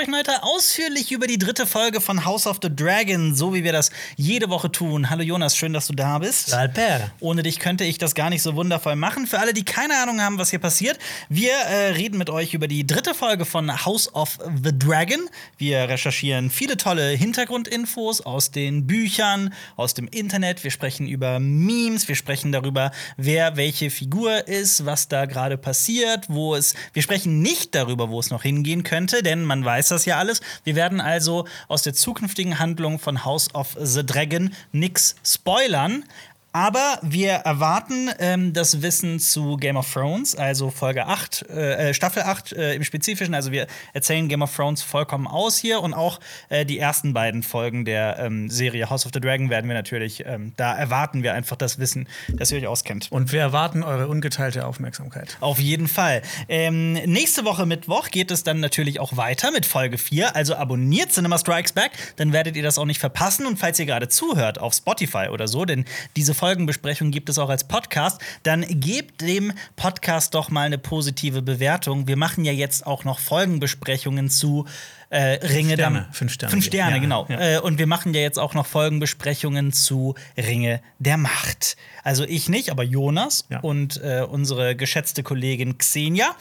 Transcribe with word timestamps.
sprechen 0.00 0.16
heute 0.16 0.42
ausführlich 0.42 1.12
über 1.12 1.26
die 1.26 1.36
dritte 1.36 1.66
Folge 1.66 2.00
von 2.00 2.24
House 2.24 2.46
of 2.46 2.58
the 2.62 2.74
Dragon, 2.74 3.34
so 3.34 3.52
wie 3.52 3.64
wir 3.64 3.72
das 3.72 3.90
jede 4.16 4.48
Woche 4.48 4.72
tun. 4.72 5.10
Hallo 5.10 5.22
Jonas, 5.22 5.58
schön, 5.58 5.74
dass 5.74 5.88
du 5.88 5.92
da 5.92 6.18
bist. 6.18 6.54
Alper. 6.54 7.10
Ohne 7.20 7.42
dich 7.42 7.58
könnte 7.58 7.84
ich 7.84 7.98
das 7.98 8.14
gar 8.14 8.30
nicht 8.30 8.40
so 8.40 8.56
wundervoll 8.56 8.96
machen. 8.96 9.26
Für 9.26 9.40
alle, 9.40 9.52
die 9.52 9.62
keine 9.62 9.98
Ahnung 9.98 10.22
haben, 10.22 10.38
was 10.38 10.48
hier 10.48 10.58
passiert, 10.58 10.98
wir 11.28 11.52
äh, 11.52 11.90
reden 11.90 12.16
mit 12.16 12.30
euch 12.30 12.54
über 12.54 12.66
die 12.66 12.86
dritte 12.86 13.12
Folge 13.12 13.44
von 13.44 13.84
House 13.84 14.14
of 14.14 14.38
the 14.64 14.70
Dragon. 14.72 15.28
Wir 15.58 15.86
recherchieren 15.90 16.48
viele 16.48 16.78
tolle 16.78 17.10
Hintergrundinfos 17.10 18.22
aus 18.22 18.50
den 18.50 18.86
Büchern, 18.86 19.52
aus 19.76 19.92
dem 19.92 20.08
Internet. 20.08 20.64
Wir 20.64 20.70
sprechen 20.70 21.08
über 21.08 21.40
Memes, 21.40 22.08
wir 22.08 22.16
sprechen 22.16 22.52
darüber, 22.52 22.90
wer 23.18 23.58
welche 23.58 23.90
Figur 23.90 24.48
ist, 24.48 24.86
was 24.86 25.08
da 25.08 25.26
gerade 25.26 25.58
passiert, 25.58 26.24
wo 26.30 26.54
es. 26.54 26.72
Wir 26.94 27.02
sprechen 27.02 27.42
nicht 27.42 27.74
darüber, 27.74 28.08
wo 28.08 28.18
es 28.18 28.30
noch 28.30 28.44
hingehen 28.44 28.82
könnte, 28.82 29.22
denn 29.22 29.44
man 29.44 29.62
weiß 29.62 29.89
das 29.90 30.04
ja 30.04 30.18
alles. 30.18 30.40
Wir 30.64 30.74
werden 30.74 31.00
also 31.00 31.46
aus 31.68 31.82
der 31.82 31.94
zukünftigen 31.94 32.58
Handlung 32.58 32.98
von 32.98 33.24
House 33.24 33.54
of 33.54 33.76
the 33.80 34.04
Dragon 34.04 34.52
nix 34.72 35.16
spoilern. 35.24 36.04
Aber 36.52 36.98
wir 37.02 37.30
erwarten 37.30 38.10
ähm, 38.18 38.52
das 38.52 38.82
Wissen 38.82 39.20
zu 39.20 39.56
Game 39.56 39.76
of 39.76 39.92
Thrones, 39.92 40.34
also 40.34 40.70
Folge 40.70 41.06
8, 41.06 41.48
äh, 41.48 41.94
Staffel 41.94 42.24
8 42.24 42.52
äh, 42.52 42.74
im 42.74 42.82
Spezifischen. 42.82 43.34
Also 43.34 43.52
wir 43.52 43.68
erzählen 43.92 44.28
Game 44.28 44.42
of 44.42 44.54
Thrones 44.54 44.82
vollkommen 44.82 45.28
aus 45.28 45.58
hier 45.58 45.80
und 45.80 45.94
auch 45.94 46.18
äh, 46.48 46.66
die 46.66 46.80
ersten 46.80 47.12
beiden 47.12 47.44
Folgen 47.44 47.84
der 47.84 48.18
ähm, 48.18 48.50
Serie 48.50 48.90
House 48.90 49.06
of 49.06 49.12
the 49.14 49.20
Dragon 49.20 49.48
werden 49.48 49.68
wir 49.68 49.74
natürlich, 49.74 50.24
ähm, 50.26 50.52
da 50.56 50.76
erwarten 50.76 51.22
wir 51.22 51.34
einfach 51.34 51.56
das 51.56 51.78
Wissen, 51.78 52.08
dass 52.28 52.50
ihr 52.50 52.58
euch 52.58 52.66
auskennt. 52.66 53.12
Und 53.12 53.30
wir 53.30 53.40
erwarten 53.40 53.84
eure 53.84 54.08
ungeteilte 54.08 54.66
Aufmerksamkeit. 54.66 55.36
Auf 55.38 55.60
jeden 55.60 55.86
Fall. 55.86 56.22
Ähm, 56.48 56.94
nächste 56.94 57.44
Woche 57.44 57.64
Mittwoch 57.64 58.10
geht 58.10 58.32
es 58.32 58.42
dann 58.42 58.58
natürlich 58.58 58.98
auch 58.98 59.16
weiter 59.16 59.52
mit 59.52 59.66
Folge 59.66 59.98
4. 59.98 60.34
Also 60.34 60.56
abonniert 60.56 61.12
Cinema 61.12 61.38
Strikes 61.38 61.72
Back, 61.72 61.92
dann 62.16 62.32
werdet 62.32 62.56
ihr 62.56 62.64
das 62.64 62.76
auch 62.76 62.86
nicht 62.86 62.98
verpassen. 62.98 63.46
Und 63.46 63.58
falls 63.58 63.78
ihr 63.78 63.86
gerade 63.86 64.08
zuhört 64.08 64.60
auf 64.60 64.74
Spotify 64.74 65.28
oder 65.30 65.46
so, 65.46 65.64
denn 65.64 65.84
diese 66.16 66.34
Folgenbesprechung 66.40 67.10
gibt 67.10 67.28
es 67.28 67.38
auch 67.38 67.50
als 67.50 67.64
Podcast, 67.64 68.18
dann 68.44 68.64
gebt 68.68 69.20
dem 69.20 69.52
Podcast 69.76 70.34
doch 70.34 70.48
mal 70.48 70.62
eine 70.62 70.78
positive 70.78 71.42
Bewertung. 71.42 72.08
Wir 72.08 72.16
machen 72.16 72.46
ja 72.46 72.52
jetzt 72.52 72.86
auch 72.86 73.04
noch 73.04 73.18
Folgenbesprechungen 73.18 74.30
zu 74.30 74.64
äh, 75.10 75.38
Ringe 75.46 75.74
Sterne. 75.74 76.04
der 76.06 76.12
Fünf 76.14 76.32
Sterne. 76.32 76.50
Fünf 76.50 76.64
Sterne, 76.64 76.96
Ja, 76.96 76.98
genau. 77.02 77.26
ja. 77.28 77.56
Äh, 77.56 77.58
und 77.60 77.78
wir 77.78 77.86
machen 77.86 78.14
ja 78.14 78.22
jetzt 78.22 78.38
auch 78.38 78.54
noch 78.54 78.64
Folgenbesprechungen 78.64 79.74
zu 79.74 80.14
Ringe 80.38 80.80
der 80.98 81.18
Macht. 81.18 81.76
Also 82.04 82.24
ich 82.24 82.48
nicht, 82.48 82.70
aber 82.70 82.84
Jonas 82.84 83.44
Ja. 83.50 83.60
und 83.60 84.02
äh, 84.02 84.22
unsere 84.26 84.74
geschätzte 84.76 85.22
Kollegin 85.22 85.76
Xenia. 85.76 86.34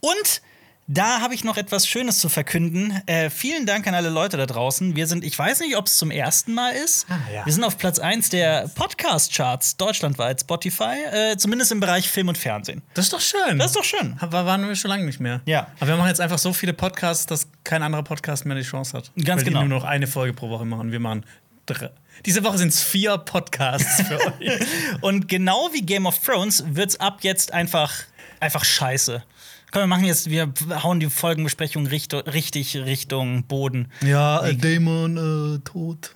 Und 0.00 0.40
da 0.88 1.20
habe 1.20 1.34
ich 1.34 1.42
noch 1.42 1.56
etwas 1.56 1.88
Schönes 1.88 2.18
zu 2.18 2.28
verkünden. 2.28 3.00
Äh, 3.06 3.30
vielen 3.30 3.66
Dank 3.66 3.86
an 3.86 3.94
alle 3.94 4.08
Leute 4.08 4.36
da 4.36 4.46
draußen. 4.46 4.94
Wir 4.94 5.06
sind, 5.06 5.24
ich 5.24 5.36
weiß 5.36 5.60
nicht, 5.60 5.76
ob 5.76 5.86
es 5.86 5.96
zum 5.96 6.10
ersten 6.10 6.54
Mal 6.54 6.70
ist. 6.70 7.06
Ah, 7.08 7.18
ja. 7.32 7.44
Wir 7.44 7.52
sind 7.52 7.64
auf 7.64 7.76
Platz 7.76 7.98
1 7.98 8.28
der 8.30 8.68
Podcast-Charts 8.74 9.76
deutschlandweit, 9.76 10.40
Spotify, 10.42 10.94
äh, 11.12 11.36
zumindest 11.36 11.72
im 11.72 11.80
Bereich 11.80 12.08
Film 12.08 12.28
und 12.28 12.38
Fernsehen. 12.38 12.82
Das 12.94 13.06
ist 13.06 13.12
doch 13.12 13.20
schön. 13.20 13.58
Das 13.58 13.68
ist 13.68 13.76
doch 13.76 13.84
schön. 13.84 14.16
Aber 14.20 14.46
waren 14.46 14.66
wir 14.66 14.76
schon 14.76 14.90
lange 14.90 15.04
nicht 15.04 15.18
mehr. 15.18 15.40
Ja. 15.46 15.66
Aber 15.80 15.88
wir 15.88 15.96
machen 15.96 16.08
jetzt 16.08 16.20
einfach 16.20 16.38
so 16.38 16.52
viele 16.52 16.72
Podcasts, 16.72 17.26
dass 17.26 17.48
kein 17.64 17.82
anderer 17.82 18.04
Podcast 18.04 18.46
mehr 18.46 18.56
die 18.56 18.62
Chance 18.62 18.96
hat. 18.96 19.10
Ganz 19.16 19.40
weil 19.40 19.48
genau. 19.48 19.62
Die 19.62 19.68
nur 19.68 19.80
noch 19.80 19.84
eine 19.84 20.06
Folge 20.06 20.34
pro 20.34 20.48
Woche 20.50 20.64
machen. 20.64 20.92
Wir 20.92 21.00
machen 21.00 21.24
drei. 21.66 21.90
Diese 22.24 22.44
Woche 22.44 22.58
sind 22.58 22.68
es 22.68 22.82
vier 22.82 23.18
Podcasts 23.18 24.02
für 24.02 24.18
euch. 24.40 24.60
Und 25.00 25.28
genau 25.28 25.68
wie 25.72 25.82
Game 25.82 26.06
of 26.06 26.18
Thrones 26.20 26.64
wird's 26.68 26.98
ab 27.00 27.18
jetzt 27.22 27.52
einfach, 27.52 27.92
einfach 28.40 28.64
scheiße. 28.64 29.22
Komm, 29.72 29.82
wir 29.82 29.86
machen 29.88 30.04
jetzt, 30.04 30.30
wir 30.30 30.52
hauen 30.82 31.00
die 31.00 31.10
Folgenbesprechung 31.10 31.86
richtig 31.86 32.76
Richtung 32.76 33.44
Boden. 33.44 33.88
Ja, 34.02 34.44
äh, 34.46 34.54
Dämon 34.54 35.56
äh, 35.56 35.58
tot. 35.68 36.12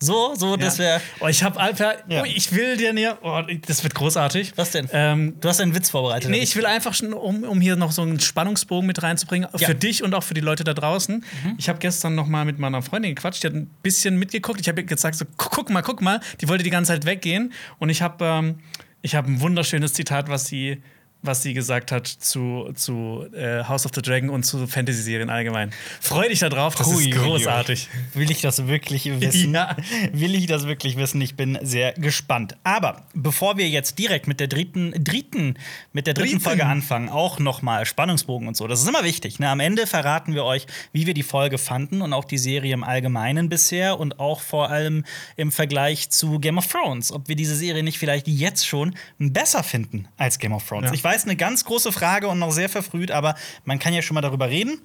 So, 0.00 0.34
so, 0.34 0.56
dass 0.56 0.78
wir. 0.78 1.00
Oh, 1.20 1.28
ich 1.28 1.42
habe 1.42 1.58
Alper. 1.58 1.94
Ja. 2.08 2.22
Oh, 2.22 2.24
ich 2.26 2.52
will 2.52 2.76
dir 2.76 2.92
näher. 2.92 3.16
Oh, 3.22 3.40
das 3.66 3.82
wird 3.84 3.94
großartig. 3.94 4.52
Was 4.56 4.70
denn? 4.72 4.86
Ähm, 4.92 5.36
Du 5.40 5.48
hast 5.48 5.60
einen 5.60 5.74
Witz 5.74 5.88
vorbereitet. 5.88 6.30
Nee, 6.30 6.40
ich 6.40 6.54
will 6.56 6.66
einfach 6.66 6.92
schon, 6.92 7.14
um, 7.14 7.42
um 7.44 7.60
hier 7.60 7.76
noch 7.76 7.90
so 7.90 8.02
einen 8.02 8.20
Spannungsbogen 8.20 8.86
mit 8.86 9.02
reinzubringen, 9.02 9.48
Ja. 9.56 9.66
für 9.68 9.74
dich 9.74 10.02
und 10.02 10.12
auch 10.14 10.22
für 10.22 10.34
die 10.34 10.42
Leute 10.42 10.62
da 10.62 10.74
draußen. 10.74 11.24
Ich 11.56 11.70
habe 11.70 11.78
gestern 11.78 12.14
noch 12.16 12.26
mal 12.26 12.44
mit 12.44 12.58
meiner 12.58 12.82
Freundin 12.82 13.14
gequatscht, 13.14 13.44
die 13.44 13.46
hat 13.46 13.54
ein 13.54 13.70
bisschen 13.82 14.18
mitgeguckt. 14.18 14.60
Ich 14.60 14.68
habe 14.68 14.80
ihr 14.82 14.86
gesagt, 14.86 15.16
so, 15.16 15.24
"Guck- 15.38 15.70
mal, 15.70 15.80
guck 15.82 16.02
mal. 16.02 16.20
Die 16.40 16.48
wollte 16.48 16.64
die 16.64 16.70
ganze 16.70 16.92
Zeit 16.92 17.06
weggehen. 17.06 17.52
Und 17.78 17.88
ich 17.88 18.02
habe 18.02 18.24
ähm, 18.26 18.58
ich 19.00 19.14
hab 19.14 19.26
ein 19.26 19.40
wunderschönes 19.40 19.94
Zitat, 19.94 20.28
was 20.28 20.46
sie, 20.46 20.82
was 21.24 21.42
sie 21.42 21.54
gesagt 21.54 21.90
hat 21.90 22.06
zu, 22.06 22.70
zu 22.74 23.26
äh, 23.34 23.64
House 23.64 23.86
of 23.86 23.92
the 23.94 24.02
Dragon 24.02 24.28
und 24.28 24.44
zu 24.44 24.66
Fantasy-Serien 24.66 25.30
allgemein. 25.30 25.70
Freu 26.00 26.28
dich 26.28 26.40
da 26.40 26.48
drauf, 26.48 26.74
das 26.74 26.86
Hui, 26.86 27.08
ist 27.08 27.16
großartig. 27.16 27.88
Will 28.12 28.30
ich 28.30 28.42
das 28.42 28.66
wirklich 28.66 29.20
wissen? 29.20 29.54
Ja. 29.54 29.76
Will 30.12 30.34
ich 30.34 30.46
das 30.46 30.66
wirklich 30.66 30.96
wissen? 30.96 31.20
Ich 31.20 31.34
bin 31.34 31.58
sehr 31.62 31.92
gespannt. 31.94 32.56
Aber 32.62 33.06
bevor 33.14 33.56
wir 33.56 33.68
jetzt 33.68 33.98
direkt 33.98 34.28
mit 34.28 34.38
der 34.40 34.48
dritten, 34.48 34.92
dritten, 35.02 35.54
mit 35.92 36.06
der 36.06 36.14
dritten 36.14 36.32
Dritten. 36.32 36.40
Folge 36.40 36.66
anfangen, 36.66 37.08
auch 37.08 37.38
noch 37.38 37.62
mal 37.62 37.86
Spannungsbogen 37.86 38.46
und 38.46 38.56
so. 38.56 38.66
Das 38.66 38.82
ist 38.82 38.88
immer 38.88 39.04
wichtig. 39.04 39.38
Ne? 39.38 39.48
Am 39.48 39.60
Ende 39.60 39.86
verraten 39.86 40.34
wir 40.34 40.44
euch, 40.44 40.66
wie 40.92 41.06
wir 41.06 41.14
die 41.14 41.22
Folge 41.22 41.56
fanden 41.56 42.02
und 42.02 42.12
auch 42.12 42.24
die 42.24 42.38
Serie 42.38 42.74
im 42.74 42.84
Allgemeinen 42.84 43.48
bisher 43.48 43.98
und 43.98 44.20
auch 44.20 44.40
vor 44.40 44.70
allem 44.70 45.04
im 45.36 45.50
Vergleich 45.50 46.10
zu 46.10 46.38
Game 46.38 46.58
of 46.58 46.66
Thrones. 46.66 47.12
Ob 47.12 47.28
wir 47.28 47.36
diese 47.36 47.56
Serie 47.56 47.82
nicht 47.82 47.98
vielleicht 47.98 48.28
jetzt 48.28 48.66
schon 48.66 48.94
besser 49.18 49.62
finden 49.62 50.08
als 50.18 50.38
Game 50.38 50.52
of 50.52 50.66
Thrones. 50.68 50.88
Ja. 50.88 50.94
Ich 50.94 51.02
weiß, 51.02 51.13
eine 51.22 51.36
ganz 51.36 51.64
große 51.64 51.92
Frage 51.92 52.26
und 52.26 52.40
noch 52.40 52.50
sehr 52.50 52.68
verfrüht, 52.68 53.12
aber 53.12 53.36
man 53.64 53.78
kann 53.78 53.94
ja 53.94 54.02
schon 54.02 54.14
mal 54.16 54.20
darüber 54.20 54.48
reden. 54.48 54.80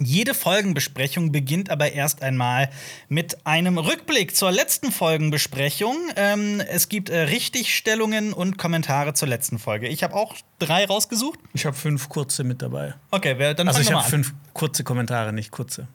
Jede 0.00 0.34
Folgenbesprechung 0.34 1.30
beginnt 1.30 1.70
aber 1.70 1.92
erst 1.92 2.20
einmal 2.22 2.68
mit 3.08 3.46
einem 3.46 3.78
Rückblick 3.78 4.34
zur 4.34 4.50
letzten 4.50 4.90
Folgenbesprechung. 4.90 5.96
Ähm, 6.16 6.60
es 6.68 6.88
gibt 6.88 7.10
äh, 7.10 7.20
Richtigstellungen 7.20 8.32
und 8.32 8.58
Kommentare 8.58 9.14
zur 9.14 9.28
letzten 9.28 9.60
Folge. 9.60 9.86
Ich 9.86 10.02
habe 10.02 10.14
auch 10.14 10.34
drei 10.58 10.84
rausgesucht. 10.84 11.38
Ich 11.52 11.64
habe 11.64 11.76
fünf 11.76 12.08
kurze 12.08 12.42
mit 12.42 12.60
dabei. 12.60 12.94
Okay, 13.12 13.36
wer, 13.38 13.54
dann 13.54 13.68
Also 13.68 13.80
ich 13.80 13.92
habe 13.92 14.08
fünf 14.08 14.34
kurze 14.52 14.82
Kommentare, 14.82 15.32
nicht 15.32 15.52
kurze 15.52 15.86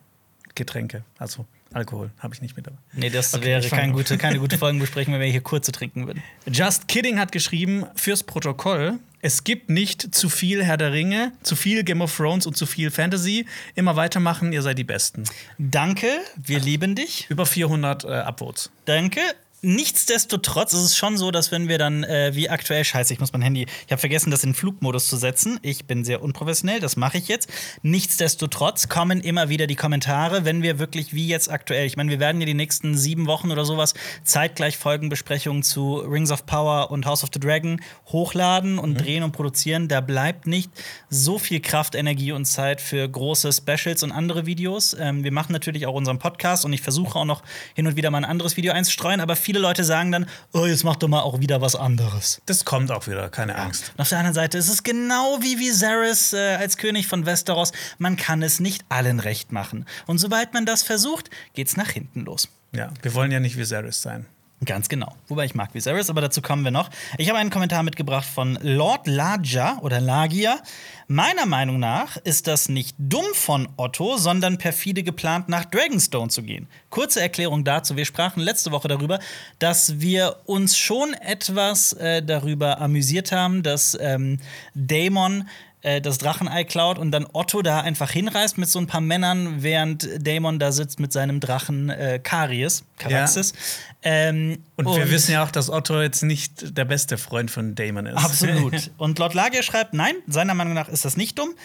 Getränke. 0.56 1.04
Also 1.18 1.46
Alkohol 1.74 2.10
habe 2.20 2.34
ich 2.34 2.42
nicht 2.42 2.56
mit 2.56 2.68
dabei. 2.68 2.78
Nee, 2.94 3.10
das 3.10 3.34
Okay, 3.34 3.46
wäre 3.46 3.68
kein 3.68 3.92
gute, 3.92 4.18
keine 4.18 4.40
gute 4.40 4.58
Folgenbesprechung, 4.60 5.14
wenn 5.14 5.22
wir 5.22 5.28
hier 5.28 5.42
kurze 5.42 5.74
trinken 5.74 6.08
würden. 6.08 6.24
Just 6.50 6.88
Kidding 6.88 7.20
hat 7.20 7.34
geschrieben 7.34 7.86
fürs 7.96 8.24
Protokoll. 8.24 8.98
Es 9.22 9.44
gibt 9.44 9.70
nicht 9.70 10.16
zu 10.16 10.30
viel 10.30 10.64
Herr 10.64 10.78
der 10.78 10.94
Ringe, 10.94 11.34
zu 11.44 11.56
viel 11.56 11.84
Game 11.84 12.02
of 12.02 12.16
Thrones 12.16 12.46
und 12.46 12.56
zu 12.56 12.66
viel 12.66 12.90
Fantasy. 12.90 13.46
Immer 13.76 13.96
weitermachen, 13.96 14.54
ihr 14.54 14.62
seid 14.62 14.78
die 14.78 14.86
Besten. 14.86 15.26
Danke, 15.58 16.08
wir 16.38 16.60
lieben 16.60 16.96
dich. 16.96 17.26
Über 17.30 17.46
400 17.46 18.06
äh, 18.06 18.08
Upvotes. 18.08 18.70
Danke. 18.86 19.20
Nichtsdestotrotz 19.62 20.72
ist 20.72 20.84
es 20.84 20.96
schon 20.96 21.18
so, 21.18 21.32
dass 21.32 21.52
wenn 21.52 21.68
wir 21.68 21.78
dann, 21.78 22.06
äh, 22.06 22.32
wie 22.34 22.50
aktuell, 22.50 22.86
scheiße, 22.86 23.14
ich 23.14 23.20
muss 23.20 23.34
mein 23.34 23.42
Handy, 23.42 23.66
ich 23.86 23.92
habe 23.92 24.00
vergessen, 24.00 24.32
das 24.32 24.44
in 24.46 24.54
Flugmodus 24.54 25.10
zu 25.10 25.18
setzen. 25.18 25.60
Ich 25.64 25.86
bin 25.86 26.06
sehr 26.06 26.22
unprofessionell, 26.22 26.80
das 26.80 26.96
mache 26.96 27.18
ich 27.18 27.28
jetzt. 27.28 27.50
Nichtsdestotrotz 27.82 28.88
kommen 28.88 29.20
immer 29.20 29.50
wieder 29.50 29.68
die 29.68 29.76
Kommentare, 29.76 30.46
wenn 30.46 30.64
wir 30.64 30.80
wirklich 30.80 31.14
wie 31.14 31.28
jetzt 31.28 31.52
aktuell, 31.52 31.86
ich 31.86 31.98
meine, 31.98 32.10
wir 32.10 32.20
werden 32.22 32.40
ja 32.40 32.46
die 32.46 32.54
nächsten 32.54 32.98
sieben 32.98 33.28
Wochen 33.28 33.52
oder 33.52 33.66
sowas 33.66 33.96
zeitgleich 34.24 34.78
Folgenbesprechungen 34.78 35.62
zu 35.62 35.98
Rings 35.98 36.32
of 36.32 36.46
Power 36.46 36.90
und 36.90 37.06
House 37.06 37.24
of 37.24 37.30
the 37.34 37.40
Dragon 37.40 37.82
hochladen 38.08 38.80
und 38.80 38.96
drehen 38.96 39.24
und 39.24 39.34
produzieren. 39.34 39.90
Da 39.90 40.00
bleibt 40.00 40.48
nicht 40.48 40.72
so 41.10 41.38
viel 41.38 41.60
Kraft, 41.60 41.96
Energie 41.96 42.32
und 42.32 42.46
Zeit 42.46 42.80
für 42.80 43.08
große 43.10 43.52
Specials 43.52 44.04
und 44.04 44.14
andere 44.14 44.46
Videos. 44.46 44.96
Ähm, 44.98 45.26
wir 45.26 45.34
machen 45.34 45.52
natürlich 45.52 45.86
auch 45.86 45.96
unseren 45.96 46.18
Podcast 46.18 46.64
und 46.64 46.72
ich 46.72 46.82
versuche 46.82 47.20
auch 47.20 47.26
noch 47.26 47.44
hin 47.74 47.88
und 47.88 47.98
wieder 47.98 48.10
mal 48.10 48.20
ein 48.20 48.26
anderes 48.26 48.56
Video 48.56 48.72
einzustreuen, 48.72 49.20
aber 49.20 49.36
viele 49.50 49.62
Leute 49.62 49.84
sagen 49.84 50.12
dann, 50.12 50.28
oh, 50.54 50.68
jetzt 50.68 50.84
mach 50.84 50.96
doch 50.96 51.08
mal 51.08 51.22
auch 51.22 51.40
wieder 51.40 51.60
was 51.60 51.76
anderes. 51.76 52.40
Das 52.46 52.66
kommt 52.66 52.92
auch 52.92 53.08
wieder, 53.08 53.30
keine 53.30 53.56
Angst. 53.56 53.92
Und 53.96 54.02
auf 54.02 54.10
der 54.10 54.20
anderen 54.20 54.36
Seite 54.36 54.60
ist 54.60 54.70
es 54.70 54.84
genau 54.84 55.40
wie 55.42 55.58
Viserys 55.58 56.34
äh, 56.34 56.54
als 56.54 56.78
König 56.78 57.08
von 57.08 57.26
Westeros. 57.26 57.72
Man 57.98 58.16
kann 58.16 58.44
es 58.44 58.60
nicht 58.60 58.86
allen 58.90 59.20
recht 59.20 59.52
machen. 59.52 59.88
Und 60.06 60.20
sobald 60.20 60.54
man 60.54 60.68
das 60.68 60.84
versucht, 60.84 61.32
geht's 61.56 61.78
nach 61.78 61.90
hinten 61.90 62.26
los. 62.26 62.48
Ja, 62.74 62.92
wir 63.02 63.16
wollen 63.16 63.32
ja 63.32 63.40
nicht 63.40 63.58
Viserys 63.58 64.04
sein. 64.04 64.28
Ganz 64.66 64.90
genau. 64.90 65.16
Wobei 65.30 65.46
ich 65.46 65.56
mag 65.56 65.74
Viserys, 65.74 66.10
aber 66.10 66.20
dazu 66.20 66.42
kommen 66.42 66.66
wir 66.66 66.72
noch. 66.72 66.90
Ich 67.18 67.30
habe 67.30 67.40
einen 67.40 67.50
Kommentar 67.50 67.82
mitgebracht 67.82 68.26
von 68.26 68.60
Lord 68.62 69.08
Lagia 69.08 69.78
oder 69.82 70.02
Lagia. 70.02 70.60
Meiner 71.08 71.46
Meinung 71.46 71.80
nach 71.80 72.18
ist 72.18 72.46
das 72.46 72.68
nicht 72.68 72.94
dumm 73.00 73.26
von 73.34 73.70
Otto, 73.78 74.18
sondern 74.18 74.58
perfide 74.58 75.02
geplant, 75.02 75.48
nach 75.48 75.64
Dragonstone 75.64 76.30
zu 76.30 76.44
gehen. 76.44 76.68
Kurze 76.90 77.22
Erklärung 77.22 77.64
dazu. 77.64 77.96
Wir 77.96 78.04
sprachen 78.04 78.42
letzte 78.42 78.72
Woche 78.72 78.90
darüber, 78.90 79.20
dass 79.60 80.02
wir 80.02 80.36
uns 80.46 80.78
schon 80.78 81.14
etwas 81.14 81.94
äh, 81.94 82.22
darüber 82.22 82.82
amüsiert 82.82 83.32
haben, 83.32 83.64
dass 83.64 83.98
ähm, 84.00 84.40
Daemon 84.76 85.48
äh, 85.82 86.02
das 86.02 86.18
Drachenei 86.18 86.64
klaut 86.64 87.00
und 87.00 87.12
dann 87.12 87.26
Otto 87.32 87.62
da 87.62 87.82
einfach 87.82 88.12
hinreist 88.12 88.58
mit 88.58 88.70
so 88.70 88.80
ein 88.80 88.88
paar 88.88 89.02
Männern, 89.02 89.64
während 89.64 90.08
Daemon 90.26 90.60
da 90.60 90.72
sitzt 90.72 91.00
mit 91.00 91.14
seinem 91.14 91.40
Drachen 91.40 91.90
äh, 91.90 92.20
Karies, 92.22 92.84
Caraxes. 92.98 93.54
Ähm, 94.02 94.64
Und, 94.76 94.88
wir 94.88 95.10
wissen 95.10 95.32
ja 95.32 95.44
auch, 95.44 95.52
dass 95.52 95.70
Otto 95.70 96.02
jetzt 96.02 96.24
nicht 96.24 96.78
der 96.78 96.86
beste 96.86 97.18
Freund 97.18 97.52
von 97.52 97.76
Damon 97.76 98.06
ist. 98.06 98.18
Absolut. 98.18 98.92
Und 98.98 99.20
Lord 99.20 99.34
Lager 99.34 99.64
schreibt, 99.64 99.94
nein, 99.94 100.16
seiner 100.28 100.54
Meinung 100.54 100.74
nach 100.74 100.90
ist 100.90 101.06
das 101.06 101.18
nicht 101.18 101.40
dumm. 101.40 101.56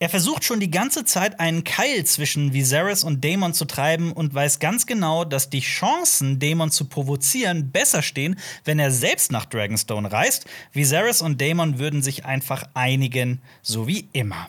Er 0.00 0.08
versucht 0.08 0.44
schon 0.44 0.60
die 0.60 0.70
ganze 0.70 1.04
Zeit 1.04 1.40
einen 1.40 1.64
Keil 1.64 2.04
zwischen 2.04 2.52
Viserys 2.52 3.02
und 3.02 3.24
Daemon 3.24 3.52
zu 3.52 3.64
treiben 3.64 4.12
und 4.12 4.32
weiß 4.32 4.60
ganz 4.60 4.86
genau, 4.86 5.24
dass 5.24 5.50
die 5.50 5.60
Chancen, 5.60 6.38
Daemon 6.38 6.70
zu 6.70 6.84
provozieren, 6.84 7.72
besser 7.72 8.02
stehen, 8.02 8.38
wenn 8.64 8.78
er 8.78 8.92
selbst 8.92 9.32
nach 9.32 9.44
Dragonstone 9.44 10.12
reist. 10.12 10.46
Viserys 10.72 11.20
und 11.20 11.40
Daemon 11.40 11.80
würden 11.80 12.02
sich 12.02 12.24
einfach 12.24 12.62
einigen, 12.74 13.42
so 13.60 13.88
wie 13.88 14.08
immer. 14.12 14.48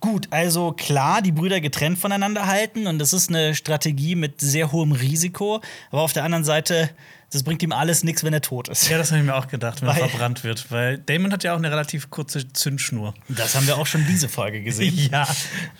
Gut, 0.00 0.28
also 0.30 0.72
klar, 0.72 1.20
die 1.20 1.32
Brüder 1.32 1.60
getrennt 1.60 1.98
voneinander 1.98 2.46
halten 2.46 2.86
und 2.86 2.98
das 3.00 3.12
ist 3.12 3.28
eine 3.28 3.54
Strategie 3.54 4.14
mit 4.14 4.40
sehr 4.40 4.72
hohem 4.72 4.92
Risiko, 4.92 5.60
aber 5.90 6.02
auf 6.02 6.12
der 6.14 6.24
anderen 6.24 6.44
Seite, 6.44 6.88
das 7.30 7.42
bringt 7.42 7.62
ihm 7.62 7.72
alles 7.72 8.04
nichts, 8.04 8.24
wenn 8.24 8.32
er 8.32 8.40
tot 8.40 8.68
ist. 8.68 8.88
Ja, 8.88 8.96
das 8.96 9.10
habe 9.10 9.20
ich 9.20 9.26
mir 9.26 9.34
auch 9.34 9.48
gedacht, 9.48 9.82
wenn 9.82 9.88
er 9.88 9.94
Weil- 10.00 10.08
verbrannt 10.08 10.44
wird. 10.44 10.70
Weil 10.70 10.98
Damon 10.98 11.32
hat 11.32 11.44
ja 11.44 11.52
auch 11.52 11.58
eine 11.58 11.70
relativ 11.70 12.08
kurze 12.10 12.50
Zündschnur. 12.52 13.14
Das 13.28 13.54
haben 13.54 13.66
wir 13.66 13.76
auch 13.76 13.86
schon 13.86 14.06
diese 14.06 14.28
Folge 14.28 14.62
gesehen. 14.62 14.96
Ja. 15.12 15.26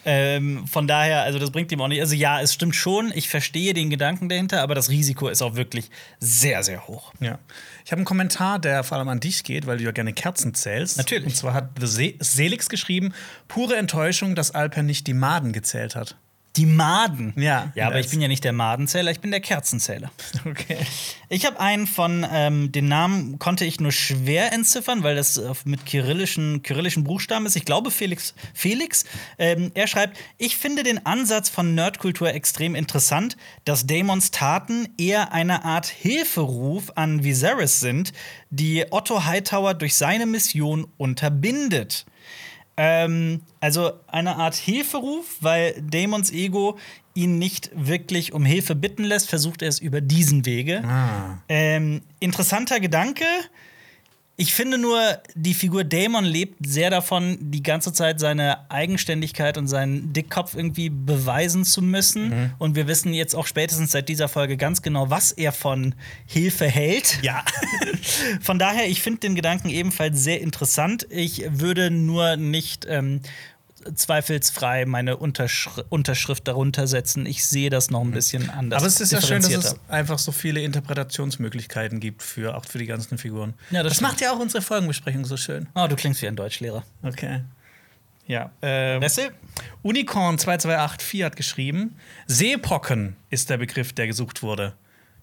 Ähm, 0.04 0.66
von 0.66 0.86
daher, 0.86 1.22
also 1.22 1.38
das 1.38 1.50
bringt 1.50 1.70
ihm 1.72 1.80
auch 1.80 1.88
nicht. 1.88 2.00
Also 2.00 2.14
ja, 2.14 2.40
es 2.40 2.54
stimmt 2.54 2.74
schon, 2.76 3.10
ich 3.14 3.28
verstehe 3.28 3.74
den 3.74 3.90
Gedanken 3.90 4.28
dahinter, 4.28 4.62
aber 4.62 4.74
das 4.74 4.88
Risiko 4.90 5.28
ist 5.28 5.42
auch 5.42 5.54
wirklich 5.56 5.90
sehr, 6.20 6.62
sehr 6.62 6.86
hoch. 6.86 7.12
Ja. 7.20 7.38
Ich 7.84 7.90
habe 7.92 8.00
einen 8.00 8.04
Kommentar, 8.06 8.58
der 8.58 8.84
vor 8.84 8.98
allem 8.98 9.08
an 9.08 9.20
dich 9.20 9.44
geht, 9.44 9.66
weil 9.66 9.78
du 9.78 9.84
ja 9.84 9.92
gerne 9.92 10.12
Kerzen 10.12 10.54
zählst. 10.54 10.98
Natürlich. 10.98 11.24
Und 11.26 11.36
zwar 11.36 11.54
hat 11.54 11.70
The 11.80 11.86
Se 11.86 12.14
Selix 12.20 12.68
geschrieben: 12.68 13.14
pure 13.48 13.76
Enttäuschung, 13.76 14.34
dass 14.34 14.50
Alper 14.50 14.82
nicht 14.82 15.06
die 15.06 15.14
Maden 15.14 15.52
gezählt 15.52 15.96
hat. 15.96 16.16
Die 16.58 16.66
Maden. 16.66 17.32
Ja. 17.36 17.72
Ja, 17.76 17.86
aber 17.86 18.00
ich 18.00 18.10
bin 18.10 18.20
ja 18.20 18.26
nicht 18.26 18.42
der 18.42 18.52
Madenzähler, 18.52 19.12
ich 19.12 19.20
bin 19.20 19.30
der 19.30 19.40
Kerzenzähler. 19.40 20.10
Okay. 20.44 20.78
Ich 21.28 21.46
habe 21.46 21.60
einen 21.60 21.86
von, 21.86 22.26
ähm, 22.32 22.72
den 22.72 22.88
Namen 22.88 23.38
konnte 23.38 23.64
ich 23.64 23.80
nur 23.80 23.92
schwer 23.92 24.52
entziffern, 24.52 25.02
weil 25.02 25.14
das 25.14 25.36
äh, 25.36 25.52
mit 25.64 25.86
kyrillischen, 25.86 26.62
kyrillischen 26.62 27.04
Buchstaben 27.04 27.46
ist. 27.46 27.54
Ich 27.54 27.64
glaube 27.64 27.90
Felix. 27.90 28.34
Felix. 28.54 29.04
Ähm, 29.38 29.70
er 29.74 29.86
schreibt: 29.86 30.18
Ich 30.36 30.56
finde 30.56 30.82
den 30.82 31.06
Ansatz 31.06 31.48
von 31.48 31.74
Nerdkultur 31.74 32.34
extrem 32.34 32.74
interessant, 32.74 33.36
dass 33.64 33.86
Daemons 33.86 34.30
Taten 34.32 34.88
eher 34.98 35.32
eine 35.32 35.64
Art 35.64 35.86
Hilferuf 35.86 36.90
an 36.96 37.22
Viserys 37.22 37.78
sind, 37.80 38.12
die 38.50 38.86
Otto 38.90 39.24
Hightower 39.24 39.74
durch 39.74 39.94
seine 39.94 40.26
Mission 40.26 40.88
unterbindet. 40.96 42.04
Ähm, 42.78 43.42
also 43.60 43.92
eine 44.06 44.36
Art 44.36 44.54
Hilferuf, 44.54 45.36
weil 45.40 45.74
Daemons 45.82 46.30
Ego 46.30 46.78
ihn 47.14 47.38
nicht 47.38 47.70
wirklich 47.74 48.32
um 48.32 48.44
Hilfe 48.44 48.76
bitten 48.76 49.02
lässt, 49.02 49.28
versucht 49.28 49.62
er 49.62 49.68
es 49.68 49.80
über 49.80 50.00
diesen 50.00 50.46
Wege. 50.46 50.84
Ah. 50.84 51.38
Ähm, 51.48 52.02
interessanter 52.20 52.78
Gedanke. 52.78 53.24
Ich 54.40 54.54
finde 54.54 54.78
nur, 54.78 55.00
die 55.34 55.52
Figur 55.52 55.82
Daemon 55.82 56.24
lebt 56.24 56.64
sehr 56.64 56.90
davon, 56.90 57.36
die 57.40 57.60
ganze 57.60 57.92
Zeit 57.92 58.20
seine 58.20 58.70
Eigenständigkeit 58.70 59.58
und 59.58 59.66
seinen 59.66 60.12
Dickkopf 60.12 60.54
irgendwie 60.54 60.90
beweisen 60.90 61.64
zu 61.64 61.82
müssen. 61.82 62.54
Und 62.58 62.76
wir 62.76 62.86
wissen 62.86 63.12
jetzt 63.12 63.34
auch 63.34 63.48
spätestens 63.48 63.90
seit 63.90 64.08
dieser 64.08 64.28
Folge 64.28 64.56
ganz 64.56 64.80
genau, 64.80 65.10
was 65.10 65.32
er 65.32 65.50
von 65.50 65.96
Hilfe 66.24 66.66
hält. 66.66 67.18
Ja. 67.22 67.44
Von 68.40 68.60
daher, 68.60 68.88
ich 68.88 69.02
finde 69.02 69.20
den 69.20 69.34
Gedanken 69.34 69.70
ebenfalls 69.70 70.22
sehr 70.22 70.40
interessant. 70.40 71.08
Ich 71.10 71.42
würde 71.48 71.90
nur 71.90 72.36
nicht 72.36 72.86
ähm, 72.88 73.22
zweifelsfrei 73.94 74.86
meine 74.86 75.16
Unterschri 75.16 75.82
Unterschrift 75.88 76.48
darunter 76.48 76.86
setzen. 76.86 77.26
Ich 77.26 77.46
sehe 77.46 77.70
das 77.70 77.90
noch 77.90 78.00
ein 78.00 78.10
bisschen 78.10 78.50
anders. 78.50 78.80
Aber 78.80 78.86
es 78.86 79.00
ist 79.00 79.12
ja 79.12 79.20
schön, 79.20 79.42
dass 79.42 79.52
es 79.52 79.76
einfach 79.88 80.18
so 80.18 80.32
viele 80.32 80.60
Interpretationsmöglichkeiten 80.62 82.00
gibt, 82.00 82.22
für, 82.22 82.56
auch 82.56 82.64
für 82.64 82.78
die 82.78 82.86
ganzen 82.86 83.18
Figuren. 83.18 83.54
Ja, 83.70 83.82
das 83.82 83.94
das 83.94 84.00
macht 84.00 84.20
ja 84.20 84.32
auch 84.32 84.38
unsere 84.38 84.62
Folgenbesprechung 84.62 85.24
so 85.24 85.36
schön. 85.36 85.68
Oh, 85.74 85.86
du 85.88 85.96
klingst 85.96 86.22
wie 86.22 86.28
ein 86.28 86.36
Deutschlehrer. 86.36 86.84
Okay. 87.02 87.42
Ja. 88.26 88.52
Ähm, 88.62 89.00
Wessel? 89.00 89.30
Unicorn2284 89.82 91.24
hat 91.24 91.36
geschrieben: 91.36 91.96
Seepocken 92.26 93.16
ist 93.30 93.50
der 93.50 93.56
Begriff, 93.56 93.92
der 93.92 94.06
gesucht 94.06 94.42
wurde. 94.42 94.74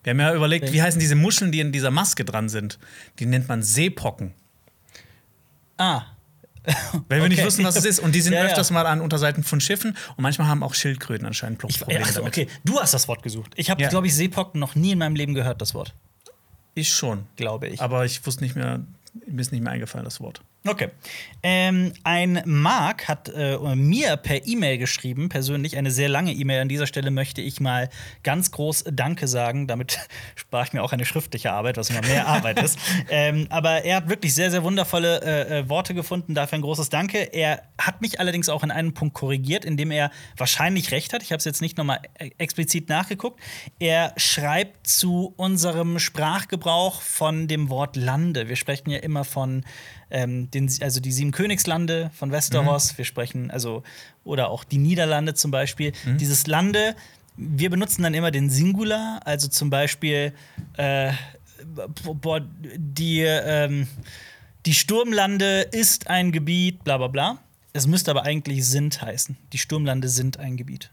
Wir 0.03 0.11
haben 0.11 0.19
ja 0.19 0.35
überlegt, 0.35 0.71
wie 0.71 0.81
heißen 0.81 0.99
diese 0.99 1.15
Muscheln, 1.15 1.51
die 1.51 1.61
in 1.61 1.71
dieser 1.71 1.89
Maske 1.89 2.25
dran 2.25 2.49
sind. 2.49 2.77
Die 3.19 3.25
nennt 3.25 3.47
man 3.47 3.63
Seepocken. 3.63 4.33
Ah. 5.77 6.03
Weil 7.09 7.21
wir 7.21 7.29
nicht 7.29 7.39
Okay. 7.39 7.47
wussten, 7.47 7.63
was 7.63 7.75
es 7.75 7.85
ist. 7.85 7.99
Und 7.99 8.13
die 8.15 8.21
sind 8.21 8.33
Ja, 8.33 8.39
ja. 8.43 8.45
öfters 8.49 8.71
mal 8.71 8.85
an 8.85 9.01
Unterseiten 9.01 9.43
von 9.43 9.59
Schiffen. 9.61 9.91
Und 10.15 10.21
manchmal 10.21 10.47
haben 10.47 10.63
auch 10.63 10.73
Schildkröten 10.73 11.25
anscheinend 11.25 11.63
Ich, 11.67 11.79
Probleme 11.79 12.01
ach 12.03 12.09
so, 12.09 12.19
damit. 12.21 12.33
okay, 12.33 12.47
du 12.63 12.79
hast 12.79 12.93
das 12.93 13.07
Wort 13.07 13.23
gesucht. 13.23 13.51
Ich 13.55 13.69
habe, 13.69 13.81
Ja. 13.81 13.89
glaube 13.89 14.07
ich, 14.07 14.15
Seepocken 14.15 14.59
noch 14.59 14.75
nie 14.75 14.91
in 14.91 14.99
meinem 14.99 15.15
Leben 15.15 15.33
gehört, 15.33 15.61
das 15.61 15.73
Wort. 15.73 15.93
Ich 16.73 16.89
schon. 16.93 17.25
Glaube 17.35 17.67
ich. 17.67 17.81
Aber 17.81 18.05
ich 18.05 18.25
wusste 18.25 18.43
nicht 18.43 18.55
mehr, 18.55 18.81
mir 19.27 19.41
ist 19.41 19.51
nicht 19.51 19.63
mehr 19.63 19.71
eingefallen, 19.71 20.03
das 20.05 20.19
Wort. 20.19 20.41
Okay. 20.67 20.89
Ähm, 21.43 21.93
ein 22.03 22.41
Mark 22.45 23.07
hat 23.07 23.29
äh, 23.29 23.57
mir 23.75 24.17
per 24.17 24.47
E-Mail 24.47 24.79
geschrieben, 24.79 25.29
persönlich 25.29 25.77
eine 25.77 25.91
sehr 25.91 26.09
lange 26.09 26.33
E-Mail. 26.33 26.61
An 26.61 26.69
dieser 26.69 26.87
Stelle 26.87 27.11
möchte 27.11 27.39
ich 27.39 27.59
mal 27.59 27.89
ganz 28.23 28.49
groß 28.49 28.85
Danke 28.91 29.27
sagen. 29.27 29.67
Damit 29.67 29.99
spare 30.35 30.65
ich 30.65 30.73
mir 30.73 30.81
auch 30.81 30.91
eine 30.91 31.05
schriftliche 31.05 31.51
Arbeit, 31.51 31.77
was 31.77 31.91
immer 31.91 32.01
mehr 32.01 32.25
Arbeit 32.27 32.63
ist. 32.63 32.79
Ähm, 33.11 33.45
aber 33.51 33.85
er 33.85 33.97
hat 33.97 34.09
wirklich 34.09 34.33
sehr, 34.33 34.49
sehr 34.49 34.63
wundervolle 34.63 35.21
äh, 35.21 35.59
äh, 35.59 35.69
Worte 35.69 35.93
gefunden. 35.93 36.33
Dafür 36.33 36.57
ein 36.57 36.63
großes 36.63 36.89
Danke. 36.89 37.19
Er 37.19 37.61
hat 37.77 38.01
mich 38.01 38.19
allerdings 38.19 38.49
auch 38.49 38.63
in 38.63 38.71
einem 38.71 38.95
Punkt 38.95 39.13
korrigiert, 39.13 39.65
in 39.65 39.77
dem 39.77 39.91
er 39.91 40.09
wahrscheinlich 40.37 40.91
recht 40.91 41.13
hat. 41.13 41.21
Ich 41.21 41.31
habe 41.31 41.37
es 41.37 41.45
jetzt 41.45 41.61
nicht 41.61 41.77
nochmal 41.77 41.99
explizit 42.39 42.89
nachgeguckt. 42.89 43.39
Er 43.77 44.13
schreibt 44.17 44.87
zu 44.87 45.31
unserem 45.37 45.99
Sprachgebrauch 45.99 47.01
von 47.03 47.47
dem 47.47 47.69
Wort 47.69 47.95
Lande. 47.95 48.49
Wir 48.49 48.55
sprechen 48.55 48.89
ja 48.89 48.97
immer 48.97 49.25
von 49.25 49.63
ähm, 50.15 50.49
den, 50.49 50.71
also 50.81 51.01
die 51.01 51.11
sieben 51.11 51.31
Königslande 51.31 52.09
von 52.13 52.31
Westeros. 52.31 52.97
Wir 52.97 53.05
sprechen 53.05 53.51
also 53.51 53.83
oder 54.23 54.49
auch 54.49 54.63
die 54.63 54.77
Niederlande 54.77 55.33
zum 55.33 55.51
Beispiel. 55.51 55.91
Dieses 56.05 56.47
Lande. 56.47 56.95
Wir 57.37 57.69
benutzen 57.69 58.01
dann 58.03 58.13
immer 58.13 58.31
den 58.31 58.49
Singular, 58.49 59.19
also 59.25 59.49
zum 59.49 59.69
Beispiel 59.69 60.31
äh, 60.77 61.11
boah, 62.21 62.41
die, 62.77 63.21
ähm, 63.21 63.87
die 64.65 64.73
Sturmlande 64.73 65.67
ist 65.71 66.09
ein 66.09 66.31
Gebiet, 66.31 66.85
bla 66.85 66.97
bla 66.97 67.07
bla. 67.07 67.39
Es 67.73 67.87
müsste 67.87 68.11
aber 68.11 68.23
eigentlich 68.23 68.65
sind 68.65 69.01
heißen. 69.01 69.35
Die 69.51 69.57
Sturmlande 69.57 70.07
sind 70.07 70.39
ein 70.39 70.55
Gebiet. 70.55 70.91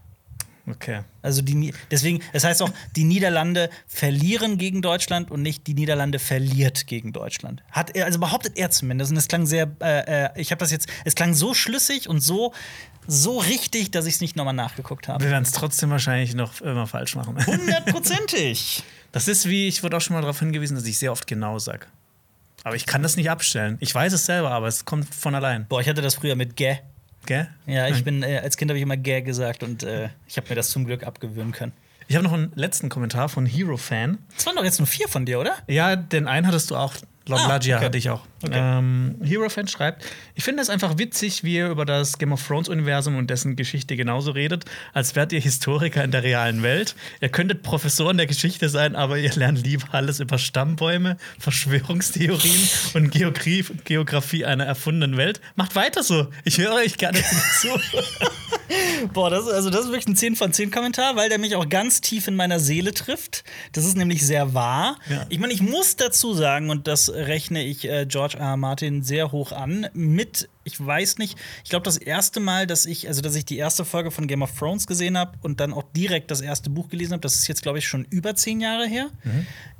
Okay. 0.68 1.00
Also 1.22 1.42
die, 1.42 1.74
deswegen, 1.90 2.20
es 2.32 2.44
heißt 2.44 2.62
auch, 2.62 2.70
die 2.94 3.04
Niederlande 3.04 3.68
verlieren 3.88 4.58
gegen 4.58 4.80
Deutschland 4.80 5.30
und 5.30 5.42
nicht 5.42 5.66
die 5.66 5.74
Niederlande 5.74 6.18
verliert 6.18 6.86
gegen 6.86 7.12
Deutschland. 7.12 7.62
Hat 7.70 7.94
er, 7.96 8.04
also 8.04 8.20
behauptet 8.20 8.56
er 8.56 8.70
zumindest. 8.70 9.10
Und 9.10 9.16
es 9.16 9.28
klang 9.28 9.46
sehr, 9.46 9.70
äh, 9.80 10.26
äh, 10.26 10.40
ich 10.40 10.52
habe 10.52 10.60
das 10.60 10.70
jetzt, 10.70 10.88
es 11.04 11.14
klang 11.14 11.34
so 11.34 11.54
schlüssig 11.54 12.08
und 12.08 12.20
so, 12.20 12.52
so 13.06 13.38
richtig, 13.38 13.90
dass 13.90 14.06
ich 14.06 14.14
es 14.14 14.20
nicht 14.20 14.36
nochmal 14.36 14.54
nachgeguckt 14.54 15.08
habe. 15.08 15.24
Wir 15.24 15.30
werden 15.30 15.42
es 15.42 15.52
trotzdem 15.52 15.90
wahrscheinlich 15.90 16.34
noch 16.34 16.60
immer 16.60 16.86
falsch 16.86 17.16
machen. 17.16 17.36
Hundertprozentig. 17.46 18.84
Das 19.10 19.28
ist 19.28 19.48
wie, 19.48 19.66
ich 19.66 19.82
wurde 19.82 19.96
auch 19.96 20.00
schon 20.00 20.14
mal 20.14 20.22
darauf 20.22 20.38
hingewiesen, 20.38 20.76
dass 20.76 20.86
ich 20.86 20.98
sehr 20.98 21.10
oft 21.10 21.26
genau 21.26 21.58
sage. 21.58 21.86
Aber 22.64 22.76
ich 22.76 22.86
kann 22.86 23.02
das 23.02 23.16
nicht 23.16 23.28
abstellen. 23.28 23.76
Ich 23.80 23.92
weiß 23.92 24.12
es 24.12 24.26
selber, 24.26 24.52
aber 24.52 24.68
es 24.68 24.84
kommt 24.84 25.12
von 25.12 25.34
allein. 25.34 25.66
Boah, 25.66 25.80
ich 25.80 25.88
hatte 25.88 26.02
das 26.02 26.14
früher 26.14 26.36
mit 26.36 26.56
Gä. 26.56 26.78
Gell? 27.26 27.48
Ja, 27.66 27.88
ich 27.88 28.02
bin, 28.04 28.22
äh, 28.22 28.38
als 28.42 28.56
Kind 28.56 28.70
habe 28.70 28.78
ich 28.78 28.82
immer 28.82 28.96
Gä 28.96 29.22
gesagt 29.22 29.62
und 29.62 29.82
äh, 29.82 30.08
ich 30.26 30.36
habe 30.36 30.48
mir 30.48 30.54
das 30.56 30.70
zum 30.70 30.84
Glück 30.84 31.04
abgewöhnen 31.04 31.52
können. 31.52 31.72
Ich 32.08 32.16
habe 32.16 32.24
noch 32.24 32.32
einen 32.32 32.52
letzten 32.56 32.88
Kommentar 32.88 33.28
von 33.28 33.46
Hero 33.46 33.76
Fan. 33.76 34.18
Es 34.36 34.44
waren 34.44 34.56
doch 34.56 34.64
jetzt 34.64 34.78
nur 34.80 34.86
vier 34.88 35.08
von 35.08 35.24
dir, 35.24 35.38
oder? 35.40 35.54
Ja, 35.68 35.94
den 35.96 36.26
einen 36.26 36.46
hattest 36.46 36.70
du 36.70 36.76
auch. 36.76 36.94
Lord 37.26 37.42
Ah, 37.42 37.48
Lagia 37.48 37.76
okay. 37.76 37.84
hatte 37.86 37.98
ich 37.98 38.10
auch. 38.10 38.22
Okay. 38.42 38.54
Ähm, 38.54 39.16
Hero 39.22 39.48
Fan 39.48 39.68
schreibt: 39.68 40.04
Ich 40.34 40.44
finde 40.44 40.62
es 40.62 40.70
einfach 40.70 40.98
witzig, 40.98 41.44
wie 41.44 41.56
ihr 41.56 41.68
über 41.68 41.84
das 41.84 42.18
Game 42.18 42.32
of 42.32 42.46
Thrones 42.46 42.68
Universum 42.68 43.16
und 43.16 43.30
dessen 43.30 43.56
Geschichte 43.56 43.96
genauso 43.96 44.32
redet, 44.32 44.64
als 44.92 45.14
wärt 45.14 45.32
ihr 45.32 45.40
Historiker 45.40 46.02
in 46.02 46.10
der 46.10 46.22
realen 46.22 46.62
Welt. 46.62 46.94
Ihr 47.20 47.28
könntet 47.28 47.62
Professoren 47.62 48.16
der 48.16 48.26
Geschichte 48.26 48.68
sein, 48.68 48.96
aber 48.96 49.18
ihr 49.18 49.32
lernt 49.34 49.64
lieber 49.64 49.86
alles 49.92 50.20
über 50.20 50.38
Stammbäume, 50.38 51.16
Verschwörungstheorien 51.38 52.68
und 52.94 53.10
Geografie, 53.10 53.64
Geografie 53.84 54.44
einer 54.44 54.64
erfundenen 54.64 55.16
Welt. 55.16 55.40
Macht 55.54 55.74
weiter 55.74 56.02
so. 56.02 56.28
Ich 56.44 56.58
höre 56.58 56.74
euch 56.74 56.96
gerne 56.96 57.20
zu. 57.60 57.68
Boah, 59.12 59.30
das, 59.30 59.48
also 59.48 59.70
das 59.70 59.86
ist 59.86 59.88
wirklich 59.88 60.06
ein 60.06 60.16
10 60.16 60.36
von 60.36 60.52
10 60.52 60.70
Kommentar, 60.70 61.16
weil 61.16 61.28
der 61.28 61.38
mich 61.38 61.56
auch 61.56 61.68
ganz 61.68 62.00
tief 62.00 62.28
in 62.28 62.36
meiner 62.36 62.60
Seele 62.60 62.92
trifft. 62.92 63.44
Das 63.72 63.84
ist 63.84 63.96
nämlich 63.96 64.24
sehr 64.24 64.54
wahr. 64.54 64.98
Ja. 65.08 65.26
Ich 65.28 65.38
meine, 65.38 65.52
ich 65.52 65.60
muss 65.60 65.96
dazu 65.96 66.34
sagen, 66.34 66.70
und 66.70 66.86
das 66.86 67.10
rechne 67.10 67.64
ich 67.64 67.88
äh, 67.88 68.06
George 68.06 68.31
R. 68.34 68.40
R. 68.40 68.56
Martin 68.56 69.02
sehr 69.02 69.32
hoch 69.32 69.52
an, 69.52 69.86
mit, 69.94 70.48
ich 70.64 70.84
weiß 70.84 71.18
nicht, 71.18 71.38
ich 71.64 71.70
glaube, 71.70 71.84
das 71.84 71.96
erste 71.96 72.40
Mal, 72.40 72.66
dass 72.66 72.86
ich, 72.86 73.08
also 73.08 73.22
dass 73.22 73.34
ich 73.34 73.44
die 73.44 73.58
erste 73.58 73.84
Folge 73.84 74.10
von 74.10 74.26
Game 74.26 74.42
of 74.42 74.56
Thrones 74.58 74.86
gesehen 74.86 75.16
habe 75.16 75.32
und 75.42 75.60
dann 75.60 75.72
auch 75.72 75.84
direkt 75.94 76.30
das 76.30 76.40
erste 76.40 76.70
Buch 76.70 76.88
gelesen 76.88 77.12
habe, 77.12 77.20
das 77.20 77.36
ist 77.36 77.48
jetzt, 77.48 77.62
glaube 77.62 77.78
ich, 77.78 77.86
schon 77.86 78.04
über 78.10 78.34
zehn 78.34 78.60
Jahre 78.60 78.86
her. 78.86 79.10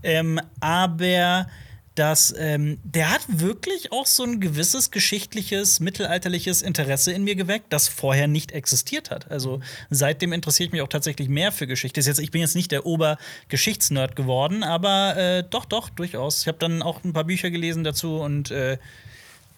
Ähm, 0.03 0.41
aber 0.61 1.47
dass 1.95 2.35
ähm, 2.39 2.79
der 2.85 3.11
hat 3.11 3.21
wirklich 3.29 3.93
auch 3.93 4.07
so 4.07 4.23
ein 4.25 4.41
gewisses 4.41 4.91
geschichtliches, 4.91 5.79
mittelalterliches 5.81 6.63
Interesse 6.63 7.13
in 7.13 7.23
mir 7.25 7.35
geweckt, 7.35 7.67
das 7.71 7.89
vorher 7.89 8.29
nicht 8.29 8.53
existiert 8.53 9.11
hat. 9.11 9.31
Also 9.31 9.61
seitdem 9.91 10.33
interessiere 10.33 10.69
ich 10.69 10.73
mich 10.73 10.81
auch 10.81 10.89
tatsächlich 10.89 11.29
mehr 11.29 11.53
für 11.53 11.67
Geschichte. 11.67 12.01
Jetzt, 12.01 12.19
ich 12.19 12.31
bin 12.31 12.41
jetzt 12.41 12.55
nicht 12.57 12.73
der 12.73 12.87
Obergeschichtsnerd 12.87 14.17
geworden, 14.17 14.63
aber 14.63 15.17
äh, 15.17 15.45
doch, 15.49 15.65
doch, 15.67 15.91
durchaus. 15.91 16.43
Ich 16.43 16.49
habe 16.49 16.59
dann 16.59 16.81
auch 16.83 17.05
ein 17.05 17.13
paar 17.13 17.25
Bücher 17.25 17.51
gelesen 17.51 17.85
dazu 17.85 18.17
und 18.17 18.51
äh, 18.51 18.79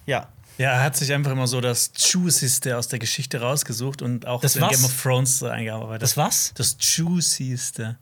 ja. 0.07 0.29
Ja, 0.57 0.71
er 0.73 0.83
hat 0.85 0.97
sich 0.97 1.13
einfach 1.13 1.33
immer 1.33 1.49
so 1.49 1.61
das 1.61 1.91
Juicyste 1.97 2.77
aus 2.79 2.87
der 2.87 3.01
Geschichte 3.01 3.41
rausgesucht 3.41 4.03
und 4.03 4.27
auch 4.27 4.41
Das 4.41 4.55
in 4.55 4.63
was? 4.63 4.71
Game 4.71 4.85
of 4.85 5.03
Thrones 5.03 5.43
eingearbeitet. 5.43 6.03
Das 6.03 6.17
was? 6.17 6.53
Das 6.55 6.77
Juicyste. 6.81 7.97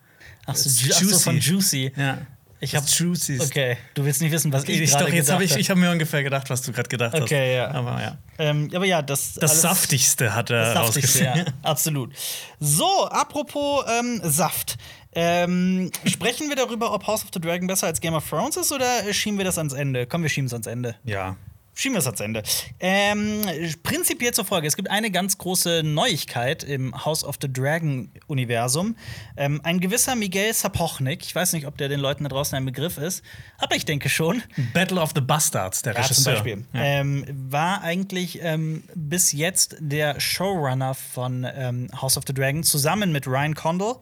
Ach 0.45 0.55
so, 0.57 0.65
Das 0.69 0.81
Ju- 0.83 0.93
ach 0.95 1.01
so 1.03 1.19
von 1.19 1.39
Juicy. 1.39 1.93
Ja. 1.97 2.19
Ich 2.64 2.71
das 2.71 2.83
hab- 2.85 2.90
Juicyste. 3.00 3.45
Okay, 3.45 3.76
du 3.95 4.04
willst 4.04 4.23
nicht 4.23 4.31
wissen, 4.31 4.52
was 4.52 4.62
ich, 4.64 4.81
Ich, 4.81 4.90
gerade 4.92 5.04
doch, 5.07 5.12
jetzt 5.12 5.26
gedacht 5.26 5.35
habe 5.35 5.45
ich, 5.45 5.57
ich 5.57 5.69
hab 5.69 5.76
mir 5.76 5.90
ungefähr 5.90 6.23
gedacht, 6.23 6.49
was 6.49 6.62
du 6.62 6.71
gerade 6.73 6.88
gedacht 6.88 7.12
hast. 7.12 7.23
Okay, 7.23 7.57
ja. 7.57 7.71
Aber 7.73 8.00
ja. 8.00 8.16
Ähm, 8.38 8.71
aber 8.73 8.85
ja, 8.85 9.02
das 9.02 9.35
Das 9.35 9.61
Saftigste 9.61 10.33
hat 10.35 10.50
er 10.50 10.73
Das 10.73 10.75
Saftigste, 10.75 11.25
ja, 11.25 11.45
absolut. 11.62 12.12
So, 12.61 13.07
apropos 13.09 13.85
ähm, 13.99 14.21
Saft. 14.23 14.76
Ähm, 15.14 15.90
sprechen 16.07 16.49
wir 16.49 16.57
darüber, 16.57 16.95
ob 16.95 17.07
House 17.07 17.25
of 17.25 17.31
the 17.35 17.40
Dragon 17.40 17.66
besser 17.66 17.88
als 17.88 18.00
Game 18.00 18.14
of 18.14 18.26
Thrones 18.28 18.57
ist 18.57 18.71
oder 18.73 19.12
schieben 19.12 19.38
wir 19.38 19.45
das 19.45 19.59
ans 19.59 19.73
Ende? 19.75 20.07
Komm, 20.07 20.23
wir 20.23 20.31
schieben 20.31 20.47
es 20.47 20.52
ans 20.52 20.66
Ende. 20.69 20.95
ja. 21.04 21.37
Schieben 21.75 21.95
wir 21.95 22.00
es 22.00 22.07
ans 22.07 22.21
Ende. 22.21 22.43
Ähm, 22.81 23.41
prinzipiell 23.83 24.33
zur 24.35 24.45
Folge. 24.45 24.67
Es 24.67 24.76
gibt 24.76 24.91
eine 24.91 25.11
ganz 25.11 25.38
große 25.38 25.83
Neuigkeit 25.83 26.62
im 26.64 27.05
House 27.05 27.25
of 27.25 27.37
the 27.41 27.50
Dragon-Universum. 27.50 28.95
Ähm, 29.38 29.61
ein 29.64 29.81
gewisser 29.81 30.14
Miguel 30.14 30.52
Sapochnik, 30.52 31.23
ich 31.25 31.35
weiß 31.35 31.55
nicht, 31.55 31.67
ob 31.67 31.79
der 31.79 31.88
den 31.88 32.00
Leuten 32.00 32.25
da 32.25 32.29
draußen 32.29 32.57
ein 32.57 32.67
Begriff 32.67 32.99
ist, 32.99 33.25
aber 33.59 33.75
ich 33.75 33.87
denke 33.87 34.09
schon. 34.11 34.43
Battle 34.75 35.00
of 35.00 35.12
the 35.14 35.23
Bastards, 35.23 35.81
der 35.83 35.95
Ja, 35.95 36.00
Regisseur. 36.02 36.25
zum 36.25 36.33
Beispiel. 36.35 36.64
Ja. 36.75 36.81
Ähm, 36.83 37.25
war 37.50 37.83
eigentlich 37.83 38.41
ähm, 38.43 38.85
bis 38.95 39.33
jetzt 39.33 39.76
der 39.81 40.21
Showrunner 40.21 40.95
von 40.95 41.47
ähm, 41.57 41.88
House 42.00 42.19
of 42.19 42.25
the 42.26 42.35
Dragon 42.35 42.62
zusammen 42.62 43.12
mit 43.12 43.26
Ryan 43.26 43.55
Condal. 43.55 43.97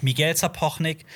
Miguel 0.00 0.34
Zapochnik 0.34 1.06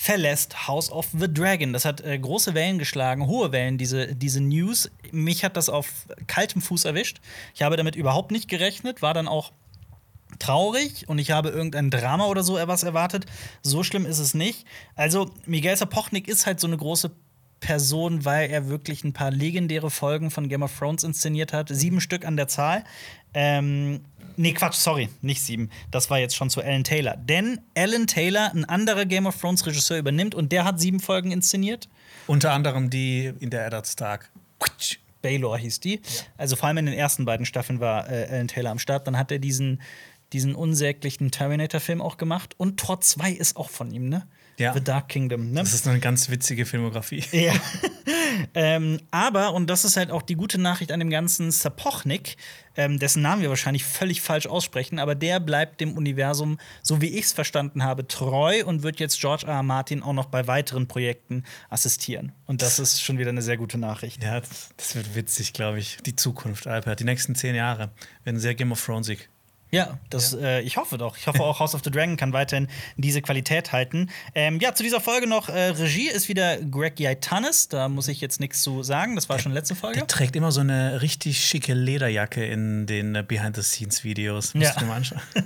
verlässt 0.00 0.66
House 0.66 0.90
of 0.90 1.08
the 1.12 1.30
Dragon. 1.30 1.74
Das 1.74 1.84
hat 1.84 2.00
äh, 2.00 2.18
große 2.18 2.54
Wellen 2.54 2.78
geschlagen, 2.78 3.26
hohe 3.26 3.52
Wellen, 3.52 3.76
diese, 3.76 4.14
diese 4.16 4.40
News. 4.40 4.90
Mich 5.12 5.44
hat 5.44 5.58
das 5.58 5.68
auf 5.68 6.06
kaltem 6.26 6.62
Fuß 6.62 6.86
erwischt. 6.86 7.20
Ich 7.54 7.60
habe 7.60 7.76
damit 7.76 7.96
überhaupt 7.96 8.30
nicht 8.30 8.48
gerechnet, 8.48 9.02
war 9.02 9.12
dann 9.12 9.28
auch 9.28 9.52
traurig 10.38 11.06
und 11.06 11.18
ich 11.18 11.32
habe 11.32 11.50
irgendein 11.50 11.90
Drama 11.90 12.28
oder 12.28 12.42
so 12.42 12.54
was 12.54 12.82
erwartet. 12.82 13.26
So 13.60 13.82
schlimm 13.82 14.06
ist 14.06 14.20
es 14.20 14.32
nicht. 14.32 14.64
Also, 14.96 15.30
Miguel 15.44 15.76
Sapochnik 15.76 16.28
ist 16.28 16.46
halt 16.46 16.60
so 16.60 16.66
eine 16.66 16.78
große 16.78 17.10
Person, 17.60 18.24
weil 18.24 18.48
er 18.48 18.68
wirklich 18.68 19.04
ein 19.04 19.12
paar 19.12 19.30
legendäre 19.30 19.90
Folgen 19.90 20.30
von 20.30 20.48
Game 20.48 20.62
of 20.62 20.76
Thrones 20.78 21.04
inszeniert 21.04 21.52
hat. 21.52 21.68
Sieben 21.68 22.00
Stück 22.00 22.24
an 22.24 22.38
der 22.38 22.48
Zahl. 22.48 22.84
Ähm, 23.34 24.00
nee, 24.36 24.52
Quatsch, 24.52 24.74
sorry, 24.74 25.08
nicht 25.22 25.42
sieben. 25.42 25.70
Das 25.90 26.10
war 26.10 26.18
jetzt 26.18 26.36
schon 26.36 26.50
zu 26.50 26.60
Alan 26.60 26.84
Taylor. 26.84 27.16
Denn 27.16 27.60
Alan 27.76 28.06
Taylor, 28.06 28.52
ein 28.52 28.64
anderer 28.64 29.04
Game 29.04 29.26
of 29.26 29.40
Thrones 29.40 29.66
Regisseur, 29.66 29.98
übernimmt 29.98 30.34
und 30.34 30.52
der 30.52 30.64
hat 30.64 30.80
sieben 30.80 31.00
Folgen 31.00 31.30
inszeniert. 31.30 31.88
Unter 32.26 32.52
anderem 32.52 32.90
die 32.90 33.32
in 33.40 33.50
der 33.50 33.66
Eddard 33.66 33.86
Stark. 33.86 34.30
Baylor 35.22 35.58
hieß 35.58 35.80
die. 35.80 36.00
Also 36.36 36.56
vor 36.56 36.68
allem 36.68 36.78
in 36.78 36.86
den 36.86 36.94
ersten 36.94 37.24
beiden 37.24 37.46
Staffeln 37.46 37.80
war 37.80 38.10
äh, 38.10 38.26
Alan 38.30 38.48
Taylor 38.48 38.70
am 38.70 38.78
Start. 38.78 39.06
Dann 39.06 39.18
hat 39.18 39.30
er 39.30 39.38
diesen, 39.38 39.82
diesen 40.32 40.54
unsäglichen 40.54 41.30
Terminator-Film 41.30 42.00
auch 42.00 42.16
gemacht. 42.16 42.54
Und 42.56 42.80
Tor 42.80 43.00
2 43.00 43.32
ist 43.32 43.56
auch 43.56 43.70
von 43.70 43.90
ihm, 43.90 44.08
ne? 44.08 44.26
Ja. 44.60 44.74
The 44.74 44.84
Dark 44.84 45.08
Kingdom, 45.08 45.52
ne? 45.52 45.60
Das 45.60 45.72
ist 45.72 45.88
eine 45.88 46.00
ganz 46.00 46.28
witzige 46.28 46.66
Filmografie. 46.66 47.24
Ja. 47.32 47.54
ähm, 48.54 49.00
aber, 49.10 49.54
und 49.54 49.70
das 49.70 49.84
ist 49.84 49.96
halt 49.96 50.10
auch 50.10 50.20
die 50.20 50.34
gute 50.34 50.60
Nachricht 50.60 50.92
an 50.92 51.00
dem 51.00 51.08
ganzen 51.08 51.50
Sapochnik, 51.50 52.36
ähm, 52.76 52.98
dessen 52.98 53.22
Namen 53.22 53.40
wir 53.40 53.48
wahrscheinlich 53.48 53.84
völlig 53.84 54.20
falsch 54.20 54.46
aussprechen, 54.46 54.98
aber 54.98 55.14
der 55.14 55.40
bleibt 55.40 55.80
dem 55.80 55.96
Universum, 55.96 56.58
so 56.82 57.00
wie 57.00 57.08
ich 57.08 57.24
es 57.24 57.32
verstanden 57.32 57.82
habe, 57.82 58.06
treu 58.06 58.62
und 58.66 58.82
wird 58.82 59.00
jetzt 59.00 59.20
George 59.20 59.46
R. 59.46 59.54
R. 59.54 59.62
Martin 59.62 60.02
auch 60.02 60.12
noch 60.12 60.26
bei 60.26 60.46
weiteren 60.46 60.86
Projekten 60.86 61.44
assistieren. 61.70 62.32
Und 62.46 62.60
das 62.60 62.78
ist 62.78 63.02
schon 63.02 63.16
wieder 63.16 63.30
eine 63.30 63.42
sehr 63.42 63.56
gute 63.56 63.78
Nachricht. 63.78 64.22
Ja, 64.22 64.40
das, 64.76 64.94
wird 64.94 65.14
witzig, 65.14 65.54
glaube 65.54 65.78
ich. 65.78 65.96
Die 66.04 66.14
Zukunft, 66.14 66.66
Albert. 66.66 67.00
Die 67.00 67.04
nächsten 67.04 67.34
zehn 67.34 67.54
Jahre 67.54 67.90
werden 68.24 68.38
sehr 68.38 68.54
Game 68.54 68.72
of 68.72 68.84
Thronesig. 68.84 69.29
Ja, 69.72 69.98
das, 70.10 70.34
Äh, 70.34 70.60
ich 70.62 70.76
hoffe 70.76 70.98
doch. 70.98 71.16
Ich 71.16 71.26
hoffe 71.26 71.42
auch, 71.42 71.60
House 71.60 71.74
of 71.74 71.82
the 71.84 71.90
Dragon 71.90 72.16
kann 72.16 72.32
weiterhin 72.32 72.68
diese 72.96 73.22
Qualität 73.22 73.72
halten. 73.72 74.10
Ähm, 74.34 74.58
ja, 74.60 74.74
zu 74.74 74.82
dieser 74.82 75.00
Folge 75.00 75.26
noch: 75.26 75.48
äh, 75.48 75.68
Regie 75.70 76.08
ist 76.08 76.28
wieder 76.28 76.56
Greg 76.58 76.98
Yaitanes. 76.98 77.68
Da 77.68 77.88
muss 77.88 78.08
ich 78.08 78.20
jetzt 78.20 78.40
nichts 78.40 78.62
zu 78.62 78.82
sagen. 78.82 79.14
Das 79.14 79.28
war 79.28 79.38
schon 79.38 79.52
letzte 79.52 79.74
Folge. 79.74 79.98
Der 79.98 80.06
trägt 80.06 80.34
immer 80.34 80.50
so 80.50 80.60
eine 80.60 81.02
richtig 81.02 81.44
schicke 81.44 81.74
Lederjacke 81.74 82.44
in 82.44 82.86
den 82.86 83.14
äh, 83.14 83.22
Behind-the-Scenes-Videos. 83.26 84.54
Ja. 84.54 84.72
Dir 84.74 84.86
mal 84.86 84.96
anschauen. 84.96 85.20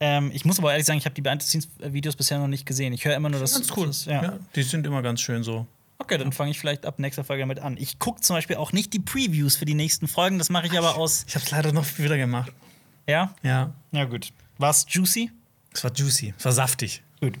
Ähm, 0.00 0.30
ich 0.34 0.44
muss 0.44 0.58
aber 0.58 0.72
ehrlich 0.72 0.86
sagen, 0.86 0.98
ich 0.98 1.06
habe 1.06 1.14
die 1.14 1.22
Behind-the-Scenes-Videos 1.22 2.16
bisher 2.16 2.38
noch 2.38 2.48
nicht 2.48 2.66
gesehen. 2.66 2.92
Ich 2.92 3.04
höre 3.04 3.14
immer 3.14 3.30
nur, 3.30 3.40
dass 3.40 3.54
Ganz 3.54 3.72
cool. 3.76 3.86
Das, 3.86 4.04
ja. 4.04 4.22
Ja, 4.22 4.38
die 4.54 4.62
sind 4.62 4.86
immer 4.86 5.00
ganz 5.00 5.20
schön 5.22 5.42
so. 5.42 5.66
Okay, 5.98 6.18
dann 6.18 6.32
fange 6.32 6.50
ich 6.50 6.58
vielleicht 6.58 6.84
ab 6.84 6.98
nächster 6.98 7.24
Folge 7.24 7.42
damit 7.42 7.60
an. 7.60 7.76
Ich 7.78 7.98
gucke 7.98 8.20
zum 8.20 8.36
Beispiel 8.36 8.56
auch 8.56 8.72
nicht 8.72 8.92
die 8.92 8.98
Previews 8.98 9.56
für 9.56 9.64
die 9.64 9.74
nächsten 9.74 10.06
Folgen. 10.08 10.38
Das 10.38 10.50
mache 10.50 10.66
ich 10.66 10.76
aber 10.76 10.96
aus. 10.96 11.24
Ich 11.26 11.34
habe 11.34 11.44
es 11.44 11.50
leider 11.50 11.72
noch 11.72 11.86
wieder 11.98 12.18
gemacht. 12.18 12.52
Ja? 13.06 13.34
Ja. 13.42 13.72
Ja, 13.92 14.04
gut. 14.04 14.32
War's 14.58 14.86
juicy? 14.88 15.30
Es 15.72 15.82
war 15.82 15.92
juicy, 15.92 16.34
es 16.38 16.44
war 16.44 16.52
saftig. 16.52 17.02
Gut. 17.20 17.34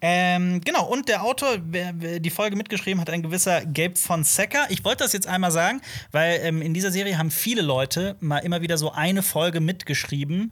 Ähm, 0.00 0.60
genau, 0.62 0.86
und 0.86 1.08
der 1.08 1.22
Autor, 1.22 1.58
wer, 1.62 1.92
wer 1.96 2.18
die 2.18 2.30
Folge 2.30 2.56
mitgeschrieben 2.56 3.00
hat, 3.00 3.08
ein 3.08 3.22
gewisser 3.22 3.64
Gabe 3.64 3.94
von 3.94 4.24
Secker. 4.24 4.66
Ich 4.68 4.84
wollte 4.84 5.04
das 5.04 5.12
jetzt 5.12 5.28
einmal 5.28 5.52
sagen, 5.52 5.80
weil 6.10 6.40
ähm, 6.42 6.60
in 6.60 6.74
dieser 6.74 6.90
Serie 6.90 7.18
haben 7.18 7.30
viele 7.30 7.62
Leute 7.62 8.16
mal 8.20 8.38
immer 8.38 8.62
wieder 8.62 8.76
so 8.78 8.90
eine 8.90 9.22
Folge 9.22 9.60
mitgeschrieben. 9.60 10.50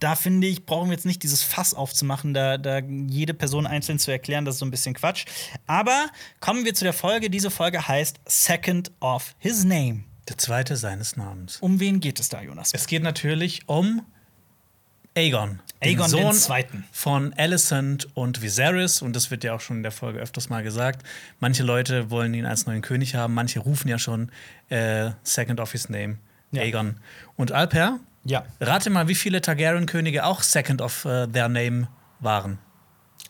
Da 0.00 0.16
finde 0.16 0.48
ich, 0.48 0.66
brauchen 0.66 0.88
wir 0.88 0.94
jetzt 0.94 1.06
nicht 1.06 1.22
dieses 1.22 1.42
Fass 1.42 1.72
aufzumachen, 1.72 2.34
da, 2.34 2.58
da 2.58 2.78
jede 2.80 3.34
Person 3.34 3.66
einzeln 3.66 3.98
zu 3.98 4.10
erklären, 4.10 4.44
das 4.44 4.56
ist 4.56 4.60
so 4.60 4.66
ein 4.66 4.70
bisschen 4.70 4.94
Quatsch. 4.94 5.26
Aber 5.66 6.06
kommen 6.40 6.64
wir 6.64 6.74
zu 6.74 6.84
der 6.84 6.94
Folge. 6.94 7.30
Diese 7.30 7.50
Folge 7.50 7.86
heißt 7.86 8.18
Second 8.26 8.90
of 9.00 9.36
His 9.38 9.62
Name. 9.62 10.04
Der 10.30 10.38
zweite 10.38 10.76
seines 10.76 11.16
Namens. 11.16 11.58
Um 11.60 11.78
wen 11.80 12.00
geht 12.00 12.18
es 12.20 12.28
da, 12.30 12.40
Jonas? 12.40 12.70
Es 12.72 12.86
geht 12.86 13.02
natürlich 13.02 13.62
um 13.68 14.02
Aegon. 15.16 15.60
den 15.82 15.88
Aegon 15.88 16.10
den 16.10 16.22
Sohn 16.22 16.32
Zweiten. 16.34 16.84
von 16.92 17.34
Alicent 17.36 18.08
und 18.14 18.40
Viserys. 18.42 19.02
Und 19.02 19.14
das 19.16 19.30
wird 19.32 19.42
ja 19.44 19.54
auch 19.54 19.60
schon 19.60 19.78
in 19.78 19.82
der 19.82 19.90
Folge 19.92 20.20
öfters 20.20 20.48
mal 20.48 20.62
gesagt. 20.62 21.04
Manche 21.40 21.64
Leute 21.64 22.10
wollen 22.10 22.32
ihn 22.32 22.46
als 22.46 22.66
neuen 22.66 22.80
König 22.80 23.16
haben, 23.16 23.34
manche 23.34 23.58
rufen 23.58 23.88
ja 23.88 23.98
schon 23.98 24.30
äh, 24.68 25.10
Second 25.24 25.58
of 25.60 25.72
His 25.72 25.88
Name, 25.88 26.18
Ja. 26.52 26.62
Aegon. 26.62 26.96
Und 27.36 27.50
Alper, 27.50 27.98
Ja. 28.24 28.44
rate 28.60 28.88
mal, 28.88 29.08
wie 29.08 29.16
viele 29.16 29.40
Targaryen-Könige 29.40 30.24
auch 30.24 30.42
Second 30.42 30.80
of 30.80 31.04
äh, 31.06 31.26
their 31.26 31.48
Name 31.48 31.88
waren. 32.20 32.58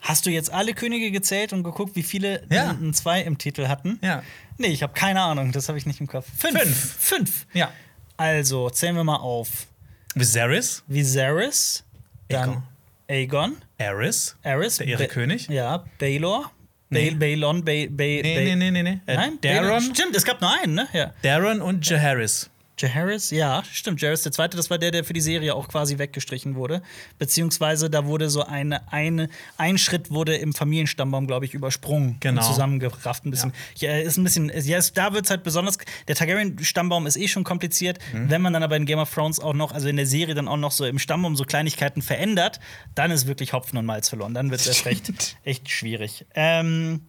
Hast 0.02 0.24
du 0.26 0.30
jetzt 0.30 0.52
alle 0.52 0.72
Könige 0.74 1.10
gezählt 1.10 1.52
und 1.52 1.62
geguckt, 1.62 1.94
wie 1.96 2.02
viele 2.02 2.42
Ja. 2.50 2.70
ein 2.70 2.94
2 2.94 3.22
im 3.22 3.38
Titel 3.38 3.68
hatten? 3.68 3.98
Ja. 4.02 4.22
Nee, 4.58 4.68
ich 4.68 4.82
habe 4.82 4.92
keine 4.94 5.20
Ahnung, 5.22 5.52
das 5.52 5.68
habe 5.68 5.78
ich 5.78 5.86
nicht 5.86 6.00
im 6.00 6.06
Kopf. 6.06 6.26
Fünf. 6.36 6.58
Fünf. 6.60 6.96
Fünf. 6.98 7.46
Ja. 7.52 7.70
Also, 8.16 8.70
zählen 8.70 8.96
wir 8.96 9.04
mal 9.04 9.16
auf. 9.16 9.66
Viserys, 10.14 10.82
Viserys, 10.88 11.84
dann 12.28 12.62
Aegon, 13.08 13.56
Aerys, 13.78 14.36
Aerys, 14.42 14.76
Der 14.78 14.86
ihre 14.88 15.04
Ba- 15.04 15.08
König? 15.12 15.48
Ja, 15.48 15.84
Baelor, 15.98 16.50
Nee. 16.92 17.10
Ba 17.12 17.18
Baelon, 17.20 17.64
ba 17.64 17.72
ba 17.88 18.02
nee, 18.04 18.20
nee, 18.22 18.56
nee, 18.56 18.70
nee, 18.72 18.82
nee. 18.82 19.00
Äh, 19.06 19.14
Nein, 19.14 19.38
Baelor. 19.40 19.62
Daron, 19.78 19.94
Stimmt, 19.94 20.16
es 20.16 20.24
gab 20.24 20.40
nur 20.40 20.50
einen, 20.60 20.74
ne? 20.74 20.88
Ja. 20.92 21.12
Daron 21.22 21.60
und 21.60 21.88
Jaehaerys. 21.88 22.50
Jaehaerys, 22.80 23.30
ja, 23.30 23.62
stimmt. 23.70 24.00
Jaehaerys 24.00 24.22
der 24.22 24.32
Zweite, 24.32 24.56
das 24.56 24.70
war 24.70 24.78
der, 24.78 24.90
der 24.90 25.04
für 25.04 25.12
die 25.12 25.20
Serie 25.20 25.54
auch 25.54 25.68
quasi 25.68 25.98
weggestrichen 25.98 26.54
wurde. 26.54 26.82
Beziehungsweise 27.18 27.90
da 27.90 28.06
wurde 28.06 28.30
so 28.30 28.44
eine, 28.44 28.90
eine 28.92 29.28
ein 29.58 29.78
Schritt 29.78 30.10
wurde 30.10 30.36
im 30.36 30.52
Familienstammbaum, 30.54 31.26
glaube 31.26 31.44
ich, 31.44 31.54
übersprungen 31.54 32.16
Genau. 32.20 32.40
und 32.40 32.46
zusammengerafft 32.46 33.24
ein 33.26 33.30
bisschen. 33.30 33.52
Ja. 33.76 33.96
ist 33.98 34.16
ein 34.16 34.24
bisschen, 34.24 34.50
ja, 34.64 34.78
ist, 34.78 34.96
da 34.96 35.12
wird 35.12 35.24
es 35.26 35.30
halt 35.30 35.42
besonders. 35.42 35.78
Der 36.08 36.14
Targaryen-Stammbaum 36.16 37.06
ist 37.06 37.16
eh 37.16 37.28
schon 37.28 37.44
kompliziert. 37.44 37.98
Mhm. 38.12 38.30
Wenn 38.30 38.42
man 38.42 38.52
dann 38.52 38.62
aber 38.62 38.76
in 38.76 38.86
Game 38.86 38.98
of 38.98 39.12
Thrones 39.12 39.40
auch 39.40 39.54
noch, 39.54 39.72
also 39.72 39.88
in 39.88 39.96
der 39.96 40.06
Serie 40.06 40.34
dann 40.34 40.48
auch 40.48 40.56
noch 40.56 40.72
so 40.72 40.86
im 40.86 40.98
Stammbaum 40.98 41.36
so 41.36 41.44
Kleinigkeiten 41.44 42.02
verändert, 42.02 42.60
dann 42.94 43.10
ist 43.10 43.26
wirklich 43.26 43.52
Hopfen 43.52 43.78
und 43.78 43.86
Malz 43.86 44.08
verloren. 44.08 44.34
Dann 44.34 44.50
wird 44.50 44.60
es 44.60 44.66
erst 44.66 44.86
recht 44.86 45.36
echt 45.44 45.68
schwierig. 45.70 46.24
Ähm, 46.34 47.02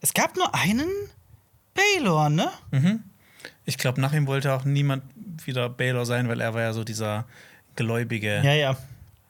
es 0.00 0.14
gab 0.14 0.36
nur 0.36 0.54
einen 0.54 0.88
Baelor, 1.74 2.28
ne? 2.30 2.48
Ich 3.68 3.76
glaube, 3.76 4.00
nach 4.00 4.14
ihm 4.14 4.26
wollte 4.26 4.54
auch 4.54 4.64
niemand 4.64 5.02
wieder 5.44 5.68
Baelor 5.68 6.06
sein, 6.06 6.26
weil 6.28 6.40
er 6.40 6.54
war 6.54 6.62
ja 6.62 6.72
so 6.72 6.84
dieser 6.84 7.26
gläubige, 7.76 8.40
Ja, 8.42 8.54
ja. 8.54 8.76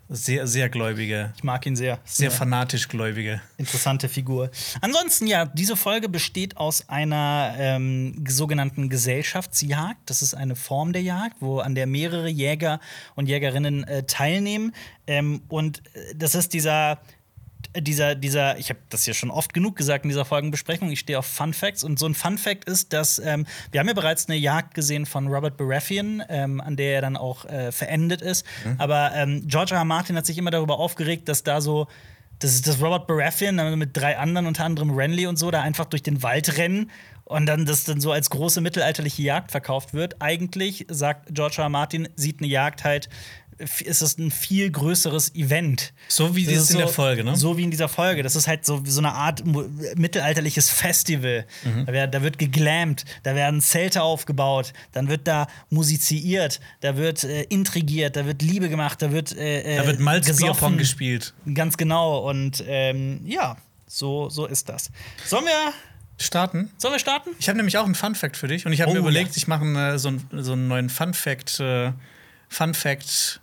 sehr, 0.08 0.46
sehr 0.46 0.68
gläubige, 0.68 1.32
Ich 1.36 1.42
mag 1.42 1.66
ihn 1.66 1.74
sehr. 1.74 1.98
sehr 2.04 2.30
fanatisch 2.30 2.86
gläubige. 2.88 3.40
Interessante 3.56 4.08
Figur. 4.08 4.50
Ansonsten, 4.80 5.26
ja, 5.26 5.44
diese 5.44 5.74
Folge 5.76 6.08
besteht 6.08 6.56
aus 6.56 6.88
einer 6.88 7.54
ähm, 7.58 8.24
sogenannten 8.28 8.88
Gesellschaftsjagd. 8.88 9.98
Das 10.06 10.22
ist 10.22 10.34
eine 10.34 10.54
Form 10.54 10.92
der 10.92 11.02
Jagd, 11.02 11.34
wo 11.40 11.58
an 11.58 11.74
der 11.74 11.88
mehrere 11.88 12.28
Jäger 12.28 12.78
und 13.16 13.28
Jägerinnen 13.28 13.82
äh, 13.84 14.04
teilnehmen. 14.04 14.72
Ähm, 15.08 15.42
und 15.48 15.82
äh, 15.94 16.14
das 16.14 16.36
ist 16.36 16.52
dieser. 16.54 17.00
Dieser, 17.76 18.14
dieser, 18.14 18.58
ich 18.58 18.70
habe 18.70 18.80
das 18.88 19.04
ja 19.06 19.14
schon 19.14 19.30
oft 19.30 19.52
genug 19.52 19.76
gesagt 19.76 20.04
in 20.04 20.08
dieser 20.08 20.24
Folgenbesprechung, 20.24 20.90
ich 20.90 21.00
stehe 21.00 21.18
auf 21.18 21.26
Fun 21.26 21.52
Facts. 21.52 21.84
Und 21.84 21.98
so 21.98 22.06
ein 22.06 22.14
Fun 22.14 22.38
Fact 22.38 22.64
ist, 22.64 22.92
dass 22.92 23.18
ähm, 23.18 23.46
wir 23.70 23.80
haben 23.80 23.88
ja 23.88 23.94
bereits 23.94 24.28
eine 24.28 24.38
Jagd 24.38 24.74
gesehen 24.74 25.06
von 25.06 25.28
Robert 25.28 25.56
Baratheon, 25.56 26.22
ähm, 26.28 26.60
an 26.60 26.76
der 26.76 26.94
er 26.96 27.00
dann 27.02 27.16
auch 27.16 27.44
äh, 27.44 27.70
verendet 27.70 28.22
ist. 28.22 28.46
Aber 28.78 29.12
ähm, 29.14 29.42
George 29.46 29.72
R. 29.72 29.78
R. 29.78 29.84
Martin 29.84 30.16
hat 30.16 30.26
sich 30.26 30.38
immer 30.38 30.50
darüber 30.50 30.78
aufgeregt, 30.78 31.28
dass 31.28 31.42
da 31.44 31.60
so 31.60 31.86
Das 32.38 32.54
ist 32.54 32.66
das 32.66 32.80
Robert 32.80 33.06
Baratheon 33.06 33.56
dann 33.56 33.78
mit 33.78 33.96
drei 33.96 34.16
anderen, 34.16 34.46
unter 34.46 34.64
anderem 34.64 34.90
Renly 34.90 35.26
und 35.26 35.36
so, 35.38 35.50
da 35.50 35.60
einfach 35.62 35.86
durch 35.86 36.02
den 36.02 36.22
Wald 36.22 36.56
rennen 36.56 36.90
und 37.24 37.46
dann 37.46 37.66
das 37.66 37.84
dann 37.84 38.00
so 38.00 38.12
als 38.12 38.30
große 38.30 38.60
mittelalterliche 38.60 39.22
Jagd 39.22 39.50
verkauft 39.50 39.92
wird. 39.92 40.22
Eigentlich, 40.22 40.86
sagt 40.88 41.34
George 41.34 41.56
R. 41.58 41.64
R. 41.64 41.68
Martin, 41.68 42.08
sieht 42.16 42.40
eine 42.40 42.48
Jagd 42.48 42.84
halt 42.84 43.08
ist 43.84 44.02
es 44.02 44.18
ein 44.18 44.30
viel 44.30 44.70
größeres 44.70 45.34
Event. 45.34 45.92
So 46.08 46.36
wie 46.36 46.44
Das 46.46 46.70
in 46.70 46.78
der 46.78 46.86
so- 46.86 46.92
Folge, 46.92 47.24
ne? 47.24 47.36
So 47.36 47.56
wie 47.58 47.64
in 47.64 47.70
dieser 47.70 47.88
Folge. 47.88 48.22
Das 48.22 48.36
ist 48.36 48.46
halt 48.46 48.64
so, 48.64 48.82
so 48.84 49.00
eine 49.00 49.12
Art 49.12 49.42
mittelalterliches 49.96 50.70
Festival. 50.70 51.44
Mhm. 51.64 51.86
Da, 51.86 51.92
wird, 51.92 52.14
da 52.14 52.22
wird 52.22 52.38
geglampt, 52.38 53.04
da 53.22 53.34
werden 53.34 53.60
Zelte 53.60 54.02
aufgebaut, 54.02 54.72
dann 54.92 55.08
wird 55.08 55.26
da 55.26 55.46
musiziert, 55.70 56.60
da 56.80 56.96
wird 56.96 57.24
äh, 57.24 57.42
intrigiert, 57.44 58.16
da 58.16 58.26
wird 58.26 58.42
Liebe 58.42 58.68
gemacht, 58.68 59.02
da 59.02 59.10
wird 59.12 59.36
äh, 59.36 59.76
Da 59.76 59.86
wird 59.86 60.00
Malzbierpong 60.00 60.76
gespielt. 60.78 61.34
Ganz 61.54 61.76
genau. 61.76 62.28
Und 62.28 62.62
ähm, 62.66 63.20
ja, 63.24 63.56
so, 63.86 64.28
so 64.28 64.46
ist 64.46 64.68
das. 64.68 64.90
Sollen 65.26 65.46
wir, 65.46 65.72
Starten? 66.20 66.70
sollen 66.78 66.94
wir 66.94 66.98
starten? 66.98 67.30
Ich 67.38 67.48
habe 67.48 67.56
nämlich 67.56 67.78
auch 67.78 67.84
einen 67.84 67.94
Fun 67.94 68.14
Fact 68.14 68.36
für 68.36 68.48
dich 68.48 68.66
und 68.66 68.72
ich 68.72 68.80
habe 68.80 68.90
Oh, 68.90 68.94
mir 68.94 69.00
überlegt, 69.00 69.30
ja. 69.30 69.36
ich 69.36 69.46
mache 69.48 69.64
äh, 69.64 69.98
so, 69.98 70.08
einen- 70.08 70.28
so 70.32 70.52
einen 70.52 70.68
neuen 70.68 70.90
Fun 70.90 71.14
Fact, 71.14 71.60
äh, 71.60 71.92
Fun 72.48 72.74
Fact 72.74 73.40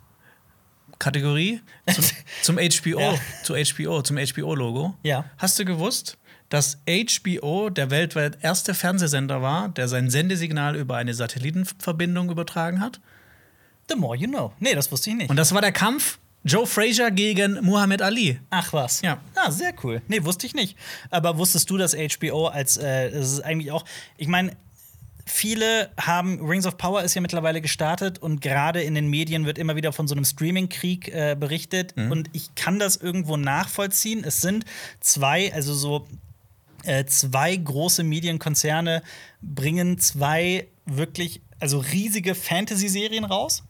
Kategorie 0.98 1.60
zum, 1.92 2.04
zum 2.42 2.56
HBO, 2.56 3.00
Ja. 3.00 3.14
zu 3.42 3.54
HBO, 3.54 4.02
zum 4.02 4.16
HBO-Logo. 4.16 4.94
Ja. 5.02 5.24
Hast 5.38 5.58
du 5.58 5.64
gewusst, 5.64 6.16
dass 6.48 6.78
HBO 6.86 7.70
der 7.70 7.90
weltweit 7.90 8.38
erste 8.42 8.72
Fernsehsender 8.74 9.42
war, 9.42 9.68
der 9.70 9.88
sein 9.88 10.10
Sendesignal 10.10 10.76
über 10.76 10.96
eine 10.96 11.12
Satellitenverbindung 11.14 12.30
übertragen 12.30 12.80
hat? 12.80 13.00
The 13.88 13.96
more 13.96 14.16
you 14.16 14.28
know. 14.28 14.52
Nee, 14.58 14.74
das 14.74 14.90
wusste 14.90 15.10
ich 15.10 15.16
nicht. 15.16 15.30
Und 15.30 15.36
das 15.36 15.52
war 15.54 15.60
der 15.60 15.72
Kampf 15.72 16.18
Joe 16.44 16.66
Frazier 16.66 17.10
gegen 17.10 17.58
Muhammad 17.64 18.02
Ali. 18.02 18.38
Ach 18.50 18.72
was. 18.72 19.02
Ja. 19.02 19.18
Ah, 19.34 19.50
sehr 19.50 19.74
cool. 19.82 20.00
Nee, 20.06 20.22
wusste 20.24 20.46
ich 20.46 20.54
nicht. 20.54 20.76
Aber 21.10 21.38
wusstest 21.38 21.68
du, 21.70 21.76
dass 21.76 21.94
HBO 21.96 22.46
als, 22.46 22.76
äh, 22.76 23.10
das 23.10 23.32
ist 23.32 23.40
eigentlich 23.40 23.72
auch, 23.72 23.84
ich 24.16 24.28
meine, 24.28 24.52
viele 25.26 25.90
haben, 26.00 26.40
Rings 26.40 26.66
of 26.66 26.78
Power 26.78 27.02
ist 27.02 27.14
ja 27.14 27.20
mittlerweile 27.20 27.60
gestartet 27.60 28.18
und 28.18 28.40
gerade 28.40 28.82
in 28.82 28.94
den 28.94 29.08
Medien 29.08 29.44
wird 29.44 29.58
immer 29.58 29.76
wieder 29.76 29.92
von 29.92 30.06
so 30.06 30.14
einem 30.14 30.24
Streaming-Krieg 30.24 31.08
äh, 31.08 31.36
berichtet 31.38 31.94
und 32.10 32.30
ich 32.32 32.54
kann 32.54 32.78
das 32.78 32.96
irgendwo 32.96 33.36
nachvollziehen. 33.36 34.22
Es 34.24 34.40
sind 34.40 34.64
zwei, 35.00 35.52
also 35.52 35.74
so 35.74 36.06
äh, 36.84 37.04
zwei 37.06 37.56
große 37.56 38.04
Medienkonzerne 38.04 39.02
bringen 39.42 39.98
zwei 39.98 40.68
wirklich, 40.84 41.40
also 41.58 41.78
riesige 41.78 42.34
Fantasy-Serien 42.34 43.24
raus. 43.24 43.64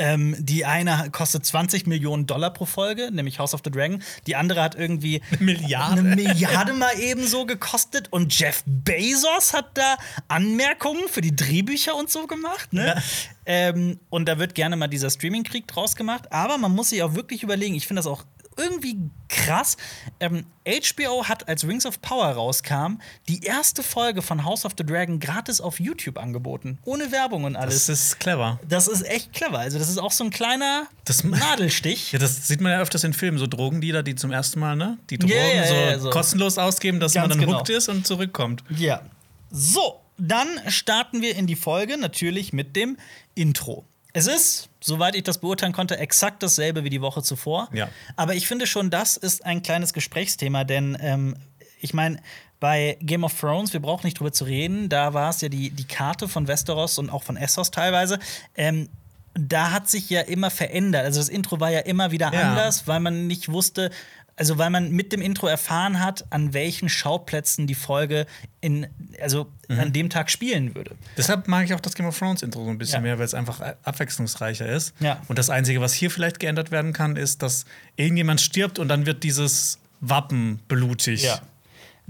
Ähm, 0.00 0.34
die 0.38 0.64
eine 0.64 1.10
kostet 1.12 1.44
20 1.44 1.86
Millionen 1.86 2.26
Dollar 2.26 2.54
pro 2.54 2.64
Folge, 2.64 3.10
nämlich 3.12 3.38
House 3.38 3.52
of 3.52 3.60
the 3.62 3.70
Dragon. 3.70 4.02
Die 4.26 4.34
andere 4.34 4.62
hat 4.62 4.74
irgendwie 4.74 5.20
Milliarde. 5.40 6.00
eine 6.00 6.16
Milliarde 6.16 6.72
mal 6.72 6.98
ebenso 6.98 7.44
gekostet. 7.44 8.08
Und 8.10 8.36
Jeff 8.38 8.62
Bezos 8.64 9.52
hat 9.52 9.76
da 9.76 9.96
Anmerkungen 10.28 11.06
für 11.08 11.20
die 11.20 11.36
Drehbücher 11.36 11.94
und 11.94 12.08
so 12.08 12.26
gemacht. 12.26 12.72
Ne? 12.72 13.00
Ähm, 13.44 14.00
und 14.08 14.26
da 14.26 14.38
wird 14.38 14.54
gerne 14.54 14.76
mal 14.76 14.88
dieser 14.88 15.10
Streaming-Krieg 15.10 15.68
draus 15.68 15.96
gemacht. 15.96 16.32
Aber 16.32 16.56
man 16.56 16.72
muss 16.72 16.88
sich 16.88 17.02
auch 17.02 17.14
wirklich 17.14 17.42
überlegen, 17.42 17.74
ich 17.74 17.86
finde 17.86 18.00
das 18.00 18.06
auch 18.06 18.24
irgendwie 18.60 18.98
krass. 19.28 19.76
Ähm, 20.20 20.44
HBO 20.66 21.24
hat, 21.24 21.48
als 21.48 21.66
Rings 21.66 21.86
of 21.86 22.00
Power 22.02 22.26
rauskam, 22.26 22.98
die 23.28 23.42
erste 23.42 23.82
Folge 23.82 24.22
von 24.22 24.44
House 24.44 24.64
of 24.64 24.72
the 24.78 24.84
Dragon 24.84 25.18
gratis 25.18 25.60
auf 25.60 25.80
YouTube 25.80 26.18
angeboten. 26.18 26.78
Ohne 26.84 27.10
Werbung 27.10 27.44
und 27.44 27.56
alles. 27.56 27.86
Das 27.86 28.00
ist 28.00 28.20
clever. 28.20 28.60
Das 28.68 28.86
ist 28.86 29.02
echt 29.06 29.32
clever. 29.32 29.58
Also, 29.58 29.78
das 29.78 29.88
ist 29.88 29.98
auch 29.98 30.12
so 30.12 30.24
ein 30.24 30.30
kleiner 30.30 30.86
Das- 31.04 31.24
Nadelstich. 31.24 32.12
Ja, 32.12 32.18
das 32.18 32.46
sieht 32.46 32.60
man 32.60 32.72
ja 32.72 32.80
öfters 32.80 33.02
in 33.04 33.12
Filmen, 33.12 33.38
so 33.38 33.46
Drogendealer, 33.46 34.02
die 34.02 34.14
zum 34.14 34.30
ersten 34.30 34.60
Mal, 34.60 34.76
ne? 34.76 34.98
Die 35.10 35.18
Drogen 35.18 35.32
Ja, 35.32 35.46
ja, 35.54 35.66
so, 35.66 35.74
ja, 35.74 35.98
so. 35.98 36.10
kostenlos 36.10 36.58
ausgeben, 36.58 37.00
dass 37.00 37.14
Ganz 37.14 37.28
man 37.28 37.38
dann 37.38 37.46
genau. 37.46 37.58
hooked 37.58 37.70
ist 37.70 37.88
und 37.88 38.06
zurückkommt. 38.06 38.62
Ja. 38.76 39.02
So, 39.50 40.00
dann 40.18 40.48
starten 40.68 41.22
wir 41.22 41.34
in 41.36 41.46
die 41.46 41.56
Folge 41.56 41.96
natürlich 41.96 42.52
mit 42.52 42.76
dem 42.76 42.96
Intro. 43.34 43.84
Es 44.12 44.26
ist, 44.26 44.68
soweit 44.80 45.14
ich 45.14 45.22
das 45.22 45.38
beurteilen 45.38 45.72
konnte, 45.72 45.98
exakt 45.98 46.42
dasselbe 46.42 46.84
wie 46.84 46.90
die 46.90 47.00
Woche 47.00 47.22
zuvor. 47.22 47.68
Ja. 47.72 47.88
Aber 48.16 48.34
ich 48.34 48.46
finde 48.48 48.66
schon, 48.66 48.90
das 48.90 49.16
ist 49.16 49.44
ein 49.44 49.62
kleines 49.62 49.92
Gesprächsthema, 49.92 50.64
denn 50.64 50.96
ähm, 51.00 51.36
ich 51.80 51.94
meine, 51.94 52.18
bei 52.58 52.98
Game 53.00 53.24
of 53.24 53.38
Thrones, 53.38 53.72
wir 53.72 53.80
brauchen 53.80 54.06
nicht 54.06 54.18
drüber 54.18 54.32
zu 54.32 54.44
reden, 54.44 54.88
da 54.88 55.14
war 55.14 55.30
es 55.30 55.40
ja 55.40 55.48
die, 55.48 55.70
die 55.70 55.84
Karte 55.86 56.28
von 56.28 56.46
Westeros 56.46 56.98
und 56.98 57.08
auch 57.08 57.22
von 57.22 57.36
Essos 57.36 57.70
teilweise. 57.70 58.18
Ähm, 58.54 58.88
da 59.34 59.70
hat 59.70 59.88
sich 59.88 60.10
ja 60.10 60.22
immer 60.22 60.50
verändert. 60.50 61.04
Also 61.04 61.20
das 61.20 61.28
Intro 61.28 61.60
war 61.60 61.70
ja 61.70 61.78
immer 61.80 62.10
wieder 62.10 62.32
Ja. 62.34 62.50
anders, 62.50 62.86
weil 62.88 62.98
man 63.00 63.28
nicht 63.28 63.50
wusste, 63.50 63.90
also 64.36 64.58
weil 64.58 64.70
man 64.70 64.90
mit 64.92 65.12
dem 65.12 65.20
Intro 65.22 65.46
erfahren 65.46 66.00
hat, 66.00 66.24
an 66.30 66.52
welchen 66.54 66.88
Schauplätzen 66.88 67.66
die 67.66 67.74
Folge 67.74 68.26
in, 68.60 68.86
also 69.20 69.46
Mhm. 69.68 69.78
an 69.80 69.92
dem 69.92 70.10
Tag 70.10 70.30
spielen 70.30 70.74
würde. 70.74 70.96
Deshalb 71.16 71.46
mag 71.46 71.64
ich 71.64 71.74
auch 71.74 71.80
das 71.80 71.94
Game 71.94 72.06
of 72.06 72.18
Thrones 72.18 72.42
Intro 72.42 72.64
so 72.64 72.70
ein 72.70 72.78
bisschen 72.78 72.94
Ja. 72.96 73.00
mehr, 73.02 73.18
weil 73.18 73.24
es 73.24 73.34
einfach 73.34 73.60
abwechslungsreicher 73.84 74.66
ist. 74.68 74.94
Ja. 75.00 75.20
Und 75.28 75.38
das 75.38 75.50
Einzige, 75.50 75.80
was 75.80 75.92
hier 75.92 76.10
vielleicht 76.10 76.40
geändert 76.40 76.70
werden 76.70 76.92
kann, 76.92 77.16
ist, 77.16 77.42
dass 77.42 77.64
irgendjemand 77.96 78.40
stirbt 78.40 78.78
und 78.78 78.88
dann 78.88 79.06
wird 79.06 79.22
dieses 79.22 79.78
Wappen 80.00 80.60
blutig. 80.68 81.22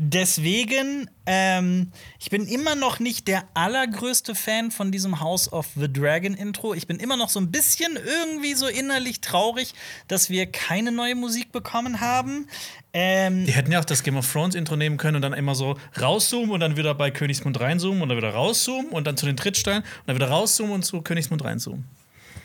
Deswegen, 0.03 1.11
ähm, 1.27 1.93
ich 2.19 2.31
bin 2.31 2.47
immer 2.47 2.75
noch 2.75 3.01
nicht 3.01 3.29
der 3.29 3.45
allergrößte 3.53 4.35
Fan 4.35 4.71
von 4.71 4.91
diesem 4.91 5.21
House 5.21 5.53
of 5.53 5.67
the 5.77 5.93
Dragon 5.93 6.33
Intro. 6.33 6.73
Ich 6.73 6.87
bin 6.87 6.99
immer 6.99 7.19
noch 7.19 7.29
so 7.29 7.39
ein 7.39 7.51
bisschen 7.53 7.99
irgendwie 8.03 8.55
so 8.55 8.67
innerlich 8.67 9.21
traurig, 9.21 9.75
dass 10.09 10.31
wir 10.31 10.51
keine 10.51 10.91
neue 10.91 11.15
Musik 11.17 11.53
bekommen 11.53 12.01
haben. 12.01 12.47
Ähm, 12.95 13.45
Die 13.45 13.53
hätten 13.53 13.71
ja 13.71 13.79
auch 13.79 13.85
das 13.85 14.03
Game 14.03 14.17
of 14.17 14.33
Thrones 14.33 14.55
Intro 14.55 14.75
nehmen 14.75 14.97
können 14.97 15.17
und 15.17 15.23
dann 15.23 15.35
immer 15.35 15.55
so 15.55 15.77
rauszoomen 16.01 16.51
und 16.51 16.61
dann 16.61 16.79
wieder 16.79 16.95
bei 16.95 17.11
Königsmund 17.11 17.61
reinzoomen 17.61 18.01
und 18.01 18.09
dann 18.09 18.17
wieder 18.17 18.33
rauszoomen 18.33 18.93
und 18.93 19.07
dann 19.07 19.19
zu 19.19 19.27
den 19.27 19.37
Trittsteinen 19.37 19.83
und 19.83 20.07
dann 20.07 20.17
wieder 20.17 20.31
rauszoomen 20.31 20.77
und 20.77 20.83
zu 20.83 21.03
Königsmund 21.03 21.45
reinzoomen. 21.45 21.85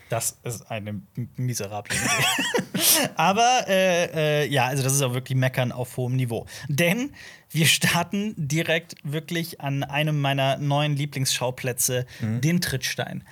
Das 0.10 0.38
ist 0.44 0.70
eine 0.70 1.02
miserable 1.38 1.96
Idee. 1.96 2.64
Aber 3.16 3.66
äh, 3.68 4.44
äh, 4.44 4.48
ja, 4.48 4.66
also 4.66 4.84
das 4.84 4.94
ist 4.94 5.02
auch 5.02 5.14
wirklich 5.14 5.38
Meckern 5.38 5.72
auf 5.72 5.98
hohem 5.98 6.16
Niveau. 6.16 6.46
Denn 6.68 7.12
wir 7.50 7.68
starten 7.68 8.34
direkt 8.38 8.96
wirklich 9.04 9.62
an 9.62 9.84
einem 9.84 10.20
meiner 10.20 10.58
neuen 10.58 10.96
Lieblingsschauplätze, 10.96 12.06
den 12.22 12.60
Trittstein. 12.60 13.24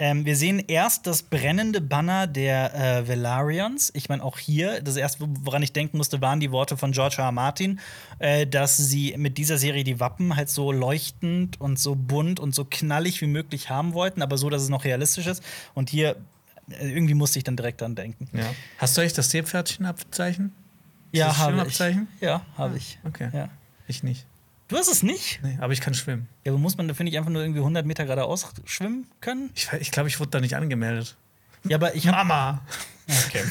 Ähm, 0.00 0.24
wir 0.24 0.34
sehen 0.34 0.64
erst 0.66 1.06
das 1.06 1.22
brennende 1.22 1.82
Banner 1.82 2.26
der 2.26 2.74
äh, 2.74 3.08
Velarions. 3.08 3.90
Ich 3.94 4.08
meine, 4.08 4.24
auch 4.24 4.38
hier, 4.38 4.80
das 4.80 4.96
erste, 4.96 5.26
woran 5.44 5.62
ich 5.62 5.74
denken 5.74 5.98
musste, 5.98 6.22
waren 6.22 6.40
die 6.40 6.50
Worte 6.50 6.78
von 6.78 6.92
George 6.92 7.16
R. 7.18 7.24
R. 7.26 7.32
Martin, 7.32 7.80
äh, 8.18 8.46
dass 8.46 8.78
sie 8.78 9.14
mit 9.18 9.36
dieser 9.36 9.58
Serie 9.58 9.84
die 9.84 10.00
Wappen 10.00 10.36
halt 10.36 10.48
so 10.48 10.72
leuchtend 10.72 11.60
und 11.60 11.78
so 11.78 11.94
bunt 11.94 12.40
und 12.40 12.54
so 12.54 12.64
knallig 12.64 13.20
wie 13.20 13.26
möglich 13.26 13.68
haben 13.68 13.92
wollten, 13.92 14.22
aber 14.22 14.38
so, 14.38 14.48
dass 14.48 14.62
es 14.62 14.70
noch 14.70 14.84
realistisch 14.84 15.26
ist. 15.26 15.42
Und 15.74 15.90
hier, 15.90 16.16
irgendwie 16.80 17.14
musste 17.14 17.38
ich 17.38 17.44
dann 17.44 17.56
direkt 17.56 17.80
dran 17.80 17.94
denken. 17.94 18.28
Ja. 18.36 18.46
Hast 18.78 18.96
du 18.96 19.00
eigentlich 19.00 19.14
das 19.14 19.30
Seepferdchenabzeichen? 19.30 20.52
Ja, 21.12 21.36
habe 21.38 21.66
ich. 21.66 21.78
Ja, 22.20 22.42
habe 22.56 22.76
ich. 22.76 22.98
Okay. 23.04 23.30
Ja. 23.32 23.48
Ich 23.86 24.02
nicht. 24.02 24.26
Du 24.68 24.76
hast 24.76 24.88
es 24.88 25.02
nicht? 25.02 25.40
Nee, 25.42 25.58
aber 25.60 25.72
ich 25.72 25.80
kann 25.80 25.94
schwimmen. 25.94 26.28
Ja, 26.44 26.52
aber 26.52 26.60
muss 26.60 26.76
man 26.76 26.86
da, 26.86 26.94
finde 26.94 27.10
ich, 27.10 27.18
einfach 27.18 27.32
nur 27.32 27.42
irgendwie 27.42 27.58
100 27.58 27.84
Meter 27.84 28.04
geradeaus 28.04 28.46
schwimmen 28.66 29.08
können? 29.20 29.50
Ich, 29.56 29.68
ich 29.80 29.90
glaube, 29.90 30.08
ich 30.08 30.20
wurde 30.20 30.30
da 30.30 30.40
nicht 30.40 30.54
angemeldet. 30.54 31.16
Ja, 31.64 31.76
aber 31.76 31.94
ich 31.94 32.06
habe. 32.06 32.18
Mama! 32.18 32.62
Okay. 33.26 33.42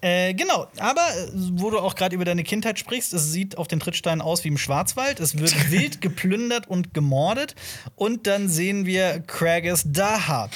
äh, 0.02 0.34
genau, 0.34 0.66
aber 0.78 1.00
äh, 1.00 1.30
wo 1.52 1.70
du 1.70 1.78
auch 1.78 1.94
gerade 1.94 2.14
über 2.14 2.26
deine 2.26 2.44
Kindheit 2.44 2.78
sprichst, 2.78 3.14
es 3.14 3.32
sieht 3.32 3.56
auf 3.56 3.68
den 3.68 3.80
Trittsteinen 3.80 4.20
aus 4.20 4.44
wie 4.44 4.48
im 4.48 4.58
Schwarzwald. 4.58 5.18
Es 5.18 5.38
wird 5.38 5.70
wild 5.70 6.02
geplündert 6.02 6.66
und 6.66 6.92
gemordet. 6.92 7.54
Und 7.96 8.26
dann 8.26 8.50
sehen 8.50 8.84
wir 8.84 9.20
Cragis 9.20 9.84
Daha. 9.86 10.50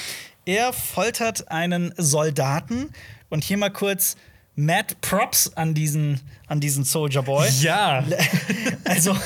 Er 0.46 0.72
foltert 0.72 1.50
einen 1.50 1.92
Soldaten. 1.96 2.90
Und 3.28 3.42
hier 3.42 3.58
mal 3.58 3.70
kurz 3.70 4.16
Mad 4.54 4.94
Props 5.00 5.52
an 5.54 5.74
diesen, 5.74 6.20
an 6.46 6.60
diesen 6.60 6.84
Soldier 6.84 7.22
Boy. 7.22 7.48
Ja! 7.60 8.04
Also, 8.84 9.16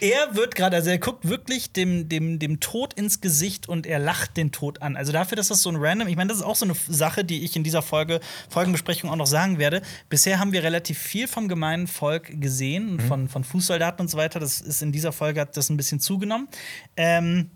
er 0.00 0.34
wird 0.34 0.54
gerade, 0.54 0.76
also 0.76 0.88
er 0.88 0.98
guckt 0.98 1.28
wirklich 1.28 1.72
dem, 1.72 2.08
dem, 2.08 2.38
dem 2.38 2.58
Tod 2.58 2.94
ins 2.94 3.20
Gesicht 3.20 3.68
und 3.68 3.86
er 3.86 3.98
lacht 3.98 4.38
den 4.38 4.50
Tod 4.50 4.80
an. 4.80 4.96
Also 4.96 5.12
dafür, 5.12 5.36
dass 5.36 5.48
das 5.48 5.60
so 5.60 5.68
ein 5.68 5.76
random, 5.76 6.08
ich 6.08 6.16
meine, 6.16 6.28
das 6.28 6.38
ist 6.38 6.44
auch 6.44 6.56
so 6.56 6.64
eine 6.64 6.74
Sache, 6.88 7.22
die 7.22 7.44
ich 7.44 7.54
in 7.56 7.62
dieser 7.62 7.82
Folge, 7.82 8.20
Folgenbesprechung 8.48 9.10
auch 9.10 9.16
noch 9.16 9.26
sagen 9.26 9.58
werde. 9.58 9.82
Bisher 10.08 10.38
haben 10.38 10.52
wir 10.52 10.62
relativ 10.62 10.98
viel 10.98 11.28
vom 11.28 11.48
gemeinen 11.48 11.86
Volk 11.86 12.40
gesehen, 12.40 12.98
von, 13.00 13.28
von 13.28 13.44
Fußsoldaten 13.44 14.00
und 14.00 14.08
so 14.08 14.16
weiter. 14.16 14.40
Das 14.40 14.62
ist 14.62 14.80
in 14.80 14.92
dieser 14.92 15.12
Folge 15.12 15.42
hat 15.42 15.58
das 15.58 15.68
ein 15.68 15.76
bisschen 15.76 16.00
zugenommen. 16.00 16.48
Ähm, 16.96 17.50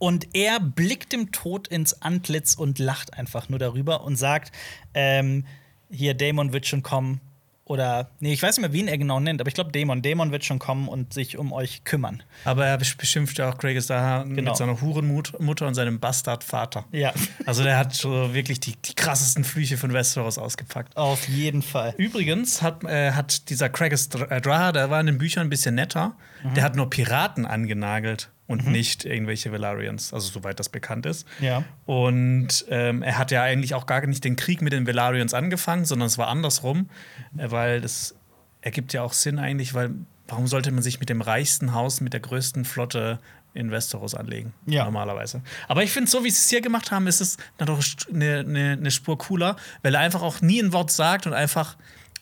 und 0.00 0.34
er 0.34 0.58
blickt 0.58 1.12
dem 1.12 1.30
Tod 1.30 1.68
ins 1.68 2.02
Antlitz 2.02 2.54
und 2.54 2.80
lacht 2.80 3.14
einfach 3.14 3.48
nur 3.48 3.60
darüber 3.60 4.02
und 4.02 4.16
sagt: 4.16 4.50
ähm, 4.94 5.44
Hier, 5.90 6.14
Damon 6.14 6.52
wird 6.52 6.66
schon 6.66 6.82
kommen 6.82 7.20
oder 7.64 8.10
nee, 8.18 8.32
ich 8.32 8.42
weiß 8.42 8.56
nicht 8.56 8.62
mehr, 8.62 8.72
wen 8.72 8.88
er 8.88 8.98
genau 8.98 9.20
nennt, 9.20 9.40
aber 9.40 9.46
ich 9.46 9.54
glaube 9.54 9.70
Dämon. 9.70 10.02
Dämon 10.02 10.32
wird 10.32 10.44
schon 10.44 10.58
kommen 10.58 10.88
und 10.88 11.14
sich 11.14 11.38
um 11.38 11.52
euch 11.52 11.84
kümmern. 11.84 12.24
Aber 12.44 12.66
er 12.66 12.76
beschimpft 12.78 13.38
ja 13.38 13.48
auch 13.48 13.58
Craig 13.58 13.80
Star 13.80 14.24
Genau. 14.24 14.50
mit 14.50 14.56
seiner 14.56 14.80
Hurenmutter 14.80 15.68
und 15.68 15.74
seinem 15.74 16.00
Bastardvater. 16.00 16.84
Ja. 16.90 17.12
Also 17.46 17.62
der 17.62 17.78
hat 17.78 17.94
so 17.94 18.34
wirklich 18.34 18.58
die, 18.58 18.74
die 18.74 18.94
krassesten 18.94 19.44
Flüche 19.44 19.76
von 19.76 19.92
Westeros 19.92 20.36
ausgepackt. 20.36 20.96
Auf 20.96 21.28
jeden 21.28 21.62
Fall. 21.62 21.94
Übrigens 21.96 22.60
hat, 22.60 22.82
äh, 22.82 23.12
hat 23.12 23.48
dieser 23.50 23.68
Craig 23.68 23.94
Draha, 24.42 24.72
der 24.72 24.90
war 24.90 24.98
in 24.98 25.06
den 25.06 25.18
Büchern 25.18 25.46
ein 25.46 25.50
bisschen 25.50 25.76
netter, 25.76 26.16
Mhm. 26.42 26.54
der 26.54 26.64
hat 26.64 26.74
nur 26.74 26.90
Piraten 26.90 27.46
angenagelt 27.46 28.30
und 28.50 28.66
nicht 28.66 29.04
irgendwelche 29.04 29.52
Valarians, 29.52 30.12
also 30.12 30.28
soweit 30.28 30.58
das 30.58 30.68
bekannt 30.68 31.06
ist. 31.06 31.24
Ja. 31.38 31.62
Und 31.86 32.64
ähm, 32.68 33.00
er 33.02 33.16
hat 33.16 33.30
ja 33.30 33.44
eigentlich 33.44 33.74
auch 33.74 33.86
gar 33.86 34.04
nicht 34.04 34.24
den 34.24 34.34
Krieg 34.34 34.60
mit 34.60 34.72
den 34.72 34.88
Valarians 34.88 35.34
angefangen, 35.34 35.84
sondern 35.84 36.08
es 36.08 36.18
war 36.18 36.26
andersrum, 36.26 36.90
äh, 37.38 37.48
weil 37.52 37.80
das 37.80 38.16
ergibt 38.60 38.92
ja 38.92 39.02
auch 39.02 39.12
Sinn 39.12 39.38
eigentlich, 39.38 39.72
weil 39.72 39.90
warum 40.26 40.48
sollte 40.48 40.72
man 40.72 40.82
sich 40.82 40.98
mit 40.98 41.08
dem 41.08 41.20
reichsten 41.20 41.74
Haus, 41.74 42.00
mit 42.00 42.12
der 42.12 42.18
größten 42.18 42.64
Flotte 42.64 43.20
in 43.54 43.70
Westeros 43.70 44.16
anlegen? 44.16 44.52
Ja. 44.66 44.84
Normalerweise. 44.84 45.42
Aber 45.68 45.84
ich 45.84 45.92
finde, 45.92 46.10
so 46.10 46.24
wie 46.24 46.30
sie 46.30 46.40
es 46.40 46.48
hier 46.48 46.60
gemacht 46.60 46.90
haben, 46.90 47.06
ist 47.06 47.20
es 47.20 47.36
natürlich 47.60 47.98
eine, 48.12 48.40
eine, 48.40 48.72
eine 48.72 48.90
Spur 48.90 49.16
cooler, 49.16 49.54
weil 49.82 49.94
er 49.94 50.00
einfach 50.00 50.22
auch 50.22 50.40
nie 50.40 50.60
ein 50.60 50.72
Wort 50.72 50.90
sagt 50.90 51.28
und 51.28 51.34
einfach, 51.34 51.76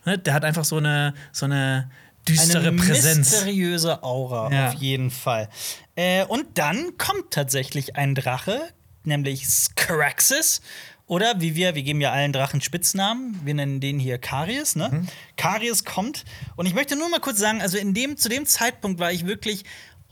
ne, 0.04 0.18
der 0.18 0.34
hat 0.34 0.44
einfach 0.44 0.66
so 0.66 0.76
eine, 0.76 1.14
so 1.32 1.46
eine 1.46 1.90
düstere 2.28 2.68
Eine 2.68 2.76
Präsenz. 2.76 3.30
mysteriöse 3.32 4.02
Aura, 4.02 4.50
Ja. 4.52 4.68
auf 4.68 4.74
jeden 4.74 5.10
Fall. 5.10 5.48
Äh, 5.96 6.24
und 6.26 6.58
dann 6.58 6.96
kommt 6.98 7.30
tatsächlich 7.32 7.96
ein 7.96 8.14
Drache, 8.14 8.60
nämlich 9.04 9.46
Skraxis. 9.48 10.60
Oder 11.06 11.40
wie 11.40 11.54
wir, 11.54 11.74
wir 11.74 11.82
geben 11.82 12.02
ja 12.02 12.12
allen 12.12 12.34
Drachen 12.34 12.60
Spitznamen. 12.60 13.40
Wir 13.44 13.54
nennen 13.54 13.80
den 13.80 13.98
hier 13.98 14.18
Karies, 14.18 14.76
ne? 14.76 14.90
Mhm. 14.92 15.08
Karies 15.36 15.84
kommt. 15.86 16.24
Und 16.56 16.66
ich 16.66 16.74
möchte 16.74 16.96
nur 16.96 17.08
mal 17.08 17.20
kurz 17.20 17.38
sagen, 17.38 17.62
also 17.62 17.78
in 17.78 17.94
dem, 17.94 18.18
zu 18.18 18.28
dem 18.28 18.44
Zeitpunkt 18.44 19.00
war 19.00 19.10
ich 19.10 19.26
wirklich, 19.26 19.64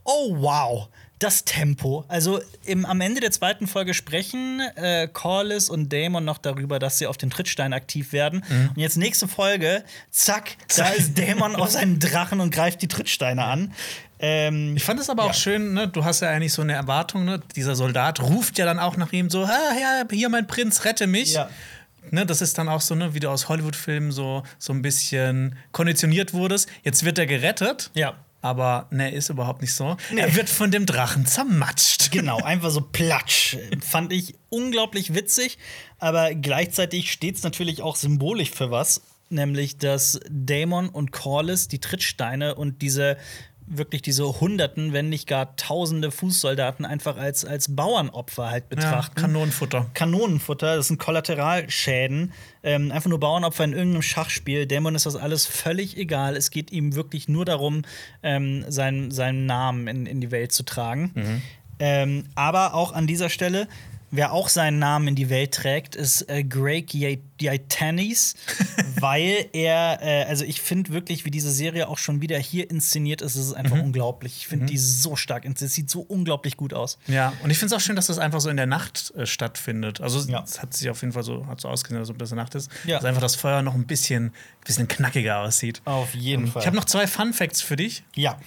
oh 0.04 0.36
wow, 0.40 0.88
das 1.18 1.44
Tempo. 1.44 2.04
Also 2.08 2.40
im, 2.64 2.84
am 2.84 3.00
Ende 3.00 3.20
der 3.22 3.30
zweiten 3.30 3.66
Folge 3.66 3.94
sprechen 3.94 4.60
äh, 4.76 5.08
Corlys 5.10 5.70
und 5.70 5.90
Daemon 5.92 6.24
noch 6.24 6.38
darüber, 6.38 6.78
dass 6.78 6.98
sie 6.98 7.06
auf 7.06 7.16
den 7.16 7.30
Trittstein 7.30 7.72
aktiv 7.72 8.12
werden. 8.12 8.44
Mhm. 8.48 8.68
Und 8.74 8.78
jetzt 8.78 8.96
nächste 8.98 9.26
Folge, 9.26 9.82
zack, 10.10 10.56
da 10.76 10.88
ist 10.90 11.16
Daemon 11.18 11.56
auf 11.56 11.70
seinen 11.70 11.98
Drachen 11.98 12.40
und 12.40 12.50
greift 12.50 12.82
die 12.82 12.88
Trittsteine 12.88 13.44
an. 13.44 13.72
Ähm, 14.18 14.76
Ich 14.76 14.84
fand 14.84 15.00
es 15.00 15.08
aber 15.10 15.24
Ja. 15.24 15.30
auch 15.30 15.34
schön, 15.34 15.72
ne? 15.74 15.88
du 15.88 16.04
hast 16.04 16.20
ja 16.20 16.28
eigentlich 16.30 16.52
so 16.52 16.62
eine 16.62 16.74
Erwartung, 16.74 17.24
ne? 17.24 17.40
dieser 17.54 17.76
Soldat 17.76 18.20
ruft 18.20 18.58
ja 18.58 18.64
dann 18.66 18.78
auch 18.78 18.96
nach 18.96 19.12
ihm 19.12 19.30
so, 19.30 19.44
ah, 19.44 19.72
ja, 19.80 20.04
hier 20.10 20.28
mein 20.28 20.46
Prinz, 20.46 20.84
rette 20.84 21.06
mich. 21.06 21.32
Ja. 21.34 21.48
Ne, 22.12 22.24
das 22.24 22.40
ist 22.40 22.56
dann 22.56 22.68
auch 22.68 22.80
so, 22.82 22.94
ne, 22.94 23.14
wie 23.14 23.20
du 23.20 23.28
aus 23.28 23.48
Hollywood-Filmen 23.48 24.12
so, 24.12 24.44
so 24.60 24.72
ein 24.72 24.80
bisschen 24.80 25.56
konditioniert 25.72 26.34
wurdest. 26.34 26.68
Jetzt 26.84 27.04
wird 27.04 27.18
er 27.18 27.26
gerettet, 27.26 27.90
ja. 27.94 28.14
Aber 28.46 28.86
ne, 28.90 29.10
ist 29.10 29.28
überhaupt 29.28 29.60
nicht 29.60 29.74
so. 29.74 29.96
Nee. 30.12 30.20
Er 30.20 30.34
wird 30.34 30.48
von 30.48 30.70
dem 30.70 30.86
Drachen 30.86 31.26
zermatscht. 31.26 32.10
Genau, 32.12 32.36
einfach 32.44 32.70
so 32.70 32.80
platsch. 32.80 33.56
Fand 33.80 34.12
ich 34.12 34.36
unglaublich 34.48 35.14
witzig, 35.14 35.58
aber 35.98 36.34
gleichzeitig 36.34 37.10
steht 37.10 37.36
es 37.36 37.42
natürlich 37.42 37.82
auch 37.82 37.96
symbolisch 37.96 38.50
für 38.50 38.70
was, 38.70 39.02
nämlich 39.30 39.78
dass 39.78 40.20
Daemon 40.30 40.88
und 40.88 41.10
Corlys 41.10 41.68
die 41.68 41.80
Trittsteine 41.80 42.54
und 42.54 42.82
diese 42.82 43.16
wirklich 43.68 44.02
diese 44.02 44.40
Hunderten, 44.40 44.92
wenn 44.92 45.08
nicht 45.08 45.26
gar 45.26 45.56
Tausende 45.56 46.10
Fußsoldaten 46.10 46.84
einfach 46.84 47.16
als, 47.16 47.44
als 47.44 47.74
Bauernopfer 47.74 48.50
halt 48.50 48.64
Ja, 48.70 48.76
betrachten. 48.76 49.20
Kanonenfutter. 49.20 49.90
Kanonenfutter, 49.94 50.76
das 50.76 50.88
sind 50.88 50.98
Kollateralschäden. 50.98 52.32
Ähm, 52.62 52.92
einfach 52.92 53.10
nur 53.10 53.20
Bauernopfer 53.20 53.64
in 53.64 53.72
irgendeinem 53.72 54.02
Schachspiel. 54.02 54.66
Dämon 54.66 54.94
ist 54.94 55.06
das 55.06 55.16
alles 55.16 55.46
völlig 55.46 55.96
egal. 55.96 56.36
Es 56.36 56.50
geht 56.50 56.70
ihm 56.70 56.94
wirklich 56.94 57.28
nur 57.28 57.44
darum, 57.44 57.82
ähm, 58.22 58.64
seinen, 58.68 59.10
seinen 59.10 59.46
Namen 59.46 59.88
in, 59.88 60.06
in 60.06 60.20
die 60.20 60.30
Welt 60.30 60.52
zu 60.52 60.64
tragen. 60.64 61.42
Ähm, 61.78 62.24
aber 62.34 62.74
auch 62.74 62.92
an 62.92 63.06
dieser 63.06 63.28
Stelle, 63.28 63.68
wer 64.10 64.32
auch 64.32 64.48
seinen 64.48 64.78
Namen 64.78 65.08
in 65.08 65.14
die 65.14 65.28
Welt 65.30 65.52
trägt, 65.52 65.94
ist 65.96 66.28
äh, 66.28 66.44
Greg 66.44 66.92
Yaitanis, 67.40 68.34
weil 69.00 69.46
er, 69.52 69.98
äh, 70.02 70.24
also 70.24 70.44
ich 70.44 70.60
finde 70.60 70.92
wirklich, 70.92 71.24
wie 71.24 71.30
diese 71.30 71.50
Serie 71.50 71.88
auch 71.88 71.98
schon 71.98 72.20
wieder 72.20 72.38
hier 72.38 72.70
inszeniert 72.70 73.20
ist, 73.22 73.36
ist 73.36 73.46
es 73.46 73.52
einfach 73.52 73.78
unglaublich. 73.78 74.36
Ich 74.38 74.46
finde 74.46 74.66
die 74.66 74.78
so 74.78 75.16
stark 75.16 75.44
inszeniert. 75.44 75.70
Es 75.70 75.74
sieht 75.74 75.90
so 75.90 76.00
unglaublich 76.00 76.56
gut 76.56 76.72
aus. 76.74 76.98
Ja, 77.06 77.32
und 77.42 77.50
ich 77.50 77.58
finde 77.58 77.74
es 77.74 77.80
auch 77.80 77.84
schön, 77.84 77.96
dass 77.96 78.06
das 78.06 78.18
einfach 78.18 78.40
so 78.40 78.48
in 78.48 78.56
der 78.56 78.66
Nacht 78.66 79.12
äh, 79.16 79.26
stattfindet. 79.26 80.00
Also 80.00 80.20
Ja. 80.30 80.42
es 80.44 80.62
hat 80.62 80.74
sich 80.74 80.88
auf 80.90 81.00
jeden 81.02 81.12
Fall 81.12 81.22
so, 81.22 81.46
hat 81.46 81.60
so 81.60 81.68
ausgesehen, 81.68 82.00
als 82.00 82.10
ob 82.10 82.18
das 82.18 82.32
Nacht 82.32 82.54
ist. 82.54 82.70
Ja. 82.84 82.96
Dass 82.96 83.04
einfach 83.04 83.22
das 83.22 83.34
Feuer 83.36 83.62
noch 83.62 83.74
ein 83.74 83.86
bisschen, 83.86 84.32
bisschen 84.64 84.88
knackiger 84.88 85.40
aussieht. 85.40 85.82
Auf 85.84 86.14
jeden 86.14 86.46
Fall. 86.46 86.62
Ich 86.62 86.66
habe 86.66 86.76
noch 86.76 86.84
zwei 86.86 87.06
Fun 87.06 87.32
Facts 87.32 87.60
für 87.62 87.76
dich. 87.76 88.04
ja. 88.14 88.38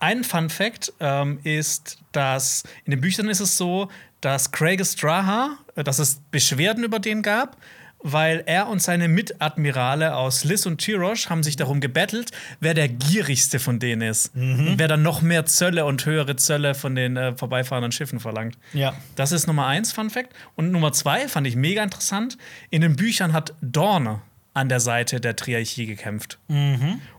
Ein 0.00 0.24
Fun 0.24 0.50
Fact 0.50 0.92
ähm, 1.00 1.38
ist, 1.42 1.98
dass 2.12 2.64
in 2.84 2.90
den 2.90 3.00
Büchern 3.00 3.28
ist 3.28 3.40
es 3.40 3.56
so, 3.56 3.88
dass 4.20 4.52
Craig 4.52 4.84
Straha, 4.84 5.58
äh, 5.74 5.84
dass 5.84 5.98
es 5.98 6.20
Beschwerden 6.30 6.84
über 6.84 6.98
den 6.98 7.22
gab, 7.22 7.56
weil 8.00 8.44
er 8.46 8.68
und 8.68 8.80
seine 8.80 9.08
Mitadmirale 9.08 10.14
aus 10.14 10.44
Liz 10.44 10.66
und 10.66 10.78
Tirosh 10.78 11.28
haben 11.28 11.42
sich 11.42 11.56
darum 11.56 11.80
gebettelt, 11.80 12.30
wer 12.60 12.74
der 12.74 12.88
gierigste 12.88 13.58
von 13.58 13.78
denen 13.78 14.02
ist. 14.02 14.34
Und 14.70 14.78
wer 14.78 14.86
dann 14.86 15.02
noch 15.02 15.22
mehr 15.22 15.46
Zölle 15.46 15.84
und 15.84 16.04
höhere 16.06 16.36
Zölle 16.36 16.74
von 16.74 16.94
den 16.94 17.16
äh, 17.16 17.34
vorbeifahrenden 17.36 17.92
Schiffen 17.92 18.20
verlangt. 18.20 18.56
Ja. 18.72 18.94
Das 19.16 19.32
ist 19.32 19.46
Nummer 19.46 19.66
eins, 19.66 19.92
Fun 19.92 20.10
Fact. 20.10 20.32
Und 20.54 20.70
Nummer 20.70 20.92
zwei 20.92 21.26
fand 21.26 21.46
ich 21.46 21.56
mega 21.56 21.82
interessant. 21.82 22.38
In 22.70 22.82
den 22.82 22.96
Büchern 22.96 23.32
hat 23.32 23.54
Dorne 23.60 24.20
an 24.54 24.68
der 24.68 24.80
Seite 24.80 25.20
der 25.20 25.34
Triarchie 25.36 25.86
gekämpft. 25.86 26.38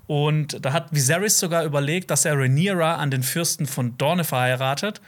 Und 0.08 0.66
da 0.66 0.72
hat 0.72 0.88
Viserys 0.94 1.38
sogar 1.38 1.66
überlegt, 1.66 2.10
dass 2.12 2.24
er 2.24 2.34
Rhaenyra 2.40 2.96
an 2.96 3.12
den 3.12 3.24
Fürsten 3.24 3.66
von 3.66 3.98
Dorne 3.98 4.24
verheiratet, 4.24 5.02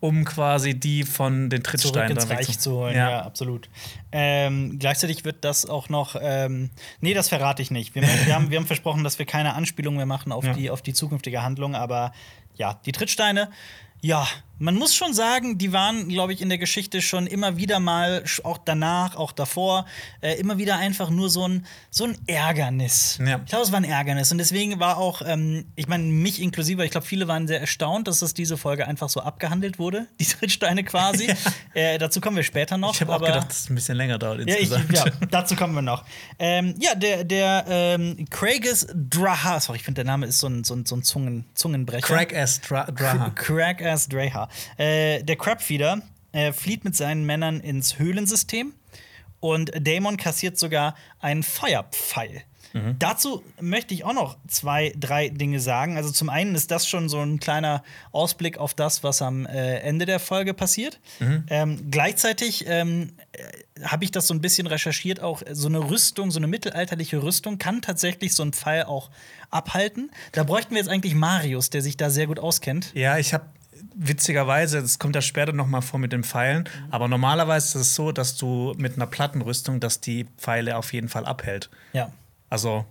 um 0.00 0.26
quasi 0.26 0.78
die 0.78 1.04
von 1.04 1.48
den 1.48 1.64
zurück 1.64 1.80
Trittsteinen 1.80 2.12
ins 2.18 2.28
dann 2.28 2.36
Reich 2.36 2.58
zu 2.58 2.72
holen. 2.72 2.94
Ja, 2.94 3.10
Ja. 3.10 3.22
absolut. 3.22 3.70
Ähm, 4.12 4.78
gleichzeitig 4.78 5.24
wird 5.24 5.42
das 5.44 5.64
auch 5.64 5.88
noch. 5.88 6.16
Ähm, 6.20 6.68
nee, 7.00 7.14
das 7.14 7.30
verrate 7.30 7.62
ich 7.62 7.70
nicht. 7.70 7.94
Wir, 7.94 8.02
wir, 8.02 8.34
haben, 8.34 8.50
wir 8.50 8.58
haben 8.58 8.66
versprochen, 8.66 9.04
dass 9.04 9.18
wir 9.18 9.24
keine 9.24 9.54
Anspielung 9.54 9.96
mehr 9.96 10.04
machen 10.06 10.32
auf, 10.32 10.44
Ja. 10.44 10.52
die, 10.52 10.70
auf 10.70 10.82
die 10.82 10.92
zukünftige 10.92 11.42
Handlung. 11.42 11.74
Aber 11.74 12.12
ja, 12.54 12.78
die 12.84 12.92
Trittsteine. 12.92 13.48
Ja, 14.02 14.26
man 14.58 14.76
muss 14.76 14.94
schon 14.94 15.12
sagen, 15.12 15.58
die 15.58 15.72
waren, 15.72 16.08
glaube 16.08 16.32
ich, 16.32 16.40
in 16.40 16.48
der 16.48 16.58
Geschichte 16.58 17.02
schon 17.02 17.26
immer 17.26 17.56
wieder 17.56 17.80
mal, 17.80 18.22
auch 18.44 18.58
danach, 18.58 19.16
auch 19.16 19.32
davor, 19.32 19.86
äh, 20.20 20.34
immer 20.34 20.58
wieder 20.58 20.76
einfach 20.76 21.10
nur 21.10 21.30
so 21.30 21.48
ein, 21.48 21.66
so 21.90 22.04
ein 22.04 22.16
Ärgernis. 22.26 23.18
Ja. 23.18 23.40
Ich 23.44 23.50
glaube, 23.50 23.64
es 23.64 23.72
war 23.72 23.78
ein 23.78 23.84
Ärgernis. 23.84 24.30
Und 24.30 24.38
deswegen 24.38 24.78
war 24.78 24.98
auch, 24.98 25.22
ähm, 25.24 25.66
ich 25.74 25.88
meine, 25.88 26.04
mich 26.04 26.40
inklusive, 26.40 26.84
ich 26.84 26.90
glaube, 26.90 27.06
viele 27.06 27.28
waren 27.28 27.48
sehr 27.48 27.60
erstaunt, 27.60 28.06
dass 28.08 28.20
das 28.20 28.34
diese 28.34 28.56
Folge 28.56 28.86
einfach 28.86 29.08
so 29.08 29.20
abgehandelt 29.20 29.78
wurde, 29.78 30.06
die 30.20 30.24
Trittsteine 30.26 30.84
quasi. 30.84 31.34
äh, 31.74 31.98
dazu 31.98 32.20
kommen 32.20 32.36
wir 32.36 32.44
später 32.44 32.78
noch. 32.78 32.94
Ich 32.94 33.00
habe 33.00 33.14
auch 33.14 33.20
gedacht, 33.20 33.50
dass 33.50 33.60
es 33.60 33.70
ein 33.70 33.74
bisschen 33.74 33.96
länger 33.96 34.18
dauert 34.18 34.48
ja, 34.48 34.56
ich, 34.56 34.70
insgesamt. 34.70 34.92
ja, 35.20 35.26
dazu 35.30 35.56
kommen 35.56 35.74
wir 35.74 35.82
noch. 35.82 36.04
Ähm, 36.38 36.74
ja, 36.78 36.94
der, 36.94 37.24
der 37.24 37.64
ähm, 37.68 38.26
Craigus 38.30 38.86
Draha, 38.94 39.60
sorry, 39.60 39.78
ich 39.78 39.84
finde, 39.84 40.04
der 40.04 40.10
Name 40.10 40.26
ist 40.26 40.38
so 40.38 40.46
ein, 40.46 40.64
so 40.64 40.74
ein, 40.74 40.86
so 40.86 40.96
ein 40.96 41.02
Zungen, 41.02 41.44
Zungenbrecher. 41.54 42.06
Craig 42.06 42.32
S. 42.32 42.60
Dra 42.60 42.84
Draha. 42.84 43.30
Crack 43.30 43.82
ass 43.82 44.08
Draha. 44.08 44.41
Äh, 44.76 45.22
der 45.22 45.36
Crabfeeder 45.36 46.02
äh, 46.32 46.52
flieht 46.52 46.84
mit 46.84 46.96
seinen 46.96 47.24
Männern 47.24 47.60
ins 47.60 47.98
Höhlensystem 47.98 48.74
und 49.40 49.70
Daemon 49.78 50.16
kassiert 50.16 50.58
sogar 50.58 50.94
einen 51.20 51.42
Feuerpfeil. 51.42 52.44
Dazu 52.98 53.42
möchte 53.60 53.92
ich 53.92 54.04
auch 54.04 54.14
noch 54.14 54.36
zwei, 54.48 54.94
drei 54.98 55.28
Dinge 55.28 55.60
sagen. 55.60 55.96
Also 55.96 56.10
zum 56.10 56.30
einen 56.30 56.54
ist 56.54 56.70
das 56.70 56.88
schon 56.88 57.08
so 57.08 57.18
ein 57.18 57.38
kleiner 57.38 57.82
Ausblick 58.12 58.56
auf 58.56 58.72
das, 58.72 59.02
was 59.02 59.20
am 59.20 59.46
äh, 59.46 59.80
Ende 59.80 60.06
der 60.06 60.18
Folge 60.18 60.54
passiert. 60.54 60.98
Ähm, 61.50 61.90
gleichzeitig 61.90 62.64
ähm, 62.66 63.12
äh, 63.32 63.84
habe 63.84 64.04
ich 64.04 64.10
das 64.10 64.26
so 64.26 64.34
ein 64.34 64.40
bisschen 64.40 64.66
recherchiert. 64.66 65.20
Auch 65.20 65.42
so 65.50 65.68
eine 65.68 65.90
Rüstung, 65.90 66.30
so 66.30 66.38
eine 66.38 66.46
mittelalterliche 66.46 67.22
Rüstung 67.22 67.58
kann 67.58 67.82
tatsächlich 67.82 68.34
so 68.34 68.42
einen 68.42 68.52
Pfeil 68.54 68.84
auch 68.84 69.10
abhalten. 69.50 70.10
Da 70.32 70.44
bräuchten 70.44 70.70
wir 70.70 70.78
jetzt 70.78 70.88
eigentlich 70.88 71.14
Marius, 71.14 71.68
der 71.68 71.82
sich 71.82 71.98
da 71.98 72.08
sehr 72.08 72.26
gut 72.26 72.38
auskennt. 72.38 72.92
Ja, 72.94 73.18
ich 73.18 73.34
habe 73.34 73.44
witzigerweise, 73.94 74.80
das 74.80 74.98
kommt 74.98 75.14
ja 75.14 75.22
später 75.22 75.52
noch 75.52 75.66
mal 75.66 75.80
vor 75.80 75.98
mit 75.98 76.12
den 76.12 76.24
Pfeilen, 76.24 76.68
aber 76.90 77.08
normalerweise 77.08 77.78
ist 77.78 77.86
es 77.86 77.94
so, 77.94 78.12
dass 78.12 78.36
du 78.36 78.74
mit 78.76 78.96
einer 78.96 79.06
Plattenrüstung, 79.06 79.80
dass 79.80 80.00
die 80.00 80.26
Pfeile 80.38 80.76
auf 80.76 80.92
jeden 80.92 81.08
Fall 81.08 81.26
abhält. 81.26 81.70
Ja. 81.92 82.12
Also 82.50 82.84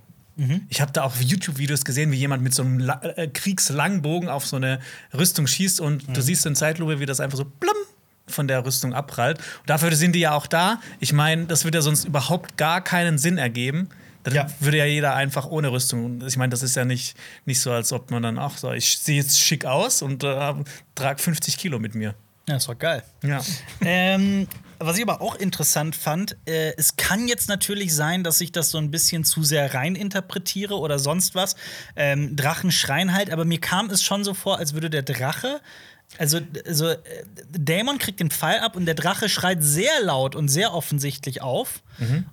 ich 0.69 0.81
habe 0.81 0.91
da 0.91 1.03
auch 1.03 1.15
YouTube-Videos 1.17 1.85
gesehen, 1.85 2.11
wie 2.11 2.15
jemand 2.15 2.41
mit 2.41 2.53
so 2.53 2.63
einem 2.63 2.79
La 2.79 2.99
äh, 3.03 3.27
Kriegslangbogen 3.27 4.29
auf 4.29 4.47
so 4.47 4.55
eine 4.55 4.79
Rüstung 5.13 5.45
schießt 5.45 5.79
und 5.79 6.15
du 6.15 6.21
siehst 6.21 6.45
in 6.45 6.55
Zeitlupe, 6.55 6.99
wie 6.99 7.05
das 7.05 7.19
einfach 7.19 7.37
so 7.37 7.45
plumm 7.45 7.75
von 8.27 8.47
der 8.47 8.65
Rüstung 8.65 8.93
abprallt. 8.93 9.37
Und 9.37 9.69
dafür 9.69 9.93
sind 9.95 10.13
die 10.13 10.21
ja 10.21 10.33
auch 10.33 10.47
da. 10.47 10.79
Ich 10.99 11.13
meine, 11.13 11.45
das 11.45 11.63
würde 11.63 11.79
ja 11.79 11.81
sonst 11.81 12.05
überhaupt 12.05 12.57
gar 12.57 12.81
keinen 12.81 13.17
Sinn 13.17 13.37
ergeben. 13.37 13.89
Dann 14.23 14.33
Ja. 14.33 14.47
würde 14.59 14.77
ja 14.77 14.85
jeder 14.85 15.15
einfach 15.15 15.45
ohne 15.47 15.71
Rüstung. 15.71 16.25
Ich 16.27 16.37
meine, 16.37 16.49
das 16.51 16.61
ist 16.63 16.75
ja 16.75 16.85
nicht, 16.85 17.15
nicht 17.45 17.59
so, 17.59 17.71
als 17.71 17.91
ob 17.91 18.11
man 18.11 18.21
dann 18.23 18.37
auch 18.39 18.57
so, 18.57 18.71
ich 18.71 18.97
sehe 18.97 19.17
jetzt 19.17 19.39
schick 19.39 19.65
aus 19.65 20.01
und 20.01 20.23
äh, 20.23 20.53
trage 20.95 21.21
50 21.21 21.57
Kilo 21.57 21.79
mit 21.79 21.95
mir. 21.95 22.15
Ja, 22.47 22.55
ist 22.57 22.67
doch 22.67 22.77
geil. 22.77 23.03
Ja. 23.23 23.41
ähm, 23.81 24.47
was 24.79 24.97
ich 24.97 25.03
aber 25.03 25.21
auch 25.21 25.35
interessant 25.35 25.95
fand, 25.95 26.37
äh, 26.47 26.73
es 26.75 26.95
kann 26.95 27.27
jetzt 27.27 27.47
natürlich 27.49 27.93
sein, 27.93 28.23
dass 28.23 28.41
ich 28.41 28.51
das 28.51 28.71
so 28.71 28.79
ein 28.79 28.89
bisschen 28.89 29.23
zu 29.23 29.43
sehr 29.43 29.73
reininterpretiere 29.75 30.77
oder 30.77 30.97
sonst 30.97 31.35
was. 31.35 31.55
Ähm, 31.95 32.35
Drachen 32.35 32.71
schreien 32.71 33.13
halt, 33.13 33.29
aber 33.29 33.45
mir 33.45 33.59
kam 33.61 33.91
es 33.91 34.03
schon 34.03 34.23
so 34.23 34.33
vor, 34.33 34.57
als 34.57 34.73
würde 34.73 34.89
der 34.89 35.03
Drache. 35.03 35.61
Also, 36.17 36.39
also 36.65 36.89
äh, 36.89 36.97
Dämon 37.51 37.97
kriegt 37.97 38.19
den 38.19 38.29
Pfeil 38.31 38.59
ab 38.59 38.75
und 38.75 38.85
der 38.85 38.95
Drache 38.95 39.29
schreit 39.29 39.63
sehr 39.63 40.01
laut 40.01 40.35
und 40.35 40.49
sehr 40.49 40.73
offensichtlich 40.73 41.41
auf. 41.41 41.81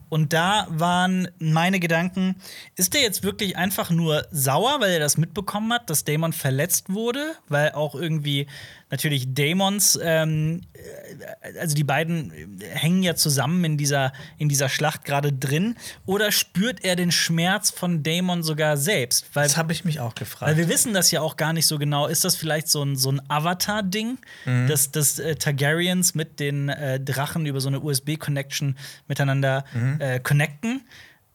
Und 0.08 0.32
da 0.32 0.66
waren 0.70 1.28
meine 1.38 1.78
Gedanken: 1.80 2.36
Ist 2.76 2.94
der 2.94 3.02
jetzt 3.02 3.22
wirklich 3.22 3.56
einfach 3.56 3.90
nur 3.90 4.26
sauer, 4.30 4.80
weil 4.80 4.92
er 4.92 5.00
das 5.00 5.16
mitbekommen 5.16 5.72
hat, 5.72 5.90
dass 5.90 6.04
Dämon 6.04 6.32
verletzt 6.32 6.92
wurde? 6.92 7.34
Weil 7.48 7.72
auch 7.72 7.94
irgendwie 7.94 8.46
natürlich 8.90 9.34
Dämons, 9.34 9.98
ähm, 10.02 10.62
äh, 10.72 11.58
also 11.60 11.74
die 11.74 11.84
beiden 11.84 12.32
hängen 12.72 13.02
ja 13.02 13.14
zusammen 13.14 13.64
in 13.64 13.76
dieser, 13.76 14.12
in 14.38 14.48
dieser 14.48 14.68
Schlacht 14.68 15.04
gerade 15.04 15.32
drin. 15.32 15.76
Oder 16.06 16.32
spürt 16.32 16.84
er 16.84 16.96
den 16.96 17.12
Schmerz 17.12 17.70
von 17.70 18.02
Dämon 18.02 18.42
sogar 18.42 18.76
selbst? 18.76 19.26
Weil 19.34 19.44
Das 19.44 19.56
habe 19.56 19.72
ich 19.72 19.84
mich 19.84 20.00
auch 20.00 20.14
gefragt. 20.14 20.50
weil 20.50 20.56
wir 20.56 20.68
wissen 20.68 20.94
das 20.94 21.10
ja 21.10 21.20
auch 21.20 21.36
gar 21.36 21.52
nicht 21.52 21.66
so 21.66 21.78
genau. 21.78 22.06
Ist 22.06 22.24
das 22.24 22.36
vielleicht 22.36 22.68
so 22.68 22.82
ein, 22.82 22.96
so 22.96 23.10
ein 23.12 23.20
Avatar-Ding, 23.28 24.18
dass, 24.44 24.90
dass 24.90 25.18
äh, 25.18 25.36
Targaryens 25.36 26.14
mit 26.14 26.40
den 26.40 26.68
äh, 26.68 26.98
Drachen 27.00 27.46
über 27.46 27.60
so 27.60 27.68
eine 27.68 27.80
USB-Connection 27.80 28.76
miteinander 29.06 29.64
äh, 29.98 30.20
connecten? 30.20 30.82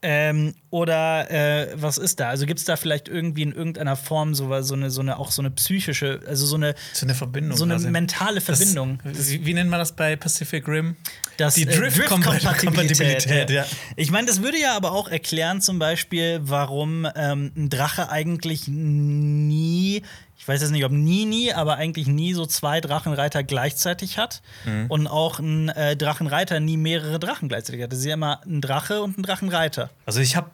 Ähm, 0.06 0.54
oder 0.70 1.32
äh, 1.32 1.70
was 1.76 1.98
ist 1.98 2.20
da? 2.20 2.28
Also 2.28 2.46
gibt 2.46 2.60
es 2.60 2.66
da 2.66 2.76
vielleicht 2.76 3.08
irgendwie 3.08 3.44
in 3.44 3.54
irgendeiner 3.54 3.96
Form 3.96 4.36
so, 4.36 4.62
so, 4.62 4.74
eine, 4.74 4.92
so 4.92 5.00
eine 5.00 5.18
auch 5.18 5.32
so 5.32 5.42
eine 5.42 5.50
psychische, 5.50 6.20
also 6.28 6.46
so 6.46 6.58
eine, 6.58 6.76
so 6.92 7.06
eine 7.06 7.16
Verbindung. 7.16 7.58
so 7.58 7.64
eine 7.64 7.76
quasi. 7.76 7.90
mentale 7.90 8.42
Verbindung? 8.42 9.00
Das, 9.06 9.32
wie, 9.32 9.46
wie 9.46 9.54
nennt 9.54 9.70
man 9.70 9.80
das 9.80 9.96
bei 9.96 10.18
Pacific 10.18 10.68
Rim? 10.68 10.98
Das, 11.38 11.56
Die 11.56 11.64
äh, 11.64 11.78
Drift-Kompatibilität, 11.78 13.50
ja. 13.50 13.66
Ich 13.96 14.12
meine, 14.12 14.28
das 14.28 14.44
würde 14.44 14.60
ja 14.60 14.76
aber 14.76 14.92
auch 14.92 15.08
erklären, 15.08 15.62
zum 15.62 15.80
Beispiel, 15.80 16.42
warum 16.44 17.08
ähm, 17.16 17.54
ein 17.56 17.70
Drache 17.70 18.10
eigentlich 18.10 18.68
nie, 18.68 20.04
ich 20.44 20.48
weiß 20.50 20.60
jetzt 20.60 20.72
nicht, 20.72 20.84
ob 20.84 20.92
nie, 20.92 21.24
nie, 21.26 21.54
aber 21.54 21.78
eigentlich 21.78 22.06
nie 22.08 22.34
so 22.34 22.46
zwei 22.46 22.82
Drachenreiter 22.82 23.44
gleichzeitig 23.44 24.18
hat. 24.18 24.42
Mhm. 24.66 24.88
Und 24.90 25.08
auch 25.08 25.40
ein 25.40 25.70
äh, 25.70 25.96
Drachenreiter 25.96 26.60
nie 26.60 26.76
mehrere 26.76 27.18
Drachen 27.18 27.48
gleichzeitig 27.48 27.82
hat. 27.82 27.94
Das 27.94 28.00
ist 28.00 28.04
ja 28.06 28.16
immer 28.16 28.42
ein 28.46 28.60
Drache 28.60 29.02
und 29.02 29.18
ein 29.18 29.24
Drachenreiter. 29.24 29.90
Also 30.06 30.20
ich 30.20 30.36
habe, 30.36 30.50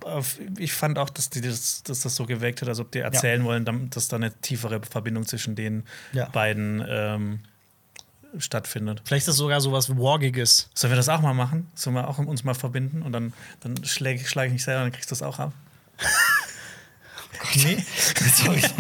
ich 0.60 0.74
fand 0.74 1.00
auch, 1.00 1.10
dass, 1.10 1.32
die 1.32 1.42
das, 1.42 1.82
dass 1.82 2.02
das 2.02 2.16
so 2.16 2.28
geweckt 2.28 2.62
hat, 2.62 2.70
als 2.70 2.80
ob 2.80 2.92
die 2.92 3.00
erzählen 3.00 3.44
wollen, 3.44 3.66
dam- 3.66 3.90
dass 3.90 4.08
da 4.10 4.18
eine 4.18 4.32
tiefere 4.32 4.80
Verbindung 4.88 5.26
zwischen 5.26 5.56
den 5.56 5.84
Ja. 6.14 6.30
beiden 6.30 6.86
ähm, 6.88 7.40
stattfindet. 8.38 9.02
Vielleicht 9.06 9.22
ist 9.24 9.30
das 9.30 9.38
sogar 9.38 9.60
so 9.60 9.72
was 9.72 9.90
Wargiges. 9.90 10.70
Sollen 10.76 10.92
wir 10.92 10.98
das 10.98 11.10
auch 11.10 11.22
mal 11.22 11.34
machen? 11.34 11.68
Sollen 11.74 11.96
wir 11.96 12.08
auch 12.08 12.20
uns 12.20 12.44
mal 12.44 12.54
verbinden 12.54 13.02
und 13.02 13.12
dann, 13.12 13.34
dann 13.62 13.84
schlage 13.86 14.20
schlag 14.20 14.46
ich 14.46 14.54
mich 14.54 14.64
selber 14.64 14.82
und 14.84 14.86
dann 14.86 14.94
kriegst 14.94 15.10
du 15.10 15.14
das 15.16 15.24
auch 15.24 15.40
ab? 15.40 15.52
Nee. 17.56 17.84
Sorry. 18.34 18.62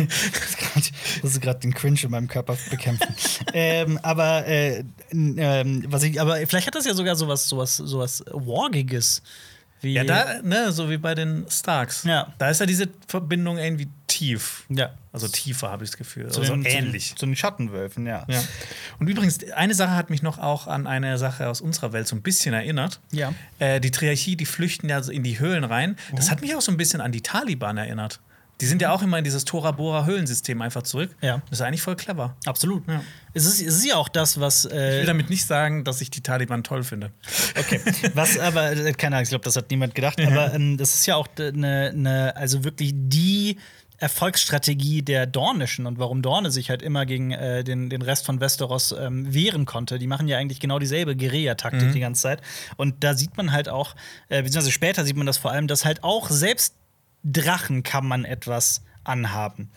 Das 1.21 1.31
ist 1.31 1.41
gerade 1.41 1.59
den 1.59 1.73
Cringe 1.73 1.99
in 2.03 2.11
meinem 2.11 2.27
Körper 2.27 2.57
bekämpfen. 2.69 3.15
ähm, 3.53 3.99
aber, 4.03 4.45
äh, 4.45 4.83
ähm, 5.11 5.83
was 5.87 6.03
ich, 6.03 6.21
aber 6.21 6.35
vielleicht 6.47 6.67
hat 6.67 6.75
das 6.75 6.85
ja 6.85 6.93
sogar 6.93 7.15
sowas, 7.15 7.47
sowas, 7.47 7.77
sowas 7.77 8.23
Wargiges. 8.31 9.21
Wie, 9.81 9.93
Ja, 9.93 10.03
da, 10.03 10.41
ne, 10.41 10.71
so 10.71 10.89
wie 10.89 10.97
bei 10.97 11.15
den 11.15 11.45
Starks. 11.49 12.03
Ja. 12.03 12.33
Da 12.37 12.49
ist 12.49 12.59
ja 12.59 12.65
diese 12.65 12.89
Verbindung 13.07 13.57
irgendwie 13.57 13.87
tief. 14.07 14.65
Ja. 14.69 14.91
Also 15.13 15.27
tiefer, 15.27 15.69
habe 15.69 15.83
ich 15.83 15.91
das 15.91 15.97
Gefühl. 15.97 16.29
Zu 16.29 16.41
also 16.41 16.53
den, 16.53 16.65
ähnlich. 16.65 17.09
Zu, 17.09 17.15
zu 17.15 17.25
den 17.25 17.35
Schattenwölfen, 17.35 18.05
ja. 18.05 18.25
Ja. 18.27 18.43
Und 18.99 19.07
übrigens, 19.07 19.39
eine 19.53 19.73
Sache 19.73 19.95
hat 19.95 20.09
mich 20.09 20.21
noch 20.21 20.37
auch 20.37 20.67
an 20.67 20.85
eine 20.85 21.17
Sache 21.17 21.47
aus 21.47 21.61
unserer 21.61 21.93
Welt 21.93 22.07
so 22.07 22.15
ein 22.15 22.21
bisschen 22.21 22.53
erinnert. 22.53 22.99
Ja. 23.11 23.33
Äh, 23.59 23.79
die 23.79 23.91
Triarchie, 23.91 24.35
die 24.35 24.45
flüchten 24.45 24.89
ja 24.89 25.01
so 25.01 25.11
in 25.11 25.23
die 25.23 25.39
Höhlen 25.39 25.63
rein. 25.63 25.95
Das 26.15 26.29
hat 26.29 26.41
mich 26.41 26.55
auch 26.55 26.61
so 26.61 26.71
ein 26.71 26.77
bisschen 26.77 27.01
an 27.01 27.11
die 27.11 27.21
Taliban 27.21 27.77
erinnert. 27.77 28.19
Die 28.61 28.65
sind 28.65 28.81
ja 28.81 28.91
auch 28.91 29.01
immer 29.01 29.17
in 29.17 29.23
dieses 29.23 29.45
Tora 29.45 29.71
Bora 29.71 30.05
Höhlensystem 30.05 30.61
einfach 30.61 30.83
zurück. 30.83 31.15
Ja. 31.21 31.41
Das 31.49 31.59
ist 31.59 31.65
eigentlich 31.65 31.81
voll 31.81 31.95
clever. 31.95 32.35
Absolut. 32.45 32.87
Ja. 32.87 33.01
Es, 33.33 33.45
ist, 33.45 33.61
es 33.61 33.77
ist 33.77 33.85
ja 33.85 33.95
auch 33.95 34.09
das, 34.09 34.39
was. 34.39 34.65
Ich 34.65 34.71
Äh, 34.73 34.99
will 34.99 35.05
damit 35.05 35.29
nicht 35.29 35.45
sagen, 35.45 35.83
dass 35.83 36.01
ich 36.01 36.09
die 36.11 36.21
Taliban 36.21 36.63
toll 36.63 36.83
finde. 36.83 37.11
Okay. 37.57 37.79
Was 38.15 38.37
aber, 38.37 38.71
äh, 38.71 38.91
keine 38.93 39.15
Ahnung, 39.15 39.23
ich 39.23 39.29
glaube, 39.29 39.45
das 39.45 39.55
hat 39.55 39.69
niemand 39.71 39.95
gedacht, 39.95 40.19
aber 40.19 40.53
ähm, 40.53 40.77
das 40.77 40.93
ist 40.93 41.05
ja 41.05 41.15
auch 41.15 41.27
eine, 41.37 41.91
eine, 41.93 42.35
also 42.35 42.63
wirklich 42.63 42.91
die 42.95 43.57
Erfolgsstrategie 44.13 45.01
der 45.01 45.25
Dornischen 45.25 45.85
und 45.85 45.99
warum 45.99 46.21
Dorne 46.21 46.51
sich 46.51 46.69
halt 46.69 46.81
immer 46.81 47.05
gegen 47.05 47.31
äh, 47.31 47.63
den, 47.63 47.89
den 47.89 48.01
Rest 48.01 48.25
von 48.25 48.39
Westeros 48.39 48.93
ähm, 48.97 49.33
wehren 49.33 49.65
konnte. 49.65 49.99
Die 49.99 50.07
machen 50.07 50.27
ja 50.27 50.37
eigentlich 50.37 50.59
genau 50.59 50.79
dieselbe 50.79 51.15
Guerilla-Taktik 51.15 51.91
die 51.93 51.99
ganze 51.99 52.21
Zeit. 52.23 52.41
Und 52.77 53.03
da 53.03 53.13
sieht 53.13 53.37
man 53.37 53.51
halt 53.51 53.69
auch, 53.69 53.95
äh, 54.29 54.41
beziehungsweise 54.41 54.71
später 54.71 55.05
sieht 55.05 55.15
man 55.15 55.25
das 55.27 55.37
vor 55.37 55.51
allem, 55.51 55.67
dass 55.67 55.85
halt 55.85 56.03
auch 56.03 56.29
selbst 56.29 56.75
Drachen 57.23 57.83
kann 57.83 58.05
man 58.05 58.25
etwas 58.25 58.81
anhaben. 59.09 59.71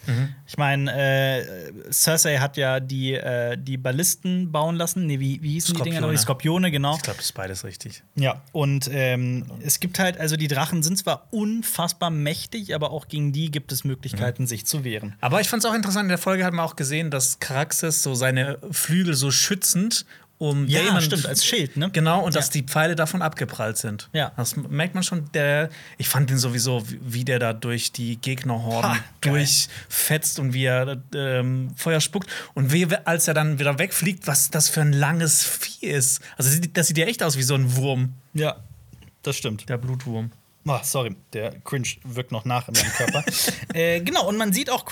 Ich 0.46 0.58
meine, 0.58 0.92
äh, 0.92 1.72
Cersei 1.90 2.38
hat 2.38 2.56
ja 2.56 2.80
die, 2.80 3.14
äh, 3.14 3.56
die 3.56 3.78
Ballisten 3.78 4.52
bauen 4.52 4.76
lassen. 4.76 5.06
Nee, 5.06 5.20
wie, 5.20 5.42
wie 5.42 5.52
hießen 5.52 5.74
die 5.74 5.82
Dinger? 5.82 6.00
Die 6.10 6.16
Skorpione. 6.16 6.18
Skorpione, 6.18 6.70
genau. 6.70 6.96
Ich 6.96 7.02
glaube, 7.02 7.16
das 7.16 7.26
ist 7.26 7.32
beides 7.32 7.64
richtig. 7.64 8.02
Ja, 8.14 8.42
und 8.52 8.90
ähm, 8.92 9.46
es 9.62 9.80
gibt 9.80 9.98
halt, 9.98 10.18
also 10.18 10.36
die 10.36 10.48
Drachen 10.48 10.82
sind 10.82 10.98
zwar 10.98 11.28
unfassbar 11.30 12.10
mächtig, 12.10 12.74
aber 12.74 12.90
auch 12.90 13.08
gegen 13.08 13.32
die 13.32 13.50
gibt 13.50 13.72
es 13.72 13.84
Möglichkeiten, 13.84 14.46
sich 14.46 14.66
zu 14.66 14.84
wehren. 14.84 15.14
Aber 15.20 15.40
ich 15.40 15.48
fand 15.48 15.64
es 15.64 15.70
auch 15.70 15.74
interessant, 15.74 16.04
in 16.04 16.10
der 16.10 16.18
Folge 16.18 16.44
hat 16.44 16.52
man 16.52 16.66
auch 16.66 16.76
gesehen, 16.76 17.10
dass 17.10 17.38
Caraxes 17.38 18.02
so 18.02 18.14
seine 18.14 18.58
Flügel 18.70 19.14
so 19.14 19.30
schützend 19.30 20.04
um 20.42 20.66
Ja, 20.66 20.82
Daemon 20.82 21.00
stimmt, 21.02 21.26
als 21.26 21.44
Schild, 21.44 21.76
ne? 21.76 21.88
Genau, 21.92 22.24
und 22.24 22.34
dass 22.34 22.46
Ja. 22.48 22.52
die 22.54 22.62
Pfeile 22.64 22.96
davon 22.96 23.22
abgeprallt 23.22 23.76
sind. 23.78 24.08
Ja. 24.12 24.32
Das 24.36 24.56
merkt 24.56 24.94
man 24.94 25.04
schon. 25.04 25.30
Der, 25.32 25.68
ich 25.98 26.08
fand 26.08 26.30
den 26.30 26.38
sowieso, 26.38 26.82
wie- 27.00 27.24
der 27.24 27.38
da 27.38 27.52
durch 27.52 27.92
die 27.92 28.16
Gegnerhorden 28.16 28.98
durchfetzt 29.20 30.38
und 30.40 30.52
wie 30.52 30.64
er 30.64 31.00
ähm, 31.14 31.70
Feuer 31.76 32.00
spuckt. 32.00 32.28
Und 32.54 32.72
wie, 32.72 32.86
als 33.04 33.28
er 33.28 33.34
dann 33.34 33.58
wieder 33.60 33.78
wegfliegt, 33.78 34.26
was 34.26 34.50
das 34.50 34.68
für 34.68 34.80
ein 34.80 34.92
langes 34.92 35.44
Vieh 35.44 35.86
ist. 35.86 36.20
Also, 36.36 36.58
das 36.72 36.88
sieht 36.88 36.98
ja 36.98 37.06
echt 37.06 37.22
aus 37.22 37.36
wie 37.36 37.42
so 37.42 37.54
ein 37.54 37.76
Wurm, 37.76 38.14
Ja, 38.34 38.56
das 39.22 39.36
stimmt. 39.36 39.68
der 39.68 39.78
Blutwurm. 39.78 40.32
Oh, 40.64 40.78
sorry, 40.82 41.16
der 41.32 41.58
Cringe 41.60 41.88
wirkt 42.04 42.30
noch 42.30 42.44
nach 42.44 42.68
in 42.68 42.74
meinem 42.74 42.92
Körper. 42.92 43.24
äh, 43.74 44.00
genau, 44.00 44.28
und 44.28 44.36
man 44.36 44.52
sieht 44.52 44.70
auch 44.70 44.84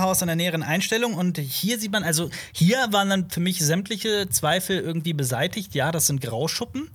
House 0.00 0.22
an 0.22 0.28
der 0.28 0.36
näheren 0.36 0.62
Einstellung. 0.62 1.14
Und 1.14 1.38
hier 1.38 1.78
sieht 1.78 1.92
man, 1.92 2.02
also 2.02 2.30
hier 2.52 2.86
waren 2.90 3.10
dann 3.10 3.30
für 3.30 3.40
mich 3.40 3.60
sämtliche 3.60 4.28
Zweifel 4.30 4.78
irgendwie 4.78 5.12
beseitigt. 5.12 5.74
Ja, 5.74 5.92
das 5.92 6.06
sind 6.06 6.22
Grauschuppen, 6.22 6.90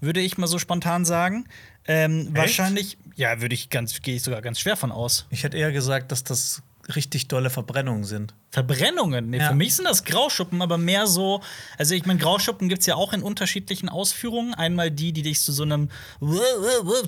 würde 0.00 0.20
ich 0.20 0.38
mal 0.38 0.46
so 0.46 0.58
spontan 0.58 1.04
sagen. 1.04 1.46
Ähm, 1.86 2.28
wahrscheinlich, 2.30 2.98
ja, 3.16 3.40
würde 3.40 3.54
ich 3.54 3.68
ganz, 3.68 4.00
gehe 4.00 4.14
ich 4.14 4.22
sogar 4.22 4.42
ganz 4.42 4.60
schwer 4.60 4.76
von 4.76 4.92
aus. 4.92 5.26
Ich 5.30 5.42
hätte 5.42 5.56
eher 5.56 5.72
gesagt, 5.72 6.12
dass 6.12 6.22
das 6.22 6.62
richtig 6.94 7.28
dolle 7.28 7.50
Verbrennungen 7.50 8.04
sind. 8.04 8.34
Verbrennungen. 8.50 9.30
Nee, 9.30 9.38
Ja. 9.38 9.48
Für 9.48 9.54
mich 9.54 9.74
sind 9.74 9.86
das 9.86 10.04
Grauschuppen, 10.04 10.62
aber 10.62 10.78
mehr 10.78 11.06
so. 11.06 11.40
Also, 11.78 11.94
ich 11.94 12.06
meine, 12.06 12.18
Grauschuppen 12.18 12.68
gibt 12.68 12.80
es 12.80 12.86
ja 12.86 12.96
auch 12.96 13.12
in 13.12 13.22
unterschiedlichen 13.22 13.88
Ausführungen. 13.88 14.54
Einmal 14.54 14.90
die, 14.90 15.12
die 15.12 15.22
dich 15.22 15.40
zu 15.40 15.52
so 15.52 15.62
einem 15.62 15.88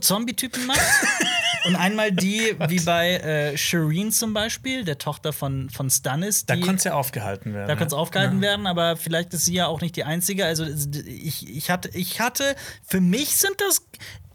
Zombie-Typen 0.01 0.67
macht. 0.67 0.81
Und 1.65 1.77
einmal 1.77 2.13
die, 2.13 2.55
wie 2.69 2.81
bei 2.81 3.15
äh, 3.17 3.57
Shireen 3.57 4.13
zum 4.13 4.35
Beispiel, 4.35 4.85
der 4.85 4.99
Tochter 4.99 5.33
von, 5.33 5.71
von 5.71 5.89
Stannis. 5.89 6.45
Da 6.45 6.57
konnte 6.57 6.75
es 6.75 6.85
ja 6.85 6.93
aufgehalten 6.93 7.55
werden. 7.55 7.69
da 7.69 7.75
kann 7.75 7.87
es 7.87 7.95
ja. 7.95 7.99
aufgehalten 7.99 8.43
werden, 8.43 8.67
aber 8.67 8.97
vielleicht 8.97 9.33
ist 9.33 9.47
sie 9.47 9.55
ja 9.55 9.67
auch 9.67 9.81
nicht 9.81 9.97
die 9.97 10.05
einzige. 10.05 10.45
Also 10.45 10.65
ich, 10.65 11.49
ich, 11.49 11.71
hatte, 11.71 11.89
ich 11.95 12.21
hatte, 12.21 12.55
für 12.87 13.01
mich 13.01 13.37
sind 13.37 13.55
das, 13.63 13.83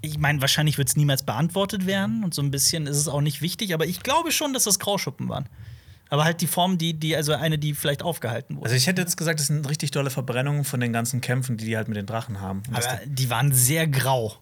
ich 0.02 0.18
meine, 0.18 0.42
wahrscheinlich 0.42 0.78
wird 0.78 0.90
es 0.90 0.96
niemals 0.96 1.24
beantwortet 1.24 1.86
werden 1.86 2.24
und 2.24 2.34
so 2.34 2.42
ein 2.42 2.52
bisschen 2.52 2.88
ist 2.88 2.98
es 2.98 3.08
auch 3.08 3.22
nicht 3.22 3.42
wichtig, 3.42 3.74
aber 3.74 3.86
ich 3.86 4.02
glaube 4.02 4.32
schon, 4.32 4.54
dass 4.54 4.64
das 4.64 4.80
Grauschuppen 4.80 5.30
waren. 5.30 5.50
Aber 6.10 6.24
halt 6.24 6.42
die 6.42 6.48
Form, 6.48 6.78
die, 6.78 6.94
die, 6.94 7.16
also 7.16 7.34
eine, 7.34 7.60
die 7.60 7.76
vielleicht 7.76 8.02
aufgehalten 8.02 8.56
wurde. 8.56 8.66
Also 8.66 8.76
ich 8.76 8.88
hätte 8.88 9.02
jetzt 9.02 9.16
gesagt, 9.16 9.40
das 9.40 9.48
sind 9.48 9.70
richtig 9.70 9.92
dolle 9.92 10.10
Verbrennungen 10.10 10.64
von 10.64 10.80
den 10.80 10.92
ganzen 10.92 11.22
Kämpfen, 11.22 11.58
die 11.58 11.66
die 11.66 11.78
halt 11.78 11.88
mit 11.88 11.98
den 11.98 12.08
Drachen 12.08 12.42
haben. 12.42 12.64
Und 12.68 12.76
aber 12.76 13.00
die 13.06 13.30
waren 13.30 13.54
sehr 13.54 13.88
grau. 13.88 14.36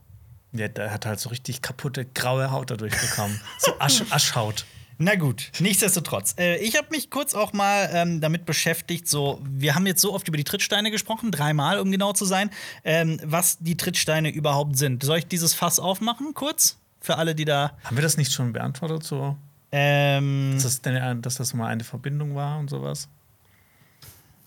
der, 0.53 0.69
der 0.69 0.91
hat 0.93 1.05
halt 1.05 1.19
so 1.19 1.29
richtig 1.29 1.61
kaputte 1.61 2.05
graue 2.05 2.51
Haut 2.51 2.71
dadurch 2.71 2.93
bekommen. 2.99 3.39
so 3.59 3.77
Asch, 3.79 4.03
Aschhaut. 4.11 4.65
Na 4.99 5.15
gut, 5.15 5.51
nichtsdestotrotz. 5.59 6.33
Äh, 6.39 6.57
ich 6.57 6.75
habe 6.75 6.87
mich 6.89 7.09
kurz 7.11 7.35
auch 7.35 7.53
mal 7.53 7.89
ähm, 7.93 8.19
damit 8.19 8.45
beschäftigt, 8.45 9.07
so, 9.07 9.39
wir 9.43 9.75
haben 9.75 9.85
jetzt 9.85 10.01
so 10.01 10.11
oft 10.13 10.27
über 10.27 10.37
die 10.37 10.43
Trittsteine 10.43 10.89
gesprochen, 10.89 11.29
dreimal, 11.31 11.79
um 11.79 11.91
genau 11.91 12.13
zu 12.13 12.25
sein, 12.25 12.49
ähm, 12.83 13.19
was 13.23 13.59
die 13.59 13.77
Trittsteine 13.77 14.29
überhaupt 14.29 14.75
sind. 14.77 15.03
Soll 15.03 15.19
ich 15.19 15.27
dieses 15.27 15.53
Fass 15.53 15.79
aufmachen, 15.79 16.33
kurz? 16.33 16.77
Für 16.99 17.17
alle, 17.17 17.35
die 17.35 17.45
da. 17.45 17.77
Haben 17.83 17.95
wir 17.97 18.01
das 18.01 18.17
nicht 18.17 18.31
schon 18.33 18.53
beantwortet, 18.53 19.03
so, 19.03 19.37
Ähm, 19.71 20.51
dass, 20.55 20.63
das, 20.63 20.81
denn- 20.81 21.21
dass 21.21 21.35
das 21.35 21.53
mal 21.53 21.67
eine 21.67 21.83
Verbindung 21.83 22.33
war 22.35 22.57
und 22.57 22.69
sowas? 22.69 23.07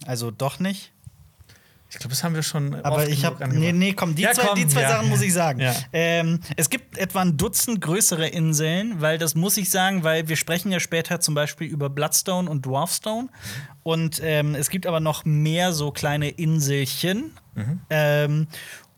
also 0.06 0.30
doch 0.30 0.58
nicht. 0.58 0.92
Ich 1.90 1.98
glaube, 1.98 2.10
das 2.10 2.22
haben 2.22 2.34
wir 2.34 2.42
schon. 2.42 2.74
Aber 2.84 3.08
ich 3.08 3.24
habe. 3.24 3.48
Nee, 3.48 3.72
nee, 3.72 3.92
komm, 3.92 4.14
die 4.14 4.22
Ja, 4.22 4.32
zwei, 4.32 4.46
komm, 4.46 4.54
die 4.54 4.66
zwei 4.68 4.82
ja, 4.82 4.90
Sachen 4.90 5.06
ja. 5.06 5.10
muss 5.10 5.22
ich 5.22 5.32
sagen. 5.32 5.60
Ähm, 5.92 6.40
es 6.56 6.70
gibt 6.70 6.96
etwa 6.96 7.20
ein 7.20 7.36
Dutzend 7.36 7.80
größere 7.80 8.28
Inseln, 8.28 9.00
weil 9.00 9.18
das 9.18 9.34
muss 9.34 9.56
ich 9.56 9.70
sagen, 9.70 10.04
weil 10.04 10.28
wir 10.28 10.36
sprechen 10.36 10.70
ja 10.70 10.78
später 10.78 11.20
zum 11.20 11.34
Beispiel 11.34 11.66
über 11.66 11.90
Bloodstone 11.90 12.48
und 12.48 12.64
Dwarfstone. 12.64 13.28
Und 13.82 14.20
ähm, 14.22 14.54
es 14.54 14.70
gibt 14.70 14.86
aber 14.86 15.00
noch 15.00 15.24
mehr 15.24 15.72
so 15.72 15.90
kleine 15.90 16.28
Inselchen. 16.28 17.32
Ähm, 17.90 18.46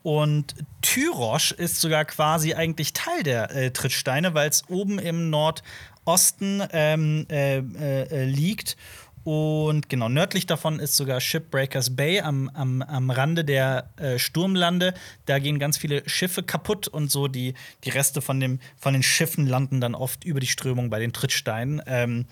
und 0.03 0.55
Tyrosch 0.81 1.51
ist 1.51 1.79
sogar 1.79 2.05
quasi 2.05 2.53
eigentlich 2.53 2.93
Teil 2.93 3.23
der 3.23 3.51
äh, 3.55 3.71
Trittsteine, 3.71 4.33
weil 4.33 4.49
es 4.49 4.63
oben 4.69 4.99
im 4.99 5.29
Nordosten 5.29 6.61
ähm, 6.71 7.25
äh, 7.29 7.57
äh, 7.57 8.25
liegt. 8.25 8.75
Und 9.23 9.89
genau, 9.89 10.09
nördlich 10.09 10.45
davon 10.45 10.79
ist 10.79 10.97
sogar 10.97 11.21
Shipbreakers 11.21 11.95
Bay 11.95 12.19
am, 12.19 12.49
am, 12.49 12.81
am 12.81 13.09
Rande 13.09 13.45
der 13.45 13.89
äh, 13.97 14.19
Sturmlande. 14.19 14.93
Da 15.25 15.39
gehen 15.39 15.59
ganz 15.59 15.77
viele 15.77 16.07
Schiffe 16.07 16.43
kaputt 16.43 16.87
und 16.89 17.09
so 17.09 17.27
die, 17.27 17.53
die 17.85 17.89
Reste 17.89 18.21
von, 18.21 18.39
dem, 18.39 18.59
von 18.77 18.93
den 18.93 19.03
Schiffen 19.03 19.47
landen 19.47 19.79
dann 19.79 19.95
oft 19.95 20.25
über 20.25 20.39
die 20.39 20.47
Strömung 20.47 20.89
bei 20.89 20.99
den 20.99 21.13
Trittsteinen. 21.13 21.81
Ähm, 21.85 22.25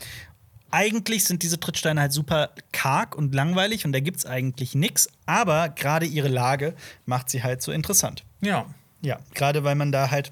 eigentlich 0.72 1.26
sind 1.26 1.44
diese 1.44 1.60
Trittsteine 1.60 2.02
halt 2.02 2.14
super 2.14 2.50
karg 2.72 3.16
und 3.16 3.36
langweilig 3.36 3.86
und 3.86 3.92
da 3.92 4.00
gibt's 4.00 4.26
eigentlich 4.26 4.74
nichts, 4.74 5.10
aber 5.26 5.70
gerade 5.70 6.06
ihre 6.06 6.30
Lage 6.30 6.76
macht 7.06 7.30
sie 7.30 7.44
halt 7.44 7.62
so 7.62 7.72
interessant. 7.72 8.24
Ja. 8.42 8.66
Ja, 9.02 9.20
gerade 9.34 9.64
weil 9.64 9.76
man 9.76 9.92
da 9.92 10.12
halt, 10.12 10.32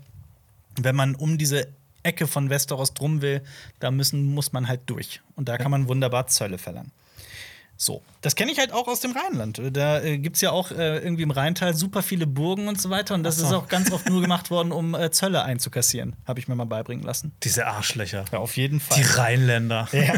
wenn 0.80 0.95
man 0.95 1.15
um 1.15 1.38
diese 1.38 1.67
Ecke 2.03 2.27
von 2.27 2.49
Westeros 2.49 2.93
drum 2.93 3.21
will, 3.21 3.41
da 3.79 3.91
müssen, 3.91 4.33
muss 4.33 4.53
man 4.53 4.67
halt 4.67 4.81
durch. 4.88 5.21
Und 5.35 5.49
da 5.49 5.57
kann 5.57 5.71
man 5.71 5.88
wunderbar 5.88 6.27
Zölle 6.27 6.57
verlangen. 6.57 6.91
So, 7.82 8.02
das 8.20 8.36
kenne 8.36 8.52
ich 8.52 8.60
halt 8.60 8.74
auch 8.74 8.89
aus 8.89 9.00
dem 9.00 9.13
Rheinland. 9.13 9.62
Da 9.72 10.02
äh, 10.02 10.18
gibt 10.18 10.36
es 10.36 10.42
ja 10.42 10.52
auch 10.52 10.70
äh, 10.72 10.98
irgendwie 10.98 11.24
im 11.24 11.32
Rheintal 11.32 11.74
super 11.74 12.04
viele 12.04 12.28
Burgen 12.28 12.68
und 12.68 12.82
so 12.82 12.89
weiter. 12.89 13.15
Und 13.15 13.24
das 13.24 13.38
so. 13.38 13.46
ist 13.46 13.54
auch 13.54 13.70
ganz 13.70 13.89
oft 13.94 14.10
nur 14.10 14.20
gemacht 14.22 14.52
worden, 14.52 14.74
um 14.74 14.96
äh, 14.96 15.12
Zölle 15.12 15.44
einzukassieren. 15.44 16.18
Habe 16.28 16.42
ich 16.42 16.50
mir 16.50 16.56
mal 16.56 16.65
beibringen 16.65 17.06
lassen. 17.06 17.32
Diese 17.42 17.68
Arschlöcher. 17.68 18.26
Ja, 18.34 18.39
auf 18.39 18.58
jeden 18.58 18.82
Fall. 18.82 18.98
Die 18.98 19.06
Rheinländer. 19.06 19.88
Ja. 19.94 20.15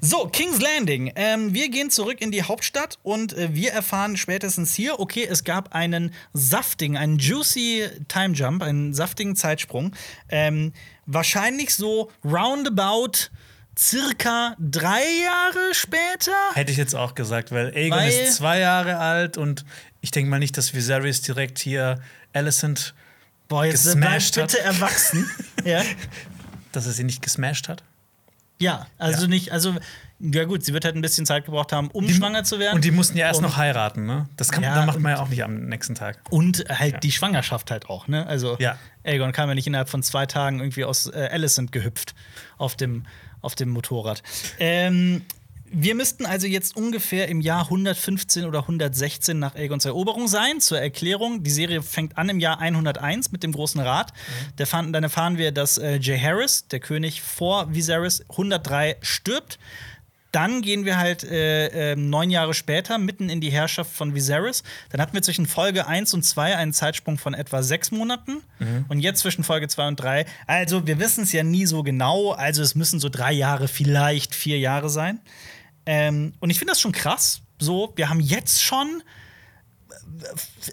So, 0.00 0.28
King's 0.28 0.62
Landing. 0.62 1.12
Ähm, 1.14 1.52
wir 1.52 1.68
gehen 1.68 1.90
zurück 1.90 2.22
in 2.22 2.30
die 2.30 2.42
Hauptstadt 2.42 2.98
und 3.02 3.36
äh, 3.36 3.52
wir 3.52 3.72
erfahren 3.72 4.16
spätestens 4.16 4.74
hier, 4.74 4.98
okay, 4.98 5.26
es 5.28 5.44
gab 5.44 5.74
einen 5.74 6.14
saftigen, 6.32 6.96
einen 6.96 7.18
juicy 7.18 7.86
Time 8.08 8.32
Jump, 8.34 8.62
einen 8.62 8.94
saftigen 8.94 9.36
Zeitsprung. 9.36 9.92
Ähm, 10.30 10.72
wahrscheinlich 11.04 11.74
so 11.74 12.10
roundabout 12.24 13.28
circa 13.78 14.56
drei 14.58 15.02
Jahre 15.24 15.72
später. 15.72 16.32
Hätte 16.54 16.72
ich 16.72 16.78
jetzt 16.78 16.94
auch 16.94 17.14
gesagt, 17.14 17.52
weil 17.52 17.68
Aegon 17.74 17.98
Weil- 17.98 18.10
ist 18.10 18.36
zwei 18.36 18.58
Jahre 18.58 18.98
alt 18.98 19.36
und 19.38 19.64
ich 20.00 20.10
denke 20.10 20.28
mal 20.30 20.38
nicht, 20.38 20.56
dass 20.56 20.74
Viserys 20.74 21.22
direkt 21.22 21.58
hier 21.60 22.00
Alicent, 22.32 22.94
Boah, 23.48 23.64
jetzt 23.64 23.84
bleib 23.84 23.94
gesmashed 23.94 24.36
hat. 24.36 24.50
bitte 24.50 24.60
erwachsen. 24.62 25.30
ja. 25.64 25.82
dass 26.72 26.86
er 26.86 26.92
sie 26.92 27.04
nicht 27.04 27.22
gesmashed 27.22 27.68
hat. 27.68 27.82
ja, 28.58 28.86
also 28.98 29.22
Ja. 29.22 29.28
nicht, 29.28 29.52
also, 29.52 29.74
ja 30.20 30.44
gut, 30.44 30.64
sie 30.64 30.74
wird 30.74 30.84
halt 30.84 30.96
ein 30.96 31.00
bisschen 31.00 31.24
Zeit 31.24 31.44
gebraucht 31.46 31.72
haben, 31.72 31.88
um 31.92 32.08
schwanger 32.08 32.44
zu 32.44 32.58
werden. 32.58 32.74
Und 32.76 32.84
die 32.84 32.90
mussten 32.90 33.16
ja 33.16 33.26
erst 33.26 33.38
Und- 33.40 33.46
noch 33.46 33.56
heiraten, 33.56 34.04
ne? 34.04 34.28
Das, 34.36 34.50
kann, 34.50 34.62
Ja, 34.62 34.74
das 34.74 34.86
macht 34.86 34.98
man 35.00 35.12
ja 35.12 35.20
auch 35.20 35.28
nicht 35.28 35.42
am 35.44 35.54
nächsten 35.66 35.94
Tag. 35.94 36.18
Und 36.30 36.64
halt 36.68 36.94
Ja. 36.94 36.98
die 37.00 37.10
Schwangerschaft 37.12 37.70
halt 37.70 37.86
auch, 37.88 38.06
ne? 38.08 38.26
Also 38.26 38.56
Ja. 38.58 38.76
Aegon 39.04 39.32
kam 39.32 39.48
ja 39.48 39.54
nicht 39.54 39.66
innerhalb 39.66 39.88
von 39.88 40.02
zwei 40.02 40.26
Tagen 40.26 40.58
irgendwie 40.60 40.84
aus 40.84 41.06
äh, 41.06 41.28
Alicent 41.32 41.72
gehüpft 41.72 42.14
auf 42.58 42.76
dem, 42.76 43.06
auf 43.48 43.54
dem 43.54 43.70
Motorrad. 43.70 44.22
Ähm, 44.58 45.22
wir 45.70 45.94
müssten 45.94 46.26
also 46.26 46.46
jetzt 46.46 46.76
ungefähr 46.76 47.28
im 47.28 47.40
Jahr 47.40 47.64
115 47.64 48.44
oder 48.44 48.60
116 48.60 49.38
nach 49.38 49.54
Aegons 49.54 49.86
Eroberung 49.86 50.28
sein. 50.28 50.60
Zur 50.60 50.78
Erklärung, 50.80 51.42
die 51.42 51.50
Serie 51.50 51.80
fängt 51.80 52.18
an 52.18 52.28
im 52.28 52.40
Jahr 52.40 52.58
101 52.60 53.32
mit 53.32 53.42
dem 53.42 53.52
Großen 53.52 53.80
Rat. 53.80 54.12
Da 54.56 54.66
fahren, 54.66 54.92
dann 54.92 55.02
erfahren 55.02 55.38
wir, 55.38 55.50
dass 55.50 55.78
äh, 55.78 55.98
Jaehaerys, 55.98 56.68
der 56.68 56.80
König 56.80 57.22
vor 57.22 57.72
Viserys, 57.72 58.22
103 58.28 58.96
stirbt. 59.00 59.58
Dann 60.32 60.60
gehen 60.60 60.84
wir 60.84 60.98
halt 60.98 61.24
äh, 61.24 61.92
äh, 61.92 61.96
neun 61.96 62.30
Jahre 62.30 62.52
später 62.52 62.98
mitten 62.98 63.30
in 63.30 63.40
die 63.40 63.50
Herrschaft 63.50 63.90
von 63.92 64.14
Viserys. 64.14 64.62
Dann 64.90 65.00
hatten 65.00 65.14
wir 65.14 65.22
zwischen 65.22 65.46
Folge 65.46 65.86
1 65.86 66.12
und 66.12 66.22
2 66.22 66.56
einen 66.56 66.72
Zeitsprung 66.72 67.16
von 67.16 67.32
etwa 67.32 67.62
sechs 67.62 67.90
Monaten. 67.90 68.42
Und 68.88 69.00
jetzt 69.00 69.20
zwischen 69.20 69.42
Folge 69.44 69.68
2 69.68 69.88
und 69.88 69.96
3. 69.96 70.26
Also, 70.46 70.86
wir 70.86 70.98
wissen 70.98 71.24
es 71.24 71.32
ja 71.32 71.42
nie 71.42 71.64
so 71.64 71.82
genau. 71.82 72.32
Also, 72.32 72.62
es 72.62 72.74
müssen 72.74 73.00
so 73.00 73.08
drei 73.08 73.32
Jahre, 73.32 73.68
vielleicht 73.68 74.34
vier 74.34 74.58
Jahre 74.58 74.90
sein. 74.90 75.20
Ähm, 75.86 76.34
und 76.40 76.50
ich 76.50 76.58
finde 76.58 76.72
das 76.72 76.80
schon 76.80 76.92
krass. 76.92 77.40
So, 77.58 77.92
wir 77.96 78.10
haben 78.10 78.20
jetzt 78.20 78.62
schon 78.62 79.02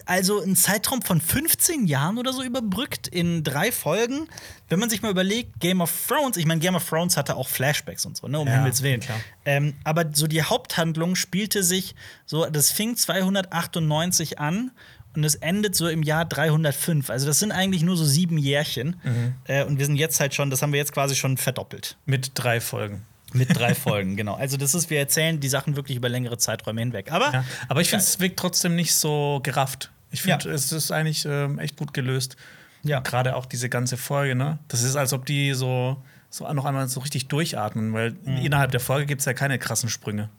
also 0.06 0.42
einen 0.42 0.56
Zeitraum 0.56 1.02
von 1.02 1.22
15 1.22 1.86
Jahren 1.88 2.18
oder 2.18 2.34
so 2.34 2.44
überbrückt 2.44 3.08
in 3.08 3.44
drei 3.44 3.72
Folgen. 3.72 4.28
Wenn 4.70 4.80
man 4.80 4.90
sich 4.90 5.02
mal 5.02 5.12
überlegt, 5.12 5.60
Game 5.60 5.82
of 5.82 5.92
Thrones, 6.08 6.38
ich 6.38 6.46
meine, 6.46 6.60
Game 6.60 6.76
of 6.76 6.88
Thrones 6.88 7.18
hatte 7.18 7.36
auch 7.36 7.48
Flashbacks 7.48 8.06
und 8.06 8.18
so, 8.18 8.28
ne, 8.28 8.40
um 8.40 8.48
Ja, 8.48 8.56
Himmels 8.56 8.82
Willen. 8.82 9.02
Ähm, 9.46 9.76
aber 9.84 10.06
so 10.14 10.28
die 10.28 10.44
Haupthandlung 10.44 11.16
spielte 11.16 11.64
sich 11.64 11.96
so, 12.26 12.46
das 12.46 12.72
fing 12.72 12.96
298 12.96 14.40
an 14.40 14.72
und 15.16 15.24
es 15.24 15.36
endet 15.36 15.76
so 15.76 15.88
im 15.88 16.04
Jahr 16.04 16.26
305. 16.26 17.10
Also 17.10 17.26
das 17.26 17.40
sind 17.40 17.52
eigentlich 17.52 17.84
nur 17.84 17.96
so 17.98 18.06
sieben 18.06 18.38
Jährchen. 18.38 18.98
Mhm. 19.04 19.36
Äh, 19.46 19.64
und 19.64 19.80
wir 19.80 19.86
sind 19.86 19.96
jetzt 19.96 20.20
halt 20.20 20.34
schon, 20.34 20.50
das 20.50 20.62
haben 20.62 20.74
wir 20.74 20.80
jetzt 20.80 20.92
quasi 20.94 21.16
schon 21.16 21.38
verdoppelt. 21.38 21.98
Mit 22.06 22.32
drei 22.36 22.60
Folgen. 22.60 23.06
Mit 23.36 23.58
drei 23.58 23.76
Folgen, 23.76 24.16
genau. 24.16 24.36
Also 24.36 24.58
das 24.58 24.74
ist, 24.74 24.90
wir 24.90 25.00
erzählen 25.00 25.40
die 25.40 25.50
Sachen 25.50 25.76
wirklich 25.76 25.98
über 25.98 26.10
längere 26.10 26.38
Zeiträume 26.38 26.82
hinweg. 26.82 27.12
Aber 27.12 27.32
Ja. 27.34 27.46
Aber 27.68 27.82
ich 27.82 27.90
finde, 27.90 28.04
es 28.04 28.20
wirkt 28.20 28.38
trotzdem 28.40 28.76
nicht 28.76 28.94
so 28.96 29.40
gerafft. 29.44 29.92
Ich 30.12 30.22
finde, 30.22 30.48
Ja. 30.50 30.54
es 30.54 30.72
ist 30.72 30.92
eigentlich 30.92 31.26
ähm, 31.26 31.60
echt 31.60 31.76
gut 31.78 31.94
gelöst. 31.94 32.38
Ja. 32.84 33.00
Gerade 33.00 33.36
auch 33.36 33.46
diese 33.46 33.68
ganze 33.70 33.98
Folge, 33.98 34.36
ne? 34.36 34.60
Das 34.68 34.84
ist, 34.84 34.96
als 34.96 35.12
ob 35.14 35.26
die 35.26 35.54
so, 35.54 35.98
so 36.30 36.52
noch 36.54 36.66
einmal 36.66 36.88
so 36.88 37.00
richtig 37.02 37.28
durchatmen, 37.28 37.94
weil 37.94 38.12
Mhm. 38.24 38.38
innerhalb 38.38 38.72
der 38.72 38.80
Folge 38.80 39.06
gibt 39.08 39.20
es 39.22 39.26
ja 39.26 39.34
keine 39.34 39.58
krassen 39.60 39.90
Sprünge. 39.90 40.30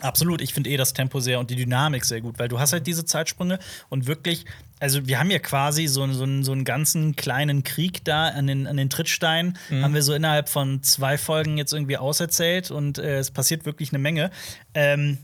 Absolut, 0.00 0.40
ich 0.42 0.52
finde 0.52 0.70
eh 0.70 0.76
das 0.76 0.92
Tempo 0.92 1.20
sehr 1.20 1.38
und 1.40 1.50
die 1.50 1.56
Dynamik 1.56 2.04
sehr 2.04 2.20
gut, 2.20 2.38
weil 2.38 2.48
du 2.48 2.58
hast 2.58 2.72
halt 2.72 2.86
diese 2.86 3.04
Zeitsprünge 3.06 3.58
und 3.88 4.06
wirklich, 4.06 4.44
also 4.84 5.06
wir 5.06 5.18
haben 5.18 5.30
ja 5.30 5.38
quasi 5.38 5.86
so, 5.86 6.06
so, 6.12 6.24
einen- 6.24 6.44
so 6.44 6.52
einen 6.52 6.64
ganzen 6.64 7.16
kleinen 7.16 7.64
Krieg 7.64 8.04
da 8.04 8.28
an 8.28 8.46
den, 8.46 8.66
an 8.66 8.76
den 8.76 8.90
Trittsteinen, 8.90 9.56
haben 9.70 9.94
wir 9.94 10.02
so 10.02 10.12
innerhalb 10.14 10.48
von 10.50 10.82
zwei 10.82 11.16
Folgen 11.16 11.56
jetzt 11.56 11.72
irgendwie 11.72 11.96
auserzählt 11.96 12.70
und 12.70 12.98
äh, 12.98 13.16
es 13.18 13.30
passiert 13.30 13.64
wirklich 13.64 13.90
eine 13.92 13.98
Menge. 13.98 14.30
Ähm, 14.74 15.16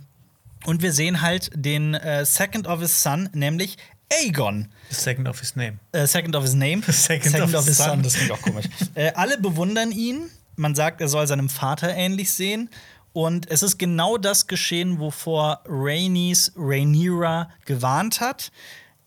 und 0.65 0.81
wir 0.83 0.93
sehen 0.93 1.21
halt 1.21 1.51
den 1.55 1.95
äh, 1.95 2.25
Second 2.25 2.67
of 2.67 2.81
his 2.81 3.03
Son, 3.03 3.29
nämlich 3.35 3.77
Aegon. 4.23 4.69
The 4.89 4.95
second 4.97 5.29
of 5.29 5.39
his 5.41 5.55
name. 5.57 5.79
Äh, 5.93 6.07
second 6.07 6.35
of 6.35 6.43
his 6.43 6.55
name. 6.55 6.83
Second 6.89 7.41
of 7.55 7.65
his 7.67 7.77
son. 7.77 8.03
Das 8.03 8.15
klingt 8.15 8.33
auch 8.33 8.43
komisch. 8.43 8.65
äh, 8.95 9.13
alle 9.15 9.39
bewundern 9.39 9.93
ihn. 9.93 10.23
Man 10.57 10.75
sagt, 10.75 11.01
er 11.01 11.09
soll 11.09 11.27
seinem 11.27 11.49
Vater 11.49 11.95
ähnlich 11.95 12.33
sehen. 12.33 12.71
Und 13.13 13.51
es 13.51 13.63
ist 13.63 13.79
genau 13.79 14.17
das 14.17 14.47
geschehen, 14.49 14.99
wovor 15.01 15.61
Rhaenys 15.67 16.53
Rhaenyra 16.57 17.51
gewarnt 17.67 18.21
hat. 18.21 18.51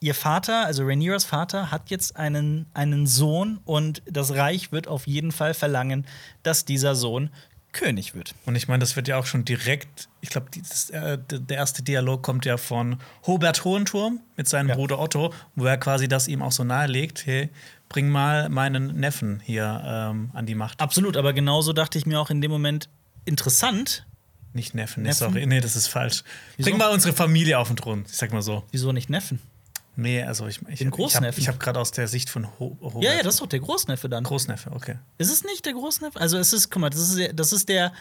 Ihr 0.04 0.14
Vater, 0.14 0.66
also 0.66 0.84
Rhaenyras 0.84 1.24
Vater, 1.24 1.72
hat 1.72 1.90
jetzt 1.90 2.18
einen, 2.18 2.66
einen 2.74 3.08
Sohn 3.08 3.62
und 3.64 4.02
das 4.06 4.34
Reich 4.34 4.74
wird 4.74 4.90
auf 4.90 5.08
jeden 5.08 5.32
Fall 5.32 5.54
verlangen, 5.54 6.06
dass 6.44 6.66
dieser 6.66 6.94
Sohn 6.94 7.30
König 7.72 8.14
wird. 8.14 8.36
Und 8.46 8.58
ich 8.58 8.68
meine, 8.68 8.80
das 8.82 8.98
wird 8.98 9.08
ja 9.08 9.18
auch 9.18 9.26
schon 9.26 9.46
direkt, 9.46 10.10
ich 10.20 10.28
glaube, 10.30 10.48
äh, 10.92 11.18
der 11.26 11.58
erste 11.58 11.84
Dialog 11.84 12.22
kommt 12.22 12.44
ja 12.44 12.58
von 12.58 12.98
Hobert 13.26 13.64
Hohenturm 13.64 14.20
mit 14.36 14.50
seinem 14.50 14.68
Ja. 14.68 14.76
Bruder 14.76 15.00
Otto, 15.00 15.34
wo 15.56 15.64
er 15.66 15.78
quasi 15.78 16.10
das 16.10 16.28
ihm 16.28 16.42
auch 16.42 16.52
so 16.52 16.66
nahelegt, 16.66 17.26
hey, 17.26 17.50
bring 17.88 18.10
mal 18.10 18.50
meinen 18.50 19.00
Neffen 19.00 19.40
hier 19.40 19.82
ähm, 19.86 20.32
an 20.34 20.46
die 20.46 20.54
Macht. 20.56 20.82
Absolut, 20.82 21.16
aber 21.16 21.32
genauso 21.32 21.72
dachte 21.72 21.98
ich 21.98 22.06
mir 22.06 22.20
auch 22.20 22.30
in 22.30 22.42
dem 22.42 22.52
Moment 22.52 22.90
interessant. 23.24 24.06
Nicht 24.52 24.76
Neffen, 24.76 25.04
nee, 25.04 25.10
Neffen? 25.10 25.30
sorry, 25.32 25.46
nee, 25.46 25.62
das 25.62 25.78
ist 25.78 25.88
falsch. 25.88 26.24
Wieso? 26.58 26.70
Bring 26.70 26.78
mal 26.78 26.92
unsere 26.92 27.16
Familie 27.16 27.58
auf 27.58 27.70
den 27.70 27.78
Thron, 27.78 28.04
ich 28.06 28.18
sag 28.18 28.34
mal 28.34 28.42
so. 28.42 28.66
Wieso 28.72 28.92
nicht 28.92 29.10
Neffen? 29.10 29.40
Nee, 29.96 30.24
also 30.24 30.48
ich, 30.48 30.58
ich, 30.58 30.64
Den 30.64 30.74
ich 30.74 30.82
habe 30.82 30.90
Großneffen. 30.92 31.42
ich 31.42 31.48
hab 31.48 31.60
gerade 31.60 31.80
aus 31.80 31.92
der 31.92 32.08
Sicht 32.08 32.30
von 32.30 32.48
Ho 32.60 32.78
Hobert. 32.82 33.04
Ja, 33.04 33.14
ja, 33.14 33.24
das 33.24 33.36
ist 33.36 33.42
doch 33.42 33.48
der 33.48 33.60
Großneffe 33.60 34.10
dann. 34.10 34.24
Großneffe, 34.24 34.72
okay. 34.72 34.98
Ist 35.20 35.32
es 35.32 35.44
nicht 35.44 35.66
der 35.66 35.74
Großneffe? 35.74 36.20
Also 36.20 36.38
es 36.38 36.52
ist, 36.54 36.72
guck 36.72 36.82
mal, 36.82 36.90
das 36.90 37.00
ist, 37.02 37.18
der- 37.18 37.34
das 37.34 37.54
ist 37.54 37.70
der, 37.70 37.94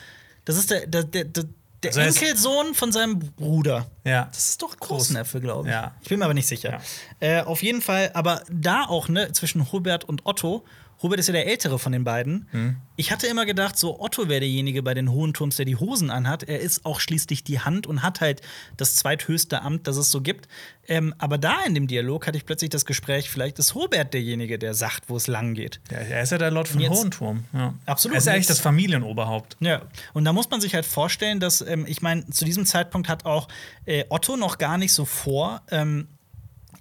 das 0.44 0.56
ist 0.56 0.70
der, 0.70 0.86
der, 0.86 1.04
der, 1.04 1.24
der, 1.24 1.44
Also 1.86 2.00
Enkelsohn 2.00 2.74
von 2.74 2.92
seinem 2.92 3.18
Bruder. 3.18 3.86
Ja. 4.04 4.26
Das 4.32 4.48
ist 4.50 4.62
doch 4.62 4.76
Großneffe, 4.78 5.40
glaube 5.40 5.68
ich. 5.68 5.72
Ja. 5.74 5.94
Ich 6.00 6.08
bin 6.08 6.18
mir 6.20 6.24
aber 6.24 6.34
nicht 6.34 6.46
sicher. 6.48 6.80
Äh, 7.20 7.42
auf 7.42 7.62
jeden 7.62 7.82
Fall, 7.82 8.10
aber 8.14 8.42
da 8.50 8.84
auch, 8.84 9.08
ne, 9.08 9.30
zwischen 9.32 9.70
Hubert 9.72 10.04
und 10.04 10.24
Otto. 10.24 10.64
Hubert 11.02 11.18
ist 11.20 11.26
ja 11.26 11.32
der 11.32 11.46
ältere 11.46 11.78
von 11.78 11.92
den 11.92 12.04
beiden. 12.04 12.46
Hm. 12.52 12.76
Ich 12.96 13.10
hatte 13.10 13.26
immer 13.26 13.44
gedacht, 13.46 13.76
so 13.76 14.00
Otto 14.00 14.28
wäre 14.28 14.40
derjenige 14.40 14.82
bei 14.82 14.94
den 14.94 15.10
Hohen 15.10 15.34
Turms, 15.34 15.56
der 15.56 15.64
die 15.64 15.76
Hosen 15.76 16.10
anhat. 16.10 16.44
Er 16.44 16.60
ist 16.60 16.84
auch 16.86 17.00
schließlich 17.00 17.42
die 17.42 17.60
Hand 17.60 17.86
und 17.86 18.02
hat 18.02 18.20
halt 18.20 18.40
das 18.76 18.94
zweithöchste 18.96 19.62
Amt, 19.62 19.86
das 19.86 19.96
es 19.96 20.10
so 20.10 20.20
gibt. 20.20 20.46
Ähm, 20.86 21.14
aber 21.18 21.38
da 21.38 21.62
in 21.66 21.74
dem 21.74 21.86
Dialog 21.86 22.26
hatte 22.26 22.36
ich 22.36 22.44
plötzlich 22.46 22.70
das 22.70 22.84
Gespräch, 22.84 23.30
vielleicht 23.30 23.58
ist 23.58 23.74
Hubert 23.74 24.14
derjenige, 24.14 24.58
der 24.58 24.74
sagt, 24.74 25.08
wo 25.08 25.16
es 25.16 25.26
lang 25.26 25.54
geht. 25.54 25.80
Ja, 25.90 25.98
er 25.98 26.22
ist 26.22 26.30
ja 26.32 26.38
der 26.38 26.50
Lord 26.50 26.68
von 26.68 26.80
Jetzt- 26.80 26.90
Hohenturm. 26.92 27.44
Ja. 27.52 27.74
Absolut. 27.86 28.14
Er 28.14 28.18
ist 28.18 28.26
ja 28.26 28.32
eigentlich 28.34 28.46
das 28.46 28.60
Familienoberhaupt. 28.60 29.56
Ja, 29.60 29.82
und 30.12 30.24
da 30.24 30.32
muss 30.32 30.50
man 30.50 30.60
sich 30.60 30.74
halt 30.74 30.86
vorstellen, 30.86 31.40
dass, 31.40 31.60
ähm, 31.62 31.84
ich 31.88 32.02
meine, 32.02 32.26
zu 32.30 32.44
diesem 32.44 32.66
Zeitpunkt 32.66 33.08
hat 33.08 33.24
auch 33.24 33.48
äh, 33.86 34.04
Otto 34.08 34.36
noch 34.36 34.58
gar 34.58 34.78
nicht 34.78 34.92
so 34.92 35.04
vor, 35.04 35.62
ähm, 35.70 36.08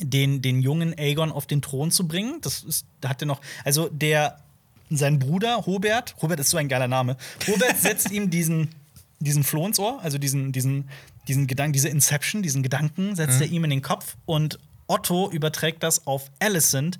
den, 0.01 0.41
den 0.41 0.61
jungen 0.61 0.97
Aegon 0.97 1.31
auf 1.31 1.45
den 1.45 1.61
Thron 1.61 1.91
zu 1.91 2.07
bringen. 2.07 2.39
Das 2.41 2.63
ist, 2.63 2.85
hat 3.05 3.21
er 3.21 3.27
noch, 3.27 3.41
also 3.63 3.89
der, 3.89 4.39
sein 4.89 5.19
Bruder 5.19 5.65
Hobert, 5.65 6.15
Hobert 6.21 6.39
ist 6.39 6.49
so 6.49 6.57
ein 6.57 6.67
geiler 6.67 6.87
Name, 6.87 7.17
Hobert 7.47 7.77
setzt 7.81 8.11
ihm 8.11 8.29
diesen, 8.29 8.69
diesen 9.19 9.43
Floh 9.43 9.65
ins 9.67 9.79
Ohr, 9.79 10.01
also 10.01 10.17
diesen, 10.17 10.51
diesen, 10.51 10.89
diesen 11.27 11.47
Gedanken, 11.47 11.73
diese 11.73 11.89
Inception, 11.89 12.41
diesen 12.41 12.63
Gedanken 12.63 13.15
setzt 13.15 13.39
er 13.41 13.47
ihm 13.47 13.63
in 13.63 13.69
den 13.69 13.81
Kopf 13.81 14.15
und 14.25 14.59
Otto 14.87 15.31
überträgt 15.31 15.83
das 15.83 16.05
auf 16.05 16.29
Alicent. 16.39 16.99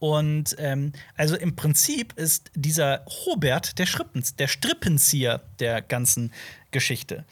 Und 0.00 0.56
ähm, 0.58 0.92
also 1.16 1.36
im 1.36 1.56
Prinzip 1.56 2.12
ist 2.16 2.50
dieser 2.54 3.04
Hobert 3.06 3.78
der, 3.78 3.86
Schrippens, 3.86 4.36
der 4.36 4.48
Strippenzieher 4.48 5.42
der 5.58 5.82
ganzen 5.82 6.32
Geschichte. 6.70 7.24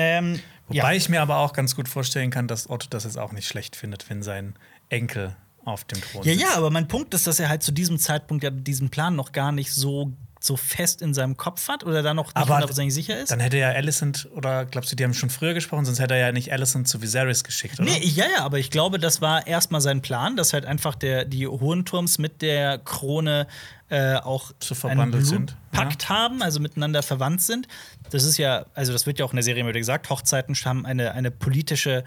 Ähm, 0.00 0.40
Wobei 0.68 0.96
ich 0.96 1.08
mir 1.08 1.20
aber 1.20 1.38
auch 1.38 1.52
ganz 1.52 1.74
gut 1.74 1.88
vorstellen 1.88 2.30
kann, 2.30 2.46
dass 2.46 2.70
Otto 2.70 2.86
das 2.90 3.02
jetzt 3.04 3.18
auch 3.18 3.32
nicht 3.32 3.46
schlecht 3.48 3.74
findet, 3.74 4.08
wenn 4.08 4.22
sein 4.22 4.54
Enkel 4.88 5.34
auf 5.64 5.84
dem 5.84 6.00
Thron 6.00 6.22
Ja, 6.24 6.32
sitzt. 6.32 6.44
ja, 6.44 6.56
aber 6.56 6.70
mein 6.70 6.86
Punkt 6.88 7.12
ist, 7.12 7.26
dass 7.26 7.40
er 7.40 7.48
halt 7.48 7.62
zu 7.62 7.72
diesem 7.72 7.98
Zeitpunkt 7.98 8.44
ja 8.44 8.50
diesen 8.50 8.88
Plan 8.88 9.16
noch 9.16 9.32
gar 9.32 9.50
nicht 9.52 9.72
so, 9.72 10.12
so 10.38 10.56
fest 10.56 11.02
in 11.02 11.12
seinem 11.12 11.36
Kopf 11.36 11.68
hat 11.68 11.84
oder 11.84 12.02
da 12.02 12.14
noch 12.14 12.26
nicht 12.28 12.36
Aber 12.36 12.54
hundertprozentig 12.54 12.94
sicher 12.94 13.18
ist. 13.18 13.30
Dann 13.32 13.40
hätte 13.40 13.58
ja 13.58 13.70
Alicent, 13.70 14.28
oder 14.34 14.64
glaubst 14.64 14.92
du, 14.92 14.96
die 14.96 15.02
haben 15.04 15.12
schon 15.12 15.28
früher 15.28 15.54
gesprochen, 15.54 15.84
sonst 15.84 15.98
hätte 15.98 16.14
er 16.14 16.20
ja 16.20 16.32
nicht 16.32 16.52
Alicent 16.52 16.86
zu 16.88 17.02
Viserys 17.02 17.42
geschickt, 17.44 17.78
oder? 17.80 17.90
Nee, 17.90 18.00
ja, 18.06 18.24
ja, 18.36 18.44
aber 18.44 18.58
ich 18.58 18.70
glaube, 18.70 18.98
das 19.00 19.20
war 19.20 19.46
erstmal 19.48 19.80
sein 19.80 20.02
Plan, 20.02 20.36
dass 20.36 20.52
halt 20.52 20.64
einfach 20.66 20.94
der, 20.94 21.24
die 21.24 21.46
Hohenturms 21.48 22.18
mit 22.18 22.42
der 22.42 22.78
Krone 22.78 23.48
äh, 23.90 24.16
auch 24.16 24.52
So 24.60 24.74
verbandelt 24.74 25.26
sind, 25.26 25.56
Pakt 25.72 26.08
haben, 26.08 26.42
also 26.42 26.60
miteinander 26.60 27.02
verwandt 27.02 27.42
sind. 27.42 27.68
Das 28.10 28.24
ist 28.24 28.38
ja, 28.38 28.66
also 28.74 28.92
das 28.92 29.06
wird 29.06 29.18
ja 29.18 29.24
auch 29.24 29.32
in 29.32 29.36
der 29.36 29.42
Serie 29.42 29.60
immer 29.60 29.70
wieder 29.70 29.80
gesagt, 29.80 30.08
Hochzeiten 30.08 30.54
haben 30.64 30.86
eine, 30.86 31.12
eine 31.12 31.30
politische 31.30 32.04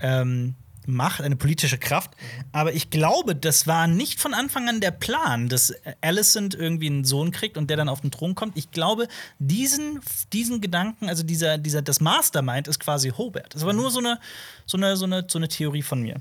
ähm, 0.00 0.54
Macht, 0.86 1.22
eine 1.22 1.36
politische 1.36 1.78
Kraft. 1.78 2.12
Aber 2.52 2.72
ich 2.72 2.90
glaube, 2.90 3.34
das 3.34 3.66
war 3.66 3.86
nicht 3.86 4.20
von 4.20 4.34
Anfang 4.34 4.68
an 4.68 4.80
der 4.80 4.90
Plan, 4.90 5.48
dass 5.48 5.74
Alicent 6.02 6.54
irgendwie 6.54 6.86
einen 6.86 7.04
Sohn 7.04 7.30
kriegt 7.30 7.56
und 7.56 7.70
der 7.70 7.76
dann 7.76 7.88
auf 7.88 8.02
den 8.02 8.10
Thron 8.10 8.34
kommt. 8.34 8.56
Ich 8.56 8.70
glaube, 8.70 9.08
diesen, 9.38 10.00
diesen 10.32 10.60
Gedanken, 10.60 11.08
also 11.08 11.22
dieser, 11.22 11.58
dieser, 11.58 11.82
das 11.82 12.00
Mastermind 12.00 12.68
ist 12.68 12.80
quasi 12.80 13.10
Hobart. 13.10 13.54
Das 13.54 13.64
war 13.64 13.72
nur 13.72 13.90
so 13.90 14.00
eine, 14.00 14.20
so 14.66 14.76
eine, 14.76 14.96
so 14.96 15.06
eine, 15.06 15.24
so 15.26 15.38
eine 15.38 15.48
Theorie 15.48 15.82
von 15.82 16.02
mir. 16.02 16.20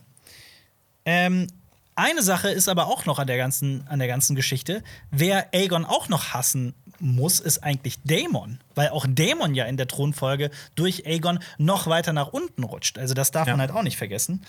Ähm, 1.05 1.47
eine 1.95 2.21
Sache 2.23 2.49
ist 2.49 2.67
aber 2.69 2.87
auch 2.87 3.05
noch 3.05 3.19
an 3.19 3.27
der 3.27 3.37
ganzen, 3.37 3.87
an 3.87 3.99
der 3.99 4.07
ganzen 4.07 4.35
Geschichte. 4.35 4.83
Wer 5.11 5.47
Aegon 5.53 5.85
auch 5.85 6.09
noch 6.09 6.33
hassen 6.33 6.73
muss, 6.99 7.39
ist 7.39 7.63
eigentlich 7.63 8.01
Daemon. 8.03 8.59
Weil 8.75 8.89
auch 8.89 9.05
Daemon 9.07 9.55
ja 9.55 9.65
in 9.65 9.77
der 9.77 9.87
Thronfolge 9.87 10.49
durch 10.75 11.05
Aegon 11.05 11.39
noch 11.57 11.87
weiter 11.87 12.13
nach 12.13 12.27
unten 12.29 12.63
rutscht. 12.63 12.97
Also 12.97 13.13
das 13.13 13.31
darf 13.31 13.47
Ja. 13.47 13.53
man 13.53 13.61
halt 13.61 13.71
auch 13.71 13.83
nicht 13.83 13.97
vergessen. 13.97 14.41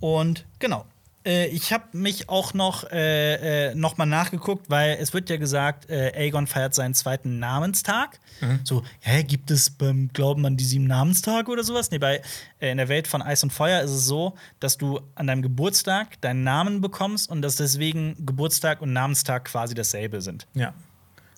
Und 0.00 0.44
genau. 0.58 0.84
Äh, 1.24 1.46
ich 1.48 1.72
habe 1.72 1.84
mich 1.96 2.28
auch 2.28 2.52
noch, 2.54 2.84
äh, 2.90 3.70
äh, 3.70 3.74
noch 3.74 3.96
mal 3.96 4.06
nachgeguckt, 4.06 4.68
weil 4.70 4.96
es 5.00 5.12
wird 5.12 5.30
ja 5.30 5.36
gesagt, 5.36 5.88
äh, 5.90 6.12
Aegon 6.16 6.46
feiert 6.46 6.74
seinen 6.74 6.94
zweiten 6.94 7.38
Namenstag. 7.38 8.18
So, 8.64 8.82
hä, 9.00 9.22
gibt 9.22 9.52
es 9.52 9.70
beim 9.70 10.08
Glauben 10.12 10.44
an 10.46 10.56
die 10.56 10.64
sieben 10.64 10.88
Namenstage 10.88 11.48
oder 11.48 11.62
sowas? 11.62 11.92
Nee, 11.92 11.98
bei, 11.98 12.22
äh, 12.58 12.72
in 12.72 12.78
der 12.78 12.88
Welt 12.88 13.06
von 13.06 13.22
Eis 13.22 13.44
und 13.44 13.52
Feuer 13.52 13.82
ist 13.82 13.92
es 13.92 14.04
so, 14.04 14.34
dass 14.58 14.76
du 14.78 15.00
an 15.14 15.28
deinem 15.28 15.42
Geburtstag 15.42 16.20
deinen 16.22 16.42
Namen 16.42 16.80
bekommst 16.80 17.30
und 17.30 17.40
dass 17.42 17.54
deswegen 17.54 18.16
Geburtstag 18.26 18.82
und 18.82 18.92
Namenstag 18.92 19.44
quasi 19.44 19.74
dasselbe 19.74 20.20
sind. 20.22 20.48
Ja. 20.54 20.74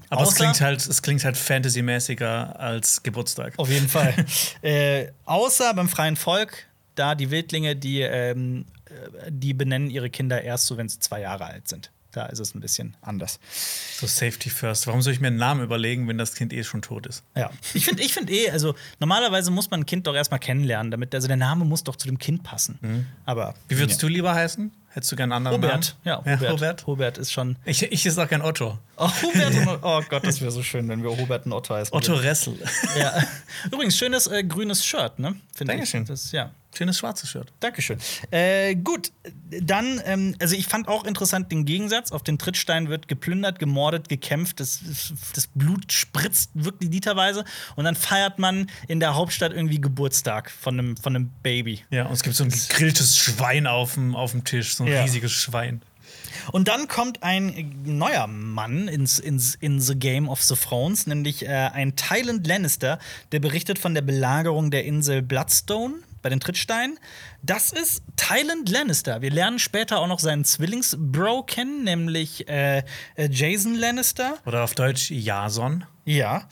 Aber 0.08 0.22
es 0.22 0.30
Außer- 0.30 0.36
klingt 0.36 0.60
halt, 0.62 0.86
es 0.86 1.02
klingt 1.02 1.24
halt 1.24 1.36
fantasymäßiger 1.36 2.58
als 2.58 3.02
Geburtstag. 3.02 3.52
Auf 3.58 3.68
jeden 3.68 3.88
Fall. 3.88 4.14
äh, 4.62 5.08
außer 5.26 5.74
beim 5.74 5.88
freien 5.88 6.16
Volk, 6.16 6.66
da 6.94 7.14
die 7.14 7.30
Wildlinge, 7.30 7.76
die, 7.76 8.00
ähm, 8.00 8.64
äh, 8.64 8.73
die 9.28 9.54
benennen 9.54 9.90
ihre 9.90 10.10
Kinder 10.10 10.42
erst 10.42 10.66
so, 10.66 10.76
wenn 10.76 10.88
sie 10.88 10.98
zwei 10.98 11.20
Jahre 11.20 11.44
alt 11.46 11.68
sind. 11.68 11.90
Da 12.14 12.26
ist 12.26 12.38
es 12.38 12.54
ein 12.54 12.60
bisschen 12.60 12.96
anders. 13.02 13.40
So 13.96 14.06
Safety 14.06 14.48
first. 14.48 14.86
Warum 14.86 15.02
soll 15.02 15.12
ich 15.12 15.20
mir 15.20 15.26
einen 15.26 15.36
Namen 15.36 15.64
überlegen, 15.64 16.06
wenn 16.06 16.16
das 16.16 16.36
Kind 16.36 16.52
eh 16.52 16.62
schon 16.62 16.80
tot 16.80 17.06
ist? 17.06 17.24
Ja. 17.34 17.50
Ich 17.74 17.86
finde 17.86 18.04
ich 18.04 18.14
find 18.14 18.30
eh, 18.30 18.50
also 18.50 18.76
normalerweise 19.00 19.50
muss 19.50 19.68
man 19.70 19.80
ein 19.80 19.86
Kind 19.86 20.06
doch 20.06 20.14
erstmal 20.14 20.38
kennenlernen, 20.38 20.92
damit, 20.92 21.12
also 21.12 21.26
der 21.26 21.36
Name 21.36 21.64
muss 21.64 21.82
doch 21.82 21.96
zu 21.96 22.06
dem 22.06 22.18
Kind 22.18 22.44
passen. 22.44 23.08
Aber. 23.24 23.50
Mhm. 23.50 23.54
Wie 23.68 23.78
würdest 23.78 24.00
ja. 24.00 24.08
du 24.08 24.14
lieber 24.14 24.32
heißen? 24.32 24.70
Hättest 24.90 25.10
du 25.10 25.16
gern 25.16 25.32
einen 25.32 25.48
anderen 25.48 25.64
Hubert. 25.64 25.96
Ja, 26.04 26.22
Namen? 26.24 26.38
Hubert. 26.38 26.52
Hubert. 26.52 26.86
Hubert 26.86 27.18
ist 27.18 27.32
schon. 27.32 27.56
Ich, 27.64 27.82
ich 27.82 28.06
ist 28.06 28.16
auch 28.16 28.28
gern 28.28 28.42
Otto. 28.42 28.78
Oh, 28.96 29.10
Hubert 29.22 29.52
und, 29.52 29.78
oh 29.82 30.00
Gott, 30.08 30.24
das 30.24 30.40
wäre 30.40 30.52
so 30.52 30.62
schön, 30.62 30.88
wenn 30.88 31.02
wir 31.02 31.10
Hubert 31.16 31.46
und 31.46 31.52
Otto 31.52 31.74
heißen. 31.74 31.92
Otto. 31.92 32.14
Ressel. 32.14 32.56
Ja. 32.96 33.12
Übrigens, 33.72 33.96
schönes 33.96 34.28
äh, 34.28 34.44
grünes 34.44 34.84
Shirt, 34.84 35.18
ne? 35.18 35.34
Finde 35.52 35.72
ich. 35.72 35.78
Dankeschön. 35.78 36.04
Das, 36.04 36.30
ja. 36.30 36.52
Schönes 36.76 36.98
schwarzes 36.98 37.30
Shirt. 37.30 37.52
Dankeschön. 37.60 37.98
Äh, 38.30 38.74
gut, 38.76 39.12
dann, 39.60 40.00
ähm, 40.04 40.34
also 40.40 40.54
ich 40.56 40.66
fand 40.66 40.88
auch 40.88 41.04
interessant 41.04 41.50
den 41.52 41.64
Gegensatz. 41.64 42.12
Auf 42.12 42.22
den 42.22 42.38
Trittstein 42.38 42.88
wird 42.88 43.08
geplündert, 43.08 43.58
gemordet, 43.58 44.08
gekämpft. 44.08 44.60
Das, 44.60 44.80
das 45.34 45.46
Blut 45.54 45.92
spritzt 45.92 46.50
wirklich 46.54 46.90
literweise. 46.90 47.44
Und 47.76 47.84
dann 47.84 47.94
feiert 47.94 48.38
man 48.38 48.70
in 48.88 49.00
der 49.00 49.14
Hauptstadt 49.14 49.52
irgendwie 49.52 49.80
Geburtstag 49.80 50.50
von 50.50 50.78
einem, 50.78 50.96
von 50.96 51.14
einem 51.14 51.30
Baby. 51.42 51.84
Ja, 51.90 52.06
und 52.06 52.12
es 52.14 52.22
gibt 52.22 52.36
so 52.36 52.44
ein 52.44 52.50
gegrilltes 52.50 53.16
Schwein 53.16 53.66
auf 53.66 53.94
dem, 53.94 54.14
auf 54.16 54.32
dem 54.32 54.44
Tisch, 54.44 54.76
so 54.76 54.84
ein 54.84 54.92
Ja. 54.92 55.02
riesiges 55.02 55.32
Schwein. 55.32 55.82
Und 56.52 56.68
dann 56.68 56.88
kommt 56.88 57.22
ein 57.22 57.80
neuer 57.84 58.26
Mann 58.26 58.88
ins, 58.88 59.18
ins 59.18 59.54
in 59.54 59.80
The 59.80 59.94
Game 59.94 60.28
of 60.28 60.42
the 60.42 60.54
Thrones, 60.56 61.06
nämlich 61.06 61.46
äh, 61.46 61.48
ein 61.48 61.96
Tywin 61.96 62.42
Lannister, 62.44 62.98
der 63.32 63.38
berichtet 63.40 63.78
von 63.78 63.94
der 63.94 64.02
Belagerung 64.02 64.70
der 64.70 64.84
Insel 64.84 65.22
Bloodstone 65.22 65.94
bei 66.24 66.30
den 66.30 66.40
Trittsteinen. 66.40 66.98
Das 67.42 67.70
ist 67.70 68.02
Tywin 68.16 68.64
Lannister. 68.66 69.20
Wir 69.22 69.30
lernen 69.30 69.58
später 69.58 69.98
auch 70.00 70.08
noch 70.08 70.18
seinen 70.18 70.44
Zwillingsbro 70.44 71.42
kennen, 71.44 71.84
nämlich 71.84 72.48
äh, 72.48 72.78
äh, 73.14 73.28
Jason 73.30 73.74
Lannister. 73.76 74.38
Oder 74.46 74.64
auf 74.64 74.74
Deutsch 74.74 75.10
Jason. 75.10 75.84
Ja. 76.06 76.48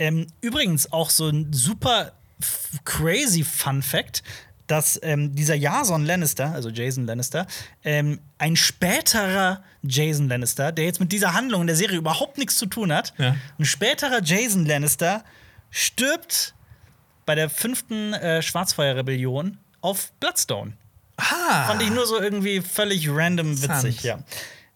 Ähm, 0.00 0.26
übrigens 0.40 0.92
auch 0.92 1.08
so 1.08 1.28
ein 1.28 1.52
super 1.52 2.12
crazy 2.84 3.44
Fun 3.44 3.80
Fact, 3.82 4.24
dass 4.66 4.98
ähm, 5.04 5.34
dieser 5.36 5.54
Jason 5.54 6.04
Lannister, 6.04 6.52
also 6.52 6.68
Jason 6.70 7.06
Lannister, 7.06 7.46
ähm, 7.84 8.18
ein 8.38 8.56
späterer 8.56 9.62
Jason 9.84 10.28
Lannister, 10.28 10.72
der 10.72 10.86
jetzt 10.86 10.98
mit 10.98 11.12
dieser 11.12 11.34
Handlung 11.34 11.60
in 11.60 11.66
der 11.68 11.76
Serie 11.76 11.98
überhaupt 11.98 12.38
nichts 12.38 12.56
zu 12.56 12.66
tun 12.66 12.92
hat, 12.92 13.14
Ja. 13.18 13.36
ein 13.58 13.64
späterer 13.64 14.20
Jason 14.22 14.66
Lannister 14.66 15.22
stirbt 15.70 16.54
bei 17.26 17.34
der 17.34 17.48
fünften 17.50 18.12
äh, 18.14 18.42
Schwarzfeuerrebellion 18.42 19.58
auf 19.80 20.12
Bloodstone. 20.20 20.72
Ah! 21.16 21.66
Fand 21.66 21.82
ich 21.82 21.90
nur 21.90 22.06
so 22.06 22.20
irgendwie 22.20 22.60
völlig 22.60 23.08
random 23.10 23.62
witzig, 23.62 24.02
ja. 24.02 24.18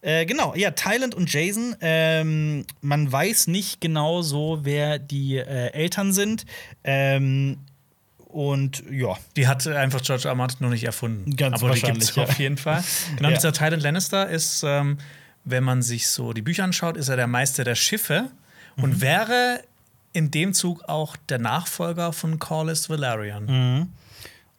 Äh, 0.02 0.26
genau, 0.26 0.54
ja, 0.54 0.70
Thailand 0.70 1.14
und 1.14 1.32
Jason. 1.32 1.74
Ähm, 1.80 2.64
man 2.80 3.10
weiß 3.10 3.48
nicht 3.48 3.80
genau 3.80 4.22
so, 4.22 4.60
wer 4.62 4.98
die 4.98 5.36
äh, 5.38 5.72
Eltern 5.72 6.12
sind. 6.12 6.44
Ähm, 6.84 7.58
und 8.28 8.84
ja, 8.90 9.16
Die 9.36 9.48
hat 9.48 9.66
einfach 9.66 10.02
George 10.02 10.28
R. 10.28 10.34
Martin 10.34 10.58
noch 10.60 10.70
nicht 10.70 10.84
erfunden. 10.84 11.34
Ganz 11.36 11.54
Aber 11.62 11.72
die 11.74 11.80
wahrscheinlich, 11.82 12.14
gibt's 12.14 12.16
ja. 12.16 12.22
auf 12.24 12.38
jeden 12.38 12.58
Fall. 12.58 12.84
Genau, 13.16 13.30
Ja. 13.30 13.34
dieser 13.36 13.52
Tywin 13.52 13.80
Lannister 13.80 14.28
ist, 14.28 14.62
ähm, 14.64 14.98
wenn 15.44 15.64
man 15.64 15.80
sich 15.82 16.08
so 16.08 16.32
die 16.32 16.42
Bücher 16.42 16.64
anschaut, 16.64 16.96
ist 16.96 17.08
er 17.08 17.16
der 17.16 17.26
Meister 17.28 17.64
der 17.64 17.76
Schiffe 17.76 18.30
und 18.76 18.96
Mhm. 18.96 19.00
wäre 19.00 19.60
in 20.16 20.30
dem 20.30 20.54
Zug 20.54 20.84
auch 20.88 21.14
der 21.28 21.38
Nachfolger 21.38 22.12
von 22.12 22.38
Corlys 22.38 22.88
Valerian. 22.88 23.44
Mhm. 23.46 23.92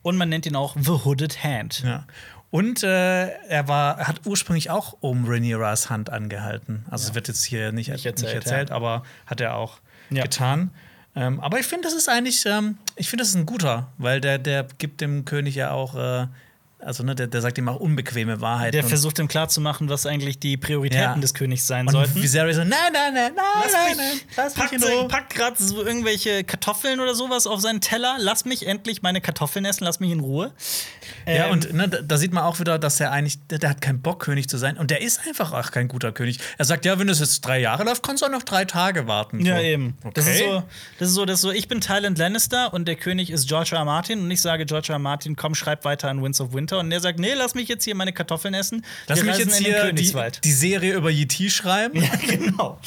und 0.04 0.16
man 0.18 0.30
nennt 0.30 0.46
ihn 0.46 0.56
auch 0.56 0.76
The 0.80 0.92
Hooded 1.04 1.44
Hand. 1.44 1.82
Ja. 1.84 2.06
Und 2.50 2.82
äh, 2.84 3.28
er 3.50 3.68
war, 3.68 3.98
er 4.00 4.08
hat 4.08 4.22
ursprünglich 4.26 4.70
auch 4.70 4.96
um 5.02 5.26
Rhaenyras 5.26 5.90
Hand 5.90 6.10
angehalten. 6.12 6.86
Also 6.90 7.10
es 7.10 7.16
wird 7.16 7.28
jetzt 7.28 7.44
hier 7.44 7.72
nicht, 7.74 7.90
nicht 7.92 8.06
erzählt, 8.06 8.36
erzählt, 8.36 8.70
ja. 8.70 8.76
aber 8.76 9.04
hat 9.26 9.42
er 9.42 9.56
auch 9.56 9.80
Ja. 10.10 10.24
getan. 10.24 10.72
Ähm, 11.16 11.40
aber 11.42 11.60
ich 11.60 11.66
finde, 11.66 11.84
das 11.88 11.94
ist 11.94 12.08
eigentlich, 12.08 12.46
ähm, 12.46 12.78
ich 12.96 13.10
finde, 13.10 13.24
das 13.24 13.30
ist 13.30 13.36
ein 13.36 13.46
guter, 13.48 13.88
weil 13.98 14.22
der, 14.22 14.38
der 14.38 14.66
gibt 14.78 15.02
dem 15.02 15.26
König 15.26 15.56
ja 15.56 15.72
auch 15.72 15.96
äh, 15.96 16.28
also 16.80 17.04
ne, 17.04 17.16
der, 17.16 17.28
der 17.28 17.42
sagt 17.42 17.58
ihm 17.58 17.68
auch 17.70 17.78
unbequeme 17.80 18.40
Wahrheiten. 18.40 18.72
Der 18.74 18.84
versucht 18.84 19.18
ihm 19.20 19.28
klarzumachen, 19.28 19.90
was 19.90 20.06
eigentlich 20.06 20.40
die 20.40 20.58
Prioritäten 20.58 21.02
Ja. 21.16 21.16
des 21.16 21.34
Königs 21.34 21.66
sein 21.66 21.88
und 21.88 21.92
sollten. 21.94 22.22
Viserys 22.22 22.56
so, 22.58 22.64
nein, 22.64 22.72
nein, 22.94 23.14
nein, 23.14 23.32
nein, 23.36 23.46
Lass 23.64 23.74
nein, 23.74 23.88
mich, 23.88 23.98
nein, 23.98 24.20
lass 24.36 24.56
mich 24.56 24.64
packt, 24.64 24.74
in 24.74 24.84
Ruhe. 24.84 25.08
packt 25.08 25.34
gerade 25.36 25.56
so 25.62 25.84
irgendwelche 25.84 26.44
Kartoffeln 26.44 27.00
oder 27.00 27.16
sowas 27.16 27.48
auf 27.48 27.62
seinen 27.62 27.82
Teller. 27.82 28.18
Lass 28.20 28.46
mich 28.46 28.68
endlich 28.68 29.02
meine 29.02 29.22
Kartoffeln 29.22 29.66
essen, 29.66 29.86
lass 29.86 30.00
mich 30.00 30.12
in 30.12 30.20
Ruhe. 30.20 30.54
Ja, 31.26 31.48
Ähm, 31.48 31.52
und 31.54 31.74
ne, 31.74 31.88
da, 31.90 32.18
sieht 32.18 32.32
man 32.34 32.44
auch 32.44 32.60
wieder, 32.60 32.78
dass 32.78 33.00
er 33.00 33.12
eigentlich, 33.12 33.40
der, 33.48 33.70
hat 33.70 33.82
keinen 33.82 34.02
Bock, 34.02 34.20
König 34.24 34.48
zu 34.48 34.58
sein. 34.58 34.78
Und 34.78 34.92
der 34.92 35.02
ist 35.02 35.26
einfach 35.28 35.54
auch 35.54 35.72
kein 35.72 35.88
guter 35.88 36.12
König. 36.12 36.40
Er 36.58 36.66
sagt, 36.66 36.86
ja, 36.86 37.00
wenn 37.00 37.10
es 37.10 37.20
jetzt 37.20 37.42
drei 37.42 37.60
Jahre 37.60 37.84
läuft, 37.86 38.04
kannst 38.04 38.22
du 38.22 38.28
auch 38.28 38.32
noch 38.32 38.44
drei 38.44 38.66
Tage 38.66 39.08
warten. 39.08 39.44
Ja, 39.44 39.58
So. 39.58 39.64
eben. 39.64 39.98
Okay. 40.04 40.12
Das, 40.14 40.28
ist 40.28 40.40
so, 40.40 40.64
das 41.00 41.08
ist 41.10 41.14
so, 41.16 41.26
das 41.26 41.36
ist 41.36 41.42
so, 41.42 41.52
ich 41.52 41.68
bin 41.68 41.82
Tywin 41.82 42.16
Lannister 42.16 42.72
und 42.74 42.88
der 42.88 42.96
König 42.96 43.32
ist 43.32 43.48
George 43.48 43.70
R. 43.74 43.80
R. 43.80 43.86
Martin 43.86 44.22
und 44.22 44.30
ich 44.32 44.42
sage 44.42 44.66
George 44.66 44.90
R. 44.90 44.96
R. 44.96 45.00
Martin, 45.00 45.36
komm, 45.36 45.56
schreib 45.56 45.84
weiter 45.86 46.10
an 46.10 46.22
Winds 46.22 46.40
of 46.40 46.54
Winter 46.54 46.67
und 46.76 46.90
der 46.90 47.00
sagt, 47.00 47.20
nee, 47.20 47.34
lass 47.34 47.56
mich 47.56 47.68
jetzt 47.68 47.84
hier 47.84 47.96
meine 47.96 48.14
Kartoffeln 48.14 48.54
essen. 48.54 48.86
Lass 49.08 49.24
mich 49.24 49.38
jetzt 49.38 49.58
hier 49.58 49.76
die, 49.76 49.88
Königswald. 49.88 50.44
die 50.44 50.52
Serie 50.52 50.94
über 50.96 51.10
Yeti 51.10 51.50
schreiben. 51.50 52.02
Ja, 52.02 52.10
genau. 52.28 52.80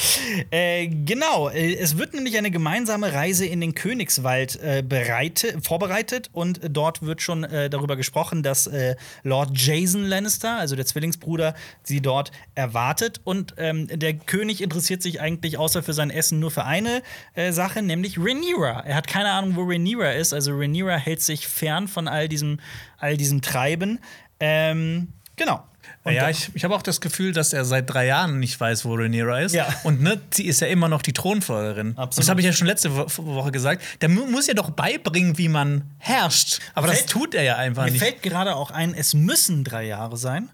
Äh, 0.51 0.89
genau. 0.89 1.49
Äh, 1.49 1.75
Es 1.77 1.97
wird 1.99 2.15
nämlich 2.15 2.37
eine 2.37 2.51
gemeinsame 2.51 3.13
Reise 3.13 3.47
in 3.47 3.61
den 3.61 3.75
Königswald 3.75 4.61
äh, 4.63 4.83
bereite, 4.87 5.59
vorbereitet 5.63 6.31
und 6.33 6.61
dort 6.69 7.03
wird 7.03 7.23
schon 7.23 7.45
äh, 7.45 7.71
darüber 7.71 7.97
gesprochen, 7.97 8.43
dass 8.43 8.67
äh, 8.67 8.97
Lord 9.23 9.51
Jason 9.55 10.05
Lannister, 10.05 10.57
also 10.59 10.77
der 10.77 10.87
Zwillingsbruder, 10.87 11.55
sie 11.83 12.01
dort 12.01 12.31
erwartet. 12.55 13.21
Und 13.25 13.55
ähm, 13.59 13.87
der 13.89 14.15
König 14.15 14.61
interessiert 14.63 15.03
sich 15.03 15.21
eigentlich 15.21 15.59
außer 15.59 15.83
für 15.83 15.93
sein 15.93 16.11
Essen 16.11 16.39
nur 16.41 16.51
für 16.51 16.65
eine 16.65 17.03
äh, 17.35 17.53
Sache, 17.53 17.83
nämlich 17.83 18.19
Rhaenyra. 18.19 18.81
Er 18.87 18.97
hat 18.97 19.07
keine 19.09 19.31
Ahnung, 19.31 19.57
wo 19.57 19.63
Rhaenyra 19.63 20.13
ist. 20.13 20.33
Also 20.33 20.53
Rhaenyra 20.53 20.97
hält 20.97 21.23
sich 21.23 21.47
fern 21.47 21.89
von 21.89 22.09
all 22.09 22.29
diesem, 22.29 22.59
all 23.01 23.17
diesem 23.17 23.43
Treiben. 23.43 23.99
Ähm, 24.39 25.09
genau. 25.37 25.65
Und 26.05 26.15
ja, 26.15 26.31
ich, 26.31 26.51
ich 26.55 26.65
habe 26.65 26.75
auch 26.75 26.83
das 26.83 27.01
Gefühl, 27.01 27.33
dass 27.33 27.53
er 27.53 27.65
seit 27.65 27.93
drei 27.93 28.07
Jahren 28.07 28.39
nicht 28.39 28.59
weiß, 28.59 28.85
wo 28.85 28.95
Rhaenyra 28.95 29.41
ist. 29.41 29.55
Ja. 29.55 29.67
Und 29.85 30.01
ne, 30.01 30.21
sie 30.31 30.47
ist 30.47 30.61
ja 30.61 30.67
immer 30.69 30.89
noch 30.89 31.03
die 31.03 31.13
Thronfolgerin. 31.13 31.91
Absolut. 31.99 32.19
Das 32.19 32.29
habe 32.31 32.41
ich 32.41 32.47
ja 32.47 32.53
schon 32.53 32.67
letzte 32.69 32.95
Wo 32.97 33.07
Woche 33.35 33.51
gesagt. 33.51 33.83
Der 34.01 34.09
mu 34.09 34.25
muss 34.27 34.47
ja 34.47 34.55
doch 34.55 34.71
beibringen, 34.71 35.37
wie 35.37 35.49
man 35.49 35.91
herrscht. 35.99 36.61
Aber 36.75 36.87
das 36.87 36.99
Fällt- 36.99 37.11
tut 37.11 37.35
er 37.35 37.43
ja 37.43 37.57
einfach 37.57 37.85
Mir 37.85 37.91
nicht. 37.93 38.03
fällt 38.03 38.23
gerade 38.23 38.55
auch 38.57 38.71
ein, 38.71 38.95
es 38.95 39.13
müssen 39.15 39.63
drei 39.65 39.85
Jahre 39.85 40.17
sein, 40.17 40.49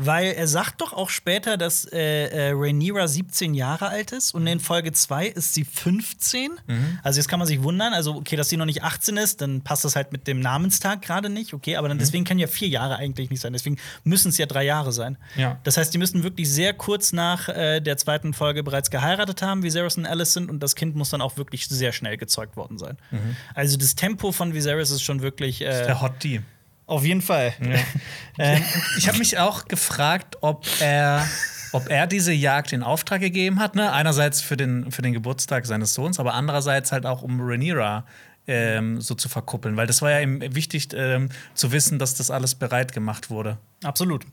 weil 0.00 0.32
er 0.32 0.46
sagt 0.46 0.80
doch 0.80 0.92
auch 0.92 1.10
später, 1.10 1.56
dass 1.56 1.84
äh, 1.84 2.26
äh, 2.26 2.52
Rhaenyra 2.52 3.08
17 3.08 3.52
Jahre 3.52 3.88
alt 3.88 4.12
ist 4.12 4.32
und 4.32 4.46
in 4.46 4.60
Folge 4.60 4.92
2 4.92 5.26
ist 5.26 5.54
sie 5.54 5.64
15. 5.64 6.52
Also 7.02 7.18
jetzt 7.18 7.26
kann 7.26 7.40
man 7.40 7.48
sich 7.48 7.62
wundern, 7.64 7.92
also 7.92 8.14
okay, 8.14 8.36
dass 8.36 8.48
sie 8.48 8.56
noch 8.56 8.64
nicht 8.64 8.84
18 8.84 9.16
ist, 9.16 9.40
dann 9.40 9.62
passt 9.62 9.84
das 9.84 9.96
halt 9.96 10.12
mit 10.12 10.28
dem 10.28 10.38
Namenstag 10.38 11.02
gerade 11.02 11.28
nicht, 11.28 11.52
okay, 11.52 11.76
aber 11.76 11.88
dann 11.88 11.98
deswegen 11.98 12.24
kann 12.24 12.38
ja 12.38 12.46
vier 12.46 12.68
Jahre 12.68 12.96
eigentlich 12.96 13.28
nicht 13.28 13.40
sein, 13.40 13.52
deswegen 13.52 13.76
müssen 14.04 14.28
es 14.28 14.38
ja 14.38 14.46
drei 14.46 14.64
Jahre 14.64 14.92
sein. 14.92 15.18
Ja. 15.36 15.58
Das 15.64 15.76
heißt, 15.76 15.92
die 15.92 15.98
müssen 15.98 16.22
wirklich 16.22 16.48
sehr 16.48 16.74
kurz 16.74 17.12
nach 17.12 17.48
äh, 17.48 17.80
der 17.80 17.96
zweiten 17.96 18.34
Folge 18.34 18.62
bereits 18.62 18.90
geheiratet 18.90 19.42
haben, 19.42 19.64
Viserys 19.64 19.96
und 19.96 20.06
Alicent, 20.06 20.48
und 20.48 20.62
das 20.62 20.76
Kind 20.76 20.94
muss 20.94 21.10
dann 21.10 21.20
auch 21.20 21.36
wirklich 21.36 21.66
sehr 21.66 21.90
schnell 21.92 22.16
gezeugt 22.16 22.56
worden 22.56 22.78
sein. 22.78 22.96
Also 23.54 23.76
das 23.76 23.96
Tempo 23.96 24.30
von 24.30 24.54
Viserys 24.54 24.90
ist 24.90 25.02
schon 25.02 25.22
wirklich 25.22 25.62
äh, 25.62 25.86
Der 25.86 26.00
Hot 26.00 26.22
D. 26.22 26.40
auf 26.88 27.04
jeden 27.04 27.22
Fall. 27.22 27.54
Ähm, 28.40 28.62
ich 28.96 29.08
habe 29.08 29.18
mich 29.18 29.36
auch 29.36 29.64
gefragt, 29.64 30.36
ob 30.42 30.64
er, 30.78 31.26
ob 31.72 31.90
er 31.90 32.06
diese 32.06 32.32
Jagd 32.32 32.72
in 32.72 32.84
Auftrag 32.84 33.20
gegeben 33.20 33.58
hat. 33.58 33.74
Ne? 33.74 33.92
Einerseits 33.92 34.40
für 34.40 34.56
den, 34.56 34.92
für 34.92 35.02
den 35.02 35.12
Geburtstag 35.12 35.66
seines 35.66 35.92
Sohns, 35.92 36.20
aber 36.20 36.34
andererseits 36.34 36.92
halt 36.92 37.04
auch 37.04 37.22
um 37.22 37.40
Rhaenyra 37.40 38.04
ähm, 38.46 39.00
so 39.00 39.16
zu 39.16 39.28
verkuppeln. 39.28 39.76
Weil 39.76 39.88
das 39.88 40.02
war 40.02 40.12
ja 40.12 40.20
ihm 40.20 40.40
wichtig 40.54 40.90
ähm, 40.94 41.30
zu 41.54 41.72
wissen, 41.72 41.98
dass 41.98 42.14
das 42.14 42.30
alles 42.30 42.54
bereit 42.54 42.92
gemacht 42.92 43.28
wurde. 43.28 43.58
Absolut. 43.82 44.24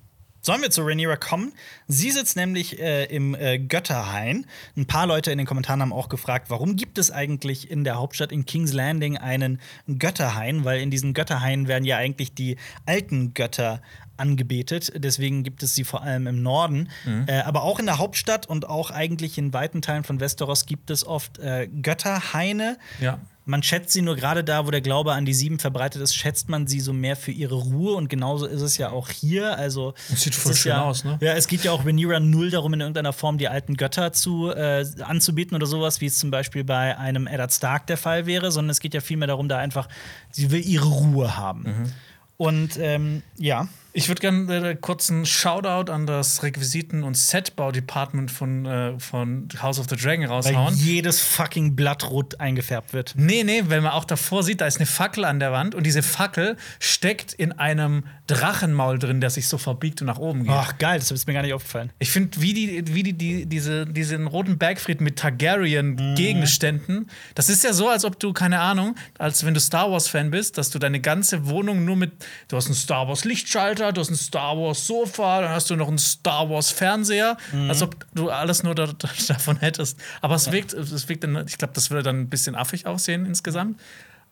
Sollen 0.45 0.61
wir 0.61 0.69
zu 0.69 0.83
Rhaenyra 0.83 1.15
kommen? 1.15 1.53
Sie 1.87 2.11
sitzt 2.11 2.35
nämlich 2.35 2.79
äh, 2.79 3.05
im 3.05 3.33
äh, 3.33 3.57
Götterhain. 3.57 4.45
Ein 4.77 4.85
paar 4.85 5.07
Leute 5.07 5.31
in 5.31 5.39
den 5.39 5.47
Kommentaren 5.47 5.81
haben 5.81 5.91
auch 5.91 6.07
gefragt, 6.07 6.51
warum 6.51 6.75
gibt 6.75 6.99
es 6.99 7.09
eigentlich 7.09 7.71
in 7.71 7.83
der 7.83 7.95
Hauptstadt 7.95 8.31
in 8.31 8.45
King's 8.45 8.71
Landing 8.71 9.17
einen 9.17 9.59
Götterhain? 9.97 10.63
Weil 10.63 10.81
in 10.81 10.91
diesen 10.91 11.15
Götterhainen 11.15 11.67
werden 11.67 11.83
ja 11.83 11.97
eigentlich 11.97 12.35
die 12.35 12.57
alten 12.85 13.33
Götter 13.33 13.81
angebetet. 14.17 14.93
Deswegen 14.95 15.41
gibt 15.41 15.63
es 15.63 15.73
sie 15.73 15.83
vor 15.83 16.03
allem 16.03 16.27
im 16.27 16.43
Norden. 16.43 16.89
Äh, 17.25 17.39
aber 17.39 17.63
auch 17.63 17.79
in 17.79 17.87
der 17.87 17.97
Hauptstadt 17.97 18.45
und 18.45 18.69
auch 18.69 18.91
eigentlich 18.91 19.39
in 19.39 19.51
weiten 19.51 19.81
Teilen 19.81 20.03
von 20.03 20.19
Westeros 20.19 20.67
gibt 20.67 20.91
es 20.91 21.07
oft 21.07 21.39
äh, 21.39 21.67
Götterhaine. 21.67 22.77
Ja. 23.01 23.17
Man 23.45 23.61
schätzt 23.61 23.91
sie 23.91 24.01
nur 24.01 24.15
gerade 24.15 24.43
da, 24.43 24.65
wo 24.65 24.71
der 24.71 24.81
Glaube 24.81 25.13
an 25.13 25.25
die 25.25 25.33
Sieben 25.33 25.59
verbreitet 25.59 26.01
ist, 26.01 26.15
schätzt 26.15 26.49
man 26.49 26.65
sie 26.65 26.79
so 26.79 26.93
mehr 26.93 27.15
für 27.15 27.31
ihre 27.31 27.55
Ruhe 27.55 27.93
und 27.93 28.09
genauso 28.09 28.47
ist 28.47 28.61
es 28.61 28.77
ja 28.77 28.89
auch 28.89 29.09
hier. 29.09 29.57
Also 29.57 29.93
Das 30.09 30.21
sieht 30.21 30.33
voll 30.33 30.55
schön 30.55 30.71
ja, 30.71 30.83
aus, 30.83 31.03
ne? 31.03 31.19
Ja, 31.21 31.33
es 31.33 31.47
geht 31.47 31.63
ja 31.63 31.71
auch 31.71 31.85
Rhaenyra 31.85 32.19
null 32.19 32.49
darum, 32.49 32.73
in 32.73 32.81
irgendeiner 32.81 33.13
Form 33.13 33.37
die 33.37 33.47
alten 33.47 33.77
Götter 33.77 34.13
zu 34.13 34.49
äh, 34.49 34.83
anzubieten 35.01 35.55
oder 35.55 35.67
sowas, 35.67 36.01
wie 36.01 36.07
es 36.07 36.17
zum 36.17 36.31
Beispiel 36.31 36.63
bei 36.63 36.97
einem 36.97 37.27
Eddard 37.27 37.53
Stark 37.53 37.85
der 37.87 37.97
Fall 37.97 38.25
wäre, 38.25 38.51
sondern 38.51 38.71
es 38.71 38.79
geht 38.79 38.95
ja 38.95 39.01
vielmehr 39.01 39.27
darum, 39.27 39.47
da 39.47 39.59
einfach 39.59 39.87
sie 40.31 40.49
will 40.49 40.65
ihre 40.65 40.87
Ruhe 40.87 41.37
haben. 41.37 41.61
Mhm. 41.61 41.91
Und 42.37 42.77
ähm, 42.77 43.21
ja. 43.37 43.67
Ich 43.97 44.09
würde 44.09 44.19
gerne 44.19 44.71
äh, 44.71 44.75
kurz 44.75 45.09
einen 45.09 45.25
Shoutout 45.25 45.89
an 45.89 46.05
das 46.05 46.43
Requisiten- 46.43 47.03
und 47.03 47.15
Setbau-Department 47.15 48.29
von, 48.29 48.65
äh, 48.65 48.99
von 48.99 49.47
House 49.61 49.79
of 49.79 49.87
the 49.89 49.95
Dragon 49.95 50.23
Weil 50.27 50.35
raushauen. 50.35 50.75
jedes 50.75 51.21
fucking 51.21 51.77
Blatt 51.77 52.09
rot 52.09 52.41
eingefärbt 52.41 52.91
wird. 52.91 53.13
Nee, 53.15 53.43
nee, 53.45 53.63
wenn 53.67 53.83
man 53.83 53.93
auch 53.93 54.03
davor 54.03 54.43
sieht, 54.43 54.59
da 54.59 54.65
ist 54.67 54.77
eine 54.77 54.85
Fackel 54.85 55.23
an 55.23 55.39
der 55.39 55.53
Wand 55.53 55.75
und 55.75 55.85
diese 55.85 56.03
Fackel 56.03 56.57
steckt 56.81 57.31
in 57.31 57.53
einem 57.53 58.03
Drachenmaul 58.27 58.99
drin, 58.99 59.21
der 59.21 59.29
sich 59.29 59.47
so 59.47 59.57
verbiegt 59.57 60.01
und 60.01 60.07
nach 60.07 60.17
oben 60.19 60.43
geht. 60.43 60.51
Ach, 60.51 60.77
geil, 60.77 60.99
das 60.99 61.11
ist 61.11 61.25
mir 61.25 61.33
gar 61.33 61.43
nicht 61.43 61.53
aufgefallen. 61.53 61.93
Ich 61.99 62.11
finde, 62.11 62.41
wie 62.41 62.53
die, 62.53 62.93
wie 62.93 63.03
die, 63.03 63.13
die 63.13 63.45
diese, 63.45 63.85
diesen 63.85 64.27
roten 64.27 64.57
Bergfried 64.57 64.99
mit 64.99 65.13
Mhm. 65.15 65.19
Targaryen-Gegenständen, 65.21 67.09
das 67.35 67.49
ist 67.49 67.63
ja 67.63 67.71
so, 67.73 67.87
als 67.89 68.03
ob 68.05 68.19
du, 68.19 68.33
keine 68.33 68.59
Ahnung, 68.59 68.95
als 69.17 69.45
wenn 69.45 69.53
du 69.53 69.59
Star 69.59 69.89
Wars-Fan 69.91 70.31
bist, 70.31 70.57
dass 70.57 70.69
du 70.69 70.79
deine 70.79 70.99
ganze 70.99 71.47
Wohnung 71.47 71.85
nur 71.85 71.95
mit, 71.95 72.11
du 72.49 72.57
hast 72.57 72.65
einen 72.65 72.75
Star 72.75 73.07
Wars-Lichtschalter, 73.07 73.84
du 73.91 74.01
hast 74.01 74.09
ein 74.09 74.15
Star 74.15 74.57
Wars-Sofa, 74.57 75.41
dann 75.41 75.49
hast 75.51 75.69
du 75.69 75.75
noch 75.75 75.87
einen 75.87 75.97
Star 75.97 76.49
Wars-Fernseher, 76.49 77.37
Mhm. 77.51 77.69
als 77.69 77.81
ob 77.81 77.95
du 78.13 78.29
alles 78.29 78.63
nur 78.63 78.75
da, 78.75 78.87
da, 78.97 79.09
davon 79.27 79.57
hättest. 79.57 79.99
Aber 80.21 80.35
es 80.35 80.51
wirkt, 80.51 80.73
es 80.73 81.07
wirkt 81.09 81.23
dann, 81.23 81.45
ich 81.47 81.57
glaube, 81.57 81.73
das 81.73 81.89
würde 81.89 82.03
dann 82.03 82.21
ein 82.21 82.29
bisschen 82.29 82.55
affig 82.55 82.85
aussehen 82.87 83.25
insgesamt. 83.25 83.79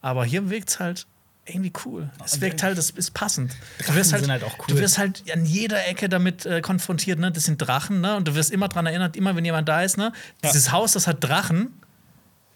Aber 0.02 0.26
hier 0.26 0.50
wirkt 0.50 0.70
es 0.70 0.80
halt 0.80 1.06
irgendwie 1.46 1.74
cool. 1.86 2.10
Es 2.24 2.40
wirkt 2.40 2.64
halt, 2.64 2.78
es 2.78 2.90
ist 2.92 3.14
passend. 3.14 3.54
Du 3.86 3.94
wirst 3.96 4.12
sind 4.12 4.30
halt 4.32 4.44
auch 4.46 4.58
cool. 4.60 4.66
Du 4.68 4.78
wirst 4.80 4.98
halt 4.98 5.24
an 5.32 5.46
jeder 5.46 5.86
Ecke 5.88 6.08
damit 6.08 6.46
äh, 6.46 6.62
konfrontiert, 6.62 7.20
ne? 7.20 7.32
Das 7.34 7.44
sind 7.44 7.58
Drachen, 7.58 8.00
ne? 8.00 8.16
Und 8.16 8.28
du 8.30 8.36
wirst 8.36 8.50
immer 8.52 8.70
dran 8.70 8.86
erinnert, 8.86 9.18
immer 9.18 9.36
wenn 9.36 9.44
jemand 9.44 9.68
da 9.68 9.82
ist, 9.82 9.98
ne? 9.98 10.14
Dieses 10.44 10.72
Haus, 10.72 10.94
das 10.94 11.06
hat 11.06 11.22
Drachen, 11.22 11.74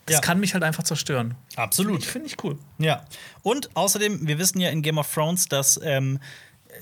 das 0.06 0.16
Ja. 0.16 0.22
kann 0.22 0.40
mich 0.40 0.54
halt 0.54 0.64
einfach 0.64 0.84
zerstören. 0.84 1.36
Absolut. 1.58 2.00
Ich 2.00 2.08
finde 2.08 2.28
ich 2.28 2.42
cool. 2.46 2.58
Ja. 2.78 3.04
Und 3.44 3.76
außerdem, 3.76 4.26
wir 4.26 4.40
wissen 4.40 4.62
ja 4.62 4.70
in 4.70 4.82
Game 4.82 4.98
of 4.98 5.14
Thrones, 5.14 5.48
dass, 5.50 5.78
ähm, 5.84 6.20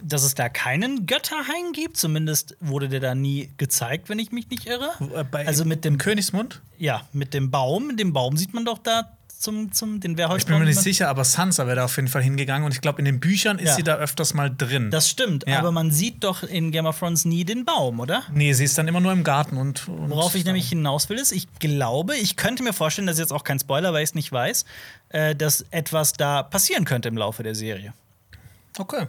dass 0.04 0.24
es 0.24 0.36
da 0.36 0.50
keinen 0.50 1.06
Götterhain 1.06 1.72
gibt. 1.74 1.98
Zumindest 1.98 2.56
wurde 2.60 2.90
der 2.90 3.00
da 3.00 3.16
nie 3.16 3.50
gezeigt, 3.58 4.10
wenn 4.10 4.20
ich 4.20 4.32
mich 4.32 4.50
nicht 4.50 4.66
irre. 4.68 4.90
Äh, 5.16 5.24
bei- 5.24 5.46
also 5.48 5.66
mit 5.66 5.86
dem, 5.86 5.98
Königsmund? 5.98 6.62
ja, 6.78 7.02
mit 7.14 7.34
dem 7.34 7.52
Baum. 7.52 7.98
Den 7.98 8.14
Baum 8.14 8.38
sieht 8.38 8.54
man 8.54 8.66
doch 8.66 8.78
da 8.80 9.12
zum, 9.38 9.72
zum 9.74 10.00
den 10.00 10.18
Wehrholzbaum. 10.18 10.38
Ich 10.40 10.46
bin 10.46 10.60
mir 10.60 10.66
nicht 10.66 10.80
sicher, 10.82 11.10
aber 11.10 11.24
Sansa 11.24 11.68
wäre 11.68 11.76
da 11.76 11.86
auf 11.86 11.96
jeden 11.98 12.08
Fall 12.08 12.24
hingegangen 12.24 12.66
und 12.66 12.74
ich 12.74 12.82
glaube, 12.82 13.00
in 13.00 13.06
den 13.06 13.20
Büchern 13.20 13.60
ist 13.60 13.68
Ja. 13.70 13.76
sie 13.76 13.84
da 13.84 13.96
öfters 13.98 14.34
mal 14.34 14.50
drin. 14.56 14.90
Das 14.92 15.10
stimmt, 15.10 15.46
Ja. 15.46 15.60
aber 15.60 15.72
man 15.72 15.92
sieht 15.92 16.24
doch 16.24 16.42
in 16.44 16.72
Game 16.72 16.86
of 16.86 16.98
Thrones 16.98 17.26
nie 17.26 17.44
den 17.44 17.64
Baum, 17.66 18.00
oder? 18.00 18.24
nee, 18.34 18.54
sie 18.54 18.64
ist 18.64 18.78
dann 18.78 18.88
immer 18.88 19.02
nur 19.02 19.12
im 19.12 19.24
Garten 19.24 19.58
und. 19.58 19.88
und 19.90 20.10
Worauf 20.10 20.34
ich 20.36 20.46
nämlich 20.46 20.70
hinaus 20.70 21.10
will, 21.10 21.18
ist, 21.18 21.32
ich 21.32 21.48
glaube, 21.60 22.16
ich 22.16 22.38
könnte 22.38 22.64
mir 22.64 22.74
vorstellen, 22.74 23.08
das 23.08 23.18
ist 23.18 23.20
jetzt 23.20 23.34
auch 23.34 23.44
kein 23.44 23.60
Spoiler, 23.60 23.94
weil 23.94 24.04
ich 24.04 24.10
es 24.12 24.16
nicht 24.16 24.32
weiß, 24.32 24.66
äh, 25.10 25.36
dass 25.36 25.66
etwas 25.70 26.14
da 26.14 26.42
passieren 26.42 26.86
könnte 26.86 27.10
im 27.10 27.18
Laufe 27.18 27.44
der 27.44 27.56
Serie. 27.56 27.94
Okay. 28.80 29.06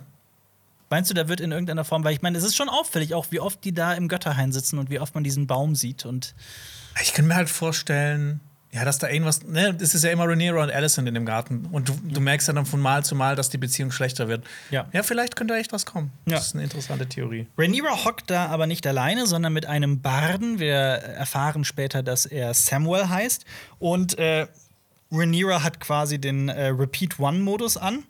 Meinst 0.90 1.10
du, 1.10 1.14
da 1.14 1.28
wird 1.28 1.40
in 1.40 1.52
irgendeiner 1.52 1.84
Form, 1.84 2.04
weil 2.04 2.14
ich 2.14 2.22
meine, 2.22 2.38
es 2.38 2.44
ist 2.44 2.56
schon 2.56 2.68
auffällig, 2.68 3.14
auch 3.14 3.26
wie 3.30 3.40
oft 3.40 3.64
die 3.64 3.72
da 3.72 3.94
im 3.94 4.08
Götterhain 4.08 4.52
sitzen 4.52 4.78
und 4.78 4.90
wie 4.90 5.00
oft 5.00 5.14
man 5.14 5.24
diesen 5.24 5.46
Baum 5.46 5.74
sieht. 5.74 6.06
Und 6.06 6.34
Ich 7.02 7.12
kann 7.12 7.26
mir 7.26 7.34
halt 7.34 7.50
vorstellen, 7.50 8.40
ja, 8.72 8.84
dass 8.84 8.98
da 8.98 9.08
irgendwas. 9.08 9.42
Ne, 9.42 9.72
das 9.72 9.94
ist 9.94 10.04
ja 10.04 10.10
immer 10.10 10.28
Rhaenyra 10.28 10.62
und 10.62 10.70
Alicent 10.70 11.08
in 11.08 11.14
dem 11.14 11.24
Garten. 11.24 11.66
Und 11.72 11.88
du, 11.88 11.98
du 12.02 12.20
merkst 12.20 12.46
ja 12.46 12.52
dann 12.52 12.66
von 12.66 12.78
Mal 12.78 13.04
zu 13.04 13.14
Mal, 13.14 13.34
dass 13.34 13.48
die 13.48 13.56
Beziehung 13.58 13.90
schlechter 13.90 14.28
wird. 14.28 14.44
Ja. 14.70 14.86
Ja, 14.92 15.02
vielleicht 15.02 15.34
könnte 15.34 15.54
da 15.54 15.60
echt 15.60 15.72
was 15.72 15.86
kommen. 15.86 16.12
Ja. 16.26 16.34
Das 16.36 16.48
ist 16.48 16.54
eine 16.54 16.64
interessante 16.64 17.06
Theorie. 17.06 17.46
Rhaenyra 17.56 18.04
hockt 18.04 18.30
da 18.30 18.46
aber 18.46 18.66
nicht 18.66 18.86
alleine, 18.86 19.26
sondern 19.26 19.54
mit 19.54 19.64
einem 19.64 20.02
Barden. 20.02 20.58
Wir 20.58 20.74
erfahren 20.74 21.64
später, 21.64 22.02
dass 22.02 22.26
er 22.26 22.52
Samuel 22.52 23.08
heißt. 23.08 23.46
Und 23.78 24.18
äh, 24.18 24.46
Rhaenyra 25.10 25.62
hat 25.62 25.80
quasi 25.80 26.18
den 26.18 26.48
äh, 26.50 26.66
Repeat 26.66 27.18
One-Modus 27.18 27.76
an, 27.78 28.04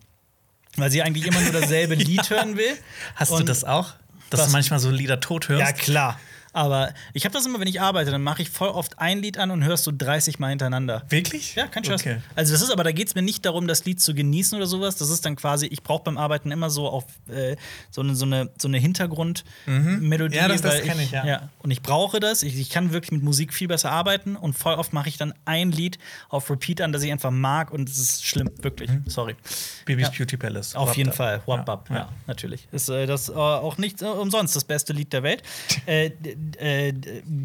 weil 0.76 0.90
sie 0.90 1.02
eigentlich 1.02 1.26
immer 1.26 1.40
nur 1.40 1.52
dasselbe 1.52 1.94
Lied 1.94 2.28
hören 2.30 2.56
will. 2.56 2.76
Hast 3.14 3.30
du 3.32 3.36
Und- 3.36 3.48
das 3.48 3.64
auch? 3.64 3.94
Dass 4.30 4.40
Was? 4.40 4.46
du 4.48 4.52
manchmal 4.52 4.78
so 4.80 4.90
Lieder 4.90 5.20
tot 5.20 5.48
hörst? 5.48 5.60
Ja, 5.60 5.72
klar. 5.72 6.20
Aber 6.56 6.94
ich 7.12 7.26
habe 7.26 7.34
das 7.34 7.44
immer, 7.44 7.60
wenn 7.60 7.68
ich 7.68 7.82
arbeite, 7.82 8.10
dann 8.10 8.22
mache 8.22 8.40
ich 8.40 8.48
voll 8.48 8.70
oft 8.70 8.98
ein 8.98 9.18
Lied 9.18 9.36
an 9.36 9.50
und 9.50 9.62
hörst 9.62 9.84
so 9.84 9.92
30 9.94 10.38
Mal 10.38 10.48
hintereinander. 10.48 11.02
Wirklich? 11.10 11.54
Ja, 11.54 11.66
kein 11.66 11.84
Scheiß. 11.84 12.00
Okay. 12.00 12.16
Also 12.34 12.54
das 12.54 12.62
ist 12.62 12.70
aber, 12.70 12.82
da 12.82 12.92
geht 12.92 13.08
es 13.08 13.14
mir 13.14 13.20
nicht 13.20 13.44
darum, 13.44 13.66
das 13.68 13.84
Lied 13.84 14.00
zu 14.00 14.14
genießen 14.14 14.56
oder 14.56 14.66
sowas. 14.66 14.96
Das 14.96 15.10
ist 15.10 15.26
dann 15.26 15.36
quasi, 15.36 15.66
ich 15.66 15.82
brauche 15.82 16.04
beim 16.04 16.16
Arbeiten 16.16 16.50
immer 16.50 16.70
so 16.70 16.88
auf 16.88 17.04
äh, 17.28 17.56
so 17.90 18.00
eine, 18.00 18.14
so 18.16 18.24
eine, 18.24 18.48
so 18.56 18.68
eine 18.68 18.78
Hintergrundmelodie. 18.78 20.36
Ja, 20.36 20.48
das- 20.48 20.62
das 20.62 20.74
weil 20.76 20.82
kenn 20.82 21.00
ich, 21.00 21.10
ja. 21.10 21.50
Und 21.58 21.70
ich 21.70 21.82
brauche 21.82 22.20
das. 22.20 22.42
Ich, 22.42 22.58
ich 22.58 22.70
kann 22.70 22.92
wirklich 22.92 23.12
mit 23.12 23.22
Musik 23.22 23.52
viel 23.52 23.68
besser 23.68 23.92
arbeiten 23.92 24.34
und 24.36 24.54
voll 24.54 24.74
oft 24.74 24.92
mache 24.92 25.08
ich 25.10 25.18
dann 25.18 25.34
ein 25.44 25.72
Lied 25.72 25.98
auf 26.30 26.50
Repeat 26.50 26.80
an, 26.80 26.92
das 26.92 27.02
ich 27.02 27.12
einfach 27.12 27.30
mag 27.30 27.70
und 27.70 27.88
es 27.88 27.98
ist 27.98 28.24
schlimm, 28.24 28.50
wirklich. 28.62 28.90
Sorry. 29.06 29.36
Bibis 29.84 30.06
Ja. 30.08 30.12
Beauty 30.16 30.36
Palace. 30.36 30.74
Auf 30.74 30.88
Wap 30.90 30.96
jeden 30.96 31.10
Dap. 31.10 31.16
Fall. 31.16 31.42
Wap 31.46 31.90
ja. 31.90 31.96
Ja. 31.96 32.08
natürlich. 32.26 32.66
Ist 32.72 32.88
äh, 32.88 33.06
das 33.06 33.28
äh, 33.28 33.32
auch 33.34 33.76
nicht 33.78 34.00
äh, 34.02 34.06
umsonst 34.06 34.56
das 34.56 34.64
beste 34.64 34.92
Lied 34.92 35.12
der 35.12 35.22
Welt. 35.22 35.42
äh, 35.86 36.10
äh, 36.58 36.92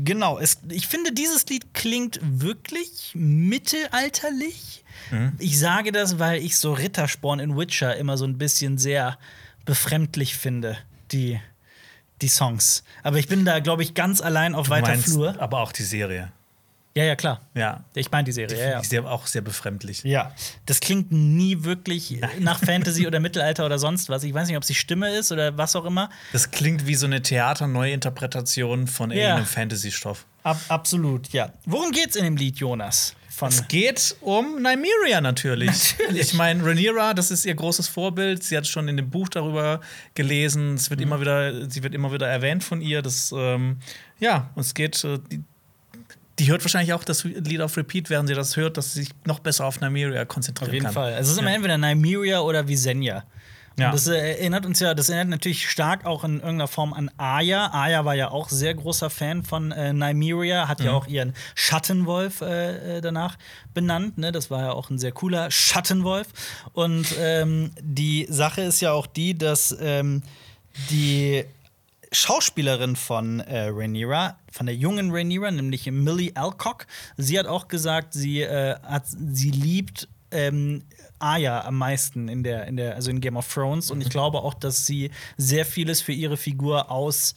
genau. 0.03 0.39
Es, 0.39 0.59
ich 0.69 0.87
finde, 0.87 1.11
dieses 1.11 1.45
Lied 1.47 1.73
klingt 1.73 2.19
wirklich 2.21 3.11
mittelalterlich. 3.13 4.83
Mhm. 5.11 5.33
Ich 5.39 5.59
sage 5.59 5.91
das, 5.91 6.19
weil 6.19 6.41
ich 6.41 6.57
so 6.57 6.73
Rittersporn 6.73 7.39
in 7.39 7.57
Witcher 7.57 7.95
immer 7.97 8.17
so 8.17 8.25
ein 8.25 8.37
bisschen 8.37 8.77
sehr 8.77 9.17
befremdlich 9.65 10.35
finde, 10.35 10.77
die, 11.11 11.39
die 12.21 12.27
Songs. 12.27 12.83
Aber 13.03 13.17
ich 13.17 13.27
bin 13.27 13.45
da, 13.45 13.59
glaube 13.59 13.83
ich, 13.83 13.93
ganz 13.93 14.21
allein 14.21 14.55
auf 14.55 14.67
Du 14.67 14.71
weiter 14.71 14.87
meinst 14.89 15.05
Flur. 15.05 15.35
Aber 15.39 15.59
auch 15.59 15.71
die 15.71 15.83
Serie. 15.83 16.31
Ja, 16.93 17.05
ja, 17.05 17.15
klar. 17.15 17.39
Ja. 17.53 17.85
Ich 17.93 18.11
meine 18.11 18.25
die 18.25 18.33
Serie, 18.33 18.57
ja, 18.57 18.69
ja. 18.71 18.75
Die 18.77 18.81
ist 18.83 18.89
sehr, 18.89 19.05
auch 19.09 19.25
sehr 19.25 19.41
befremdlich. 19.41 20.03
Ja, 20.03 20.33
das 20.65 20.81
klingt 20.81 21.09
nie 21.11 21.63
wirklich 21.63 22.19
nach 22.39 22.59
Fantasy 22.59 23.07
oder 23.07 23.19
Mittelalter 23.21 23.65
oder 23.65 23.79
sonst 23.79 24.09
was. 24.09 24.23
Ich 24.23 24.33
weiß 24.33 24.47
nicht, 24.49 24.57
ob 24.57 24.63
es 24.63 24.67
die 24.67 24.75
Stimme 24.75 25.09
ist 25.15 25.31
oder 25.31 25.57
was 25.57 25.75
auch 25.77 25.85
immer. 25.85 26.09
Das 26.33 26.51
klingt 26.51 26.87
wie 26.87 26.95
so 26.95 27.05
eine 27.05 27.21
Theater-Neuinterpretation 27.21 28.87
von 28.87 29.11
Ja. 29.11 29.17
irgendeinem 29.17 29.45
Fantasy-Stoff. 29.45 30.25
Ab, 30.43 30.59
absolut, 30.69 31.29
ja. 31.29 31.53
Worum 31.65 31.91
geht's 31.91 32.15
in 32.15 32.23
dem 32.23 32.35
Lied, 32.35 32.57
Jonas? 32.57 33.15
Es 33.47 33.67
geht 33.69 34.15
um 34.21 34.57
Nymeria 34.61 35.19
natürlich. 35.21 35.95
Natürlich. 35.99 36.21
Ich 36.21 36.33
meine, 36.35 36.63
Rhaenyra, 36.63 37.13
das 37.15 37.31
ist 37.31 37.45
ihr 37.45 37.55
großes 37.55 37.87
Vorbild. 37.87 38.43
Sie 38.43 38.55
hat 38.55 38.67
schon 38.67 38.87
in 38.87 38.97
dem 38.97 39.09
Buch 39.09 39.29
darüber 39.29 39.79
gelesen. 40.13 40.75
Es 40.75 40.89
wird 40.91 40.99
Mhm. 40.99 41.07
immer 41.07 41.21
wieder, 41.21 41.69
sie 41.69 41.81
wird 41.81 41.95
immer 41.95 42.11
wieder 42.13 42.27
erwähnt 42.27 42.63
von 42.63 42.81
ihr. 42.81 43.01
Das, 43.01 43.33
ähm, 43.35 43.79
ja, 44.19 44.51
und 44.53 44.61
es 44.61 44.73
geht. 44.75 45.03
Äh, 45.03 45.17
die, 45.31 45.43
die 46.39 46.47
hört 46.49 46.63
wahrscheinlich 46.63 46.93
auch 46.93 47.03
das 47.03 47.23
Lied 47.23 47.61
auf 47.61 47.77
Repeat, 47.77 48.09
während 48.09 48.27
sie 48.29 48.35
das 48.35 48.55
hört, 48.57 48.77
dass 48.77 48.93
sie 48.93 49.01
sich 49.03 49.09
noch 49.25 49.39
besser 49.39 49.65
auf 49.65 49.79
Nymeria 49.81 50.25
konzentrieren 50.25 50.69
auf 50.69 50.73
jeden 50.73 50.85
kann. 50.85 50.93
Fall. 50.93 51.13
Also 51.13 51.29
es 51.29 51.33
ist 51.33 51.37
immer 51.39 51.49
Ja. 51.49 51.55
entweder 51.55 51.77
Nymeria 51.77 52.39
oder 52.41 52.67
Visenya. 52.67 53.23
Und 53.77 53.83
Ja. 53.83 53.91
das 53.91 54.05
äh, 54.07 54.15
erinnert 54.17 54.65
uns 54.65 54.79
ja, 54.81 54.93
das 54.93 55.07
erinnert 55.09 55.29
natürlich 55.29 55.69
stark 55.69 56.05
auch 56.05 56.23
in 56.25 56.35
irgendeiner 56.35 56.67
Form 56.67 56.93
an 56.93 57.09
Aya. 57.17 57.71
Aya 57.73 58.03
war 58.03 58.15
ja 58.15 58.29
auch 58.29 58.49
sehr 58.49 58.73
großer 58.73 59.09
Fan 59.09 59.43
von 59.43 59.71
äh, 59.71 59.93
Nymeria, 59.93 60.67
hat 60.67 60.79
Mhm. 60.79 60.85
ja 60.87 60.91
auch 60.91 61.07
ihren 61.07 61.33
Schattenwolf 61.55 62.41
äh, 62.41 62.97
äh, 62.97 63.01
danach 63.01 63.37
benannt. 63.73 64.17
Ne? 64.17 64.31
Das 64.33 64.51
war 64.51 64.61
ja 64.61 64.71
auch 64.73 64.89
ein 64.89 64.99
sehr 64.99 65.13
cooler 65.13 65.49
Schattenwolf. 65.51 66.27
Und 66.73 67.07
ähm, 67.19 67.71
die 67.81 68.27
Sache 68.29 68.61
ist 68.61 68.81
ja 68.81 68.91
auch 68.91 69.07
die, 69.07 69.37
dass 69.37 69.75
ähm, 69.79 70.21
die 70.89 71.45
Schauspielerin 72.11 72.95
von 72.95 73.39
äh, 73.39 73.67
Rhaenyra, 73.69 74.37
von 74.51 74.65
der 74.65 74.75
jungen 74.75 75.11
Rhaenyra, 75.11 75.49
nämlich 75.51 75.89
Millie 75.89 76.31
Alcock, 76.35 76.85
sie 77.17 77.39
hat 77.39 77.45
auch 77.47 77.67
gesagt, 77.69 78.13
sie, 78.13 78.41
äh, 78.41 78.75
hat, 78.83 79.03
sie 79.07 79.51
liebt 79.51 80.09
ähm, 80.31 80.83
Arya 81.19 81.61
am 81.65 81.77
meisten 81.77 82.27
in 82.27 82.43
der, 82.43 82.65
in 82.67 82.75
der, 82.77 82.95
also 82.95 83.11
in 83.11 83.21
Game 83.21 83.37
of 83.37 83.51
Thrones. 83.53 83.91
Und 83.91 84.01
ich 84.01 84.09
glaube 84.09 84.39
auch, 84.39 84.53
dass 84.53 84.85
sie 84.85 85.11
sehr 85.37 85.65
vieles 85.65 86.01
für 86.01 86.11
ihre 86.13 86.35
Figur 86.35 86.91
aus 86.91 87.35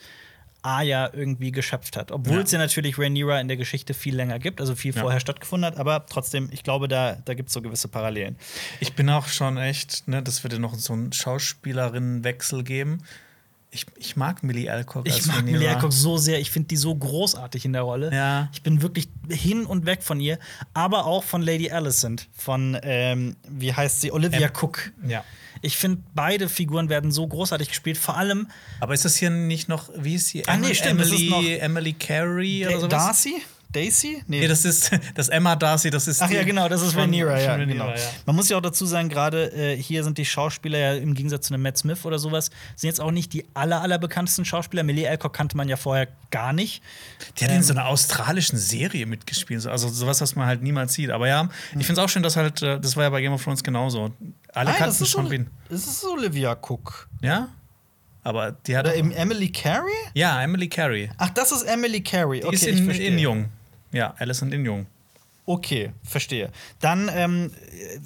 Arya 0.63 1.11
irgendwie 1.13 1.53
geschöpft 1.53 1.97
hat. 1.97 2.11
Obwohl 2.11 2.39
Ja. 2.39 2.43
es 2.43 2.51
ja 2.51 2.59
natürlich 2.59 2.99
Rhaenyra 2.99 3.39
in 3.41 3.49
der 3.49 3.57
Geschichte 3.59 3.93
viel 3.95 4.17
länger 4.17 4.39
gibt, 4.39 4.61
also 4.61 4.75
viel 4.75 4.95
Ja. 4.95 5.03
vorher 5.03 5.21
stattgefunden 5.21 5.67
hat, 5.71 5.79
aber 5.79 6.07
trotzdem, 6.07 6.49
ich 6.53 6.63
glaube, 6.65 6.89
da, 6.89 7.17
da 7.25 7.35
gibt 7.35 7.49
es 7.49 7.53
so 7.53 7.61
gewisse 7.63 7.87
Parallelen. 7.89 8.37
Ich 8.81 8.95
bin 8.95 9.09
auch 9.11 9.29
schon 9.29 9.57
echt, 9.59 10.09
ne, 10.09 10.23
das 10.23 10.43
wird 10.43 10.55
ja 10.55 10.59
noch 10.59 10.75
so 10.75 10.95
einen 10.95 11.13
Schauspielerinnenwechsel 11.13 12.65
geben. 12.65 13.03
Ich, 13.75 13.87
ich 13.97 14.15
mag 14.17 14.43
Millie 14.45 14.71
Alcock. 14.73 15.07
Ich 15.09 15.15
als 15.15 15.27
mag. 15.27 15.45
Millie 15.45 15.69
Alcock 15.69 15.93
so 15.93 16.17
sehr. 16.17 16.39
Ich 16.41 16.51
finde 16.53 16.69
die 16.69 16.77
so 16.77 16.95
großartig 16.95 17.65
in 17.65 17.73
der 17.73 17.83
Rolle. 17.83 18.15
Ja. 18.15 18.49
Ich 18.53 18.63
bin 18.63 18.83
wirklich 18.83 19.09
hin 19.29 19.67
und 19.67 19.85
weg 19.85 20.03
von 20.05 20.21
ihr. 20.21 20.39
Aber 20.75 21.07
auch 21.07 21.25
von 21.25 21.43
Lady 21.43 21.71
Alicent. 21.71 22.29
Von, 22.37 22.79
ähm, 22.83 23.35
wie 23.49 23.73
heißt 23.75 24.01
sie? 24.01 24.13
Olivia 24.13 24.47
Em- 24.47 24.53
Cook. 24.59 24.93
Ja. 25.07 25.25
Ich 25.61 25.77
finde, 25.77 26.03
beide 26.15 26.49
Figuren 26.49 26.89
werden 26.89 27.11
so 27.11 27.27
großartig 27.27 27.69
gespielt. 27.69 27.99
Vor 27.99 28.17
allem 28.17 28.49
Aber 28.81 28.95
ist 28.95 29.05
das 29.05 29.17
hier 29.17 29.31
nicht 29.31 29.69
noch, 29.69 29.91
wie 29.97 30.15
ist 30.15 30.29
sie? 30.29 30.47
Ah, 30.47 30.57
nee, 30.57 30.75
stimmt, 30.75 31.01
Emily, 31.01 31.31
noch- 31.31 31.43
Emily 31.43 31.93
Carey 31.95 32.67
oder 32.67 32.77
sowas? 32.81 32.91
Darcy? 32.91 33.43
Daisy? 33.75 34.23
Nee, 34.27 34.47
das 34.49 34.65
ist 34.65 34.91
das 35.15 35.29
Emma 35.29 35.57
Darcy, 35.57 35.91
das 35.91 36.09
ist 36.09 36.23
Ach 36.23 36.29
die 36.29 36.35
ja, 36.37 36.43
genau, 36.45 36.69
das 36.69 36.81
ist 36.83 36.93
von- 36.93 37.03
Rhaenyra, 37.03 37.41
ja, 37.41 37.53
Rhaenyra, 37.55 37.87
genau. 37.93 38.01
Man 38.27 38.37
muss 38.37 38.49
ja 38.49 38.57
auch 38.57 38.63
dazu 38.63 38.87
sagen, 38.87 39.09
gerade 39.09 39.53
äh, 39.53 39.77
hier 39.77 40.05
sind 40.05 40.17
die 40.19 40.25
Schauspieler 40.25 40.79
ja 40.79 40.95
im 40.95 41.15
Gegensatz 41.15 41.49
zu 41.49 41.55
einem 41.55 41.63
Matt 41.63 41.77
Smith 41.79 42.05
oder 42.05 42.19
sowas, 42.19 42.51
sind 42.77 42.89
jetzt 42.89 43.01
auch 43.01 43.11
nicht 43.11 43.33
die 43.33 43.45
aller, 43.55 43.81
allerbekanntesten 43.83 44.45
Schauspieler. 44.45 44.83
Millie 44.83 45.09
Alcock 45.09 45.33
kannte 45.35 45.57
man 45.57 45.69
ja 45.69 45.77
vorher 45.77 46.09
gar 46.31 46.53
nicht. 46.53 46.83
Die 47.39 47.45
hat 47.45 47.51
in 47.53 47.63
so 47.63 47.73
einer 47.75 47.87
australischen 47.87 48.59
Serie 48.59 49.07
mitgespielt, 49.07 49.61
so- 49.63 49.71
also 49.71 49.89
sowas, 49.89 50.21
was 50.21 50.35
man 50.37 50.47
halt 50.47 50.63
niemals 50.63 50.95
sieht. 50.95 51.11
Aber 51.11 51.29
ja, 51.29 51.49
ich 51.79 51.87
finde 51.87 51.93
es 51.93 51.99
auch 51.99 52.09
schön, 52.09 52.23
dass 52.23 52.37
halt, 52.37 52.63
äh, 52.63 52.79
das 52.81 52.97
war 52.97 53.05
ja 53.05 53.11
bei 53.11 53.21
Game 53.21 53.33
of 53.33 53.43
Thrones 53.43 53.63
genauso. 53.63 54.13
Alle 54.53 54.71
Nein, 54.71 54.79
kannten 54.79 55.05
schon 55.07 55.31
wen. 55.31 55.49
Das 55.69 55.87
ist 55.87 56.05
Olivia 56.05 56.53
Cook. 56.53 57.09
Ja? 57.21 57.49
Aber 58.23 58.53
die 58.53 58.75
hat. 58.77 58.87
Oder 58.87 58.95
Emily 58.97 59.51
Carey? 59.53 59.93
ja, 60.15 60.41
Emily 60.43 60.69
Carey. 60.69 61.11
Ach, 61.19 61.29
das 61.31 61.53
ist 61.53 61.63
Emily 61.65 62.01
Carey. 62.03 62.41
Die 62.41 62.47
Okay, 62.47 62.55
ist 62.57 62.63
ich 62.67 62.79
in, 62.79 62.85
verstehe. 62.87 63.09
in 63.09 63.19
Jung. 63.19 63.49
Ja, 63.95 64.15
Alison 64.19 64.53
in 64.53 64.65
Jung. 64.65 64.87
Okay, 65.47 65.93
verstehe. 66.03 66.51
Dann 66.81 67.11
ähm, 67.13 67.53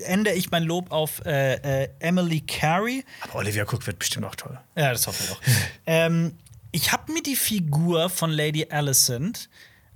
ändere 0.04 0.34
ich 0.34 0.50
mein 0.50 0.64
Lob 0.64 0.90
auf 0.90 1.24
äh, 1.24 1.84
äh, 1.84 1.88
Emily 2.00 2.40
Carey. 2.40 3.04
Aber 3.20 3.36
Olivia 3.36 3.62
Cook 3.62 3.86
wird 3.86 3.98
bestimmt 3.98 4.26
auch 4.26 4.34
toll. 4.34 4.58
Ja, 4.76 4.90
das 4.90 5.06
hoffe 5.06 5.22
ich 5.24 5.30
auch. 5.30 5.40
ähm, 5.86 6.36
ich 6.72 6.92
habe 6.92 7.12
mir 7.12 7.22
die 7.22 7.36
Figur 7.36 8.10
von 8.10 8.30
Lady 8.30 8.66
Alicent, 8.70 9.48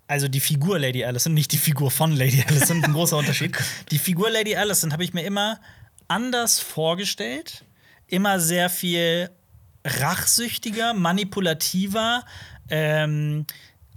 also 0.06 0.28
die 0.28 0.40
Figur 0.40 0.78
Lady 0.78 1.04
Alicent, 1.04 1.34
nicht 1.34 1.50
die 1.52 1.58
Figur 1.58 1.90
von 1.90 2.12
Lady 2.12 2.44
Alicent, 2.46 2.84
ein 2.84 2.92
großer 2.92 3.16
Unterschied. 3.16 3.56
Die 3.90 3.98
Figur 3.98 4.30
Lady 4.30 4.56
Alicent 4.56 4.92
habe 4.92 5.04
ich 5.04 5.12
mir 5.12 5.22
immer 5.22 5.60
anders 6.08 6.60
vorgestellt, 6.60 7.64
immer 8.06 8.38
sehr 8.38 8.70
viel 8.70 9.30
rachsüchtiger, 9.84 10.94
manipulativer. 10.94 12.24
Ähm, 12.68 13.46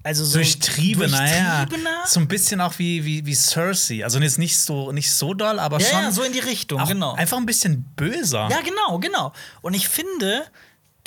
also 0.06 0.24
so 0.24 0.38
Durchtriebener, 0.38 1.26
ja. 1.26 1.66
durchtriebener. 1.66 2.04
So 2.06 2.20
ein 2.20 2.28
bisschen 2.28 2.62
auch 2.62 2.78
wie, 2.78 3.04
wie, 3.06 3.26
wie 3.26 3.34
Cersei. 3.34 4.04
Also 4.04 4.20
jetzt 4.20 4.38
nicht 4.38 4.56
so, 4.56 4.92
nicht 4.92 5.12
so 5.12 5.34
doll, 5.34 5.58
aber 5.58 5.80
Ja, 5.80 5.88
schon. 5.88 6.02
ja, 6.04 6.12
so 6.12 6.22
in 6.22 6.32
die 6.32 6.40
Richtung, 6.40 6.86
genau. 6.86 7.14
Einfach 7.14 7.38
ein 7.38 7.48
bisschen 7.48 7.84
böser. 7.96 8.48
Ja, 8.52 8.62
genau, 8.62 9.00
genau. 9.00 9.34
Und 9.64 9.74
ich 9.74 9.88
finde, 9.88 10.46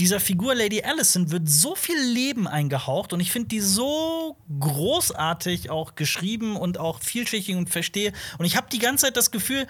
dieser 0.00 0.18
Figur 0.18 0.52
Lady 0.56 0.82
Alicent 0.82 1.30
wird 1.30 1.48
so 1.48 1.76
viel 1.76 1.96
Leben 1.96 2.48
eingehaucht 2.48 3.12
und 3.12 3.20
ich 3.20 3.30
finde 3.30 3.50
die 3.50 3.60
so 3.60 4.36
großartig 4.58 5.70
auch 5.70 5.94
geschrieben 5.94 6.56
und 6.56 6.78
auch 6.78 7.00
vielschichtig 7.00 7.54
und 7.54 7.70
verstehe. 7.70 8.12
Und 8.38 8.46
ich 8.46 8.56
habe 8.56 8.66
die 8.72 8.80
ganze 8.80 9.06
Zeit 9.06 9.16
das 9.16 9.30
Gefühl, 9.30 9.68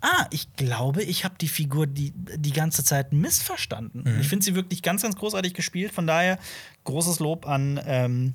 ah, 0.00 0.26
ich 0.30 0.54
glaube, 0.56 1.02
ich 1.02 1.26
habe 1.26 1.34
die 1.38 1.48
Figur 1.48 1.86
die, 1.86 2.14
die 2.14 2.52
ganze 2.52 2.82
Zeit 2.82 3.12
missverstanden. 3.12 4.20
Ich 4.22 4.28
finde 4.28 4.42
sie 4.42 4.54
wirklich 4.54 4.80
ganz, 4.82 5.02
ganz 5.02 5.16
großartig 5.16 5.52
gespielt. 5.52 5.92
Von 5.92 6.06
daher 6.06 6.38
großes 6.84 7.18
Lob 7.20 7.46
an 7.46 7.78
ähm, 7.84 8.34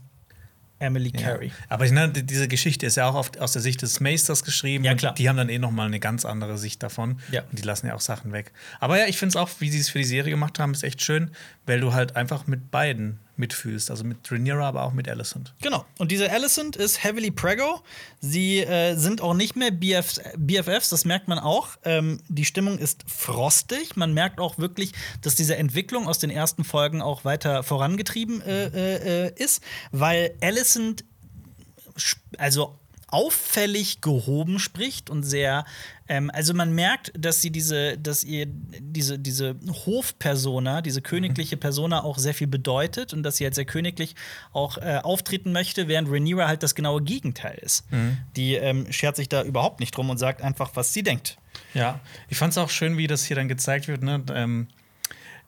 Emily 0.79 1.11
Ja. 1.15 1.21
Carey. 1.21 1.51
Aber 1.69 1.85
ich, 1.85 1.91
ne, 1.91 2.09
die- 2.09 2.23
diese 2.25 2.47
Geschichte 2.47 2.85
ist 2.85 2.97
ja 2.97 3.07
auch 3.09 3.15
oft 3.15 3.39
aus 3.39 3.53
der 3.53 3.61
Sicht 3.61 3.81
des 3.81 3.99
Meisters 4.01 4.43
geschrieben. 4.43 4.83
Ja, 4.83 4.93
klar. 4.95 5.13
Die 5.13 5.29
haben 5.29 5.37
dann 5.37 5.49
eh 5.49 5.57
noch 5.59 5.71
mal 5.71 5.87
eine 5.87 5.99
ganz 5.99 6.25
andere 6.25 6.57
Sicht 6.57 6.83
davon. 6.83 7.19
Ja. 7.31 7.41
Und 7.49 7.57
die 7.59 7.63
lassen 7.63 7.87
ja 7.87 7.95
auch 7.95 8.01
Sachen 8.01 8.31
weg. 8.33 8.51
Aber 8.79 8.97
ja, 8.99 9.05
ich 9.07 9.17
finde 9.17 9.29
es 9.29 9.35
auch, 9.37 9.49
wie 9.59 9.69
sie 9.69 9.79
es 9.79 9.89
für 9.89 9.99
die 9.99 10.03
Serie 10.03 10.31
gemacht 10.31 10.59
haben, 10.59 10.73
ist 10.73 10.83
echt 10.83 11.01
schön, 11.01 11.31
weil 11.65 11.79
du 11.79 11.93
halt 11.93 12.15
einfach 12.15 12.45
mit 12.47 12.71
beiden 12.71 13.19
mitfühlst. 13.37 13.91
Also 13.91 14.03
mit 14.03 14.31
Rhaenyra, 14.31 14.67
aber 14.67 14.83
auch 14.83 14.93
mit 14.93 15.07
Alicent. 15.07 15.53
Genau. 15.61 15.85
Und 15.97 16.11
diese 16.11 16.31
Alicent 16.31 16.75
ist 16.75 17.03
heavily 17.03 17.31
prego. 17.31 17.81
Sie 18.19 18.59
äh, 18.59 18.95
sind 18.95 19.21
auch 19.21 19.33
nicht 19.33 19.55
mehr 19.55 19.71
BF 19.71 20.19
BFFs, 20.37 20.89
das 20.89 21.05
merkt 21.05 21.27
man 21.27 21.39
auch. 21.39 21.69
Ähm, 21.83 22.19
die 22.27 22.45
Stimmung 22.45 22.77
ist 22.77 23.03
frostig. 23.07 23.95
Man 23.95 24.13
merkt 24.13 24.39
auch 24.39 24.57
wirklich, 24.57 24.93
dass 25.21 25.35
diese 25.35 25.55
Entwicklung 25.55 26.07
aus 26.07 26.19
den 26.19 26.29
ersten 26.29 26.63
Folgen 26.63 27.01
auch 27.01 27.25
weiter 27.25 27.63
vorangetrieben 27.63 28.41
äh, 28.41 28.67
äh, 28.67 29.27
äh, 29.27 29.33
ist, 29.35 29.61
weil 29.91 30.35
Alicent 30.41 31.03
also 32.37 32.77
auffällig 33.15 34.01
gehoben 34.01 34.59
spricht 34.59 35.09
und 35.09 35.23
sehr 35.23 35.63
ähm, 36.07 36.29
also 36.33 36.53
man 36.53 36.75
merkt, 36.75 37.13
dass 37.17 37.41
sie 37.41 37.49
diese, 37.49 37.97
dass 37.97 38.23
ihr 38.23 38.45
diese, 38.47 39.17
diese 39.17 39.55
Hofpersona, 39.85 40.81
diese 40.81 41.01
königliche 41.01 41.57
Persona 41.57 42.03
auch 42.03 42.17
sehr 42.17 42.33
viel 42.33 42.47
bedeutet 42.47 43.13
und 43.13 43.23
dass 43.23 43.37
sie 43.37 43.45
halt 43.45 43.55
sehr 43.55 43.65
königlich 43.65 44.15
auch 44.51 44.77
äh, 44.77 44.99
auftreten 45.01 45.53
möchte, 45.53 45.87
während 45.87 46.09
Rhaenyra 46.09 46.47
halt 46.47 46.61
das 46.61 46.75
genaue 46.75 47.01
Gegenteil 47.01 47.57
ist. 47.61 47.85
Die 48.35 48.55
ähm, 48.55 48.91
schert 48.91 49.15
sich 49.15 49.29
da 49.29 49.43
überhaupt 49.43 49.79
nicht 49.79 49.95
drum 49.95 50.09
und 50.09 50.17
sagt 50.17 50.41
einfach, 50.41 50.71
was 50.75 50.93
sie 50.93 51.01
denkt. 51.01 51.37
Ja, 51.73 52.01
ich 52.27 52.37
fand 52.37 52.51
es 52.51 52.57
auch 52.57 52.69
schön, 52.69 52.97
wie 52.97 53.07
das 53.07 53.23
hier 53.23 53.37
dann 53.37 53.47
gezeigt 53.47 53.87
wird. 53.87 54.03
Ne? 54.03 54.21
Ähm, 54.33 54.67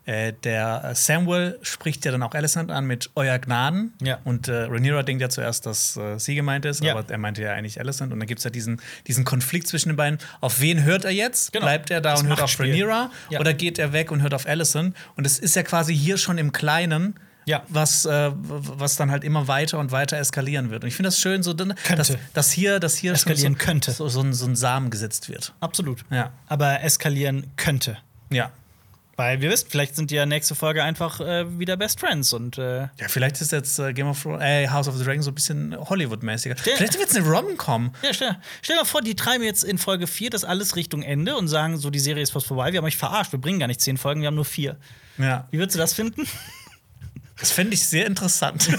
äh, 0.08 0.32
der 0.44 0.92
Samuel 0.96 1.60
spricht 1.62 2.06
ja 2.06 2.12
dann 2.12 2.24
auch 2.24 2.34
Alicent 2.34 2.72
an 2.72 2.86
mit 2.86 3.10
Euer 3.16 3.38
Gnaden. 3.40 3.94
Ja. 4.02 4.20
Und 4.24 4.48
äh, 4.48 4.64
Rhaenyra 4.64 5.04
denkt 5.04 5.22
ja 5.22 5.28
zuerst, 5.30 5.66
dass 5.66 5.98
äh, 5.98 6.18
sie 6.18 6.34
gemeint 6.34 6.64
ist, 6.64 6.82
Ja. 6.82 6.96
aber 6.96 7.08
er 7.12 7.18
meinte 7.18 7.42
ja 7.42 7.52
eigentlich 7.54 7.80
Alicent. 7.82 8.14
Und 8.14 8.20
dann 8.20 8.28
gibt 8.28 8.40
es 8.40 8.46
ja 8.46 8.50
diesen, 8.50 8.82
diesen 9.06 9.26
Konflikt 9.26 9.68
zwischen 9.68 9.90
den 9.90 9.98
beiden. 9.98 10.18
Auf 10.40 10.62
wen 10.62 10.84
hört 10.84 11.04
er 11.04 11.12
jetzt? 11.12 11.52
Genau. 11.52 11.66
Bleibt 11.66 11.92
er 11.92 12.00
da 12.00 12.12
Das 12.12 12.22
und 12.22 12.30
hört 12.30 12.42
auf. 12.42 12.58
Rhaenyra? 12.58 13.12
Ja. 13.30 13.42
Oder 13.42 13.54
geht 13.54 13.78
er 13.80 13.92
weg 13.92 14.10
und 14.10 14.22
hört 14.22 14.34
auf 14.34 14.48
Alicent? 14.48 14.96
Und 15.18 15.28
es 15.28 15.40
ist 15.40 15.58
ja 15.58 15.64
quasi 15.64 15.94
hier 15.96 16.18
schon 16.18 16.38
im 16.38 16.54
Kleinen. 16.54 17.20
Ja. 17.46 17.64
Was, 17.68 18.06
äh, 18.06 18.32
was 18.34 18.96
dann 18.96 19.12
halt 19.12 19.24
immer 19.26 19.48
weiter 19.50 19.78
und 19.80 19.92
weiter 19.92 20.18
eskalieren 20.18 20.70
wird. 20.70 20.84
Und 20.84 20.88
ich 20.90 20.96
finde 20.96 21.08
das 21.08 21.20
schön, 21.20 21.44
so, 21.44 21.54
dass, 21.54 22.18
dass 22.34 22.52
hier, 22.52 22.80
dass 22.80 22.96
hier 22.96 23.12
schon 23.16 23.32
Eskalieren 23.32 23.54
so, 23.60 23.66
könnte. 23.66 23.92
So, 23.92 24.08
so, 24.10 24.22
ein, 24.22 24.34
so 24.34 24.46
ein 24.46 24.56
Samen 24.56 24.90
gesetzt 24.90 25.30
wird. 25.30 25.54
Absolut. 25.60 26.04
Ja. 26.10 26.32
Aber 26.48 26.82
eskalieren 26.82 27.48
könnte. 27.56 27.98
Ja. 28.30 28.52
Weil 29.18 29.42
wir 29.42 29.50
wisst, 29.50 29.72
vielleicht 29.72 29.96
sind 29.96 30.12
die 30.12 30.16
ja 30.16 30.28
nächste 30.28 30.54
Folge 30.54 30.84
einfach 30.84 31.20
äh, 31.20 31.58
wieder 31.58 31.76
Best 31.76 32.00
Friends 32.00 32.34
und 32.34 32.60
äh, 32.60 32.82
Ja, 32.82 33.08
vielleicht 33.08 33.42
ist 33.42 33.52
jetzt 33.52 33.80
äh, 33.80 33.92
Game 33.92 34.08
of 34.08 34.22
Thrones, 34.22 34.44
äh, 34.44 34.68
House 34.70 34.88
of 34.88 34.96
the 34.96 35.04
Dragon 35.04 35.24
so 35.24 35.32
ein 35.32 35.36
bisschen 35.36 35.76
Hollywood-mäßiger. 35.76 36.56
Vielleicht 36.56 37.00
wird 37.00 37.10
es 37.10 37.16
eine 37.16 37.28
Rom-Com. 37.28 37.94
Ja, 38.04 38.14
stell, 38.14 38.38
stell 38.62 38.76
dir 38.76 38.82
mal 38.82 38.86
vor, 38.86 39.02
die 39.02 39.16
treiben 39.16 39.44
jetzt 39.44 39.64
in 39.64 39.80
Folge 39.80 40.06
4 40.06 40.30
das 40.30 40.44
alles 40.46 40.76
Richtung 40.76 41.02
Ende 41.02 41.36
und 41.36 41.48
sagen, 41.48 41.78
so, 41.78 41.90
die 41.90 42.00
Serie 42.00 42.22
ist 42.22 42.30
fast 42.30 42.46
vorbei. 42.46 42.72
Wir 42.72 42.78
haben 42.78 42.86
euch 42.86 42.96
verarscht, 42.98 43.32
wir 43.32 43.42
bringen 43.42 43.60
gar 43.60 43.68
nicht 43.68 43.82
zehn 43.82 43.98
Folgen, 43.98 44.22
wir 44.22 44.28
haben 44.28 44.36
nur 44.36 44.46
vier. 44.46 44.78
Ja. 45.18 45.48
Wie 45.50 45.58
würdest 45.58 45.76
du 45.76 45.80
das 45.80 45.96
finden? 45.96 46.28
Das 47.40 47.52
fände 47.52 47.74
ich 47.74 47.86
sehr 47.86 48.06
interessant. 48.06 48.70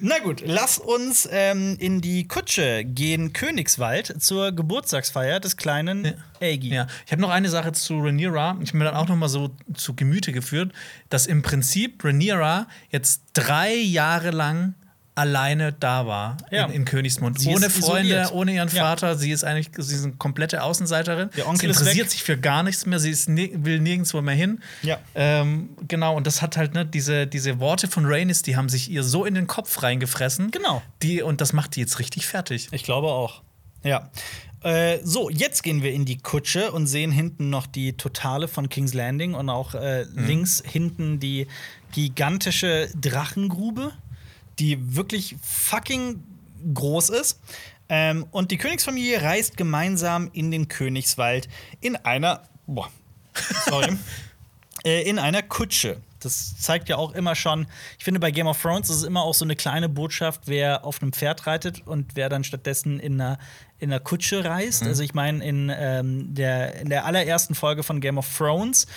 Na 0.00 0.18
gut, 0.20 0.42
lass 0.44 0.78
uns 0.78 1.28
ähm, 1.30 1.76
in 1.78 2.00
die 2.00 2.28
Kutsche 2.28 2.84
gehen, 2.84 3.32
Königswald, 3.32 4.22
zur 4.22 4.52
Geburtstagsfeier 4.52 5.40
des 5.40 5.56
kleinen 5.56 6.14
Aegi. 6.40 6.68
ja. 6.68 6.86
Ich 7.04 7.12
habe 7.12 7.20
noch 7.20 7.30
eine 7.30 7.48
Sache 7.48 7.72
zu 7.72 7.98
Rhaenyra. 7.98 8.58
Ich 8.60 8.70
habe 8.70 8.78
mir 8.78 8.84
dann 8.84 8.94
auch 8.94 9.08
noch 9.08 9.16
mal 9.16 9.28
so 9.28 9.50
zu 9.74 9.94
Gemüte 9.94 10.32
geführt, 10.32 10.72
dass 11.10 11.26
im 11.26 11.42
Prinzip 11.42 12.04
Rhaenyra 12.04 12.68
jetzt 12.90 13.22
drei 13.32 13.74
Jahre 13.74 14.30
lang 14.30 14.74
alleine 15.18 15.72
da 15.72 16.06
war 16.06 16.36
Ja. 16.50 16.66
in, 16.66 16.72
in 16.72 16.84
Königsmund. 16.84 17.38
Sie 17.38 17.48
ohne 17.48 17.68
Freunde, 17.68 18.08
isoliert. 18.22 18.32
ohne 18.32 18.52
ihren 18.54 18.68
Ja. 18.68 18.82
Vater. 18.84 19.16
Sie 19.16 19.30
ist 19.30 19.44
eigentlich 19.44 19.70
sie 19.76 19.94
ist 19.94 20.04
eine 20.04 20.14
komplette 20.14 20.62
Außenseiterin. 20.62 21.30
Der 21.36 21.46
Onkel 21.48 21.72
sie 21.74 21.80
interessiert 21.80 22.10
sich 22.10 22.22
für 22.22 22.38
gar 22.38 22.62
nichts 22.62 22.86
mehr. 22.86 22.98
Sie 22.98 23.10
ist 23.10 23.28
ni 23.28 23.50
will 23.54 23.80
nirgendwo 23.80 24.20
mehr 24.22 24.34
hin. 24.34 24.60
Ja. 24.82 24.98
Ähm, 25.14 25.70
genau, 25.86 26.16
und 26.16 26.26
das 26.26 26.40
hat 26.40 26.56
halt, 26.56 26.74
ne, 26.74 26.86
diese, 26.86 27.26
diese 27.26 27.58
Worte 27.60 27.88
von 27.88 28.06
Rhaenys, 28.06 28.42
die 28.42 28.56
haben 28.56 28.68
sich 28.68 28.90
ihr 28.90 29.02
so 29.02 29.24
in 29.24 29.34
den 29.34 29.46
Kopf 29.46 29.82
reingefressen. 29.82 30.50
Genau. 30.50 30.82
Die, 31.02 31.20
und 31.22 31.40
das 31.40 31.52
macht 31.52 31.76
die 31.76 31.80
jetzt 31.80 31.98
richtig 31.98 32.26
fertig. 32.26 32.68
Ich 32.70 32.84
glaube 32.84 33.08
auch. 33.08 33.42
Ja. 33.82 34.10
Äh, 34.62 34.98
so, 35.04 35.30
jetzt 35.30 35.62
gehen 35.62 35.82
wir 35.84 35.92
in 35.92 36.04
die 36.04 36.18
Kutsche 36.18 36.72
und 36.72 36.88
sehen 36.88 37.12
hinten 37.12 37.48
noch 37.48 37.66
die 37.68 37.92
Totale 37.96 38.48
von 38.48 38.68
King's 38.68 38.92
Landing 38.92 39.34
und 39.34 39.50
auch 39.50 39.74
äh, 39.74 40.02
links 40.14 40.62
hinten 40.66 41.20
die 41.20 41.46
gigantische 41.92 42.88
Drachengrube, 43.00 43.92
die 44.58 44.96
wirklich 44.96 45.36
fucking 45.42 46.22
groß 46.74 47.10
ist. 47.10 47.40
Ähm, 47.88 48.26
und 48.30 48.50
die 48.50 48.58
Königsfamilie 48.58 49.22
reist 49.22 49.56
gemeinsam 49.56 50.30
in 50.32 50.50
den 50.50 50.68
Königswald 50.68 51.48
in 51.80 51.96
einer. 51.96 52.42
Boah, 52.66 52.90
sorry. 53.64 53.96
äh, 54.84 55.08
in 55.08 55.18
einer 55.18 55.42
Kutsche. 55.42 56.00
Das 56.20 56.58
zeigt 56.58 56.88
ja 56.88 56.96
auch 56.96 57.12
immer 57.12 57.36
schon, 57.36 57.68
ich 57.96 58.04
finde, 58.04 58.18
bei 58.18 58.32
Game 58.32 58.48
of 58.48 58.60
Thrones 58.60 58.90
ist 58.90 58.96
es 58.96 59.02
immer 59.04 59.22
auch 59.22 59.34
so 59.34 59.44
eine 59.44 59.54
kleine 59.54 59.88
Botschaft, 59.88 60.42
wer 60.46 60.84
auf 60.84 61.00
einem 61.00 61.12
Pferd 61.12 61.46
reitet 61.46 61.86
und 61.86 62.16
wer 62.16 62.28
dann 62.28 62.42
stattdessen 62.42 62.98
in 62.98 63.20
einer, 63.20 63.38
in 63.78 63.92
einer 63.92 64.00
Kutsche 64.00 64.44
reist. 64.44 64.82
Also, 64.82 65.04
ich 65.04 65.14
meine, 65.14 65.44
in, 65.44 65.72
ähm, 65.74 66.34
der, 66.34 66.74
in 66.80 66.88
der 66.88 67.04
allerersten 67.04 67.54
Folge 67.54 67.84
von 67.84 68.00
Game 68.00 68.18
of 68.18 68.26
Thrones, 68.36 68.88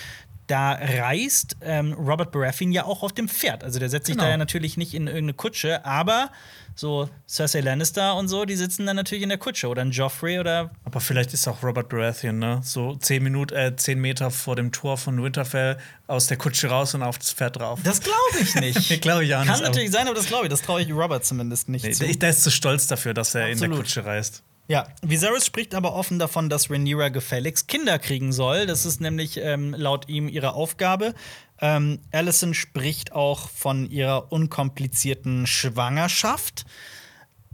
da 0.52 0.72
reist 0.72 1.56
ähm, 1.62 1.94
Robert 1.94 2.30
Baratheon 2.30 2.72
ja 2.72 2.84
auch 2.84 3.02
auf 3.02 3.12
dem 3.12 3.28
Pferd. 3.28 3.64
Also, 3.64 3.78
der 3.78 3.88
setzt 3.88 4.06
sich 4.06 4.14
Genau. 4.14 4.24
da 4.24 4.30
ja 4.30 4.36
natürlich 4.36 4.76
nicht 4.76 4.92
in 4.94 5.06
irgendeine 5.06 5.34
Kutsche, 5.34 5.84
aber 5.86 6.30
so 6.74 7.08
Cersei 7.28 7.60
Lannister 7.60 8.14
und 8.16 8.28
so, 8.28 8.44
die 8.44 8.56
sitzen 8.56 8.86
dann 8.86 8.96
natürlich 8.96 9.22
in 9.22 9.28
der 9.28 9.38
Kutsche. 9.38 9.68
Oder 9.68 9.82
ein 9.82 9.90
Joffrey 9.90 10.38
oder 10.38 10.70
Aber 10.84 11.00
vielleicht 11.00 11.32
ist 11.34 11.46
auch 11.48 11.62
Robert 11.62 11.88
Baratheon, 11.88 12.38
ne? 12.38 12.60
So 12.62 12.94
zehn 12.96 13.22
Minuten, 13.22 13.54
äh, 13.54 13.76
zehn 13.76 13.98
Meter 14.00 14.30
vor 14.30 14.56
dem 14.56 14.72
Tor 14.72 14.96
von 14.98 15.22
Winterfell 15.22 15.76
aus 16.06 16.26
der 16.28 16.36
Kutsche 16.38 16.68
raus 16.68 16.94
und 16.94 17.02
auf 17.02 17.18
das 17.18 17.32
Pferd 17.32 17.56
drauf. 17.56 17.80
Das 17.84 18.00
glaube 18.00 18.16
ich 18.40 18.54
nicht. 18.54 19.00
Glaube 19.02 19.24
ich 19.24 19.34
auch 19.34 19.38
Kann 19.40 19.48
nicht, 19.48 19.56
aber- 19.58 19.66
natürlich 19.68 19.90
sein, 19.90 20.06
aber 20.06 20.14
das 20.16 20.26
glaube 20.26 20.44
ich. 20.46 20.50
Das 20.50 20.62
traue 20.62 20.80
ich 20.82 20.92
Robert 20.92 21.24
zumindest 21.24 21.68
nicht 21.68 21.84
Nee, 21.84 21.92
zu. 21.92 22.06
der, 22.18 22.30
ist 22.30 22.42
zu 22.42 22.50
stolz 22.50 22.86
dafür, 22.86 23.14
dass 23.14 23.34
er 23.34 23.46
in 23.48 23.52
Absolut. 23.54 23.76
der 23.76 23.82
Kutsche 23.82 24.04
reist. 24.04 24.42
Ja, 24.68 24.86
Viserys 25.02 25.44
spricht 25.44 25.74
aber 25.74 25.94
offen 25.94 26.18
davon, 26.18 26.48
dass 26.48 26.70
Rhaenyra 26.70 27.08
gefälligst 27.08 27.68
Kinder 27.68 27.98
kriegen 27.98 28.32
soll. 28.32 28.66
Das 28.66 28.86
ist 28.86 29.00
nämlich 29.00 29.38
ähm, 29.38 29.74
laut 29.76 30.08
ihm 30.08 30.28
ihre 30.28 30.54
Aufgabe. 30.54 31.14
Ähm, 31.60 32.00
Alicent 32.12 32.56
spricht 32.56 33.12
auch 33.12 33.48
von 33.50 33.90
ihrer 33.90 34.32
unkomplizierten 34.32 35.46
Schwangerschaft. 35.46 36.64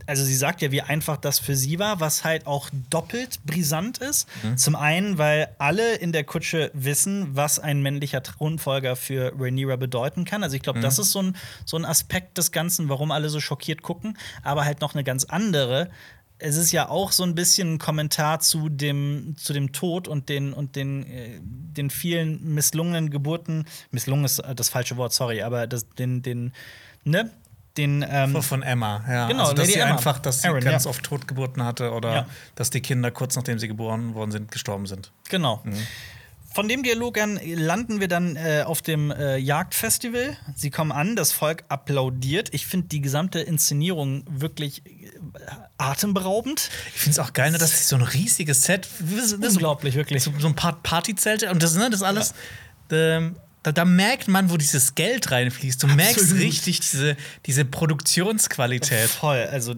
Also 0.06 0.24
sie 0.24 0.36
sagt 0.36 0.62
ja, 0.62 0.70
wie 0.72 0.80
einfach 0.80 1.18
das 1.18 1.38
für 1.38 1.54
sie 1.54 1.78
war, 1.78 2.00
was 2.00 2.24
halt 2.24 2.46
auch 2.46 2.70
doppelt 2.88 3.44
brisant 3.44 3.98
ist. 3.98 4.26
Zum 4.56 4.74
einen, 4.74 5.18
weil 5.18 5.54
alle 5.58 5.96
in 5.96 6.12
der 6.12 6.24
Kutsche 6.24 6.70
wissen, 6.72 7.36
was 7.36 7.58
ein 7.58 7.82
männlicher 7.82 8.22
Thronfolger 8.22 8.96
für 8.96 9.34
Rhaenyra 9.38 9.76
bedeuten 9.76 10.24
kann. 10.24 10.42
Also 10.42 10.56
ich 10.56 10.62
glaube, 10.62 10.80
das 10.80 10.98
ist 10.98 11.12
so 11.12 11.20
ein, 11.20 11.36
so 11.66 11.76
ein 11.76 11.84
Aspekt 11.84 12.38
des 12.38 12.52
Ganzen, 12.52 12.88
warum 12.88 13.10
alle 13.10 13.28
so 13.28 13.38
schockiert 13.38 13.82
gucken. 13.82 14.16
Aber 14.42 14.64
halt 14.64 14.80
noch 14.80 14.94
eine 14.94 15.04
ganz 15.04 15.24
andere. 15.24 15.90
Es 16.40 16.56
ist 16.56 16.70
ja 16.72 16.88
auch 16.88 17.12
so 17.12 17.24
ein 17.24 17.34
bisschen 17.34 17.74
ein 17.74 17.78
Kommentar 17.78 18.40
zu 18.40 18.68
dem, 18.68 19.34
zu 19.36 19.52
dem 19.52 19.72
Tod 19.72 20.06
und 20.06 20.28
den, 20.28 20.52
und 20.52 20.76
den, 20.76 21.04
äh, 21.04 21.40
den 21.42 21.90
vielen 21.90 22.54
misslungenen 22.54 23.10
Geburten. 23.10 23.66
Misslungen 23.90 24.24
ist 24.24 24.42
das 24.56 24.68
falsche 24.68 24.96
Wort, 24.96 25.12
sorry, 25.12 25.42
aber 25.42 25.66
das, 25.66 25.88
den, 25.90 26.22
den, 26.22 26.52
ne? 27.04 27.30
Den, 27.76 28.04
ähm, 28.08 28.42
Von 28.42 28.62
Emma, 28.62 29.04
ja. 29.08 29.28
Genau, 29.28 29.42
also, 29.42 29.54
dass 29.54 29.66
Lady 29.66 29.74
sie 29.74 29.78
Emma. 29.80 29.92
einfach, 29.96 30.18
dass 30.18 30.42
sie 30.42 30.48
Aaron, 30.48 30.60
ganz 30.64 30.84
ja. 30.84 30.90
oft 30.90 31.04
Totgeburten 31.04 31.62
hatte 31.64 31.92
oder 31.92 32.12
Ja. 32.12 32.26
dass 32.56 32.70
die 32.70 32.80
Kinder 32.80 33.12
kurz 33.12 33.36
nachdem 33.36 33.60
sie 33.60 33.68
geboren 33.68 34.14
worden 34.14 34.32
sind, 34.32 34.50
gestorben 34.50 34.86
sind. 34.86 35.12
Genau. 35.28 35.62
Von 36.52 36.66
dem 36.66 36.82
Dialog 36.82 37.18
an 37.18 37.38
landen 37.44 38.00
wir 38.00 38.08
dann 38.08 38.34
äh, 38.34 38.64
auf 38.66 38.82
dem 38.82 39.12
äh, 39.12 39.36
Jagdfestival. 39.36 40.36
Sie 40.56 40.70
kommen 40.70 40.90
an, 40.90 41.14
das 41.14 41.30
Volk 41.30 41.62
applaudiert. 41.68 42.52
Ich 42.52 42.66
finde 42.66 42.88
die 42.88 43.00
gesamte 43.00 43.38
Inszenierung 43.38 44.24
wirklich 44.28 44.82
atemberaubend. 45.78 46.70
Ich 46.94 47.00
finde 47.00 47.12
es 47.12 47.18
auch 47.18 47.32
geil, 47.32 47.50
ne, 47.50 47.58
dass 47.58 47.88
so 47.88 47.96
ein 47.96 48.02
riesiges 48.02 48.64
Set, 48.64 48.88
das 49.00 49.32
ist 49.32 49.42
Unglaublich, 49.42 49.94
wirklich. 49.94 50.22
so, 50.22 50.32
so 50.38 50.48
ein 50.48 50.54
paar 50.54 50.80
Partyzelte 50.82 51.50
und 51.50 51.62
das, 51.62 51.74
ne, 51.74 51.90
das 51.90 52.02
alles. 52.02 52.34
Ähm, 52.90 53.36
da, 53.62 53.72
da 53.72 53.84
merkt 53.84 54.28
man, 54.28 54.50
wo 54.50 54.56
dieses 54.56 54.94
Geld 54.94 55.30
reinfließt. 55.30 55.82
Du 55.82 55.88
merkst 55.88 56.18
Absolut. 56.18 56.42
richtig 56.42 56.80
diese, 56.80 57.16
diese 57.46 57.64
Produktionsqualität. 57.64 59.08
Voll, 59.08 59.48
also 59.50 59.74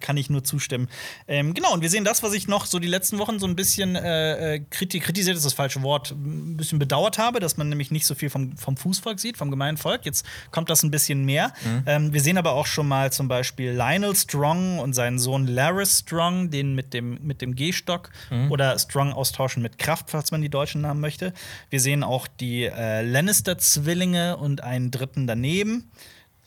kann 0.00 0.16
ich 0.16 0.28
nur 0.28 0.44
zustimmen. 0.44 0.88
Ähm, 1.26 1.54
genau, 1.54 1.72
und 1.72 1.80
wir 1.80 1.88
sehen 1.88 2.04
das, 2.04 2.22
was 2.22 2.34
ich 2.34 2.48
noch 2.48 2.66
so 2.66 2.78
die 2.78 2.88
letzten 2.88 3.18
Wochen 3.18 3.38
so 3.38 3.46
ein 3.46 3.56
bisschen 3.56 3.96
äh, 3.96 4.56
äh, 4.56 4.60
kriti 4.70 5.00
kritisiert, 5.00 5.36
ist 5.36 5.46
das 5.46 5.54
falsche 5.54 5.82
Wort, 5.82 6.10
ein 6.10 6.56
bisschen 6.56 6.78
bedauert 6.78 7.18
habe, 7.18 7.40
dass 7.40 7.56
man 7.56 7.68
nämlich 7.68 7.90
nicht 7.90 8.06
so 8.06 8.14
viel 8.14 8.28
vom, 8.28 8.56
vom 8.56 8.76
Fußvolk 8.76 9.18
sieht, 9.18 9.36
vom 9.36 9.50
gemeinen 9.50 9.78
Volk. 9.78 10.04
Jetzt 10.04 10.26
kommt 10.50 10.68
das 10.68 10.82
ein 10.82 10.90
bisschen 10.90 11.24
mehr. 11.24 11.52
Ähm, 11.86 12.12
wir 12.12 12.20
sehen 12.20 12.36
aber 12.36 12.52
auch 12.52 12.66
schon 12.66 12.86
mal 12.86 13.10
zum 13.10 13.28
Beispiel 13.28 13.70
Lionel 13.72 14.14
Strong 14.14 14.78
und 14.78 14.92
seinen 14.92 15.18
Sohn 15.18 15.46
Laris 15.46 16.00
Strong, 16.00 16.50
den 16.50 16.74
mit 16.74 16.92
dem, 16.92 17.18
mit 17.22 17.40
dem 17.40 17.54
Gehstock 17.54 18.10
oder 18.50 18.78
Strong 18.78 19.12
austauschen 19.12 19.62
mit 19.62 19.78
Kraft, 19.78 20.10
falls 20.10 20.30
man 20.30 20.42
die 20.42 20.48
deutschen 20.48 20.82
Namen 20.82 21.00
möchte. 21.00 21.32
Wir 21.70 21.80
sehen 21.80 22.02
auch 22.02 22.26
die 22.26 22.64
äh, 22.64 23.02
Lannister-Zwillinge 23.14 24.36
und 24.36 24.62
einen 24.62 24.90
dritten 24.90 25.26
daneben. 25.26 25.90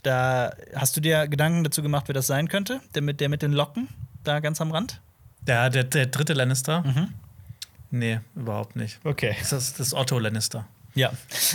Da 0.03 0.53
hast 0.75 0.97
du 0.97 1.01
dir 1.01 1.27
Gedanken 1.27 1.63
dazu 1.63 1.81
gemacht, 1.81 2.07
wer 2.07 2.13
das 2.13 2.27
sein 2.27 2.49
könnte? 2.49 2.81
Der 2.93 3.01
mit, 3.01 3.21
der 3.21 3.29
mit 3.29 3.41
den 3.41 3.53
Locken, 3.53 3.87
da 4.23 4.41
ganz 4.41 4.59
am 4.59 4.71
Rand? 4.71 5.01
Der, 5.41 5.69
der, 5.69 5.85
der 5.85 6.07
dritte 6.07 6.33
Lannister? 6.33 6.81
Mhm. 6.81 7.13
Nee, 7.89 8.19
überhaupt 8.35 8.75
nicht. 8.75 8.99
Okay. 9.05 9.35
Das 9.39 9.53
ist, 9.53 9.79
das 9.79 9.87
ist 9.87 9.93
Otto 9.93 10.19
Lannister. 10.19 10.67
Ja. 10.97 11.11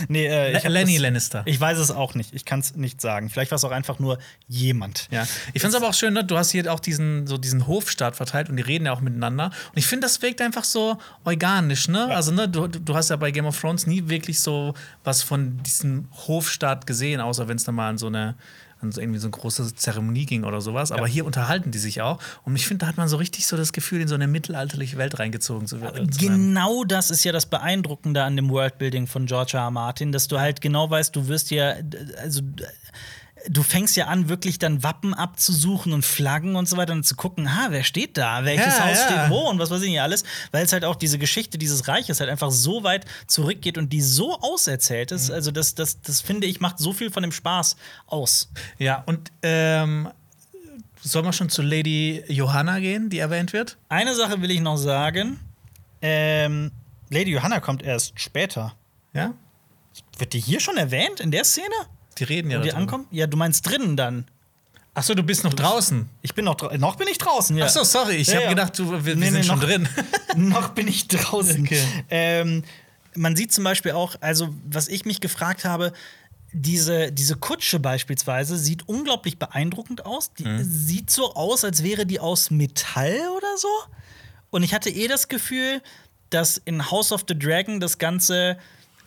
Nee, 0.07 0.25
äh, 0.25 0.67
Lenny 0.67 0.93
das, 0.93 1.01
Lannister. 1.01 1.41
Ich 1.45 1.59
weiß 1.59 1.77
es 1.77 1.91
auch 1.91 2.15
nicht. 2.15 2.33
Ich 2.33 2.45
kann 2.45 2.59
es 2.59 2.75
nicht 2.75 3.01
sagen. 3.01 3.29
Vielleicht 3.29 3.51
war 3.51 3.57
es 3.57 3.63
auch 3.63 3.71
einfach 3.71 3.99
nur 3.99 4.17
jemand. 4.47 5.07
Ja, 5.11 5.23
ich 5.53 5.61
finde 5.61 5.69
es 5.69 5.75
aber 5.75 5.89
auch 5.89 5.93
schön, 5.93 6.13
ne? 6.13 6.23
du 6.23 6.37
hast 6.37 6.51
hier 6.51 6.71
auch 6.71 6.79
diesen, 6.79 7.27
so 7.27 7.37
diesen 7.37 7.67
Hofstaat 7.67 8.15
verteilt 8.15 8.49
und 8.49 8.57
die 8.57 8.63
reden 8.63 8.85
ja 8.85 8.93
auch 8.93 9.01
miteinander. 9.01 9.45
Und 9.45 9.77
ich 9.77 9.85
finde, 9.85 10.05
das 10.05 10.21
wirkt 10.21 10.41
einfach 10.41 10.63
so 10.63 10.97
organisch, 11.23 11.87
ne? 11.87 12.07
Also, 12.07 12.31
ne, 12.31 12.47
du, 12.47 12.67
du 12.67 12.95
hast 12.95 13.09
ja 13.09 13.15
bei 13.15 13.31
Game 13.31 13.45
of 13.45 13.59
Thrones 13.59 13.87
nie 13.87 14.07
wirklich 14.07 14.39
so 14.39 14.73
was 15.03 15.21
von 15.21 15.61
diesem 15.63 16.07
Hofstaat 16.27 16.87
gesehen, 16.87 17.21
außer 17.21 17.47
wenn 17.47 17.57
es 17.57 17.63
dann 17.63 17.75
mal 17.75 17.89
an 17.89 17.97
so 17.97 18.07
eine 18.07 18.35
an 18.83 18.91
so 18.91 19.01
irgendwie 19.01 19.19
so 19.19 19.27
eine 19.27 19.31
große 19.31 19.73
Zeremonie 19.75 20.25
ging 20.25 20.43
oder 20.43 20.61
sowas. 20.61 20.91
Aber 20.91 21.07
hier 21.07 21.25
unterhalten 21.25 21.71
die 21.71 21.79
sich 21.79 22.01
auch. 22.01 22.19
Und 22.43 22.55
ich 22.55 22.67
finde, 22.67 22.85
da 22.85 22.87
hat 22.87 22.97
man 22.97 23.07
so 23.07 23.17
richtig 23.17 23.47
so 23.47 23.57
das 23.57 23.73
Gefühl, 23.73 24.01
in 24.01 24.07
so 24.07 24.15
eine 24.15 24.27
mittelalterliche 24.27 24.97
Welt 24.97 25.17
reingezogen 25.17 25.67
zu, 25.67 25.81
werden- 25.81 26.11
zu 26.11 26.21
werden. 26.21 26.53
Genau 26.53 26.83
das 26.83 27.09
ist 27.09 27.23
ja 27.23 27.31
das 27.31 27.45
Beeindruckende 27.45 28.23
an 28.23 28.35
dem 28.35 28.49
Worldbuilding 28.49 29.07
von 29.07 29.25
George 29.25 29.53
R. 29.57 29.63
R. 29.63 29.71
Martin, 29.71 30.11
dass 30.11 30.27
du 30.27 30.39
halt 30.39 30.61
genau 30.61 30.89
weißt, 30.89 31.15
du 31.15 31.27
wirst 31.27 31.49
ja, 31.51 31.73
also 32.21 32.41
du 33.49 33.63
fängst 33.63 33.95
ja 33.95 34.07
an, 34.07 34.29
wirklich 34.29 34.59
dann 34.59 34.83
Wappen 34.83 35.13
abzusuchen 35.13 35.93
und 35.93 36.05
Flaggen 36.05 36.55
und 36.55 36.67
so 36.67 36.77
weiter 36.77 36.93
und 36.93 37.03
zu 37.03 37.15
gucken, 37.15 37.47
ah, 37.47 37.67
wer 37.69 37.83
steht 37.83 38.17
da, 38.17 38.45
welches 38.45 38.77
Ja, 38.77 38.85
Haus 38.85 38.97
ja. 38.97 39.05
steht 39.05 39.29
wo 39.29 39.49
und 39.49 39.59
was 39.59 39.69
weiß 39.69 39.81
ich 39.81 39.89
nicht 39.89 40.01
alles, 40.01 40.23
weil 40.51 40.63
es 40.63 40.71
halt 40.71 40.85
auch 40.85 40.95
diese 40.95 41.17
Geschichte 41.17 41.57
dieses 41.57 41.87
Reiches 41.87 42.19
halt 42.19 42.29
einfach 42.29 42.51
so 42.51 42.83
weit 42.83 43.05
zurückgeht 43.27 43.77
und 43.77 43.91
die 43.91 44.01
so 44.01 44.39
auserzählt 44.39 45.11
ist. 45.11 45.29
Mhm. 45.29 45.35
Also, 45.35 45.51
das, 45.51 45.75
das, 45.75 46.01
das 46.01 46.21
finde 46.21 46.47
ich, 46.47 46.59
macht 46.61 46.79
so 46.79 46.93
viel 46.93 47.11
von 47.11 47.23
dem 47.23 47.31
Spaß 47.31 47.75
aus. 48.07 48.49
Ja, 48.79 49.03
und 49.05 49.31
ähm, 49.41 50.09
soll 51.01 51.23
man 51.23 51.33
schon 51.33 51.49
zu 51.49 51.61
Lady 51.61 52.23
Johanna 52.27 52.79
gehen, 52.79 53.09
die 53.09 53.19
erwähnt 53.19 53.53
wird? 53.53 53.77
Eine 53.89 54.15
Sache 54.15 54.41
will 54.41 54.51
ich 54.51 54.61
noch 54.61 54.77
sagen. 54.77 55.39
Ähm, 56.01 56.71
Lady 57.09 57.31
Johanna 57.31 57.59
kommt 57.59 57.83
erst 57.83 58.19
später. 58.19 58.75
Ja? 59.13 59.33
Wird 60.17 60.33
die 60.33 60.39
hier 60.39 60.59
schon 60.59 60.77
erwähnt 60.77 61.19
in 61.19 61.31
der 61.31 61.43
Szene? 61.43 61.75
Die 62.19 62.23
reden 62.23 62.51
ja 62.51 62.59
Wo 62.59 62.63
die 62.63 62.69
darüber. 62.69 62.81
ankommen? 62.81 63.07
Ja, 63.11 63.27
du 63.27 63.37
meinst 63.37 63.67
drinnen 63.67 63.97
dann. 63.97 64.25
Achso, 64.95 65.15
du 65.15 65.23
bist 65.23 65.43
noch 65.43 65.53
draußen. 65.55 66.07
Ich 66.21 66.35
bin 66.35 66.45
noch 66.45 66.55
dra- 66.55 66.77
noch 66.77 66.95
bin 66.97 67.07
ich 67.07 67.17
draußen, 67.17 67.57
ja. 67.57 67.65
Achso, 67.65 67.83
sorry, 67.83 68.15
ich 68.17 68.27
Ja, 68.27 68.35
habe 68.35 68.43
ja. 68.43 68.49
gedacht, 68.51 68.77
du, 68.77 68.91
wir, 68.91 69.03
wir 69.05 69.15
Nee, 69.15 69.25
sind 69.25 69.33
nee, 69.35 69.43
schon 69.43 69.57
noch- 69.59 69.65
drin. 69.65 69.89
noch 70.35 70.69
bin 70.69 70.87
ich 70.87 71.07
draußen. 71.07 71.63
Okay. 71.63 71.81
Ähm, 72.11 72.63
man 73.15 73.35
sieht 73.35 73.51
zum 73.51 73.63
Beispiel 73.63 73.91
auch, 73.93 74.15
also 74.21 74.53
was 74.69 74.87
ich 74.87 75.05
mich 75.05 75.19
gefragt 75.21 75.65
habe, 75.65 75.93
diese, 76.51 77.11
diese 77.11 77.35
Kutsche 77.35 77.79
beispielsweise 77.79 78.57
sieht 78.59 78.87
unglaublich 78.87 79.39
beeindruckend 79.39 80.05
aus. 80.05 80.31
Die 80.35 80.45
Mhm. 80.45 80.63
sieht 80.63 81.09
so 81.09 81.33
aus, 81.33 81.63
als 81.63 81.81
wäre 81.83 82.05
die 82.05 82.19
aus 82.19 82.51
Metall 82.51 83.17
oder 83.35 83.57
so. 83.57 83.67
Und 84.51 84.61
ich 84.61 84.75
hatte 84.75 84.91
eh 84.91 85.07
das 85.07 85.27
Gefühl, 85.27 85.81
dass 86.29 86.57
in 86.65 86.91
House 86.91 87.11
of 87.11 87.23
the 87.27 87.37
Dragon 87.37 87.79
das 87.79 87.97
Ganze, 87.97 88.57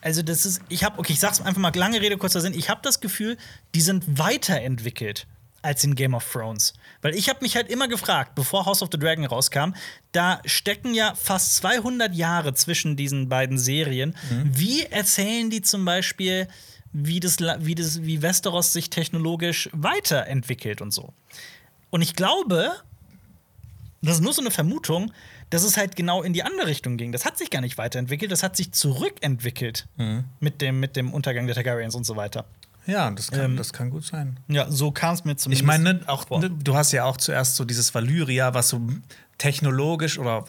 also 0.06 0.22
das 0.22 0.46
ist, 0.46 0.60
ich 0.68 0.84
habe, 0.84 1.00
okay, 1.00 1.14
ich 1.14 1.18
sag's 1.18 1.40
einfach 1.40 1.60
mal, 1.60 1.74
lange 1.74 2.00
Rede, 2.00 2.16
kurzer 2.16 2.40
Sinn, 2.40 2.54
ich 2.54 2.70
habe 2.70 2.80
das 2.80 3.00
Gefühl, 3.00 3.36
die 3.74 3.80
sind 3.80 4.04
weiterentwickelt 4.20 5.26
als 5.62 5.82
in 5.82 5.96
Game 5.96 6.14
of 6.14 6.24
Thrones. 6.30 6.74
Weil 7.02 7.16
ich 7.16 7.28
habe 7.28 7.40
mich 7.42 7.56
halt 7.56 7.68
immer 7.68 7.88
gefragt, 7.88 8.36
bevor 8.36 8.66
House 8.66 8.82
of 8.82 8.90
the 8.92 9.00
Dragon 9.00 9.24
rauskam, 9.24 9.74
da 10.12 10.40
stecken 10.44 10.94
ja 10.94 11.16
fast 11.16 11.56
200 11.56 12.14
Jahre 12.14 12.54
zwischen 12.54 12.94
diesen 12.94 13.28
beiden 13.28 13.58
Serien. 13.58 14.14
Wie 14.44 14.84
erzählen 14.84 15.50
die 15.50 15.60
zum 15.60 15.84
Beispiel, 15.84 16.46
wie, 16.92 17.18
das, 17.18 17.38
wie, 17.40 17.74
das, 17.74 18.04
wie 18.04 18.22
Westeros 18.22 18.72
sich 18.72 18.90
technologisch 18.90 19.68
weiterentwickelt 19.72 20.82
und 20.82 20.92
so? 20.92 21.14
Und 21.90 22.02
ich 22.02 22.14
glaube, 22.14 22.70
das 24.02 24.16
ist 24.16 24.22
nur 24.22 24.32
so 24.32 24.40
eine 24.40 24.52
Vermutung, 24.52 25.12
dass 25.50 25.62
es 25.62 25.76
halt 25.76 25.96
genau 25.96 26.22
in 26.22 26.32
die 26.32 26.42
andere 26.42 26.66
Richtung 26.66 26.96
ging. 26.96 27.12
Das 27.12 27.24
hat 27.24 27.38
sich 27.38 27.50
gar 27.50 27.60
nicht 27.60 27.78
weiterentwickelt, 27.78 28.30
das 28.32 28.42
hat 28.42 28.56
sich 28.56 28.72
zurückentwickelt 28.72 29.86
mit, 30.40 30.60
dem, 30.60 30.80
mit 30.80 30.96
dem 30.96 31.12
Untergang 31.12 31.46
der 31.46 31.54
Targaryens 31.54 31.94
und 31.94 32.04
so 32.04 32.16
weiter. 32.16 32.44
Ja, 32.86 33.10
das 33.10 33.30
kann, 33.30 33.40
Ähm, 33.52 33.56
das 33.56 33.72
kann 33.72 33.90
gut 33.90 34.04
sein. 34.04 34.38
Ja, 34.48 34.70
so 34.70 34.92
kam 34.92 35.14
es 35.14 35.24
mir 35.24 35.36
zumindest. 35.36 35.62
Ich 35.62 35.66
meine, 35.66 35.94
ne, 35.94 36.00
auch 36.06 36.28
vor. 36.28 36.38
ne, 36.40 36.50
du 36.50 36.76
hast 36.76 36.92
ja 36.92 37.04
auch 37.04 37.16
zuerst 37.16 37.56
so 37.56 37.64
dieses 37.64 37.92
Valyria, 37.94 38.54
was 38.54 38.68
so 38.68 38.80
technologisch 39.38 40.18
oder 40.18 40.44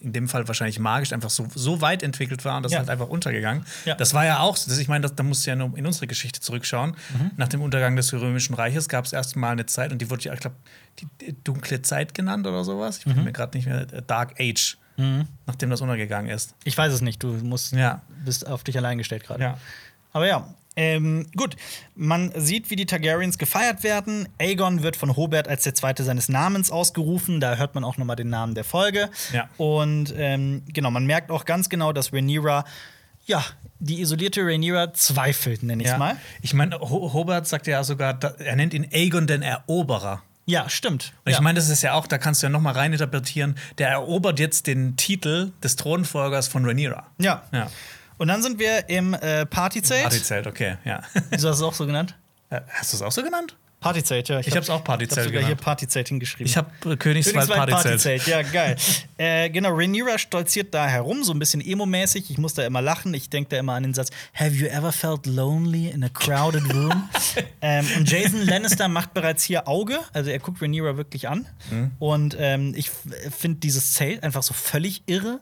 in 0.00 0.12
dem 0.12 0.28
Fall 0.28 0.46
wahrscheinlich 0.48 0.78
magisch 0.78 1.12
einfach 1.12 1.30
so, 1.30 1.46
so 1.54 1.80
weit 1.80 2.02
entwickelt 2.02 2.44
war 2.44 2.56
und 2.56 2.62
das 2.64 2.72
Ja. 2.72 2.78
ist 2.78 2.88
halt 2.88 2.90
einfach 2.90 3.08
untergegangen. 3.10 3.64
Ja. 3.84 3.94
Das 3.94 4.14
war 4.14 4.24
ja 4.24 4.40
auch, 4.40 4.54
das, 4.56 4.78
ich 4.78 4.88
meine, 4.88 5.02
das, 5.02 5.14
da 5.14 5.22
musst 5.22 5.46
du 5.46 5.50
ja 5.50 5.56
nur 5.56 5.76
in 5.76 5.86
unsere 5.86 6.06
Geschichte 6.06 6.40
zurückschauen. 6.40 6.90
Mhm. 7.12 7.30
Nach 7.36 7.48
dem 7.48 7.62
Untergang 7.62 7.96
des 7.96 8.12
Römischen 8.12 8.54
Reiches 8.54 8.88
gab 8.88 9.04
es 9.04 9.12
erstmal 9.12 9.52
eine 9.52 9.66
Zeit 9.66 9.92
und 9.92 9.98
die 10.00 10.10
wurde 10.10 10.24
ja, 10.24 10.34
ich 10.34 10.40
glaube, 10.40 10.56
die, 11.00 11.34
dunkle 11.44 11.82
Zeit 11.82 12.14
genannt 12.14 12.46
oder 12.46 12.64
sowas. 12.64 12.98
Ich 12.98 13.04
bin 13.04 13.16
Mhm. 13.16 13.24
mir 13.24 13.32
gerade 13.32 13.56
nicht 13.56 13.66
mehr, 13.66 13.82
äh, 13.92 14.02
Dark 14.06 14.40
Age, 14.40 14.76
nachdem 15.46 15.70
das 15.70 15.80
untergegangen 15.80 16.30
ist. 16.30 16.54
ich 16.64 16.76
weiß 16.76 16.92
es 16.92 17.00
nicht, 17.00 17.22
du 17.22 17.28
musst, 17.42 17.72
Ja. 17.72 18.02
bist 18.24 18.46
auf 18.46 18.64
dich 18.64 18.76
allein 18.76 18.98
gestellt 18.98 19.24
gerade. 19.24 19.42
Ja. 19.42 19.58
Aber 20.12 20.26
ja, 20.26 20.46
ähm, 20.80 21.26
gut. 21.36 21.56
Man 21.94 22.32
sieht, 22.36 22.70
wie 22.70 22.76
die 22.76 22.86
Targaryens 22.86 23.36
gefeiert 23.36 23.82
werden. 23.82 24.28
Aegon 24.38 24.82
wird 24.82 24.96
von 24.96 25.14
Hobert 25.14 25.46
als 25.46 25.64
der 25.64 25.74
Zweite 25.74 26.04
seines 26.04 26.30
Namens 26.30 26.70
ausgerufen. 26.70 27.38
Da 27.40 27.56
hört 27.56 27.74
man 27.74 27.84
auch 27.84 27.98
noch 27.98 28.06
mal 28.06 28.16
den 28.16 28.30
Namen 28.30 28.54
der 28.54 28.64
Folge. 28.64 29.10
Ja. 29.32 29.48
Und 29.58 30.14
ähm, 30.16 30.62
genau, 30.72 30.90
man 30.90 31.04
merkt 31.04 31.30
auch 31.30 31.44
ganz 31.44 31.68
genau, 31.68 31.92
dass 31.92 32.14
Rhaenyra, 32.14 32.64
ja, 33.26 33.44
die 33.78 34.00
isolierte 34.00 34.40
Rhaenyra 34.40 34.94
zweifelt, 34.94 35.62
nenne 35.62 35.82
ich 35.82 35.88
es 35.88 35.92
Ja. 35.92 35.98
mal. 35.98 36.16
Ich 36.40 36.54
meine, 36.54 36.80
Ho 36.80 37.12
Hobart 37.12 37.46
sagt 37.46 37.66
ja 37.66 37.84
sogar, 37.84 38.18
er 38.38 38.56
nennt 38.56 38.72
ihn 38.72 38.86
Aegon 38.90 39.26
den 39.26 39.42
Eroberer. 39.42 40.22
Ja, 40.46 40.68
stimmt. 40.70 41.12
Und 41.26 41.30
ja. 41.32 41.36
ich 41.38 41.42
meine, 41.42 41.58
das 41.60 41.68
ist 41.68 41.82
ja 41.82 41.92
auch, 41.92 42.06
da 42.06 42.16
kannst 42.16 42.42
du 42.42 42.46
ja 42.46 42.50
noch 42.50 42.62
mal 42.62 42.72
reininterpretieren, 42.72 43.56
der 43.76 43.88
erobert 43.90 44.40
jetzt 44.40 44.66
den 44.66 44.96
Titel 44.96 45.52
des 45.62 45.76
Thronfolgers 45.76 46.48
von 46.48 46.64
Rhaenyra. 46.64 47.06
ja. 47.18 47.42
Ja. 47.52 47.68
Und 48.20 48.28
dann 48.28 48.42
sind 48.42 48.58
wir 48.58 48.86
im 48.90 49.14
äh, 49.14 49.46
Partyzelt. 49.46 50.02
Partyzelt, 50.02 50.46
okay, 50.46 50.76
ja. 50.84 51.00
Wieso 51.30 51.48
hast 51.48 51.60
du 51.60 51.64
es 51.64 51.70
auch 51.70 51.74
so 51.74 51.86
genannt? 51.86 52.14
Äh, 52.50 52.60
Hast 52.68 52.92
du 52.92 52.98
es 52.98 53.02
auch 53.02 53.12
so 53.12 53.22
genannt? 53.22 53.56
Partyzelt, 53.80 54.28
ja. 54.28 54.40
Ich 54.40 54.54
hab's 54.54 54.68
auch 54.68 54.84
Partyzelt 54.84 55.12
Ich 55.12 55.32
hab 55.32 55.32
sogar 55.32 55.46
hier. 55.46 55.56
Partyzelt 55.56 56.08
hingeschrieben. 56.08 56.44
Ich 56.44 56.58
habe 56.58 56.68
äh, 56.84 56.96
Königswald 56.98 57.48
Königswald 57.48 57.70
Partyzelt. 57.70 58.22
Partyzelt, 58.22 58.26
ja, 58.26 58.42
geil. 58.42 58.76
äh, 59.16 59.48
genau, 59.48 59.70
Rhaenyra 59.70 60.18
stolziert 60.18 60.74
da 60.74 60.86
herum, 60.86 61.24
so 61.24 61.32
ein 61.32 61.38
bisschen 61.38 61.62
emo-mäßig. 61.62 62.30
Ich 62.30 62.36
muss 62.36 62.52
da 62.52 62.66
immer 62.66 62.82
lachen. 62.82 63.14
Ich 63.14 63.30
denke 63.30 63.48
da 63.48 63.56
immer 63.58 63.72
an 63.72 63.84
den 63.84 63.94
Satz: 63.94 64.10
Have 64.34 64.50
you 64.50 64.66
ever 64.66 64.92
felt 64.92 65.24
lonely 65.24 65.88
in 65.88 66.04
a 66.04 66.10
crowded 66.10 66.74
room? 66.74 67.08
ähm, 67.62 67.86
und 67.96 68.10
Jason 68.10 68.44
Lannister 68.44 68.88
macht 68.88 69.14
bereits 69.14 69.44
hier 69.44 69.66
Auge. 69.66 69.98
Also 70.12 70.28
er 70.28 70.40
guckt 70.40 70.60
Rhaenyra 70.60 70.98
wirklich 70.98 71.26
an. 71.26 71.46
Mhm. 71.70 71.92
Und 71.98 72.36
ähm, 72.38 72.74
ich 72.76 72.90
finde 72.90 73.60
dieses 73.60 73.94
Zelt 73.94 74.22
einfach 74.24 74.42
so 74.42 74.52
völlig 74.52 75.04
irre. 75.06 75.40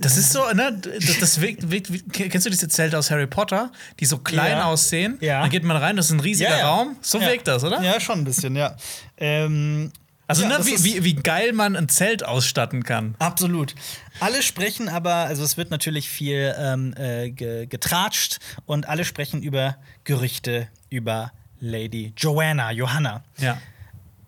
Das 0.00 0.16
ist 0.16 0.32
so, 0.32 0.44
ne? 0.52 0.80
Das, 0.80 1.18
das 1.18 1.40
wirkt, 1.40 1.70
wirkt, 1.70 1.92
wie- 1.92 2.02
kennst 2.28 2.46
du 2.46 2.50
diese 2.50 2.68
Zelte 2.68 2.96
aus 2.98 3.10
Harry 3.10 3.26
Potter, 3.26 3.72
die 3.98 4.04
so 4.06 4.18
klein 4.18 4.52
Ja. 4.58 4.64
aussehen? 4.66 5.18
Ja. 5.20 5.40
Dann 5.42 5.50
geht 5.50 5.64
man 5.64 5.76
rein, 5.76 5.96
das 5.96 6.06
ist 6.06 6.12
ein 6.12 6.20
riesiger 6.20 6.50
Ja, 6.50 6.58
ja. 6.58 6.68
Raum. 6.68 6.96
So 7.00 7.20
wirkt 7.20 7.48
das, 7.48 7.64
oder? 7.64 7.82
Ja, 7.82 7.98
schon 8.00 8.20
ein 8.20 8.24
bisschen, 8.24 8.54
ja. 8.54 8.76
ähm, 9.16 9.90
Also, 10.28 10.46
ne, 10.46 10.58
wie, 10.62 10.84
wie, 10.84 11.04
wie 11.04 11.14
geil 11.14 11.52
man 11.52 11.74
ein 11.74 11.88
Zelt 11.88 12.24
ausstatten 12.24 12.84
kann. 12.84 13.16
Absolut. 13.18 13.74
Alle 14.20 14.42
sprechen 14.42 14.88
aber, 14.88 15.14
also 15.14 15.42
es 15.42 15.56
wird 15.56 15.70
natürlich 15.70 16.08
viel 16.08 16.54
ähm, 16.58 16.94
äh, 16.96 17.30
ge 17.30 17.66
getratscht 17.66 18.38
und 18.66 18.88
alle 18.88 19.04
sprechen 19.04 19.42
über 19.42 19.76
Gerüchte 20.04 20.68
über 20.90 21.32
Lady 21.60 22.12
Joanna, 22.16 22.70
Johanna. 22.70 23.24
Ja. 23.38 23.58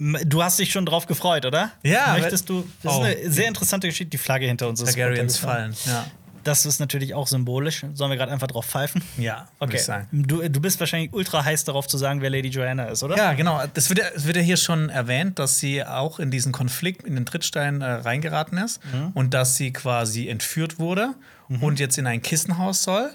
Du 0.00 0.42
hast 0.42 0.58
dich 0.58 0.72
schon 0.72 0.86
drauf 0.86 1.06
gefreut, 1.06 1.44
oder? 1.44 1.72
Ja, 1.82 2.16
Möchtest 2.18 2.48
du? 2.48 2.64
Das 2.82 2.94
Oh. 2.94 3.04
ist 3.04 3.18
eine 3.20 3.30
sehr 3.30 3.48
interessante 3.48 3.86
Geschichte. 3.86 4.10
Die 4.10 4.18
Flagge 4.18 4.46
hinter 4.46 4.66
uns 4.68 4.80
ist 4.80 4.94
Targaryens 4.94 5.36
fallen. 5.36 5.74
Ja. 5.84 6.06
Das 6.42 6.64
ist 6.64 6.80
natürlich 6.80 7.12
auch 7.12 7.26
symbolisch. 7.26 7.84
Sollen 7.92 8.10
wir 8.10 8.16
gerade 8.16 8.32
einfach 8.32 8.46
drauf 8.46 8.64
pfeifen? 8.64 9.02
Ja, 9.18 9.48
Okay. 9.58 9.76
ich 9.76 9.82
sagen. 9.84 10.08
Du, 10.10 10.40
du 10.48 10.58
bist 10.60 10.80
wahrscheinlich 10.80 11.12
ultra 11.12 11.44
heiß 11.44 11.64
darauf 11.64 11.86
zu 11.86 11.98
sagen, 11.98 12.22
wer 12.22 12.30
Lady 12.30 12.48
Joanna 12.48 12.84
ist, 12.86 13.02
oder? 13.02 13.14
Ja, 13.14 13.34
genau. 13.34 13.62
Das 13.74 13.90
wird, 13.90 13.98
ja, 13.98 14.06
es 14.16 14.26
wird 14.26 14.36
ja 14.38 14.42
hier 14.42 14.56
schon 14.56 14.88
erwähnt, 14.88 15.38
dass 15.38 15.58
sie 15.58 15.84
auch 15.84 16.18
in 16.18 16.30
diesen 16.30 16.50
Konflikt, 16.52 17.02
in 17.02 17.14
den 17.14 17.26
Trittstein 17.26 17.82
äh, 17.82 17.84
reingeraten 17.84 18.56
ist 18.56 18.80
und 19.12 19.34
dass 19.34 19.56
sie 19.56 19.70
quasi 19.70 20.28
entführt 20.28 20.78
wurde 20.78 21.14
und 21.60 21.78
jetzt 21.78 21.98
in 21.98 22.06
ein 22.06 22.22
Kissenhaus 22.22 22.84
soll. 22.84 23.10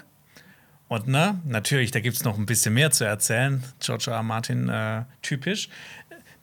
Und 0.88 1.08
ne, 1.08 1.40
natürlich, 1.44 1.90
da 1.90 1.98
gibt 1.98 2.16
es 2.16 2.22
noch 2.22 2.38
ein 2.38 2.46
bisschen 2.46 2.72
mehr 2.74 2.92
zu 2.92 3.02
erzählen. 3.02 3.64
George 3.80 4.04
R. 4.06 4.18
R. 4.18 4.22
Martin 4.22 4.68
äh, 4.68 5.02
typisch. 5.20 5.68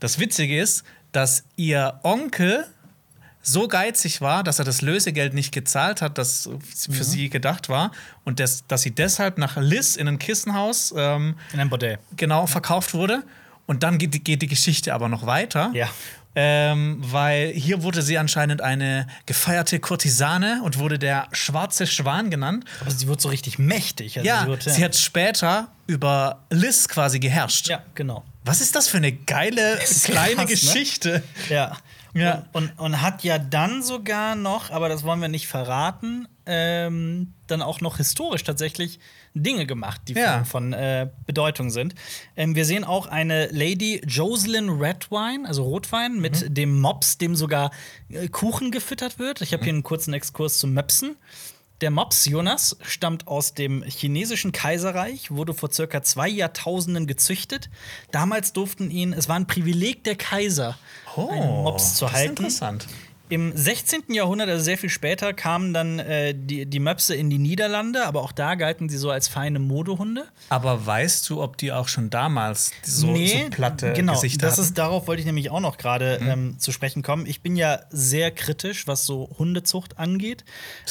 Das 0.04 0.20
Witzige 0.20 0.60
ist, 0.60 0.84
dass 1.14 1.46
ihr 1.56 2.02
Onkel 2.04 2.66
so 3.42 3.70
geizig 3.70 4.20
war, 4.20 4.44
dass 4.44 4.60
er 4.60 4.66
das 4.66 4.82
Lösegeld 4.82 5.34
nicht 5.34 5.54
gezahlt 5.54 6.02
hat, 6.02 6.18
das 6.18 6.50
für 6.92 7.06
sie 7.06 7.30
gedacht 7.30 7.70
war. 7.70 7.94
Und 8.26 8.42
das, 8.42 8.68
dass 8.68 8.82
sie 8.82 8.92
deshalb 8.92 9.38
nach 9.38 9.56
Liz 9.56 9.96
in 9.96 10.10
ein 10.10 10.20
Kissenhaus 10.20 10.94
ähm, 10.98 11.36
In 11.54 11.62
einem 11.62 11.70
Bordell. 11.70 12.00
genau 12.18 12.48
verkauft 12.48 12.94
wurde. 12.94 13.24
Und 13.66 13.84
dann 13.84 13.98
geht 13.98 14.14
die, 14.14 14.22
geht 14.22 14.42
die 14.42 14.48
Geschichte 14.48 14.94
aber 14.94 15.08
noch 15.08 15.26
weiter. 15.26 15.72
Ja. 15.74 15.88
Ähm, 16.36 16.98
weil 17.00 17.54
hier 17.54 17.82
wurde 17.82 18.02
sie 18.02 18.18
anscheinend 18.18 18.60
eine 18.60 19.08
gefeierte 19.26 19.80
Kurtisane 19.80 20.60
und 20.66 20.80
wurde 20.80 21.00
der 21.00 21.30
schwarze 21.32 21.88
Schwan 21.88 22.30
genannt. 22.30 22.66
Aber 22.82 22.92
sie 22.92 23.08
wird 23.08 23.22
so 23.22 23.30
richtig 23.30 23.58
mächtig. 23.58 24.18
Also 24.18 24.28
ja, 24.28 24.48
wird, 24.48 24.64
sie 24.64 24.84
hat 24.84 24.98
später 24.98 25.70
über 25.88 26.44
Liz 26.50 26.90
quasi 26.90 27.20
geherrscht. 27.20 27.70
Ja, 27.70 27.84
genau. 27.96 28.26
Was 28.46 28.62
ist 28.62 28.76
das 28.76 28.88
für 28.88 28.98
eine 28.98 29.12
geile 29.12 29.80
kleine 30.04 30.36
krass, 30.36 30.38
ne? 30.38 30.46
Geschichte? 30.46 31.24
Ja. 31.50 31.78
Ja. 32.16 32.46
Und, 32.52 32.70
und, 32.78 32.80
und 32.80 33.02
hat 33.02 33.24
ja 33.24 33.40
dann 33.40 33.82
sogar 33.82 34.36
noch, 34.36 34.70
aber 34.70 34.88
das 34.88 35.04
wollen 35.04 35.20
wir 35.20 35.30
nicht 35.30 35.48
verraten, 35.48 36.28
ähm, 36.46 37.34
dann 37.48 37.64
auch 37.64 37.82
noch 37.82 37.98
historisch 37.98 38.44
tatsächlich 38.44 39.00
Dinge 39.34 39.66
gemacht, 39.66 40.02
die 40.08 40.14
Ja. 40.14 40.44
von, 40.44 40.74
äh, 40.74 41.10
Bedeutung 41.26 41.72
sind. 41.72 41.96
Ähm, 42.36 42.54
wir 42.54 42.66
sehen 42.66 42.84
auch 42.84 43.08
eine 43.08 43.48
Lady 43.48 44.00
Jocelyn 44.06 44.70
Redwine, 44.70 45.48
also 45.48 45.64
Rotwein, 45.64 46.20
mit 46.20 46.56
dem 46.56 46.80
Mops, 46.82 47.18
dem 47.18 47.36
sogar 47.36 47.72
äh, 48.10 48.28
Kuchen 48.28 48.70
gefüttert 48.70 49.18
wird. 49.18 49.42
Ich 49.42 49.52
habe 49.54 49.64
hier 49.64 49.74
einen 49.74 49.82
kurzen 49.82 50.14
Exkurs 50.14 50.60
zum 50.60 50.74
Möpsen. 50.74 51.16
Der 51.82 51.92
Mops 51.92 52.26
Jonas 52.26 52.78
stammt 52.82 53.28
aus 53.28 53.56
dem 53.56 53.84
chinesischen 53.84 54.52
Kaiserreich, 54.54 55.32
wurde 55.32 55.54
vor 55.54 55.72
circa 55.72 56.02
zwei 56.02 56.30
Jahrtausenden 56.30 57.08
gezüchtet. 57.08 57.70
Damals 58.12 58.54
durften 58.54 58.90
ihn, 58.90 59.12
es 59.12 59.28
war 59.28 59.36
ein 59.36 59.48
Privileg 59.48 60.04
der 60.06 60.16
Kaiser, 60.16 60.78
einen 61.18 61.64
Mops 61.64 61.96
zu 61.96 62.06
Oh, 62.06 62.08
das 62.08 62.14
ist 62.14 62.18
halten. 62.22 62.30
interessant. 62.30 62.88
Im 63.34 63.52
16. 63.56 64.04
Jahrhundert, 64.10 64.48
also 64.48 64.64
sehr 64.64 64.78
viel 64.78 64.90
später, 64.90 65.34
kamen 65.34 65.74
dann 65.74 65.98
äh, 65.98 66.36
die, 66.38 66.68
die 66.68 66.80
Möpse 66.80 67.16
in 67.16 67.32
die 67.32 67.40
Niederlande, 67.40 68.06
aber 68.06 68.22
auch 68.22 68.32
da 68.32 68.54
galten 68.54 68.90
sie 68.90 68.98
so 68.98 69.10
als 69.10 69.28
feine 69.28 69.58
Modehunde. 69.58 70.26
Aber 70.50 70.86
weißt 70.86 71.28
du, 71.32 71.42
ob 71.42 71.58
die 71.58 71.72
auch 71.72 71.88
schon 71.88 72.12
damals 72.12 72.72
so, 72.84 73.16
so 73.16 73.50
platte 73.50 73.94
genau, 73.94 74.14
Gesichter 74.14 74.46
das 74.46 74.54
hatten? 74.58 74.68
ist 74.68 74.78
darauf 74.78 75.08
wollte 75.08 75.22
ich 75.22 75.26
nämlich 75.26 75.50
auch 75.50 75.62
noch 75.62 75.78
gerade 75.78 76.20
ähm, 76.22 76.60
zu 76.60 76.72
sprechen 76.72 77.02
kommen. 77.02 77.26
Ich 77.26 77.42
bin 77.42 77.56
ja 77.56 77.80
sehr 77.90 78.30
kritisch, 78.30 78.86
was 78.86 79.06
so 79.08 79.30
Hundezucht 79.40 79.98
angeht. 79.98 80.46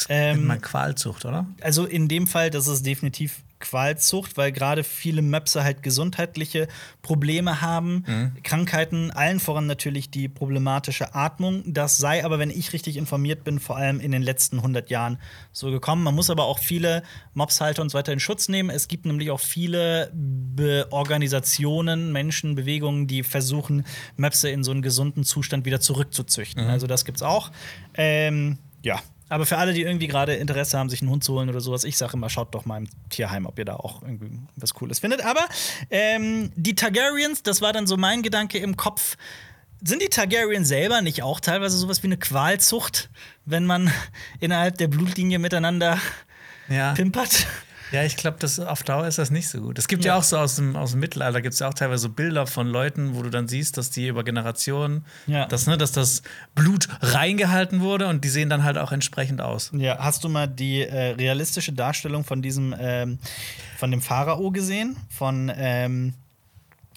Nennt 0.08 0.40
Ähm, 0.40 0.46
man 0.48 0.60
Qualzucht, 0.60 1.24
oder? 1.24 1.46
also 1.60 1.84
in 1.86 2.08
dem 2.08 2.26
Fall, 2.26 2.50
das 2.50 2.66
ist 2.66 2.84
definitiv 2.84 3.42
Qualzucht, 3.62 4.36
weil 4.36 4.52
gerade 4.52 4.84
viele 4.84 5.22
Möpse 5.22 5.64
halt 5.64 5.82
gesundheitliche 5.82 6.68
Probleme 7.00 7.62
haben, 7.62 8.04
Krankheiten, 8.42 9.10
allen 9.10 9.40
voran 9.40 9.66
natürlich 9.66 10.10
die 10.10 10.28
problematische 10.28 11.14
Atmung. 11.14 11.62
Das 11.66 11.96
sei 11.96 12.24
aber, 12.24 12.38
wenn 12.38 12.50
ich 12.50 12.72
richtig 12.72 12.96
informiert 12.96 13.44
bin, 13.44 13.58
vor 13.58 13.76
allem 13.76 14.00
in 14.00 14.12
den 14.12 14.22
letzten 14.22 14.58
100 14.58 14.90
Jahren 14.90 15.18
so 15.52 15.70
gekommen. 15.70 16.02
Man 16.02 16.14
muss 16.14 16.28
aber 16.28 16.44
auch 16.44 16.58
viele 16.58 17.02
Mopshalter 17.34 17.80
und 17.80 17.88
so 17.88 17.98
weiter 17.98 18.12
in 18.12 18.20
Schutz 18.20 18.48
nehmen. 18.48 18.68
Es 18.68 18.88
gibt 18.88 19.06
nämlich 19.06 19.30
auch 19.30 19.40
viele 19.40 20.10
Be 20.12 20.86
Organisationen, 20.90 22.12
Menschen, 22.12 22.54
Bewegungen, 22.54 23.06
die 23.06 23.22
versuchen, 23.22 23.84
Möpse 24.16 24.50
in 24.50 24.64
so 24.64 24.72
einen 24.72 24.82
gesunden 24.82 25.24
Zustand 25.24 25.64
wieder 25.64 25.80
zurückzuzüchten. 25.80 26.66
Also 26.66 26.86
das 26.86 27.04
gibt's 27.04 27.22
auch. 27.22 27.50
Ähm, 27.94 28.58
ja. 28.82 29.00
Aber 29.32 29.46
für 29.46 29.56
alle, 29.56 29.72
die 29.72 29.80
irgendwie 29.80 30.08
gerade 30.08 30.34
Interesse 30.34 30.78
haben, 30.78 30.90
sich 30.90 31.00
einen 31.00 31.10
Hund 31.10 31.24
zu 31.24 31.32
holen 31.32 31.48
oder 31.48 31.62
sowas, 31.62 31.84
ich 31.84 31.96
sage 31.96 32.12
immer, 32.18 32.28
schaut 32.28 32.54
doch 32.54 32.66
mal 32.66 32.76
im 32.76 32.88
Tierheim, 33.08 33.46
ob 33.46 33.58
ihr 33.58 33.64
da 33.64 33.76
auch 33.76 34.02
irgendwie 34.02 34.38
was 34.56 34.74
Cooles 34.74 34.98
findet. 34.98 35.24
Aber 35.24 35.40
ähm, 35.88 36.52
die 36.54 36.74
Targaryens, 36.74 37.42
das 37.42 37.62
war 37.62 37.72
dann 37.72 37.86
so 37.86 37.96
mein 37.96 38.20
Gedanke 38.22 38.58
im 38.58 38.76
Kopf. 38.76 39.16
Sind 39.82 40.02
die 40.02 40.08
Targaryen 40.10 40.66
selber 40.66 41.00
nicht 41.00 41.22
auch 41.22 41.40
teilweise 41.40 41.78
sowas 41.78 42.02
wie 42.02 42.08
eine 42.08 42.18
Qualzucht, 42.18 43.08
wenn 43.46 43.64
man 43.64 43.90
innerhalb 44.40 44.76
der 44.76 44.88
Blutlinie 44.88 45.38
miteinander 45.38 45.98
Ja. 46.68 46.92
pimpert? 46.92 47.46
Ja, 47.92 48.02
ich 48.04 48.16
glaube, 48.16 48.38
auf 48.66 48.82
Dauer 48.82 49.06
ist 49.06 49.18
das 49.18 49.30
nicht 49.30 49.48
so 49.48 49.60
gut. 49.60 49.78
Es 49.78 49.86
gibt 49.86 50.04
ja, 50.04 50.14
Ja. 50.14 50.18
auch 50.18 50.22
so 50.22 50.38
aus 50.38 50.56
dem, 50.56 50.74
aus 50.76 50.92
dem 50.92 51.00
Mittelalter, 51.00 51.42
gibt 51.42 51.52
es 51.54 51.60
ja 51.60 51.68
auch 51.68 51.74
teilweise 51.74 52.02
so 52.02 52.08
Bilder 52.08 52.46
von 52.46 52.66
Leuten, 52.66 53.14
wo 53.14 53.22
du 53.22 53.30
dann 53.30 53.48
siehst, 53.48 53.76
dass 53.76 53.90
die 53.90 54.08
über 54.08 54.24
Generationen, 54.24 55.04
Ja. 55.26 55.46
dass, 55.46 55.66
ne, 55.66 55.76
dass 55.76 55.92
das 55.92 56.22
Blut 56.54 56.88
reingehalten 57.00 57.80
wurde 57.80 58.08
und 58.08 58.24
die 58.24 58.28
sehen 58.28 58.48
dann 58.48 58.64
halt 58.64 58.78
auch 58.78 58.92
entsprechend 58.92 59.40
aus. 59.40 59.70
Ja, 59.74 59.98
hast 59.98 60.24
du 60.24 60.28
mal 60.28 60.48
die 60.48 60.80
äh, 60.82 61.10
realistische 61.12 61.72
Darstellung 61.72 62.24
von 62.24 62.40
diesem, 62.42 62.74
ähm, 62.78 63.18
von 63.76 63.90
dem 63.90 64.00
Pharao 64.00 64.50
gesehen? 64.50 64.96
Von, 65.10 65.52
ähm, 65.54 66.14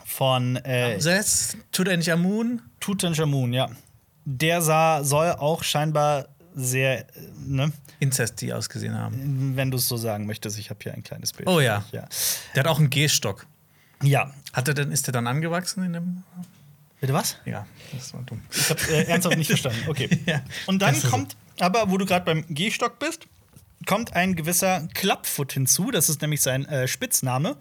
von 0.06 0.56
äh, 0.58 1.00
Setz, 1.02 1.58
Tutanchamun, 1.72 2.62
Tutanchamun, 2.80 3.54
ja. 3.54 3.70
Der 4.24 4.62
sah, 4.62 5.04
soll 5.04 5.32
auch 5.34 5.64
scheinbar 5.64 6.28
sehr, 6.56 7.02
äh, 7.02 7.06
ne, 7.46 7.72
Inzest, 8.00 8.42
die 8.42 8.54
ausgesehen 8.54 8.98
haben. 8.98 9.56
wenn 9.56 9.72
du 9.72 9.78
es 9.78 9.88
so 9.88 9.98
sagen 9.98 10.26
möchtest, 10.26 10.60
ich 10.60 10.70
habe 10.70 10.80
hier 10.84 10.94
ein 10.94 11.04
kleines 11.04 11.34
Bild. 11.34 11.48
Oh 11.48 11.60
ja. 11.60 11.86
ja. 11.92 12.08
Der 12.54 12.64
hat 12.64 12.68
auch 12.68 12.80
einen 12.80 12.90
Gehstock. 12.90 13.46
Ja. 14.04 14.34
Hat 14.54 14.68
er 14.68 14.74
denn, 14.74 14.92
ist 14.92 15.08
der 15.08 15.14
dann 15.14 15.28
angewachsen 15.28 15.84
in 15.84 15.94
dem? 15.94 16.24
Bitte 17.00 17.14
was? 17.14 17.38
Ja, 17.46 17.66
das 17.94 18.14
war 18.14 18.22
dumm. 18.24 18.42
Ich 18.52 18.70
habe 18.70 18.82
äh, 18.90 19.04
ernsthaft 19.06 19.38
nicht 19.38 19.48
verstanden. 19.48 19.84
Okay. 19.88 20.10
Ja. 20.26 20.42
Und 20.66 20.82
dann 20.82 21.00
kommt, 21.04 21.36
aber 21.60 21.90
wo 21.92 21.98
du 21.98 22.06
gerade 22.06 22.26
beim 22.26 22.46
Gehstock 22.50 23.00
bist, 23.00 23.28
kommt 23.86 24.14
ein 24.14 24.36
gewisser 24.36 24.88
Clubfoot 24.94 25.54
hinzu. 25.54 25.92
Das 25.92 26.10
ist 26.10 26.22
nämlich 26.22 26.42
sein 26.42 26.66
äh, 26.66 26.88
Spitzname. 26.88 27.58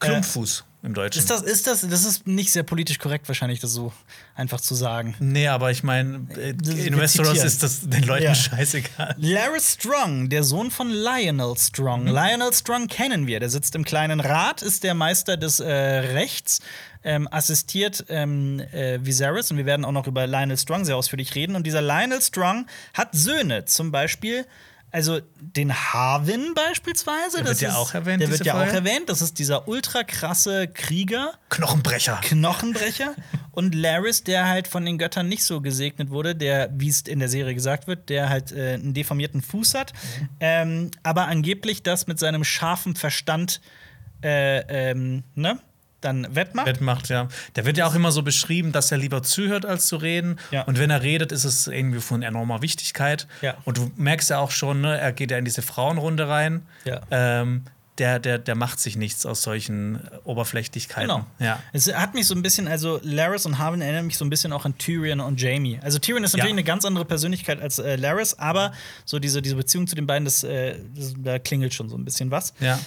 Klumpfuß 0.00 0.64
im 0.82 0.94
Deutschen. 0.94 1.18
Ist 1.18 1.28
das, 1.30 1.42
ist 1.42 1.66
das, 1.66 1.80
das 1.80 2.04
ist 2.04 2.26
nicht 2.26 2.52
sehr 2.52 2.62
politisch 2.62 2.98
korrekt, 2.98 3.26
wahrscheinlich, 3.28 3.58
das 3.58 3.72
so 3.72 3.92
einfach 4.36 4.60
zu 4.60 4.74
sagen. 4.76 5.14
Nee, 5.18 5.48
aber 5.48 5.70
ich 5.72 5.82
meine, 5.82 6.26
äh, 6.36 6.50
ist- 6.52 6.68
in 6.86 6.96
Westeros 6.96 7.42
ist 7.42 7.62
das 7.64 7.80
den 7.88 8.04
Leuten 8.04 8.24
Ja. 8.24 8.34
scheißegal. 8.34 9.16
Laris 9.18 9.74
Strong, 9.74 10.28
der 10.28 10.44
Sohn 10.44 10.70
von 10.70 10.90
Lionel 10.90 11.56
Strong. 11.58 12.06
Lionel 12.06 12.52
Strong 12.52 12.86
kennen 12.86 13.26
wir. 13.26 13.40
Der 13.40 13.50
sitzt 13.50 13.74
im 13.74 13.84
kleinen 13.84 14.20
Rat, 14.20 14.62
ist 14.62 14.84
der 14.84 14.94
Meister 14.94 15.36
des 15.36 15.58
äh, 15.58 15.68
Rechts, 15.72 16.60
ähm, 17.02 17.26
assistiert 17.30 18.04
ähm, 18.08 18.60
äh, 18.72 18.98
Viserys. 19.04 19.50
Und 19.50 19.56
wir 19.56 19.66
werden 19.66 19.84
auch 19.84 19.92
noch 19.92 20.06
über 20.06 20.26
Lionel 20.28 20.56
Strong 20.58 20.84
sehr 20.84 20.96
ausführlich 20.96 21.34
reden. 21.34 21.56
Und 21.56 21.66
dieser 21.66 21.82
Lionel 21.82 22.22
Strong 22.22 22.66
hat 22.94 23.08
Söhne, 23.14 23.64
zum 23.64 23.90
Beispiel. 23.90 24.46
Also 24.90 25.20
den 25.40 25.74
Harwin 25.74 26.54
beispielsweise. 26.54 27.38
Der 27.38 27.46
wird 27.46 27.60
ja 27.60 27.76
auch 27.76 27.92
erwähnt, 27.92 28.22
Der 28.22 28.30
wird 28.30 28.44
ja 28.44 28.54
auch 28.54 28.58
Folge. 28.58 28.76
erwähnt. 28.76 29.08
Das 29.08 29.20
ist 29.20 29.38
dieser 29.38 29.68
ultra 29.68 30.02
krasse 30.02 30.66
Krieger. 30.66 31.34
Knochenbrecher. 31.50 32.18
Knochenbrecher 32.22 33.14
und 33.52 33.74
Laris, 33.74 34.24
der 34.24 34.48
halt 34.48 34.66
von 34.66 34.86
den 34.86 34.96
Göttern 34.96 35.28
nicht 35.28 35.44
so 35.44 35.60
gesegnet 35.60 36.10
wurde, 36.10 36.34
der, 36.34 36.70
wie 36.72 36.88
es 36.88 37.02
in 37.02 37.18
der 37.18 37.28
Serie 37.28 37.54
gesagt 37.54 37.86
wird, 37.86 38.08
der 38.08 38.30
halt 38.30 38.52
äh, 38.52 38.74
einen 38.74 38.94
deformierten 38.94 39.42
Fuß 39.42 39.74
hat, 39.74 39.92
ähm, 40.40 40.90
aber 41.02 41.26
angeblich 41.26 41.82
das 41.82 42.06
mit 42.06 42.18
seinem 42.18 42.44
scharfen 42.44 42.96
Verstand 42.96 43.60
äh, 44.22 44.90
ähm, 44.90 45.22
ne, 45.34 45.60
dann 46.00 46.34
wettmacht. 46.34 46.66
Wettmacht, 46.66 47.08
ja. 47.08 47.28
Der 47.56 47.64
wird 47.64 47.76
ja 47.76 47.86
auch 47.86 47.94
immer 47.94 48.12
so 48.12 48.22
beschrieben, 48.22 48.70
dass 48.72 48.92
er 48.92 48.98
lieber 48.98 49.22
zuhört, 49.22 49.66
als 49.66 49.86
zu 49.86 49.96
reden. 49.96 50.38
Ja. 50.50 50.62
Und 50.62 50.78
wenn 50.78 50.90
er 50.90 51.02
redet, 51.02 51.32
ist 51.32 51.44
es 51.44 51.66
irgendwie 51.66 52.00
von 52.00 52.22
enormer 52.22 52.62
Wichtigkeit. 52.62 53.26
Ja. 53.42 53.54
Und 53.64 53.78
du 53.78 53.90
merkst 53.96 54.30
ja 54.30 54.38
auch 54.38 54.50
schon, 54.52 54.80
ne, 54.80 54.96
er 54.98 55.12
geht 55.12 55.30
ja 55.30 55.38
in 55.38 55.44
diese 55.44 55.62
Frauenrunde 55.62 56.28
rein. 56.28 56.62
Ja. 56.84 57.00
Ähm, 57.10 57.64
der, 57.98 58.20
der, 58.20 58.38
der 58.38 58.54
macht 58.54 58.78
sich 58.78 58.96
nichts 58.96 59.26
aus 59.26 59.42
solchen 59.42 59.96
äh, 59.96 60.00
Oberflächlichkeiten. 60.22 61.08
Genau. 61.10 61.26
Ja. 61.40 61.60
Es 61.72 61.92
hat 61.92 62.14
mich 62.14 62.28
so 62.28 62.34
ein 62.36 62.42
bisschen, 62.42 62.68
also 62.68 63.00
Laris 63.02 63.44
und 63.44 63.58
Harwin 63.58 63.80
erinnern 63.80 64.06
mich 64.06 64.16
so 64.16 64.24
ein 64.24 64.30
bisschen 64.30 64.52
auch 64.52 64.64
an 64.64 64.78
Tyrion 64.78 65.18
und 65.18 65.40
Jamie. 65.40 65.80
Also 65.82 65.98
Tyrion 65.98 66.22
ist 66.22 66.32
natürlich 66.34 66.50
Ja. 66.50 66.54
eine 66.54 66.62
ganz 66.62 66.84
andere 66.84 67.04
Persönlichkeit 67.06 67.60
als 67.60 67.80
äh, 67.80 67.96
Laris, 67.96 68.38
aber 68.38 68.70
so 69.04 69.18
diese, 69.18 69.42
diese 69.42 69.56
Beziehung 69.56 69.88
zu 69.88 69.96
den 69.96 70.06
beiden, 70.06 70.24
das, 70.26 70.44
äh, 70.44 70.76
das, 70.94 71.14
da 71.18 71.40
klingelt 71.40 71.74
schon 71.74 71.88
so 71.88 71.96
ein 71.96 72.04
bisschen 72.04 72.30
was. 72.30 72.54
ja. 72.60 72.78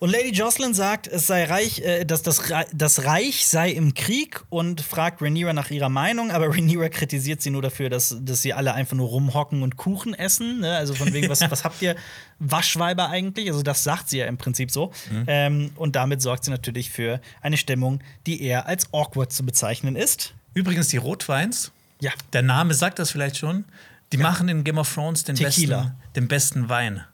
Und 0.00 0.08
Lady 0.10 0.30
Jocelyn 0.32 0.72
sagt, 0.74 1.06
es 1.06 1.26
sei 1.26 1.44
reich, 1.44 1.80
äh, 1.80 2.04
dass 2.06 2.22
das, 2.22 2.40
das 2.72 3.04
Reich 3.04 3.46
sei 3.46 3.70
im 3.70 3.92
Krieg 3.92 4.42
und 4.48 4.80
fragt 4.80 5.20
Rhaenyra 5.20 5.52
nach 5.52 5.70
ihrer 5.70 5.90
Meinung, 5.90 6.30
aber 6.30 6.48
Rhaenyra 6.48 6.88
kritisiert 6.88 7.42
sie 7.42 7.50
nur 7.50 7.60
dafür, 7.60 7.90
dass, 7.90 8.16
dass 8.20 8.40
sie 8.40 8.54
alle 8.54 8.72
einfach 8.72 8.96
nur 8.96 9.08
rumhocken 9.08 9.62
und 9.62 9.76
Kuchen 9.76 10.14
essen. 10.14 10.60
Ne? 10.60 10.74
Also 10.74 10.94
von 10.94 11.12
wegen, 11.12 11.28
was, 11.28 11.42
was 11.50 11.64
habt 11.64 11.82
ihr 11.82 11.96
Waschweiber 12.38 13.10
eigentlich? 13.10 13.48
Also 13.50 13.62
das 13.62 13.84
sagt 13.84 14.08
sie 14.08 14.18
ja 14.18 14.26
im 14.26 14.38
Prinzip 14.38 14.70
so. 14.70 14.90
Ähm, 15.26 15.70
und 15.76 15.96
damit 15.96 16.22
sorgt 16.22 16.44
sie 16.44 16.50
natürlich 16.50 16.88
für 16.90 17.20
eine 17.42 17.58
Stimmung, 17.58 18.00
die 18.26 18.42
eher 18.42 18.66
als 18.66 18.92
awkward 18.94 19.32
zu 19.32 19.44
bezeichnen 19.44 19.96
ist. 19.96 20.32
Übrigens, 20.54 20.88
die 20.88 20.96
Rotweins, 20.96 21.72
Ja. 22.00 22.10
der 22.32 22.42
Name 22.42 22.72
sagt 22.72 22.98
das 22.98 23.10
vielleicht 23.10 23.36
schon, 23.36 23.66
die 24.12 24.16
machen 24.16 24.48
in 24.48 24.64
Game 24.64 24.78
of 24.78 24.92
Thrones 24.92 25.24
den, 25.24 25.36
Tequila. 25.36 25.76
besten, 25.82 25.94
den 26.16 26.28
besten 26.28 26.68
Wein. 26.70 27.04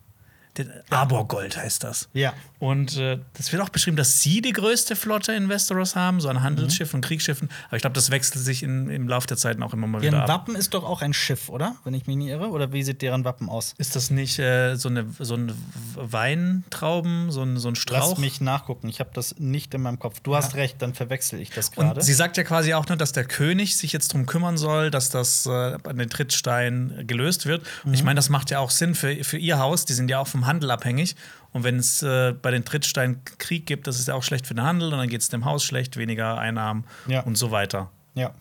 Den 0.56 0.72
Aborgold 0.88 1.54
heißt 1.58 1.84
das. 1.84 2.08
Ja. 2.14 2.32
Und 2.58 2.96
äh, 2.96 3.18
das 3.34 3.52
wird 3.52 3.62
auch 3.62 3.68
beschrieben, 3.68 3.96
dass 3.96 4.22
sie 4.22 4.40
die 4.40 4.52
größte 4.52 4.96
Flotte 4.96 5.32
in 5.32 5.48
Westeros 5.48 5.94
haben, 5.94 6.20
so 6.20 6.28
an 6.28 6.42
Handelsschiffen 6.42 6.98
und 6.98 7.04
Kriegsschiffen. 7.04 7.50
Aber 7.68 7.76
ich 7.76 7.82
glaube, 7.82 7.94
das 7.94 8.10
wechselt 8.10 8.42
sich 8.44 8.62
in, 8.62 8.88
im 8.88 9.08
Laufe 9.08 9.26
der 9.26 9.36
Zeiten 9.36 9.62
auch 9.62 9.72
immer 9.74 9.86
mal 9.86 10.00
wieder 10.00 10.12
Deren 10.12 10.22
ab. 10.22 10.28
Wappen 10.28 10.56
ist 10.56 10.72
doch 10.74 10.84
auch 10.84 11.02
ein 11.02 11.12
Schiff, 11.12 11.48
oder? 11.48 11.76
Wenn 11.84 11.92
ich 11.94 12.06
mich 12.06 12.16
nicht 12.16 12.28
irre. 12.28 12.48
Oder 12.48 12.72
wie 12.72 12.82
sieht 12.82 13.02
deren 13.02 13.24
Wappen 13.24 13.48
aus? 13.48 13.74
Ist 13.78 13.94
das 13.94 14.10
nicht 14.10 14.38
äh, 14.38 14.76
so, 14.76 14.88
eine, 14.88 15.06
so 15.18 15.34
ein 15.34 15.52
Weintrauben, 15.94 17.30
so 17.30 17.42
ein, 17.42 17.56
so 17.58 17.68
ein 17.68 17.76
Strauch? 17.76 18.10
Lass 18.10 18.18
mich 18.18 18.40
nachgucken. 18.40 18.88
Ich 18.88 19.00
habe 19.00 19.10
das 19.12 19.38
nicht 19.38 19.74
in 19.74 19.82
meinem 19.82 19.98
Kopf. 19.98 20.20
Du 20.20 20.34
hast 20.36 20.54
recht, 20.54 20.80
dann 20.80 20.94
verwechsel 20.94 21.40
ich 21.40 21.50
das 21.50 21.72
gerade. 21.72 22.00
Und 22.00 22.02
sie 22.02 22.12
sagt 22.14 22.36
ja 22.36 22.44
quasi 22.44 22.74
auch 22.74 22.86
nur, 22.88 22.96
dass 22.96 23.12
der 23.12 23.24
König 23.24 23.76
sich 23.76 23.92
jetzt 23.92 24.12
drum 24.12 24.26
kümmern 24.26 24.56
soll, 24.56 24.90
dass 24.90 25.10
das 25.10 25.46
äh, 25.46 25.50
an 25.50 25.98
den 25.98 26.10
Trittstein 26.10 27.04
gelöst 27.06 27.46
wird. 27.46 27.62
Und 27.84 27.90
Mhm. 27.90 27.94
ich 27.94 28.02
meine, 28.04 28.16
das 28.16 28.28
macht 28.28 28.50
ja 28.50 28.58
auch 28.58 28.70
Sinn 28.70 28.94
für, 28.94 29.22
für 29.24 29.38
ihr 29.38 29.58
Haus. 29.58 29.84
Die 29.84 29.92
sind 29.92 30.10
ja 30.10 30.18
auch 30.20 30.26
vom 30.26 30.46
Handel 30.46 30.70
abhängig. 30.70 31.16
Und 31.56 31.64
wenn 31.64 31.78
es 31.78 32.02
äh, 32.02 32.34
bei 32.40 32.50
den 32.50 32.66
Trittsteinen 32.66 33.22
Krieg 33.38 33.64
gibt, 33.64 33.86
das 33.86 33.98
ist 33.98 34.08
ja 34.08 34.14
auch 34.14 34.22
schlecht 34.22 34.46
für 34.46 34.52
den 34.54 34.62
Handel. 34.62 34.92
Und 34.92 34.98
dann 34.98 35.08
geht 35.08 35.22
es 35.22 35.30
dem 35.30 35.46
Haus 35.46 35.64
schlecht, 35.64 35.96
weniger 35.96 36.36
Einnahmen 36.38 36.84
Ja. 37.06 37.20
und 37.22 37.36
so 37.36 37.50
weiter. 37.50 37.90
Ja. 38.14 38.34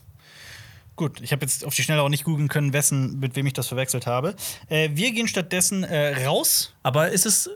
Gut, 0.97 1.21
ich 1.21 1.31
habe 1.31 1.45
jetzt 1.45 1.63
auf 1.63 1.73
die 1.73 1.81
Schnelle 1.83 2.01
auch 2.01 2.09
nicht 2.09 2.25
googeln 2.25 2.49
können, 2.49 2.73
wessen, 2.73 3.17
mit 3.21 3.37
wem 3.37 3.45
ich 3.47 3.53
das 3.53 3.67
verwechselt 3.67 4.05
habe. 4.05 4.35
Äh, 4.67 4.89
wir 4.95 5.13
gehen 5.13 5.29
stattdessen 5.29 5.85
äh, 5.85 6.25
raus. 6.25 6.73
Aber 6.83 7.09
ist 7.09 7.25
es 7.25 7.49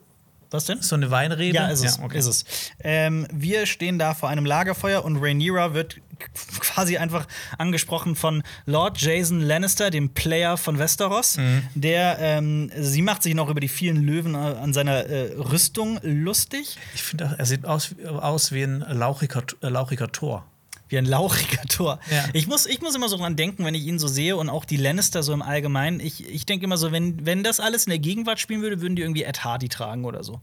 Was 0.52 0.66
denn? 0.66 0.82
so 0.82 0.96
eine 0.96 1.12
Weinrebe? 1.12 1.56
Ja, 1.56 1.68
ist 1.68 1.84
es. 1.84 2.00
okay. 2.00 2.18
Ist 2.18 2.26
es. 2.26 2.46
Ähm, 2.84 3.28
wir 3.32 3.66
stehen 3.66 4.00
da 4.00 4.14
vor 4.14 4.30
einem 4.30 4.46
Lagerfeuer 4.46 5.06
und 5.06 5.18
Rhaenyra 5.18 5.74
wird 5.74 5.98
quasi 6.60 6.98
einfach 6.98 7.28
angesprochen 7.58 8.16
von 8.16 8.44
Lord 8.66 9.00
Jason 9.00 9.42
Lannister, 9.42 9.90
dem 9.90 10.10
Player 10.10 10.58
von 10.58 10.80
Westeros. 10.80 11.38
Mhm. 11.38 11.64
Der, 11.76 12.18
ähm, 12.20 12.72
sie 12.78 13.02
macht 13.02 13.24
sich 13.24 13.36
noch 13.36 13.50
über 13.50 13.60
die 13.60 13.68
vielen 13.68 14.04
Löwen 14.04 14.36
äh, 14.36 14.38
an 14.38 14.74
seiner 14.74 15.06
äh, 15.06 15.34
Rüstung 15.38 16.00
lustig. 16.02 16.78
Ich 16.96 17.04
finde, 17.04 17.36
er 17.38 17.46
sieht 17.46 17.66
aus, 17.66 17.96
aus 18.08 18.52
wie 18.52 18.64
ein 18.64 18.80
lauchiger, 18.80 19.44
äh, 19.62 19.70
lauchiger 19.70 20.12
Tor. 20.12 20.46
Wie 20.90 20.98
ein 20.98 21.06
lauchiger 21.06 21.62
Tor. 21.70 22.00
Ja. 22.12 22.26
Ich, 22.34 22.48
muss, 22.48 22.66
ich 22.66 22.82
muss 22.82 22.96
immer 22.96 23.08
so 23.10 23.18
dran 23.18 23.36
denken, 23.36 23.64
wenn 23.64 23.76
ich 23.76 23.86
ihn 23.86 24.00
so 24.00 24.08
sehe 24.08 24.36
und 24.36 24.50
auch 24.50 24.66
die 24.66 24.78
Lannister 24.78 25.22
so 25.24 25.34
im 25.34 25.42
Allgemeinen. 25.42 26.00
Ich, 26.00 26.28
ich 26.28 26.46
denke 26.46 26.66
immer 26.66 26.78
so, 26.78 26.92
wenn, 26.92 27.26
wenn 27.26 27.44
das 27.44 27.60
alles 27.60 27.86
in 27.86 27.92
der 27.92 28.00
Gegenwart 28.00 28.40
spielen 28.40 28.62
würde, 28.62 28.82
würden 28.82 28.96
die 28.96 29.04
irgendwie 29.04 29.24
Ed 29.24 29.44
Hardy 29.44 29.70
tragen 29.70 30.04
oder 30.06 30.24
so. 30.24 30.42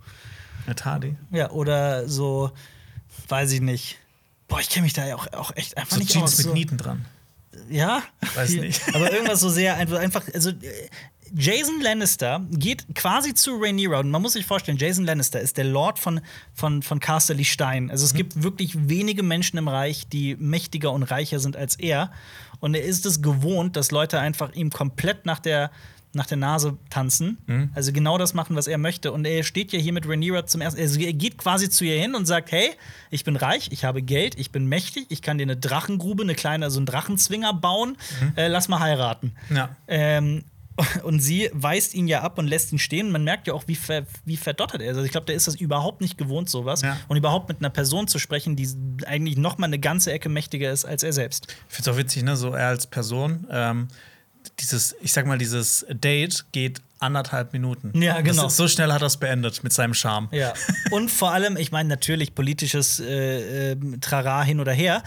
Eine 0.66 0.74
Tardi. 0.76 1.16
Ja, 1.32 1.50
oder 1.50 2.08
so, 2.08 2.50
weiß 3.28 3.52
ich 3.52 3.60
nicht. 3.60 3.98
Boah, 4.48 4.60
ich 4.60 4.68
kenne 4.70 4.84
mich 4.84 4.92
da 4.92 5.04
ja 5.06 5.16
auch, 5.16 5.26
auch 5.32 5.50
echt 5.56 5.76
einfach 5.76 5.94
So 5.94 5.98
nicht 5.98 6.12
Jeans 6.12 6.24
aus. 6.24 6.36
mit 6.38 6.46
So, 6.46 6.52
Nieten 6.52 6.76
dran. 6.78 7.04
ja. 7.68 8.02
Weiß 8.36 8.50
nicht. 8.54 8.80
Aber 8.94 9.12
irgendwas 9.12 9.40
so 9.40 9.48
sehr 9.48 9.76
einfach, 9.76 9.98
einfach 9.98 10.22
also 10.32 10.50
äh, 10.50 10.54
Jason 11.34 11.80
Lannister 11.80 12.44
geht 12.50 12.84
quasi 12.94 13.34
zu 13.34 13.56
Rhaenyra 13.56 14.00
und 14.00 14.10
man 14.10 14.22
muss 14.22 14.34
sich 14.34 14.46
vorstellen, 14.46 14.78
Jason 14.78 15.04
Lannister 15.04 15.40
ist 15.40 15.56
der 15.56 15.64
Lord 15.64 15.98
von, 15.98 16.20
von, 16.54 16.82
von 16.82 17.00
Casterly 17.00 17.44
Stein. 17.44 17.90
Also 17.90 18.04
es 18.04 18.12
Mhm. 18.12 18.16
gibt 18.18 18.42
wirklich 18.42 18.88
wenige 18.88 19.22
Menschen 19.22 19.56
im 19.58 19.68
Reich, 19.68 20.06
die 20.08 20.36
mächtiger 20.36 20.92
und 20.92 21.02
reicher 21.04 21.38
sind 21.38 21.56
als 21.56 21.76
er. 21.76 22.10
Und 22.60 22.74
er 22.74 22.82
ist 22.84 23.04
es 23.06 23.22
gewohnt, 23.22 23.76
dass 23.76 23.90
Leute 23.90 24.18
einfach 24.20 24.52
ihm 24.54 24.70
komplett 24.70 25.26
nach 25.26 25.38
der, 25.40 25.70
nach 26.14 26.26
der 26.26 26.38
Nase 26.38 26.78
tanzen. 26.88 27.36
Mhm. 27.46 27.70
Also 27.74 27.92
genau 27.92 28.16
das 28.16 28.32
machen, 28.32 28.56
was 28.56 28.66
er 28.66 28.78
möchte. 28.78 29.12
Und 29.12 29.26
er 29.26 29.42
steht 29.44 29.72
ja 29.72 29.78
hier 29.78 29.92
mit 29.92 30.08
Rhaenyra 30.08 30.46
zum 30.46 30.62
ersten 30.62 30.80
Also 30.80 30.98
er 31.00 31.12
geht 31.12 31.36
quasi 31.36 31.68
zu 31.68 31.84
ihr 31.84 32.00
hin 32.00 32.14
und 32.14 32.24
sagt: 32.24 32.52
Hey, 32.52 32.70
ich 33.10 33.24
bin 33.24 33.36
reich, 33.36 33.68
ich 33.72 33.84
habe 33.84 34.00
Geld, 34.00 34.38
ich 34.38 34.50
bin 34.52 34.64
mächtig, 34.66 35.06
ich 35.10 35.20
kann 35.20 35.36
dir 35.36 35.42
eine 35.44 35.56
Drachengrube, 35.58 36.22
eine 36.22 36.34
kleine, 36.34 36.70
so 36.70 36.78
einen 36.78 36.86
Drachenzwinger 36.86 37.52
bauen. 37.52 37.98
Äh, 38.36 38.48
lass 38.48 38.68
mal 38.68 38.80
heiraten. 38.80 39.34
Mhm. 39.50 39.56
Ja. 39.56 39.76
Ähm, 39.88 40.44
und 41.02 41.20
sie 41.20 41.50
weist 41.52 41.94
ihn 41.94 42.08
ja 42.08 42.22
ab 42.22 42.38
und 42.38 42.46
lässt 42.46 42.72
ihn 42.72 42.78
stehen. 42.78 43.10
Man 43.10 43.24
merkt 43.24 43.46
ja 43.46 43.54
auch, 43.54 43.64
wie, 43.66 43.76
ver 43.76 44.06
wie 44.24 44.36
verdottert 44.36 44.82
er 44.82 44.90
ist. 44.90 44.96
Also 44.96 45.04
ich 45.04 45.12
glaube, 45.12 45.26
der 45.26 45.34
ist 45.34 45.46
das 45.46 45.56
überhaupt 45.56 46.00
nicht 46.00 46.18
gewohnt, 46.18 46.50
sowas. 46.50 46.82
Ja. 46.82 46.98
Und 47.08 47.16
überhaupt 47.16 47.48
mit 47.48 47.58
einer 47.60 47.70
Person 47.70 48.08
zu 48.08 48.18
sprechen, 48.18 48.56
die 48.56 48.68
eigentlich 49.06 49.36
noch 49.36 49.58
mal 49.58 49.66
eine 49.66 49.78
ganze 49.78 50.12
Ecke 50.12 50.28
mächtiger 50.28 50.70
ist 50.70 50.84
als 50.84 51.02
er 51.02 51.12
selbst. 51.12 51.46
Ich 51.68 51.74
finde 51.74 51.90
es 51.90 51.94
auch 51.94 51.98
witzig, 51.98 52.22
ne? 52.22 52.36
So 52.36 52.52
er 52.52 52.68
als 52.68 52.86
Person. 52.86 53.46
Ähm, 53.50 53.88
dieses, 54.60 54.94
ich 55.00 55.12
sag 55.12 55.26
mal, 55.26 55.38
dieses 55.38 55.86
Date 55.90 56.46
geht 56.52 56.80
anderthalb 56.98 57.52
Minuten. 57.52 58.00
Ja, 58.00 58.20
genau. 58.20 58.46
Ist, 58.46 58.56
so 58.56 58.68
schnell 58.68 58.92
hat 58.92 59.02
er 59.02 59.06
es 59.06 59.16
beendet 59.16 59.62
mit 59.62 59.72
seinem 59.72 59.94
Charme. 59.94 60.28
Ja. 60.32 60.54
Und 60.90 61.10
vor 61.10 61.32
allem, 61.32 61.56
ich 61.56 61.72
meine, 61.72 61.88
natürlich 61.88 62.34
politisches 62.34 63.00
äh, 63.00 63.72
äh, 63.72 63.76
Trara 64.00 64.42
hin 64.42 64.60
oder 64.60 64.72
her. 64.72 65.02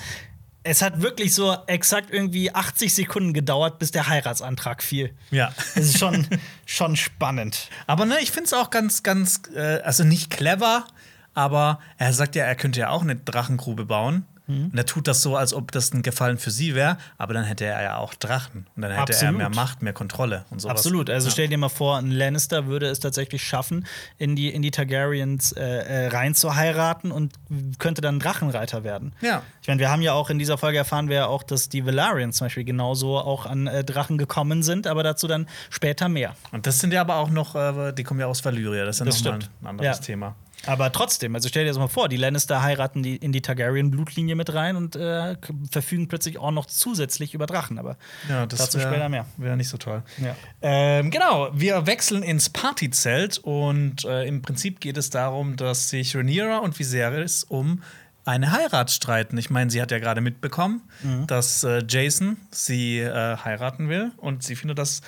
Es 0.70 0.84
hat 0.84 1.02
wirklich 1.02 1.34
so 1.34 1.58
exakt 1.66 2.12
irgendwie 2.12 2.54
80 2.54 2.94
Sekunden 2.94 3.34
gedauert, 3.34 3.80
bis 3.80 3.90
der 3.90 4.08
Heiratsantrag 4.08 4.84
fiel. 4.84 5.16
Ja. 5.32 5.52
Das 5.74 5.86
ist 5.86 5.98
schon, 5.98 6.28
schon 6.68 6.96
spannend. 6.96 7.70
Aber 7.88 8.06
ne, 8.06 8.20
ich 8.22 8.32
finde 8.32 8.46
es 8.46 8.54
auch 8.54 8.70
ganz, 8.70 9.02
ganz, 9.02 9.42
äh, 9.56 9.80
also 9.82 10.04
nicht 10.04 10.30
clever, 10.30 10.86
aber 11.34 11.80
er 11.98 12.14
sagt 12.14 12.36
ja, 12.36 12.44
er 12.44 12.54
könnte 12.54 12.82
ja 12.82 12.90
auch 12.90 13.02
eine 13.02 13.16
Drachengrube 13.16 13.86
bauen. 13.86 14.26
Mhm. 14.50 14.72
Und 14.72 14.78
er 14.78 14.86
tut 14.86 15.08
das 15.08 15.22
so, 15.22 15.38
als 15.38 15.54
ob 15.54 15.72
das 15.72 15.94
ein 15.94 16.02
Gefallen 16.02 16.38
für 16.38 16.52
sie 16.52 16.76
wäre, 16.76 16.98
aber 17.18 17.34
dann 17.34 17.46
hätte 17.46 17.66
er 17.66 17.82
ja 17.82 17.98
auch 17.98 18.14
Drachen. 18.16 18.68
Und 18.76 18.82
dann 18.82 18.92
hätte 18.92 19.14
er 19.14 19.18
Absolut. 19.20 19.38
mehr 19.38 19.50
Macht, 19.50 19.82
mehr 19.82 19.94
Kontrolle 19.94 20.44
und 20.50 20.60
sowas. 20.60 20.78
Absolut. 20.78 21.10
Also 21.10 21.30
stell 21.30 21.48
dir 21.48 21.58
mal 21.58 21.70
vor, 21.70 21.98
ein 21.98 22.12
Lannister 22.12 22.66
würde 22.68 22.88
es 22.88 23.00
tatsächlich 23.00 23.44
schaffen, 23.44 23.86
in 24.18 24.36
die, 24.36 24.50
in 24.50 24.62
die 24.62 24.72
Targaryens 24.72 25.52
äh, 25.54 25.62
äh, 25.64 26.08
rein 26.08 26.36
zu 26.36 26.56
heiraten 26.56 27.12
und 27.12 27.34
könnte 27.78 28.02
dann 28.02 28.20
Drachenreiter 28.20 28.84
werden. 28.84 29.14
Ja. 29.22 29.44
Ich 29.62 29.68
meine, 29.68 29.80
wir 29.80 29.92
haben 29.92 30.02
ja 30.02 30.14
auch 30.14 30.30
in 30.30 30.40
dieser 30.40 30.58
Folge 30.58 30.80
erfahren 30.80 31.10
wir 31.10 31.16
ja 31.16 31.28
auch, 31.28 31.44
dass 31.44 31.70
die 31.70 31.86
Valarians 31.86 32.38
zum 32.38 32.46
Beispiel 32.46 32.64
genauso 32.64 33.18
auch 33.20 33.46
an 33.46 33.68
äh, 33.68 33.84
Drachen 33.84 34.18
gekommen 34.18 34.64
sind, 34.64 34.88
aber 34.88 35.04
dazu 35.04 35.28
dann 35.28 35.48
später 35.70 36.10
mehr. 36.10 36.36
Und 36.52 36.66
das 36.66 36.80
sind 36.80 36.92
ja 36.92 37.02
aber 37.02 37.18
auch 37.18 37.30
noch, 37.30 37.54
äh, 37.56 37.92
die 37.94 38.04
kommen 38.04 38.20
ja 38.20 38.26
aus 38.26 38.44
Valyria, 38.44 38.86
das 38.86 38.96
ist 38.96 39.00
ja 39.02 39.06
Das 39.06 39.24
nochmal 39.24 39.40
ein 39.62 39.68
anderes 39.68 39.98
Ja. 40.00 40.04
Thema. 40.04 40.36
Aber 40.66 40.92
trotzdem, 40.92 41.36
also 41.36 41.48
stell 41.48 41.64
dir 41.64 41.70
das 41.70 41.78
mal 41.78 41.88
vor, 41.88 42.10
die 42.10 42.18
Lannister 42.18 42.62
heiraten 42.62 43.02
die, 43.02 43.16
in 43.16 43.32
die 43.32 43.42
Targaryen-Blutlinie 43.42 44.36
mit 44.36 44.54
rein 44.54 44.76
und 44.76 44.96
äh, 44.98 45.38
verfügen 45.72 46.08
plötzlich 46.10 46.38
auch 46.38 46.52
noch 46.52 46.66
zusätzlich 46.66 47.34
über 47.34 47.46
Drachen. 47.46 47.80
Aber 47.80 47.98
Ja, 48.28 48.46
dazu 48.46 48.78
wär- 48.78 48.88
später 48.90 49.08
mehr. 49.10 49.26
Wäre 49.38 49.56
nicht 49.56 49.70
so 49.70 49.78
toll. 49.78 50.04
Ja. 50.18 50.36
Ähm, 50.62 51.12
genau, 51.12 51.50
wir 51.54 51.88
wechseln 51.88 52.24
ins 52.24 52.50
Partyzelt 52.50 53.38
und 53.38 54.04
äh, 54.06 54.26
im 54.26 54.42
Prinzip 54.42 54.80
geht 54.82 54.98
es 54.98 55.10
darum, 55.10 55.56
dass 55.56 55.90
sich 55.90 56.16
Rhaenyra 56.16 56.58
und 56.58 56.78
Viserys 56.78 57.44
um 57.46 57.82
eine 58.26 58.52
Heirat 58.52 58.92
streiten. 58.92 59.38
Ich 59.38 59.50
meine, 59.50 59.72
sie 59.72 59.82
hat 59.82 59.92
ja 59.92 60.00
gerade 60.00 60.20
mitbekommen, 60.22 60.82
Mhm. 61.04 61.26
dass 61.28 61.64
äh, 61.64 61.82
Jason 61.88 62.36
sie 62.52 63.00
äh, 63.00 63.38
heiraten 63.38 63.88
will 63.88 64.12
und 64.18 64.44
sie 64.44 64.56
findet 64.58 64.78
das 64.78 65.02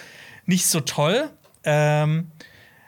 nicht 0.45 0.65
so 0.65 0.79
toll. 0.79 1.29
Ähm, 1.65 2.31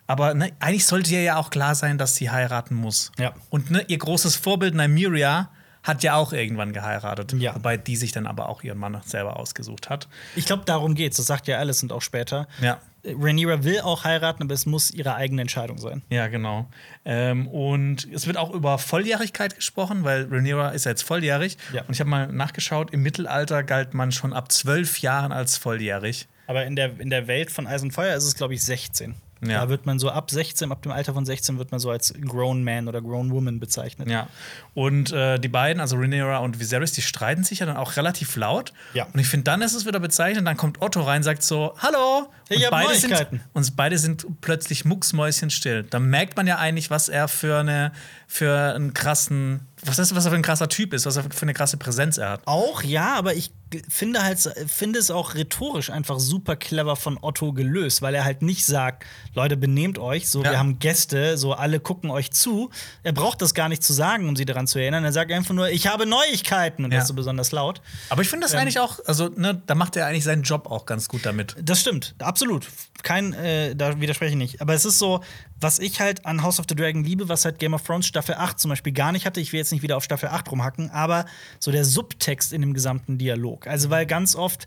aber 0.07 0.33
ne, 0.33 0.51
eigentlich 0.59 0.85
sollte 0.85 1.13
ihr 1.13 1.21
ja 1.21 1.37
auch 1.37 1.49
klar 1.49 1.75
sein, 1.75 1.97
dass 1.97 2.15
sie 2.15 2.29
heiraten 2.29 2.75
muss. 2.75 3.11
Ja. 3.17 3.33
Und 3.49 3.71
ne, 3.71 3.83
ihr 3.87 3.97
großes 3.97 4.35
Vorbild 4.35 4.75
Nymeria 4.75 5.49
hat 5.83 6.01
ja 6.01 6.15
auch 6.15 6.31
irgendwann 6.31 6.71
geheiratet. 6.73 7.33
Ja. 7.33 7.55
Wobei 7.55 7.77
die 7.77 7.95
sich 7.97 8.11
dann 8.13 8.25
aber 8.25 8.49
auch 8.49 8.63
ihren 8.63 8.77
Mann 8.77 8.99
selber 9.05 9.37
ausgesucht 9.37 9.89
hat. 9.89 10.07
Ich 10.35 10.45
glaube, 10.45 10.63
darum 10.65 10.95
geht's. 10.95 11.17
Das 11.17 11.25
sagt 11.25 11.47
ja 11.47 11.57
Alicent 11.57 11.91
auch 11.91 12.01
später. 12.01 12.47
Ja. 12.61 12.79
Rhaenyra 13.05 13.65
will 13.65 13.81
auch 13.81 14.05
heiraten, 14.05 14.43
aber 14.43 14.53
es 14.53 14.65
muss 14.65 14.89
ihre 14.91 15.15
eigene 15.15 15.41
Entscheidung 15.41 15.77
sein. 15.77 16.03
Ja, 16.09 16.27
genau. 16.27 16.69
Ähm, 17.03 17.47
und 17.49 18.07
es 18.13 18.27
wird 18.27 18.37
auch 18.37 18.51
über 18.51 18.77
Volljährigkeit 18.77 19.57
gesprochen, 19.57 20.05
weil 20.05 20.27
Rhaenyra 20.31 20.69
ist 20.69 20.85
ja 20.85 20.91
jetzt 20.91 21.03
volljährig. 21.03 21.57
Ja. 21.73 21.81
Und 21.81 21.93
ich 21.93 21.99
habe 21.99 22.09
mal 22.09 22.27
nachgeschaut, 22.27 22.91
im 22.91 23.01
Mittelalter 23.01 23.63
galt 23.63 23.93
man 23.93 24.13
schon 24.13 24.31
ab 24.31 24.53
zwölf 24.53 24.99
Jahren 24.99 25.33
als 25.33 25.57
volljährig. 25.57 26.29
Aber 26.47 26.65
in 26.65 26.77
der, 26.77 26.97
in 26.99 27.09
der 27.09 27.27
Welt 27.27 27.51
von 27.51 27.67
Eis 27.67 27.83
und 27.83 27.91
Feuer 27.91 28.15
ist 28.15 28.23
es, 28.23 28.35
glaube 28.35 28.53
ich, 28.53 28.63
16. 28.63 29.15
Ja. 29.49 29.61
Da 29.61 29.69
wird 29.69 29.85
man 29.85 29.99
so 29.99 30.09
ab 30.09 30.31
16, 30.31 30.71
ab 30.71 30.81
dem 30.81 30.91
Alter 30.91 31.13
von 31.13 31.25
16 31.25 31.57
wird 31.57 31.71
man 31.71 31.79
so 31.79 31.89
als 31.89 32.13
Grown 32.13 32.63
Man 32.63 32.87
oder 32.87 33.01
Grown 33.01 33.31
Woman 33.31 33.59
bezeichnet. 33.59 34.09
Ja. 34.09 34.27
Und 34.73 35.11
äh, 35.11 35.39
die 35.39 35.47
beiden, 35.47 35.81
also 35.81 35.97
Rhaenyra 35.97 36.37
und 36.37 36.59
Viserys, 36.59 36.91
die 36.91 37.01
streiten 37.01 37.43
sich 37.43 37.59
ja 37.59 37.65
dann 37.65 37.77
auch 37.77 37.97
relativ 37.97 38.35
laut. 38.35 38.73
Ja. 38.93 39.07
Und 39.11 39.19
ich 39.19 39.27
finde, 39.27 39.45
dann 39.45 39.61
ist 39.61 39.73
es 39.73 39.85
wieder 39.85 39.99
bezeichnend. 39.99 40.47
Dann 40.47 40.57
kommt 40.57 40.81
Otto 40.81 41.01
rein, 41.01 41.23
sagt 41.23 41.43
so: 41.43 41.73
Hallo. 41.79 42.31
Ich 42.49 42.57
und 42.57 42.63
hab 42.65 42.71
beide 42.71 42.95
sind, 42.95 43.41
und 43.53 43.75
beide 43.75 43.97
sind 43.97 44.25
plötzlich 44.41 44.85
mucksmäuschenstill. 44.85 45.83
Da 45.89 45.99
merkt 45.99 46.37
man 46.37 46.45
ja 46.45 46.57
eigentlich, 46.57 46.89
was 46.89 47.09
er 47.09 47.27
für 47.27 47.59
eine 47.59 47.91
für 48.27 48.73
einen 48.73 48.93
krassen, 48.93 49.67
was 49.85 49.99
ist, 49.99 50.15
was 50.15 50.25
er 50.25 50.31
für 50.31 50.37
ein 50.37 50.41
krasser 50.43 50.69
Typ 50.69 50.93
ist, 50.93 51.05
was 51.05 51.17
er 51.17 51.23
für 51.23 51.41
eine 51.43 51.53
krasse 51.53 51.77
Präsenz 51.77 52.17
er 52.17 52.29
hat. 52.31 52.41
Auch 52.45 52.83
ja, 52.83 53.15
aber 53.15 53.35
ich 53.35 53.51
finde 53.89 54.21
halt, 54.23 54.39
finde 54.67 54.99
es 54.99 55.09
auch 55.09 55.33
rhetorisch 55.33 55.89
einfach 55.89 56.19
super 56.19 56.55
clever 56.55 56.95
von 56.95 57.17
Otto 57.21 57.53
gelöst, 57.53 58.01
weil 58.03 58.13
er 58.13 58.23
halt 58.23 58.41
nicht 58.43 58.65
sagt, 58.65 59.03
Leute, 59.33 59.57
benehmt 59.57 59.97
euch, 59.97 60.29
so 60.29 60.43
Ja. 60.43 60.51
wir 60.51 60.59
haben 60.59 60.77
Gäste, 60.79 61.37
so 61.37 61.53
alle 61.53 61.79
gucken 61.79 62.11
euch 62.11 62.31
zu. 62.31 62.69
Er 63.01 63.13
braucht 63.13 63.41
das 63.41 63.53
gar 63.55 63.69
nicht 63.69 63.83
zu 63.83 63.91
sagen, 63.93 64.29
um 64.29 64.35
sie 64.35 64.45
daran 64.45 64.67
zu 64.67 64.77
erinnern. 64.79 65.03
Er 65.03 65.11
sagt 65.11 65.31
einfach 65.31 65.55
nur, 65.55 65.69
ich 65.69 65.87
habe 65.87 66.05
Neuigkeiten 66.05 66.85
und 66.85 66.91
Ja. 66.91 66.99
das 66.99 67.07
so 67.07 67.13
besonders 67.15 67.51
laut. 67.51 67.81
Aber 68.09 68.21
ich 68.21 68.29
finde 68.29 68.45
das 68.45 68.53
eigentlich 68.55 68.79
auch, 68.79 68.99
also 69.05 69.29
ne, 69.29 69.59
da 69.65 69.73
macht 69.75 69.95
er 69.95 70.05
eigentlich 70.05 70.23
seinen 70.23 70.43
Job 70.43 70.67
auch 70.69 70.85
ganz 70.85 71.07
gut 71.07 71.25
damit. 71.25 71.55
Das 71.61 71.81
stimmt, 71.81 72.13
absolut. 72.19 72.67
Kein, 73.01 73.33
äh, 73.33 73.75
da 73.75 73.99
widerspreche 73.99 74.31
ich 74.31 74.37
nicht. 74.37 74.61
Aber 74.61 74.73
es 74.75 74.85
ist 74.85 74.99
so, 74.99 75.21
was 75.63 75.79
ich 75.79 75.99
halt 75.99 76.25
an 76.25 76.43
House 76.43 76.59
of 76.59 76.65
the 76.69 76.75
Dragon 76.75 77.03
liebe, 77.03 77.29
was 77.29 77.45
halt 77.45 77.57
Game 77.57 77.73
of 77.73 77.81
Thrones 77.81 78.05
Staffel 78.05 78.35
8 78.35 78.59
zum 78.59 78.69
Beispiel 78.69 78.93
gar 78.93 79.11
nicht 79.11 79.25
hatte. 79.25 79.39
Ich 79.39 79.53
will 79.53 79.59
jetzt 79.59 79.71
nicht 79.71 79.81
wieder 79.81 79.97
auf 79.97 80.03
Staffel 80.03 80.29
8 80.29 80.51
rumhacken, 80.51 80.91
aber 80.91 81.25
so 81.59 81.71
der 81.71 81.85
Subtext 81.85 82.53
in 82.53 82.61
dem 82.61 82.73
gesamten 82.73 83.17
Dialog. 83.17 83.65
Also, 83.67 83.89
weil 83.89 84.05
ganz 84.05 84.35
oft 84.35 84.65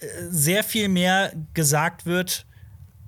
äh, 0.00 0.06
sehr 0.30 0.64
viel 0.64 0.88
mehr 0.88 1.32
gesagt 1.52 2.06
wird, 2.06 2.46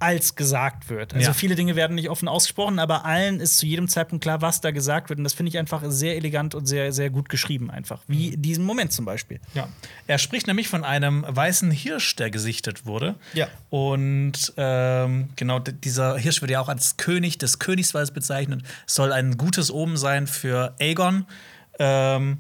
als 0.02 0.34
gesagt 0.34 0.90
wird. 0.90 1.14
Also 1.14 1.28
Ja. 1.28 1.32
viele 1.32 1.54
Dinge 1.54 1.76
werden 1.76 1.94
nicht 1.94 2.10
offen 2.10 2.26
ausgesprochen, 2.28 2.78
aber 2.78 3.04
allen 3.04 3.40
ist 3.40 3.56
zu 3.58 3.66
jedem 3.66 3.88
Zeitpunkt 3.88 4.22
klar, 4.22 4.42
was 4.42 4.60
da 4.60 4.72
gesagt 4.72 5.08
wird. 5.08 5.18
Und 5.18 5.24
das 5.24 5.32
finde 5.32 5.50
ich 5.50 5.58
einfach 5.58 5.82
sehr 5.86 6.16
elegant 6.16 6.54
und 6.54 6.66
sehr, 6.66 6.92
sehr 6.92 7.08
gut 7.08 7.28
geschrieben, 7.28 7.70
einfach. 7.70 8.00
Wie 8.08 8.36
diesen 8.36 8.64
Moment 8.64 8.92
zum 8.92 9.04
Beispiel. 9.04 9.40
Ja. 9.54 9.68
Er 10.06 10.18
spricht 10.18 10.46
nämlich 10.48 10.68
von 10.68 10.84
einem 10.84 11.24
weißen 11.28 11.70
Hirsch, 11.70 12.16
der 12.16 12.30
gesichtet 12.30 12.84
wurde. 12.84 13.14
Ja. 13.32 13.46
Und 13.70 14.52
ähm, 14.56 15.30
genau, 15.36 15.60
dieser 15.60 16.18
Hirsch 16.18 16.40
wird 16.42 16.50
ja 16.50 16.60
auch 16.60 16.68
als 16.68 16.96
König 16.96 17.38
des 17.38 17.58
Königswalds 17.60 18.10
bezeichnet. 18.10 18.62
Soll 18.86 19.12
ein 19.12 19.36
gutes 19.36 19.70
Omen 19.70 19.96
sein 19.96 20.26
für 20.26 20.74
Aegon. 20.80 21.26
Ähm, 21.78 22.38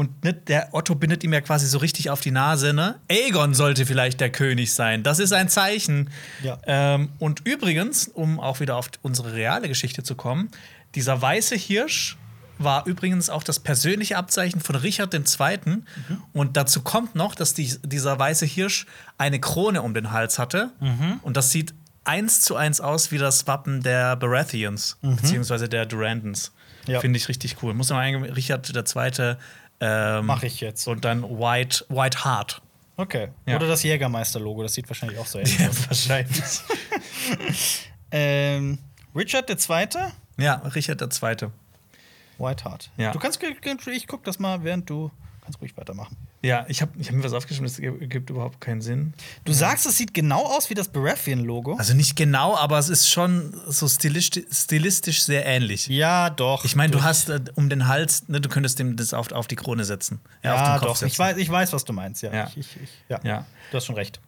und 0.00 0.24
ne, 0.24 0.32
der 0.32 0.70
Otto 0.72 0.94
bindet 0.94 1.22
ihm 1.24 1.34
ja 1.34 1.42
quasi 1.42 1.66
so 1.66 1.76
richtig 1.76 2.08
auf 2.08 2.22
die 2.22 2.30
Nase, 2.30 2.72
ne? 2.72 2.98
Aegon 3.10 3.52
sollte 3.52 3.84
vielleicht 3.84 4.18
der 4.18 4.30
König 4.30 4.72
sein. 4.72 5.02
Das 5.02 5.18
ist 5.18 5.34
ein 5.34 5.50
Zeichen. 5.50 6.08
Ja. 6.42 6.58
Ähm, 6.66 7.10
und 7.18 7.46
übrigens, 7.46 8.08
um 8.08 8.40
auch 8.40 8.60
wieder 8.60 8.76
auf 8.76 8.90
unsere 9.02 9.34
reale 9.34 9.68
Geschichte 9.68 10.02
zu 10.02 10.14
kommen, 10.14 10.48
dieser 10.94 11.20
weiße 11.20 11.54
Hirsch 11.54 12.16
war 12.56 12.86
übrigens 12.86 13.28
auch 13.28 13.42
das 13.42 13.60
persönliche 13.60 14.16
Abzeichen 14.16 14.62
von 14.62 14.76
Richard 14.76 15.12
II. 15.12 15.58
Und 16.32 16.56
dazu 16.56 16.80
kommt 16.80 17.14
noch, 17.14 17.34
dass 17.34 17.52
die, 17.52 17.70
dieser 17.84 18.18
weiße 18.18 18.46
Hirsch 18.46 18.86
eine 19.18 19.38
Krone 19.38 19.82
um 19.82 19.92
den 19.92 20.12
Hals 20.12 20.38
hatte. 20.38 20.70
Und 21.20 21.36
das 21.36 21.50
sieht 21.50 21.74
eins 22.04 22.40
zu 22.40 22.56
eins 22.56 22.80
aus 22.80 23.12
wie 23.12 23.18
das 23.18 23.46
Wappen 23.46 23.82
der 23.82 24.16
Baratheons, 24.16 24.96
beziehungsweise 25.02 25.68
der 25.68 25.84
Durandons. 25.84 26.52
Ja. 26.86 27.00
Finde 27.00 27.18
ich 27.18 27.28
richtig 27.28 27.56
cool. 27.62 27.74
Muss 27.74 27.90
man 27.90 27.98
eingeben, 27.98 28.24
Richard 28.32 28.74
II. 28.74 29.36
Ähm, 29.80 30.26
Mach 30.26 30.42
ich 30.42 30.60
jetzt. 30.60 30.86
Und 30.86 31.04
dann 31.04 31.22
White, 31.22 31.86
White 31.88 32.24
Heart. 32.24 32.62
Okay. 32.96 33.28
Ja. 33.46 33.56
Oder 33.56 33.66
das 33.66 33.82
Jägermeister-Logo, 33.82 34.62
das 34.62 34.74
sieht 34.74 34.88
wahrscheinlich 34.88 35.18
auch 35.18 35.26
so 35.26 35.38
ähnlich 35.38 35.58
Ja, 35.58 35.68
aus. 35.68 35.86
wahrscheinlich. 35.88 36.42
Ähm, 38.12 38.78
Richard 39.14 39.48
der 39.48 39.56
Zweite, 39.56 40.10
ja, 40.36 40.54
Richard 40.74 41.00
II. 41.00 41.48
Whiteheart. 42.38 42.90
Ja. 42.96 43.12
Du 43.12 43.18
kannst, 43.18 43.40
ich 43.42 44.06
guck 44.08 44.24
das 44.24 44.38
mal, 44.38 44.64
während 44.64 44.88
du 44.90 45.10
kannst 45.44 45.60
ruhig 45.60 45.76
weitermachen. 45.76 46.16
Ja, 46.42 46.64
ich 46.68 46.80
habe 46.80 46.92
ich 46.98 47.08
hab 47.08 47.16
mir 47.16 47.22
was 47.22 47.34
aufgeschrieben, 47.34 47.66
das 47.66 47.78
ergibt 47.78 48.30
überhaupt 48.30 48.62
keinen 48.62 48.80
Sinn. 48.80 49.12
Du 49.44 49.52
sagst, 49.52 49.84
es 49.84 49.98
sieht 49.98 50.14
genau 50.14 50.46
aus 50.46 50.70
wie 50.70 50.74
das 50.74 50.88
Baratheon-Logo. 50.88 51.74
Also 51.74 51.92
nicht 51.92 52.16
genau, 52.16 52.56
aber 52.56 52.78
es 52.78 52.88
ist 52.88 53.10
schon 53.10 53.54
so 53.66 53.86
stilistisch, 53.86 54.44
stilistisch 54.50 55.22
sehr 55.22 55.44
ähnlich. 55.44 55.86
ja, 55.88 56.30
doch. 56.30 56.64
Ich 56.64 56.76
meine, 56.76 56.92
du 56.92 57.02
hast 57.02 57.28
äh, 57.28 57.40
um 57.56 57.68
den 57.68 57.88
Hals, 57.88 58.26
ne, 58.28 58.40
du 58.40 58.48
könntest 58.48 58.78
dem 58.78 58.96
das 58.96 59.12
auf, 59.12 59.30
auf 59.32 59.48
die 59.48 59.56
Krone 59.56 59.84
setzen. 59.84 60.20
Ja, 60.42 60.54
auf 60.54 60.62
den 60.62 60.78
Kopf 60.78 60.88
doch. 60.88 60.96
setzen. 60.96 61.12
Ich 61.12 61.18
weiß, 61.18 61.36
ich 61.36 61.50
weiß, 61.50 61.72
was 61.74 61.84
du 61.84 61.92
meinst. 61.92 62.22
Ja. 62.22 62.32
Ja. 62.32 62.46
Ich, 62.46 62.56
ich, 62.56 62.76
ich, 62.84 62.90
ja. 63.10 63.20
Ja. 63.22 63.46
Du 63.70 63.76
hast 63.76 63.84
schon 63.84 63.96
recht. 63.96 64.18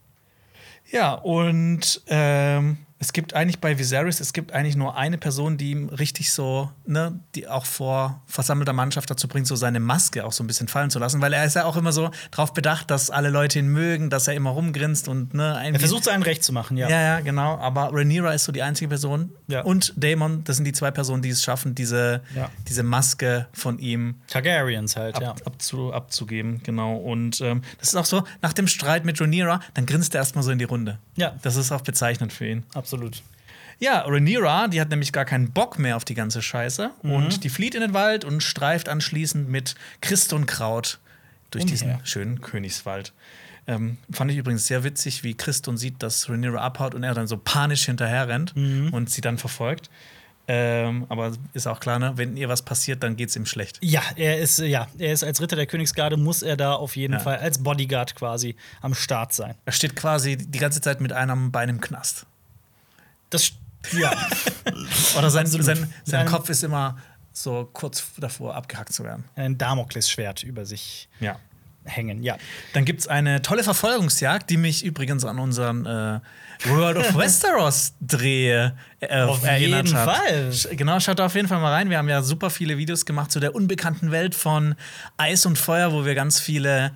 Ja, 0.90 1.14
und 1.14 2.02
ähm, 2.08 2.78
es 3.02 3.12
gibt 3.12 3.34
eigentlich 3.34 3.58
bei 3.58 3.80
Viserys, 3.80 4.20
es 4.20 4.32
gibt 4.32 4.52
eigentlich 4.52 4.76
nur 4.76 4.96
eine 4.96 5.18
Person, 5.18 5.56
die 5.58 5.72
ihm 5.72 5.88
richtig 5.88 6.30
so, 6.30 6.70
ne, 6.86 7.18
die 7.34 7.48
auch 7.48 7.66
vor 7.66 8.22
versammelter 8.26 8.72
Mannschaft 8.72 9.10
dazu 9.10 9.26
bringt, 9.26 9.48
so 9.48 9.56
seine 9.56 9.80
Maske 9.80 10.24
auch 10.24 10.30
so 10.30 10.44
ein 10.44 10.46
bisschen 10.46 10.68
fallen 10.68 10.88
zu 10.88 11.00
lassen, 11.00 11.20
weil 11.20 11.32
er 11.32 11.44
ist 11.44 11.54
ja 11.56 11.64
auch 11.64 11.76
immer 11.76 11.90
so 11.90 12.12
darauf 12.30 12.52
bedacht, 12.54 12.92
dass 12.92 13.10
alle 13.10 13.28
Leute 13.30 13.58
ihn 13.58 13.66
mögen, 13.66 14.08
dass 14.08 14.28
er 14.28 14.34
immer 14.34 14.50
rumgrinst 14.50 15.08
und 15.08 15.34
ne, 15.34 15.60
Er 15.64 15.80
versucht, 15.80 16.02
es 16.02 16.08
einen 16.08 16.22
recht 16.22 16.44
zu 16.44 16.52
machen, 16.52 16.76
ja. 16.76 16.88
Ja, 16.88 17.00
ja, 17.02 17.20
genau. 17.20 17.58
Aber 17.58 17.90
Rhaenyra 17.92 18.34
ist 18.34 18.44
so 18.44 18.52
die 18.52 18.62
einzige 18.62 18.88
Person. 18.88 19.32
Ja. 19.48 19.62
Und 19.62 19.94
Daemon, 19.96 20.44
das 20.44 20.54
sind 20.54 20.64
die 20.64 20.72
zwei 20.72 20.92
Personen, 20.92 21.22
die 21.22 21.30
es 21.30 21.42
schaffen, 21.42 21.74
diese, 21.74 22.20
Ja. 22.36 22.50
diese 22.68 22.84
Maske 22.84 23.48
von 23.52 23.80
ihm 23.80 24.14
Targaryens 24.28 24.96
halt, 24.96 25.16
ab, 25.16 25.22
ja. 25.22 25.34
abzu, 25.44 25.92
abzugeben. 25.92 26.62
Genau. 26.62 26.94
Und 26.98 27.40
ähm, 27.40 27.62
das 27.80 27.88
ist 27.88 27.96
auch 27.96 28.04
so, 28.04 28.22
nach 28.42 28.52
dem 28.52 28.68
Streit 28.68 29.04
mit 29.04 29.20
Rhaenyra, 29.20 29.58
dann 29.74 29.86
grinst 29.86 30.14
er 30.14 30.20
erstmal 30.20 30.44
so 30.44 30.52
in 30.52 30.58
die 30.60 30.66
Runde. 30.66 31.00
Ja. 31.16 31.34
Das 31.42 31.56
ist 31.56 31.72
auch 31.72 31.80
bezeichnend 31.80 32.32
für 32.32 32.46
ihn. 32.46 32.62
Absolut. 32.74 32.91
Ja, 33.78 34.00
Rhaenyra, 34.06 34.68
die 34.68 34.80
hat 34.80 34.90
nämlich 34.90 35.12
gar 35.12 35.24
keinen 35.24 35.50
Bock 35.50 35.78
mehr 35.78 35.96
auf 35.96 36.04
die 36.04 36.14
ganze 36.14 36.40
Scheiße. 36.40 36.90
Mhm. 37.02 37.10
Und 37.12 37.44
die 37.44 37.48
flieht 37.50 37.74
in 37.74 37.80
den 37.80 37.94
Wald 37.94 38.24
und 38.24 38.42
streift 38.42 38.88
anschließend 38.88 39.48
mit 39.48 39.74
Christunkraut 40.00 40.98
durch 41.50 41.64
Umher. 41.64 41.72
diesen 41.72 42.06
schönen 42.06 42.40
Königswald. 42.40 43.12
Ähm, 43.66 43.96
fand 44.10 44.30
ich 44.30 44.36
übrigens 44.36 44.66
sehr 44.66 44.84
witzig, 44.84 45.22
wie 45.24 45.34
Christun 45.34 45.76
sieht, 45.76 46.02
dass 46.02 46.28
Rhaenyra 46.28 46.60
abhaut 46.60 46.94
und 46.94 47.02
er 47.02 47.14
dann 47.14 47.26
so 47.26 47.36
panisch 47.36 47.84
hinterher 47.86 48.28
rennt 48.28 48.54
Mhm. 48.56 48.90
und 48.92 49.10
sie 49.10 49.20
dann 49.20 49.38
verfolgt. 49.38 49.88
Ähm, 50.48 51.06
aber 51.08 51.32
ist 51.54 51.68
auch 51.68 51.78
klar, 51.78 52.00
ne? 52.00 52.12
wenn 52.16 52.36
ihr 52.36 52.48
was 52.48 52.62
passiert, 52.62 53.02
dann 53.04 53.16
geht's 53.16 53.36
ihm 53.36 53.46
schlecht. 53.46 53.78
Ja, 53.80 54.02
er 54.16 54.38
ist, 54.40 54.58
ja, 54.58 54.88
er 54.98 55.12
ist 55.12 55.22
als 55.22 55.40
Ritter 55.40 55.54
der 55.54 55.66
Königsgarde, 55.66 56.16
muss 56.16 56.42
er 56.42 56.56
da 56.56 56.74
auf 56.74 56.96
jeden 56.96 57.12
Ja. 57.14 57.18
Fall 57.20 57.36
als 57.38 57.62
Bodyguard 57.62 58.16
quasi 58.16 58.56
am 58.80 58.92
Start 58.94 59.32
sein. 59.32 59.54
Er 59.64 59.72
steht 59.72 59.94
quasi 59.94 60.36
die 60.36 60.58
ganze 60.58 60.80
Zeit 60.80 61.00
mit 61.00 61.12
einem 61.12 61.52
Bein 61.52 61.68
im 61.68 61.80
Knast. 61.80 62.26
Das, 63.32 63.52
ja. 63.92 64.12
Oder 65.18 65.30
sein, 65.30 65.44
Absolut. 65.46 65.66
sein, 65.66 65.92
sein 66.04 66.26
Kopf 66.26 66.48
ist 66.48 66.62
immer 66.62 66.96
so 67.32 67.68
kurz 67.72 68.04
davor, 68.18 68.54
abgehackt 68.54 68.92
zu 68.92 69.04
werden. 69.04 69.24
ein 69.36 69.56
Damoklesschwert 69.58 70.42
über 70.42 70.64
sich 70.66 71.08
Ja. 71.18 71.36
hängen, 71.84 72.22
ja. 72.22 72.36
Dann 72.74 72.84
gibt 72.84 73.00
es 73.00 73.08
eine 73.08 73.42
tolle 73.42 73.64
Verfolgungsjagd, 73.64 74.48
die 74.50 74.56
mich 74.58 74.84
übrigens 74.84 75.24
an 75.24 75.38
unseren 75.38 75.86
äh, 75.86 76.20
World 76.68 76.98
of 76.98 77.14
Westeros 77.16 77.94
Dreh 78.00 78.70
äh, 79.00 79.22
Auf 79.22 79.42
erinnert 79.44 79.86
jeden 79.86 79.98
hat. 79.98 80.16
Fall. 80.16 80.48
Sch- 80.50 80.74
Genau, 80.76 81.00
schaut 81.00 81.18
da 81.18 81.26
auf 81.26 81.34
jeden 81.34 81.48
Fall 81.48 81.58
mal 81.60 81.72
rein. 81.72 81.88
Wir 81.90 81.98
haben 81.98 82.08
ja 82.10 82.22
super 82.22 82.50
viele 82.50 82.76
Videos 82.78 83.04
gemacht 83.06 83.32
zu 83.32 83.40
der 83.40 83.54
unbekannten 83.54 84.10
Welt 84.12 84.34
von 84.34 84.74
Eis 85.16 85.46
und 85.46 85.56
Feuer, 85.58 85.92
wo 85.92 86.04
wir 86.04 86.14
ganz 86.14 86.38
viele 86.38 86.92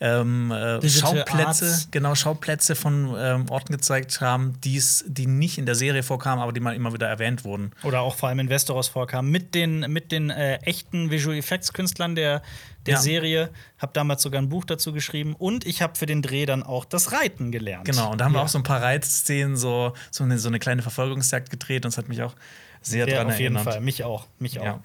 ähm, 0.00 0.50
äh, 0.50 0.86
Schauplätze, 0.88 1.64
Arts. 1.66 1.88
genau 1.90 2.14
Schauplätze 2.14 2.74
von 2.74 3.14
ähm, 3.18 3.48
Orten 3.48 3.72
gezeigt 3.72 4.20
haben, 4.20 4.60
die's, 4.60 5.04
die 5.08 5.26
nicht 5.26 5.56
in 5.58 5.64
der 5.66 5.74
Serie 5.74 6.02
vorkamen, 6.02 6.42
aber 6.42 6.52
die 6.52 6.60
mal 6.60 6.74
immer 6.74 6.92
wieder 6.92 7.08
erwähnt 7.08 7.44
wurden. 7.44 7.72
Oder 7.82 8.00
auch 8.02 8.14
vor 8.14 8.28
allem 8.28 8.40
in 8.40 8.48
Westeros 8.50 8.88
vorkam, 8.88 9.30
mit 9.30 9.54
den, 9.54 9.80
mit 9.92 10.12
den 10.12 10.30
äh, 10.30 10.56
echten 10.58 11.10
Visual 11.10 11.36
Effects 11.36 11.72
Künstlern 11.72 12.14
der, 12.14 12.42
der 12.84 12.94
Ja. 12.94 13.00
Serie. 13.00 13.50
Hab 13.78 13.94
damals 13.94 14.22
sogar 14.22 14.40
ein 14.42 14.48
Buch 14.50 14.64
dazu 14.66 14.92
geschrieben 14.92 15.34
und 15.34 15.66
ich 15.66 15.80
habe 15.82 15.94
für 15.96 16.06
den 16.06 16.20
Dreh 16.22 16.44
dann 16.46 16.62
auch 16.62 16.84
das 16.84 17.12
Reiten 17.12 17.50
gelernt. 17.50 17.86
Genau, 17.86 18.12
und 18.12 18.20
da 18.20 18.26
haben 18.26 18.32
wir 18.32 18.38
Ja. 18.38 18.44
auch 18.44 18.48
so 18.48 18.58
ein 18.58 18.64
paar 18.64 18.82
Reitszenen, 18.82 19.56
so, 19.56 19.94
so, 20.10 20.24
eine, 20.24 20.38
so 20.38 20.48
eine 20.48 20.58
kleine 20.58 20.82
Verfolgungsjagd 20.82 21.48
gedreht 21.50 21.84
und 21.86 21.92
das 21.94 21.98
hat 21.98 22.08
mich 22.08 22.22
auch 22.22 22.34
sehr 22.82 23.08
Ja, 23.08 23.14
daran 23.16 23.32
auf 23.32 23.40
jeden 23.40 23.56
erinnert. 23.56 23.74
Fall, 23.74 23.82
mich 23.82 24.04
auch, 24.04 24.26
mich 24.38 24.60
auch. 24.60 24.64
Ja. 24.64 24.80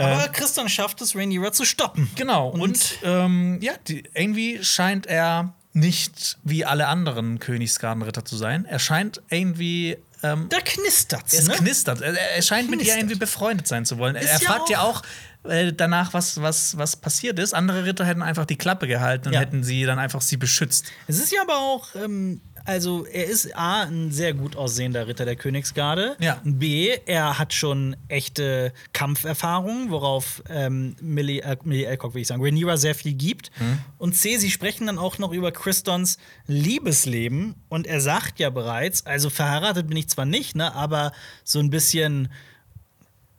Aber 0.00 0.28
Christian 0.28 0.68
schafft 0.68 1.00
es, 1.00 1.14
Rhaenyra 1.14 1.52
zu 1.52 1.64
stoppen. 1.64 2.10
Genau, 2.16 2.48
und, 2.48 2.98
ähm, 3.02 3.58
ja, 3.60 3.72
die, 3.88 4.04
irgendwie 4.14 4.62
scheint 4.64 5.06
er 5.06 5.54
nicht 5.72 6.38
wie 6.42 6.64
alle 6.64 6.88
anderen 6.88 7.38
Königsgardenritter 7.38 8.24
zu 8.24 8.36
sein. 8.36 8.64
Er 8.64 8.78
scheint 8.78 9.22
irgendwie. 9.30 9.96
Ähm, 10.22 10.46
Da 10.50 10.58
knistert's, 10.60 11.32
es 11.32 11.46
ne? 11.48 11.54
knistert. 11.54 12.00
Er, 12.02 12.12
er 12.14 12.42
scheint 12.42 12.68
mit 12.68 12.80
ihr 12.80 12.84
Knistert. 12.84 12.98
irgendwie 13.02 13.18
befreundet 13.18 13.66
sein 13.68 13.84
zu 13.86 13.96
wollen. 13.98 14.16
Ist 14.16 14.26
er 14.28 14.40
ja 14.40 14.46
fragt 14.48 14.68
ja 14.68 14.82
auch 14.82 15.02
äh, 15.44 15.72
danach, 15.72 16.12
was, 16.12 16.42
was, 16.42 16.76
was 16.76 16.96
passiert 16.96 17.38
ist. 17.38 17.54
Andere 17.54 17.86
Ritter 17.86 18.04
hätten 18.04 18.20
einfach 18.20 18.44
die 18.44 18.56
Klappe 18.58 18.86
gehalten 18.86 19.28
und 19.28 19.34
Ja. 19.34 19.40
hätten 19.40 19.62
sie 19.64 19.84
dann 19.84 19.98
einfach 19.98 20.20
sie 20.20 20.36
beschützt. 20.36 20.86
Es 21.06 21.18
ist 21.18 21.32
ja 21.32 21.40
aber 21.40 21.56
auch, 21.56 21.94
ähm, 21.94 22.42
also 22.64 23.06
er 23.06 23.24
ist 23.26 23.56
A, 23.56 23.82
ein 23.82 24.10
sehr 24.12 24.34
gut 24.34 24.56
aussehender 24.56 25.06
Ritter 25.06 25.24
der 25.24 25.36
Königsgarde. 25.36 26.16
Ja. 26.20 26.40
B, 26.44 26.90
er 27.06 27.38
hat 27.38 27.52
schon 27.52 27.96
echte 28.08 28.72
Kampferfahrungen, 28.92 29.90
worauf 29.90 30.42
ähm, 30.48 30.96
Millie, 31.00 31.42
äh, 31.42 31.56
Millie 31.64 31.88
Alcock, 31.88 32.14
will 32.14 32.22
ich 32.22 32.28
sagen, 32.28 32.42
Rhaenyra 32.44 32.76
sehr 32.76 32.94
viel 32.94 33.14
gibt. 33.14 33.50
Mhm. 33.60 33.78
Und 33.98 34.14
C, 34.14 34.36
sie 34.38 34.50
sprechen 34.50 34.86
dann 34.86 34.98
auch 34.98 35.18
noch 35.18 35.32
über 35.32 35.52
Christons 35.52 36.18
Liebesleben. 36.46 37.54
Und 37.68 37.86
er 37.86 38.00
sagt 38.00 38.38
ja 38.38 38.50
bereits, 38.50 39.06
also 39.06 39.30
verheiratet 39.30 39.88
bin 39.88 39.96
ich 39.96 40.08
zwar 40.08 40.24
nicht, 40.26 40.56
ne, 40.56 40.74
aber 40.74 41.12
so 41.44 41.58
ein 41.60 41.70
bisschen 41.70 42.28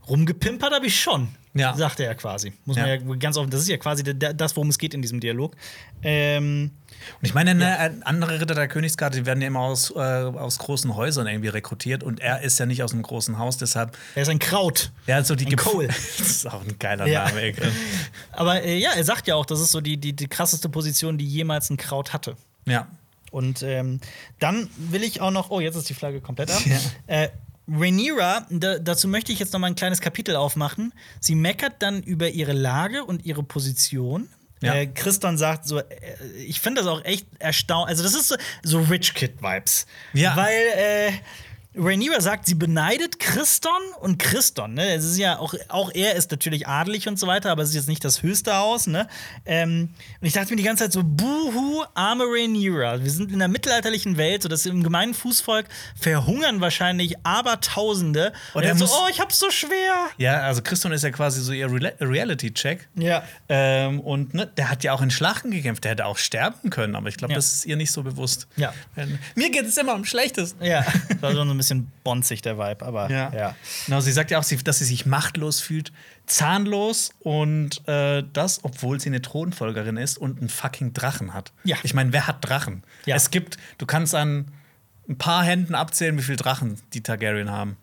rumgepimpert 0.08 0.74
habe 0.74 0.88
ich 0.88 1.00
schon. 1.00 1.30
Ja. 1.54 1.76
Sagt 1.76 2.00
er 2.00 2.06
ja 2.08 2.14
quasi. 2.14 2.54
Muss 2.66 2.78
man 2.78 2.88
Ja. 2.88 2.96
ja 2.96 3.16
ganz 3.16 3.38
offen, 3.38 3.50
das 3.50 3.62
ist 3.62 3.68
ja 3.68 3.78
quasi 3.78 4.04
das, 4.18 4.56
worum 4.56 4.70
es 4.70 4.78
geht 4.78 4.94
in 4.94 5.02
diesem 5.02 5.20
Dialog. 5.20 5.56
Ähm, 6.02 6.72
Und 7.20 7.26
ich 7.26 7.34
meine, 7.34 7.56
ne, 7.56 8.00
andere 8.06 8.40
Ritter 8.40 8.56
der 8.56 8.68
Königsgarde, 8.68 9.20
die 9.20 9.26
werden 9.26 9.42
ja 9.42 9.48
immer 9.48 9.60
aus, 9.62 9.92
äh, 9.92 10.00
aus 10.00 10.58
großen 10.60 10.96
Häusern 10.96 11.28
irgendwie 11.28 11.50
rekrutiert 11.50 12.04
und 12.04 12.20
er 12.20 12.42
ist 12.42 12.60
ja 12.60 12.66
nicht 12.66 12.84
aus 12.84 12.94
einem 12.94 13.04
großen 13.04 13.38
Haus, 13.38 13.58
deshalb. 13.58 13.98
er 14.16 14.24
ist 14.24 14.30
ein 14.30 14.40
Kraut. 14.40 14.92
Ja, 15.08 15.16
also 15.16 15.36
die 15.36 15.46
Ein 15.48 15.56
Cole. 15.56 15.88
das 16.18 16.20
ist 16.20 16.48
auch 16.48 16.62
ein 16.64 16.78
geiler 16.80 17.08
Ja. 17.08 17.26
Name, 17.26 17.42
ey. 17.42 17.56
Aber 18.32 18.64
äh, 18.64 18.78
ja, 18.78 18.92
er 18.92 19.04
sagt 19.04 19.28
ja 19.28 19.36
auch, 19.36 19.46
das 19.46 19.60
ist 19.60 19.72
so 19.72 19.82
die, 19.82 19.98
die, 19.98 20.14
die 20.14 20.28
krasseste 20.28 20.70
Position, 20.70 21.18
die 21.18 21.26
jemals 21.28 21.70
ein 21.70 21.78
Kraut 21.78 22.14
hatte. 22.14 22.36
Ja. 22.66 22.88
Und 23.32 23.64
ähm, 23.64 24.00
dann 24.40 24.70
will 24.78 25.04
ich 25.04 25.22
auch 25.22 25.32
noch, 25.32 25.52
oh, 25.52 25.60
jetzt 25.62 25.76
ist 25.76 25.90
die 25.90 25.94
Flagge 25.94 26.22
komplett 26.22 26.52
ab. 26.52 26.62
Ja. 26.66 26.80
Äh, 27.08 27.30
Rhaenyra, 27.70 28.48
da, 28.50 28.80
dazu 28.80 29.08
möchte 29.08 29.32
ich 29.32 29.40
jetzt 29.40 29.54
noch 29.54 29.60
mal 29.60 29.68
ein 29.68 29.76
kleines 29.76 30.02
Kapitel 30.02 30.36
aufmachen. 30.36 30.94
Sie 31.22 31.36
meckert 31.36 31.76
dann 31.80 32.04
über 32.04 32.30
ihre 32.30 32.52
Lage 32.54 33.06
und 33.06 33.26
ihre 33.26 33.44
Position. 33.44 34.28
Ja. 34.62 34.76
Äh, 34.76 34.88
Christon 34.88 35.38
sagt 35.38 35.68
so, 35.68 35.80
äh, 35.80 35.86
ich 36.38 36.60
finde 36.60 36.82
das 36.82 36.90
auch 36.90 37.04
echt 37.04 37.28
erstaunlich. 37.40 37.90
Also, 37.90 38.04
das 38.04 38.14
ist 38.14 38.28
so, 38.28 38.36
so 38.64 38.80
Rich 38.82 39.14
Kid-Vibes. 39.14 39.86
Ja. 40.14 40.36
Weil 40.36 40.62
äh, 40.76 41.12
Rhaenyra 41.76 42.20
sagt, 42.20 42.46
sie 42.48 42.56
beneidet 42.56 43.20
Christon 43.20 43.72
und 44.02 44.20
Christon, 44.20 44.74
ne? 44.74 44.94
Es 44.94 45.06
ist 45.06 45.18
ja 45.18 45.40
auch, 45.40 45.54
auch 45.70 45.90
er 45.94 46.16
ist 46.16 46.30
natürlich 46.32 46.68
adelig 46.68 47.08
und 47.08 47.18
so 47.18 47.28
weiter, 47.28 47.50
aber 47.52 47.64
es 47.64 47.70
ist 47.70 47.76
jetzt 47.76 47.88
nicht 47.88 48.04
das 48.04 48.22
höchste 48.24 48.56
Haus, 48.58 48.88
ne? 48.88 49.08
Ähm, 49.46 49.90
und 50.20 50.28
ich 50.28 50.34
dachte 50.34 50.50
mir 50.52 50.58
die 50.58 50.64
ganze 50.64 50.84
Zeit 50.84 50.92
so, 50.94 51.02
buhu, 51.04 51.84
arme 51.94 52.26
Rhaenyra. 52.26 53.02
Wir 53.04 53.10
sind 53.10 53.30
in 53.30 53.36
einer 53.36 53.48
mittelalterlichen 53.48 54.18
Welt, 54.18 54.44
so 54.44 54.50
dass 54.50 54.66
im 54.66 54.84
gemeinen 54.84 55.14
Fußvolk 55.14 55.66
verhungern 56.00 56.60
wahrscheinlich 56.60 57.16
Abertausende. 57.26 58.34
Und 58.54 58.62
Und 58.62 58.64
er 58.68 58.76
so, 58.76 58.84
muss- 58.86 58.94
oh, 58.94 59.08
ich 59.10 59.20
hab's 59.22 59.40
so 59.40 59.50
schwer. 59.50 60.08
Ja, 60.18 60.42
also 60.42 60.62
Christon 60.62 60.92
ist 60.92 61.04
ja 61.04 61.12
quasi 61.12 61.42
so 61.42 61.54
ihr 61.54 61.68
Rela- 61.70 61.94
Reality-Check. 62.00 62.90
Ja. 62.96 63.24
Ähm, 63.50 64.00
und 64.02 64.34
ne, 64.34 64.46
der 64.46 64.70
hat 64.70 64.84
ja 64.84 64.94
auch 64.94 65.02
in 65.02 65.12
Schlachten 65.12 65.52
gekämpft. 65.52 65.84
Der 65.86 65.92
hätte 65.92 66.06
auch 66.06 66.18
sterben 66.18 66.70
können, 66.70 66.96
aber 66.96 67.10
ich 67.10 67.18
glaube, 67.18 67.32
Ja. 67.34 67.38
das 67.38 67.54
ist 67.54 67.66
ihr 67.66 67.78
nicht 67.78 67.92
so 67.92 68.04
bewusst. 68.04 68.48
Ja. 68.58 68.74
Mir 69.36 69.50
geht 69.52 69.66
es 69.66 69.78
immer 69.78 69.94
am 69.94 70.04
schlechtesten. 70.06 70.64
Ja, 70.66 70.86
war 71.22 71.32
schon 71.32 71.48
so 71.48 71.54
ein 71.54 71.61
bisschen 71.62 71.92
bonzig, 72.04 72.42
der 72.42 72.58
Vibe, 72.58 72.86
aber 72.86 73.10
ja. 73.10 73.56
Genau, 73.86 74.02
sie 74.02 74.12
sagt 74.12 74.32
ja 74.32 74.40
auch, 74.40 74.44
dass 74.44 74.80
sie 74.80 74.86
sich 74.86 75.06
machtlos 75.06 75.60
fühlt, 75.62 75.92
zahnlos 76.26 77.12
und 77.20 77.88
äh, 77.88 78.24
das, 78.34 78.64
obwohl 78.64 79.00
sie 79.00 79.10
eine 79.10 79.22
Thronfolgerin 79.22 79.98
ist 79.98 80.18
und 80.18 80.40
einen 80.40 80.50
fucking 80.50 80.94
Drachen 80.94 81.34
hat. 81.34 81.52
Ja. 81.64 81.78
Ich 81.84 81.94
meine, 81.94 82.14
wer 82.14 82.28
hat 82.28 82.38
Drachen? 82.42 82.84
Ja. 83.06 83.16
Es 83.16 83.32
gibt, 83.32 83.58
du 83.78 83.86
kannst 83.86 84.16
an 84.16 84.52
ein 85.08 85.18
paar 85.18 85.44
Händen 85.44 85.76
abzählen, 85.76 86.18
wie 86.18 86.24
viele 86.24 86.38
Drachen 86.38 86.78
die 86.94 87.02
Targaryen 87.02 87.52
haben. 87.52 87.78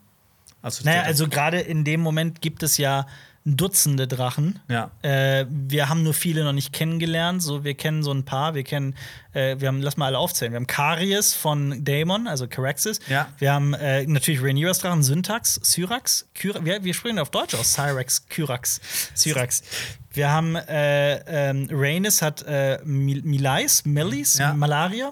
Also, 0.61 0.83
Naja, 0.83 1.03
also 1.03 1.27
gerade 1.27 1.59
in 1.59 1.83
dem 1.83 2.01
Moment 2.01 2.41
gibt 2.41 2.63
es 2.63 2.77
ja 2.77 3.07
Dutzende 3.45 4.07
Drachen. 4.07 4.59
Ja. 4.67 4.91
Äh, 5.01 5.45
wir 5.49 5.89
haben 5.89 6.03
nur 6.03 6.13
viele 6.13 6.43
noch 6.43 6.51
nicht 6.53 6.73
kennengelernt. 6.73 7.41
So, 7.41 7.63
wir 7.63 7.73
kennen 7.73 8.03
so 8.03 8.11
ein 8.11 8.23
paar. 8.25 8.53
Wir 8.53 8.63
kennen, 8.63 8.95
äh, 9.33 9.55
wir 9.59 9.67
haben, 9.69 9.81
lass 9.81 9.97
mal 9.97 10.07
alle 10.07 10.17
aufzählen. 10.17 10.51
Wir 10.51 10.57
haben 10.57 10.67
Karies 10.67 11.33
von 11.33 11.83
Daemon, 11.83 12.27
also 12.27 12.47
Caraxes. 12.47 12.99
Ja. 13.07 13.27
Wir 13.37 13.53
haben 13.53 13.73
äh, 13.73 14.05
natürlich 14.05 14.41
Rhaenyras 14.43 14.79
Drachen, 14.79 15.03
Syntax, 15.03 15.59
Syrax, 15.63 16.27
Kyra 16.35 16.63
wir, 16.63 16.83
wir 16.83 16.93
sprechen 16.93 17.17
auf 17.19 17.31
Deutsch 17.31 17.55
aus. 17.55 17.73
Cyrax, 17.73 18.27
Kyrax, 18.27 18.81
Syrax. 19.15 19.63
Wir 20.11 20.31
haben 20.31 20.55
äh, 20.55 21.49
ähm, 21.49 21.67
Rhaenys 21.71 22.21
hat 22.21 22.43
äh, 22.47 22.79
Mil 22.83 23.21
Milais, 23.23 23.83
Melis, 23.85 24.37
Ja. 24.37 24.53
Malaria. 24.53 25.11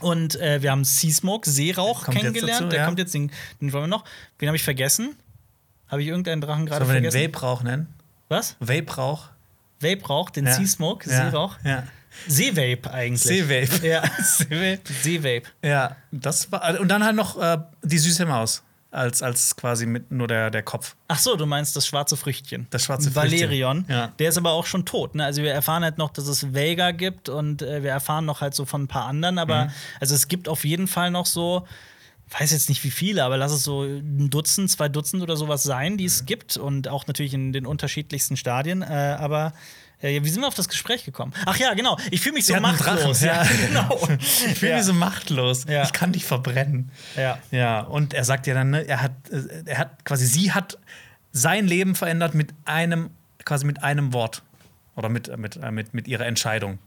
Und 0.00 0.34
äh, 0.40 0.60
wir 0.62 0.70
haben 0.72 0.84
Seasmoke, 0.84 1.48
Seerauch 1.48 2.06
kennengelernt. 2.06 2.60
dazu, 2.62 2.68
Der 2.68 2.80
ja. 2.80 2.86
kommt 2.86 2.98
jetzt, 2.98 3.14
den, 3.14 3.30
den 3.60 3.72
wollen 3.72 3.84
wir 3.84 3.88
noch. 3.88 4.04
Wen 4.38 4.48
habe 4.48 4.56
ich 4.56 4.64
vergessen? 4.64 5.16
Habe 5.92 6.02
ich 6.02 6.08
irgendeinen 6.08 6.40
Drachen 6.40 6.66
gerade 6.66 6.84
Sollen 6.84 6.96
wir 6.96 7.00
den 7.02 7.10
vergessen? 7.12 7.32
Weibrauch 7.34 7.62
nennen? 7.62 7.94
Was? 8.28 8.56
Weibrauch? 8.58 9.28
Vape 9.80 10.04
raucht, 10.06 10.34
den 10.36 10.46
Ja. 10.46 10.54
Sea-Smoke, 10.54 11.08
Ja. 11.08 11.30
Seerauch. 11.30 11.56
Ja. 11.64 11.84
Seevape 12.26 12.90
eigentlich. 12.92 13.22
Seevape. 13.22 13.86
Ja, 13.86 14.02
Seevape. 14.22 14.80
Seevape. 15.02 15.42
Ja, 15.62 15.96
das 16.10 16.50
war. 16.52 16.78
Und 16.80 16.88
dann 16.88 17.04
halt 17.04 17.16
noch 17.16 17.40
äh, 17.40 17.58
die 17.82 17.98
süße 17.98 18.26
Maus. 18.26 18.62
Als, 18.90 19.22
als 19.22 19.56
quasi 19.56 19.86
mit 19.86 20.10
nur 20.12 20.28
der, 20.28 20.50
der 20.50 20.62
Kopf. 20.62 20.96
Ach 21.08 21.18
so, 21.18 21.34
du 21.36 21.46
meinst 21.46 21.74
das 21.74 21.86
schwarze 21.86 22.14
Früchtchen. 22.14 22.66
Das 22.68 22.84
schwarze 22.84 23.10
Früchtchen. 23.10 23.40
Valerion. 23.40 23.86
Ja. 23.88 24.08
Der 24.18 24.28
ist 24.28 24.36
aber 24.36 24.50
auch 24.50 24.66
schon 24.66 24.84
tot. 24.84 25.14
Ne? 25.14 25.24
Also 25.24 25.42
wir 25.42 25.50
erfahren 25.54 25.82
halt 25.82 25.96
noch, 25.96 26.10
dass 26.10 26.26
es 26.26 26.52
Vega 26.52 26.90
gibt 26.90 27.30
und 27.30 27.62
äh, 27.62 27.82
wir 27.82 27.90
erfahren 27.90 28.26
noch 28.26 28.42
halt 28.42 28.54
so 28.54 28.66
von 28.66 28.82
ein 28.82 28.88
paar 28.88 29.06
anderen. 29.06 29.38
Aber 29.38 29.64
Mhm. 29.64 29.70
also 30.00 30.14
es 30.14 30.28
gibt 30.28 30.46
auf 30.46 30.66
jeden 30.66 30.88
Fall 30.88 31.10
noch 31.10 31.24
so, 31.24 31.66
weiß 32.38 32.52
jetzt 32.52 32.68
nicht 32.68 32.82
wie 32.84 32.90
viele, 32.90 33.24
aber 33.24 33.36
lass 33.36 33.52
es 33.52 33.64
so 33.64 33.82
ein 33.82 34.30
Dutzend, 34.30 34.70
zwei 34.70 34.88
Dutzend 34.88 35.22
oder 35.22 35.36
sowas 35.36 35.62
sein, 35.62 35.96
die 35.96 36.04
Mhm. 36.04 36.08
es 36.08 36.26
gibt 36.26 36.56
und 36.56 36.88
auch 36.88 37.06
natürlich 37.06 37.34
in 37.34 37.52
den 37.52 37.66
unterschiedlichsten 37.66 38.36
Stadien. 38.36 38.82
Äh, 38.82 39.16
aber 39.18 39.52
äh, 40.00 40.22
wie 40.24 40.28
sind 40.28 40.40
wir 40.42 40.48
auf 40.48 40.54
das 40.54 40.68
Gespräch 40.68 41.04
gekommen? 41.04 41.32
Ach 41.46 41.56
ja, 41.58 41.74
genau. 41.74 41.98
Ich 42.10 42.20
fühle 42.22 42.34
mich 42.34 42.46
so 42.46 42.54
Sie 42.54 42.60
machtlos. 42.60 43.20
Drachen, 43.20 43.26
Ja, 43.26 43.42
ja. 43.44 43.66
genau. 43.66 44.08
Ich 44.18 44.58
fühle 44.58 44.70
Ja. 44.72 44.76
mich 44.78 44.86
so 44.86 44.94
machtlos. 44.94 45.64
Ja. 45.68 45.82
Ich 45.84 45.92
kann 45.92 46.12
dich 46.12 46.24
verbrennen. 46.24 46.90
Ja. 47.16 47.38
Ja, 47.50 47.80
und 47.80 48.14
er 48.14 48.24
sagt 48.24 48.46
ja 48.46 48.54
dann, 48.54 48.70
ne, 48.70 48.86
er 48.88 49.02
hat, 49.02 49.12
äh, 49.30 49.42
er 49.66 49.78
hat 49.78 50.04
quasi, 50.04 50.26
sie 50.26 50.52
hat 50.52 50.78
sein 51.32 51.66
Leben 51.66 51.94
verändert 51.94 52.34
mit 52.34 52.52
einem, 52.64 53.10
quasi 53.44 53.64
mit 53.66 53.82
einem 53.82 54.12
Wort. 54.12 54.42
Oder 54.96 55.08
mit, 55.08 55.34
mit, 55.38 55.56
äh, 55.56 55.70
mit, 55.70 55.94
mit 55.94 56.06
ihrer 56.08 56.26
Entscheidung. 56.26 56.78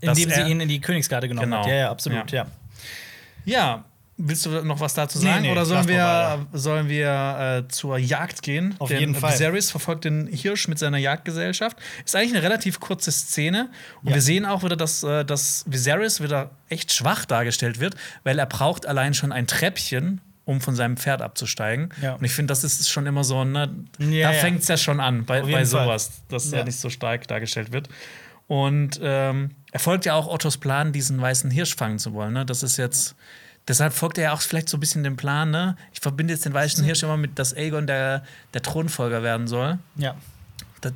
Indem 0.00 0.30
sie 0.30 0.40
er- 0.40 0.46
ihn 0.48 0.60
in 0.60 0.68
die 0.68 0.80
Königsgarde 0.80 1.28
genommen 1.28 1.50
Genau. 1.50 1.62
hat. 1.62 1.68
Ja, 1.68 1.74
ja, 1.74 1.90
absolut. 1.90 2.30
Ja. 2.32 2.46
Ja. 3.44 3.84
Ja, 4.16 4.24
willst 4.28 4.46
du 4.46 4.50
noch 4.64 4.80
was 4.80 4.94
dazu 4.94 5.18
Nee, 5.18 5.24
sagen? 5.24 5.42
nee, 5.42 5.52
Oder 5.52 5.64
sollen 5.64 5.88
wir, 5.88 6.46
sollen 6.52 6.88
wir 6.88 7.64
äh, 7.66 7.68
zur 7.68 7.98
Jagd 7.98 8.42
gehen? 8.42 8.74
Auf 8.78 8.88
Denn 8.88 9.00
jeden 9.00 9.14
Fall. 9.14 9.32
Viserys 9.32 9.70
verfolgt 9.70 10.04
den 10.04 10.26
Hirsch 10.26 10.68
mit 10.68 10.78
seiner 10.78 10.98
Jagdgesellschaft. 10.98 11.76
Ist 12.04 12.14
eigentlich 12.16 12.32
eine 12.34 12.42
relativ 12.42 12.80
kurze 12.80 13.10
Szene. 13.12 13.70
Und 14.02 14.10
Ja. 14.10 14.14
wir 14.16 14.22
sehen 14.22 14.44
auch 14.46 14.62
wieder, 14.62 14.76
dass, 14.76 15.02
äh, 15.02 15.24
dass 15.24 15.64
Viserys 15.66 16.22
wieder 16.22 16.50
echt 16.68 16.92
schwach 16.92 17.24
dargestellt 17.24 17.80
wird, 17.80 17.94
weil 18.22 18.38
er 18.38 18.46
braucht 18.46 18.86
allein 18.86 19.14
schon 19.14 19.32
ein 19.32 19.46
Treppchen, 19.46 20.20
um 20.46 20.60
von 20.60 20.76
seinem 20.76 20.96
Pferd 20.98 21.22
abzusteigen. 21.22 21.88
Ja. 22.02 22.14
Und 22.14 22.24
ich 22.24 22.32
finde, 22.32 22.52
das 22.52 22.64
ist 22.64 22.90
schon 22.90 23.06
immer 23.06 23.24
so, 23.24 23.44
ne, 23.44 23.70
Ja, 23.98 24.28
da 24.28 24.34
ja. 24.34 24.40
fängt 24.40 24.60
es 24.60 24.68
ja 24.68 24.76
schon 24.76 25.00
an 25.00 25.24
bei, 25.24 25.40
bei 25.42 25.50
Fall. 25.52 25.64
sowas, 25.66 26.10
dass 26.28 26.50
Ja. 26.50 26.58
er 26.58 26.64
nicht 26.64 26.78
so 26.78 26.90
stark 26.90 27.26
dargestellt 27.28 27.72
wird. 27.72 27.88
Und 28.46 29.00
ähm, 29.02 29.52
er 29.72 29.80
folgt 29.80 30.04
ja 30.04 30.14
auch 30.14 30.26
Ottos 30.26 30.58
Plan, 30.58 30.92
diesen 30.92 31.18
weißen 31.20 31.50
Hirsch 31.50 31.74
fangen 31.76 31.98
zu 31.98 32.12
wollen. 32.12 32.34
Ne? 32.34 32.44
Das 32.44 32.62
ist 32.62 32.76
jetzt. 32.76 33.16
Deshalb 33.66 33.94
folgt 33.94 34.18
er 34.18 34.24
ja 34.24 34.32
auch 34.32 34.42
vielleicht 34.42 34.68
so 34.68 34.76
ein 34.76 34.80
bisschen 34.80 35.04
dem 35.04 35.16
Plan, 35.16 35.50
ne? 35.50 35.76
Ich 35.92 36.00
verbinde 36.00 36.34
jetzt 36.34 36.44
den 36.44 36.52
weißen 36.52 36.84
Hirsch 36.84 37.02
immer 37.02 37.16
mit, 37.16 37.38
dass 37.38 37.54
Aegon 37.54 37.86
der, 37.86 38.22
der 38.52 38.62
Thronfolger 38.62 39.22
werden 39.22 39.46
soll. 39.46 39.78
ja. 39.96 40.14
Da, 40.80 40.90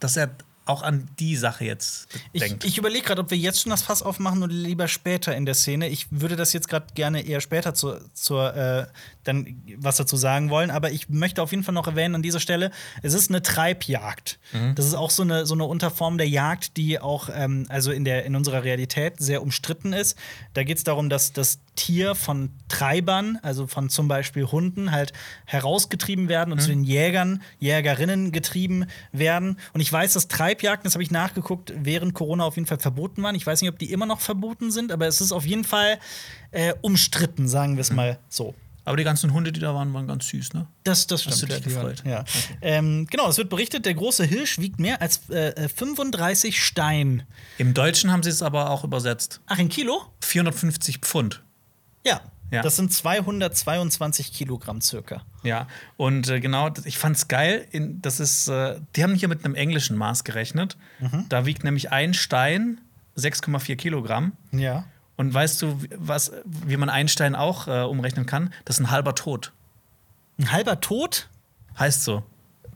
dass 0.00 0.16
er 0.16 0.30
auch 0.66 0.82
an 0.82 1.08
die 1.18 1.36
Sache 1.36 1.64
jetzt 1.64 2.08
Ich, 2.32 2.42
denkt. 2.42 2.64
ich 2.64 2.76
überlege 2.76 3.06
gerade, 3.06 3.22
ob 3.22 3.30
wir 3.30 3.38
jetzt 3.38 3.62
schon 3.62 3.70
das 3.70 3.82
Fass 3.82 4.02
aufmachen 4.02 4.42
oder 4.42 4.52
lieber 4.52 4.88
später 4.88 5.34
in 5.34 5.46
der 5.46 5.54
Szene. 5.54 5.88
Ich 5.88 6.08
würde 6.10 6.36
das 6.36 6.52
jetzt 6.52 6.68
gerade 6.68 6.86
gerne 6.94 7.22
eher 7.22 7.40
später 7.40 7.72
zur, 7.72 8.00
zur 8.12 8.54
äh, 8.54 8.86
dann 9.24 9.62
was 9.78 9.96
dazu 9.96 10.16
sagen 10.16 10.50
wollen, 10.50 10.70
aber 10.70 10.90
ich 10.90 11.08
möchte 11.08 11.42
auf 11.42 11.52
jeden 11.52 11.62
Fall 11.62 11.74
noch 11.74 11.86
erwähnen 11.86 12.16
an 12.16 12.22
dieser 12.22 12.40
Stelle, 12.40 12.70
es 13.02 13.14
ist 13.14 13.30
eine 13.30 13.42
Treibjagd. 13.42 14.38
Mhm. 14.52 14.74
Das 14.74 14.86
ist 14.86 14.94
auch 14.94 15.10
so 15.10 15.22
eine, 15.22 15.46
so 15.46 15.54
eine 15.54 15.64
Unterform 15.64 16.18
der 16.18 16.28
Jagd, 16.28 16.76
die 16.76 17.00
auch 17.00 17.28
ähm, 17.32 17.66
also 17.68 17.92
in, 17.92 18.04
der, 18.04 18.24
in 18.24 18.34
unserer 18.36 18.64
Realität 18.64 19.14
sehr 19.18 19.42
umstritten 19.42 19.92
ist. 19.92 20.18
Da 20.54 20.64
geht 20.64 20.78
es 20.78 20.84
darum, 20.84 21.08
dass 21.08 21.32
das 21.32 21.58
Tier 21.76 22.14
von 22.14 22.50
Treibern, 22.68 23.38
also 23.42 23.66
von 23.66 23.88
zum 23.90 24.08
Beispiel 24.08 24.44
Hunden, 24.44 24.90
halt 24.92 25.12
herausgetrieben 25.44 26.28
werden 26.28 26.52
und 26.52 26.60
zu 26.60 26.68
den 26.68 26.84
Jägern, 26.84 27.42
Jägerinnen 27.58 28.32
getrieben 28.32 28.86
werden. 29.12 29.58
Und 29.72 29.80
ich 29.80 29.92
weiß, 29.92 30.14
dass 30.14 30.28
Treibjagden, 30.56 30.84
das 30.84 30.94
habe 30.94 31.02
ich 31.02 31.10
nachgeguckt, 31.10 31.72
während 31.76 32.14
Corona 32.14 32.44
auf 32.44 32.56
jeden 32.56 32.66
Fall 32.66 32.78
verboten 32.78 33.22
waren. 33.22 33.34
Ich 33.34 33.46
weiß 33.46 33.60
nicht, 33.60 33.70
ob 33.70 33.78
die 33.78 33.92
immer 33.92 34.06
noch 34.06 34.20
verboten 34.20 34.70
sind, 34.70 34.92
aber 34.92 35.06
es 35.06 35.20
ist 35.20 35.32
auf 35.32 35.44
jeden 35.44 35.64
Fall 35.64 35.98
äh, 36.50 36.74
umstritten, 36.80 37.48
sagen 37.48 37.76
wir 37.76 37.82
es 37.82 37.92
mal 37.92 38.18
so. 38.28 38.54
Aber 38.84 38.96
die 38.96 39.04
ganzen 39.04 39.32
Hunde, 39.32 39.50
die 39.50 39.58
da 39.58 39.74
waren, 39.74 39.92
waren 39.94 40.06
ganz 40.06 40.28
süß, 40.28 40.54
ne? 40.54 40.68
Das, 40.84 41.08
das 41.08 41.22
stimmt. 41.22 41.34
Hast 41.34 41.42
du 41.42 41.46
dich 41.46 41.62
gefreut? 41.62 42.04
Ja. 42.06 42.24
Ähm, 42.62 43.08
genau, 43.10 43.28
es 43.28 43.36
wird 43.36 43.50
berichtet, 43.50 43.84
der 43.84 43.94
große 43.94 44.24
Hirsch 44.24 44.58
wiegt 44.60 44.78
mehr 44.78 45.02
als 45.02 45.28
äh, 45.28 45.68
35 45.68 46.64
Stein. 46.64 47.24
Im 47.58 47.74
Deutschen 47.74 48.12
haben 48.12 48.22
sie 48.22 48.30
es 48.30 48.42
aber 48.42 48.70
auch 48.70 48.84
übersetzt. 48.84 49.40
Ach, 49.46 49.58
in 49.58 49.68
Kilo? 49.68 50.02
450 50.20 50.98
Pfund. 50.98 51.42
Ja. 52.06 52.20
Ja. 52.50 52.62
Das 52.62 52.76
sind 52.76 52.92
222 52.92 54.32
Kilogramm 54.32 54.80
circa. 54.80 55.22
Ja, 55.42 55.66
und 55.96 56.28
äh, 56.28 56.40
genau, 56.40 56.70
ich 56.84 56.96
fand's 56.98 57.26
geil. 57.28 57.66
In, 57.70 58.00
das 58.02 58.20
ist, 58.20 58.48
äh, 58.48 58.78
die 58.94 59.02
haben 59.02 59.14
hier 59.14 59.28
mit 59.28 59.44
einem 59.44 59.54
englischen 59.54 59.96
Maß 59.96 60.24
gerechnet. 60.24 60.76
Mhm. 61.00 61.26
Da 61.28 61.44
wiegt 61.46 61.64
nämlich 61.64 61.90
ein 61.90 62.14
Stein 62.14 62.80
6,4 63.16 63.76
Kilogramm. 63.76 64.32
Ja. 64.52 64.84
Und 65.16 65.32
weißt 65.32 65.62
du, 65.62 65.82
wie- 65.82 65.88
was, 65.96 66.30
wie 66.44 66.76
man 66.76 66.88
einen 66.88 67.08
Stein 67.08 67.34
auch 67.34 67.66
äh, 67.68 67.82
umrechnen 67.82 68.26
kann? 68.26 68.52
Das 68.64 68.76
ist 68.76 68.80
ein 68.86 68.90
halber 68.90 69.14
Tod. 69.14 69.52
Ein 70.38 70.52
halber 70.52 70.80
Tod? 70.80 71.28
Heißt 71.78 72.04
so. 72.04 72.22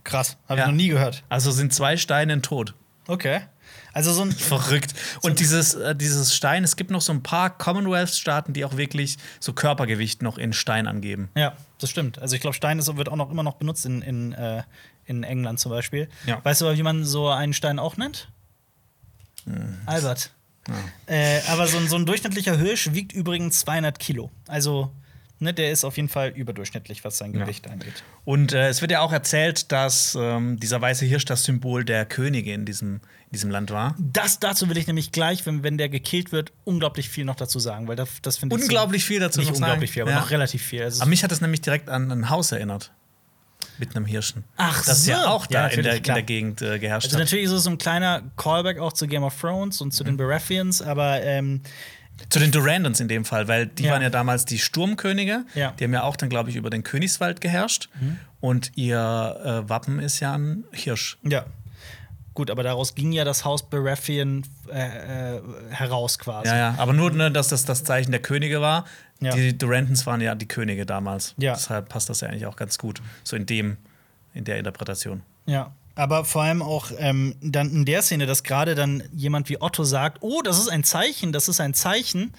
Krass, 0.02 0.36
habe 0.48 0.58
Ja. 0.60 0.64
ich 0.64 0.70
noch 0.70 0.76
nie 0.76 0.88
gehört. 0.88 1.22
Also 1.28 1.50
sind 1.50 1.72
zwei 1.74 1.96
Steine 1.96 2.32
ein 2.32 2.42
Tod. 2.42 2.74
Okay. 3.06 3.42
Also 3.92 4.12
so 4.12 4.22
ein. 4.22 4.32
Verrückt. 4.50 4.94
Und 5.22 5.40
dieses, 5.40 5.74
äh, 5.74 5.94
dieses 5.94 6.34
Stein, 6.34 6.64
es 6.64 6.76
gibt 6.76 6.90
noch 6.90 7.00
so 7.00 7.12
ein 7.12 7.22
paar 7.22 7.50
Commonwealth-Staaten, 7.50 8.52
die 8.52 8.64
auch 8.64 8.76
wirklich 8.76 9.18
so 9.38 9.52
Körpergewicht 9.52 10.22
noch 10.22 10.38
in 10.38 10.52
Stein 10.52 10.86
angeben. 10.86 11.28
Ja, 11.36 11.54
das 11.78 11.90
stimmt. 11.90 12.18
Also 12.18 12.34
ich 12.34 12.40
glaube, 12.40 12.54
Stein 12.54 12.78
ist, 12.78 12.96
wird 12.96 13.08
auch 13.08 13.16
noch 13.16 13.30
immer 13.30 13.42
noch 13.42 13.54
benutzt 13.54 13.86
in, 13.86 14.02
in, 14.02 14.32
äh, 14.32 14.62
in 15.06 15.22
England 15.22 15.60
zum 15.60 15.70
Beispiel. 15.70 16.08
Ja. 16.26 16.44
Weißt 16.44 16.60
du, 16.60 16.66
aber, 16.66 16.76
wie 16.76 16.82
man 16.82 17.04
so 17.04 17.28
einen 17.28 17.52
Stein 17.52 17.78
auch 17.78 17.96
nennt? 17.96 18.28
Hm. 19.44 19.78
Albert. 19.86 20.32
Äh, 21.06 21.40
aber 21.48 21.66
so 21.66 21.78
ein, 21.78 21.88
so 21.88 21.96
ein 21.96 22.06
durchschnittlicher 22.06 22.56
Hirsch 22.56 22.92
wiegt 22.92 23.12
übrigens 23.12 23.60
200 23.60 23.98
Kilo. 23.98 24.30
Also, 24.46 24.92
ne, 25.40 25.52
der 25.52 25.72
ist 25.72 25.84
auf 25.84 25.96
jeden 25.96 26.08
Fall 26.08 26.28
überdurchschnittlich, 26.30 27.04
was 27.04 27.18
sein 27.18 27.34
Ja. 27.34 27.40
Gewicht 27.44 27.68
angeht. 27.68 28.04
Und 28.24 28.52
äh, 28.52 28.68
es 28.68 28.80
wird 28.80 28.92
ja 28.92 29.00
auch 29.00 29.12
erzählt, 29.12 29.72
dass 29.72 30.16
ähm, 30.18 30.58
dieser 30.60 30.80
weiße 30.80 31.04
Hirsch 31.06 31.24
das 31.24 31.42
Symbol 31.44 31.84
der 31.84 32.04
Könige 32.06 32.52
in 32.52 32.64
diesem, 32.66 32.94
in 32.96 33.32
diesem 33.32 33.50
Land 33.50 33.70
war. 33.70 33.96
Das 33.98 34.38
dazu 34.38 34.68
will 34.68 34.76
ich 34.76 34.86
nämlich 34.86 35.10
gleich, 35.12 35.44
wenn, 35.46 35.62
wenn 35.62 35.78
der 35.78 35.88
gekillt 35.88 36.30
wird, 36.32 36.52
unglaublich 36.64 37.08
viel 37.08 37.24
noch 37.24 37.36
dazu 37.36 37.58
sagen, 37.58 37.88
weil 37.88 37.96
das, 37.96 38.08
das 38.22 38.36
finde 38.38 38.56
ich 38.56 38.62
Unglaublich 38.62 39.04
viel 39.04 39.18
dazu 39.20 39.40
nicht 39.40 39.48
noch 39.48 39.56
unglaublich 39.56 39.90
sagen. 39.90 39.94
viel, 39.94 40.02
aber 40.02 40.10
Ja. 40.12 40.20
noch 40.20 40.30
relativ 40.30 40.62
viel. 40.62 40.82
Also, 40.82 41.00
Aber 41.02 41.08
mich 41.10 41.24
hat 41.24 41.32
es 41.32 41.40
nämlich 41.40 41.60
direkt 41.62 41.88
an 41.88 42.10
ein 42.12 42.30
Haus 42.30 42.52
erinnert. 42.52 42.92
Mit 43.78 43.96
einem 43.96 44.04
Hirschen. 44.06 44.44
Ach 44.56 44.84
Das 44.84 45.06
ja 45.06 45.22
so. 45.22 45.28
auch 45.28 45.46
Ja, 45.50 45.62
da 45.62 45.68
in, 45.68 45.80
natürlich, 45.82 45.86
der, 45.86 45.96
in 45.96 46.14
der 46.14 46.22
Gegend 46.22 46.62
äh, 46.62 46.78
geherrscht 46.78 47.06
Also 47.06 47.16
hat. 47.16 47.24
natürlich 47.24 47.44
ist 47.46 47.50
es 47.52 47.62
so 47.64 47.70
ein 47.70 47.78
kleiner 47.78 48.22
Callback 48.36 48.78
auch 48.78 48.92
zu 48.92 49.06
Game 49.06 49.22
of 49.22 49.38
Thrones 49.38 49.80
und 49.80 49.92
zu 49.92 50.02
Mhm. 50.02 50.08
den 50.08 50.16
Baratheons, 50.18 50.82
aber 50.82 51.22
ähm, 51.22 51.62
Zu 52.28 52.38
den 52.38 52.50
Durandons 52.52 53.00
in 53.00 53.08
dem 53.08 53.24
Fall, 53.24 53.48
weil 53.48 53.66
die 53.66 53.84
Ja. 53.84 53.92
waren 53.92 54.02
ja 54.02 54.10
damals 54.10 54.44
die 54.44 54.58
Sturmkönige. 54.58 55.44
Ja. 55.54 55.72
Die 55.72 55.84
haben 55.84 55.92
ja 55.92 56.02
auch 56.02 56.16
dann, 56.16 56.28
glaube 56.28 56.50
ich, 56.50 56.56
über 56.56 56.70
den 56.70 56.82
Königswald 56.82 57.40
geherrscht. 57.40 57.88
Und 58.40 58.72
ihr 58.76 58.96
äh, 59.64 59.68
Wappen 59.68 59.98
ist 60.00 60.20
ja 60.20 60.34
ein 60.36 60.64
Hirsch. 60.72 61.18
ja. 61.22 61.44
Gut, 62.32 62.48
aber 62.48 62.62
daraus 62.62 62.94
ging 62.94 63.10
ja 63.10 63.24
das 63.24 63.44
Haus 63.44 63.68
Baratheon 63.68 64.44
äh, 64.72 65.36
äh, 65.36 65.40
heraus 65.70 66.16
quasi. 66.18 66.46
Ja, 66.48 66.56
ja. 66.56 66.74
Aber 66.78 66.92
nur, 66.92 67.10
ne, 67.10 67.30
dass 67.30 67.48
das 67.48 67.64
das 67.64 67.82
Zeichen 67.82 68.12
der 68.12 68.22
Könige 68.22 68.60
war. 68.60 68.84
Ja. 69.20 69.34
Die 69.34 69.58
Durandons 69.58 70.06
waren 70.06 70.20
ja 70.20 70.36
die 70.36 70.46
Könige 70.46 70.86
damals. 70.86 71.34
Ja. 71.38 71.54
Deshalb 71.54 71.88
passt 71.88 72.08
das 72.08 72.20
ja 72.20 72.28
eigentlich 72.28 72.46
auch 72.46 72.54
ganz 72.56 72.78
gut. 72.78 73.02
So 73.24 73.34
in 73.34 73.46
dem, 73.46 73.78
in 74.32 74.44
der 74.44 74.58
Interpretation. 74.58 75.22
Ja. 75.46 75.72
Aber 76.00 76.24
vor 76.24 76.44
allem 76.44 76.62
auch 76.62 76.92
ähm, 76.96 77.34
dann 77.42 77.70
in 77.70 77.84
der 77.84 78.00
Szene, 78.00 78.24
dass 78.24 78.42
gerade 78.42 78.74
dann 78.74 79.02
jemand 79.12 79.50
wie 79.50 79.60
Otto 79.60 79.84
sagt: 79.84 80.22
Oh, 80.22 80.40
das 80.40 80.58
ist 80.58 80.68
ein 80.68 80.82
Zeichen, 80.82 81.30
das 81.30 81.46
ist 81.46 81.60
ein 81.60 81.74
Zeichen. 81.74 82.32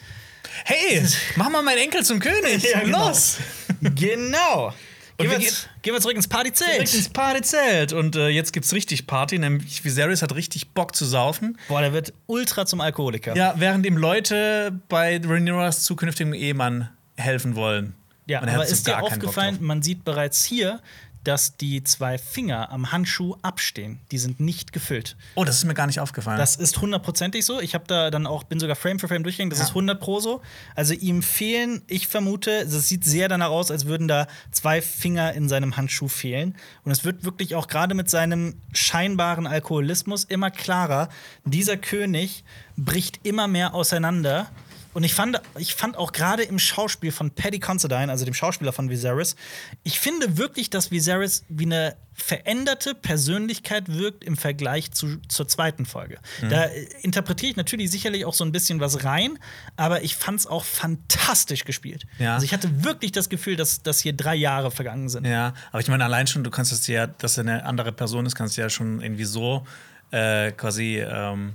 Hey, 0.66 1.06
mach 1.36 1.52
mal 1.52 1.62
meinen 1.62 1.78
Enkel 1.78 2.04
zum 2.04 2.20
König. 2.20 2.64
Ja, 2.72 2.80
genau. 2.80 3.10
Los! 3.10 3.38
genau. 3.82 4.74
Gehen 5.18 5.30
wir 5.30 5.40
jetzt, 5.40 5.70
gehen 5.84 5.94
wir 5.94 6.02
zurück 6.02 6.16
ins 6.16 6.28
Partyzelt. 6.28 6.72
Direkt 6.72 6.94
ins 6.96 7.10
Partyzelt. 7.10 7.94
Und 7.94 8.16
äh, 8.16 8.30
jetzt 8.30 8.52
gibt's 8.52 8.74
richtig 8.74 9.06
Party, 9.06 9.38
nämlich 9.38 9.86
Viserys 9.86 10.24
hat 10.24 10.34
richtig 10.34 10.72
Bock 10.72 10.96
zu 10.96 11.06
saufen. 11.06 11.60
Boah, 11.68 11.82
der 11.82 11.94
wird 11.94 12.14
ultra 12.26 12.66
zum 12.66 12.82
Alkoholiker. 12.82 13.36
Ja, 13.36 13.54
während 13.58 13.86
ihm 13.86 13.96
Leute 13.96 14.74
bei 14.90 15.22
Rhaenyras 15.24 15.84
zukünftigem 15.84 16.34
Ehemann 16.34 16.90
helfen 17.16 17.56
wollen. 17.56 17.94
Ja, 18.26 18.42
Und 18.42 18.48
er 18.48 18.56
aber 18.56 18.66
ist 18.66 18.88
dir 18.88 19.04
aufgefallen, 19.04 19.58
man 19.62 19.84
sieht 19.84 20.04
bereits 20.04 20.44
hier, 20.44 20.80
dass 21.24 21.58
die 21.58 21.84
zwei 21.84 22.18
Finger 22.18 22.72
am 22.72 22.92
Handschuh 22.92 23.36
abstehen. 23.42 24.00
Die 24.12 24.18
sind 24.18 24.40
nicht 24.40 24.74
gefüllt. 24.74 25.16
Oh, 25.36 25.44
das 25.44 25.58
ist 25.58 25.66
mir 25.66 25.74
gar 25.74 25.88
nicht 25.88 26.00
aufgefallen. 26.00 26.38
Das 26.38 26.56
ist 26.56 26.82
hundertprozentig 26.82 27.46
so. 27.46 27.60
Ich 27.62 27.74
habe 27.76 27.84
da 27.88 28.10
dann 28.10 28.26
auch, 28.28 28.44
bin 28.44 28.60
sogar 28.60 28.76
Frame 28.76 29.00
für 29.00 29.08
Frame 29.08 29.24
durchgegangen, 29.24 29.50
das 29.52 29.60
Ja. 29.60 29.66
ist 29.66 29.72
100 29.76 30.00
pro 30.00 30.20
so. 30.20 30.42
Also 30.76 30.94
ihm 30.94 31.22
fehlen, 31.22 31.82
ich 31.88 32.08
vermute, 32.08 32.52
es 32.52 32.88
sieht 32.88 33.04
sehr 33.06 33.28
danach 33.28 33.50
aus, 33.50 33.70
als 33.72 33.86
würden 33.86 34.08
da 34.08 34.28
zwei 34.52 34.82
Finger 34.82 35.34
in 35.34 35.48
seinem 35.50 35.78
Handschuh 35.78 36.08
fehlen. 36.08 36.56
Und 36.84 36.92
es 36.92 37.04
wird 37.04 37.24
wirklich 37.24 37.56
auch 37.56 37.68
gerade 37.68 37.94
mit 37.94 38.10
seinem 38.10 38.56
scheinbaren 38.74 39.46
Alkoholismus 39.48 40.24
immer 40.24 40.50
klarer, 40.52 41.10
dieser 41.46 41.78
König 41.78 42.44
bricht 42.78 43.20
immer 43.24 43.48
mehr 43.48 43.74
auseinander. 43.74 44.50
Und 44.94 45.04
ich 45.04 45.14
fand, 45.14 45.42
ich 45.58 45.76
fand 45.76 45.98
auch 45.98 46.12
gerade 46.12 46.44
im 46.44 46.60
Schauspiel 46.60 47.12
von 47.12 47.32
Paddy 47.32 47.60
Considine, 47.60 48.12
also 48.12 48.26
dem 48.26 48.34
Schauspieler 48.34 48.74
von 48.74 48.90
Viserys, 48.90 49.36
ich 49.84 50.00
finde 50.00 50.38
wirklich, 50.38 50.70
dass 50.70 50.92
Viserys 50.92 51.44
wie 51.50 51.66
eine 51.66 51.96
veränderte 52.14 52.94
Persönlichkeit 52.94 53.88
wirkt 53.88 54.24
im 54.24 54.36
Vergleich 54.36 54.92
zu, 54.92 55.18
zur 55.28 55.48
zweiten 55.48 55.86
Folge. 55.86 56.20
Mhm. 56.42 56.50
Da 56.50 56.66
äh, 56.66 56.88
interpretiere 57.02 57.52
ich 57.52 57.58
natürlich 57.58 57.90
sicherlich 57.90 58.26
auch 58.26 58.34
so 58.34 58.44
ein 58.44 58.52
bisschen 58.52 58.80
was 58.80 59.04
rein, 59.06 59.40
aber 59.78 60.04
ich 60.04 60.16
fand 60.16 60.40
es 60.40 60.48
auch 60.48 60.66
fantastisch 60.66 61.64
gespielt. 61.64 62.06
Ja. 62.20 62.36
Also 62.36 62.46
ich 62.46 62.54
hatte 62.54 62.84
wirklich 62.84 63.12
das 63.12 63.30
Gefühl, 63.30 63.56
dass, 63.56 63.82
dass 63.82 64.00
hier 64.00 64.14
drei 64.14 64.36
Jahre 64.36 64.72
vergangen 64.72 65.10
sind. 65.10 65.26
Ja, 65.26 65.54
aber 65.72 65.80
ich 65.80 65.88
meine, 65.88 66.04
allein 66.04 66.28
schon, 66.28 66.44
du 66.44 66.52
kannst 66.52 66.72
es 66.72 66.86
ja, 66.88 67.08
dass 67.08 67.38
er 67.38 67.42
eine 67.42 67.66
andere 67.66 67.92
Person 67.92 68.26
ist, 68.26 68.36
kannst 68.36 68.58
du 68.58 68.62
ja 68.62 68.70
schon 68.70 69.02
irgendwie 69.02 69.26
so 69.26 69.66
äh, 70.12 70.52
quasi 70.52 71.00
ähm, 71.00 71.54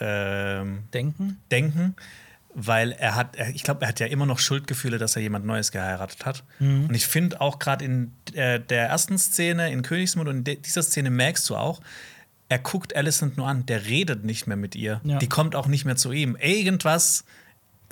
ähm, 0.00 0.84
Denken? 0.92 1.40
denken, 1.50 1.96
weil 2.60 2.90
er 2.92 3.14
hat, 3.14 3.36
ich 3.54 3.62
glaube, 3.62 3.82
er 3.82 3.88
hat 3.88 4.00
ja 4.00 4.06
immer 4.08 4.26
noch 4.26 4.40
Schuldgefühle, 4.40 4.98
dass 4.98 5.14
er 5.14 5.22
jemand 5.22 5.46
Neues 5.46 5.70
geheiratet 5.70 6.26
hat. 6.26 6.42
Und 6.58 6.92
ich 6.92 7.06
finde 7.06 7.40
auch 7.40 7.60
gerade 7.60 7.84
in 7.84 8.12
äh, 8.34 8.58
der 8.58 8.88
ersten 8.88 9.16
Szene 9.16 9.70
in 9.70 9.82
Königsmund 9.82 10.28
und 10.28 10.48
in 10.48 10.62
dieser 10.62 10.82
Szene 10.82 11.10
merkst 11.10 11.48
du 11.48 11.54
auch, 11.56 11.80
er 12.48 12.58
guckt 12.58 12.96
Alicent 12.96 13.36
nur 13.36 13.46
an, 13.46 13.64
der 13.66 13.86
redet 13.86 14.24
nicht 14.24 14.46
mehr 14.48 14.56
mit 14.56 14.74
ihr. 14.74 15.00
Ja. 15.04 15.18
Die 15.18 15.28
kommt 15.28 15.54
auch 15.54 15.68
nicht 15.68 15.84
mehr 15.84 15.94
zu 15.96 16.10
ihm. 16.10 16.34
Irgendwas, 16.34 17.24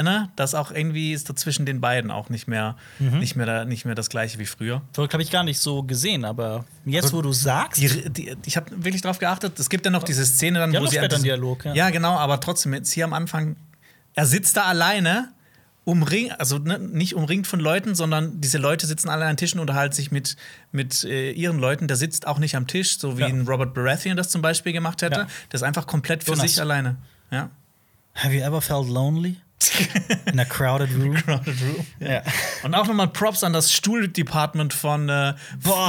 ne, 0.02 0.30
das 0.34 0.54
auch 0.56 0.72
irgendwie 0.72 1.12
ist 1.12 1.28
da 1.30 1.36
zwischen 1.36 1.64
den 1.64 1.80
beiden 1.80 2.10
auch 2.10 2.28
nicht 2.28 2.48
mehr, 2.48 2.74
nicht 2.98 3.36
mehr, 3.36 3.46
da, 3.46 3.64
nicht 3.64 3.84
mehr 3.84 3.94
das 3.94 4.08
gleiche 4.10 4.38
wie 4.40 4.46
früher. 4.46 4.82
Verrückt 4.92 5.12
habe 5.12 5.22
ich 5.22 5.30
gar 5.30 5.44
nicht 5.44 5.60
so 5.60 5.82
gesehen, 5.84 6.24
aber 6.24 6.64
jetzt, 6.86 7.12
wo 7.12 7.22
du 7.22 7.32
sagst. 7.32 7.80
Die, 7.80 8.10
die, 8.10 8.36
ich 8.46 8.56
habe 8.56 8.70
wirklich 8.82 9.02
drauf 9.02 9.18
geachtet. 9.20 9.58
Es 9.60 9.70
gibt 9.70 9.84
ja 9.84 9.92
noch 9.92 10.02
diese 10.02 10.26
Szene 10.26 10.58
dann, 10.58 10.72
Die 10.72 10.78
wo 10.80 10.86
sie 10.86 10.98
diesem- 10.98 11.22
Dialog, 11.22 11.64
ja. 11.66 11.74
ja, 11.74 11.90
genau, 11.90 12.16
aber 12.16 12.40
trotzdem 12.40 12.74
jetzt 12.74 12.90
hier 12.92 13.04
am 13.04 13.12
Anfang. 13.12 13.54
Er 14.16 14.26
sitzt 14.26 14.56
da 14.56 14.64
alleine, 14.64 15.32
umringt, 15.84 16.40
also 16.40 16.58
ne, 16.58 16.80
nicht 16.80 17.14
umringt 17.14 17.46
von 17.46 17.60
Leuten, 17.60 17.94
sondern 17.94 18.40
diese 18.40 18.58
Leute 18.58 18.86
sitzen 18.88 19.08
alle 19.08 19.24
an 19.26 19.36
Tischen 19.36 19.60
und 19.60 19.68
unterhalten 19.68 19.94
sich 19.94 20.10
mit, 20.10 20.36
mit 20.72 21.04
äh, 21.04 21.30
ihren 21.30 21.60
Leuten. 21.60 21.86
Der 21.86 21.96
sitzt 21.96 22.26
auch 22.26 22.38
nicht 22.40 22.56
am 22.56 22.66
Tisch, 22.66 22.98
so 22.98 23.16
wie 23.18 23.20
Ja. 23.22 23.28
ein 23.28 23.46
Robert 23.46 23.72
Baratheon 23.72 24.16
das 24.16 24.28
zum 24.28 24.42
Beispiel 24.42 24.72
gemacht 24.72 25.00
hätte. 25.02 25.20
Ja. 25.20 25.26
Der 25.52 25.54
ist 25.54 25.62
einfach 25.62 25.86
komplett 25.86 26.24
für 26.24 26.32
Jonas. 26.32 26.50
sich 26.50 26.60
alleine. 26.60 26.96
Ja. 27.30 27.50
Have 28.14 28.34
you 28.34 28.40
ever 28.42 28.60
felt 28.60 28.88
lonely? 28.88 29.36
In 30.32 30.38
a 30.38 30.44
crowded 30.44 30.90
room? 30.90 31.16
Ja. 31.98 32.22
Und 32.62 32.74
auch 32.74 32.86
nochmal 32.86 33.08
Props 33.08 33.42
an 33.42 33.52
das 33.52 33.72
Stuhl-Department 33.72 34.74
von, 34.74 35.08
äh, 35.08 35.34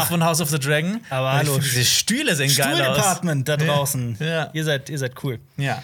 von 0.07 0.23
House 0.23 0.39
of 0.39 0.49
the 0.49 0.57
Dragon. 0.57 1.01
Aber 1.09 1.33
hallo, 1.33 1.59
Diese 1.59 1.83
Stühle 1.83 2.35
sehen 2.35 2.53
geil 2.55 2.73
aus. 2.73 2.79
Stuhl-Department 2.79 3.47
da 3.47 3.57
draußen. 3.57 4.17
Ja. 4.19 4.49
Ihr, 4.53 4.63
seid, 4.63 4.89
ihr 4.89 4.97
seid 4.97 5.21
cool. 5.23 5.39
Ja, 5.57 5.83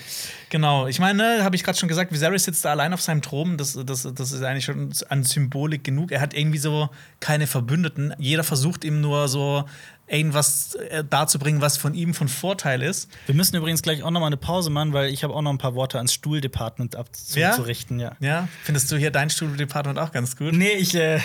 genau. 0.50 0.88
Ich 0.88 1.00
meine, 1.00 1.44
habe 1.44 1.56
ich 1.56 1.64
gerade 1.64 1.78
schon 1.78 1.90
gesagt, 1.90 2.12
Viserys 2.14 2.46
sitzt 2.46 2.64
da 2.64 2.72
allein 2.72 2.94
auf 2.94 3.02
seinem 3.02 3.22
Thron. 3.22 3.58
Das, 3.58 3.78
das, 3.86 4.08
das 4.14 4.32
ist 4.32 4.44
eigentlich 4.44 4.66
schon 4.66 4.92
an 5.10 5.24
Symbolik 5.24 5.84
genug. 5.84 6.12
Er 6.12 6.22
hat 6.22 6.34
irgendwie 6.34 6.60
so 6.60 6.90
keine 7.20 7.48
Verbündeten. 7.48 8.14
Jeder 8.18 8.44
versucht 8.46 8.86
ihm 8.86 9.02
nur 9.02 9.28
so 9.28 9.66
irgendwas 10.08 10.76
äh, 10.76 11.04
darzubringen, 11.04 11.62
was 11.62 11.78
von 11.78 11.94
ihm 11.94 12.14
von 12.14 12.28
Vorteil 12.28 12.82
ist. 12.82 13.10
Wir 13.26 13.36
müssen 13.36 13.56
übrigens 13.56 13.82
gleich 13.82 14.04
auch 14.04 14.12
noch 14.12 14.20
mal 14.20 14.28
eine 14.28 14.38
Pause 14.38 14.70
machen, 14.70 14.94
weil 14.94 15.10
ich 15.10 15.24
habe 15.24 15.34
auch 15.34 15.42
noch 15.42 15.52
ein 15.52 15.58
paar 15.58 15.76
Worte 15.76 15.98
ans 15.98 16.14
Stuhl-Department 16.14 16.96
Ja? 17.36 17.50
abzurichten. 17.52 18.00
Ja? 18.00 18.16
Ja, 18.20 18.48
findest 18.64 18.92
du 18.92 18.98
hier 18.98 19.12
dein 19.12 19.30
Studio-Department 19.30 19.98
auch 20.00 20.12
ganz 20.12 20.36
gut? 20.36 20.54
Nee, 20.54 20.74
ich, 20.74 20.94
äh, 20.96 21.20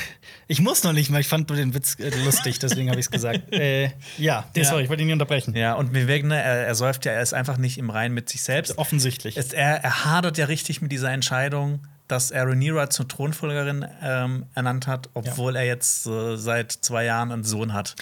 ich 0.46 0.60
muss 0.60 0.84
noch 0.84 0.92
nicht 0.92 1.10
mal. 1.10 1.20
Ich 1.20 1.28
fand 1.28 1.48
nur 1.48 1.56
den 1.56 1.74
Witz 1.74 1.96
äh, 1.98 2.10
lustig, 2.24 2.58
deswegen 2.60 2.88
habe 2.90 3.00
ich 3.00 3.06
es 3.06 3.10
gesagt. 3.10 3.40
Äh, 3.58 3.90
ja, 4.18 4.44
nee, 4.54 4.62
Ja. 4.62 4.68
sorry, 4.68 4.84
ich 4.84 4.88
wollte 4.88 5.02
ihn 5.02 5.06
nicht 5.06 5.14
unterbrechen. 5.14 5.56
Ja, 5.56 5.74
und 5.74 5.92
ne, 5.92 6.40
er, 6.40 6.66
er 6.68 6.74
säuft 6.74 7.04
ja, 7.06 7.12
er 7.12 7.22
ist 7.22 7.34
einfach 7.34 7.56
nicht 7.56 7.76
im 7.78 7.90
Reinen 7.90 8.14
mit 8.14 8.28
sich 8.28 8.42
selbst. 8.42 8.78
Offensichtlich. 8.78 9.36
Es, 9.36 9.52
er, 9.52 9.82
er 9.82 10.04
hadert 10.04 10.38
ja 10.38 10.46
richtig 10.46 10.80
mit 10.80 10.92
dieser 10.92 11.10
Entscheidung, 11.10 11.80
dass 12.06 12.30
er 12.30 12.46
Rhaenyra 12.46 12.88
zur 12.90 13.08
Thronfolgerin 13.08 13.84
ähm, 14.02 14.46
ernannt 14.54 14.86
hat, 14.86 15.08
obwohl 15.14 15.56
er 15.56 15.64
jetzt 15.64 16.06
äh, 16.06 16.36
seit 16.36 16.72
zwei 16.72 17.04
Jahren 17.04 17.32
einen 17.32 17.44
Sohn 17.44 17.72
hat. 17.72 17.96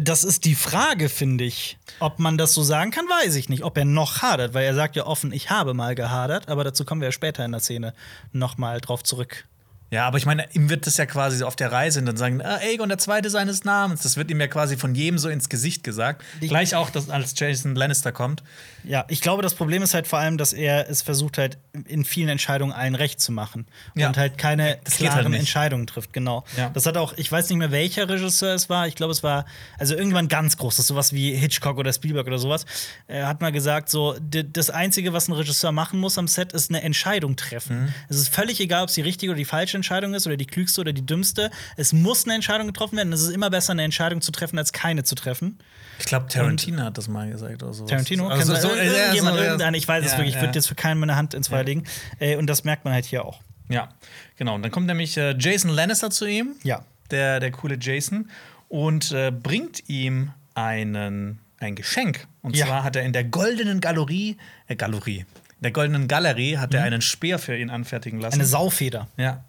Das 0.00 0.24
ist 0.24 0.44
die 0.44 0.54
Frage, 0.54 1.08
finde 1.08 1.44
ich. 1.44 1.78
Ob 1.98 2.18
man 2.18 2.38
das 2.38 2.54
so 2.54 2.62
sagen 2.62 2.90
kann, 2.90 3.06
weiß 3.06 3.34
ich 3.34 3.48
nicht. 3.48 3.62
Ob 3.64 3.76
er 3.76 3.84
noch 3.84 4.22
hadert, 4.22 4.54
weil 4.54 4.64
er 4.64 4.74
sagt 4.74 4.96
ja 4.96 5.06
offen, 5.06 5.32
ich 5.32 5.50
habe 5.50 5.74
mal 5.74 5.94
gehadert, 5.94 6.48
aber 6.48 6.64
dazu 6.64 6.84
kommen 6.84 7.00
wir 7.00 7.08
ja 7.08 7.12
später 7.12 7.44
in 7.44 7.52
der 7.52 7.60
Szene 7.60 7.94
noch 8.32 8.56
mal 8.56 8.80
drauf 8.80 9.02
zurück. 9.02 9.46
Ja, 9.90 10.06
aber 10.06 10.18
ich 10.18 10.26
meine, 10.26 10.46
ihm 10.52 10.70
wird 10.70 10.86
das 10.86 10.96
ja 10.98 11.06
quasi 11.06 11.38
so 11.38 11.46
auf 11.46 11.56
der 11.56 11.72
Reise 11.72 11.98
und 11.98 12.06
dann 12.06 12.16
sagen, 12.16 12.40
ah, 12.42 12.58
Aegon, 12.62 12.88
der 12.88 12.98
Zweite 12.98 13.28
seines 13.28 13.64
Namens. 13.64 14.02
Das 14.02 14.16
wird 14.16 14.30
ihm 14.30 14.40
ja 14.40 14.46
quasi 14.46 14.76
von 14.76 14.94
jedem 14.94 15.18
so 15.18 15.28
ins 15.28 15.48
Gesicht 15.48 15.82
gesagt. 15.82 16.22
Die- 16.40 16.46
Gleich 16.48 16.76
auch, 16.76 16.90
dass 16.90 17.10
als 17.10 17.34
Jason 17.36 17.74
Lannister 17.74 18.12
kommt. 18.12 18.44
Ja, 18.84 19.04
ich 19.08 19.20
glaube, 19.20 19.42
das 19.42 19.54
Problem 19.54 19.82
ist 19.82 19.92
halt 19.92 20.06
vor 20.06 20.20
allem, 20.20 20.38
dass 20.38 20.52
er 20.52 20.88
es 20.88 21.02
versucht 21.02 21.38
halt 21.38 21.58
in 21.86 22.04
vielen 22.04 22.28
Entscheidungen 22.28 22.72
allen 22.72 22.94
recht 22.94 23.20
zu 23.20 23.32
machen 23.32 23.66
Ja. 23.96 24.08
und 24.08 24.16
halt 24.16 24.38
keine 24.38 24.78
Das 24.84 24.96
geht 24.96 25.08
klaren 25.10 25.24
halt. 25.26 25.34
Entscheidungen 25.34 25.86
trifft. 25.88 26.12
Genau. 26.12 26.44
Ja. 26.56 26.70
Das 26.70 26.86
hat 26.86 26.96
auch, 26.96 27.12
ich 27.16 27.30
weiß 27.30 27.48
nicht 27.50 27.58
mehr, 27.58 27.72
welcher 27.72 28.08
Regisseur 28.08 28.54
es 28.54 28.68
war. 28.70 28.86
Ich 28.86 28.94
glaube, 28.94 29.10
es 29.12 29.22
war 29.24 29.44
also 29.78 29.96
irgendwann 29.96 30.28
ganz 30.28 30.56
großes, 30.56 30.86
sowas 30.86 31.12
wie 31.12 31.34
Hitchcock 31.34 31.76
oder 31.78 31.92
Spielberg 31.92 32.28
oder 32.28 32.38
sowas. 32.38 32.64
Er 33.08 33.26
hat 33.26 33.40
mal 33.40 33.50
gesagt, 33.50 33.90
so 33.90 34.16
das 34.20 34.70
einzige, 34.70 35.12
was 35.12 35.26
ein 35.28 35.32
Regisseur 35.32 35.72
machen 35.72 35.98
muss 35.98 36.16
am 36.16 36.28
Set, 36.28 36.52
ist 36.52 36.70
eine 36.70 36.82
Entscheidung 36.82 37.34
treffen. 37.36 37.82
Mhm. 37.86 37.94
Es 38.08 38.16
ist 38.18 38.32
völlig 38.32 38.60
egal, 38.60 38.84
ob 38.84 38.88
es 38.88 38.94
die 38.94 39.02
richtige 39.02 39.32
oder 39.32 39.38
die 39.38 39.44
falsche 39.44 39.79
Entscheidung 39.80 40.14
ist 40.14 40.26
oder 40.26 40.36
die 40.36 40.46
klügste 40.46 40.80
oder 40.82 40.92
die 40.92 41.04
dümmste. 41.04 41.50
Es 41.76 41.92
muss 41.92 42.24
eine 42.24 42.34
Entscheidung 42.34 42.66
getroffen 42.66 42.96
werden. 42.96 43.12
Es 43.12 43.22
ist 43.22 43.30
immer 43.30 43.50
besser, 43.50 43.72
eine 43.72 43.82
Entscheidung 43.84 44.20
zu 44.20 44.30
treffen, 44.32 44.58
als 44.58 44.72
keine 44.72 45.02
zu 45.04 45.14
treffen. 45.14 45.58
Ich 45.98 46.06
glaube, 46.06 46.28
Tarantino 46.28 46.82
hat 46.82 46.96
das 46.96 47.08
mal 47.08 47.28
gesagt 47.30 47.62
oder 47.62 47.72
so. 47.74 47.84
Tarantino? 47.86 48.28
Also, 48.28 48.54
so, 48.54 48.68
ja, 48.74 48.82
irgendjemand, 48.82 49.36
so, 49.36 49.42
irgendeiner, 49.42 49.76
ich 49.76 49.86
weiß 49.88 50.04
es 50.04 50.12
Ja, 50.12 50.18
wirklich, 50.18 50.36
ich 50.36 50.40
würde 50.40 50.54
jetzt 50.54 50.68
für 50.68 50.74
keinen 50.74 50.98
meine 51.00 51.16
Hand 51.16 51.34
ins 51.34 51.48
Feuer 51.48 51.64
legen. 51.64 51.84
Äh, 52.18 52.36
und 52.36 52.46
das 52.46 52.64
merkt 52.64 52.84
man 52.84 52.94
halt 52.94 53.04
hier 53.04 53.24
auch. 53.24 53.40
Ja, 53.68 53.88
genau. 54.36 54.54
Und 54.54 54.62
dann 54.62 54.70
kommt 54.70 54.86
nämlich 54.86 55.16
äh, 55.16 55.34
Jason 55.38 55.70
Lannister 55.70 56.10
zu 56.10 56.26
ihm, 56.26 56.54
Ja. 56.62 56.84
der, 57.10 57.38
der 57.40 57.50
coole 57.50 57.76
Jason, 57.80 58.30
und 58.68 59.12
äh, 59.12 59.30
bringt 59.30 59.88
ihm 59.88 60.30
einen, 60.54 61.38
ein 61.58 61.74
Geschenk. 61.76 62.26
Und 62.42 62.56
Ja. 62.56 62.66
zwar 62.66 62.82
hat 62.84 62.96
er 62.96 63.02
in 63.02 63.12
der 63.12 63.24
goldenen 63.24 63.80
Galerie, 63.80 64.36
äh, 64.68 64.76
Galerie, 64.76 65.18
in 65.18 65.62
der 65.64 65.72
goldenen 65.72 66.08
Galerie 66.08 66.56
hat 66.56 66.72
er 66.72 66.82
einen 66.84 67.02
Speer 67.02 67.38
für 67.38 67.54
ihn 67.56 67.68
anfertigen 67.68 68.18
lassen. 68.20 68.36
Mhm. 68.36 68.40
Eine 68.40 68.48
Saufeder. 68.48 69.08
ja. 69.18 69.44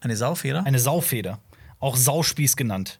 Eine 0.00 0.16
Saufeder? 0.16 0.66
Eine 0.66 0.78
Saufeder. 0.78 1.38
Auch 1.78 1.96
Sauspieß 1.96 2.56
genannt. 2.56 2.98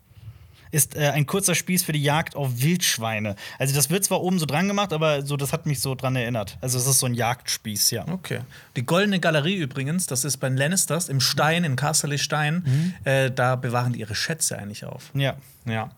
Ist 0.73 0.95
äh, 0.95 1.09
ein 1.09 1.27
kurzer 1.27 1.57
Spieß 1.57 1.83
für 1.83 1.93
die 1.93 2.03
Jagd 2.03 2.37
auf 2.37 2.63
Wildschweine. 2.63 3.35
Also, 3.59 3.75
das 3.75 3.91
wird 3.91 4.05
zwar 4.05 4.21
oben 4.21 4.39
so 4.39 4.47
dran 4.47 4.69
gemacht, 4.69 4.93
aber 4.93 5.27
so, 5.27 5.37
das 5.37 5.53
hat 5.53 5.67
mich 5.67 5.81
so 5.81 5.97
dran 5.97 6.15
erinnert. 6.15 6.59
Also, 6.61 6.79
es 6.79 6.87
ist 6.87 7.01
so 7.01 7.07
ein 7.07 7.15
Jagdspieß, 7.15 7.91
ja. 7.91 8.07
Okay. 8.07 8.41
Die 8.77 8.87
Goldene 8.87 9.19
Galerie 9.19 9.57
übrigens, 9.57 10.07
das 10.07 10.25
ist 10.25 10.37
bei 10.37 10.49
den 10.49 10.57
Lannisters 10.57 11.09
im 11.09 11.21
Stein, 11.21 11.65
in 11.65 11.75
Casterly 11.75 12.19
Stein. 12.19 12.95
Äh, 13.05 13.33
da 13.33 13.57
bewahren 13.57 13.95
die 13.95 14.01
ihre 14.01 14.15
Schätze 14.15 14.59
eigentlich 14.59 14.85
auf. 14.85 15.11
Ja. 15.15 15.37
Ja. 15.67 15.91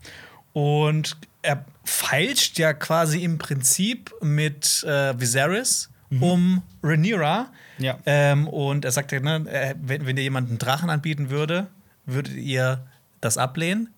Und 0.55 1.19
er 1.43 1.65
feilscht 1.85 2.59
ja 2.59 2.73
quasi 2.73 3.23
im 3.23 3.39
Prinzip 3.39 4.13
mit 4.23 4.85
äh, 4.85 5.19
Viserys 5.19 5.91
um 6.21 6.63
Rhaenyra. 6.83 7.49
Ja. 7.79 7.99
Ähm, 8.07 8.47
und 8.49 8.85
er 8.85 8.93
sagt 8.93 9.13
ja, 9.13 9.21
ne, 9.21 9.45
äh, 9.51 9.75
wenn, 9.81 10.07
wenn 10.07 10.17
dir 10.17 10.23
jemand 10.23 10.49
einen 10.49 10.59
Drachen 10.59 10.91
anbieten 10.91 11.31
würde, 11.31 11.69
würdet 12.07 12.35
ihr 12.35 12.85
das 13.21 13.39
ablehnen? 13.39 13.89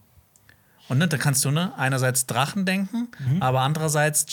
Und 0.88 0.98
ne, 0.98 1.08
da 1.08 1.16
kannst 1.16 1.44
du 1.44 1.50
ne, 1.50 1.72
einerseits 1.78 2.26
Drachen 2.26 2.66
denken, 2.66 3.08
aber 3.40 3.60
andererseits 3.62 4.26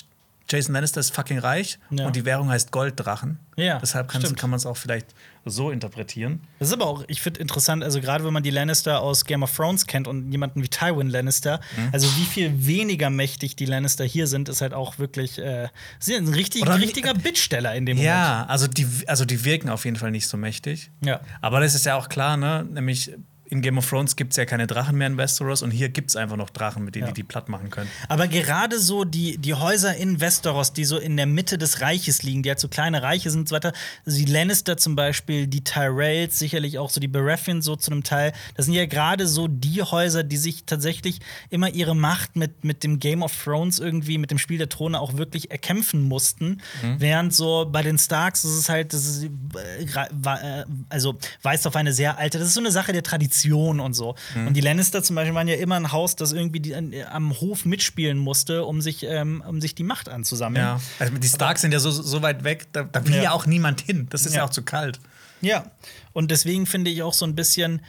Jason 0.50 0.74
Lannister 0.74 1.00
ist 1.00 1.16
fucking 1.16 1.40
reich 1.40 1.80
Ja. 1.92 2.06
und 2.08 2.16
die 2.18 2.26
Währung 2.26 2.50
heißt 2.50 2.72
Golddrachen. 2.72 3.40
Ja, 3.56 3.80
Deshalb 3.80 4.10
kann 4.10 4.50
man 4.50 4.58
es 4.58 4.66
auch 4.66 4.76
vielleicht 4.76 5.16
so 5.46 5.72
interpretieren. 5.72 6.42
Das 6.60 6.68
ist 6.68 6.74
aber 6.74 6.86
auch, 6.86 7.04
ich 7.08 7.22
finde 7.22 7.40
interessant, 7.40 7.84
also 7.84 8.00
gerade 8.00 8.24
wenn 8.24 8.34
man 8.34 8.44
die 8.44 8.52
Lannister 8.52 9.02
aus 9.02 9.26
Game 9.26 9.42
of 9.44 9.56
Thrones 9.56 9.88
kennt 9.88 10.08
und 10.08 10.32
jemanden 10.32 10.62
wie 10.64 10.68
Tywin 10.68 11.10
Lannister, 11.10 11.60
Mhm. 11.78 11.90
also 11.92 12.08
wie 12.18 12.26
viel 12.26 12.66
weniger 12.68 13.10
mächtig 13.10 13.56
die 13.56 13.66
Lannister 13.66 14.06
hier 14.06 14.28
sind, 14.28 14.50
ist 14.50 14.62
halt 14.62 14.74
auch 14.74 15.00
wirklich 15.00 15.40
äh, 15.40 15.70
sie 16.00 16.14
sind 16.14 16.28
ein 16.28 16.34
richtig, 16.34 16.62
Oder- 16.62 16.80
richtiger 16.80 17.14
Bittsteller 17.14 17.74
in 17.76 17.86
dem 17.86 17.98
Ja, 17.98 18.46
also 18.48 18.68
die, 18.68 18.86
also 19.08 19.26
die 19.26 19.44
wirken 19.44 19.70
auf 19.70 19.86
jeden 19.86 19.98
Fall 19.98 20.12
nicht 20.12 20.28
so 20.28 20.38
mächtig. 20.38 20.92
Ja. 21.04 21.22
Aber 21.42 21.60
das 21.60 21.74
ist 21.76 21.86
ja 21.86 21.96
auch 21.96 22.08
klar, 22.10 22.38
ne? 22.38 22.66
Nämlich 22.70 23.12
in 23.52 23.62
Game 23.62 23.78
of 23.78 23.88
Thrones 23.88 24.16
gibt 24.16 24.32
es 24.32 24.38
ja 24.38 24.46
keine 24.46 24.66
Drachen 24.66 24.98
mehr 24.98 25.08
in 25.08 25.18
Westeros 25.18 25.62
und 25.62 25.72
hier 25.72 25.90
gibt 25.90 26.10
es 26.10 26.16
einfach 26.16 26.38
noch 26.38 26.50
Drachen, 26.50 26.86
mit 26.86 26.96
denen 26.96 27.08
Ja. 27.08 27.12
die 27.12 27.22
die 27.22 27.28
platt 27.28 27.50
machen 27.50 27.70
können. 27.70 27.90
Aber 28.08 28.28
gerade 28.28 28.80
so 28.80 29.04
die, 29.04 29.38
die 29.38 29.54
Häuser 29.54 29.94
in 29.96 30.22
Westeros, 30.22 30.72
die 30.72 30.86
so 30.86 30.98
in 30.98 31.18
der 31.18 31.26
Mitte 31.26 31.58
des 31.58 31.82
Reiches 31.82 32.24
liegen, 32.24 32.42
die 32.44 32.50
halt 32.50 32.60
so 32.62 32.70
kleine 32.70 33.04
Reiche 33.04 33.30
sind 33.30 33.42
und 33.42 33.50
so 33.50 33.56
weiter, 33.56 33.74
also 34.06 34.18
die 34.18 34.26
Lannister 34.32 34.78
zum 34.78 34.96
Beispiel, 34.96 35.48
die 35.48 35.64
Tyrells, 35.66 36.40
sicherlich 36.40 36.80
auch 36.80 36.90
so 36.90 37.02
die 37.02 37.10
Baratheons 37.10 37.66
so 37.66 37.76
zu 37.76 37.92
einem 37.92 38.04
Teil, 38.04 38.32
das 38.56 38.66
sind 38.66 38.74
ja 38.74 38.86
gerade 38.86 39.28
so 39.28 39.50
die 39.50 39.84
Häuser, 39.84 40.24
die 40.24 40.38
sich 40.38 40.64
tatsächlich 40.66 41.20
immer 41.50 41.70
ihre 41.70 41.94
Macht 41.96 42.38
mit, 42.38 42.64
mit 42.64 42.84
dem 42.86 43.00
Game 43.00 43.22
of 43.22 43.44
Thrones 43.44 43.78
irgendwie, 43.80 44.18
mit 44.18 44.32
dem 44.32 44.38
Spiel 44.38 44.58
der 44.60 44.70
Throne 44.70 44.98
auch 45.00 45.18
wirklich 45.18 45.52
erkämpfen 45.52 46.02
mussten. 46.04 46.62
Während 46.98 47.34
so 47.36 47.68
bei 47.70 47.84
den 47.84 48.00
Starks 48.00 48.46
ist 48.46 48.52
es 48.58 48.70
halt, 48.70 48.94
das 48.94 49.06
ist, 49.06 49.24
äh, 49.26 49.84
äh, 49.84 50.66
also 50.90 51.18
weist 51.42 51.68
auf 51.68 51.76
eine 51.76 51.92
sehr 51.92 52.18
alte, 52.18 52.40
das 52.40 52.48
ist 52.48 52.54
so 52.54 52.62
eine 52.62 52.72
Sache 52.72 52.94
der 52.94 53.04
Tradition, 53.04 53.41
Ambition 53.42 53.80
und 53.80 53.94
so. 53.94 54.16
Mhm. 54.36 54.48
Und 54.48 54.54
die 54.56 54.62
Lannister 54.62 55.04
zum 55.04 55.16
Beispiel 55.16 55.34
waren 55.36 55.48
ja 55.48 55.56
immer 55.56 55.76
ein 55.76 55.92
Haus, 55.92 56.16
das 56.16 56.32
irgendwie 56.34 56.60
die, 56.60 56.72
äh, 56.72 57.04
am 57.04 57.40
Hof 57.40 57.66
mitspielen 57.66 58.18
musste, 58.18 58.66
um 58.66 58.82
sich, 58.82 59.04
ähm, 59.04 59.44
um 59.48 59.62
sich 59.62 59.76
die 59.76 59.84
Macht 59.84 60.10
anzusammeln. 60.10 60.66
Ja. 60.66 60.82
Also 61.00 61.18
die 61.18 61.28
Starks 61.28 61.62
sind 61.62 61.72
ja 61.74 61.80
so, 61.80 61.92
so 61.92 62.22
weit 62.22 62.44
weg, 62.44 62.68
da, 62.74 62.84
da 62.84 63.06
will 63.06 63.16
ja. 63.16 63.24
Ja. 63.24 63.32
auch 63.32 63.46
niemand 63.46 63.82
hin. 63.82 64.08
Das 64.10 64.26
ist 64.26 64.34
ja, 64.34 64.40
Ja. 64.42 64.46
auch 64.46 64.50
zu 64.52 64.64
kalt. 64.64 65.00
Ja, 65.42 65.66
und 66.14 66.30
deswegen 66.30 66.66
finde 66.68 66.92
ich 66.92 67.02
auch 67.02 67.14
so 67.14 67.26
ein 67.26 67.34
bisschen, 67.36 67.82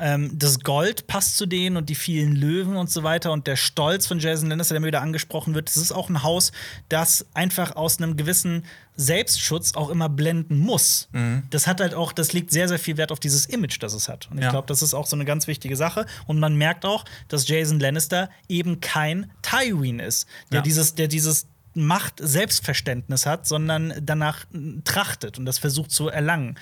ähm, 0.00 0.30
das 0.38 0.60
Gold 0.60 1.06
passt 1.06 1.36
zu 1.36 1.46
denen 1.46 1.76
und 1.76 1.88
die 1.88 1.94
vielen 1.94 2.34
Löwen 2.36 2.76
und 2.76 2.90
so 2.90 3.02
weiter 3.02 3.32
und 3.32 3.46
der 3.46 3.56
Stolz 3.56 4.06
von 4.06 4.18
Jason 4.18 4.48
Lannister, 4.48 4.74
der 4.74 4.80
mir 4.80 4.86
wieder 4.88 5.02
angesprochen 5.02 5.54
wird. 5.54 5.68
Das 5.68 5.76
ist 5.76 5.92
auch 5.92 6.08
ein 6.08 6.22
Haus, 6.22 6.52
das 6.88 7.26
einfach 7.34 7.76
aus 7.76 7.98
einem 7.98 8.16
gewissen 8.16 8.64
Selbstschutz 8.96 9.74
auch 9.74 9.90
immer 9.90 10.08
blenden 10.08 10.58
muss. 10.58 11.08
Das 11.50 11.66
hat 11.68 11.80
halt 11.80 11.94
auch, 11.94 12.12
das 12.12 12.32
legt 12.32 12.50
sehr, 12.50 12.66
sehr 12.68 12.78
viel 12.80 12.96
Wert 12.96 13.12
auf 13.12 13.20
dieses 13.20 13.46
Image, 13.46 13.80
das 13.80 13.92
es 13.94 14.08
hat. 14.08 14.28
Und 14.30 14.38
ich 14.38 14.44
Ja. 14.44 14.50
glaube, 14.50 14.66
das 14.66 14.82
ist 14.82 14.92
auch 14.94 15.06
so 15.06 15.14
eine 15.14 15.24
ganz 15.24 15.46
wichtige 15.46 15.76
Sache. 15.76 16.04
Und 16.26 16.40
man 16.40 16.56
merkt 16.56 16.84
auch, 16.84 17.04
dass 17.28 17.46
Jason 17.46 17.78
Lannister 17.78 18.28
eben 18.48 18.80
kein 18.80 19.30
Tywin 19.42 20.00
ist, 20.00 20.26
der 20.50 20.58
Ja. 20.58 20.62
dieses, 20.62 20.94
der 20.96 21.06
dieses 21.08 21.46
Macht-Selbstverständnis 21.74 23.26
hat, 23.26 23.46
sondern 23.46 23.94
danach 24.02 24.44
trachtet 24.84 25.38
und 25.38 25.44
das 25.46 25.58
versucht 25.58 25.90
zu 25.90 26.08
erlangen. 26.08 26.56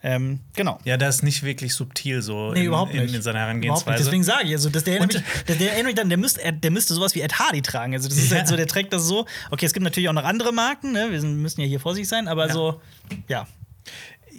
Ähm, 0.00 0.38
genau. 0.54 0.78
Ja, 0.84 0.96
der 0.96 1.08
ist 1.08 1.22
nicht 1.24 1.42
wirklich 1.42 1.74
subtil 1.74 2.22
so 2.22 2.52
Nee, 2.52 2.60
in, 2.60 2.66
überhaupt 2.66 2.94
in, 2.94 3.02
nicht. 3.02 3.14
in 3.16 3.22
seiner 3.22 3.38
Überhaupt 3.38 3.48
Herangehensweise. 3.48 4.04
Deswegen 4.04 4.22
sage 4.22 4.44
ich, 4.44 4.52
also, 4.52 4.70
dass 4.70 4.84
der, 4.84 4.94
erinnert 4.94 5.14
mich, 5.14 5.22
der, 5.48 5.56
der 5.56 5.72
erinnert 5.72 5.86
mich 5.86 5.94
dann, 5.96 6.08
der 6.08 6.18
müsste, 6.18 6.52
der 6.52 6.70
müsste 6.70 6.94
sowas 6.94 7.14
wie 7.16 7.20
Ed 7.20 7.38
Hardy 7.40 7.62
tragen. 7.62 7.94
Also, 7.94 8.08
das 8.08 8.16
ist 8.16 8.30
Ja. 8.30 8.38
halt 8.38 8.46
so, 8.48 8.54
der 8.56 8.68
trägt 8.68 8.92
das 8.92 9.02
so. 9.04 9.26
Okay, 9.50 9.66
es 9.66 9.72
gibt 9.72 9.82
natürlich 9.82 10.08
auch 10.08 10.12
noch 10.12 10.24
andere 10.24 10.52
Marken, 10.52 10.92
ne? 10.92 11.08
Wir 11.10 11.20
müssen 11.22 11.60
ja 11.62 11.66
hier 11.66 11.80
vorsichtig 11.80 12.08
sein, 12.08 12.28
aber 12.28 12.46
Ja. 12.46 12.52
so, 12.52 12.80
ja. 13.26 13.46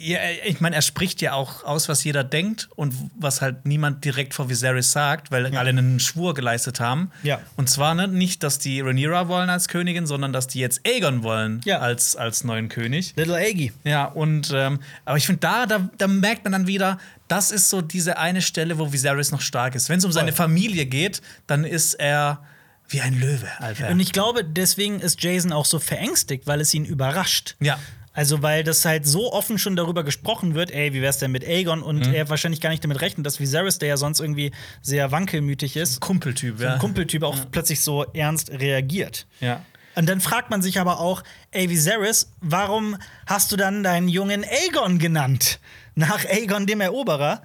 Ja, 0.01 0.19
ich 0.45 0.61
meine, 0.61 0.75
er 0.75 0.81
spricht 0.81 1.21
ja 1.21 1.33
auch 1.33 1.63
aus, 1.63 1.89
was 1.89 2.03
jeder 2.03 2.23
denkt 2.23 2.69
und 2.75 2.93
was 3.17 3.41
halt 3.41 3.65
niemand 3.65 4.05
direkt 4.05 4.33
vor 4.33 4.49
Viserys 4.49 4.91
sagt, 4.93 5.29
weil 5.31 5.53
alle 5.57 5.69
einen 5.69 5.99
Schwur 5.99 6.33
geleistet 6.33 6.79
haben. 6.79 7.11
Ja. 7.23 7.39
Und 7.57 7.69
zwar 7.69 7.95
ne, 7.95 8.07
nicht, 8.07 8.43
dass 8.43 8.59
die 8.59 8.79
Rhaenyra 8.79 9.27
wollen 9.27 9.49
als 9.49 9.67
Königin, 9.67 10.07
sondern 10.07 10.31
dass 10.31 10.47
die 10.47 10.59
jetzt 10.59 10.81
Aegon 10.87 11.23
wollen 11.23 11.59
Ja. 11.65 11.79
als, 11.79 12.15
als 12.15 12.43
neuen 12.45 12.69
König. 12.69 13.13
Little 13.17 13.35
Aggie. 13.35 13.73
Ja, 13.83 14.05
und 14.05 14.51
ähm, 14.55 14.79
aber 15.03 15.17
ich 15.17 15.25
finde, 15.25 15.41
da, 15.41 15.65
da, 15.65 15.89
da 15.97 16.07
merkt 16.07 16.45
man 16.45 16.53
dann 16.53 16.67
wieder, 16.67 16.97
das 17.27 17.51
ist 17.51 17.69
so 17.69 17.81
diese 17.81 18.17
eine 18.17 18.41
Stelle, 18.41 18.77
wo 18.79 18.93
Viserys 18.93 19.31
noch 19.31 19.41
stark 19.41 19.75
ist. 19.75 19.89
Wenn 19.89 19.99
es 19.99 20.05
um 20.05 20.11
seine 20.11 20.31
Familie 20.33 20.85
geht, 20.85 21.21
dann 21.45 21.63
ist 21.65 21.95
er 21.95 22.41
wie 22.87 23.01
ein 23.01 23.19
Löwe, 23.19 23.47
Alter. 23.59 23.89
Und 23.89 23.99
ich 23.99 24.13
glaube, 24.13 24.43
deswegen 24.43 24.99
ist 24.99 25.21
Jason 25.21 25.51
auch 25.53 25.65
so 25.65 25.77
verängstigt, 25.77 26.47
weil 26.47 26.59
es 26.61 26.73
ihn 26.73 26.85
überrascht. 26.85 27.55
ja. 27.59 27.77
Also, 28.13 28.41
weil 28.41 28.63
das 28.63 28.83
halt 28.85 29.05
so 29.07 29.31
offen 29.31 29.57
schon 29.59 29.75
darüber 29.75 30.03
gesprochen 30.03 30.55
wird, 30.55 30.71
ey, 30.71 30.93
wie 30.93 31.01
wär's 31.01 31.19
denn 31.19 31.31
mit 31.31 31.43
Aegon? 31.47 31.81
Und 31.83 32.07
Mhm. 32.07 32.13
er 32.13 32.29
wahrscheinlich 32.29 32.59
gar 32.59 32.69
nicht 32.71 32.83
damit 32.83 32.99
rechnet, 33.01 33.25
dass 33.25 33.39
Viserys, 33.39 33.77
der 33.77 33.89
ja 33.89 33.97
sonst 33.97 34.19
irgendwie 34.19 34.51
sehr 34.81 35.11
wankelmütig 35.11 35.75
ist, 35.77 35.99
Kumpeltyp, 36.01 36.59
ja. 36.59 36.73
ein 36.73 36.79
Kumpeltyp 36.79 37.23
auch 37.23 37.37
plötzlich 37.51 37.81
so 37.81 38.03
ernst 38.13 38.51
reagiert. 38.51 39.27
ja. 39.39 39.63
Und 39.95 40.07
dann 40.07 40.21
fragt 40.21 40.49
man 40.49 40.61
sich 40.61 40.79
aber 40.79 41.01
auch, 41.01 41.23
ey, 41.51 41.69
Viserys, 41.69 42.31
warum 42.39 42.95
hast 43.25 43.51
du 43.51 43.57
dann 43.57 43.83
deinen 43.83 44.07
Jungen 44.07 44.45
Aegon 44.45 44.97
genannt? 44.97 45.59
Nach 45.95 46.23
Aegon 46.25 46.65
dem 46.67 46.79
Eroberer. 46.79 47.41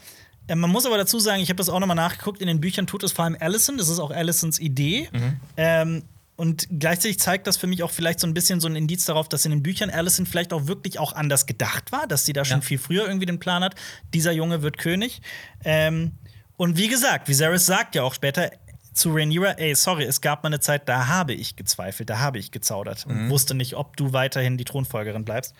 Äh, 0.46 0.54
man 0.54 0.70
muss 0.70 0.86
aber 0.86 0.96
dazu 0.96 1.18
sagen, 1.18 1.42
ich 1.42 1.48
habe 1.48 1.56
das 1.56 1.68
auch 1.68 1.80
nochmal 1.80 1.96
nachgeguckt, 1.96 2.40
in 2.40 2.46
den 2.46 2.60
Büchern 2.60 2.86
tut 2.86 3.02
es 3.02 3.10
vor 3.12 3.24
allem 3.24 3.36
Alicent, 3.40 3.80
das 3.80 3.88
ist 3.88 3.98
auch 3.98 4.10
Alicents 4.12 4.60
Idee. 4.60 5.08
Ähm, 5.56 6.04
und 6.36 6.66
gleichzeitig 6.80 7.18
zeigt 7.20 7.46
das 7.46 7.56
für 7.56 7.66
mich 7.66 7.82
auch 7.82 7.90
vielleicht 7.90 8.18
so 8.20 8.26
ein 8.26 8.34
bisschen 8.34 8.60
so 8.60 8.66
ein 8.68 8.74
Indiz 8.76 9.04
darauf, 9.04 9.28
dass 9.28 9.44
in 9.44 9.50
den 9.52 9.62
Büchern 9.62 9.90
Alicent 9.90 10.28
vielleicht 10.28 10.52
auch 10.52 10.66
wirklich 10.66 10.98
auch 10.98 11.12
anders 11.12 11.46
gedacht 11.46 11.92
war, 11.92 12.06
dass 12.06 12.24
sie 12.26 12.32
da 12.32 12.44
schon 12.44 12.58
Ja. 12.58 12.62
viel 12.66 12.78
früher 12.78 13.06
irgendwie 13.06 13.26
den 13.26 13.38
Plan 13.38 13.62
hat, 13.62 13.74
dieser 14.12 14.32
Junge 14.32 14.62
wird 14.62 14.78
König. 14.78 15.22
Ähm, 15.64 16.12
und 16.56 16.76
wie 16.76 16.88
gesagt, 16.88 17.28
Viserys 17.28 17.66
sagt 17.66 17.94
ja 17.94 18.02
auch 18.02 18.14
später 18.14 18.50
zu 18.92 19.12
Rhaenyra, 19.12 19.52
ey, 19.58 19.74
sorry, 19.74 20.04
es 20.04 20.20
gab 20.20 20.42
mal 20.44 20.48
eine 20.48 20.60
Zeit, 20.60 20.88
da 20.88 21.08
habe 21.08 21.32
ich 21.34 21.56
gezweifelt, 21.56 22.10
da 22.10 22.18
habe 22.20 22.38
ich 22.38 22.52
gezaudert 22.52 23.06
und 23.06 23.28
wusste 23.28 23.54
nicht, 23.54 23.74
ob 23.74 23.96
du 23.96 24.12
weiterhin 24.12 24.56
die 24.56 24.64
Thronfolgerin 24.64 25.24
bleibst. 25.24 25.54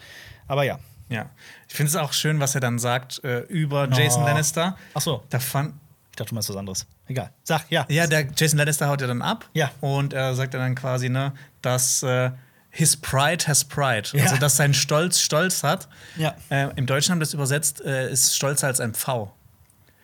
Aber 0.47 0.63
ja. 0.65 0.79
Ja. 1.09 1.31
Ich 1.69 1.75
finde 1.75 1.91
es 1.91 1.97
auch 1.97 2.13
schön, 2.13 2.41
was 2.41 2.55
er 2.55 2.61
dann 2.63 2.79
sagt 2.79 3.23
äh, 3.25 3.41
über 3.41 3.89
Jason 3.91 4.23
Oh. 4.23 4.27
Lannister. 4.27 4.77
Ach 4.95 5.01
so. 5.01 5.23
Da 5.31 5.39
fand, 5.39 5.75
Ich 6.15 6.16
dachte, 6.16 6.28
du 6.28 6.36
meinst 6.36 6.49
was 6.49 6.57
anderes. 6.57 6.86
Egal. 7.09 7.32
Sag, 7.43 7.69
ja. 7.70 7.85
Ja, 7.89 8.07
der 8.07 8.28
Jason 8.36 8.57
Lannister 8.57 8.86
haut 8.86 9.01
ja 9.01 9.09
dann 9.09 9.20
ab. 9.20 9.47
Ja. 9.53 9.73
Und 9.81 10.12
er 10.12 10.36
sagt 10.36 10.55
ja 10.55 10.61
dann 10.61 10.77
quasi, 10.77 11.09
ne, 11.09 11.32
dass 11.61 12.05
äh, 12.05 12.31
his 12.70 12.97
pride 12.97 13.45
has 13.49 13.65
pride. 13.65 14.11
Ja. 14.12 14.23
Also, 14.23 14.36
dass 14.36 14.57
sein 14.57 14.74
Stolz 14.74 15.19
Stolz 15.19 15.65
hat. 15.65 15.89
Ja. 16.16 16.36
Äh, 16.51 16.69
Im 16.77 16.86
Deutschen 16.86 17.11
haben 17.11 17.19
wir 17.19 17.24
das 17.24 17.35
übersetzt, 17.35 17.85
äh, 17.85 18.12
ist 18.12 18.36
stolzer 18.36 18.69
als 18.69 18.78
ein 18.78 18.95
Pfau. 18.95 19.35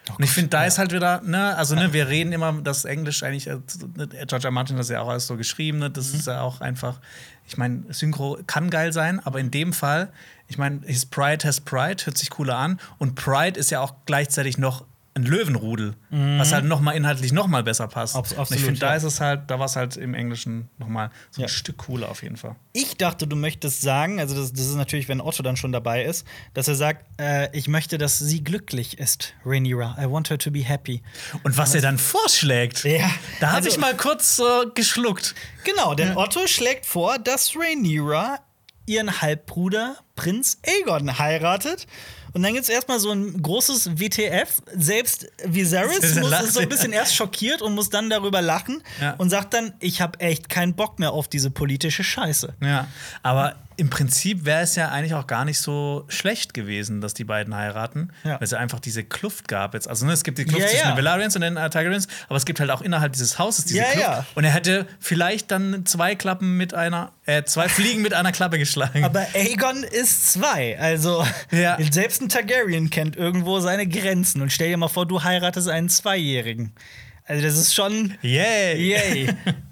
Oh 0.08 0.14
Und 0.16 0.24
ich 0.24 0.32
finde, 0.32 0.48
da 0.48 0.64
ist 0.64 0.78
halt 0.78 0.90
wieder, 0.90 1.20
ne, 1.20 1.56
also 1.56 1.76
ne, 1.76 1.92
wir 1.92 2.08
reden 2.08 2.32
immer, 2.32 2.54
dass 2.60 2.84
Englisch 2.84 3.22
eigentlich, 3.22 3.46
äh, 3.46 3.58
ne, 3.94 4.08
George 4.26 4.48
R. 4.48 4.50
Martin 4.50 4.74
hat 4.74 4.80
das 4.80 4.88
ja 4.88 5.02
auch 5.02 5.08
alles 5.08 5.28
so 5.28 5.36
geschrieben, 5.36 5.78
ne, 5.78 5.92
das 5.92 6.08
ist 6.08 6.26
ja 6.26 6.40
auch 6.40 6.60
einfach, 6.60 6.98
ich 7.46 7.56
meine, 7.56 7.84
Synchro 7.90 8.36
kann 8.48 8.68
geil 8.68 8.92
sein, 8.92 9.20
aber 9.20 9.38
in 9.38 9.52
dem 9.52 9.72
Fall, 9.72 10.12
ich 10.48 10.58
meine, 10.58 10.80
his 10.84 11.06
pride 11.06 11.46
has 11.46 11.60
pride, 11.60 12.04
hört 12.04 12.18
sich 12.18 12.30
cooler 12.30 12.56
an 12.56 12.80
und 12.98 13.14
Pride 13.14 13.60
ist 13.60 13.70
ja 13.70 13.80
auch 13.80 13.94
gleichzeitig 14.06 14.58
noch 14.58 14.84
ein 15.14 15.24
Löwenrudel, 15.24 15.94
was 16.10 16.52
halt 16.52 16.66
noch 16.66 16.80
mal 16.80 16.92
inhaltlich 16.92 17.32
noch 17.32 17.48
mal 17.48 17.64
besser 17.64 17.88
passt. 17.88 18.14
Abs- 18.14 18.30
und 18.30 18.34
ich 18.34 18.38
absolut, 18.40 18.64
finde, 18.64 18.80
da 18.80 18.90
ja. 18.90 18.94
ist 18.94 19.02
es 19.02 19.20
halt, 19.20 19.50
da 19.50 19.58
war 19.58 19.66
es 19.66 19.74
halt 19.74 19.96
im 19.96 20.14
Englischen 20.14 20.68
noch 20.78 20.86
mal 20.86 21.10
so 21.32 21.40
ein 21.40 21.42
Ja. 21.42 21.48
Stück 21.48 21.78
cooler 21.78 22.08
auf 22.10 22.22
jeden 22.22 22.36
Fall. 22.36 22.54
Ich 22.74 22.96
dachte, 22.96 23.26
du 23.26 23.34
möchtest 23.34 23.80
sagen, 23.80 24.20
also 24.20 24.36
das, 24.36 24.52
das 24.52 24.66
ist 24.66 24.76
natürlich, 24.76 25.08
wenn 25.08 25.20
Otto 25.20 25.42
dann 25.42 25.56
schon 25.56 25.72
dabei 25.72 26.04
ist, 26.04 26.24
dass 26.54 26.68
er 26.68 26.76
sagt, 26.76 27.04
äh, 27.20 27.48
ich 27.56 27.66
möchte, 27.66 27.98
dass 27.98 28.20
sie 28.20 28.44
glücklich 28.44 28.98
ist, 29.00 29.34
Rhaenyra. 29.44 29.96
I 30.00 30.08
want 30.08 30.30
her 30.30 30.38
to 30.38 30.52
be 30.52 30.60
happy. 30.60 31.02
Und 31.42 31.58
was 31.58 31.74
er 31.74 31.82
dann 31.82 31.98
vorschlägt, 31.98 32.84
Ja, 32.84 33.10
da 33.40 33.48
habe 33.48 33.56
also- 33.56 33.68
ich 33.68 33.78
mal 33.78 33.96
kurz 33.96 34.38
äh, 34.38 34.66
geschluckt. 34.76 35.34
Genau, 35.64 35.94
denn 35.94 36.16
Otto 36.16 36.46
schlägt 36.46 36.86
vor, 36.86 37.18
dass 37.18 37.56
Rhaenyra 37.56 38.38
ihren 38.86 39.20
Halbbruder 39.20 39.96
Prinz 40.14 40.58
Aegon 40.64 41.18
heiratet. 41.18 41.86
Und 42.32 42.42
dann 42.42 42.52
gibt 42.52 42.64
es 42.64 42.68
erstmal 42.68 42.98
so 43.00 43.10
ein 43.10 43.40
großes 43.42 43.98
WTF. 43.98 44.62
Selbst 44.76 45.26
Viserys 45.44 46.00
Dieser 46.00 46.20
muss, 46.20 46.40
ist 46.42 46.54
so 46.54 46.60
ein 46.60 46.68
bisschen 46.68 46.92
erst 46.92 47.14
schockiert 47.14 47.62
und 47.62 47.74
muss 47.74 47.90
dann 47.90 48.08
darüber 48.10 48.40
lachen 48.42 48.82
Ja. 49.00 49.14
und 49.18 49.30
sagt 49.30 49.54
dann, 49.54 49.72
ich 49.80 50.00
habe 50.00 50.20
echt 50.20 50.48
keinen 50.48 50.74
Bock 50.74 50.98
mehr 50.98 51.12
auf 51.12 51.28
diese 51.28 51.50
politische 51.50 52.04
Scheiße. 52.04 52.54
Ja, 52.62 52.86
aber 53.22 53.56
im 53.80 53.88
Prinzip 53.90 54.44
wäre 54.44 54.60
es 54.60 54.76
ja 54.76 54.90
eigentlich 54.90 55.14
auch 55.14 55.26
gar 55.26 55.44
nicht 55.44 55.58
so 55.58 56.04
schlecht 56.08 56.54
gewesen, 56.54 57.00
dass 57.00 57.14
die 57.14 57.24
beiden 57.24 57.56
heiraten, 57.56 58.10
Ja. 58.24 58.32
weil 58.34 58.42
es 58.42 58.50
ja 58.50 58.58
einfach 58.58 58.78
diese 58.78 59.02
Kluft 59.04 59.48
gab 59.48 59.74
jetzt. 59.74 59.88
Also 59.88 60.04
ne, 60.06 60.12
es 60.12 60.22
gibt 60.22 60.38
die 60.38 60.44
Kluft 60.44 60.60
Ja, 60.60 60.68
zwischen 60.68 60.84
ja. 60.88 60.92
den 60.94 60.98
Valerians 61.04 61.34
und 61.34 61.42
den 61.42 61.56
äh, 61.56 61.70
Targaryens, 61.70 62.06
aber 62.28 62.36
es 62.36 62.44
gibt 62.44 62.60
halt 62.60 62.70
auch 62.70 62.82
innerhalb 62.82 63.12
dieses 63.14 63.38
Hauses 63.38 63.64
diese 63.64 63.82
Kluft. 63.82 64.24
Und 64.36 64.44
er 64.44 64.50
hätte 64.52 64.86
vielleicht 65.00 65.50
dann 65.50 65.86
zwei 65.86 66.14
Klappen 66.14 66.56
mit 66.58 66.74
einer, 66.74 67.12
äh, 67.26 67.42
zwei 67.44 67.68
Fliegen 67.68 68.02
mit 68.02 68.12
einer 68.14 68.32
Klappe 68.32 68.58
geschlagen. 68.58 69.02
Aber 69.02 69.26
Aegon 69.34 69.82
ist 69.82 70.30
zwei. 70.32 70.78
Also 70.78 71.26
Ja. 71.50 71.78
selbst 71.90 72.20
ein 72.20 72.28
Targaryen 72.28 72.90
kennt 72.90 73.16
irgendwo 73.16 73.60
seine 73.60 73.86
Grenzen. 73.88 74.42
Und 74.42 74.52
stell 74.52 74.68
dir 74.68 74.76
mal 74.76 74.88
vor, 74.88 75.06
du 75.06 75.24
heiratest 75.24 75.68
einen 75.68 75.88
Zweijährigen. 75.88 76.74
Also 77.24 77.42
das 77.42 77.56
ist 77.56 77.74
schon 77.74 78.14
Yay! 78.22 78.76
Yay. 78.76 79.28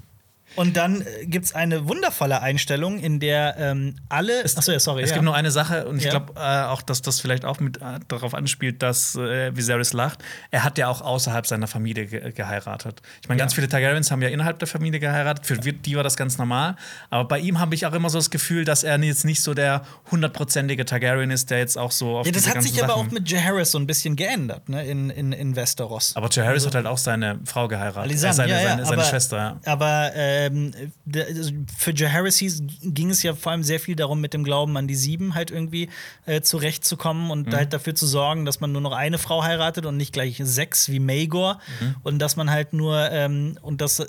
Und 0.58 0.76
dann 0.76 1.02
äh, 1.02 1.26
gibt 1.26 1.44
es 1.46 1.54
eine 1.54 1.88
wundervolle 1.88 2.42
Einstellung, 2.42 2.98
in 2.98 3.20
der 3.20 3.56
ähm, 3.58 3.94
alle. 4.08 4.44
Achso, 4.44 4.72
ja, 4.72 4.80
sorry. 4.80 5.02
Es 5.02 5.10
ja. 5.10 5.14
gibt 5.14 5.24
noch 5.24 5.34
eine 5.34 5.50
Sache, 5.50 5.86
und 5.86 5.98
ich 5.98 6.04
Ja. 6.04 6.10
glaube 6.10 6.32
äh, 6.36 6.64
auch, 6.64 6.82
dass 6.82 7.00
das 7.00 7.20
vielleicht 7.20 7.44
auch 7.44 7.60
mit 7.60 7.76
äh, 7.76 8.00
darauf 8.08 8.34
anspielt, 8.34 8.82
dass 8.82 9.14
äh, 9.14 9.56
Viserys 9.56 9.92
lacht. 9.92 10.18
Er 10.50 10.64
hat 10.64 10.76
ja 10.76 10.88
auch 10.88 11.00
außerhalb 11.00 11.46
seiner 11.46 11.68
Familie 11.68 12.06
ge 12.06 12.32
geheiratet. 12.32 13.02
Ich 13.22 13.28
meine, 13.28 13.38
ganz 13.38 13.54
viele 13.54 13.68
Targaryens 13.68 14.10
haben 14.10 14.20
ja 14.20 14.28
innerhalb 14.28 14.58
der 14.58 14.66
Familie 14.68 15.00
geheiratet. 15.00 15.46
Für 15.46 15.56
die 15.56 15.96
war 15.96 16.02
das 16.02 16.16
ganz 16.16 16.38
normal. 16.38 16.76
Aber 17.10 17.26
bei 17.26 17.38
ihm 17.38 17.60
habe 17.60 17.74
ich 17.74 17.86
auch 17.86 17.92
immer 17.92 18.10
so 18.10 18.18
das 18.18 18.30
Gefühl, 18.30 18.64
dass 18.64 18.82
er 18.82 18.98
jetzt 18.98 19.24
nicht 19.24 19.42
so 19.42 19.54
der 19.54 19.82
hundertprozentige 20.10 20.84
Targaryen 20.84 21.30
ist, 21.30 21.50
der 21.50 21.58
jetzt 21.58 21.78
auch 21.78 21.92
so 21.92 22.18
auf 22.18 22.26
ja, 22.26 22.32
das 22.32 22.48
hat 22.48 22.62
sich 22.62 22.82
aber 22.82 22.94
Sachen 22.94 23.06
auch 23.06 23.10
mit 23.12 23.30
Jaehaerys 23.30 23.70
so 23.70 23.78
ein 23.78 23.86
bisschen 23.86 24.16
geändert, 24.16 24.68
ne, 24.68 24.84
in, 24.84 25.10
in, 25.10 25.32
in 25.32 25.54
Westeros. 25.56 26.16
aber 26.16 26.28
Jaehaerys 26.30 26.66
hat 26.66 26.74
halt 26.74 26.86
auch 26.86 26.98
seine 26.98 27.38
Frau 27.44 27.68
geheiratet. 27.68 28.12
Äh, 28.12 28.16
seine, 28.16 28.50
ja, 28.50 28.60
ja, 28.60 28.68
seine, 28.68 28.84
seine 28.84 29.02
aber, 29.02 29.08
Schwester, 29.08 29.36
ja. 29.36 29.72
Aber 29.72 30.14
ähm, 30.48 30.72
also 31.14 31.52
für 31.76 31.94
Jaehaerys 31.94 32.38
hieß- 32.38 32.92
ging 32.92 33.10
es 33.10 33.22
ja 33.22 33.34
vor 33.34 33.52
allem 33.52 33.62
sehr 33.62 33.78
viel 33.80 33.94
darum, 33.96 34.20
mit 34.20 34.34
dem 34.34 34.44
Glauben 34.44 34.76
an 34.76 34.88
die 34.88 34.94
Sieben 34.96 35.34
halt 35.34 35.50
irgendwie 35.50 35.88
äh, 36.26 36.40
zurechtzukommen 36.40 37.30
und 37.30 37.48
Mhm. 37.48 37.52
halt 37.54 37.72
dafür 37.72 37.94
zu 37.94 38.06
sorgen, 38.06 38.44
dass 38.44 38.60
man 38.60 38.72
nur 38.72 38.80
noch 38.80 38.92
eine 38.92 39.18
Frau 39.18 39.42
heiratet 39.44 39.86
und 39.86 39.96
nicht 39.96 40.12
gleich 40.12 40.40
sechs 40.42 40.88
wie 40.88 40.98
Maegor. 41.00 41.60
Mhm. 41.80 41.96
Und 42.02 42.18
dass 42.18 42.36
man 42.36 42.50
halt 42.50 42.72
nur 42.72 43.10
ähm, 43.10 43.58
und 43.62 43.80
das 43.80 44.00
äh, 44.00 44.06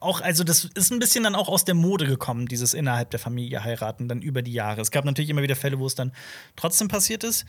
auch, 0.00 0.20
also 0.20 0.44
das 0.44 0.64
ist 0.74 0.92
ein 0.92 0.98
bisschen 0.98 1.24
dann 1.24 1.34
auch 1.34 1.48
aus 1.48 1.64
der 1.64 1.74
Mode 1.74 2.06
gekommen, 2.06 2.46
dieses 2.46 2.74
innerhalb 2.74 3.10
der 3.10 3.20
Familie 3.20 3.64
heiraten, 3.64 4.08
dann 4.08 4.22
über 4.22 4.42
die 4.42 4.52
Jahre. 4.52 4.80
Es 4.80 4.90
gab 4.90 5.04
natürlich 5.04 5.30
immer 5.30 5.42
wieder 5.42 5.56
Fälle, 5.56 5.78
wo 5.78 5.86
es 5.86 5.94
dann 5.94 6.12
trotzdem 6.56 6.88
passiert 6.88 7.24
ist, 7.24 7.44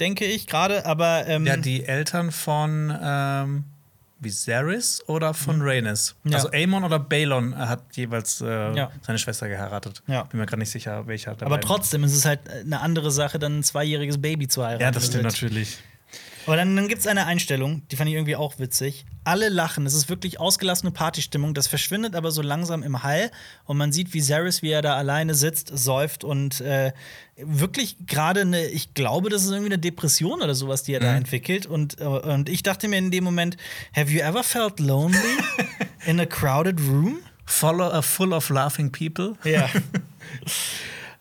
denke 0.00 0.24
ich 0.24 0.46
gerade, 0.46 0.86
aber 0.86 1.26
ähm, 1.26 1.46
Ja, 1.46 1.56
die 1.56 1.84
Eltern 1.84 2.32
von 2.32 2.96
ähm, 3.02 3.64
Viserys 4.20 5.02
oder 5.06 5.34
von 5.34 5.60
Rhaenys. 5.62 6.14
Ja. 6.24 6.36
Also 6.36 6.50
Aemon 6.50 6.84
oder 6.84 6.98
Balon 6.98 7.56
hat 7.56 7.82
jeweils 7.96 8.40
äh, 8.40 8.46
Ja. 8.76 8.90
seine 9.02 9.18
Schwester 9.18 9.48
geheiratet. 9.48 10.02
Ja. 10.06 10.24
Bin 10.24 10.38
mir 10.40 10.46
gerade 10.46 10.60
nicht 10.60 10.70
sicher, 10.70 11.06
welcher. 11.06 11.32
aber 11.32 11.46
beiden. 11.48 11.60
trotzdem 11.62 12.04
ist 12.04 12.14
es 12.14 12.24
halt 12.24 12.40
eine 12.48 12.80
andere 12.80 13.10
Sache, 13.10 13.38
dann 13.38 13.58
ein 13.60 13.62
zweijähriges 13.62 14.20
Baby 14.20 14.46
zu 14.48 14.62
heiraten. 14.64 14.82
Ja, 14.82 14.90
das 14.90 15.06
stimmt 15.06 15.24
natürlich. 15.24 15.78
Aber 16.50 16.56
dann, 16.56 16.74
dann 16.74 16.88
gibt 16.88 17.00
es 17.00 17.06
eine 17.06 17.26
Einstellung, 17.26 17.86
die 17.92 17.96
fand 17.96 18.10
ich 18.10 18.16
irgendwie 18.16 18.34
auch 18.34 18.58
witzig. 18.58 19.06
Alle 19.22 19.50
lachen, 19.50 19.86
es 19.86 19.94
ist 19.94 20.08
wirklich 20.08 20.40
ausgelassene 20.40 20.90
Partystimmung, 20.90 21.54
das 21.54 21.68
verschwindet 21.68 22.16
aber 22.16 22.32
so 22.32 22.42
langsam 22.42 22.82
im 22.82 23.04
Hall 23.04 23.30
und 23.66 23.76
man 23.76 23.92
sieht, 23.92 24.14
wie 24.14 24.20
Zaris, 24.20 24.60
wie 24.60 24.72
er 24.72 24.82
da 24.82 24.96
alleine 24.96 25.36
sitzt, 25.36 25.70
säuft 25.72 26.24
und 26.24 26.60
äh, 26.60 26.90
wirklich 27.36 27.98
gerade 28.04 28.40
eine, 28.40 28.66
ich 28.66 28.94
glaube, 28.94 29.30
das 29.30 29.44
ist 29.44 29.50
irgendwie 29.50 29.66
eine 29.68 29.78
Depression 29.78 30.42
oder 30.42 30.56
sowas, 30.56 30.82
die 30.82 30.92
er 30.92 30.98
da 30.98 31.14
entwickelt. 31.14 31.66
Und, 31.66 32.00
äh, 32.00 32.04
und 32.04 32.48
ich 32.48 32.64
dachte 32.64 32.88
mir 32.88 32.98
in 32.98 33.12
dem 33.12 33.22
Moment, 33.22 33.56
have 33.94 34.10
you 34.10 34.18
ever 34.18 34.42
felt 34.42 34.80
lonely 34.80 35.20
in 36.04 36.18
a 36.18 36.26
crowded 36.26 36.80
room? 36.80 37.20
Full 37.46 37.80
of, 37.80 38.04
full 38.04 38.32
of 38.32 38.50
laughing 38.50 38.90
people. 38.90 39.36
Ja. 39.44 39.68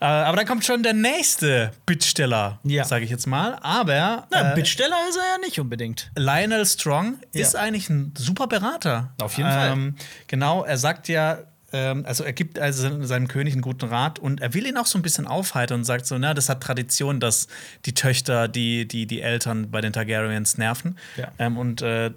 Äh, 0.02 0.06
aber 0.06 0.38
dann 0.38 0.46
kommt 0.48 0.64
schon 0.64 0.82
der 0.82 0.94
nächste 0.94 1.72
Bittsteller, 1.86 2.60
Ja. 2.64 2.86
sage 2.86 3.04
ich 3.04 3.12
jetzt 3.12 3.28
mal. 3.28 3.56
Aber 3.62 4.28
Na, 4.32 4.52
äh, 4.54 4.56
Bittsteller 4.56 4.96
ist 5.10 5.18
er 5.18 5.24
ja 5.34 5.38
nicht 5.46 5.60
unbedingt. 5.60 6.10
Lionel 6.16 6.66
Strong 6.66 7.18
Ja. 7.34 7.42
ist 7.42 7.56
eigentlich 7.56 7.90
ein 7.90 8.14
super 8.18 8.48
Berater. 8.48 9.14
Auf 9.22 9.38
jeden 9.38 9.50
Fall. 9.52 9.72
ähm, 9.72 9.96
Genau, 10.28 10.64
er 10.64 10.78
sagt 10.78 11.10
ja, 11.10 11.40
ähm, 11.74 12.06
also 12.08 12.24
er 12.24 12.32
gibt 12.34 12.58
also 12.58 13.04
seinem 13.04 13.28
König 13.28 13.54
einen 13.54 13.62
guten 13.62 13.88
Rat 13.90 14.20
und 14.20 14.40
er 14.42 14.54
will 14.54 14.66
ihn 14.66 14.78
auch 14.78 14.86
so 14.86 14.98
ein 14.98 15.02
bisschen 15.02 15.28
aufheitern 15.28 15.80
und 15.82 15.84
sagt 15.86 16.06
so, 16.06 16.18
na, 16.18 16.34
das 16.34 16.48
hat 16.48 16.62
Tradition, 16.64 17.20
dass 17.20 17.48
die 17.86 17.94
Töchter 17.94 18.48
die, 18.48 18.88
die, 18.88 19.06
die 19.06 19.22
Eltern 19.22 19.70
bei 19.70 19.82
den 19.82 19.92
Targaryens 19.92 20.58
nerven. 20.58 20.98
Ja. 21.18 21.28
Ähm, 21.40 21.58
und 21.58 21.82
äh, 21.82 22.12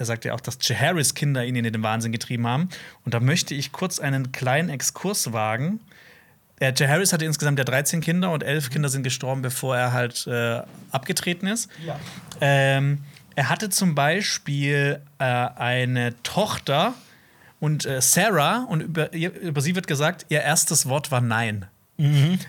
er 0.00 0.04
sagt 0.04 0.24
ja 0.24 0.34
auch, 0.34 0.40
dass 0.40 0.58
Jaehaerys 0.60 1.14
Kinder 1.14 1.44
ihn 1.44 1.56
in 1.56 1.64
den 1.64 1.82
Wahnsinn 1.82 2.12
getrieben 2.12 2.46
haben. 2.46 2.68
Und 3.04 3.14
da 3.14 3.20
möchte 3.20 3.54
ich 3.54 3.72
kurz 3.72 3.98
einen 3.98 4.30
kleinen 4.32 4.68
Exkurs 4.68 5.32
wagen. 5.32 5.80
Der 6.60 6.74
Jaehaerys 6.74 7.12
hatte 7.12 7.24
insgesamt 7.24 7.58
ja 7.58 7.64
13 7.64 8.00
Kinder 8.00 8.30
und 8.30 8.42
11 8.42 8.70
Kinder 8.70 8.88
sind 8.88 9.02
gestorben, 9.02 9.42
bevor 9.42 9.76
er 9.76 9.92
halt 9.92 10.26
äh, 10.26 10.62
abgetreten 10.90 11.46
ist. 11.46 11.70
Ja. 11.86 11.98
Ähm, 12.40 13.04
er 13.36 13.48
hatte 13.48 13.70
zum 13.70 13.94
Beispiel 13.94 15.00
äh, 15.18 15.24
eine 15.24 16.20
Tochter 16.22 16.94
und 17.60 17.86
äh, 17.86 18.00
Sarah, 18.00 18.64
und 18.64 18.80
über, 18.80 19.12
über 19.12 19.60
sie 19.60 19.74
wird 19.74 19.86
gesagt, 19.86 20.26
ihr 20.28 20.40
erstes 20.40 20.88
Wort 20.88 21.10
war 21.10 21.20
Nein. 21.20 21.66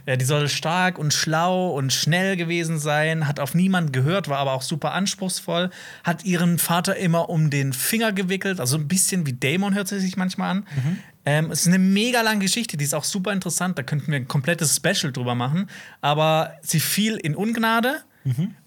Ja, 0.06 0.16
die 0.16 0.26
soll 0.26 0.48
stark 0.48 1.00
und 1.00 1.12
schlau 1.12 1.72
und 1.72 1.92
schnell 1.92 2.38
gewesen 2.38 2.78
sein, 2.78 3.28
hat 3.28 3.40
auf 3.40 3.56
niemanden 3.56 3.92
gehört, 3.92 4.28
war 4.30 4.38
aber 4.38 4.54
auch 4.54 4.62
super 4.62 4.94
anspruchsvoll, 4.94 5.72
hat 6.04 6.24
ihren 6.24 6.60
Vater 6.60 6.96
immer 6.98 7.30
um 7.30 7.50
den 7.50 7.74
Finger 7.74 8.12
gewickelt, 8.12 8.60
also 8.60 8.78
ein 8.78 8.88
bisschen 8.88 9.26
wie 9.26 9.34
Damon 9.34 9.74
hört 9.74 9.88
sie 9.88 10.00
sich 10.00 10.18
manchmal 10.18 10.52
an. 10.52 10.68
Ähm, 11.26 11.50
es 11.52 11.62
ist 11.62 11.68
eine 11.68 11.80
mega 11.80 12.22
lange 12.22 12.42
Geschichte, 12.42 12.78
die 12.78 12.86
ist 12.86 12.94
auch 12.94 13.04
super 13.04 13.32
interessant, 13.34 13.78
da 13.78 13.84
könnten 13.84 14.12
wir 14.12 14.20
ein 14.20 14.28
komplettes 14.28 14.76
Special 14.76 15.12
drüber 15.12 15.34
machen. 15.34 15.68
Aber 16.02 16.54
sie 16.62 16.80
fiel 16.80 17.16
in 17.16 17.36
Ungnade, 17.36 18.02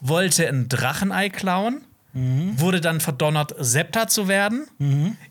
wollte 0.01 0.49
ein 0.49 0.69
Drachenei 0.69 1.29
klauen, 1.29 1.83
wurde 2.59 2.81
dann 2.81 3.01
verdonnert, 3.01 3.55
Septa 3.59 4.09
zu 4.09 4.27
werden, 4.27 4.67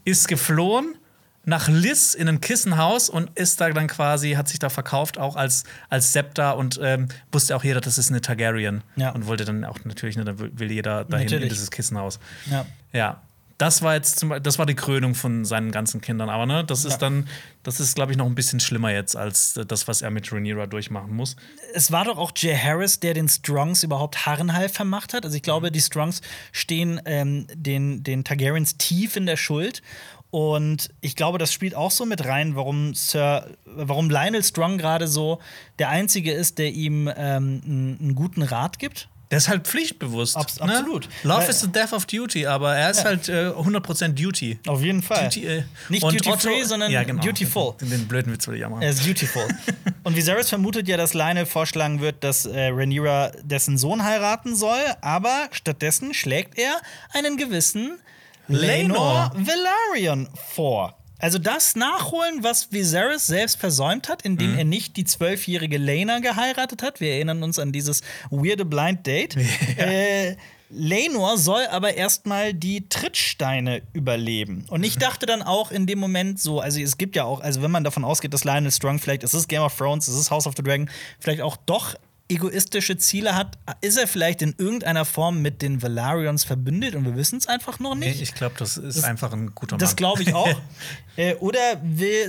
ist 0.06 0.28
geflohen 0.30 0.96
nach 1.44 1.68
Liz 1.68 2.14
in 2.14 2.28
ein 2.28 2.40
Kissenhaus 2.40 3.10
und 3.10 3.32
ist 3.38 3.60
da 3.62 3.70
dann 3.72 3.88
quasi, 3.88 4.34
hat 4.34 4.48
sich 4.48 4.60
da 4.60 4.70
verkauft, 4.70 5.18
auch 5.18 5.36
als, 5.36 5.64
als 5.90 6.14
Septa 6.14 6.52
und 6.52 6.80
ähm, 6.84 7.08
wusste 7.32 7.56
auch 7.56 7.64
jeder, 7.64 7.82
das 7.82 7.98
ist 7.98 8.10
eine 8.10 8.22
Targaryen. 8.22 8.84
Ja. 8.96 9.10
Und 9.12 9.26
wollte 9.26 9.46
dann 9.46 9.66
auch 9.66 9.80
natürlich, 9.84 10.18
ne, 10.18 10.24
da 10.26 10.34
will 10.38 10.72
jeder 10.72 11.06
dahin 11.06 11.26
Natürlich. 11.26 11.44
in 11.46 11.50
dieses 11.50 11.72
Kissenhaus. 11.72 12.20
Ja. 12.50 12.66
Ja. 12.94 13.22
Das 13.58 13.84
war 13.84 13.94
jetzt 13.94 14.18
zum, 14.18 14.42
das 14.42 14.58
war 14.58 14.66
die 14.66 14.74
Krönung 14.74 15.14
von 15.14 15.46
seinen 15.46 15.72
ganzen 15.72 16.02
Kindern. 16.02 16.30
Aber 16.32 16.48
ne, 16.48 16.64
das 16.64 16.84
ist 16.84 16.94
Ja. 16.94 16.98
dann, 16.98 17.28
das 17.62 17.80
ist, 17.80 17.94
glaube 17.94 18.12
ich, 18.12 18.18
noch 18.18 18.26
ein 18.26 18.34
bisschen 18.34 18.60
schlimmer 18.60 18.92
jetzt 18.92 19.16
als 19.16 19.54
das, 19.68 19.88
was 19.88 20.02
er 20.02 20.10
mit 20.10 20.32
Rhaenyra 20.34 20.66
durchmachen 20.66 21.16
muss. 21.16 21.36
Es 21.76 21.92
war 21.92 22.06
doch 22.06 22.18
auch 22.18 22.32
Jay 22.36 22.58
Harris, 22.58 23.00
der 23.00 23.14
den 23.14 23.30
Strongs 23.30 23.84
überhaupt 23.84 24.26
Harrenhal 24.26 24.68
vermacht 24.68 25.14
hat. 25.14 25.26
Also 25.26 25.36
ich 25.38 25.44
glaube, 25.44 25.72
die 25.72 25.80
Strongs 25.82 26.22
stehen 26.52 27.02
ähm, 27.06 27.46
den, 27.54 28.02
den 28.02 28.24
Targaryens 28.24 28.78
tief 28.78 29.16
in 29.16 29.28
der 29.28 29.38
Schuld. 29.38 29.84
Und 30.32 30.90
ich 31.02 31.18
glaube, 31.18 31.38
das 31.38 31.52
spielt 31.52 31.76
auch 31.76 31.92
so 31.92 32.06
mit 32.06 32.26
rein, 32.26 32.56
warum 32.56 32.94
Sir, 32.96 33.48
warum 33.66 34.10
Lionel 34.10 34.44
Strong 34.44 34.78
gerade 34.78 35.08
so 35.08 35.40
der 35.78 35.90
Einzige 35.90 36.32
ist, 36.32 36.58
der 36.58 36.72
ihm 36.72 37.10
ähm, 37.16 37.62
einen, 38.00 38.16
guten 38.16 38.42
Rat 38.42 38.80
gibt. 38.80 39.10
Der 39.30 39.38
ist 39.38 39.48
halt 39.50 39.66
pflichtbewusst. 39.66 40.36
Abs- 40.38 40.60
ne? 40.60 40.64
absolut. 40.78 41.08
Love 41.24 41.42
Weil- 41.44 41.50
is 41.50 41.60
the 41.62 41.68
death 41.72 41.92
of 41.94 42.06
duty, 42.06 42.48
aber 42.48 42.76
er 42.76 42.92
ist 42.92 43.00
Ja. 43.00 43.06
halt 43.06 43.30
äh, 43.30 43.50
100% 43.50 44.10
Duty. 44.10 44.60
Auf 44.68 44.82
jeden 44.82 45.02
Fall. 45.02 45.24
Duty, 45.26 45.46
äh, 45.46 45.64
Nicht 45.90 46.04
Duty 46.04 46.32
Free, 46.38 46.64
sondern 46.64 46.92
ja, 46.92 47.04
genau. 47.04 47.22
Dutiful. 47.24 47.76
Den, 47.80 47.90
den 47.90 48.08
blöden 48.08 48.32
Witz 48.34 48.48
will 48.48 48.56
ich 48.56 48.66
auch 48.66 48.70
machen. 48.70 48.82
Er 48.84 48.90
ist 48.90 49.06
dutiful. 49.06 49.48
Und 50.04 50.16
Viserys 50.18 50.50
vermutet 50.50 50.88
ja, 50.88 50.98
dass 50.98 51.14
Lionel 51.14 51.46
vorschlagen 51.46 52.00
wird, 52.02 52.24
dass 52.26 52.46
äh, 52.46 52.68
Rhaenyra 52.68 53.32
dessen 53.44 53.78
Sohn 53.78 54.04
heiraten 54.04 54.56
soll, 54.56 54.82
aber 55.02 55.48
stattdessen 55.52 56.14
schlägt 56.14 56.58
er 56.58 56.82
einen 57.14 57.38
gewissen 57.38 58.00
Laenor 58.48 59.32
Velaryon 59.36 60.30
vor. 60.54 60.98
Also 61.22 61.38
das 61.38 61.76
nachholen, 61.76 62.44
was 62.44 62.72
Viserys 62.72 63.28
selbst 63.28 63.60
versäumt 63.60 64.10
hat, 64.10 64.24
indem 64.24 64.58
er 64.58 64.64
nicht 64.64 64.98
die 64.98 65.06
zwölfjährige 65.06 65.78
Lena 65.78 66.20
geheiratet 66.20 66.82
hat. 66.82 67.00
Wir 67.00 67.14
erinnern 67.14 67.44
uns 67.44 67.60
an 67.60 67.72
dieses 67.72 68.02
weirde 68.32 68.66
Blind 68.66 69.06
Date. 69.06 69.38
äh, 69.78 70.36
Laenor 70.72 71.38
soll 71.38 71.68
aber 71.70 71.96
erstmal 71.96 72.54
die 72.54 72.88
Trittsteine 72.88 73.84
überleben. 73.94 74.66
Und 74.70 74.84
ich 74.84 74.98
dachte 74.98 75.26
dann 75.26 75.44
auch 75.44 75.70
in 75.70 75.86
dem 75.86 76.00
Moment 76.00 76.40
so, 76.40 76.60
also 76.60 76.80
es 76.80 76.98
gibt 76.98 77.16
ja 77.16 77.26
auch, 77.26 77.42
also 77.42 77.62
wenn 77.62 77.72
man 77.72 77.84
davon 77.84 78.06
ausgeht, 78.06 78.34
dass 78.34 78.46
Lionel 78.46 78.72
Strong 78.72 78.98
vielleicht, 78.98 79.24
es 79.24 79.34
ist 79.34 79.48
Game 79.48 79.62
of 79.62 79.78
Thrones, 79.78 80.08
es 80.08 80.18
ist 80.18 80.32
House 80.32 80.48
of 80.48 80.54
the 80.56 80.64
Dragon, 80.64 80.90
vielleicht 81.20 81.42
auch 81.42 81.58
doch 81.58 81.96
egoistische 82.32 82.98
Ziele 82.98 83.36
hat, 83.36 83.58
ist 83.82 83.98
er 83.98 84.08
vielleicht 84.08 84.42
in 84.42 84.56
irgendeiner 84.58 85.06
Form 85.06 85.42
mit 85.42 85.62
den 85.62 85.82
Valarions 85.82 86.44
verbündet 86.44 86.96
und 86.96 87.06
wir 87.06 87.16
wissen 87.16 87.38
es 87.38 87.48
einfach 87.48 87.80
noch 87.80 87.96
Nee, 87.96 88.10
nicht. 88.10 88.22
ich 88.22 88.34
glaube, 88.34 88.56
das 88.58 88.78
ist 88.78 89.04
einfach 89.04 89.34
ein 89.34 89.54
guter 89.54 89.74
Mann. 89.76 89.80
Das 89.80 89.96
glaube 89.96 90.24
ich 90.24 90.34
auch. 90.34 90.48
äh, 91.18 91.36
oder 91.36 91.60
will 91.84 92.28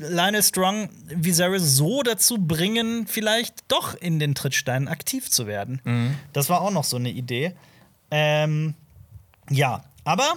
Lionel 0.00 0.42
Strong 0.42 0.88
Viserys 1.08 1.76
so 1.76 2.02
dazu 2.02 2.38
bringen, 2.38 3.06
vielleicht 3.06 3.54
doch 3.68 3.94
in 3.94 4.18
den 4.18 4.34
Trittsteinen 4.34 4.88
aktiv 4.88 5.30
zu 5.30 5.46
werden? 5.46 5.80
Mhm. 5.84 6.14
Das 6.32 6.48
war 6.48 6.60
auch 6.60 6.70
noch 6.70 6.84
so 6.84 6.96
eine 6.96 7.10
Idee. 7.10 7.54
Ähm, 8.10 8.74
ja, 9.50 9.84
aber 10.04 10.34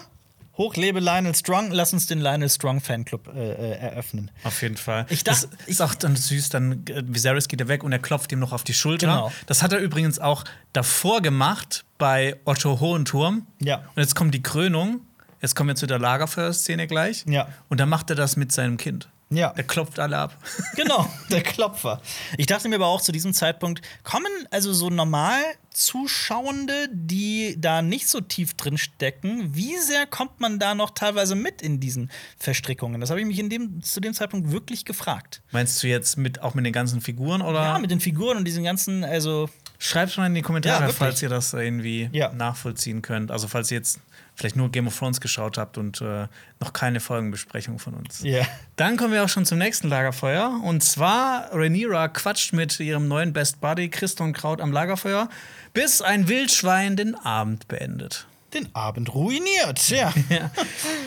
hoch 0.58 0.76
lebe 0.76 1.00
Lionel 1.00 1.36
Strong. 1.36 1.72
Lass 1.72 1.94
uns 1.94 2.08
den 2.08 2.20
Lionel 2.20 2.50
Strong 2.50 2.82
Fanclub 2.82 3.28
äh, 3.36 3.52
äh, 3.52 3.72
eröffnen. 3.80 4.32
Auf 4.44 4.62
jeden 4.62 4.78
Fall. 4.78 5.06
Ich 5.10 5.24
das 5.24 5.42
dachte- 5.50 5.58
ist 5.68 5.82
auch 5.82 5.96
dann 5.96 6.16
süß, 6.16 6.50
dann 6.50 6.86
äh, 6.88 7.04
Viserys 7.06 7.48
geht 7.48 7.62
er 7.62 7.68
weg 7.68 7.84
und 7.84 7.92
er 7.92 8.00
klopft 8.00 8.32
ihm 8.32 8.40
noch 8.40 8.54
auf 8.54 8.64
die 8.64 8.74
Schulter. 8.74 9.08
Genau. 9.08 9.32
Das 9.48 9.62
hat 9.64 9.74
er 9.74 9.80
übrigens 9.80 10.20
auch 10.20 10.44
davor 10.74 11.22
gemacht 11.22 11.86
bei 11.98 12.36
Otto 12.46 12.80
Hohenturm. 12.80 13.46
Ja. 13.60 13.78
Und 13.96 14.02
jetzt 14.02 14.16
kommt 14.16 14.34
die 14.34 14.42
Krönung. 14.44 15.02
Jetzt 15.42 15.56
kommen 15.56 15.70
wir 15.70 15.76
zu 15.76 15.86
der 15.86 16.00
Lagerfeuerszene 16.00 16.88
gleich. 16.88 17.24
Ja. 17.28 17.48
Und 17.70 17.80
dann 17.80 17.90
macht 17.90 18.10
er 18.10 18.16
das 18.16 18.36
mit 18.36 18.52
seinem 18.52 18.78
Kind. 18.78 19.10
Ja. 19.30 19.54
Der 19.54 19.64
klopft 19.64 20.00
alle 20.00 20.18
ab. 20.18 20.38
Genau, 20.76 21.10
der 21.32 21.42
Klopfer. 21.42 22.02
Ich 22.38 22.46
dachte 22.46 22.70
mir 22.70 22.76
aber 22.76 22.88
auch 22.88 23.02
zu 23.02 23.12
diesem 23.12 23.34
Zeitpunkt, 23.34 23.82
kommen 24.04 24.32
also 24.52 24.72
so 24.74 24.90
normal 24.90 25.42
Zuschauende, 25.72 26.88
die 26.92 27.56
da 27.58 27.82
nicht 27.82 28.08
so 28.08 28.22
tief 28.22 28.54
drin 28.54 28.78
stecken, 28.78 29.56
wie 29.56 29.78
sehr 29.78 30.06
kommt 30.06 30.40
man 30.40 30.60
da 30.60 30.76
noch 30.76 30.92
teilweise 30.92 31.36
mit 31.36 31.62
in 31.62 31.80
diesen 31.80 32.12
Verstrickungen? 32.38 33.02
Das 33.02 33.10
habe 33.10 33.20
ich 33.22 33.26
mich 33.26 33.40
in 33.40 33.50
dem, 33.50 33.82
zu 33.82 34.00
dem 34.00 34.14
Zeitpunkt 34.14 34.52
wirklich 34.52 34.86
gefragt. 34.86 35.42
Meinst 35.52 35.82
du 35.82 35.88
jetzt 35.88 36.18
mit, 36.18 36.42
auch 36.42 36.54
mit 36.54 36.66
den 36.66 36.74
ganzen 36.74 37.02
Figuren 37.02 37.42
oder? 37.42 37.62
Ja, 37.64 37.80
mit 37.80 37.92
den 37.92 38.00
Figuren 38.00 38.38
und 38.38 38.46
diesen 38.46 38.64
ganzen, 38.64 39.04
also 39.04 39.50
Schreibt 39.78 40.16
mal 40.18 40.28
in 40.28 40.34
die 40.36 40.40
Ja, 40.42 40.46
Kommentare, 40.46 40.80
wirklich. 40.82 40.96
falls 40.98 41.22
ihr 41.22 41.30
das 41.30 41.54
irgendwie 41.54 42.10
Ja. 42.14 42.32
nachvollziehen 42.32 43.02
könnt. 43.02 43.30
Also 43.32 43.48
falls 43.48 43.72
ihr 43.72 43.78
jetzt 43.78 44.00
vielleicht 44.36 44.56
nur 44.56 44.70
Game 44.70 44.88
of 44.88 44.98
Thrones 44.98 45.22
geschaut 45.22 45.58
habt 45.58 45.78
und 45.78 46.02
äh, 46.02 46.28
noch 46.60 46.74
keine 46.74 47.00
Folgenbesprechung 47.00 47.80
von 47.80 47.94
uns. 47.94 48.22
ja. 48.24 48.46
Dann 48.76 48.98
kommen 48.98 49.14
wir 49.14 49.24
auch 49.24 49.30
schon 49.30 49.46
zum 49.46 49.58
nächsten 49.58 49.88
Lagerfeuer. 49.88 50.60
Und 50.64 50.84
zwar 50.84 51.50
Rhaenyra 51.54 52.10
quatscht 52.10 52.54
mit 52.54 52.80
ihrem 52.80 53.08
neuen 53.08 53.32
Best 53.34 53.62
Buddy 53.62 53.90
Christon 53.90 54.34
Kraut 54.34 54.60
am 54.60 54.72
Lagerfeuer, 54.72 55.30
bis 55.74 56.02
ein 56.02 56.28
Wildschwein 56.28 56.96
den 56.96 57.16
Abend 57.16 57.68
beendet. 57.68 58.28
den 58.54 58.74
Abend 58.76 59.14
ruiniert. 59.14 59.90
Ja. 59.90 60.14
ja, 60.30 60.52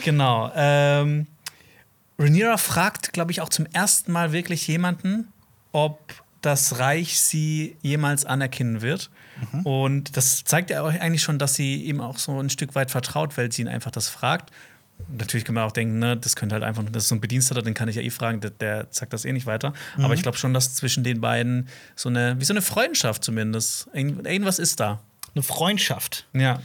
genau. 0.03 0.51
Ähm, 0.55 1.27
Rhaenyra 2.17 2.57
fragt, 2.57 3.13
glaube 3.13 3.31
ich, 3.31 3.41
auch 3.41 3.49
zum 3.49 3.65
ersten 3.67 4.11
Mal 4.11 4.31
wirklich 4.31 4.67
jemanden, 4.67 5.31
ob 5.71 5.99
das 6.41 6.79
Reich 6.79 7.19
sie 7.19 7.75
jemals 7.81 8.25
anerkennen 8.25 8.81
wird. 8.81 9.09
Und 9.63 10.15
das 10.17 10.43
zeigt 10.43 10.69
ja 10.69 10.83
eigentlich 10.85 11.21
schon, 11.23 11.39
dass 11.39 11.53
sie 11.55 11.83
ihm 11.83 12.01
auch 12.01 12.17
so 12.17 12.39
ein 12.39 12.49
Stück 12.49 12.75
weit 12.75 12.91
vertraut, 12.91 13.37
weil 13.37 13.51
sie 13.51 13.61
ihn 13.63 13.67
einfach 13.67 13.91
das 13.91 14.07
fragt. 14.09 14.51
Natürlich 15.07 15.45
kann 15.45 15.55
man 15.55 15.63
auch 15.63 15.71
denken, 15.71 15.99
ne, 15.99 16.17
das 16.17 16.35
könnte 16.35 16.53
halt 16.55 16.63
einfach, 16.63 16.83
das 16.91 17.03
ist 17.03 17.09
so 17.09 17.15
ein 17.15 17.21
Bediensteter, 17.21 17.61
den 17.61 17.73
kann 17.73 17.87
ich 17.87 17.95
ja 17.95 18.01
eh 18.01 18.09
fragen, 18.09 18.41
der, 18.41 18.49
der 18.51 18.87
sagt 18.89 19.13
das 19.13 19.23
eh 19.23 19.31
nicht 19.31 19.45
weiter. 19.45 19.73
Aber 19.97 20.13
ich 20.13 20.21
glaube 20.23 20.37
schon, 20.37 20.53
dass 20.53 20.75
zwischen 20.75 21.03
den 21.05 21.21
beiden 21.21 21.69
so 21.95 22.09
eine, 22.09 22.37
wie 22.39 22.43
so 22.45 22.51
eine 22.53 22.61
Freundschaft 22.61 23.23
zumindest, 23.23 23.87
irgend- 23.93 24.27
irgendwas 24.27 24.59
ist 24.59 24.79
da. 24.81 24.99
Eine 25.35 25.43
Freundschaft. 25.43 26.25
Ja. 26.33 26.61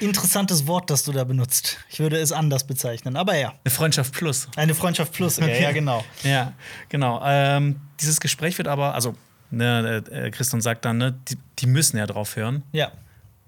Interessantes 0.00 0.66
Wort, 0.66 0.90
das 0.90 1.02
du 1.04 1.12
da 1.12 1.24
benutzt. 1.24 1.78
Ich 1.88 1.98
würde 1.98 2.18
es 2.18 2.30
anders 2.30 2.64
bezeichnen, 2.64 3.16
aber 3.16 3.36
ja. 3.36 3.54
Eine 3.64 3.72
Freundschaft 3.74 4.12
plus. 4.12 4.48
Eine 4.54 4.74
Freundschaft 4.74 5.12
plus, 5.12 5.38
ja, 5.38 5.46
ja 5.48 5.72
genau. 5.72 6.04
Ja, 6.22 6.52
genau. 6.88 7.20
Ähm, 7.24 7.80
dieses 8.00 8.20
Gespräch 8.20 8.58
wird 8.58 8.68
aber, 8.68 8.94
also, 8.94 9.16
ne, 9.50 10.02
äh, 10.10 10.30
Christian 10.30 10.60
sagt 10.60 10.84
dann, 10.84 10.98
ne, 10.98 11.14
die, 11.28 11.36
die 11.58 11.66
müssen 11.66 11.96
ja 11.98 12.06
drauf 12.06 12.36
hören. 12.36 12.62
Ja. 12.72 12.90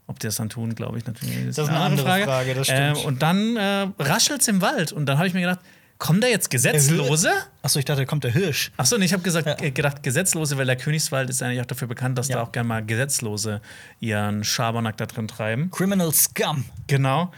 Ob 0.07 0.19
die 0.19 0.27
das 0.27 0.37
dann 0.37 0.49
tun, 0.49 0.75
glaube 0.75 0.99
ich 0.99 1.07
natürlich. 1.07 1.47
Das 1.47 1.59
ist 1.59 1.69
eine 1.69 1.79
andere 1.79 2.07
Frage, 2.25 2.55
das 2.55 2.67
stimmt. 2.67 2.99
Ähm, 2.99 3.05
und 3.05 3.23
dann 3.23 3.57
äh, 3.57 3.87
raschelt's 4.01 4.49
im 4.49 4.61
Wald. 4.61 4.91
Und 4.93 5.07
dann 5.07 5.19
habe 5.19 5.29
ich 5.29 5.35
mir 5.35 5.41
gedacht, 5.41 5.61
kommen 5.99 6.21
da 6.21 6.27
jetzt 6.27 6.51
Gesetzlose? 6.51 7.31
Achso, 7.63 7.79
ich 7.79 7.85
dachte, 7.85 8.01
da 8.01 8.07
kommt 8.07 8.25
der 8.25 8.33
Hirsch. 8.33 8.73
Achso, 8.77 8.97
nee, 8.99 9.05
ich 9.05 9.13
habe 9.13 9.23
gesagt, 9.23 9.47
Ja. 9.47 9.61
äh, 9.61 9.71
gedacht 9.71 10.03
Gesetzlose, 10.03 10.57
weil 10.59 10.67
der 10.67 10.77
Königswald 10.77 11.31
ist 11.31 11.43
eigentlich 11.43 11.61
auch 11.61 11.67
dafür 11.67 11.87
bekannt, 11.87 12.19
dass 12.19 12.27
Ja. 12.29 12.37
da 12.37 12.43
auch 12.43 12.51
gerne 12.53 12.67
mal 12.69 12.85
Gesetzlose 12.85 13.61
ihren 14.01 14.43
Schabernack 14.43 14.97
da 14.97 15.07
drin 15.07 15.29
treiben. 15.29 15.71
Criminal 15.71 16.13
Scum. 16.13 16.65
Genau. 16.89 17.31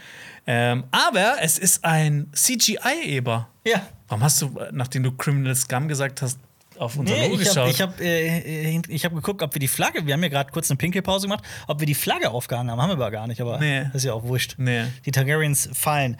Ähm, 0.47 0.85
aber 0.91 1.35
es 1.41 1.59
ist 1.59 1.85
ein 1.85 2.27
CGI-Eber. 2.33 3.49
Ja. 3.65 3.81
Warum 4.07 4.23
hast 4.23 4.41
du, 4.41 4.57
äh, 4.59 4.69
nachdem 4.71 5.03
du 5.03 5.11
Criminal 5.11 5.55
Scum 5.55 5.87
gesagt 5.87 6.21
hast, 6.21 6.39
auf 6.83 6.97
unser 6.97 7.13
Nee, 7.13 7.27
Logo 7.29 7.41
ich 7.41 7.49
habe 7.57 7.67
geschaut? 7.67 7.69
ich 7.69 7.81
hab, 7.81 7.99
äh, 8.01 8.81
ich 8.89 9.05
hab 9.05 9.13
geguckt, 9.15 9.41
ob 9.41 9.53
wir 9.55 9.59
die 9.59 9.67
Flagge, 9.67 10.05
wir 10.05 10.13
haben 10.13 10.23
ja 10.23 10.29
gerade 10.29 10.51
kurz 10.51 10.69
eine 10.69 10.77
Pinkelpause 10.77 11.27
gemacht, 11.27 11.43
ob 11.67 11.79
wir 11.79 11.87
die 11.87 11.95
Flagge 11.95 12.29
aufgehangen 12.31 12.69
haben. 12.71 12.81
Haben 12.81 12.89
wir 12.89 12.93
aber 12.95 13.11
gar 13.11 13.27
nicht, 13.27 13.41
aber 13.41 13.59
Nee. 13.59 13.85
ist 13.93 14.05
ja 14.05 14.13
auch 14.13 14.23
wurscht. 14.23 14.55
Nee. 14.57 14.85
Die 15.05 15.11
Targaryens 15.11 15.69
fallen. 15.73 16.17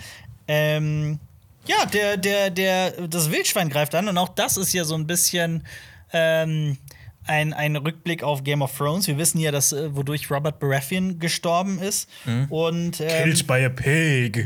Ähm, 0.48 1.20
ja, 1.66 1.86
der, 1.86 2.18
der, 2.18 2.50
der, 2.50 3.08
das 3.08 3.32
Wildschwein 3.32 3.70
greift 3.70 3.96
an 3.96 4.08
und 4.08 4.18
auch 4.18 4.30
das 4.30 4.58
ist 4.58 4.74
ja 4.74 4.84
so 4.84 4.96
ein 4.96 5.08
bisschen 5.08 5.66
ähm, 6.12 6.78
ein, 7.26 7.54
ein 7.54 7.78
Rückblick 7.78 8.22
auf 8.22 8.44
Game 8.44 8.62
of 8.62 8.76
Thrones. 8.78 9.08
Wir 9.08 9.18
wissen 9.18 9.40
ja, 9.40 9.50
dass, 9.52 9.72
äh, 9.72 9.96
wodurch 9.96 10.30
Robert 10.30 10.60
Baratheon 10.60 11.20
gestorben 11.20 11.80
ist. 11.80 12.10
Und 12.50 13.00
ähm, 13.00 13.08
Killed 13.24 13.48
by 13.48 13.64
a 13.64 13.70
pig. 13.70 14.46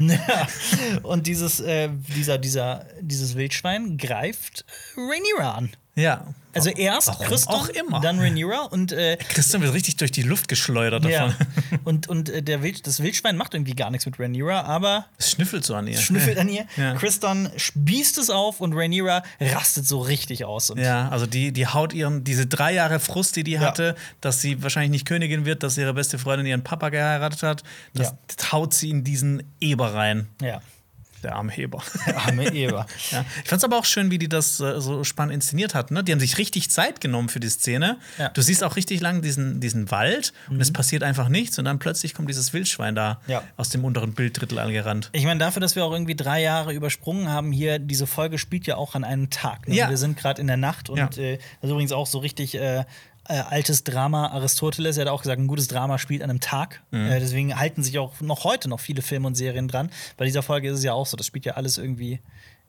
Und 1.04 1.26
dieses, 1.26 1.60
äh, 1.60 1.90
dieser, 2.16 2.38
dieser, 2.38 2.86
dieses 3.02 3.36
Wildschwein 3.36 3.98
greift 3.98 4.64
Rhaenyra 4.96 5.56
an. 5.56 5.72
Ja. 5.98 6.26
Also 6.54 6.70
erst 6.72 7.10
Warum 7.10 7.26
Christon, 7.28 7.54
auch 7.54 7.70
immer. 7.70 8.00
dann 8.02 8.20
Rhaenyra 8.20 8.62
und 8.72 8.92
äh, 8.92 9.18
Christian 9.18 9.62
wird 9.62 9.74
richtig 9.76 9.98
durch 9.98 10.12
die 10.12 10.24
Luft 10.24 10.48
geschleudert 10.48 11.06
ja. 11.06 11.28
davon. 11.28 11.46
und, 11.84 12.08
und 12.10 12.30
äh, 12.30 12.42
der 12.42 12.64
Wild, 12.64 12.88
das 12.88 13.02
Wildschwein 13.04 13.38
macht 13.38 13.54
irgendwie 13.54 13.76
gar 13.76 13.92
nichts 13.92 14.08
mit 14.08 14.20
Rhaenyra, 14.20 14.62
aber 14.62 15.06
Es 15.20 15.30
schnüffelt 15.30 15.64
so 15.66 15.76
an 15.76 15.86
ihr. 15.86 15.98
schnüffelt 16.00 16.40
an 16.40 16.50
ihr. 16.50 16.66
Ja. 16.76 16.96
Christon 16.96 17.50
spießt 17.58 18.18
es 18.18 18.32
auf 18.32 18.60
und 18.60 18.74
Rhaenyra 18.74 19.22
rastet 19.40 19.86
so 19.86 20.00
richtig 20.00 20.46
aus. 20.46 20.72
Und 20.72 20.80
Ja, 20.80 21.10
also 21.10 21.28
die, 21.28 21.52
die 21.52 21.68
haut 21.68 21.94
ihren, 21.94 22.24
diese 22.24 22.48
drei 22.48 22.74
Jahre 22.74 23.00
Frust, 23.00 23.36
die 23.36 23.44
die 23.44 23.52
Ja. 23.52 23.60
hatte, 23.60 23.96
dass 24.22 24.42
sie 24.42 24.64
wahrscheinlich 24.64 24.92
nicht 24.92 25.06
Königin 25.06 25.46
wird, 25.46 25.62
dass 25.62 25.78
ihre 25.78 25.94
beste 25.94 26.18
Freundin 26.18 26.48
ihren 26.48 26.64
Papa 26.64 26.90
geheiratet 26.90 27.44
hat, 27.44 27.64
das 27.94 28.16
haut 28.52 28.74
sie 28.74 28.90
in 28.90 29.04
diesen 29.04 29.44
Eber 29.60 29.94
rein. 29.94 30.28
ja. 30.42 30.60
Der 31.24 31.36
arme 31.36 31.52
Heber. 31.52 31.82
Arme 32.28 32.46
Eva. 32.54 32.86
Ja. 33.12 33.24
Ich 33.44 33.50
fand 33.50 33.60
es 33.60 33.64
aber 33.64 33.78
auch 33.78 33.86
schön, 33.86 34.12
wie 34.12 34.18
die 34.18 34.28
das 34.30 34.60
äh, 34.60 34.80
so 34.82 35.04
spannend 35.04 35.34
inszeniert 35.34 35.74
hatten. 35.76 35.94
Ne? 35.94 36.04
Die 36.04 36.12
haben 36.12 36.20
sich 36.20 36.38
richtig 36.38 36.70
Zeit 36.70 37.00
genommen 37.02 37.30
für 37.30 37.40
die 37.40 37.50
Szene. 37.50 37.98
Ja. 38.18 38.30
Du 38.30 38.42
siehst 38.42 38.64
auch 38.64 38.76
richtig 38.76 39.00
lang 39.02 39.22
diesen, 39.22 39.60
diesen 39.62 39.90
Wald 39.92 40.34
und 40.50 40.60
es 40.62 40.72
passiert 40.74 41.04
einfach 41.04 41.30
nichts 41.30 41.58
und 41.58 41.66
dann 41.66 41.80
plötzlich 41.80 42.14
kommt 42.14 42.30
dieses 42.30 42.54
Wildschwein 42.54 42.96
da 42.96 43.22
Ja. 43.28 43.44
aus 43.56 43.70
dem 43.70 43.84
unteren 43.86 44.14
Bilddrittel 44.14 44.60
angerannt. 44.60 45.10
Ich 45.14 45.24
meine, 45.26 45.40
dafür, 45.40 45.60
dass 45.62 45.76
wir 45.76 45.86
auch 45.86 45.92
irgendwie 45.94 46.16
drei 46.16 46.42
Jahre 46.42 46.74
übersprungen 46.74 47.30
haben, 47.30 47.52
hier, 47.52 47.80
diese 47.80 48.08
Folge 48.08 48.38
spielt 48.38 48.68
ja 48.68 48.76
auch 48.76 48.94
an 48.96 49.04
einem 49.04 49.30
Tag. 49.30 49.68
Ne? 49.68 49.76
Ja. 49.76 49.90
Wir 49.90 49.98
sind 49.98 50.18
gerade 50.18 50.42
in 50.42 50.48
der 50.48 50.58
Nacht 50.58 50.90
und 50.90 50.98
Ja. 50.98 51.06
äh, 51.24 51.38
das 51.62 51.70
ist 51.70 51.72
übrigens 51.72 51.92
auch 51.94 52.08
so 52.08 52.20
richtig 52.20 52.56
äh, 52.56 52.84
äh, 53.28 53.40
altes 53.40 53.84
Drama. 53.84 54.28
Aristoteles 54.28 54.98
er 54.98 55.06
hat 55.06 55.12
auch 55.12 55.22
gesagt, 55.22 55.40
ein 55.40 55.48
gutes 55.48 55.68
Drama 55.68 55.98
spielt 55.98 56.22
an 56.22 56.30
einem 56.30 56.40
Tag. 56.40 56.82
Mhm. 56.92 57.12
Äh, 57.12 57.20
deswegen 57.20 57.58
halten 57.58 57.84
sich 57.84 58.00
auch 58.00 58.20
noch 58.22 58.44
heute 58.44 58.70
noch 58.70 58.80
viele 58.80 59.02
Filme 59.02 59.28
und 59.28 59.36
Serien 59.36 59.68
dran. 59.68 59.90
Bei 60.18 60.26
dieser 60.26 60.44
Folge 60.44 60.70
ist 60.70 60.78
es 60.80 60.84
ja 60.84 60.94
auch 60.94 61.06
so, 61.06 61.18
das 61.18 61.26
spielt 61.28 61.46
ja 61.46 61.54
alles 61.54 61.78
irgendwie 61.78 62.20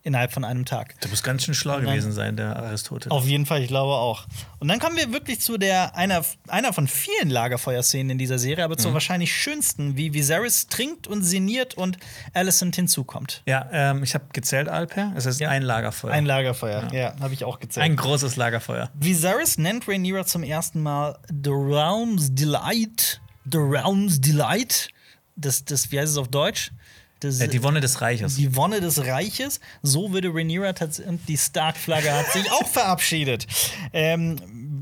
innerhalb 0.08 0.32
von 0.32 0.42
einem 0.44 0.64
Tag. 0.64 1.00
Du 1.00 1.08
musst 1.08 1.22
ganz 1.22 1.44
schön 1.44 1.54
schlau 1.54 1.76
dann- 1.76 1.84
gewesen 1.86 2.10
sein, 2.12 2.36
der 2.36 2.56
Aristoteles. 2.56 3.12
Auf 3.12 3.26
jeden 3.26 3.46
Fall, 3.46 3.62
ich 3.62 3.68
glaube 3.68 3.92
auch. 3.92 4.26
Und 4.58 4.66
dann 4.68 4.80
kommen 4.80 4.96
wir 4.96 5.12
wirklich 5.12 5.40
zu 5.40 5.56
der 5.58 5.94
einer, 5.94 6.24
einer 6.48 6.72
von 6.72 6.88
vielen 6.88 7.30
Lagerfeuerszenen 7.30 8.10
in 8.10 8.18
dieser 8.18 8.38
Serie, 8.38 8.64
aber 8.64 8.74
Mhm. 8.74 8.78
zur 8.80 8.94
wahrscheinlich 8.94 9.32
schönsten, 9.32 9.96
wie 9.96 10.12
Viserys 10.14 10.66
trinkt 10.66 11.06
und 11.06 11.22
sinniert 11.22 11.74
und 11.74 11.98
Alicent 12.34 12.74
hinzukommt. 12.74 13.42
Ja, 13.46 13.68
ähm, 13.70 14.02
ich 14.02 14.14
habe 14.14 14.24
gezählt, 14.32 14.68
Alper. 14.68 15.12
Es 15.14 15.26
ist 15.26 15.38
Ja. 15.40 15.50
ein 15.50 15.62
Lagerfeuer. 15.62 16.12
Ein 16.12 16.26
Lagerfeuer, 16.26 16.92
ja, 16.92 17.14
habe 17.20 17.34
ich 17.34 17.44
auch 17.44 17.60
gezählt. 17.60 17.84
Ein 17.84 17.94
großes 17.96 18.36
Lagerfeuer. 18.36 18.90
Viserys 18.94 19.58
nennt 19.58 19.86
Rhaenyra 19.86 20.24
zum 20.26 20.42
ersten 20.42 20.82
Mal 20.82 21.18
The 21.28 21.50
Realm's 21.50 22.34
Delight. 22.34 23.20
The 23.44 23.58
Realm's 23.58 24.20
Delight. 24.20 24.88
Das, 25.36 25.64
das, 25.64 25.92
wie 25.92 26.00
heißt 26.00 26.10
es 26.12 26.18
auf 26.18 26.28
Deutsch? 26.28 26.72
Das, 27.20 27.40
Äh, 27.40 27.48
die 27.48 27.62
Wonne 27.62 27.80
des 27.80 28.00
Reiches. 28.00 28.36
die 28.36 28.54
Wonne 28.54 28.80
des 28.80 29.04
Reiches. 29.04 29.60
So 29.82 30.12
würde 30.12 30.28
Rhaenyra 30.32 30.72
tatsächlich. 30.72 31.10
Und 31.12 31.28
die 31.28 31.36
Stark-Flagge 31.36 32.12
hat 32.12 32.32
sich 32.32 32.50
auch 32.52 32.66
verabschiedet. 32.68 33.46
Ähm, 33.92 34.36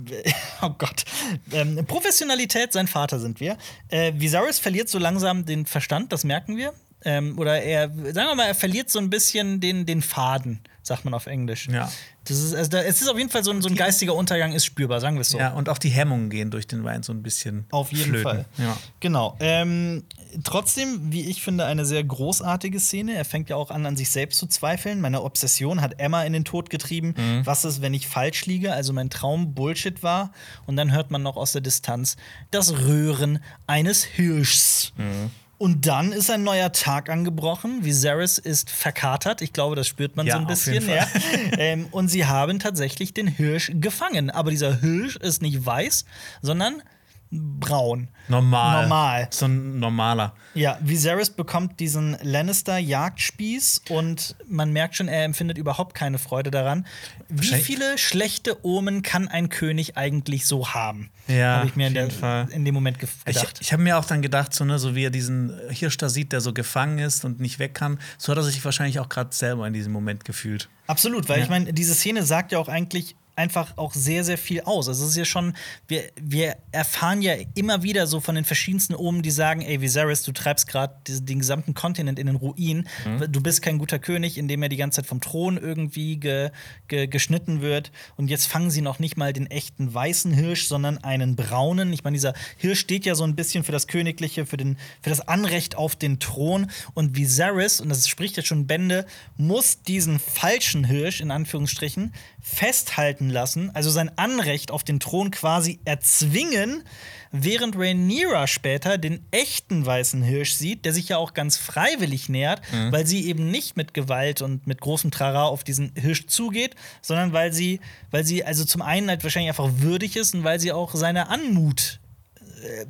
oh 0.63 0.71
Gott. 0.79 1.05
Ähm, 1.53 1.85
Professionalität, 1.87 2.73
sein 2.73 2.87
Vater 2.89 3.19
sind 3.19 3.41
wir. 3.41 3.57
Äh, 3.89 4.13
Viserys 4.17 4.59
verliert 4.59 4.89
so 4.89 4.99
langsam 4.99 5.45
den 5.47 5.67
Verstand, 5.67 6.13
das 6.13 6.25
merken 6.25 6.57
wir. 6.57 6.73
Ähm, 7.05 7.39
oder 7.39 7.63
er, 7.63 7.89
sagen 7.89 8.29
wir 8.29 8.35
mal, 8.35 8.47
er 8.47 8.55
verliert 8.55 8.91
so 8.91 8.99
ein 8.99 9.11
bisschen 9.11 9.61
den, 9.61 9.85
den 9.87 10.03
Faden, 10.03 10.61
sagt 10.83 11.05
man 11.05 11.15
auf 11.15 11.27
Englisch. 11.27 11.69
Ja. 11.69 11.91
Das 12.25 12.39
ist, 12.39 12.55
also 12.55 12.71
da, 12.71 12.83
es 12.83 13.01
ist 13.03 13.09
auf 13.09 13.19
jeden 13.19 13.31
Fall 13.31 13.45
so 13.45 13.53
ein, 13.53 13.63
so 13.63 13.69
ein 13.69 13.77
geistiger 13.77 14.15
Untergang, 14.15 14.53
ist 14.53 14.65
spürbar, 14.65 15.01
sagen 15.01 15.17
wir 15.17 15.21
es 15.21 15.29
so. 15.29 15.39
Ja, 15.39 15.53
und 15.53 15.69
auch 15.69 15.79
die 15.79 15.91
Hemmungen 15.91 16.31
gehen 16.31 16.51
durch 16.51 16.67
den 16.67 16.83
Wein 16.85 17.03
so 17.05 17.13
ein 17.13 17.23
bisschen. 17.23 17.67
Auf 17.71 17.93
jeden 17.93 18.11
flöten. 18.11 18.23
Fall. 18.25 18.45
Ja. 18.59 18.77
Genau. 18.99 19.37
Ähm, 19.39 20.03
trotzdem, 20.45 21.13
wie 21.13 21.29
ich 21.29 21.43
finde, 21.43 21.67
eine 21.67 21.85
sehr 21.85 22.03
großartige 22.05 22.81
Szene. 22.81 23.15
Er 23.15 23.25
fängt 23.25 23.51
ja 23.51 23.57
auch 23.57 23.71
an, 23.71 23.87
an 23.87 23.97
sich 23.97 24.11
selbst 24.11 24.39
zu 24.39 24.47
zweifeln. 24.47 25.01
Meine 25.01 25.23
Obsession 25.23 25.81
hat 25.81 25.99
Emma 26.01 26.23
in 26.25 26.33
den 26.33 26.45
Tod 26.45 26.71
getrieben. 26.71 27.15
Mhm. 27.17 27.47
Was 27.47 27.65
ist, 27.65 27.83
wenn 27.83 27.95
ich 27.95 28.07
falsch 28.07 28.47
liege? 28.47 28.73
Also 28.73 28.93
mein 28.93 29.11
Traum 29.11 29.55
Bullshit 29.55 30.03
war. 30.03 30.33
Und 30.67 30.77
dann 30.77 30.93
hört 30.93 31.11
man 31.11 31.23
noch 31.23 31.37
aus 31.37 31.53
der 31.53 31.61
Distanz 31.61 32.17
das 32.51 32.73
Röhren 32.79 33.41
eines 33.67 34.05
Hirschs. 34.05 34.93
Mhm. 34.97 35.31
Und 35.59 35.87
dann 35.87 36.13
ist 36.13 36.31
ein 36.31 36.43
neuer 36.43 36.71
Tag 36.73 37.09
angebrochen. 37.09 37.85
Viserys 37.85 38.37
ist 38.37 38.69
verkatert. 38.69 39.41
Ich 39.41 39.55
glaube, 39.55 39.75
das 39.75 39.87
spürt 39.87 40.15
man 40.15 40.27
Ja, 40.27 40.35
so 40.35 40.41
ein 40.41 40.47
bisschen. 40.47 40.87
Ja. 40.89 41.07
Ähm, 41.59 41.89
und 41.91 42.09
sie 42.09 42.27
haben 42.27 42.59
tatsächlich 42.59 43.15
den 43.15 43.27
Hirsch 43.27 43.73
gefangen. 43.75 44.31
Aber 44.31 44.51
dieser 44.51 44.81
Hirsch 44.81 45.17
ist 45.17 45.41
nicht 45.41 45.65
weiß, 45.65 46.05
sondern 46.43 46.83
braun. 47.31 48.09
Normal. 48.29 48.83
Normal. 48.83 49.29
So 49.31 49.47
ein 49.47 49.79
normaler. 49.79 50.35
Ja, 50.55 50.79
Viserys 50.81 51.31
bekommt 51.31 51.81
diesen 51.81 52.17
Lannister-Jagdspieß 52.23 53.83
und 53.91 54.37
man 54.49 54.73
merkt 54.73 54.97
schon, 54.97 55.09
er 55.09 55.25
empfindet 55.25 55.59
überhaupt 55.59 55.95
keine 55.95 56.19
Freude 56.19 56.51
daran. 56.51 56.87
Wie 57.29 57.47
viele 57.47 57.99
schlechte 57.99 58.65
Omen 58.65 59.03
kann 59.03 59.29
ein 59.29 59.49
König 59.49 59.97
eigentlich 59.97 60.47
so 60.47 60.69
haben? 60.75 61.11
Ja, 61.29 61.57
Habe 61.59 61.67
ich 61.67 61.77
mir 61.77 61.89
in, 61.89 61.95
der, 61.95 62.11
Fall. 62.11 62.49
in 62.51 62.65
dem 62.65 62.75
Moment 62.75 62.99
gef- 62.99 63.09
Ich, 63.27 63.35
gedacht. 63.37 63.59
ich 63.61 63.73
habe 63.73 63.83
mir 63.83 63.99
auch 63.99 64.05
dann 64.05 64.23
gedacht, 64.23 64.55
so, 64.55 64.65
ne, 64.65 64.79
so 64.79 64.95
wie 64.95 65.05
er 65.05 65.11
diesen 65.11 65.53
Hirsch 65.71 65.97
da 65.97 66.09
sieht, 66.09 66.33
der 66.33 66.41
so 66.41 66.53
gefangen 66.53 66.99
ist 67.01 67.25
und 67.25 67.41
nicht 67.41 67.59
weg 67.59 67.75
kann, 67.75 67.99
so 68.19 68.31
hat 68.31 68.39
er 68.39 68.45
sich 68.45 68.65
wahrscheinlich 68.65 69.01
auch 69.01 69.09
gerade 69.09 69.35
selber 69.35 69.67
in 69.67 69.73
diesem 69.73 69.93
Moment 69.93 70.25
gefühlt. 70.25 70.69
Absolut, 70.87 71.29
weil 71.29 71.39
Ja. 71.39 71.45
ich 71.45 71.51
meine, 71.51 71.73
diese 71.73 71.95
Szene 71.95 72.23
sagt 72.23 72.53
ja 72.53 72.59
auch 72.61 72.69
eigentlich 72.69 73.17
einfach 73.37 73.77
auch 73.77 73.93
sehr, 73.93 74.25
sehr 74.25 74.39
viel 74.39 74.63
aus. 74.63 74.89
Also 74.89 75.05
es 75.05 75.11
ist 75.11 75.17
ja 75.17 75.25
schon, 75.25 75.55
wir, 75.89 76.11
wir 76.21 76.57
erfahren 76.73 77.21
ja 77.21 77.35
immer 77.55 77.83
wieder 77.83 78.07
so 78.07 78.21
von 78.21 78.35
den 78.35 78.45
verschiedensten 78.45 78.95
Omen, 78.95 79.23
die 79.23 79.31
sagen, 79.31 79.61
ey, 79.61 79.81
Viserys, 79.81 80.23
du 80.23 80.33
treibst 80.33 80.67
gerade 80.67 80.95
den 81.07 81.39
gesamten 81.39 81.75
Kontinent 81.75 82.19
in 82.19 82.27
den 82.27 82.37
Ruin. 82.37 82.89
Du 83.29 83.43
bist 83.43 83.61
kein 83.61 83.79
guter 83.79 83.99
König, 83.99 84.39
indem 84.39 84.63
er 84.63 84.71
die 84.71 84.77
ganze 84.77 85.03
Zeit 85.03 85.07
vom 85.07 85.21
Thron 85.21 85.59
irgendwie 85.59 86.17
ge, 86.17 86.51
ge, 86.89 87.07
geschnitten 87.07 87.61
wird. 87.61 87.93
Und 88.17 88.29
jetzt 88.29 88.47
fangen 88.47 88.71
sie 88.71 88.81
noch 88.81 88.99
nicht 88.99 89.17
mal 89.17 89.33
den 89.33 89.51
echten 89.51 89.93
weißen 89.93 90.33
Hirsch, 90.33 90.67
sondern 90.67 90.99
einen 90.99 91.37
braunen. 91.37 91.93
Ich 91.93 92.05
meine, 92.05 92.15
dieser 92.15 92.33
Hirsch 92.57 92.81
steht 92.81 93.05
ja 93.05 93.15
so 93.15 93.25
ein 93.25 93.37
bisschen 93.37 93.65
für 93.65 93.73
das 93.73 93.87
Königliche, 93.87 94.47
für, 94.47 94.57
den, 94.57 94.79
für 95.03 95.11
das 95.11 95.21
Anrecht 95.29 95.77
auf 95.77 95.95
den 95.95 96.19
Thron. 96.21 96.71
Und 96.95 97.17
Viserys, 97.17 97.81
und 97.81 97.91
das 97.91 98.09
spricht 98.09 98.39
jetzt 98.39 98.47
schon 98.47 98.67
Bände, 98.67 99.05
muss 99.37 99.83
diesen 99.83 100.19
falschen 100.19 100.85
Hirsch, 100.85 101.21
in 101.21 101.31
Anführungsstrichen, 101.31 102.15
festhalten 102.49 103.29
lassen, 103.29 103.75
also 103.75 103.91
sein 103.91 104.09
Anrecht 104.17 104.71
auf 104.71 104.85
den 104.85 105.01
Thron 105.01 105.33
quasi 105.33 105.81
erzwingen, 105.85 106.85
während 107.33 107.75
Rhaenyra 107.77 108.47
später 108.47 108.99
den 108.99 109.27
echten 109.33 109.85
weißen 109.85 110.23
Hirsch 110.23 110.53
sieht, 110.53 110.85
der 110.85 110.93
sich 110.93 111.09
ja 111.09 111.17
auch 111.17 111.35
ganz 111.35 111.57
freiwillig 111.57 112.29
nähert, 112.29 112.63
weil 112.93 113.05
sie 113.05 113.27
eben 113.27 113.51
nicht 113.51 113.77
mit 113.77 113.95
Gewalt 113.95 114.43
und 114.43 114.65
mit 114.65 114.81
großem 114.81 115.11
Trara 115.11 115.43
auf 115.43 115.65
diesen 115.65 115.93
Hirsch 115.97 116.29
zugeht, 116.29 116.77
sondern 117.03 117.33
weil 117.33 117.53
sie, 117.53 117.81
weil 118.13 118.25
sie 118.25 118.45
also 118.45 118.65
zum 118.65 118.81
einen 118.81 119.09
halt 119.09 119.25
wahrscheinlich 119.25 119.51
einfach 119.51 119.71
würdig 119.79 120.15
ist 120.15 120.35
und 120.37 120.45
weil 120.45 120.61
sie 120.61 120.71
auch 120.71 120.95
seine 120.95 121.29
Anmut 121.29 121.99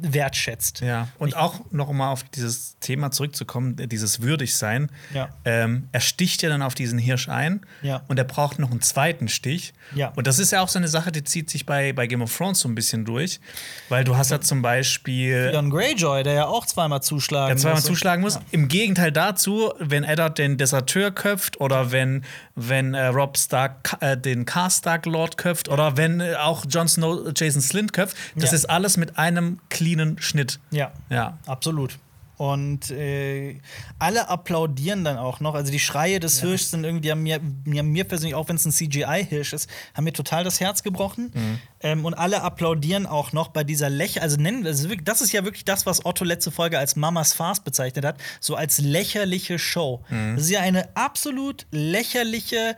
wertschätzt. 0.01 0.81
Ja, 0.81 1.09
und 1.19 1.37
auch 1.37 1.61
noch 1.71 1.91
mal 1.93 2.11
auf 2.11 2.23
dieses 2.25 2.79
Thema 2.81 3.11
zurückzukommen, 3.11 3.79
äh, 3.79 3.87
dieses 3.89 4.21
Würdigsein. 4.23 4.91
Ja. 5.15 5.29
Ähm, 5.45 5.89
er 5.93 6.01
sticht 6.01 6.43
ja 6.43 6.49
dann 6.49 6.63
auf 6.63 6.75
diesen 6.75 6.99
Hirsch 6.99 7.29
ein 7.29 7.61
Ja. 7.83 8.03
und 8.09 8.19
er 8.19 8.25
braucht 8.25 8.59
noch 8.59 8.71
einen 8.71 8.83
zweiten 8.83 9.29
Stich. 9.29 9.73
Ja. 9.95 10.13
Und 10.17 10.27
das 10.27 10.39
ist 10.39 10.53
ja 10.53 10.61
auch 10.61 10.69
so 10.69 10.79
eine 10.79 10.89
Sache, 10.89 11.13
die 11.13 11.25
zieht 11.25 11.51
sich 11.51 11.67
bei, 11.67 11.93
bei 11.93 12.07
Game 12.07 12.23
of 12.23 12.37
Thrones 12.37 12.61
so 12.61 12.69
ein 12.69 12.75
bisschen 12.75 13.05
durch. 13.05 13.41
Weil 13.89 14.05
du 14.05 14.17
hast 14.17 14.31
ja 14.31 14.41
zum 14.41 14.63
Beispiel. 14.63 15.51
John 15.53 15.71
Greyjoy, 15.71 16.23
der 16.23 16.33
ja 16.35 16.47
auch 16.47 16.67
zweimal 16.67 17.03
zuschlagen 17.03 17.49
der 17.49 17.57
zweimal 17.57 17.83
zuschlagen 17.83 18.23
muss. 18.23 18.39
Im 18.51 18.69
Gegenteil 18.69 19.13
dazu, 19.13 19.73
wenn 19.79 20.05
Eddard 20.05 20.39
den 20.39 20.57
Deserteur 20.59 21.11
köpft 21.11 21.61
oder 21.61 21.91
wenn, 21.93 22.25
wenn 22.55 22.95
äh, 22.95 23.07
Rob 23.07 23.37
Stark 23.39 23.97
äh, 24.01 24.17
den 24.17 24.45
Karstark 24.45 25.07
Lord 25.07 25.37
köpft 25.39 25.69
oder 25.69 25.97
wenn 25.97 26.21
äh, 26.21 26.35
auch 26.37 26.65
Jon 26.69 26.89
Snow 26.89 27.31
Jason 27.37 27.61
Slint 27.63 27.93
köpft, 27.93 28.17
das 28.35 28.51
Ja. 28.51 28.57
ist 28.57 28.67
alles 28.71 28.97
mit 28.97 29.19
einem 29.19 29.59
cleanen 29.69 30.21
Schnitt. 30.21 30.61
Ja, 30.71 30.93
Ja. 31.11 31.39
absolut. 31.47 31.99
Und 32.39 32.91
äh, 32.91 33.61
alle 33.99 34.29
applaudieren 34.29 35.05
dann 35.05 35.17
auch 35.17 35.41
noch. 35.41 35.55
Also 35.55 35.73
die 35.73 35.79
Schreie 35.79 36.21
des 36.21 36.43
Hirschs 36.43 36.71
sind 36.71 36.85
irgendwie, 36.85 37.11
haben 37.11 37.23
mir, 37.23 37.41
mir, 37.65 37.83
mir 37.83 38.05
persönlich, 38.05 38.35
auch 38.35 38.51
wenn 38.51 38.57
es 38.57 38.67
ein 38.67 38.73
CGI-Hirsch 38.73 39.55
ist, 39.55 39.71
haben 39.95 40.05
mir 40.05 40.13
total 40.13 40.45
das 40.45 40.61
Herz 40.61 40.83
gebrochen. 40.83 41.33
Ähm, 41.81 42.05
und 42.05 42.13
alle 42.13 42.43
applaudieren 42.43 43.07
auch 43.07 43.33
noch 43.33 43.49
bei 43.49 43.65
dieser 43.65 43.89
Lächeln. 43.89 44.23
Also 44.23 44.37
nennen 44.37 44.67
also 44.67 44.91
wirklich, 44.91 45.07
das 45.07 45.23
ist 45.23 45.33
ja 45.33 45.45
wirklich 45.45 45.65
das, 45.65 45.87
was 45.87 46.05
Otto 46.05 46.27
letzte 46.27 46.51
Folge 46.51 46.79
als 46.79 46.95
Mamas 46.95 47.33
Farce 47.33 47.61
bezeichnet 47.61 48.05
hat, 48.05 48.19
so 48.39 48.55
als 48.55 48.81
lächerliche 48.81 49.59
Show. 49.59 50.05
Das 50.11 50.43
ist 50.45 50.51
ja 50.51 50.61
eine 50.61 50.95
absolut 50.95 51.67
lächerliche 51.71 52.77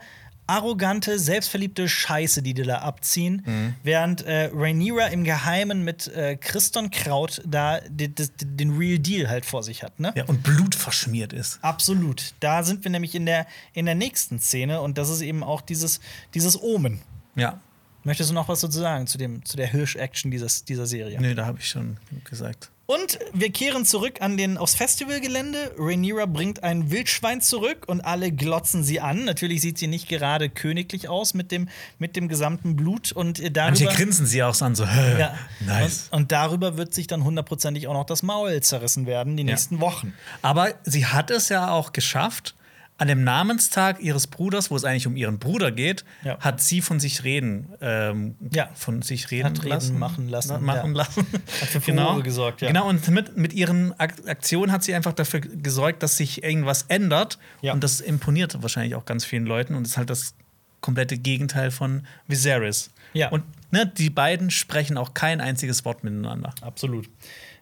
arrogante, 0.49 1.19
selbstverliebte 1.19 1.87
Scheiße, 1.87 2.41
die 2.41 2.53
die 2.53 2.63
da 2.63 2.79
abziehen, 2.79 3.75
während 3.83 4.23
äh, 4.23 4.49
Rhaenyra 4.53 5.07
im 5.07 5.23
Geheimen 5.23 5.83
mit 5.83 6.07
äh, 6.07 6.35
Christon 6.35 6.89
Kraut 6.89 7.41
da 7.45 7.79
den 7.89 8.77
Real 8.77 8.99
Deal 8.99 9.29
halt 9.29 9.45
vor 9.45 9.63
sich 9.63 9.83
hat, 9.83 9.99
ne? 9.99 10.11
ja. 10.15 10.25
Und 10.25 10.43
Blut 10.43 10.75
verschmiert 10.75 11.33
ist. 11.33 11.59
Absolut. 11.61 12.33
Da 12.39 12.63
sind 12.63 12.83
wir 12.83 12.91
nämlich 12.91 13.15
in 13.15 13.25
der, 13.25 13.45
in 13.73 13.85
der 13.85 13.95
nächsten 13.95 14.39
Szene 14.39 14.81
und 14.81 14.97
das 14.97 15.09
ist 15.09 15.21
eben 15.21 15.43
auch 15.43 15.61
dieses, 15.61 15.99
dieses 16.33 16.61
Omen. 16.61 17.01
Ja. 17.35 17.59
Möchtest 18.03 18.29
du 18.31 18.33
noch 18.33 18.47
was 18.47 18.61
dazu 18.61 18.79
sagen 18.79 19.07
zu, 19.07 19.17
dem, 19.17 19.45
zu 19.45 19.57
der 19.57 19.67
Hirsch-Action 19.67 20.31
dieses, 20.31 20.65
dieser 20.65 20.85
Serie? 20.85 21.19
Nee, 21.21 21.35
da 21.35 21.45
habe 21.45 21.59
ich 21.59 21.67
schon 21.67 21.97
gesagt. 22.23 22.71
Und 22.89 23.19
wir 23.33 23.51
kehren 23.51 23.85
zurück 23.85 24.19
an 24.19 24.35
den, 24.35 24.57
aufs 24.57 24.73
Festivalgelände. 24.73 25.75
Rhaenyra 25.77 26.25
bringt 26.25 26.63
ein 26.63 26.89
Wildschwein 26.89 27.39
zurück 27.39 27.83
und 27.85 28.01
alle 28.01 28.31
glotzen 28.31 28.83
sie 28.83 28.99
an. 28.99 29.25
Natürlich 29.25 29.61
sieht 29.61 29.77
sie 29.77 29.85
nicht 29.85 30.09
gerade 30.09 30.49
königlich 30.49 31.07
aus 31.07 31.35
mit 31.35 31.51
dem, 31.51 31.69
mit 31.99 32.15
dem 32.15 32.27
gesamten 32.27 32.75
Blut. 32.75 33.11
Und 33.11 33.39
äh, 33.39 33.51
Manche 33.55 33.83
darüber, 33.83 33.95
grinsen 33.95 34.25
sie 34.25 34.41
auch 34.41 34.55
so 34.55 34.65
an, 34.65 34.73
so, 34.73 34.85
ja, 34.85 35.37
nice. 35.59 36.07
und, 36.09 36.21
und 36.21 36.31
darüber 36.31 36.77
wird 36.77 36.95
sich 36.95 37.05
dann 37.05 37.23
hundertprozentig 37.23 37.87
auch 37.87 37.93
noch 37.93 38.07
das 38.07 38.23
Maul 38.23 38.59
zerrissen 38.61 39.05
werden, 39.05 39.37
die 39.37 39.43
nächsten 39.43 39.79
Wochen. 39.81 40.15
Aber 40.41 40.73
sie 40.83 41.05
hat 41.05 41.29
es 41.29 41.49
ja 41.49 41.69
auch 41.69 41.93
geschafft, 41.93 42.55
an 42.99 43.07
dem 43.07 43.23
Namenstag 43.23 44.01
ihres 44.01 44.27
Bruders, 44.27 44.69
wo 44.69 44.75
es 44.75 44.83
eigentlich 44.83 45.07
um 45.07 45.15
ihren 45.15 45.39
Bruder 45.39 45.71
geht, 45.71 46.03
Ja. 46.23 46.37
hat 46.39 46.61
sie 46.61 46.81
von 46.81 46.99
sich 46.99 47.23
reden, 47.23 47.69
ähm, 47.81 48.35
Ja. 48.53 48.69
von 48.75 49.01
sich 49.01 49.31
reden 49.31 49.45
Hat 49.45 49.59
reden 49.59 49.69
lassen, 49.69 49.97
machen 49.99 50.29
lassen, 50.29 50.49
Na, 50.53 50.59
machen 50.59 50.91
ja. 50.91 50.97
lassen. 50.97 51.25
Hat 51.61 51.69
für 51.69 51.81
Furore 51.81 52.21
gesorgt, 52.23 52.61
ja. 52.61 52.67
Genau, 52.67 52.87
und 52.87 53.07
mit, 53.09 53.37
mit 53.37 53.53
ihren 53.53 53.97
Ak 53.99 54.13
Aktionen 54.27 54.71
hat 54.71 54.83
sie 54.83 54.93
einfach 54.93 55.13
dafür 55.13 55.39
gesorgt, 55.39 56.03
dass 56.03 56.17
sich 56.17 56.43
irgendwas 56.43 56.83
ändert. 56.89 57.39
Und 57.61 57.83
das 57.83 58.01
imponiert 58.01 58.61
wahrscheinlich 58.61 58.95
auch 58.95 59.05
ganz 59.05 59.23
vielen 59.25 59.45
Leuten 59.45 59.75
und 59.75 59.87
ist 59.87 59.97
halt 59.97 60.09
das 60.09 60.35
komplette 60.81 61.17
Gegenteil 61.17 61.71
von 61.71 62.05
Viserys. 62.27 62.91
Ja. 63.13 63.29
Und 63.29 63.43
ne, 63.71 63.85
die 63.85 64.09
beiden 64.09 64.51
sprechen 64.51 64.97
auch 64.97 65.13
kein 65.13 65.41
einziges 65.41 65.83
Wort 65.85 66.03
miteinander. 66.03 66.53
Absolut. 66.61 67.09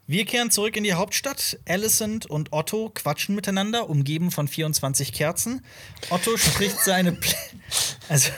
Wir 0.10 0.24
kehren 0.24 0.50
zurück 0.52 0.78
in 0.78 0.86
die 0.86 0.94
Hauptstadt. 0.94 1.60
Alicent 1.68 2.26
und 2.26 2.54
Otto 2.54 2.90
quatschen 2.96 3.36
miteinander, 3.36 3.90
umgeben 3.90 4.32
von 4.32 4.48
24 4.48 5.12
Kerzen. 5.12 5.66
Otto 6.10 6.38
spricht 6.38 6.80
seine 6.80 7.12
Plä 7.12 7.36
also 8.10 8.32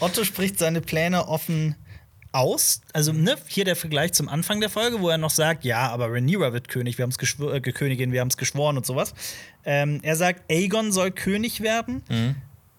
Otto 0.00 0.24
spricht 0.24 0.58
seine 0.58 0.82
Pläne 0.82 1.26
offen 1.26 1.74
aus. 2.32 2.82
Also 2.92 3.14
ne, 3.14 3.36
hier 3.48 3.64
der 3.64 3.76
Vergleich 3.76 4.12
zum 4.12 4.28
Anfang 4.28 4.60
der 4.60 4.68
Folge, 4.68 5.00
wo 5.00 5.08
er 5.08 5.16
noch 5.16 5.30
sagt, 5.30 5.64
ja, 5.64 5.88
aber 5.88 6.12
Rhaenyra 6.12 6.52
wird 6.52 6.68
König, 6.68 6.98
wir 6.98 7.04
haben 7.04 7.14
es 7.18 7.40
äh, 7.40 7.60
Königin, 7.60 8.12
wir 8.12 8.20
haben 8.20 8.28
es 8.28 8.36
geschworen 8.36 8.76
und 8.76 8.84
sowas. 8.84 9.14
Ähm, 9.64 10.00
er 10.02 10.16
sagt, 10.16 10.50
Aegon 10.50 10.92
soll 10.92 11.12
König 11.12 11.62
werden. 11.62 12.02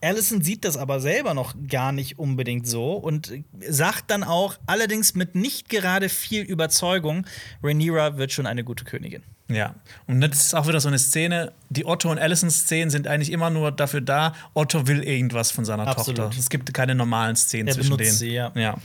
Allison 0.01 0.41
sieht 0.41 0.63
das 0.65 0.77
aber 0.77 0.99
selber 0.99 1.33
noch 1.33 1.55
gar 1.67 1.91
nicht 1.91 2.19
unbedingt 2.19 2.67
so 2.67 2.93
und 2.93 3.31
sagt 3.67 4.11
dann 4.11 4.23
auch, 4.23 4.57
allerdings 4.67 5.15
mit 5.15 5.35
nicht 5.35 5.69
gerade 5.69 6.09
viel 6.09 6.41
Überzeugung, 6.43 7.25
Rhaenyra 7.63 8.17
wird 8.17 8.31
schon 8.31 8.45
eine 8.45 8.63
gute 8.63 8.83
Königin. 8.83 9.23
Ja, 9.49 9.75
und 10.07 10.19
das 10.21 10.47
ist 10.47 10.53
auch 10.55 10.67
wieder 10.67 10.81
so 10.81 10.89
eine 10.89 10.99
Szene. 10.99 11.53
Die 11.69 11.85
Otto 11.85 12.11
und 12.11 12.19
Allison-Szenen 12.19 12.89
sind 12.89 13.07
eigentlich 13.07 13.31
immer 13.31 13.49
nur 13.49 13.71
dafür 13.71 14.01
da, 14.01 14.33
Otto 14.53 14.87
will 14.87 15.01
irgendwas 15.03 15.51
von 15.51 15.63
seiner 15.63 15.87
Absolut. 15.87 16.17
Tochter. 16.17 16.37
Es 16.39 16.49
gibt 16.49 16.73
keine 16.73 16.95
normalen 16.95 17.35
Szenen 17.37 17.67
Er 17.69 17.73
zwischen 17.75 17.97
denen. 17.97 18.11
sie, 18.11 18.31
ja. 18.31 18.51
ja. 18.55 18.77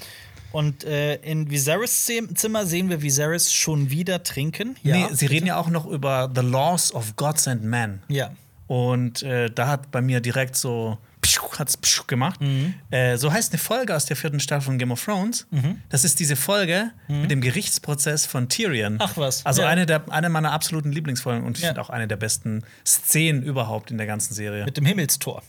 Und 0.53 0.85
äh, 0.85 1.17
in 1.17 1.51
Viserys 1.51 2.05
Zim- 2.05 2.37
Zimmer 2.37 2.65
sehen 2.67 2.91
wir 2.91 3.03
Viserys 3.03 3.53
schon 3.53 3.91
wieder 3.91 4.23
trinken. 4.23 4.77
Nee, 4.83 5.07
sie 5.13 5.27
reden 5.27 5.47
ja 5.47 5.57
auch 5.57 5.69
noch 5.71 5.87
über 5.87 6.31
The 6.35 6.43
Laws 6.43 6.95
of 6.95 7.17
Gods 7.17 7.49
and 7.49 7.65
Men. 7.65 8.03
Ja. 8.09 8.31
Und 8.67 9.23
äh, 9.23 9.51
da 9.51 9.69
hat 9.69 9.91
bei 9.91 10.01
mir 10.01 10.21
direkt 10.21 10.57
so 10.57 10.99
hat's 11.59 11.79
gemacht. 12.07 12.41
Mhm. 12.41 12.75
Äh, 12.91 13.17
so 13.17 13.33
heißt 13.33 13.53
eine 13.53 13.59
Folge 13.59 13.95
aus 13.95 14.07
der 14.07 14.17
vierten 14.17 14.41
Staffel 14.41 14.65
von 14.67 14.79
Game 14.79 14.91
of 14.91 15.05
Thrones. 15.05 15.47
Mhm. 15.51 15.81
Das 15.89 16.05
ist 16.05 16.19
diese 16.21 16.37
Folge 16.37 16.91
mit 17.09 17.31
dem 17.31 17.41
Gerichtsprozess 17.41 18.27
von 18.27 18.49
Tyrion. 18.49 18.97
Ach 18.99 19.17
was, 19.17 19.45
Also 19.47 19.63
ja. 19.63 19.69
eine, 19.69 19.87
der, 19.87 20.11
eine 20.11 20.29
meiner 20.29 20.53
absoluten 20.53 20.93
Lieblingsfolgen 20.93 21.45
und 21.45 21.57
ich 21.59 21.63
Ja. 21.63 21.69
finde 21.71 21.83
auch 21.83 21.91
eine 21.91 22.09
der 22.09 22.17
besten 22.17 22.65
Szenen 22.87 23.43
überhaupt 23.43 23.91
in 23.91 23.99
der 23.99 24.07
ganzen 24.07 24.35
Serie. 24.35 24.65
Mit 24.65 24.77
dem 24.77 24.85
Himmelstor. 24.87 25.43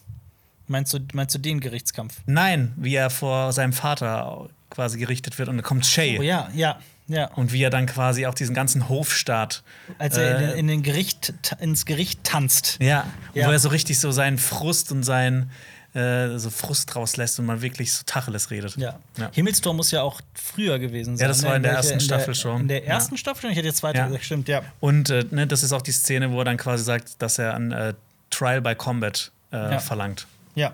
Meinst 0.67 0.93
du, 0.93 0.99
meinst 1.13 1.35
du 1.35 1.39
den 1.39 1.59
Gerichtskampf? 1.59 2.17
Nein, 2.25 2.73
wie 2.77 2.95
er 2.95 3.09
vor 3.09 3.51
seinem 3.51 3.73
Vater 3.73 4.49
quasi 4.69 4.97
gerichtet 4.97 5.37
wird 5.37 5.49
und 5.49 5.57
dann 5.57 5.63
kommt 5.63 5.85
Shay. 5.85 6.17
Oh 6.19 6.23
ja, 6.23 6.49
ja, 6.53 6.79
ja. 7.07 7.25
Und 7.35 7.51
wie 7.53 7.61
er 7.63 7.69
dann 7.69 7.85
quasi 7.85 8.25
auch 8.25 8.33
diesen 8.33 8.55
ganzen 8.55 8.89
Hofstaat. 8.89 9.63
Als 9.99 10.17
er 10.17 10.37
in, 10.37 10.43
äh, 10.43 10.47
den, 10.49 10.57
in 10.59 10.67
den 10.67 10.83
Gericht, 10.83 11.33
ins 11.59 11.85
Gericht 11.85 12.23
tanzt. 12.23 12.77
Ja, 12.81 13.05
Ja. 13.33 13.47
wo 13.47 13.51
er 13.51 13.59
so 13.59 13.69
richtig 13.69 13.99
so 13.99 14.11
seinen 14.11 14.37
Frust 14.37 14.91
und 14.91 15.03
seinen 15.03 15.51
äh, 15.93 16.39
so 16.39 16.49
Frust 16.49 16.95
rauslässt 16.95 17.37
und 17.39 17.45
man 17.45 17.61
wirklich 17.61 17.93
so 17.93 18.01
Tacheles 18.07 18.49
redet. 18.49 18.75
Ja. 18.77 18.97
Ja. 19.17 19.29
Himmelstor 19.31 19.75
muss 19.75 19.91
ja 19.91 20.01
auch 20.01 20.21
früher 20.33 20.79
gewesen 20.79 21.17
sein. 21.17 21.25
Ja, 21.25 21.27
das 21.27 21.43
ne? 21.43 21.49
war 21.49 21.55
in 21.55 21.61
der 21.61 21.73
welcher- 21.73 21.83
ersten 21.89 21.99
Staffel 21.99 22.25
der, 22.25 22.33
schon. 22.33 22.61
In 22.61 22.67
der 22.67 22.79
Ja. 22.83 22.85
ersten 22.93 23.15
Staffel 23.17 23.41
schon? 23.41 23.51
Ich 23.51 23.57
hätte 23.57 23.67
jetzt 23.67 23.77
zweite 23.77 23.99
Ja. 23.99 24.07
gesagt, 24.07 24.25
stimmt, 24.25 24.47
ja. 24.47 24.63
Und 24.79 25.11
äh, 25.11 25.23
ne, 25.29 25.45
das 25.45 25.61
ist 25.61 25.71
auch 25.71 25.83
die 25.83 25.91
Szene, 25.91 26.31
wo 26.31 26.39
er 26.39 26.45
dann 26.45 26.57
quasi 26.57 26.83
sagt, 26.83 27.21
dass 27.21 27.37
er 27.37 27.53
ein 27.53 27.71
äh, 27.71 27.93
Trial 28.31 28.61
by 28.61 28.73
Combat 28.73 29.31
äh, 29.51 29.55
Ja. 29.73 29.79
verlangt. 29.79 30.25
Ja. 30.55 30.73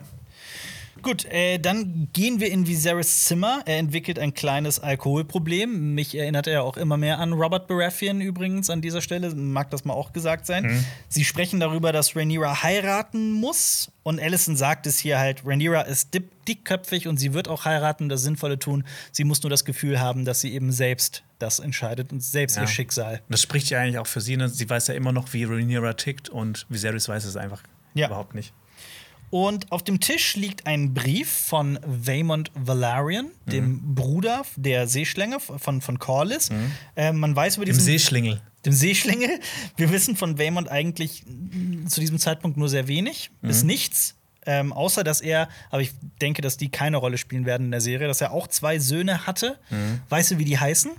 Gut, 1.01 1.25
äh, 1.25 1.57
dann 1.59 2.09
gehen 2.13 2.39
wir 2.39 2.51
in 2.51 2.67
Viserys 2.67 3.25
Zimmer. 3.25 3.61
Er 3.65 3.77
entwickelt 3.77 4.19
ein 4.19 4.33
kleines 4.33 4.79
Alkoholproblem. 4.79 5.95
Mich 5.95 6.15
erinnert 6.15 6.47
er 6.47 6.63
auch 6.63 6.77
immer 6.77 6.97
mehr 6.97 7.19
an 7.19 7.33
Robert 7.33 7.67
Baratheon 7.67 8.21
übrigens 8.21 8.69
an 8.69 8.81
dieser 8.81 9.01
Stelle. 9.01 9.33
Mag 9.33 9.69
das 9.71 9.85
mal 9.85 9.93
auch 9.93 10.13
gesagt 10.13 10.45
sein. 10.45 10.85
Sie 11.07 11.23
sprechen 11.23 11.59
darüber, 11.59 11.91
dass 11.91 12.15
Rhaenyra 12.15 12.63
heiraten 12.63 13.31
muss. 13.31 13.91
Und 14.03 14.19
Alicent 14.19 14.57
sagt 14.57 14.87
es 14.87 14.97
hier 14.99 15.19
halt, 15.19 15.45
Rhaenyra 15.45 15.81
ist 15.81 16.13
dick, 16.13 16.29
dickköpfig 16.45 17.07
und 17.07 17.17
sie 17.17 17.33
wird 17.33 17.47
auch 17.47 17.65
heiraten, 17.65 18.09
das 18.09 18.21
Sinnvolle 18.23 18.57
tun. 18.59 18.83
Sie 19.11 19.23
muss 19.23 19.43
nur 19.43 19.49
das 19.49 19.65
Gefühl 19.65 19.99
haben, 19.99 20.25
dass 20.25 20.41
sie 20.41 20.53
eben 20.53 20.71
selbst 20.71 21.23
das 21.37 21.59
entscheidet 21.59 22.11
und 22.11 22.21
selbst 22.23 22.55
Ja. 22.57 22.63
ihr 22.63 22.67
Schicksal. 22.67 23.21
Das 23.29 23.41
spricht 23.41 23.69
ja 23.69 23.79
eigentlich 23.79 23.97
auch 23.99 24.07
für 24.07 24.21
sie. 24.21 24.35
Ne? 24.37 24.49
Sie 24.49 24.69
weiß 24.69 24.87
ja 24.87 24.93
immer 24.95 25.11
noch, 25.11 25.33
wie 25.33 25.43
Rhaenyra 25.43 25.93
tickt 25.93 26.29
und 26.29 26.65
Viserys 26.69 27.07
weiß 27.07 27.25
es 27.25 27.37
einfach 27.37 27.61
Ja. 27.93 28.07
überhaupt 28.07 28.35
nicht. 28.35 28.53
Und 29.31 29.71
auf 29.71 29.83
dem 29.83 29.99
Tisch 29.99 30.35
liegt 30.35 30.65
ein 30.65 30.93
Brief 30.93 31.29
von 31.29 31.79
Vaemond 31.85 32.51
Valerian, 32.55 33.27
dem 33.45 33.93
Bruder 33.95 34.43
der 34.55 34.87
Seeschlange 34.87 35.39
von, 35.39 35.81
von 35.81 35.99
Corlys. 35.99 36.49
Äh, 36.95 37.11
man 37.13 37.35
weiß 37.35 37.57
über 37.57 37.65
diesen 37.65 37.81
Seeschlingel. 37.83 38.41
dem 38.65 38.73
Seeschlingel. 38.73 39.39
Wir 39.77 39.91
wissen 39.91 40.15
von 40.15 40.39
Vaemond 40.39 40.69
eigentlich 40.69 41.23
zu 41.87 41.99
diesem 41.99 42.17
Zeitpunkt 42.17 42.57
nur 42.57 42.69
sehr 42.69 42.87
wenig, 42.87 43.29
bis 43.41 43.63
nichts. 43.63 44.15
Ähm, 44.45 44.73
außer 44.73 45.03
dass 45.03 45.21
er, 45.21 45.49
aber 45.69 45.81
ich 45.81 45.91
denke, 46.21 46.41
dass 46.41 46.57
die 46.57 46.69
keine 46.69 46.97
Rolle 46.97 47.17
spielen 47.17 47.45
werden 47.45 47.65
in 47.65 47.71
der 47.71 47.81
Serie, 47.81 48.07
dass 48.07 48.21
er 48.21 48.31
auch 48.31 48.47
zwei 48.47 48.79
Söhne 48.79 49.27
hatte. 49.27 49.59
Weißt 50.09 50.31
du, 50.31 50.37
wie 50.39 50.45
die 50.45 50.57
heißen? 50.57 50.91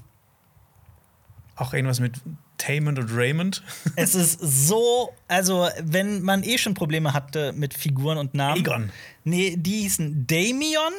Auch 1.57 1.75
irgendwas 1.75 2.01
mit 2.01 2.15
Tamond 2.61 2.99
und 2.99 3.11
Raymond. 3.13 3.63
Es 3.97 4.15
ist 4.15 4.39
so, 4.41 5.13
also 5.29 5.69
wenn 5.83 6.23
man 6.23 6.43
eh 6.43 6.59
schon 6.59 6.75
Probleme 6.75 7.13
hatte 7.15 7.53
mit 7.53 7.75
Figuren 7.75 8.19
und 8.19 8.35
Namen. 8.35 8.59
Aegon. 8.59 8.91
Nee, 9.25 9.57
die 9.57 9.83
hießen 9.83 10.27
Damion 10.27 10.93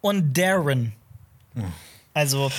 und 0.00 0.36
Darren. 0.36 0.92
Also 2.12 2.50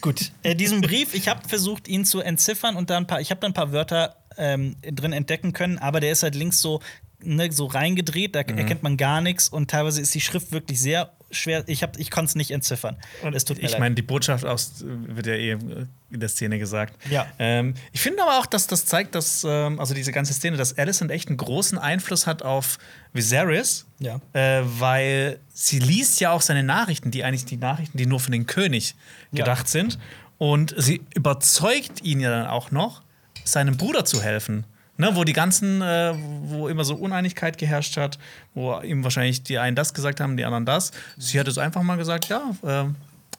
gut, 0.00 0.32
äh, 0.42 0.54
diesen 0.54 0.80
Brief, 0.80 1.14
ich 1.14 1.28
habe 1.28 1.46
versucht, 1.48 1.86
ihn 1.88 2.04
zu 2.04 2.20
entziffern 2.20 2.76
und 2.76 2.90
da 2.90 2.96
ein 2.96 3.06
paar, 3.06 3.20
ich 3.20 3.30
habe 3.30 3.40
da 3.40 3.46
ein 3.46 3.54
paar 3.54 3.72
Wörter 3.72 4.16
ähm, 4.38 4.76
drin 4.82 5.12
entdecken 5.12 5.52
können, 5.52 5.78
aber 5.78 6.00
der 6.00 6.12
ist 6.12 6.22
halt 6.22 6.34
links 6.34 6.60
so, 6.60 6.80
ne, 7.22 7.50
so 7.52 7.66
reingedreht, 7.66 8.34
da 8.34 8.40
erkennt 8.40 8.82
man 8.82 8.96
gar 8.96 9.20
nichts 9.20 9.48
und 9.48 9.70
teilweise 9.70 10.00
ist 10.00 10.14
die 10.14 10.20
Schrift 10.20 10.52
wirklich 10.52 10.80
sehr 10.80 11.12
schwer. 11.36 11.64
Ich, 11.66 11.82
hab- 11.82 11.98
ich 11.98 12.10
konnte 12.10 12.30
es 12.30 12.34
nicht 12.34 12.50
entziffern. 12.50 12.96
Es 13.32 13.44
tut 13.44 13.58
mir 13.58 13.64
ich 13.68 13.78
meine, 13.78 13.94
die 13.94 14.02
Botschaft 14.02 14.44
aus 14.44 14.84
wird 14.84 15.26
ja 15.26 15.34
eh 15.34 15.50
in 15.52 15.88
der 16.20 16.28
Szene 16.28 16.58
gesagt. 16.58 16.94
Ja. 17.10 17.26
Ähm, 17.38 17.74
ich 17.92 18.00
finde 18.00 18.22
aber 18.22 18.38
auch, 18.38 18.46
dass 18.46 18.66
das 18.66 18.84
zeigt, 18.86 19.14
dass, 19.14 19.44
ähm, 19.48 19.78
also 19.80 19.94
diese 19.94 20.12
ganze 20.12 20.32
Szene, 20.32 20.56
dass 20.56 20.76
Alicent 20.78 21.10
echt 21.10 21.28
einen 21.28 21.36
großen 21.36 21.78
Einfluss 21.78 22.26
hat 22.26 22.42
auf 22.42 22.78
Viserys. 23.12 23.86
Ja. 23.98 24.20
Äh, 24.32 24.62
weil 24.64 25.38
sie 25.52 25.78
liest 25.78 26.20
ja 26.20 26.30
auch 26.32 26.40
seine 26.42 26.62
Nachrichten, 26.62 27.10
die 27.10 27.24
eigentlich 27.24 27.44
die 27.44 27.56
Nachrichten, 27.56 27.98
die 27.98 28.06
nur 28.06 28.20
für 28.20 28.30
den 28.30 28.46
König 28.46 28.94
Ja. 29.32 29.44
gedacht 29.44 29.68
sind. 29.68 29.98
Und 30.38 30.74
sie 30.76 31.00
überzeugt 31.14 32.02
ihn 32.02 32.20
ja 32.20 32.30
dann 32.30 32.46
auch 32.46 32.70
noch, 32.70 33.02
seinem 33.44 33.76
Bruder 33.76 34.04
zu 34.04 34.22
helfen. 34.22 34.64
Ne, 34.98 35.14
wo 35.14 35.24
die 35.24 35.34
ganzen, 35.34 35.82
äh, 35.82 36.14
wo 36.44 36.68
immer 36.68 36.84
so 36.84 36.94
Uneinigkeit 36.94 37.58
geherrscht 37.58 37.98
hat, 37.98 38.18
wo 38.54 38.80
ihm 38.80 39.04
wahrscheinlich 39.04 39.42
die 39.42 39.58
einen 39.58 39.76
das 39.76 39.92
gesagt 39.92 40.20
haben, 40.20 40.38
die 40.38 40.44
anderen 40.44 40.64
das. 40.64 40.90
Sie 41.18 41.38
hat 41.38 41.48
es 41.48 41.58
einfach 41.58 41.82
mal 41.82 41.96
gesagt, 41.96 42.28
ja, 42.28 42.50
äh, 42.62 42.84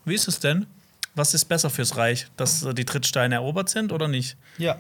wie 0.06 0.14
ist 0.14 0.28
es 0.28 0.40
denn? 0.40 0.68
Was 1.16 1.34
ist 1.34 1.46
besser 1.46 1.72
fürs 1.72 1.98
Reich? 1.98 2.28
Dass 2.38 2.62
äh, 2.62 2.76
die 2.76 2.86
Trittsteine 2.86 3.36
erobert 3.36 3.70
sind 3.70 3.92
oder 3.92 4.08
nicht? 4.08 4.38
Ja. 4.60 4.78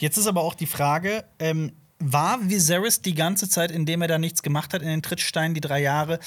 Jetzt 0.00 0.16
ist 0.16 0.26
aber 0.26 0.42
auch 0.42 0.54
die 0.54 0.66
Frage, 0.66 1.24
ähm, 1.38 1.72
war 2.00 2.38
Viserys 2.48 3.02
die 3.02 3.14
ganze 3.14 3.48
Zeit, 3.48 3.70
indem 3.70 4.02
er 4.02 4.08
da 4.08 4.18
nichts 4.18 4.42
gemacht 4.42 4.74
hat 4.74 4.82
in 4.82 4.88
den 4.88 5.02
Trittsteinen, 5.02 5.54
die 5.54 5.60
drei 5.60 5.80
Jahre, 5.80 6.18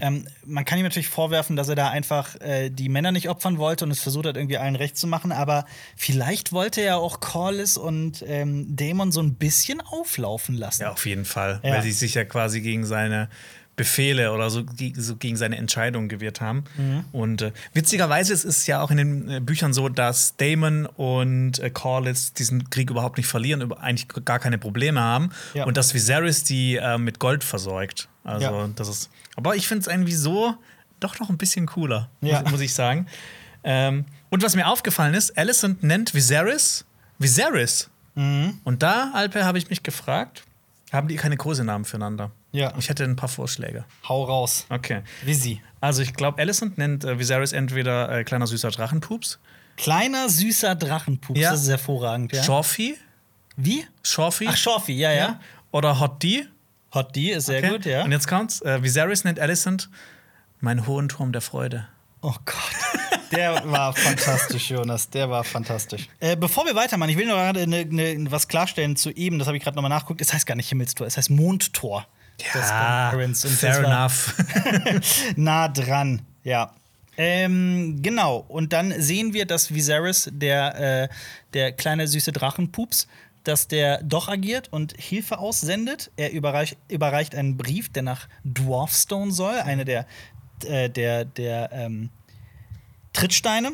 ähm, 0.00 0.26
man 0.44 0.64
kann 0.64 0.78
ihm 0.78 0.84
natürlich 0.84 1.08
vorwerfen, 1.08 1.56
dass 1.56 1.68
er 1.68 1.74
da 1.74 1.90
einfach 1.90 2.40
äh, 2.40 2.70
die 2.70 2.88
Männer 2.88 3.12
nicht 3.12 3.28
opfern 3.28 3.58
wollte 3.58 3.84
und 3.84 3.90
es 3.90 4.00
versucht 4.00 4.26
hat, 4.26 4.36
irgendwie 4.36 4.58
allen 4.58 4.76
recht 4.76 4.96
zu 4.96 5.06
machen. 5.06 5.32
Aber 5.32 5.66
vielleicht 5.96 6.52
wollte 6.52 6.80
er 6.80 6.98
auch 6.98 7.20
Corlys 7.20 7.76
und 7.76 8.24
ähm, 8.26 8.76
Daemon 8.76 9.12
so 9.12 9.20
ein 9.20 9.34
bisschen 9.34 9.80
auflaufen 9.80 10.56
lassen. 10.56 10.82
Ja, 10.82 10.92
auf 10.92 11.06
jeden 11.06 11.24
Fall. 11.24 11.60
Ja. 11.62 11.74
Weil 11.74 11.82
sie 11.82 11.92
sich 11.92 12.14
ja 12.14 12.24
quasi 12.24 12.60
gegen 12.60 12.84
seine 12.84 13.28
Befehle 13.80 14.32
oder 14.32 14.50
so, 14.50 14.62
so 14.96 15.16
gegen 15.16 15.38
seine 15.38 15.56
Entscheidungen 15.56 16.10
gewehrt 16.10 16.42
haben. 16.42 16.64
Und 17.12 17.40
äh, 17.40 17.52
witzigerweise 17.72 18.34
ist 18.34 18.44
es 18.44 18.66
ja 18.66 18.82
auch 18.82 18.90
in 18.90 18.98
den 18.98 19.30
äh, 19.30 19.40
Büchern 19.40 19.72
so, 19.72 19.88
dass 19.88 20.36
Damon 20.36 20.84
und 20.84 21.60
äh, 21.60 21.70
Corlys 21.70 22.34
diesen 22.34 22.68
Krieg 22.68 22.90
überhaupt 22.90 23.16
nicht 23.16 23.26
verlieren, 23.26 23.62
über, 23.62 23.80
eigentlich 23.80 24.08
gar 24.26 24.38
keine 24.38 24.58
Probleme 24.58 25.00
haben. 25.00 25.30
Ja. 25.54 25.64
Und 25.64 25.78
dass 25.78 25.94
Viserys 25.94 26.44
die 26.44 26.76
äh, 26.76 26.98
mit 26.98 27.20
Gold 27.20 27.42
versorgt. 27.42 28.09
Also, 28.24 28.46
Ja. 28.46 28.68
das 28.74 28.88
ist. 28.88 29.10
Aber 29.36 29.56
ich 29.56 29.66
finde 29.68 29.82
es 29.82 29.86
irgendwie 29.86 30.12
so 30.14 30.54
doch 31.00 31.18
noch 31.18 31.30
ein 31.30 31.38
bisschen 31.38 31.66
cooler, 31.66 32.10
Ja. 32.20 32.42
muss, 32.42 32.52
muss 32.52 32.60
ich 32.60 32.74
sagen. 32.74 33.06
Ähm, 33.64 34.04
und 34.30 34.42
was 34.42 34.54
mir 34.56 34.66
aufgefallen 34.68 35.14
ist, 35.14 35.36
Alicent 35.38 35.82
nennt 35.82 36.14
Viserys 36.14 36.84
Viserys. 37.18 37.90
Mhm. 38.14 38.58
Und 38.64 38.82
da, 38.82 39.10
Alpe, 39.14 39.44
habe 39.44 39.58
ich 39.58 39.68
mich 39.70 39.82
gefragt, 39.82 40.44
haben 40.92 41.08
die 41.08 41.16
keine 41.16 41.36
Kosenamen 41.36 41.84
füreinander? 41.84 42.30
Ja. 42.52 42.72
Ich 42.78 42.88
hätte 42.88 43.04
ein 43.04 43.16
paar 43.16 43.28
Vorschläge. 43.28 43.84
Hau 44.08 44.24
raus. 44.24 44.66
Okay. 44.70 45.02
Wie 45.24 45.34
sie. 45.34 45.60
Also 45.80 46.02
ich 46.02 46.14
glaube, 46.14 46.40
Alicent 46.40 46.78
nennt 46.78 47.04
äh, 47.04 47.18
Viserys 47.18 47.52
entweder 47.52 48.10
äh, 48.10 48.24
kleiner 48.24 48.46
süßer 48.46 48.70
Drachenpups, 48.70 49.38
Kleiner, 49.76 50.28
süßer 50.28 50.74
Drachenpups. 50.74 51.38
Ja. 51.40 51.52
Das 51.52 51.62
ist 51.62 51.68
hervorragend, 51.68 52.32
ja. 52.34 52.42
Schorfi, 52.42 52.96
Wie? 53.56 53.86
Schorfi, 54.02 54.46
Ach, 54.48 54.56
Schorfi, 54.56 54.92
ja, 54.92 55.10
ja. 55.12 55.40
oder 55.70 55.98
Hot 56.00 56.22
D. 56.22 56.46
Hot 56.94 57.14
D 57.14 57.30
ist 57.30 57.46
sehr 57.46 57.58
Okay. 57.58 57.70
gut, 57.70 57.84
ja. 57.86 58.04
Und 58.04 58.12
jetzt 58.12 58.26
kommt's. 58.28 58.60
Äh, 58.62 58.82
Viserys 58.82 59.24
nennt 59.24 59.38
Alicent 59.38 59.88
mein 60.60 60.86
hohen 60.86 61.08
Turm 61.08 61.32
der 61.32 61.40
Freude. 61.40 61.86
Oh 62.22 62.34
Gott. 62.44 62.56
Der 63.30 63.62
war 63.70 63.94
fantastisch, 63.94 64.70
Jonas. 64.70 65.08
Der 65.08 65.30
war 65.30 65.44
fantastisch. 65.44 66.08
Äh, 66.18 66.36
bevor 66.36 66.66
wir 66.66 66.74
weitermachen, 66.74 67.10
ich 67.10 67.16
will 67.16 67.26
noch 67.26 67.36
gerade 67.36 67.64
ne, 67.68 67.84
ne, 67.84 68.26
was 68.28 68.48
klarstellen 68.48 68.96
zu 68.96 69.10
eben. 69.10 69.38
Das 69.38 69.46
habe 69.46 69.56
ich 69.56 69.62
gerade 69.62 69.76
nochmal 69.76 69.88
nachgeguckt. 69.88 70.20
Es 70.20 70.32
heißt 70.32 70.46
gar 70.46 70.56
nicht 70.56 70.68
Himmelstor, 70.68 71.06
es 71.06 71.16
heißt 71.16 71.30
Mondtor. 71.30 72.08
Und 73.14 73.36
fair 73.36 73.78
enough. 73.84 74.34
nah 75.36 75.68
dran, 75.68 76.22
ja. 76.42 76.72
Ähm, 77.16 77.98
genau. 78.02 78.44
Und 78.48 78.72
dann 78.72 79.00
sehen 79.00 79.32
wir, 79.32 79.46
dass 79.46 79.72
Viserys, 79.74 80.28
der, 80.32 81.04
äh, 81.04 81.08
der 81.52 81.72
kleine 81.72 82.08
süße 82.08 82.32
Drachenpups, 82.32 83.06
dass 83.44 83.68
der 83.68 84.02
doch 84.02 84.28
agiert 84.28 84.72
und 84.72 84.94
Hilfe 84.98 85.38
aussendet. 85.38 86.10
Er 86.16 86.32
überreich, 86.32 86.76
überreicht 86.88 87.34
einen 87.34 87.56
Brief, 87.56 87.88
der 87.90 88.02
nach 88.02 88.28
Dwarfstone 88.44 89.32
soll, 89.32 89.54
eine 89.54 89.84
der, 89.84 90.06
äh, 90.64 90.88
der, 90.90 91.24
der 91.24 91.70
ähm, 91.72 92.10
Trittsteine. 93.12 93.72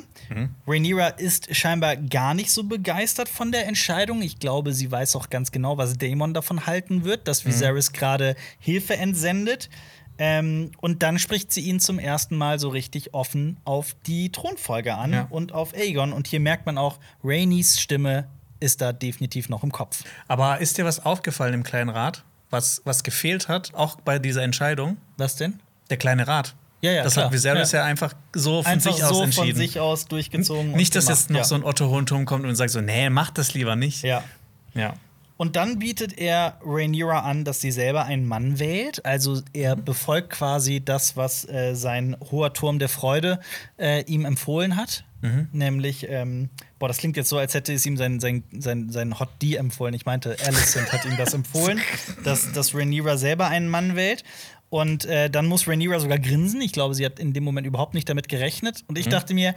Rhaenyra 0.67 1.09
ist 1.09 1.55
scheinbar 1.55 1.97
gar 1.97 2.33
nicht 2.33 2.51
so 2.51 2.65
begeistert 2.65 3.29
von 3.29 3.53
der 3.53 3.67
Entscheidung. 3.67 4.23
Ich 4.23 4.39
glaube, 4.39 4.73
sie 4.73 4.91
weiß 4.91 5.15
auch 5.17 5.29
ganz 5.29 5.53
genau, 5.53 5.77
was 5.77 5.99
Daemon 5.99 6.33
davon 6.33 6.67
halten 6.67 7.05
wird, 7.05 7.29
dass 7.29 7.45
Viserys 7.45 7.93
gerade 7.93 8.35
Hilfe 8.59 8.97
entsendet. 8.97 9.69
Ähm, 10.19 10.71
und 10.81 11.03
dann 11.03 11.19
spricht 11.19 11.53
sie 11.53 11.61
ihn 11.61 11.79
zum 11.79 11.99
ersten 11.99 12.37
Mal 12.37 12.59
so 12.59 12.71
richtig 12.71 13.13
offen 13.13 13.59
auf 13.65 13.95
die 14.07 14.33
Thronfolge 14.33 14.95
an 14.95 15.13
Ja. 15.13 15.27
und 15.29 15.53
auf 15.53 15.75
Aegon. 15.75 16.15
Und 16.15 16.27
hier 16.27 16.41
merkt 16.41 16.65
man 16.65 16.79
auch, 16.79 16.99
Rhaenys 17.23 17.79
Stimme 17.79 18.27
ist 18.61 18.81
da 18.81 18.93
definitiv 18.93 19.49
noch 19.49 19.63
im 19.63 19.73
Kopf. 19.73 20.03
Aber 20.29 20.59
ist 20.61 20.79
dir 20.79 20.85
was 20.85 21.05
aufgefallen 21.05 21.55
im 21.55 21.63
kleinen 21.63 21.91
Rat? 21.91 22.25
Was, 22.51 22.83
was 22.85 23.03
gefehlt 23.03 23.49
hat, 23.49 23.75
auch 23.75 24.01
bei 24.01 24.19
dieser 24.19 24.43
Entscheidung? 24.43 24.97
Was 25.17 25.37
denn? 25.37 25.61
Der 25.91 25.97
kleine 25.97 26.27
Rat. 26.29 26.55
Ja, 26.81 26.93
ja, 26.93 27.03
das 27.03 27.15
klar. 27.15 27.27
hat 27.27 27.33
Viserys 27.33 27.73
Ja. 27.73 27.81
ja. 27.81 27.85
einfach 27.87 28.13
so 28.35 28.63
von 28.63 28.73
Einfach 28.73 28.93
sich 28.93 29.03
aus 29.03 29.11
so 29.17 29.23
entschieden. 29.23 29.49
von 29.49 29.57
sich 29.57 29.81
aus 29.81 30.07
durchgezogen. 30.07 30.73
Nicht, 30.73 30.95
dass 30.95 31.07
gemacht. 31.07 31.21
jetzt 31.21 31.31
noch 31.31 31.39
ja. 31.39 31.45
so 31.45 31.55
ein 31.55 31.65
Otto 31.65 31.89
Hohenturm 31.89 32.25
kommt 32.27 32.45
und 32.45 32.55
sagt 32.55 32.71
so, 32.71 32.81
nee, 32.81 33.11
mach 33.11 33.31
das 33.31 33.55
lieber 33.55 33.77
nicht. 33.77 34.03
Ja. 34.03 34.23
Ja. 34.75 34.95
Und 35.37 35.57
dann 35.57 35.79
bietet 35.79 36.19
er 36.19 36.59
Rhaenyra 36.65 37.21
an, 37.21 37.45
dass 37.45 37.61
sie 37.61 37.71
selber 37.71 38.05
einen 38.05 38.27
Mann 38.27 38.59
wählt. 38.59 39.05
Also 39.05 39.43
er 39.53 39.77
befolgt 39.77 40.31
quasi 40.31 40.83
das, 40.83 41.17
was 41.17 41.47
äh, 41.49 41.75
sein 41.75 42.17
hoher 42.31 42.53
Turm 42.53 42.79
der 42.79 42.89
Freude 42.89 43.41
äh, 43.79 44.03
ihm 44.05 44.25
empfohlen 44.25 44.77
hat. 44.77 45.05
Nämlich, 45.53 46.09
ähm, 46.09 46.51
boah, 46.79 46.89
das 46.89 46.99
klingt 46.99 47.17
jetzt 47.17 47.29
so, 47.29 47.39
als 47.39 47.55
hätte 47.55 47.73
es 47.73 47.85
ihm 47.85 47.97
sein, 47.97 48.21
sein, 48.21 48.45
sein, 48.59 48.91
sein 48.91 49.19
Hot 49.19 49.31
D 49.43 49.57
empfohlen. 49.57 49.95
Ich 49.95 50.07
meinte, 50.07 50.37
Alicent 50.45 50.93
hat 50.93 51.05
ihm 51.05 51.17
das 51.17 51.35
empfohlen, 51.35 51.81
dass, 52.25 52.53
dass 52.53 52.75
Rhaenyra 52.75 53.17
selber 53.17 53.49
einen 53.49 53.69
Mann 53.69 53.97
wählt. 53.97 54.25
Und 54.69 55.05
äh, 55.05 55.31
dann 55.31 55.47
muss 55.47 55.69
Rhaenyra 55.69 56.01
sogar 56.01 56.19
grinsen. 56.19 56.61
Ich 56.61 56.73
glaube, 56.73 56.95
sie 56.95 57.05
hat 57.05 57.19
in 57.19 57.33
dem 57.33 57.45
Moment 57.45 57.67
überhaupt 57.67 57.95
nicht 57.95 58.09
damit 58.09 58.29
gerechnet. 58.29 58.85
Und 58.89 58.99
ich 58.99 59.09
dachte 59.09 59.33
mir, 59.33 59.55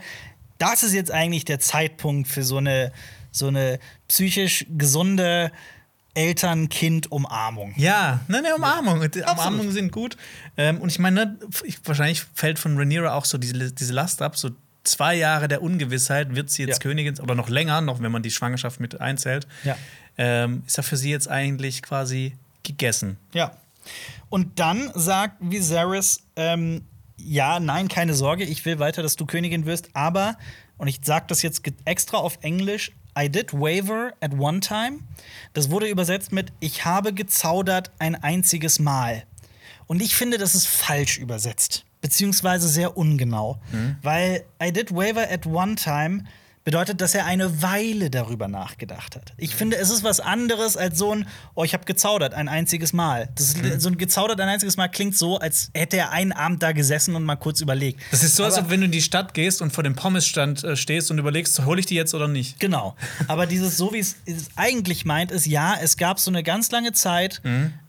das 0.58 0.82
ist 0.82 0.94
jetzt 0.94 1.10
eigentlich 1.10 1.44
der 1.44 1.58
Zeitpunkt 1.58 2.28
für 2.28 2.42
so 2.42 2.58
eine, 2.58 2.92
so 3.30 3.48
eine 3.48 3.78
psychisch 4.08 4.66
gesunde 4.68 5.52
Eltern-Kind-Umarmung. 6.14 7.74
Ja, 7.76 8.20
ne, 8.28 8.42
ne, 8.42 8.54
Umarmung. 8.56 9.02
Absolut. 9.02 9.30
Umarmungen 9.30 9.72
sind 9.72 9.92
gut. 9.92 10.16
Ähm, 10.56 10.78
und 10.78 10.90
ich 10.90 10.98
meine, 10.98 11.26
ne, 11.26 11.38
ich, 11.64 11.78
wahrscheinlich 11.84 12.22
fällt 12.34 12.58
von 12.58 12.76
Rhaenyra 12.76 13.14
auch 13.14 13.24
so 13.24 13.38
diese, 13.38 13.72
diese 13.72 13.92
Last 13.92 14.20
ab. 14.20 14.36
So 14.36 14.50
zwei 14.82 15.14
Jahre 15.14 15.46
der 15.46 15.62
Ungewissheit, 15.62 16.34
wird 16.34 16.50
sie 16.50 16.62
jetzt 16.62 16.82
Ja. 16.82 16.90
Königin 16.90 17.18
oder 17.20 17.34
noch 17.34 17.48
länger, 17.48 17.80
noch 17.80 18.02
wenn 18.02 18.10
man 18.10 18.22
die 18.22 18.30
Schwangerschaft 18.30 18.80
mit 18.80 19.00
einzählt. 19.00 19.46
Ja. 19.64 19.76
Ähm, 20.18 20.62
ist 20.66 20.76
ja 20.76 20.82
für 20.82 20.96
sie 20.96 21.10
jetzt 21.10 21.28
eigentlich 21.28 21.82
quasi 21.82 22.36
gegessen. 22.62 23.16
Ja. 23.32 23.52
Und 24.28 24.58
dann 24.58 24.90
sagt 24.94 25.36
Viserys, 25.40 26.22
ähm, 26.36 26.82
ja, 27.16 27.60
nein, 27.60 27.88
keine 27.88 28.14
Sorge, 28.14 28.44
ich 28.44 28.64
will 28.64 28.78
weiter, 28.78 29.02
dass 29.02 29.16
du 29.16 29.26
Königin 29.26 29.66
wirst, 29.66 29.90
aber, 29.94 30.36
und 30.78 30.88
ich 30.88 31.00
sage 31.02 31.26
das 31.28 31.42
jetzt 31.42 31.62
extra 31.84 32.18
auf 32.18 32.38
Englisch, 32.42 32.92
I 33.20 33.28
did 33.28 33.52
waver 33.52 34.14
at 34.20 34.32
one 34.38 34.60
time. 34.60 35.00
Das 35.52 35.70
wurde 35.70 35.88
übersetzt 35.88 36.32
mit 36.32 36.52
Ich 36.60 36.84
habe 36.84 37.12
gezaudert 37.12 37.90
ein 37.98 38.14
einziges 38.14 38.78
Mal. 38.78 39.24
Und 39.86 40.00
ich 40.00 40.14
finde, 40.14 40.38
das 40.38 40.54
ist 40.54 40.66
falsch 40.66 41.18
übersetzt, 41.18 41.84
beziehungsweise 42.00 42.68
sehr 42.68 42.96
ungenau, 42.96 43.58
weil 44.02 44.44
I 44.62 44.72
did 44.72 44.92
waver 44.92 45.28
at 45.30 45.46
one 45.46 45.74
time 45.74 46.24
bedeutet, 46.70 47.00
dass 47.00 47.16
er 47.16 47.26
eine 47.26 47.62
Weile 47.62 48.10
darüber 48.10 48.46
nachgedacht 48.46 49.16
hat. 49.16 49.32
Ich 49.36 49.56
finde, 49.56 49.76
es 49.76 49.90
ist 49.90 50.04
was 50.04 50.20
anderes 50.20 50.76
als 50.76 50.98
so 50.98 51.12
ein, 51.12 51.26
oh, 51.56 51.64
ich 51.64 51.74
habe 51.74 51.84
gezaudert 51.84 52.32
ein 52.32 52.46
einziges 52.48 52.92
Mal. 52.92 53.28
Das 53.34 53.54
ist, 53.54 53.82
So 53.82 53.88
ein 53.88 53.98
gezaudert 53.98 54.40
ein 54.40 54.48
einziges 54.48 54.76
Mal 54.76 54.86
klingt 54.86 55.16
so, 55.16 55.36
als 55.38 55.72
hätte 55.74 55.96
er 55.96 56.12
einen 56.12 56.30
Abend 56.30 56.62
da 56.62 56.70
gesessen 56.70 57.16
und 57.16 57.24
mal 57.24 57.34
kurz 57.34 57.60
überlegt. 57.60 58.00
Das 58.12 58.22
ist 58.22 58.36
so, 58.36 58.44
als 58.44 58.56
ob 58.56 58.70
wenn 58.70 58.78
du 58.78 58.86
in 58.86 58.92
die 58.92 59.02
Stadt 59.02 59.34
gehst 59.34 59.62
und 59.62 59.72
vor 59.72 59.82
dem 59.82 59.96
Pommesstand 59.96 60.62
äh, 60.62 60.76
stehst 60.76 61.10
und 61.10 61.18
überlegst, 61.18 61.64
hole 61.64 61.80
ich 61.80 61.86
die 61.86 61.96
jetzt 61.96 62.14
oder 62.14 62.28
nicht. 62.28 62.60
Genau. 62.60 62.94
Aber 63.26 63.46
dieses, 63.46 63.76
so 63.76 63.92
wie 63.92 63.98
es 63.98 64.14
es 64.24 64.50
eigentlich 64.54 65.04
meint, 65.04 65.32
ist 65.32 65.48
ja, 65.48 65.74
es 65.74 65.96
gab 65.96 66.20
so 66.20 66.30
eine 66.30 66.44
ganz 66.44 66.70
lange 66.70 66.92
Zeit, 66.92 67.42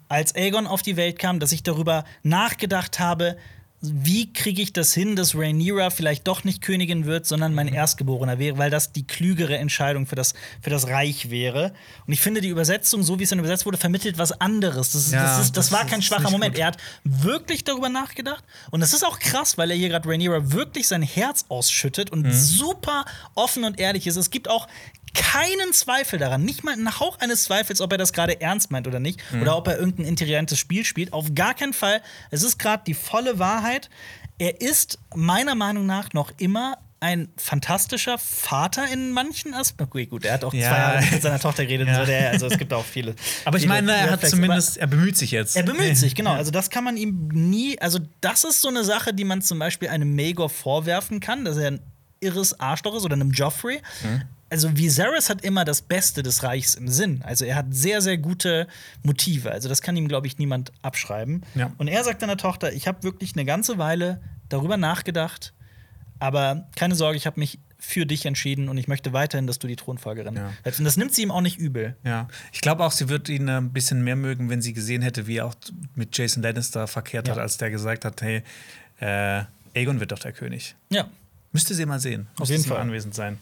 als 0.10 0.34
Aegon 0.34 0.66
auf 0.66 0.82
die 0.82 0.98
Welt 0.98 1.20
kam, 1.20 1.40
dass 1.40 1.52
ich 1.52 1.62
darüber 1.62 2.04
nachgedacht 2.24 3.00
habe, 3.00 3.38
wie 3.82 4.32
kriege 4.32 4.62
ich 4.62 4.74
das 4.74 4.94
hin, 4.94 5.16
dass 5.16 5.34
Rhaenyra 5.36 5.90
vielleicht 5.90 6.28
doch 6.28 6.44
nicht 6.44 6.62
Königin 6.62 7.06
wird, 7.06 7.26
sondern 7.26 7.56
mein 7.56 7.68
Erstgeborener 7.68 8.38
wäre, 8.38 8.60
weil 8.60 8.70
das 8.70 8.92
die 8.92 9.08
klügere 9.08 9.58
Entscheidung 9.58 10.06
für 10.06 10.16
das, 10.16 10.34
für 10.62 10.70
das 10.70 10.88
Reich 10.88 11.32
wäre. 11.32 11.74
Und 12.06 12.14
ich 12.14 12.22
finde, 12.22 12.42
die 12.42 12.50
Übersetzung, 12.50 13.02
so 13.02 13.18
wie 13.18 13.24
es 13.24 13.30
dann 13.32 13.40
übersetzt 13.40 13.66
wurde, 13.66 13.80
vermittelt 13.80 14.20
was 14.20 14.40
anderes. 14.40 14.92
Das, 14.92 15.12
Ja, 15.12 15.24
das, 15.24 15.46
ist, 15.46 15.58
das 15.58 15.70
das 15.70 15.72
war 15.72 15.86
kein 15.86 16.04
schwacher 16.04 16.30
Moment. 16.30 16.54
gut. 16.54 16.62
Er 16.62 16.68
hat 16.68 16.78
wirklich 17.04 17.64
darüber 17.64 17.90
nachgedacht. 17.90 18.44
Und 18.70 18.82
das 18.82 18.94
ist 18.94 19.04
auch 19.04 19.18
krass, 19.18 19.58
weil 19.58 19.72
er 19.72 19.78
hier 19.78 19.90
gerade 19.90 20.08
Rhaenyra 20.08 20.52
wirklich 20.52 20.88
sein 20.88 21.02
Herz 21.02 21.46
ausschüttet 21.50 22.12
und 22.12 22.32
super 22.32 23.06
offen 23.34 23.64
und 23.64 23.80
ehrlich 23.80 24.06
ist. 24.06 24.16
Es 24.16 24.30
gibt 24.30 24.48
auch 24.48 24.68
keinen 25.14 25.74
Zweifel 25.74 26.20
daran, 26.20 26.44
nicht 26.44 26.64
mal 26.64 26.74
einen 26.74 27.00
Hauch 27.00 27.20
eines 27.20 27.44
Zweifels, 27.44 27.82
ob 27.82 27.92
er 27.92 27.98
das 27.98 28.14
gerade 28.14 28.40
ernst 28.42 28.72
meint 28.72 28.88
oder 28.88 29.00
nicht, 29.00 29.22
oder 29.42 29.58
ob 29.58 29.68
er 29.68 29.78
irgendein 29.78 30.06
intelligentes 30.06 30.58
Spiel 30.60 30.86
spielt. 30.86 31.14
Auf 31.14 31.34
gar 31.36 31.54
keinen 31.54 31.74
Fall. 31.74 32.02
Es 32.30 32.44
ist 32.44 32.58
gerade 32.60 32.84
die 32.86 32.94
volle 32.94 33.40
Wahrheit. 33.40 33.90
Er 34.38 34.62
ist 34.62 35.00
meiner 35.16 35.56
Meinung 35.56 35.86
nach 35.86 36.14
noch 36.14 36.32
immer 36.38 36.78
ein 37.04 37.30
fantastischer 37.36 38.20
Vater 38.20 38.86
in 38.94 39.12
manchen 39.12 39.56
Aspekten. 39.56 39.90
Okay, 39.92 40.06
gut, 40.06 40.24
er 40.24 40.34
hat 40.36 40.44
auch 40.44 40.54
Ja. 40.54 40.70
zwei 40.70 40.78
Jahre 40.78 41.06
mit 41.12 41.22
seiner 41.24 41.40
Tochter 41.40 41.66
geredet. 41.66 41.88
Ja. 41.88 41.94
und 41.96 42.00
so, 42.02 42.06
der, 42.06 42.30
also 42.30 42.46
es 42.46 42.60
gibt 42.60 42.72
auch 42.74 42.86
viele. 42.86 43.16
Aber 43.46 43.58
ich 43.58 43.64
viele 43.64 43.74
meine, 43.74 43.92
er 43.94 44.12
hat 44.12 44.28
zumindest, 44.28 44.78
er 44.78 44.86
bemüht 44.86 45.18
sich 45.18 45.32
jetzt. 45.32 45.56
Er 45.58 45.64
bemüht 45.64 45.98
sich, 45.98 46.14
genau. 46.14 46.34
Also 46.34 46.52
das 46.52 46.70
kann 46.70 46.84
man 46.84 46.98
ihm 46.98 47.28
nie, 47.34 47.80
also 47.82 47.98
das 48.22 48.44
ist 48.44 48.62
so 48.62 48.68
eine 48.68 48.84
Sache, 48.84 49.16
die 49.16 49.24
man 49.24 49.42
zum 49.42 49.58
Beispiel 49.58 49.88
einem 49.90 50.16
Maegor 50.16 50.52
vorwerfen 50.52 51.20
kann, 51.20 51.44
dass 51.44 51.58
er 51.58 51.72
ein 51.72 51.80
irres 52.22 52.60
Arschloch 52.60 52.96
ist 52.96 53.04
oder 53.04 53.16
einem 53.16 53.32
Joffrey. 53.32 53.82
Mhm. 54.04 54.22
Also 54.50 54.76
Viserys 54.78 55.30
hat 55.30 55.44
immer 55.44 55.64
das 55.66 55.82
Beste 55.82 56.24
des 56.24 56.44
Reichs 56.44 56.76
im 56.76 56.88
Sinn. 56.90 57.22
Also 57.24 57.46
er 57.46 57.56
hat 57.56 57.68
sehr, 57.72 58.02
sehr 58.02 58.18
gute 58.18 58.68
Motive. 59.04 59.52
Also 59.52 59.70
das 59.70 59.82
kann 59.82 59.96
ihm, 59.96 60.08
glaube 60.08 60.28
ich, 60.28 60.38
niemand 60.38 60.72
abschreiben. 60.82 61.44
Ja. 61.56 61.72
Und 61.78 61.88
er 61.88 62.04
sagt 62.04 62.22
seiner 62.22 62.38
Tochter, 62.38 62.74
ich 62.74 62.88
habe 62.88 63.04
wirklich 63.04 63.34
eine 63.36 63.46
ganze 63.46 63.78
Weile 63.78 64.22
darüber 64.50 64.78
nachgedacht, 64.78 65.54
Aber 66.20 66.68
keine 66.76 66.94
Sorge, 66.94 67.18
ich 67.18 67.26
habe 67.26 67.40
mich 67.40 67.58
für 67.80 68.06
dich 68.06 68.28
entschieden 68.28 68.70
und 68.70 68.78
ich 68.78 68.88
möchte 68.88 69.12
weiterhin, 69.12 69.48
dass 69.48 69.58
du 69.58 69.66
die 69.68 69.76
Thronfolgerin 69.76 70.36
Ja. 70.36 70.52
bleibst. 70.62 70.80
Und 70.80 70.86
das 70.86 70.96
nimmt 70.98 71.16
sie 71.16 71.24
ihm 71.24 71.32
auch 71.32 71.42
nicht 71.42 71.58
übel. 71.58 71.96
Ja, 72.04 72.28
ich 72.52 72.62
glaube 72.62 72.84
auch, 72.86 72.92
sie 72.92 73.10
wird 73.10 73.28
ihn 73.28 73.48
äh, 73.48 73.54
ein 73.58 73.72
bisschen 73.74 74.04
mehr 74.04 74.16
mögen, 74.16 74.48
wenn 74.52 74.62
sie 74.62 74.74
gesehen 74.74 75.02
hätte, 75.02 75.26
wie 75.26 75.38
er 75.38 75.48
auch 75.48 75.56
mit 75.96 76.16
Jason 76.16 76.44
Lannister 76.44 76.86
verkehrt 76.88 77.28
hat, 77.28 77.38
Ja. 77.38 77.42
als 77.42 77.58
der 77.58 77.72
gesagt 77.72 78.06
hat, 78.06 78.22
hey, 78.22 78.44
äh, 79.00 79.46
Aegon 79.76 80.00
wird 80.00 80.12
doch 80.12 80.20
der 80.20 80.32
König. 80.34 80.76
Ja. 80.92 81.10
Müsste 81.52 81.74
sie 81.74 81.86
mal 81.86 82.00
sehen. 82.00 82.28
Müsste 82.40 82.54
jeden 82.54 82.66
Fall. 82.66 82.78
anwesend 82.78 83.16
sein. 83.16 83.38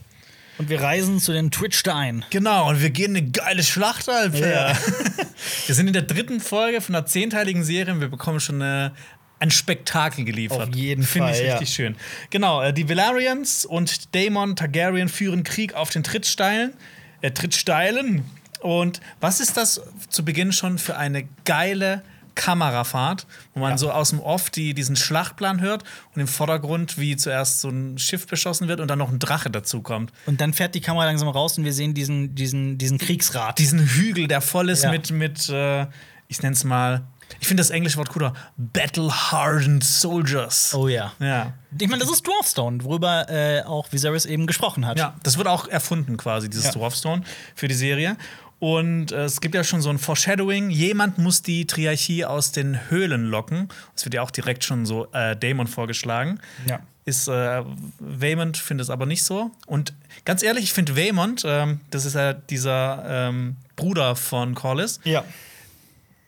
Und 0.59 0.67
wir 0.69 0.81
reisen 0.81 1.19
zu 1.19 1.31
den 1.31 1.51
Twitch-Steinen. 1.51 2.25
Genau, 2.31 2.67
und 2.67 2.81
wir 2.81 2.89
gehen 2.89 3.15
eine 3.15 3.25
geile 3.25 3.63
Schlacht, 3.63 4.09
Alter. 4.09 4.51
Ja. 4.51 4.77
Wir 5.67 5.75
sind 5.75 5.87
in 5.87 5.93
der 5.93 6.01
dritten 6.01 6.41
Folge 6.41 6.81
von 6.81 6.95
einer 6.95 7.05
zehnteiligen 7.05 7.63
Serie 7.63 7.93
und 7.93 8.01
wir 8.01 8.09
bekommen 8.09 8.41
schon 8.41 8.61
eine, 8.61 8.91
ein 9.39 9.51
Spektakel 9.51 10.25
geliefert. 10.25 10.69
Auf 10.69 10.75
jeden 10.75 11.03
Finde 11.03 11.31
ich 11.31 11.37
Fall, 11.37 11.45
ja. 11.45 11.53
richtig 11.53 11.73
schön. 11.73 11.95
Genau, 12.29 12.61
äh, 12.61 12.73
die 12.73 12.89
Valerians 12.89 13.65
und 13.65 14.13
Daemon 14.13 14.57
Targaryen 14.57 15.07
führen 15.07 15.43
Krieg 15.43 15.75
auf 15.75 15.91
den 15.91 16.03
Trittsteilen. 16.03 16.73
Äh, 17.21 17.31
Trittsteilen. 17.31 18.25
Und 18.59 18.99
was 19.21 19.39
ist 19.39 19.55
das 19.55 19.81
zu 20.09 20.25
Beginn 20.25 20.51
schon 20.51 20.77
für 20.77 20.97
eine 20.97 21.27
geile 21.45 22.03
Kamerafahrt, 22.39 23.27
wo 23.53 23.59
man 23.59 23.71
Ja. 23.71 23.77
so 23.77 23.91
aus 23.91 24.09
dem 24.11 24.19
Off 24.21 24.49
die, 24.49 24.73
diesen 24.73 24.95
Schlachtplan 24.95 25.59
hört 25.61 25.83
und 26.15 26.21
im 26.21 26.27
Vordergrund, 26.27 26.97
wie 26.97 27.15
zuerst 27.17 27.59
so 27.61 27.69
ein 27.69 27.97
Schiff 27.97 28.25
beschossen 28.27 28.67
wird 28.67 28.79
und 28.79 28.87
dann 28.87 28.97
noch 28.99 29.09
ein 29.11 29.19
Drache 29.19 29.49
dazukommt. 29.49 30.11
Und 30.25 30.39
dann 30.41 30.53
fährt 30.53 30.73
die 30.73 30.81
Kamera 30.81 31.05
langsam 31.05 31.27
raus 31.27 31.57
und 31.57 31.65
wir 31.65 31.73
sehen 31.73 31.93
diesen, 31.93 32.33
diesen, 32.35 32.77
diesen 32.77 32.97
Kriegsrat. 32.97 33.59
diesen 33.59 33.79
Hügel, 33.79 34.27
der 34.27 34.41
voll 34.41 34.69
ist 34.69 34.83
Ja. 34.83 34.91
mit, 34.91 35.11
mit 35.11 35.49
äh, 35.49 35.85
ich 36.27 36.41
nenne 36.41 36.53
es 36.53 36.63
mal, 36.63 37.03
ich 37.39 37.47
finde 37.47 37.61
das 37.61 37.69
englische 37.69 37.97
Wort 37.97 38.09
cooler, 38.09 38.33
Battle-Hardened 38.57 39.83
Soldiers. 39.83 40.73
oh 40.73 40.87
ja. 40.87 41.11
Ja. 41.19 41.53
Ich 41.79 41.87
meine, 41.87 42.01
das 42.01 42.11
ist 42.11 42.25
Dwarfstone, 42.25 42.83
worüber 42.83 43.29
äh, 43.29 43.61
auch 43.63 43.91
Viserys 43.91 44.25
eben 44.25 44.47
gesprochen 44.47 44.85
hat. 44.87 44.97
ja, 44.97 45.15
das 45.23 45.37
wird 45.37 45.47
auch 45.47 45.67
erfunden 45.67 46.17
quasi, 46.17 46.49
dieses 46.49 46.65
Ja. 46.65 46.71
Dwarfstone 46.71 47.23
für 47.55 47.67
die 47.67 47.75
Serie. 47.75 48.17
Und 48.59 49.11
äh, 49.13 49.23
es 49.23 49.39
gibt 49.41 49.55
ja 49.55 49.63
schon 49.63 49.81
so 49.81 49.89
ein 49.89 49.97
Foreshadowing. 49.97 50.69
Jemand 50.69 51.17
muss 51.17 51.41
die 51.41 51.65
Triarchie 51.65 52.25
aus 52.25 52.51
den 52.51 52.89
Höhlen 52.89 53.25
locken. 53.25 53.69
Es 53.95 54.03
wird 54.05 54.13
ja 54.15 54.21
auch 54.21 54.31
direkt 54.31 54.63
schon 54.65 54.85
so 54.85 55.07
äh, 55.13 55.35
Daemon 55.37 55.67
vorgeschlagen. 55.67 56.39
Ja. 56.67 56.81
Ist 57.05 57.27
äh, 57.29 57.63
Waymond 57.99 58.57
findet 58.57 58.83
es 58.83 58.89
aber 58.89 59.05
nicht 59.05 59.23
so. 59.23 59.51
Und 59.65 59.93
ganz 60.25 60.43
ehrlich, 60.43 60.65
ich 60.65 60.73
finde 60.73 60.95
Waymond, 60.97 61.43
ähm, 61.45 61.79
das 61.89 62.03
ist 62.05 62.15
ja 62.15 62.33
dieser 62.33 63.03
ähm, 63.29 63.55
Bruder 63.77 64.15
von 64.17 64.53
Corlys, 64.55 64.99
Ja. 65.05 65.23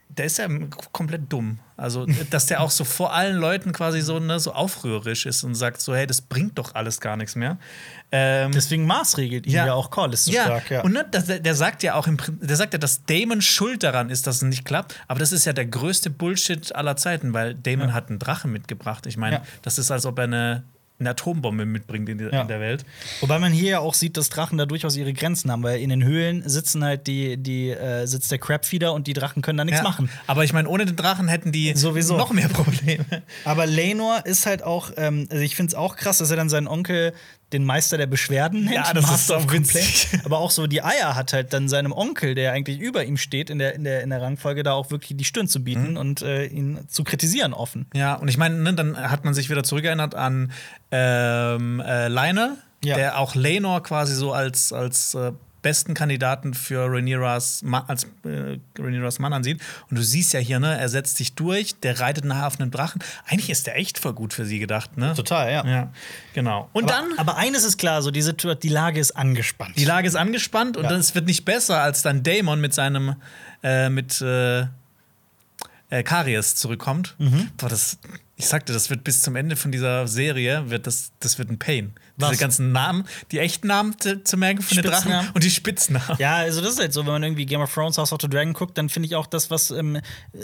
der 0.09 0.25
ist 0.25 0.37
ja 0.37 0.47
komplett 0.93 1.31
dumm. 1.31 1.59
Also, 1.81 2.05
dass 2.29 2.45
der 2.45 2.61
auch 2.61 2.69
so 2.71 2.83
vor 2.83 3.13
allen 3.13 3.35
Leuten 3.37 3.71
quasi 3.73 4.01
so, 4.01 4.19
ne, 4.19 4.39
so 4.39 4.53
aufrührerisch 4.53 5.25
ist 5.25 5.43
und 5.43 5.55
sagt 5.55 5.81
so, 5.81 5.95
hey, 5.95 6.05
das 6.07 6.21
bringt 6.21 6.57
doch 6.57 6.75
alles 6.75 7.01
gar 7.01 7.17
nichts 7.17 7.35
mehr. 7.35 7.57
Ähm, 8.11 8.51
Deswegen 8.51 8.85
maßregelt 8.85 9.45
ihn 9.47 9.53
Ja. 9.53 9.65
ja, 9.67 9.73
auch 9.73 9.89
Corlys 9.89 10.25
so 10.25 10.31
ja, 10.31 10.43
stark. 10.43 10.69
Ja. 10.69 10.81
und 10.81 10.91
ne, 10.93 11.05
das, 11.09 11.25
der 11.25 11.55
sagt 11.55 11.81
ja 11.83 11.95
auch 11.95 12.07
im 12.07 12.17
der 12.41 12.55
sagt 12.55 12.73
ja, 12.73 12.79
dass 12.79 13.03
Damon 13.05 13.41
schuld 13.41 13.83
daran 13.83 14.09
ist, 14.09 14.27
dass 14.27 14.37
es 14.37 14.41
nicht 14.43 14.65
klappt. 14.65 14.95
Aber 15.07 15.19
das 15.19 15.31
ist 15.31 15.45
ja 15.45 15.53
der 15.53 15.65
größte 15.65 16.09
Bullshit 16.09 16.75
aller 16.75 16.95
Zeiten, 16.97 17.33
weil 17.33 17.55
Damon 17.55 17.89
Ja. 17.89 17.93
hat 17.95 18.09
einen 18.09 18.19
Drachen 18.19 18.51
mitgebracht. 18.51 19.05
Ich 19.07 19.17
meine, 19.17 19.41
das 19.61 19.77
ist, 19.79 19.91
als 19.91 20.05
ob 20.05 20.17
er 20.19 20.25
eine, 20.25 20.63
eine 21.01 21.09
Atombombe 21.11 21.65
mitbringt 21.65 22.07
in, 22.07 22.19
Ja. 22.19 22.41
in 22.43 22.47
der 22.47 22.59
Welt. 22.61 22.85
Wobei 23.19 23.37
man 23.39 23.51
hier 23.51 23.69
ja 23.71 23.79
auch 23.79 23.93
sieht, 23.93 24.15
dass 24.15 24.29
Drachen 24.29 24.57
da 24.57 24.65
durchaus 24.65 24.95
ihre 24.95 25.11
Grenzen 25.11 25.51
haben, 25.51 25.63
weil 25.63 25.81
in 25.81 25.89
den 25.89 26.03
Höhlen 26.03 26.47
sitzen 26.47 26.83
halt 26.83 27.07
die, 27.07 27.35
die 27.37 27.71
äh, 27.71 28.05
sitzt 28.05 28.31
der 28.31 28.37
Crabfeeder 28.39 28.93
und 28.93 29.07
die 29.07 29.13
Drachen 29.13 29.41
können 29.41 29.57
da 29.57 29.65
nichts 29.65 29.79
Ja. 29.81 29.83
machen. 29.83 30.09
Aber 30.27 30.43
ich 30.45 30.53
meine, 30.53 30.69
ohne 30.69 30.85
den 30.85 30.95
Drachen 30.95 31.27
hätten 31.27 31.51
die 31.51 31.73
Sowieso. 31.75 32.15
noch 32.17 32.31
mehr 32.31 32.47
Probleme. 32.49 33.05
Aber 33.43 33.65
Lenor 33.65 34.25
ist 34.25 34.45
halt 34.45 34.63
auch, 34.63 34.91
ähm, 34.95 35.27
also 35.29 35.43
ich 35.43 35.55
finde 35.55 35.71
es 35.71 35.75
auch 35.75 35.95
krass, 35.97 36.19
dass 36.19 36.29
er 36.31 36.37
dann 36.37 36.49
seinen 36.49 36.67
Onkel 36.67 37.13
den 37.53 37.65
Meister 37.65 37.97
der 37.97 38.07
Beschwerden 38.07 38.63
nennt. 38.65 38.75
Ja, 38.75 38.93
das 38.93 39.03
ist 39.05 39.09
Master 39.11 39.37
of 39.37 39.43
so 39.43 39.51
witzig. 39.51 40.07
Complaint. 40.09 40.25
Aber 40.25 40.39
auch 40.39 40.51
so 40.51 40.67
die 40.67 40.83
Eier 40.83 41.15
hat 41.15 41.33
halt 41.33 41.53
dann 41.53 41.67
seinem 41.69 41.91
Onkel, 41.91 42.35
der 42.35 42.53
eigentlich 42.53 42.79
über 42.79 43.03
ihm 43.03 43.17
steht, 43.17 43.49
in 43.49 43.59
der, 43.59 43.75
in 43.75 43.83
der, 43.83 44.01
in 44.03 44.09
der 44.09 44.21
Rangfolge 44.21 44.63
da 44.63 44.73
auch 44.73 44.91
wirklich 44.91 45.17
die 45.17 45.25
Stirn 45.25 45.47
zu 45.47 45.59
Mhm. 45.59 45.63
bieten 45.63 45.97
und 45.97 46.21
äh, 46.21 46.45
ihn 46.45 46.79
zu 46.87 47.03
kritisieren 47.03 47.53
offen. 47.53 47.87
Ja, 47.93 48.15
und 48.15 48.27
ich 48.27 48.37
meine, 48.37 48.55
ne, 48.55 48.73
dann 48.73 48.97
hat 48.97 49.25
man 49.25 49.33
sich 49.33 49.49
wieder 49.49 49.63
zurückerinnert 49.63 50.15
an 50.15 50.51
ähm, 50.91 51.79
äh, 51.85 52.07
Lionel, 52.07 52.57
Ja. 52.83 52.95
der 52.95 53.17
auch 53.19 53.35
Lenor 53.35 53.83
quasi 53.83 54.15
so 54.15 54.33
als, 54.33 54.73
als 54.73 55.13
äh, 55.15 55.31
besten 55.61 55.93
Kandidaten 55.93 56.53
für 56.53 56.85
Rhaenyras, 56.91 57.61
Ma 57.63 57.85
als 57.87 58.05
äh, 58.25 58.57
Rhaenyras 58.79 59.19
Mann 59.19 59.33
ansieht. 59.33 59.61
Und 59.89 59.97
du 59.97 60.03
siehst 60.03 60.33
ja 60.33 60.39
hier, 60.39 60.59
ne, 60.59 60.77
er 60.79 60.89
setzt 60.89 61.17
sich 61.17 61.33
durch, 61.35 61.75
der 61.81 61.99
reitet 61.99 62.25
nachher 62.25 62.47
auf 62.47 62.59
einen 62.59 62.71
Drachen. 62.71 63.01
Eigentlich 63.27 63.49
ist 63.49 63.67
der 63.67 63.77
echt 63.77 63.99
voll 63.99 64.13
gut 64.13 64.33
für 64.33 64.45
sie 64.45 64.59
gedacht, 64.59 64.97
ne? 64.97 65.13
Total, 65.15 65.51
ja. 65.51 65.65
Ja, 65.65 65.91
genau. 66.33 66.69
Und 66.73 66.85
Aber, 66.91 66.93
dann, 66.93 67.19
aber 67.19 67.37
eines 67.37 67.63
ist 67.63 67.77
klar, 67.77 68.01
so 68.01 68.11
die, 68.11 68.21
Situ- 68.21 68.55
die 68.55 68.69
Lage 68.69 68.99
ist 68.99 69.11
angespannt. 69.11 69.77
die 69.77 69.85
Lage 69.85 70.07
ist 70.07 70.15
angespannt 70.15 70.77
und 70.77 70.83
Ja. 70.85 70.95
es 70.95 71.13
wird 71.15 71.25
nicht 71.27 71.45
besser, 71.45 71.81
als 71.81 72.01
dann 72.01 72.23
Daemon 72.23 72.59
mit 72.61 72.73
seinem, 72.73 73.15
äh, 73.63 73.89
mit 73.89 74.19
äh, 74.21 74.61
äh, 75.89 76.03
Karies 76.03 76.55
zurückkommt. 76.55 77.15
Mhm. 77.19 77.49
Boah, 77.57 77.69
das, 77.69 77.97
ich 78.41 78.47
sagte, 78.47 78.73
das 78.73 78.89
wird 78.89 79.03
bis 79.03 79.21
zum 79.21 79.35
Ende 79.35 79.55
von 79.55 79.71
dieser 79.71 80.07
Serie, 80.07 80.71
wird 80.71 80.87
das, 80.87 81.11
das 81.19 81.37
wird 81.37 81.51
ein 81.51 81.59
Pain. 81.59 81.93
Was? 82.17 82.31
Diese 82.31 82.41
ganzen 82.41 82.71
Namen, 82.71 83.05
die 83.31 83.37
echten 83.37 83.67
Namen 83.67 83.99
zu, 83.99 84.23
zu 84.23 84.35
merken 84.35 84.63
von 84.63 84.77
den 84.77 84.85
Drachen 84.85 85.29
und 85.35 85.43
die 85.43 85.51
Spitznamen. 85.51 86.17
Ja, 86.17 86.37
also 86.37 86.59
das 86.61 86.73
ist 86.73 86.79
halt 86.79 86.91
so, 86.91 87.05
wenn 87.05 87.13
man 87.13 87.23
irgendwie 87.23 87.45
Game 87.45 87.61
of 87.61 87.71
Thrones, 87.71 87.99
House 87.99 88.11
of 88.11 88.19
the 88.19 88.27
Dragon 88.27 88.53
guckt, 88.53 88.79
dann 88.79 88.89
finde 88.89 89.05
ich 89.05 89.15
auch 89.15 89.27
das, 89.27 89.51
was, 89.51 89.69
ähm, 89.69 90.01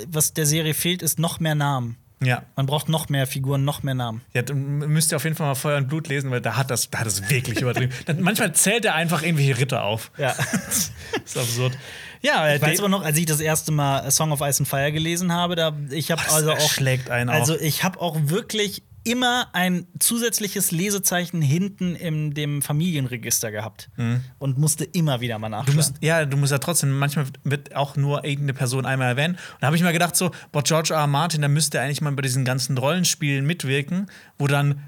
was 0.08 0.34
der 0.34 0.46
Serie 0.46 0.76
fehlt, 0.76 1.02
ist 1.02 1.18
noch 1.18 1.40
mehr 1.40 1.56
Namen. 1.56 1.98
Ja. 2.22 2.44
Man 2.56 2.68
braucht 2.68 2.88
noch 2.88 3.10
mehr 3.10 3.26
Figuren, 3.26 3.66
noch 3.66 3.82
mehr 3.82 3.96
Namen. 3.96 4.22
Ja, 4.34 4.44
dann 4.44 4.78
müsst 4.78 5.12
ihr 5.12 5.16
auf 5.16 5.24
jeden 5.24 5.36
Fall 5.36 5.48
mal 5.48 5.56
Feuer 5.56 5.78
und 5.78 5.88
Blut 5.88 6.08
lesen, 6.08 6.30
weil 6.30 6.42
da 6.42 6.56
hat 6.56 6.70
das, 6.70 6.92
da 6.92 7.00
hat 7.00 7.08
das 7.08 7.30
wirklich 7.32 7.62
übertrieben. 7.62 7.92
Manchmal 8.20 8.54
zählt 8.54 8.86
er 8.86 8.94
einfach 8.94 9.24
irgendwelche 9.24 9.58
Ritter 9.58 9.84
auf. 9.84 10.12
Ja. 10.18 10.36
Das 10.68 10.92
ist 11.26 11.38
absurd. 11.38 11.78
Ja, 12.22 12.48
äh, 12.48 12.56
Ich 12.58 12.62
weiß 12.62 12.78
Da- 12.78 12.84
aber 12.84 12.90
noch, 12.90 13.04
als 13.04 13.18
ich 13.18 13.26
das 13.26 13.40
erste 13.40 13.72
Mal 13.72 14.00
A 14.02 14.12
Song 14.12 14.32
of 14.32 14.42
Ice 14.42 14.60
and 14.62 14.68
Fire 14.68 14.92
gelesen 14.92 15.32
habe, 15.32 15.56
da 15.56 15.74
ich 15.90 16.12
habe 16.12 16.22
also 16.30 16.52
auch 16.52 16.56
erschlägt 16.60 17.10
einen 17.10 17.30
also 17.30 17.60
ich 17.60 17.84
habe 17.84 18.00
auch 18.02 18.16
wirklich 18.24 18.84
immer 19.04 19.48
ein 19.54 19.88
zusätzliches 20.00 20.72
Lesezeichen 20.72 21.42
hinten 21.42 21.96
in 21.96 22.34
dem 22.34 22.62
Familienregister 22.62 23.52
gehabt 23.52 23.90
und 24.38 24.58
musste 24.58 24.84
immer 24.84 25.22
wieder 25.22 25.40
mal 25.40 25.48
Mhm. 25.48 25.52
Du 25.52 25.58
nachschauen. 25.60 25.76
musst, 25.78 25.94
ja, 26.02 26.26
du 26.26 26.36
musst 26.36 26.52
ja 26.52 26.58
trotzdem, 26.58 26.92
manchmal 27.00 27.26
wird 27.46 27.74
auch 27.74 27.96
nur 27.96 28.26
irgendeine 28.26 28.54
Person 28.54 28.86
einmal 28.86 29.08
erwähnt. 29.08 29.36
Und 29.38 29.62
da 29.62 29.68
habe 29.68 29.78
ich 29.78 29.82
mir 29.84 29.94
gedacht, 29.94 30.18
so, 30.18 30.32
boah, 30.52 30.62
George 30.62 30.94
R. 30.94 31.00
R. 31.00 31.08
Martin, 31.08 31.40
der 31.40 31.50
müsste 31.50 31.80
eigentlich 31.80 32.02
mal 32.02 32.12
bei 32.12 32.22
diesen 32.22 32.44
ganzen 32.44 32.78
Rollenspielen 32.78 33.46
mitwirken, 33.46 34.08
wo 34.38 34.48
dann, 34.48 34.84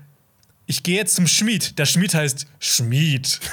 ich 0.65 0.83
gehe 0.83 0.97
jetzt 0.97 1.15
zum 1.15 1.25
Schmied. 1.25 1.79
Der 1.79 1.85
Schmied 1.85 2.13
heißt 2.13 2.45
Schmied. 2.59 3.39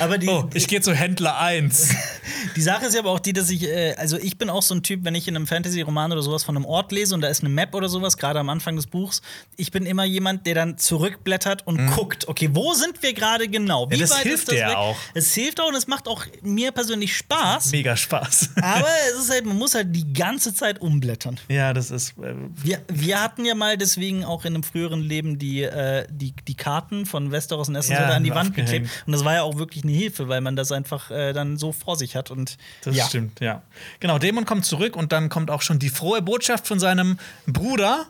aber 0.00 0.18
die, 0.18 0.28
Oh, 0.28 0.48
ich 0.54 0.66
gehe 0.68 0.80
zu 0.80 0.92
Händler 0.94 1.38
1. 1.38 1.94
Die 2.56 2.62
Sache 2.62 2.86
ist 2.86 2.94
ja 2.94 3.00
aber 3.00 3.10
auch 3.10 3.18
die, 3.20 3.32
dass 3.32 3.48
ich, 3.50 3.64
äh, 3.64 3.94
also 3.96 4.16
ich 4.18 4.36
bin 4.38 4.48
auch 4.50 4.62
so 4.62 4.74
ein 4.74 4.82
Typ, 4.82 5.00
wenn 5.04 5.14
ich 5.14 5.26
in 5.28 5.34
einem 5.34 5.46
Fantasy-Roman 5.46 6.12
oder 6.12 6.22
sowas 6.22 6.44
von 6.44 6.56
einem 6.56 6.66
Ort 6.66 6.92
lese 6.92 7.14
und 7.14 7.20
da 7.22 7.28
ist 7.28 7.40
eine 7.40 7.48
Map 7.48 7.74
oder 7.74 7.88
sowas, 7.88 8.16
gerade 8.16 8.38
am 8.38 8.48
Anfang 8.48 8.76
des 8.76 8.86
Buchs, 8.86 9.22
ich 9.56 9.70
bin 9.72 9.86
immer 9.86 10.04
jemand, 10.04 10.46
der 10.46 10.54
dann 10.54 10.78
zurückblättert 10.78 11.66
und 11.66 11.86
guckt, 11.88 12.28
okay, 12.28 12.50
wo 12.52 12.74
sind 12.74 13.02
wir 13.02 13.12
gerade 13.14 13.48
genau? 13.48 13.90
Wie 13.90 13.94
Mhm. 13.94 14.00
Ja, 14.00 14.06
das 14.06 14.16
weit 14.16 14.22
hilft 14.24 14.38
ist 14.40 14.48
das 14.48 14.54
dir 14.56 14.66
weg? 14.68 14.76
auch. 14.76 14.96
Es 15.14 15.34
hilft 15.34 15.60
auch 15.60 15.68
und 15.68 15.74
es 15.74 15.86
macht 15.86 16.06
auch 16.08 16.24
mir 16.42 16.70
persönlich 16.72 17.16
Spaß. 17.16 17.72
Mega 17.72 17.96
Spaß. 17.96 18.50
aber 18.60 18.86
es 19.14 19.24
ist 19.24 19.30
halt, 19.30 19.46
man 19.46 19.56
muss 19.58 19.74
halt 19.74 19.94
die 19.94 20.12
ganze 20.12 20.54
Zeit 20.54 20.80
umblättern. 20.80 21.38
ja, 21.48 21.72
das 21.72 21.90
ist. 21.90 22.10
Äh, 22.18 22.34
Wir, 22.62 22.80
wir 22.88 23.20
hatten 23.22 23.44
ja 23.44 23.54
mal 23.54 23.76
deswegen 23.78 24.24
auch 24.24 24.44
in 24.44 24.54
einem 24.54 24.62
früheren 24.62 25.00
Leben 25.00 25.38
die, 25.38 25.62
äh, 25.62 26.06
die, 26.10 26.34
die 26.46 26.54
Karten 26.56 27.06
von 27.06 27.30
Westeros 27.32 27.68
und 27.68 27.76
Essen 27.76 27.92
Ja, 27.92 28.08
an 28.08 28.24
die 28.24 28.34
Wand 28.34 28.54
geklebt. 28.54 28.88
Und 29.06 29.12
das 29.12 29.24
war 29.24 29.34
ja 29.34 29.42
auch 29.42 29.56
wirklich 29.58 29.83
eine 29.84 29.92
Hilfe, 29.92 30.28
weil 30.28 30.40
man 30.40 30.56
das 30.56 30.72
einfach 30.72 31.10
äh, 31.10 31.32
dann 31.32 31.56
so 31.56 31.72
vor 31.72 31.96
sich 31.96 32.16
hat. 32.16 32.30
Und 32.30 32.56
Das 32.82 32.96
ja. 32.96 33.06
stimmt, 33.06 33.40
ja. 33.40 33.62
Genau, 34.00 34.18
Dämon 34.18 34.44
kommt 34.44 34.64
zurück 34.64 34.96
und 34.96 35.12
dann 35.12 35.28
kommt 35.28 35.50
auch 35.50 35.62
schon 35.62 35.78
die 35.78 35.90
frohe 35.90 36.22
Botschaft 36.22 36.66
von 36.66 36.80
seinem 36.80 37.18
Bruder. 37.46 38.06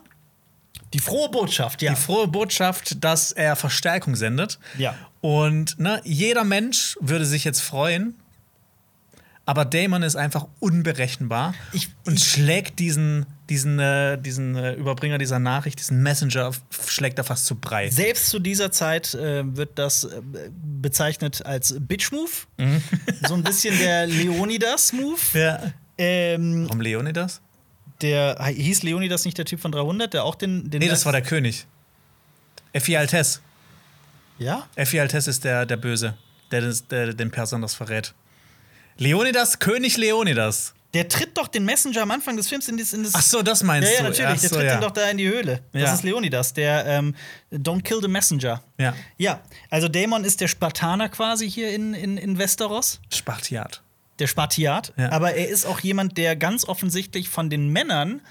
Die 0.93 0.99
frohe 0.99 1.29
Botschaft, 1.29 1.81
ja. 1.81 1.91
Die 1.91 1.97
frohe 1.99 2.27
Botschaft, 2.27 3.03
dass 3.03 3.31
er 3.31 3.55
Verstärkung 3.55 4.15
sendet. 4.15 4.59
Ja. 4.77 4.95
Und 5.21 5.79
ne, 5.79 6.01
jeder 6.03 6.43
Mensch 6.43 6.97
würde 7.01 7.25
sich 7.25 7.43
jetzt 7.43 7.61
freuen. 7.61 8.15
Aber 9.47 9.63
Damon 9.63 10.01
ist 10.01 10.15
einfach 10.15 10.47
unberechenbar 10.59 11.53
Ich- 11.71 11.89
und 12.05 12.15
ich- 12.15 12.23
schlägt 12.27 12.79
diesen, 12.79 13.27
diesen, 13.49 13.77
äh, 13.77 14.17
diesen 14.19 14.55
äh, 14.55 14.73
Überbringer 14.73 15.19
dieser 15.19 15.37
Nachricht, 15.37 15.77
diesen 15.79 16.01
Messenger, 16.01 16.51
schlägt 16.87 17.19
er 17.19 17.23
fast 17.23 17.45
zu 17.45 17.55
Brei. 17.55 17.91
Selbst 17.91 18.29
zu 18.29 18.39
dieser 18.39 18.71
Zeit 18.71 19.13
äh, 19.13 19.43
wird 19.55 19.77
das 19.77 20.03
äh, 20.05 20.21
bezeichnet 20.81 21.45
als 21.45 21.75
Bitch-Move. 21.79 22.31
So 23.27 23.33
ein 23.35 23.43
bisschen 23.43 23.77
der 23.77 24.07
Leonidas-Move. 24.07 25.19
Ja. 25.33 25.59
Ähm, 25.97 26.65
Warum 26.67 26.81
Leonidas? 26.81 27.41
der 28.01 28.37
hieß 28.43 28.83
Leonidas 28.83 29.23
nicht 29.25 29.37
der 29.37 29.45
Typ 29.45 29.61
von 29.61 29.71
300, 29.71 30.13
der 30.13 30.25
auch 30.25 30.35
den. 30.35 30.69
den 30.69 30.79
Nee, 30.81 30.89
das 30.89 31.05
war 31.05 31.13
der 31.13 31.21
König. 31.21 31.65
Effi 32.73 32.97
Altes. 32.97 33.41
Ja? 34.37 34.67
Effi 34.75 34.99
Altes 34.99 35.27
ist 35.27 35.45
der, 35.45 35.65
der 35.65 35.77
Böse, 35.77 36.15
der, 36.51 36.59
des- 36.61 36.87
der 36.87 37.13
den 37.13 37.31
Persern 37.31 37.61
das 37.61 37.73
verrät. 37.75 38.13
Leonidas, 38.97 39.59
König 39.59 39.97
Leonidas. 39.97 40.73
Der 40.93 41.09
tritt 41.09 41.37
doch 41.37 41.49
den 41.49 41.65
Messenger 41.65 42.03
am 42.03 42.11
Anfang 42.11 42.37
des 42.37 42.47
Films 42.47 42.69
in 42.69 42.77
das. 42.77 42.93
In 42.93 43.03
das 43.03 43.13
Ach 43.15 43.21
so, 43.21 43.41
das 43.41 43.63
meinst 43.63 43.89
ja, 43.89 43.95
ja, 43.97 44.01
du? 44.03 44.09
natürlich. 44.09 44.27
Ach 44.31 44.39
der 44.39 44.49
so, 44.49 44.55
tritt 44.55 44.65
ja. 44.67 44.75
den 44.77 44.81
doch 44.81 44.91
da 44.91 45.09
in 45.09 45.17
die 45.17 45.27
Höhle. 45.27 45.61
Das 45.73 45.81
Ja. 45.81 45.93
ist 45.93 46.03
Leonidas, 46.03 46.53
der 46.53 46.85
ähm, 46.85 47.13
Don't 47.51 47.81
kill 47.81 47.99
the 48.01 48.07
Messenger. 48.07 48.63
Ja. 48.77 48.95
Ja, 49.17 49.41
also 49.69 49.89
Daemon 49.89 50.23
ist 50.23 50.39
der 50.39 50.47
Spartaner 50.47 51.09
quasi 51.09 51.51
hier 51.51 51.71
in, 51.71 51.93
in, 51.93 52.17
in 52.17 52.37
Westeros. 52.37 53.01
Spartiat. 53.13 53.81
Der 54.19 54.27
Spartiat. 54.27 54.93
Ja. 54.95 55.11
Aber 55.11 55.33
er 55.33 55.49
ist 55.49 55.65
auch 55.65 55.81
jemand, 55.81 56.17
der 56.17 56.37
ganz 56.37 56.63
offensichtlich 56.65 57.27
von 57.27 57.49
den 57.49 57.67
Männern 57.67 58.21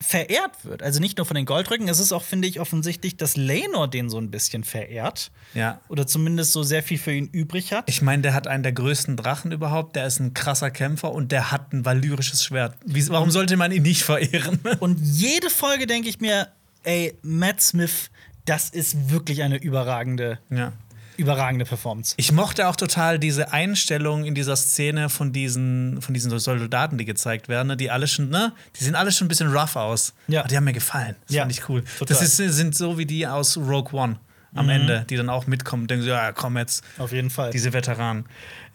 verehrt 0.00 0.64
wird. 0.64 0.82
Also 0.82 1.00
nicht 1.00 1.16
nur 1.16 1.26
von 1.26 1.34
den 1.34 1.46
Goldrücken. 1.46 1.88
Es 1.88 1.98
ist 1.98 2.12
auch, 2.12 2.22
finde 2.22 2.48
ich, 2.48 2.60
offensichtlich, 2.60 3.16
dass 3.16 3.36
Lenor 3.36 3.88
den 3.88 4.10
so 4.10 4.18
ein 4.18 4.30
bisschen 4.30 4.62
verehrt. 4.62 5.30
Ja. 5.54 5.80
Oder 5.88 6.06
zumindest 6.06 6.52
so 6.52 6.62
sehr 6.62 6.82
viel 6.82 6.98
für 6.98 7.12
ihn 7.12 7.28
übrig 7.28 7.72
hat. 7.72 7.88
Ich 7.88 8.02
meine, 8.02 8.22
der 8.22 8.34
hat 8.34 8.46
einen 8.46 8.62
der 8.62 8.72
größten 8.72 9.16
Drachen 9.16 9.52
überhaupt, 9.52 9.96
der 9.96 10.06
ist 10.06 10.20
ein 10.20 10.34
krasser 10.34 10.70
Kämpfer 10.70 11.12
und 11.12 11.32
der 11.32 11.50
hat 11.50 11.72
ein 11.72 11.84
valyrisches 11.84 12.44
Schwert. 12.44 12.76
Wie, 12.84 13.08
warum 13.08 13.30
sollte 13.30 13.56
man 13.56 13.72
ihn 13.72 13.82
nicht 13.82 14.02
verehren? 14.02 14.60
Und 14.80 15.00
jede 15.00 15.50
Folge 15.50 15.86
denke 15.86 16.08
ich 16.08 16.20
mir, 16.20 16.48
ey, 16.82 17.16
Matt 17.22 17.62
Smith, 17.62 18.10
das 18.44 18.70
ist 18.70 19.10
wirklich 19.10 19.42
eine 19.42 19.56
überragende, 19.56 20.38
ja. 20.50 20.72
Überragende 21.16 21.64
Performance. 21.64 22.14
Ich 22.16 22.32
mochte 22.32 22.68
auch 22.68 22.76
total 22.76 23.18
diese 23.18 23.52
Einstellung 23.52 24.24
in 24.24 24.34
dieser 24.34 24.56
Szene 24.56 25.08
von 25.08 25.32
diesen, 25.32 26.00
von 26.02 26.14
diesen 26.14 26.36
Soldaten, 26.38 26.98
die 26.98 27.04
gezeigt 27.04 27.48
werden, 27.48 27.68
ne? 27.68 27.76
die 27.76 27.90
alle 27.90 28.06
schon, 28.06 28.28
ne, 28.28 28.52
die 28.78 28.84
sehen 28.84 28.94
alle 28.94 29.12
schon 29.12 29.26
ein 29.26 29.28
bisschen 29.28 29.52
rough 29.54 29.76
aus. 29.76 30.14
Ja. 30.28 30.40
Aber 30.40 30.48
die 30.48 30.56
haben 30.56 30.64
mir 30.64 30.72
gefallen. 30.72 31.16
Das 31.26 31.34
Ja, 31.36 31.42
fand 31.42 31.52
ich 31.52 31.68
cool. 31.68 31.82
total. 31.98 32.06
Das 32.16 32.22
ist, 32.22 32.36
sind 32.36 32.74
so 32.76 32.98
wie 32.98 33.06
die 33.06 33.26
aus 33.26 33.56
Rogue 33.56 33.92
One 33.98 34.16
am 34.54 34.70
Ende, 34.70 35.04
die 35.10 35.16
dann 35.16 35.28
auch 35.28 35.46
mitkommen 35.46 35.82
und 35.82 35.90
denken 35.90 36.04
so, 36.04 36.10
ja, 36.10 36.32
komm 36.32 36.56
jetzt, 36.56 36.82
Auf 36.96 37.12
jeden 37.12 37.28
Fall. 37.28 37.50
diese 37.50 37.74
Veteranen. 37.74 38.24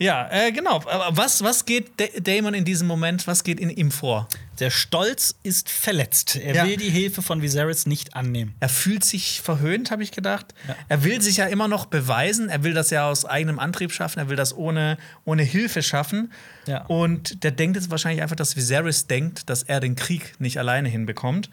Ja, 0.01 0.27
äh, 0.31 0.51
genau. 0.51 0.77
Aber 0.77 1.09
was, 1.15 1.43
was 1.43 1.65
geht 1.65 1.91
Da- 1.97 2.19
Damon 2.19 2.53
in 2.55 2.65
diesem 2.65 2.87
Moment, 2.87 3.27
was 3.27 3.43
geht 3.43 3.59
in 3.59 3.69
ihm 3.69 3.91
vor? 3.91 4.27
Der 4.59 4.69
Stolz 4.71 5.35
ist 5.43 5.69
verletzt. 5.69 6.35
Er 6.35 6.55
Ja. 6.55 6.65
will 6.65 6.75
die 6.77 6.89
Hilfe 6.89 7.21
von 7.21 7.41
Viserys 7.41 7.85
nicht 7.85 8.15
annehmen. 8.15 8.55
Er 8.59 8.69
fühlt 8.69 9.03
sich 9.03 9.41
verhöhnt, 9.41 9.91
habe 9.91 10.01
ich 10.03 10.11
gedacht. 10.11 10.53
Ja. 10.67 10.75
Er 10.87 11.03
will 11.03 11.21
sich 11.21 11.37
ja 11.37 11.45
immer 11.45 11.67
noch 11.67 11.85
beweisen. 11.85 12.49
Er 12.49 12.63
will 12.63 12.73
das 12.73 12.89
ja 12.89 13.07
aus 13.09 13.25
eigenem 13.25 13.59
Antrieb 13.59 13.91
schaffen. 13.91 14.19
Er 14.19 14.29
will 14.29 14.35
das 14.35 14.55
ohne, 14.55 14.97
ohne 15.25 15.43
Hilfe 15.43 15.81
schaffen. 15.83 16.31
Ja. 16.67 16.85
Und 16.85 17.43
der 17.43 17.51
denkt 17.51 17.75
jetzt 17.77 17.91
wahrscheinlich 17.91 18.21
einfach, 18.23 18.35
dass 18.35 18.55
Viserys 18.55 19.07
denkt, 19.07 19.49
dass 19.49 19.63
er 19.63 19.79
den 19.79 19.95
Krieg 19.95 20.33
nicht 20.39 20.57
alleine 20.57 20.89
hinbekommt. 20.89 21.49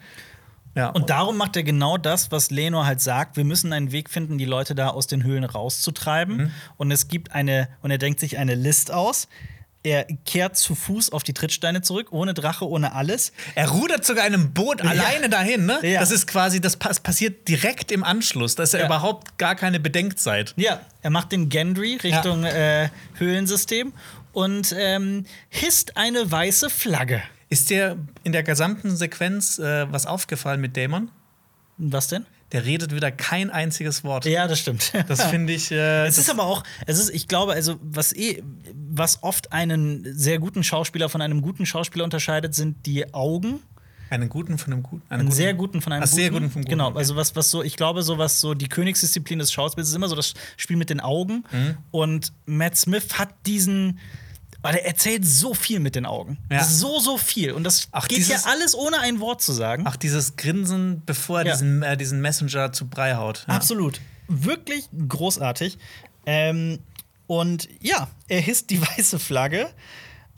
Ja. 0.75 0.89
Und 0.89 1.09
darum 1.09 1.35
macht 1.37 1.55
er 1.55 1.63
genau 1.63 1.97
das, 1.97 2.31
was 2.31 2.51
Lenor 2.51 2.85
halt 2.85 3.01
sagt. 3.01 3.35
Wir 3.37 3.43
müssen 3.43 3.73
einen 3.73 3.91
Weg 3.91 4.09
finden, 4.09 4.37
die 4.37 4.45
Leute 4.45 4.75
da 4.75 4.89
aus 4.89 5.07
den 5.07 5.23
Höhlen 5.23 5.43
rauszutreiben. 5.43 6.37
Mhm. 6.37 6.51
Und 6.77 6.91
es 6.91 7.07
gibt 7.07 7.31
eine, 7.33 7.67
und 7.81 7.91
er 7.91 7.97
denkt 7.97 8.19
sich 8.19 8.37
eine 8.37 8.55
List 8.55 8.91
aus. 8.91 9.27
Er 9.81 10.03
kehrt 10.25 10.57
zu 10.57 10.75
Fuß 10.75 11.13
auf 11.13 11.23
die 11.23 11.33
Trittsteine 11.33 11.81
zurück, 11.81 12.07
ohne 12.11 12.33
Drache, 12.33 12.67
ohne 12.67 12.93
alles. 12.93 13.31
er 13.55 13.69
rudert 13.69 14.03
sogar 14.05 14.27
in 14.27 14.33
einem 14.33 14.51
Boot 14.53 14.81
alleine 14.85 15.29
dahin, 15.29 15.65
ne? 15.65 15.79
Ja. 15.83 16.01
Das 16.01 16.11
ist 16.11 16.27
quasi, 16.27 16.59
das 16.59 16.75
pass- 16.75 16.99
passiert 16.99 17.47
direkt 17.47 17.91
im 17.93 18.03
Anschluss. 18.03 18.55
Da 18.55 18.63
ist 18.63 18.73
ja, 18.73 18.79
Ja. 18.81 18.85
überhaupt 18.87 19.37
gar 19.37 19.55
keine 19.55 19.79
Bedenkzeit. 19.79 20.53
Ja, 20.57 20.81
er 21.01 21.09
macht 21.11 21.31
den 21.31 21.47
Gendry 21.47 21.95
Richtung 22.03 22.43
äh, 22.43 22.89
Höhlensystem 23.17 23.93
und 24.33 24.75
ähm, 24.77 25.25
hisst 25.47 25.95
eine 25.95 26.29
weiße 26.29 26.69
Flagge. 26.69 27.21
Ist 27.49 27.69
dir 27.69 27.97
in 28.23 28.31
der 28.31 28.43
gesamten 28.43 28.95
Sequenz 28.95 29.57
äh, 29.59 29.91
was 29.91 30.05
aufgefallen 30.05 30.61
mit 30.61 30.75
Dämon? 30.75 31.09
Was 31.77 32.07
denn? 32.07 32.25
Der 32.51 32.65
redet 32.65 32.93
wieder 32.93 33.11
kein 33.11 33.49
einziges 33.51 34.03
Wort. 34.03 34.25
Ja, 34.25 34.47
das 34.47 34.59
stimmt. 34.59 34.91
Das 35.07 35.23
finde 35.25 35.53
ich. 35.53 35.71
Äh, 35.71 36.05
Es 36.07 36.17
ist 36.17 36.29
aber 36.29 36.43
auch, 36.43 36.63
es 36.87 36.99
ist, 36.99 37.09
ich 37.11 37.27
glaube, 37.27 37.53
also 37.53 37.77
was 37.81 38.11
eh, 38.13 38.43
was 38.91 39.23
oft 39.23 39.51
einen 39.53 40.03
sehr 40.17 40.39
guten 40.39 40.63
Schauspieler 40.63 41.09
von 41.09 41.21
einem 41.21 41.41
guten 41.41 41.65
Schauspieler 41.65 42.03
unterscheidet, 42.03 42.53
sind 42.55 42.85
die 42.85 43.13
Augen. 43.13 43.59
einen 44.09 44.29
guten 44.29 44.57
von 44.57 44.73
einem 44.73 44.83
guten. 44.83 45.03
Einen 45.09 45.19
Einen 45.21 45.29
guten- 45.29 45.35
sehr 45.37 45.53
guten 45.53 45.81
von 45.81 45.93
einem 45.93 46.03
Ach, 46.03 46.07
guten. 46.07 46.15
sehr 46.21 46.29
guten 46.31 46.49
vom 46.51 46.61
guten. 46.63 46.69
Genau, 46.71 46.91
also 46.93 47.15
was, 47.15 47.35
was 47.35 47.49
so, 47.51 47.61
ich 47.63 47.75
glaube, 47.77 48.01
so 48.03 48.17
was 48.17 48.41
so 48.41 48.53
die 48.55 48.67
Königsdisziplin 48.67 49.37
des 49.39 49.51
Schauspiels 49.51 49.87
ist 49.89 49.95
immer 49.95 50.09
so 50.09 50.15
das 50.15 50.33
Spiel 50.57 50.75
mit 50.77 50.89
den 50.89 50.99
Augen. 50.99 51.43
Mhm. 51.51 51.77
Und 51.91 52.33
Matt 52.45 52.77
Smith 52.77 53.17
hat 53.19 53.29
diesen. 53.45 53.99
Weil 54.61 54.75
er 54.75 54.85
erzählt 54.85 55.25
so 55.25 55.53
viel 55.53 55.79
mit 55.79 55.95
den 55.95 56.05
Augen. 56.05 56.37
Ja. 56.51 56.63
So, 56.63 56.99
so 56.99 57.17
viel. 57.17 57.53
Und 57.53 57.63
das 57.63 57.87
Ach, 57.91 58.07
geht 58.07 58.17
dieses- 58.17 58.43
ja 58.43 58.51
alles 58.51 58.75
ohne 58.75 58.99
ein 58.99 59.19
Wort 59.21 59.41
zu 59.41 59.53
sagen. 59.53 59.83
Ach, 59.87 59.95
dieses 59.95 60.35
Grinsen, 60.35 61.01
bevor 61.05 61.39
er 61.39 61.45
Ja. 61.47 61.53
diesen, 61.53 61.81
äh, 61.81 61.95
diesen 61.95 62.19
Messenger 62.21 62.73
zu 62.73 62.87
Brei 62.89 63.15
haut. 63.15 63.45
Ja. 63.47 63.53
Absolut. 63.55 64.01
Wirklich 64.27 64.89
großartig. 65.07 65.77
Ähm, 66.25 66.79
und 67.27 67.69
ja, 67.81 68.09
er 68.27 68.41
hisst 68.41 68.69
die 68.69 68.81
weiße 68.97 69.17
Flagge. 69.19 69.69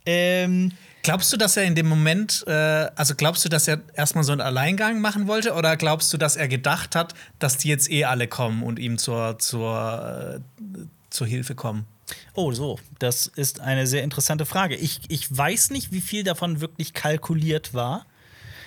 Ähm, 0.06 0.72
Glaubst 1.04 1.34
du, 1.34 1.38
dass 1.38 1.58
er 1.58 1.64
in 1.64 1.74
dem 1.74 1.88
Moment, 1.90 2.44
äh, 2.46 2.52
also 2.96 3.16
glaubst 3.16 3.44
du, 3.44 3.50
dass 3.50 3.68
er 3.68 3.82
erstmal 3.96 4.24
so 4.24 4.34
einen 4.34 4.42
Alleingang 4.42 5.02
machen 5.02 5.26
wollte 5.26 5.54
oder 5.56 5.76
glaubst 5.76 6.14
du, 6.14 6.18
dass 6.18 6.36
er 6.36 6.48
gedacht 6.48 6.96
hat, 6.96 7.16
dass 7.40 7.58
die 7.58 7.70
jetzt 7.70 7.90
eh 7.90 8.06
alle 8.06 8.28
kommen 8.28 8.62
und 8.62 8.78
ihm 8.78 9.00
zur, 9.00 9.40
zur, 9.40 10.40
äh, 10.40 10.80
zur 11.10 11.26
Hilfe 11.26 11.56
kommen? 11.56 11.88
Oh, 12.34 12.52
so. 12.52 12.80
Das 13.00 13.28
ist 13.28 13.60
eine 13.60 13.88
sehr 13.88 14.04
interessante 14.04 14.46
Frage. 14.46 14.76
Ich, 14.76 15.02
ich 15.08 15.36
weiß 15.36 15.70
nicht, 15.72 15.92
wie 15.92 16.02
viel 16.02 16.24
davon 16.24 16.62
wirklich 16.62 16.94
kalkuliert 16.94 17.74
war. 17.74 18.06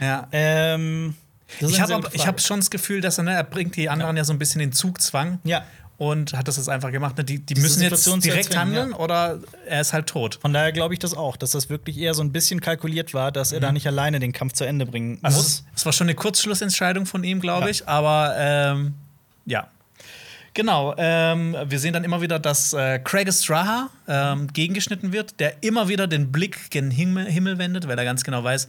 Ja. 0.01 0.29
Ähm, 0.33 1.15
Ich 1.61 1.81
habe 1.81 1.95
hab 1.95 2.41
schon 2.41 2.61
das 2.61 2.71
Gefühl, 2.71 3.01
dass 3.01 3.19
er, 3.19 3.25
ne, 3.25 3.33
er 3.35 3.45
bringt 3.45 3.77
die 3.77 3.89
anderen 3.89 4.17
ja, 4.17 4.25
so 4.25 4.33
ein 4.33 4.39
bisschen 4.39 4.61
in 4.61 4.73
Zugzwang. 4.73 5.39
Ja. 5.45 5.65
Und 5.97 6.33
hat 6.33 6.49
das 6.49 6.57
jetzt 6.57 6.69
einfach 6.69 6.91
gemacht. 6.91 7.17
Ne? 7.19 7.23
Die, 7.25 7.39
die 7.39 7.55
müssen 7.55 7.81
jetzt 7.81 7.91
Situation 8.03 8.21
direkt 8.21 8.47
erzwingen, 8.53 8.77
handeln 8.77 8.91
ja. 8.91 8.97
oder 8.99 9.39
er 9.69 9.81
ist 9.81 9.93
halt 9.93 10.09
tot. 10.09 10.39
Von 10.43 10.53
daher 10.53 10.73
glaube 10.73 10.93
ich 10.93 10.99
das 10.99 11.15
auch, 11.15 11.37
dass 11.37 11.53
das 11.53 11.71
wirklich 11.71 11.97
eher 11.99 12.15
so 12.15 12.23
ein 12.25 12.33
bisschen 12.33 12.61
kalkuliert 12.61 13.15
war, 13.15 13.31
dass 13.31 13.53
er 13.53 13.61
da 13.61 13.71
nicht 13.71 13.87
alleine 13.87 14.19
den 14.19 14.33
Kampf 14.33 14.55
zu 14.55 14.65
Ende 14.65 14.87
bringen 14.87 15.21
Also 15.23 15.37
muss. 15.39 15.47
es, 15.47 15.65
es 15.77 15.87
war 15.87 15.93
schon 15.93 16.07
eine 16.09 16.17
Kurzschlussentscheidung 16.17 17.07
von 17.07 17.23
ihm, 17.23 17.39
glaube 17.41 17.67
Ja. 17.67 17.71
ich. 17.71 17.87
Aber 17.89 18.35
ähm, 18.37 18.95
ja. 19.47 19.69
Genau, 20.55 20.95
ähm, 20.99 21.57
wir 21.67 21.79
sehen 21.81 21.93
dann 21.93 22.05
immer 22.05 22.21
wieder, 22.21 22.39
dass 22.39 22.73
äh, 22.73 23.01
Craig 23.01 23.27
Estraha 23.27 23.91
ähm, 24.07 24.47
gegengeschnitten 24.53 25.13
wird, 25.13 25.41
der 25.41 25.63
immer 25.65 25.89
wieder 25.89 26.07
den 26.07 26.31
Blick 26.31 26.71
gen 26.71 26.93
Himmel, 26.93 27.27
Himmel 27.27 27.59
wendet, 27.59 27.89
weil 27.89 27.99
er 27.99 28.05
ganz 28.05 28.23
genau 28.23 28.45
weiß, 28.45 28.69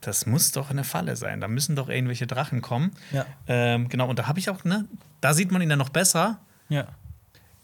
das 0.00 0.26
muss 0.26 0.50
doch 0.52 0.70
eine 0.70 0.82
Falle 0.84 1.14
sein, 1.16 1.40
da 1.40 1.46
müssen 1.48 1.76
doch 1.76 1.88
irgendwelche 1.88 2.26
Drachen 2.26 2.60
kommen. 2.62 2.90
Ja. 3.12 3.24
Ähm, 3.46 3.88
genau, 3.88 4.08
und 4.08 4.18
da 4.18 4.26
habe 4.26 4.38
ich 4.40 4.50
auch, 4.50 4.64
ne, 4.64 4.86
da 5.20 5.32
sieht 5.34 5.50
man 5.52 5.62
ihn 5.62 5.68
dann 5.68 5.78
noch 5.78 5.88
besser. 5.90 6.38
ja. 6.68 6.86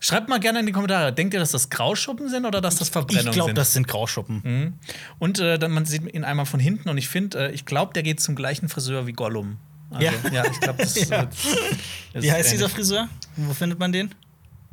Schreibt 0.03 0.31
mal 0.31 0.41
gerne 0.41 0.61
in 0.61 0.65
die 0.67 0.73
Kommentare, 0.73 1.13
denkt 1.13 1.35
ihr, 1.35 1.41
dass 1.41 1.51
das 1.51 1.69
Grauschuppen 1.69 2.31
sind 2.31 2.47
oder 2.47 2.63
dass 2.63 2.77
das 2.77 2.89
Verbrennungen 2.89 3.29
Ich 3.29 3.35
glaube, 3.35 3.51
sind? 3.51 3.59
das 3.59 3.75
sind 3.75 3.87
Grauschuppen. 3.87 4.41
Mhm. 4.43 4.73
Und 5.19 5.41
äh, 5.41 5.59
dann, 5.59 5.73
man 5.73 5.85
sieht 5.85 6.11
ihn 6.15 6.25
einmal 6.25 6.47
von 6.47 6.59
hinten 6.59 6.89
und 6.89 6.97
ich 6.97 7.07
finde, 7.11 7.49
äh, 7.49 7.53
ich 7.53 7.67
glaube, 7.67 7.93
der 7.93 8.03
geht 8.03 8.19
zum 8.19 8.35
gleichen 8.35 8.71
Friseur 8.71 9.07
wie 9.07 9.13
Gollum. 9.13 9.59
Also, 9.91 10.05
Ja. 10.05 10.13
ja. 10.33 10.45
ich 10.51 10.61
glaube, 10.61 10.79
das, 10.79 11.09
Ja. 11.09 11.25
das 11.27 12.23
Wie 12.23 12.31
heißt 12.33 12.53
dieser. 12.53 12.69
Friseur? 12.69 13.09
Wo 13.37 13.53
findet 13.55 13.79
man 13.79 13.93
den? 13.93 14.15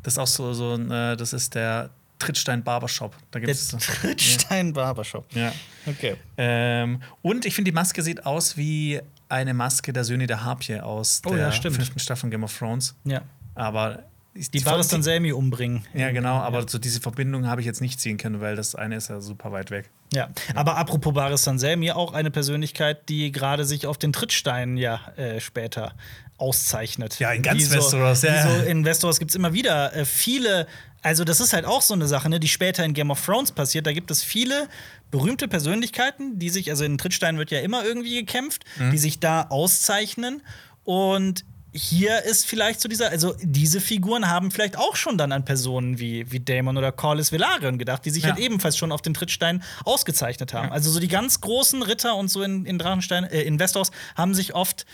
Das 0.03 0.13
ist 0.13 0.17
auch 0.19 0.27
so, 0.27 0.53
so 0.53 0.73
ein, 0.75 0.89
äh, 0.91 1.17
das 1.17 1.33
ist 1.33 1.55
der 1.55 1.89
Trittstein 2.19 2.63
Barbershop. 2.63 3.15
Da 3.31 3.39
Der 3.39 3.47
gibt's 3.47 3.67
Trittstein 3.69 4.73
Barbershop. 4.73 5.25
ja. 5.35 5.51
Okay. 5.85 6.15
Ähm, 6.37 7.01
und 7.21 7.45
ich 7.45 7.53
finde, 7.55 7.71
die 7.71 7.75
Maske 7.75 8.01
sieht 8.01 8.25
aus 8.25 8.57
wie 8.57 8.99
eine 9.29 9.53
Maske 9.53 9.91
der 9.93 10.03
Söhne 10.03 10.25
der 10.27 10.43
Harpie 10.43 10.79
aus 10.79 11.21
Oh, 11.25 11.29
der 11.29 11.49
ja, 11.49 11.51
fünften 11.51 11.99
Staffel 11.99 12.21
von 12.21 12.31
Game 12.31 12.43
of 12.43 12.57
Thrones. 12.57 12.95
Ja. 13.03 13.21
Aber 13.55 14.03
ist 14.33 14.53
Die 14.53 14.65
Varys 14.65 14.87
dann 14.87 15.03
Selmi 15.03 15.31
umbringen. 15.31 15.85
Ja, 15.93 16.11
genau, 16.11 16.35
aber 16.37 16.67
so 16.67 16.77
diese 16.77 17.01
Verbindung 17.01 17.47
habe 17.47 17.61
ich 17.61 17.67
jetzt 17.67 17.81
nicht 17.81 17.99
ziehen 17.99 18.17
können, 18.17 18.39
weil 18.39 18.55
das 18.55 18.75
eine 18.75 18.95
ist 18.95 19.09
ja 19.09 19.19
super 19.19 19.51
weit 19.51 19.71
weg. 19.71 19.89
Ja, 20.13 20.29
aber 20.55 20.77
apropos 20.77 21.13
Baris 21.13 21.43
Sanselmi, 21.43 21.91
auch 21.91 22.13
eine 22.13 22.31
Persönlichkeit, 22.31 23.09
die 23.09 23.31
gerade 23.31 23.65
sich 23.65 23.87
auf 23.87 23.97
den 23.97 24.13
Trittsteinen 24.13 24.77
ja 24.77 25.01
äh, 25.17 25.39
später 25.41 25.93
auszeichnet. 26.37 27.19
Ja, 27.19 27.31
in 27.31 27.41
ganz 27.41 27.69
so, 27.69 27.75
Westeros, 27.75 28.21
ja. 28.21 28.47
So 28.47 28.63
in 28.65 28.85
Westeros 28.85 29.19
gibt 29.19 29.31
es 29.31 29.35
immer 29.35 29.53
wieder 29.53 29.93
äh, 29.95 30.05
viele, 30.05 30.67
also 31.01 31.23
das 31.23 31.39
ist 31.39 31.51
halt 31.53 31.65
auch 31.65 31.81
so 31.81 31.93
eine 31.93 32.07
Sache, 32.07 32.29
ne, 32.29 32.39
die 32.39 32.47
später 32.47 32.85
in 32.85 32.93
Game 32.93 33.11
of 33.11 33.23
Thrones 33.25 33.51
passiert. 33.51 33.85
Da 33.87 33.91
gibt 33.91 34.11
es 34.11 34.23
viele 34.23 34.69
berühmte 35.11 35.47
Persönlichkeiten, 35.47 36.37
die 36.39 36.49
sich, 36.49 36.69
also 36.69 36.85
in 36.85 36.97
Trittsteinen 36.97 37.37
wird 37.39 37.51
ja 37.51 37.59
immer 37.59 37.83
irgendwie 37.83 38.15
gekämpft, 38.15 38.63
Mhm. 38.77 38.91
die 38.91 38.97
sich 38.97 39.19
da 39.19 39.43
auszeichnen. 39.49 40.41
Und 40.83 41.43
hier 41.77 42.23
ist 42.23 42.45
vielleicht 42.47 42.81
so 42.81 42.89
dieser, 42.89 43.09
also 43.09 43.35
diese 43.41 43.79
Figuren 43.79 44.27
haben 44.27 44.49
vielleicht 44.51 44.77
auch 44.77 44.95
schon 44.95 45.17
dann 45.17 45.31
an 45.31 45.45
Personen 45.45 45.99
wie, 45.99 46.29
wie 46.31 46.39
Daemon 46.39 46.75
oder 46.77 46.91
Corlys 46.91 47.31
Velaryon 47.31 47.77
gedacht, 47.77 48.03
die 48.05 48.09
sich 48.09 48.23
Ja. 48.23 48.29
halt 48.31 48.39
ebenfalls 48.39 48.77
schon 48.77 48.91
auf 48.91 49.01
den 49.01 49.13
Trittstein 49.13 49.63
ausgezeichnet 49.85 50.53
haben. 50.53 50.69
Ja. 50.69 50.73
Also 50.73 50.89
so 50.91 50.99
die 50.99 51.07
ganz 51.07 51.39
großen 51.41 51.81
Ritter 51.83 52.15
und 52.15 52.29
so 52.29 52.41
in, 52.41 52.65
in 52.65 52.79
Drachenstein, 52.79 53.25
äh, 53.25 53.41
in 53.43 53.59
Westeros 53.59 53.91
haben 54.15 54.33
sich 54.33 54.55
oft 54.55 54.85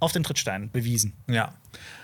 auf 0.00 0.12
den 0.12 0.24
Trittsteinen 0.24 0.70
bewiesen. 0.70 1.12
Ja. 1.28 1.54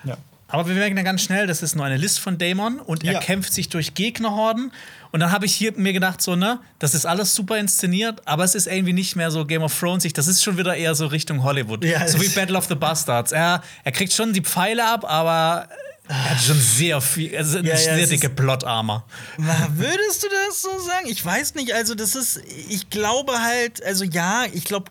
Ja. 0.05 0.17
Aber 0.49 0.69
wir 0.69 0.75
merken 0.75 0.97
ja 0.99 1.03
ganz 1.03 1.23
schnell, 1.23 1.47
das 1.47 1.63
ist 1.63 1.75
nur 1.75 1.85
eine 1.87 1.97
List 1.97 2.21
von 2.21 2.37
Daemon 2.39 2.79
und 2.79 3.05
er 3.05 3.19
kämpft 3.21 3.55
sich 3.55 3.71
durch 3.71 3.95
Gegnerhorden. 3.95 4.71
Und 5.13 5.21
dann 5.21 5.31
habe 5.31 5.45
ich 5.47 5.55
hier 5.55 5.73
mir 5.77 5.93
gedacht, 5.93 6.23
so, 6.23 6.37
ne, 6.37 6.59
das 6.79 6.95
ist 6.95 7.07
alles 7.07 7.35
super 7.35 7.59
inszeniert, 7.59 8.23
aber 8.25 8.45
es 8.45 8.55
ist 8.55 8.67
irgendwie 8.67 8.95
nicht 8.95 9.15
mehr 9.15 9.31
so 9.31 9.45
Game 9.45 9.63
of 9.63 9.79
Thrones. 9.79 10.05
Das 10.15 10.27
ist 10.27 10.43
schon 10.43 10.57
wieder 10.57 10.75
eher 10.75 10.95
so 10.95 11.07
Richtung 11.07 11.43
Hollywood. 11.43 11.85
Ja, 11.85 12.09
so 12.09 12.21
wie 12.21 12.29
Battle 12.29 12.57
of 12.57 12.67
the 12.67 12.75
Bastards. 12.75 13.31
Er, 13.31 13.63
er 13.85 13.93
kriegt 13.93 14.13
schon 14.13 14.33
die 14.33 14.41
Pfeile 14.41 14.85
ab, 14.87 15.05
aber 15.09 15.69
Er 16.09 16.31
hat 16.31 16.41
schon 16.43 16.59
sehr 16.59 17.01
viel, 17.01 17.37
also 17.37 17.59
Ja, 17.59 17.65
ja, 17.75 17.77
sehr 17.77 18.07
dicke 18.07 18.29
Plot-Armor. 18.29 19.05
Na, 19.39 19.69
würdest 19.75 20.23
du 20.25 20.29
das 20.29 20.63
so 20.63 20.71
sagen? 20.81 21.07
Ich 21.09 21.25
weiß 21.25 21.55
nicht. 21.55 21.73
Also, 21.75 21.95
das 21.95 22.15
ist, 22.17 22.41
ich 22.69 22.91
glaube 22.91 23.33
halt, 23.41 23.83
also 23.85 24.05
ja, 24.05 24.45
ich 24.53 24.65
glaube, 24.65 24.91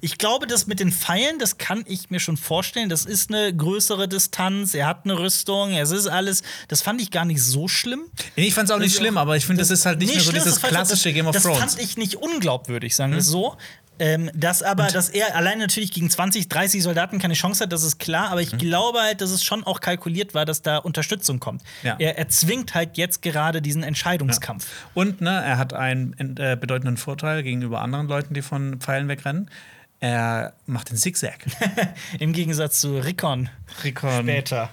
ich 0.00 0.18
glaube, 0.18 0.46
das 0.46 0.66
mit 0.66 0.80
den 0.80 0.92
Pfeilen, 0.92 1.38
das 1.38 1.58
kann 1.58 1.84
ich 1.86 2.10
mir 2.10 2.20
schon 2.20 2.36
vorstellen. 2.36 2.88
Das 2.88 3.04
ist 3.04 3.30
eine 3.30 3.54
größere 3.54 4.08
Distanz. 4.08 4.74
Er 4.74 4.86
hat 4.86 5.04
eine 5.04 5.18
Rüstung. 5.18 5.72
Es 5.72 5.90
ist 5.90 6.06
alles. 6.06 6.42
Das 6.68 6.82
fand 6.82 7.00
ich 7.00 7.10
gar 7.10 7.24
nicht 7.24 7.42
so 7.42 7.68
schlimm. 7.68 8.04
Ich 8.34 8.54
fand 8.54 8.68
es 8.68 8.74
auch 8.74 8.78
nicht 8.78 8.94
Das 8.94 9.00
schlimm, 9.00 9.16
aber 9.16 9.36
ich 9.36 9.46
finde, 9.46 9.60
das, 9.62 9.70
ist 9.70 9.86
halt 9.86 9.98
nicht 9.98 10.14
mehr 10.14 10.22
so 10.22 10.32
dieses 10.32 10.60
das 10.60 10.62
klassische 10.62 11.08
das, 11.08 11.14
Game 11.14 11.26
of 11.26 11.34
das 11.34 11.42
Thrones. 11.42 11.60
Hm? 11.60 11.68
fand 11.68 11.82
ich 11.82 11.96
nicht 11.96 12.16
unglaubwürdig, 12.16 12.94
sagen 12.94 13.12
wir 13.12 13.18
es 13.18 13.26
so. 13.26 13.56
Ähm, 13.98 14.30
dass 14.34 14.62
aber, 14.62 14.86
dass 14.88 15.08
er 15.08 15.34
allein 15.36 15.58
natürlich 15.58 15.90
gegen 15.92 16.10
20, 16.10 16.48
30 16.48 16.82
Soldaten 16.82 17.18
keine 17.18 17.34
Chance 17.34 17.64
hat, 17.64 17.72
das 17.72 17.82
ist 17.82 17.98
klar. 17.98 18.30
Aber 18.30 18.40
ich 18.42 18.52
Hm. 18.52 18.58
glaube 18.58 19.00
halt, 19.00 19.20
dass 19.20 19.30
es 19.30 19.42
schon 19.42 19.64
auch 19.64 19.80
kalkuliert 19.80 20.34
war, 20.34 20.44
dass 20.44 20.62
da 20.62 20.78
Unterstützung 20.78 21.40
kommt. 21.40 21.62
Ja. 21.82 21.96
Er 21.98 22.18
erzwingt 22.18 22.74
halt 22.74 22.96
jetzt 22.96 23.22
gerade 23.22 23.62
diesen 23.62 23.82
Entscheidungskampf. 23.82 24.66
Und 24.94 25.20
ne, 25.20 25.30
er 25.44 25.58
hat 25.58 25.72
einen 25.72 26.14
äh, 26.38 26.56
bedeutenden 26.60 26.96
Vorteil 26.96 27.42
gegenüber 27.42 27.80
anderen 27.80 28.06
Leuten, 28.08 28.34
die 28.34 28.42
von 28.42 28.80
Pfeilen 28.80 29.08
wegrennen. 29.08 29.50
Er 29.98 30.52
macht 30.66 30.90
den 30.90 30.98
Zigzag. 30.98 31.46
Im 32.18 32.32
Gegensatz 32.34 32.80
zu 32.80 32.98
Rickon 32.98 33.48
Rickon, 33.82 34.22
später. 34.24 34.68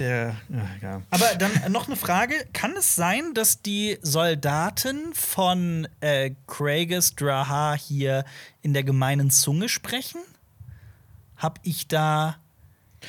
Der, 0.00 0.36
ja. 0.82 1.02
Aber 1.10 1.34
dann 1.38 1.72
noch 1.72 1.86
eine 1.86 1.96
Frage: 1.96 2.34
Kann 2.52 2.74
es 2.76 2.94
sein, 2.94 3.34
dass 3.34 3.62
die 3.62 3.98
Soldaten 4.02 5.14
von 5.14 5.88
äh, 6.00 6.32
Kragus 6.46 7.14
Draha 7.14 7.74
hier 7.74 8.24
in 8.62 8.74
der 8.74 8.84
gemeinen 8.84 9.30
Zunge 9.30 9.68
sprechen? 9.68 10.20
Hab 11.36 11.60
ich 11.62 11.88
da. 11.88 12.36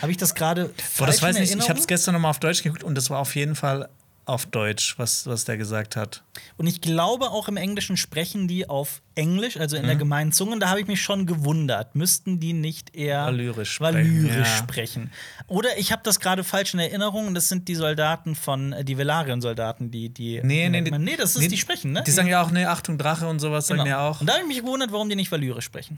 Habe 0.02 0.12
ich 0.12 0.18
das 0.18 0.36
gerade 0.36 0.72
Boah, 0.98 1.08
das 1.08 1.22
weiß 1.22 1.36
ich 1.38 1.56
nicht. 1.56 1.64
Ich 1.64 1.70
habe 1.70 1.80
es 1.80 1.88
gestern 1.88 2.14
noch 2.14 2.22
mal 2.22 2.30
auf 2.30 2.40
Deutsch 2.40 2.62
geguckt 2.62 2.84
und 2.84 2.96
das 2.96 3.10
war 3.10 3.20
auf 3.20 3.36
jeden 3.36 3.56
Fall 3.56 3.90
auf 4.30 4.46
Deutsch, 4.46 4.98
was, 4.98 5.28
was 5.28 5.44
der 5.46 5.58
gesagt 5.58 5.96
hat. 5.96 6.24
Und 6.58 6.68
ich 6.68 6.82
glaube, 6.82 7.32
auch 7.32 7.48
im 7.48 7.58
Englischen 7.58 7.98
sprechen 7.98 8.48
die 8.48 8.70
auf 8.70 9.02
Englisch, 9.16 9.58
also 9.58 9.76
in 9.76 9.84
der 9.84 9.96
Mhm. 9.96 10.00
gemeinen 10.00 10.32
Zunge. 10.32 10.52
Und 10.54 10.60
da 10.62 10.70
habe 10.70 10.80
ich 10.80 10.88
mich 10.88 11.02
schon 11.02 11.26
gewundert. 11.26 11.96
Müssten 11.96 12.40
die 12.40 12.54
nicht 12.54 12.96
eher 12.96 13.26
Valyrisch 13.26 13.72
sprechen, 13.72 13.96
Valyrisch 14.24 14.48
ja. 14.48 14.56
sprechen? 14.58 15.12
Oder 15.48 15.78
ich 15.78 15.92
habe 15.92 16.02
das 16.06 16.20
gerade 16.20 16.44
falsch 16.44 16.74
in 16.74 16.80
Erinnerung. 16.80 17.28
und 17.28 17.34
Das 17.34 17.50
sind 17.50 17.68
die 17.68 17.76
Soldaten 17.76 18.36
von, 18.36 18.72
äh, 18.74 18.84
die 18.86 18.98
Velaryon-Soldaten, 18.98 19.92
die, 19.92 20.10
die. 20.10 20.40
Nee, 20.44 20.70
nee, 20.70 20.82
die, 20.82 20.92
nee, 20.92 21.16
das 21.18 21.36
ist, 21.36 21.42
nee, 21.42 21.48
die 21.48 21.58
sprechen, 21.58 21.92
ne? 21.92 22.04
Die 22.06 22.12
sagen 22.12 22.28
ja 22.30 22.42
auch, 22.42 22.52
ne, 22.52 22.70
Achtung, 22.70 22.98
Drache 22.98 23.28
und 23.28 23.40
sowas 23.40 23.68
sagen 23.68 23.80
Genau. 23.84 23.90
ja 23.90 24.08
auch. 24.10 24.22
Und 24.22 24.28
da 24.28 24.34
habe 24.34 24.44
ich 24.44 24.48
mich 24.48 24.58
gewundert, 24.62 24.92
warum 24.92 25.10
die 25.10 25.16
nicht 25.16 25.32
Valyrisch 25.32 25.66
sprechen. 25.66 25.98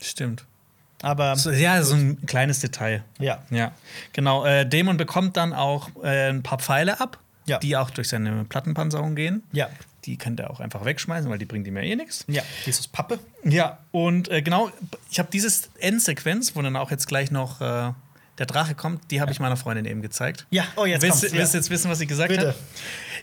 Stimmt. 0.00 0.44
Aber 1.02 1.36
So, 1.36 1.50
ja, 1.50 1.82
so 1.82 1.94
ein 1.94 2.24
kleines 2.26 2.60
Detail. 2.60 3.04
ja. 3.18 3.42
Ja, 3.50 3.72
genau. 4.14 4.46
Äh, 4.46 4.66
Dämon 4.66 4.96
bekommt 4.96 5.36
dann 5.36 5.52
auch 5.52 5.90
äh, 6.02 6.30
ein 6.30 6.42
paar 6.42 6.58
Pfeile 6.58 7.00
ab, 7.00 7.18
Ja. 7.46 7.58
die 7.58 7.76
auch 7.76 7.90
durch 7.90 8.08
seine 8.08 8.44
Plattenpanzerung 8.44 9.14
gehen. 9.14 9.42
Ja. 9.52 9.68
Die 10.04 10.16
kann 10.16 10.36
der 10.36 10.50
auch 10.50 10.60
einfach 10.60 10.84
wegschmeißen, 10.84 11.30
weil 11.30 11.38
die 11.38 11.46
bringt 11.46 11.66
ihm 11.66 11.76
ja 11.76 11.82
eh 11.82 11.96
nichts. 11.96 12.24
Ja, 12.28 12.42
dieses 12.64 12.86
Pappe. 12.86 13.18
Ja, 13.44 13.78
und 13.90 14.28
äh, 14.28 14.42
genau, 14.42 14.70
ich 15.10 15.18
habe 15.18 15.28
dieses 15.32 15.70
Endsequenz, 15.78 16.54
wo 16.54 16.62
dann 16.62 16.76
auch 16.76 16.90
jetzt 16.90 17.06
gleich 17.06 17.30
noch 17.30 17.60
äh, 17.60 17.92
der 18.38 18.46
Drache 18.46 18.74
kommt, 18.74 19.10
die 19.10 19.20
habe 19.20 19.32
ich 19.32 19.40
meiner 19.40 19.56
Freundin 19.56 19.84
eben 19.84 20.02
gezeigt. 20.02 20.46
Ja, 20.50 20.64
oh, 20.76 20.84
jetzt 20.84 21.02
willst, 21.02 21.20
kommt's, 21.20 21.34
willst 21.34 21.54
ja. 21.54 21.58
du 21.58 21.62
jetzt 21.62 21.70
wissen, 21.70 21.90
was 21.90 21.98
sie 21.98 22.06
gesagt 22.06 22.28
Bitte. 22.28 22.48
hat? 22.48 22.56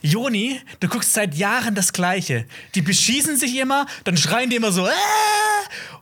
Joni, 0.04 0.60
du 0.80 0.88
guckst 0.88 1.14
seit 1.14 1.34
Jahren 1.34 1.74
das 1.74 1.94
Gleiche. 1.94 2.44
Die 2.74 2.82
beschießen 2.82 3.38
sich 3.38 3.56
immer, 3.56 3.86
dann 4.04 4.18
schreien 4.18 4.50
die 4.50 4.56
immer 4.56 4.70
so, 4.70 4.86
äh, 4.86 4.90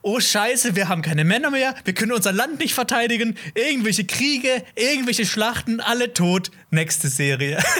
oh 0.02 0.18
Scheiße, 0.18 0.74
wir 0.74 0.88
haben 0.88 1.02
keine 1.02 1.24
Männer 1.24 1.50
mehr, 1.52 1.76
wir 1.84 1.94
können 1.94 2.10
unser 2.10 2.32
Land 2.32 2.58
nicht 2.58 2.74
verteidigen, 2.74 3.36
irgendwelche 3.54 4.04
Kriege, 4.04 4.64
irgendwelche 4.74 5.24
Schlachten, 5.24 5.78
alle 5.80 6.12
tot. 6.12 6.50
Nächste 6.70 7.08
Serie. 7.08 7.62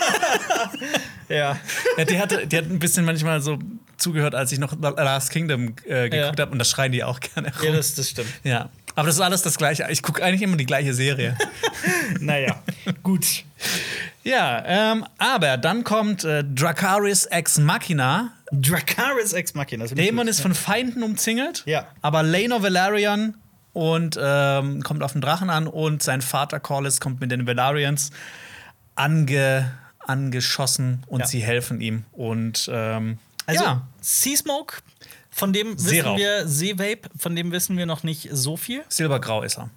Ja. 1.28 1.58
ja, 1.96 2.04
die, 2.04 2.18
hat, 2.18 2.52
die 2.52 2.58
hat 2.58 2.64
ein 2.66 2.78
bisschen 2.78 3.06
manchmal 3.06 3.40
so 3.40 3.58
zugehört, 3.96 4.34
als 4.34 4.52
ich 4.52 4.58
noch 4.58 4.78
Last 4.78 5.30
Kingdom 5.30 5.74
äh, 5.86 6.10
geguckt 6.10 6.14
Ja. 6.38 6.42
habe 6.42 6.52
und 6.52 6.58
das 6.58 6.68
schreien 6.68 6.92
die 6.92 7.02
auch 7.04 7.20
gerne 7.20 7.48
rum. 7.56 7.64
ja, 7.64 7.72
das, 7.72 7.94
das 7.94 8.10
stimmt. 8.10 8.28
Ja, 8.44 8.68
aber 8.94 9.06
das 9.06 9.16
ist 9.16 9.20
alles 9.20 9.42
das 9.42 9.58
Gleiche. 9.58 9.86
Ich 9.90 10.02
gucke 10.02 10.22
eigentlich 10.24 10.42
immer 10.42 10.56
die 10.56 10.66
gleiche 10.66 10.94
Serie. 10.94 11.36
Naja, 12.20 12.62
gut. 13.02 13.44
ja, 14.22 14.62
ähm, 14.64 15.04
aber 15.18 15.56
dann 15.56 15.82
kommt 15.82 16.22
äh, 16.24 16.44
Dracaris 16.44 17.24
Ex 17.26 17.58
Machina. 17.58 18.32
Dracaris 18.52 19.32
Ex 19.32 19.54
Machina. 19.54 19.86
Dämon 19.86 20.28
ist 20.28 20.40
von 20.40 20.54
Feinden 20.54 21.02
umzingelt. 21.02 21.62
Ja. 21.66 21.86
Aber 22.02 22.22
Laenor 22.22 22.62
Velaryon 22.62 23.34
und 23.72 24.18
ähm, 24.22 24.82
kommt 24.82 25.02
auf 25.02 25.12
den 25.12 25.22
Drachen 25.22 25.50
an 25.50 25.66
und 25.66 26.02
sein 26.02 26.20
Vater 26.22 26.60
Corlys 26.60 27.00
kommt 27.00 27.20
mit 27.20 27.32
den 27.32 27.46
Velarians 27.46 28.10
ange, 28.94 29.72
angeschossen 29.98 31.02
und 31.06 31.20
Ja. 31.20 31.26
sie 31.26 31.42
helfen 31.42 31.80
ihm. 31.80 32.04
Und 32.12 32.68
ähm, 32.72 33.18
Also, 33.46 33.64
ja, 33.64 33.82
Sea 34.00 34.36
Smoke, 34.36 34.76
von 35.32 35.52
dem 35.52 35.74
wissen 35.74 35.88
Seerauch. 35.88 36.16
wir, 36.18 36.46
Seevape, 36.46 37.08
von 37.18 37.34
dem 37.34 37.50
wissen 37.52 37.76
wir 37.76 37.86
noch 37.86 38.02
nicht 38.02 38.28
so 38.32 38.56
viel. 38.56 38.84
silbergrau 38.88 39.42
ist 39.42 39.58
er. 39.58 39.70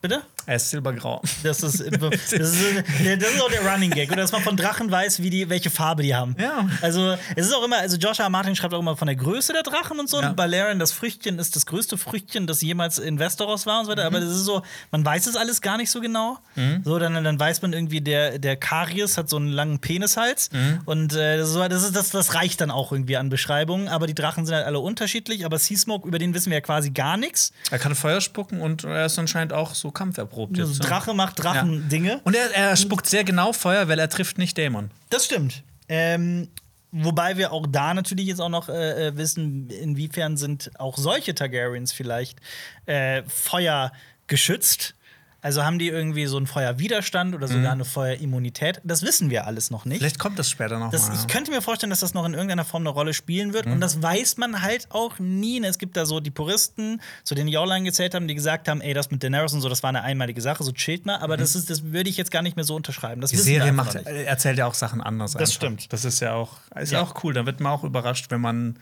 Bitte? 0.00 0.22
Er 0.46 0.56
ist 0.56 0.70
silbergrau. 0.70 1.20
Das 1.42 1.62
ist, 1.62 1.80
das 2.00 2.32
ist, 2.32 2.32
das 2.32 2.52
ist 2.54 3.42
auch 3.42 3.50
der 3.50 3.66
Running 3.70 3.90
Gag. 3.90 4.10
Oder 4.10 4.22
dass 4.22 4.32
man 4.32 4.42
von 4.42 4.56
Drachen 4.56 4.90
weiß, 4.90 5.22
wie 5.22 5.28
die, 5.28 5.48
welche 5.50 5.70
Farbe 5.70 6.02
die 6.04 6.14
haben. 6.14 6.36
Ja. 6.38 6.68
Also, 6.80 7.16
es 7.36 7.46
ist 7.46 7.52
auch 7.54 7.64
immer, 7.64 7.78
also 7.78 7.96
Joshua 7.96 8.28
Martin 8.30 8.54
schreibt 8.56 8.72
auch 8.74 8.78
immer 8.78 8.96
von 8.96 9.06
der 9.06 9.16
Größe 9.16 9.52
der 9.52 9.62
Drachen 9.64 9.98
und 9.98 10.08
so. 10.08 10.20
Ja. 10.22 10.30
Und 10.30 10.36
Balerion, 10.36 10.78
das 10.78 10.92
Früchtchen, 10.92 11.38
ist 11.38 11.56
das 11.56 11.66
größte 11.66 11.98
Früchtchen, 11.98 12.46
das 12.46 12.62
jemals 12.62 12.98
in 12.98 13.18
Westeros 13.18 13.66
war 13.66 13.80
und 13.80 13.86
so 13.86 13.90
weiter. 13.92 14.04
Aber 14.06 14.20
das 14.20 14.30
ist 14.30 14.44
so, 14.44 14.62
man 14.92 15.04
weiß 15.04 15.26
es 15.26 15.36
alles 15.36 15.60
gar 15.60 15.76
nicht 15.76 15.90
so 15.90 16.00
genau. 16.00 16.38
So, 16.84 16.98
dann, 16.98 17.22
dann 17.22 17.38
weiß 17.38 17.60
man 17.62 17.72
irgendwie, 17.72 18.00
der, 18.00 18.38
der 18.38 18.56
Karius 18.56 19.18
hat 19.18 19.28
so 19.28 19.36
einen 19.36 19.48
langen 19.52 19.80
Penishals. 19.80 20.48
Und 20.86 21.12
äh, 21.14 21.38
das, 21.38 21.48
ist 21.48 21.54
so- 21.54 21.68
das, 21.68 21.82
ist, 21.82 21.96
das, 21.96 22.10
das 22.10 22.34
reicht 22.34 22.60
dann 22.60 22.70
auch 22.70 22.92
irgendwie 22.92 23.16
an 23.16 23.28
Beschreibungen. 23.28 23.88
Aber 23.88 24.06
die 24.06 24.14
Drachen 24.14 24.46
sind 24.46 24.54
halt 24.54 24.64
alle 24.66 24.78
unterschiedlich. 24.78 25.44
Aber 25.44 25.58
Seasmoke, 25.58 26.06
über 26.08 26.18
den 26.18 26.32
wissen 26.34 26.50
wir 26.50 26.56
ja 26.58 26.60
quasi 26.62 26.90
gar 26.90 27.16
nichts. 27.16 27.52
Er 27.70 27.78
kann 27.78 27.94
Feuer 27.94 28.20
spucken 28.20 28.60
und 28.60 28.84
er 28.84 29.06
ist 29.06 29.18
anscheinend 29.18 29.52
auch 29.52 29.74
so 29.74 29.87
kampferprobt. 29.90 30.58
Also 30.58 30.72
Jetzt, 30.72 30.82
ja. 30.82 30.88
Drache 30.88 31.14
macht 31.14 31.42
Drachendinge. 31.42 32.20
Und 32.24 32.36
er, 32.36 32.54
er 32.54 32.76
spuckt 32.76 33.06
sehr 33.06 33.24
genau 33.24 33.52
Feuer, 33.52 33.88
weil 33.88 33.98
er 33.98 34.08
trifft 34.08 34.38
nicht 34.38 34.56
Dämon. 34.56 34.90
Das 35.10 35.24
stimmt. 35.24 35.62
Ähm, 35.88 36.48
wobei 36.92 37.36
wir 37.36 37.52
auch 37.52 37.66
da 37.66 37.94
natürlich 37.94 38.26
jetzt 38.26 38.40
auch 38.40 38.48
noch 38.48 38.68
äh, 38.68 39.08
äh, 39.08 39.16
wissen, 39.16 39.70
inwiefern 39.70 40.36
sind 40.36 40.70
auch 40.78 40.96
solche 40.98 41.34
Targaryens 41.34 41.92
vielleicht 41.92 42.38
äh, 42.86 43.22
Feuer 43.26 43.92
geschützt. 44.26 44.94
Also 45.40 45.64
haben 45.64 45.78
die 45.78 45.88
irgendwie 45.88 46.26
so 46.26 46.36
einen 46.36 46.48
Feuerwiderstand 46.48 47.32
oder 47.34 47.46
sogar 47.46 47.70
eine 47.72 47.84
Feuerimmunität? 47.84 48.80
Das 48.82 49.02
wissen 49.02 49.30
wir 49.30 49.46
alles 49.46 49.70
noch 49.70 49.84
nicht. 49.84 49.98
Vielleicht 49.98 50.18
kommt 50.18 50.36
das 50.38 50.50
später 50.50 50.80
noch 50.80 50.90
Das, 50.90 51.08
mal. 51.08 51.14
ich 51.14 51.28
könnte 51.28 51.52
mir 51.52 51.62
vorstellen, 51.62 51.90
dass 51.90 52.00
das 52.00 52.12
noch 52.12 52.24
in 52.24 52.32
irgendeiner 52.34 52.64
Form 52.64 52.82
eine 52.82 52.88
Rolle 52.90 53.14
spielen 53.14 53.52
wird. 53.52 53.66
Und 53.66 53.80
das 53.80 54.02
weiß 54.02 54.36
man 54.38 54.62
halt 54.62 54.88
auch 54.90 55.18
nie. 55.20 55.62
Es 55.64 55.78
gibt 55.78 55.96
da 55.96 56.06
so 56.06 56.18
die 56.18 56.30
Puristen, 56.32 57.00
zu 57.22 57.34
denen 57.36 57.48
die 57.48 57.56
auch 57.58 57.68
gezählt 57.84 58.14
haben, 58.14 58.26
die 58.26 58.34
gesagt 58.34 58.68
haben, 58.68 58.80
ey, 58.80 58.94
das 58.94 59.10
mit 59.10 59.22
Daenerys 59.22 59.52
und 59.52 59.60
so, 59.60 59.68
das 59.68 59.82
war 59.82 59.88
eine 59.90 60.02
einmalige 60.02 60.40
Sache, 60.40 60.64
so 60.64 60.72
chillt 60.72 61.06
mal. 61.06 61.18
Aber 61.18 61.36
das, 61.36 61.54
ist, 61.54 61.70
das 61.70 61.84
würde 61.84 62.10
ich 62.10 62.16
jetzt 62.16 62.30
gar 62.30 62.42
nicht 62.42 62.56
mehr 62.56 62.64
so 62.64 62.74
unterschreiben. 62.74 63.20
Das 63.20 63.30
Die 63.30 63.36
Serie 63.36 63.72
macht, 63.72 63.94
nicht. 63.94 64.06
erzählt 64.06 64.58
ja 64.58 64.66
auch 64.66 64.74
Sachen 64.74 65.00
anders. 65.00 65.32
Das 65.32 65.42
einfach. 65.42 65.52
stimmt. 65.54 65.92
Das 65.92 66.04
ist 66.04 66.18
ja 66.20 66.34
auch, 66.34 66.56
ist 66.74 66.92
ja. 66.92 67.00
auch 67.02 67.22
cool. 67.22 67.32
Da 67.34 67.46
wird 67.46 67.60
man 67.60 67.72
auch 67.72 67.84
überrascht, 67.84 68.26
wenn 68.30 68.40
man 68.40 68.78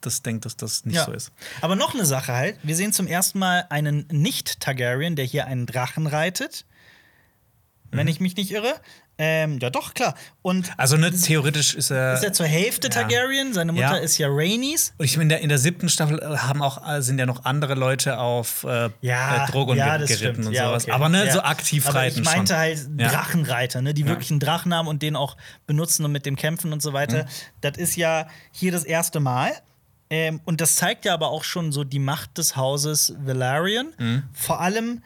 das 0.00 0.22
denkt, 0.22 0.44
dass 0.44 0.56
das 0.56 0.84
nicht 0.84 0.98
so 1.00 1.12
ist. 1.12 1.32
Aber 1.60 1.74
noch 1.76 1.94
eine 1.94 2.06
Sache 2.06 2.32
halt. 2.32 2.56
Wir 2.62 2.76
sehen 2.76 2.92
zum 2.92 3.06
ersten 3.06 3.38
Mal 3.38 3.66
einen 3.70 4.06
Nicht-Targaryen, 4.10 5.16
der 5.16 5.24
hier 5.24 5.46
einen 5.46 5.66
Drachen 5.66 6.06
reitet. 6.06 6.64
Wenn 7.90 8.02
Mhm. 8.04 8.08
ich 8.10 8.20
mich 8.20 8.36
nicht 8.36 8.50
irre. 8.50 8.74
Ähm, 9.20 9.58
ja, 9.60 9.68
doch, 9.70 9.94
klar. 9.94 10.14
Und 10.42 10.70
Also 10.76 10.96
ne, 10.96 11.10
theoretisch 11.10 11.74
ist 11.74 11.90
er. 11.90 12.12
ist 12.14 12.22
er 12.22 12.32
zur 12.32 12.46
Hälfte 12.46 12.86
ja. 12.86 12.92
Targaryen. 12.94 13.52
Seine 13.52 13.72
Mutter 13.72 13.96
Ja. 13.96 13.96
ist 13.96 14.16
ja 14.18 14.28
Rhaenys. 14.30 14.92
Und 14.96 15.06
ich 15.06 15.16
meine, 15.16 15.22
in 15.24 15.28
der, 15.30 15.40
in 15.40 15.48
der 15.48 15.58
siebten 15.58 15.88
Staffel 15.88 16.20
haben 16.42 16.62
auch, 16.62 16.86
äh, 16.88 17.02
sind 17.02 17.18
ja 17.18 17.26
noch 17.26 17.44
andere 17.44 17.74
Leute 17.74 18.18
auf 18.20 18.62
äh, 18.62 18.90
Ja, 19.00 19.46
äh, 19.46 19.50
Drogon 19.50 19.76
ja, 19.76 19.96
geritten 19.96 20.16
stimmt. 20.16 20.46
und 20.46 20.52
Ja, 20.52 20.68
sowas. 20.68 20.84
okay. 20.84 20.92
Aber 20.92 21.08
ne, 21.08 21.26
Ja. 21.26 21.32
so 21.32 21.40
aktiv 21.40 21.86
Aber 21.88 21.98
reiten 21.98 22.20
ich 22.20 22.24
meinte 22.26 22.52
schon. 22.52 22.60
halt 22.60 22.88
Ja. 22.96 23.08
Drachenreiter, 23.08 23.80
ne, 23.82 23.92
die 23.94 24.06
wirklich 24.06 24.30
einen 24.30 24.38
Drachen 24.38 24.72
haben 24.72 24.86
und 24.86 25.02
den 25.02 25.16
auch 25.16 25.36
benutzen 25.66 26.04
und 26.04 26.12
mit 26.12 26.24
dem 26.26 26.36
kämpfen 26.36 26.72
und 26.72 26.80
so 26.80 26.92
weiter. 26.92 27.24
Mhm. 27.24 27.28
Das 27.62 27.76
ist 27.78 27.96
ja 27.96 28.28
hier 28.52 28.70
das 28.70 28.84
erste 28.84 29.18
Mal. 29.18 29.50
Ähm, 30.10 30.40
und 30.44 30.60
das 30.60 30.76
zeigt 30.76 31.04
ja 31.04 31.14
aber 31.14 31.28
auch 31.28 31.44
schon 31.44 31.72
so 31.72 31.84
die 31.84 31.98
Macht 31.98 32.38
des 32.38 32.56
Hauses 32.56 33.14
Valerian. 33.18 33.92
Mhm. 33.98 34.22
Vor 34.32 34.60
allem 34.60 35.02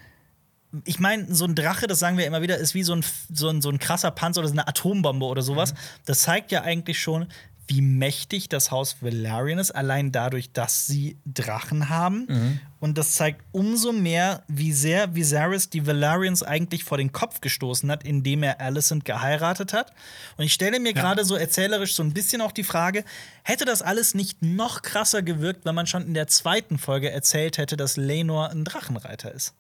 ich 0.84 0.98
meine, 0.98 1.34
so 1.34 1.44
ein 1.44 1.54
Drache, 1.54 1.86
das 1.86 1.98
sagen 1.98 2.16
wir 2.16 2.26
immer 2.26 2.40
wieder, 2.40 2.56
ist 2.56 2.74
wie 2.74 2.82
so 2.82 2.94
ein, 2.94 3.04
so 3.32 3.48
ein, 3.48 3.60
so 3.60 3.68
ein 3.68 3.78
krasser 3.78 4.10
Panzer 4.10 4.40
oder 4.40 4.48
so 4.48 4.54
eine 4.54 4.66
Atombombe 4.66 5.26
oder 5.26 5.42
sowas. 5.42 5.74
Das 6.06 6.20
zeigt 6.20 6.50
ja 6.50 6.62
eigentlich 6.62 6.98
schon, 7.00 7.26
wie 7.68 7.80
mächtig 7.80 8.48
das 8.48 8.70
Haus 8.70 8.96
Valerian 9.00 9.58
ist, 9.58 9.70
allein 9.70 10.10
dadurch, 10.12 10.52
dass 10.52 10.86
sie 10.86 11.16
Drachen 11.24 11.88
haben. 11.88 12.60
Und 12.80 12.98
das 12.98 13.14
zeigt 13.14 13.42
umso 13.52 13.92
mehr, 13.92 14.42
wie 14.48 14.72
sehr 14.72 15.14
Viserys 15.14 15.70
die 15.70 15.86
Valerians 15.86 16.42
eigentlich 16.42 16.82
vor 16.84 16.98
den 16.98 17.12
Kopf 17.12 17.40
gestoßen 17.40 17.90
hat, 17.90 18.02
indem 18.04 18.42
er 18.42 18.60
Alicent 18.60 19.04
geheiratet 19.04 19.72
hat. 19.72 19.92
Und 20.36 20.44
ich 20.44 20.52
stelle 20.52 20.80
mir 20.80 20.92
gerade 20.92 21.24
so 21.24 21.36
erzählerisch 21.36 21.94
so 21.94 22.02
ein 22.02 22.12
bisschen 22.12 22.42
auch 22.42 22.52
die 22.52 22.64
Frage, 22.64 23.04
hätte 23.44 23.64
das 23.64 23.80
alles 23.80 24.14
nicht 24.14 24.42
noch 24.42 24.82
krasser 24.82 25.22
gewirkt, 25.22 25.64
wenn 25.64 25.74
man 25.74 25.86
schon 25.86 26.04
in 26.04 26.14
der 26.14 26.26
zweiten 26.26 26.78
Folge 26.78 27.10
erzählt 27.10 27.58
hätte, 27.58 27.76
dass 27.76 27.96
Lenor 27.96 28.50
ein 28.50 28.64
Drachenreiter 28.64 29.32
ist? 29.32 29.54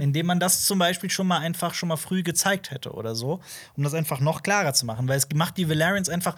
Indem 0.00 0.26
man 0.26 0.40
das 0.40 0.64
zum 0.64 0.78
Beispiel 0.78 1.08
schon 1.08 1.26
mal 1.26 1.38
einfach 1.38 1.72
schon 1.72 1.88
mal 1.88 1.96
früh 1.96 2.22
gezeigt 2.22 2.70
hätte 2.70 2.92
oder 2.92 3.14
so, 3.14 3.40
um 3.76 3.84
das 3.84 3.94
einfach 3.94 4.20
noch 4.20 4.42
klarer 4.42 4.74
zu 4.74 4.84
machen. 4.84 5.08
Weil 5.08 5.16
es 5.16 5.28
macht 5.34 5.56
die 5.56 5.68
Valerians 5.68 6.08
einfach. 6.08 6.36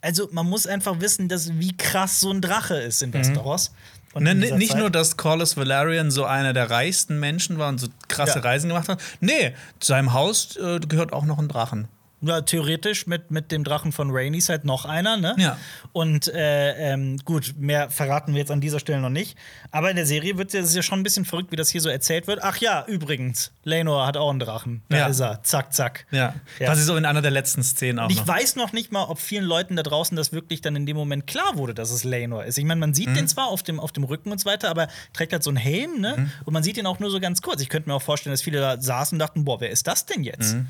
Also, 0.00 0.28
man 0.32 0.46
muss 0.46 0.66
einfach 0.66 1.00
wissen, 1.00 1.28
dass 1.28 1.58
wie 1.58 1.76
krass 1.76 2.20
so 2.20 2.30
ein 2.30 2.40
Drache 2.40 2.76
ist 2.76 3.02
in 3.02 3.12
Westeros. 3.12 3.72
Und 4.12 4.22
Ne, 4.22 4.34
nicht 4.34 4.70
Zeit. 4.72 4.78
nur, 4.80 4.88
dass 4.90 5.16
Corlys 5.18 5.56
Valerian 5.58 6.10
so 6.10 6.24
einer 6.24 6.52
der 6.54 6.70
reichsten 6.70 7.20
Menschen 7.20 7.58
war 7.58 7.68
und 7.68 7.78
so 7.78 7.88
krasse 8.08 8.38
Ja. 8.38 8.44
Reisen 8.44 8.68
gemacht 8.68 8.88
hat. 8.88 9.00
Nee, 9.20 9.54
zu 9.78 9.88
seinem 9.88 10.12
Haus 10.14 10.56
äh, 10.56 10.80
gehört 10.80 11.12
auch 11.12 11.24
noch 11.26 11.38
ein 11.38 11.48
Drachen. 11.48 11.88
Ja, 12.22 12.40
theoretisch 12.40 13.06
mit, 13.06 13.30
mit 13.30 13.52
dem 13.52 13.62
Drachen 13.62 13.92
von 13.92 14.08
Rainy 14.10 14.38
ist 14.38 14.48
halt 14.48 14.64
noch 14.64 14.86
einer, 14.86 15.18
ne? 15.18 15.34
Ja. 15.36 15.58
Und 15.92 16.28
äh, 16.28 16.72
ähm, 16.92 17.18
gut, 17.26 17.54
mehr 17.58 17.90
verraten 17.90 18.32
wir 18.32 18.40
jetzt 18.40 18.50
an 18.50 18.62
dieser 18.62 18.80
Stelle 18.80 19.00
noch 19.02 19.10
nicht. 19.10 19.36
Aber 19.70 19.90
in 19.90 19.96
der 19.96 20.06
Serie 20.06 20.38
wird 20.38 20.54
es 20.54 20.74
ja 20.74 20.82
schon 20.82 21.00
ein 21.00 21.02
bisschen 21.02 21.26
verrückt, 21.26 21.52
wie 21.52 21.56
das 21.56 21.68
hier 21.68 21.82
so 21.82 21.90
erzählt 21.90 22.26
wird. 22.26 22.40
Ach 22.42 22.56
ja, 22.56 22.86
übrigens, 22.86 23.52
Lenor 23.64 24.06
hat 24.06 24.16
auch 24.16 24.30
einen 24.30 24.38
Drachen. 24.40 24.82
Da 24.88 24.96
Ja. 24.96 25.06
ist 25.08 25.20
er. 25.20 25.42
Zack, 25.42 25.74
zack. 25.74 26.06
Ja. 26.10 26.34
Ja. 26.58 26.66
Quasi 26.68 26.84
so 26.84 26.96
in 26.96 27.04
einer 27.04 27.20
der 27.20 27.30
letzten 27.30 27.62
Szenen 27.62 27.98
auch 27.98 28.04
Und 28.04 28.12
ich 28.12 28.18
noch. 28.20 28.28
weiß 28.28 28.56
noch 28.56 28.72
nicht 28.72 28.92
mal, 28.92 29.04
ob 29.04 29.18
vielen 29.20 29.44
Leuten 29.44 29.76
da 29.76 29.82
draußen 29.82 30.16
das 30.16 30.32
wirklich 30.32 30.62
dann 30.62 30.74
in 30.74 30.86
dem 30.86 30.96
Moment 30.96 31.26
klar 31.26 31.56
wurde, 31.56 31.74
dass 31.74 31.90
es 31.90 32.02
Lenor 32.02 32.44
ist. 32.46 32.56
Ich 32.56 32.64
meine, 32.64 32.80
man 32.80 32.90
Mhm. 32.90 32.94
sieht 32.94 33.14
den 33.14 33.28
zwar 33.28 33.48
auf 33.48 33.62
dem, 33.62 33.78
auf 33.78 33.92
dem 33.92 34.04
Rücken 34.04 34.32
und 34.32 34.38
so 34.40 34.46
weiter, 34.46 34.70
aber 34.70 34.88
trägt 35.12 35.34
halt 35.34 35.42
so 35.42 35.50
einen 35.50 35.58
Helm, 35.58 36.00
ne? 36.00 36.14
Mhm. 36.16 36.32
Und 36.46 36.54
man 36.54 36.62
sieht 36.62 36.78
ihn 36.78 36.86
auch 36.86 36.98
nur 36.98 37.10
so 37.10 37.20
ganz 37.20 37.42
kurz. 37.42 37.60
Ich 37.60 37.68
könnte 37.68 37.90
mir 37.90 37.94
auch 37.94 38.02
vorstellen, 38.02 38.32
dass 38.32 38.40
viele 38.40 38.58
da 38.58 38.80
saßen 38.80 39.16
und 39.16 39.18
dachten, 39.18 39.44
boah, 39.44 39.60
wer 39.60 39.68
ist 39.70 39.86
das 39.86 40.06
denn 40.06 40.24
jetzt? 40.24 40.54
Mhm. 40.54 40.66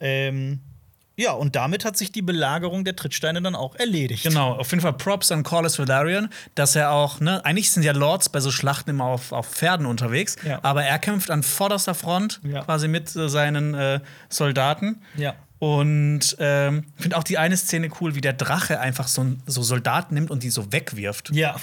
Ähm, 0.00 0.60
ja, 1.16 1.32
und 1.32 1.54
damit 1.56 1.84
hat 1.84 1.96
sich 1.96 2.10
die 2.12 2.22
Belagerung 2.22 2.84
der 2.84 2.96
Trittsteine 2.96 3.40
dann 3.40 3.54
auch 3.54 3.76
erledigt. 3.76 4.24
Genau, 4.24 4.52
auf 4.54 4.70
jeden 4.70 4.80
Fall 4.80 4.94
Props 4.94 5.30
an 5.32 5.42
Corlys 5.42 5.78
Valerian, 5.78 6.28
dass 6.54 6.74
er 6.76 6.90
auch, 6.90 7.20
ne, 7.20 7.44
eigentlich 7.44 7.70
sind 7.70 7.82
ja 7.84 7.92
Lords 7.92 8.28
bei 8.28 8.40
so 8.40 8.50
Schlachten 8.50 8.90
immer 8.90 9.04
auf, 9.04 9.32
auf 9.32 9.48
Pferden 9.48 9.86
unterwegs, 9.86 10.36
Ja. 10.44 10.58
aber 10.62 10.84
er 10.84 10.98
kämpft 10.98 11.30
an 11.30 11.42
vorderster 11.42 11.94
Front 11.94 12.40
Ja. 12.42 12.62
quasi 12.62 12.88
mit 12.88 13.14
äh, 13.16 13.28
seinen 13.28 13.74
äh, 13.74 14.00
Soldaten. 14.28 15.02
Ja. 15.16 15.34
Und 15.60 16.36
ähm, 16.40 16.84
finde 16.96 17.16
auch 17.16 17.22
die 17.24 17.38
eine 17.38 17.56
Szene 17.56 17.88
cool, 18.00 18.14
wie 18.14 18.20
der 18.20 18.34
Drache 18.34 18.80
einfach 18.80 19.08
so, 19.08 19.24
so 19.46 19.62
Soldaten 19.62 20.12
nimmt 20.14 20.30
und 20.30 20.42
die 20.42 20.50
so 20.50 20.72
wegwirft. 20.72 21.30
Ja. 21.32 21.56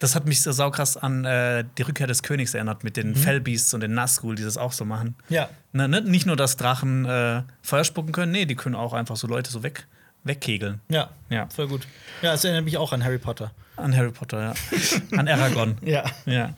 Das 0.00 0.14
hat 0.14 0.26
mich 0.26 0.42
so 0.42 0.52
saukrass 0.52 0.96
an 0.96 1.24
äh, 1.24 1.64
die 1.76 1.82
Rückkehr 1.82 2.06
des 2.06 2.22
Königs 2.22 2.54
erinnert 2.54 2.84
mit 2.84 2.96
Mhm. 2.96 3.00
den 3.00 3.14
Fellbeasts 3.16 3.74
und 3.74 3.80
den 3.80 3.94
Nazgul, 3.94 4.36
die 4.36 4.44
das 4.44 4.56
auch 4.56 4.72
so 4.72 4.84
machen. 4.84 5.16
Ja. 5.28 5.48
Ne, 5.72 5.88
ne? 5.88 6.00
Nicht 6.02 6.24
nur, 6.26 6.36
dass 6.36 6.56
Drachen 6.56 7.04
äh, 7.04 7.42
Feuer 7.62 7.84
spucken 7.84 8.12
können, 8.12 8.30
nee, 8.32 8.44
die 8.46 8.54
können 8.54 8.74
auch 8.76 8.92
einfach 8.92 9.16
so 9.16 9.26
Leute 9.26 9.50
so 9.50 9.62
weg, 9.62 9.86
wegkegeln. 10.24 10.80
Ja. 10.88 11.10
Ja. 11.30 11.48
Voll 11.54 11.68
gut. 11.68 11.86
Ja, 12.22 12.32
das 12.32 12.44
erinnert 12.44 12.64
mich 12.64 12.76
auch 12.78 12.92
an 12.92 13.02
Harry 13.04 13.18
Potter. 13.18 13.50
An 13.76 13.96
Harry 13.96 14.10
Potter, 14.12 14.40
ja. 14.40 15.18
An 15.18 15.26
Aragorn. 15.28 15.78
Ja. 15.82 16.04
Ja. 16.26 16.54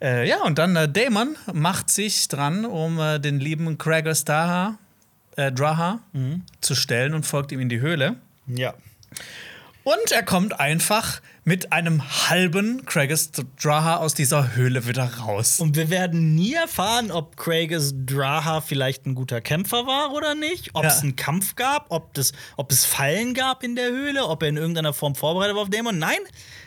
Äh, 0.00 0.28
ja, 0.28 0.42
und 0.42 0.58
dann 0.58 0.74
äh, 0.76 0.88
Daemon 0.88 1.36
macht 1.52 1.88
sich 1.90 2.26
dran, 2.28 2.64
um 2.64 2.98
äh, 2.98 3.18
den 3.20 3.38
lieben 3.38 3.78
Gregor 3.78 4.14
Starha, 4.14 4.76
äh, 5.36 5.52
Draha 5.52 6.00
Mhm. 6.12 6.42
zu 6.60 6.74
stellen 6.74 7.14
und 7.14 7.24
folgt 7.26 7.52
ihm 7.52 7.60
in 7.60 7.68
die 7.68 7.80
Höhle. 7.80 8.16
Ja. 8.46 8.74
Und 9.84 10.12
er 10.12 10.22
kommt 10.22 10.60
einfach 10.60 11.20
mit 11.44 11.72
einem 11.72 12.02
halben 12.30 12.84
Craigis 12.86 13.32
Draha 13.60 13.96
aus 13.96 14.14
dieser 14.14 14.54
Höhle 14.54 14.86
wieder 14.86 15.04
raus. 15.18 15.58
Und 15.58 15.74
wir 15.74 15.90
werden 15.90 16.36
nie 16.36 16.54
erfahren, 16.54 17.10
ob 17.10 17.36
Craigus 17.36 17.92
Draha 17.96 18.60
vielleicht 18.60 19.06
ein 19.06 19.16
guter 19.16 19.40
Kämpfer 19.40 19.84
war 19.86 20.12
oder 20.12 20.36
nicht, 20.36 20.70
ob 20.74 20.84
Ja. 20.84 20.90
es 20.90 21.02
einen 21.02 21.16
Kampf 21.16 21.56
gab, 21.56 21.86
ob, 21.90 22.14
das, 22.14 22.32
ob 22.56 22.70
es 22.70 22.84
Fallen 22.84 23.34
gab 23.34 23.64
in 23.64 23.74
der 23.74 23.90
Höhle, 23.90 24.26
ob 24.28 24.42
er 24.44 24.50
in 24.50 24.56
irgendeiner 24.56 24.92
Form 24.92 25.16
vorbereitet 25.16 25.56
war 25.56 25.62
auf 25.62 25.70
Dämon. 25.70 25.98
Nein, 25.98 26.20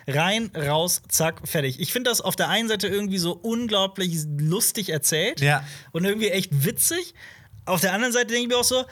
rein, 0.08 0.52
raus, 0.54 1.02
zack, 1.08 1.48
fertig. 1.48 1.80
Ich 1.80 1.94
finde 1.94 2.10
das 2.10 2.20
auf 2.20 2.36
der 2.36 2.50
einen 2.50 2.68
Seite 2.68 2.88
irgendwie 2.90 3.18
so 3.18 3.32
unglaublich 3.32 4.26
lustig 4.38 4.90
erzählt 4.90 5.40
Ja. 5.40 5.64
und 5.94 6.04
irgendwie 6.04 6.32
echt 6.32 6.66
witzig. 6.66 7.14
Auf 7.66 7.80
der 7.80 7.94
anderen 7.94 8.12
Seite 8.14 8.28
denke 8.28 8.42
ich 8.42 8.48
mir 8.50 8.58
auch 8.58 8.64
so, 8.66 8.84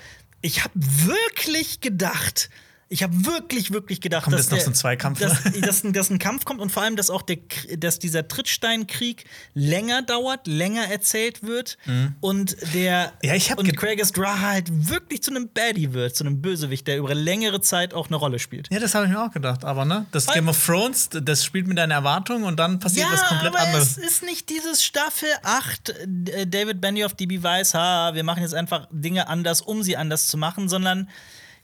ich 0.41 0.63
habe 0.63 0.73
wirklich 0.75 1.81
gedacht, 1.81 2.49
ich 2.93 3.03
habe 3.03 3.25
wirklich, 3.25 3.71
wirklich 3.71 3.99
gedacht, 4.01 4.23
Kommt 4.25 4.35
dass, 4.37 4.45
jetzt 4.45 4.51
noch 4.51 4.59
so 4.59 4.69
ein 4.71 4.75
Zweikampf? 4.75 5.19
dass, 5.19 5.43
dass, 5.61 5.83
ein- 5.83 5.93
dass 5.93 6.09
ein 6.09 6.19
Kampf 6.19 6.45
kommt 6.45 6.61
und 6.61 6.71
vor 6.71 6.83
allem, 6.83 6.95
dass 6.95 7.09
auch 7.09 7.21
der, 7.23 7.37
dass 7.77 7.99
dieser 7.99 8.27
Trittsteinkrieg 8.27 9.25
länger 9.53 10.01
dauert, 10.03 10.47
länger 10.47 10.83
erzählt 10.89 11.43
wird 11.43 11.77
und 12.21 12.55
der 12.73 13.13
Mhm. 13.23 13.27
Ja, 13.27 13.35
ich 13.35 13.57
und 13.57 13.75
Craigus 13.75 14.11
Draha 14.11 14.39
halt 14.51 14.89
wirklich 14.89 15.23
zu 15.23 15.31
einem 15.31 15.49
Baddie 15.49 15.93
wird, 15.93 16.15
zu 16.15 16.23
einem 16.23 16.41
Bösewicht, 16.41 16.87
der 16.87 16.97
über 16.97 17.13
längere 17.15 17.61
Zeit 17.61 17.93
auch 17.93 18.07
eine 18.07 18.15
Rolle 18.15 18.37
spielt. 18.39 18.69
Ja, 18.71 18.79
das 18.79 18.93
habe 18.95 19.05
ich 19.05 19.11
mir 19.11 19.21
auch 19.23 19.31
gedacht. 19.31 19.65
Aber 19.65 19.85
ne, 19.85 20.05
das 20.11 20.27
Game 20.27 20.47
of 20.47 20.63
Thrones, 20.65 21.09
das 21.11 21.43
spielt 21.43 21.67
mit 21.67 21.77
deinen 21.77 21.91
Erwartungen 21.91 22.43
und 22.43 22.57
dann 22.59 22.79
passiert 22.79 23.07
was 23.11 23.25
komplett 23.25 23.55
aber 23.55 23.59
anderes. 23.65 23.97
es 23.97 23.97
ist 23.97 24.23
nicht 24.23 24.49
dieses 24.49 24.83
Staffel 24.83 25.29
8 25.43 25.89
äh, 25.89 26.45
David 26.47 26.79
Benioff, 26.81 27.13
DB 27.15 27.41
weiß, 27.41 27.73
ha, 27.73 28.11
wir 28.13 28.23
machen 28.23 28.41
jetzt 28.43 28.53
einfach 28.53 28.87
Dinge 28.91 29.27
anders, 29.27 29.61
um 29.61 29.81
sie 29.83 29.97
anders 29.97 30.27
zu 30.27 30.37
machen, 30.37 30.69
sondern 30.69 31.09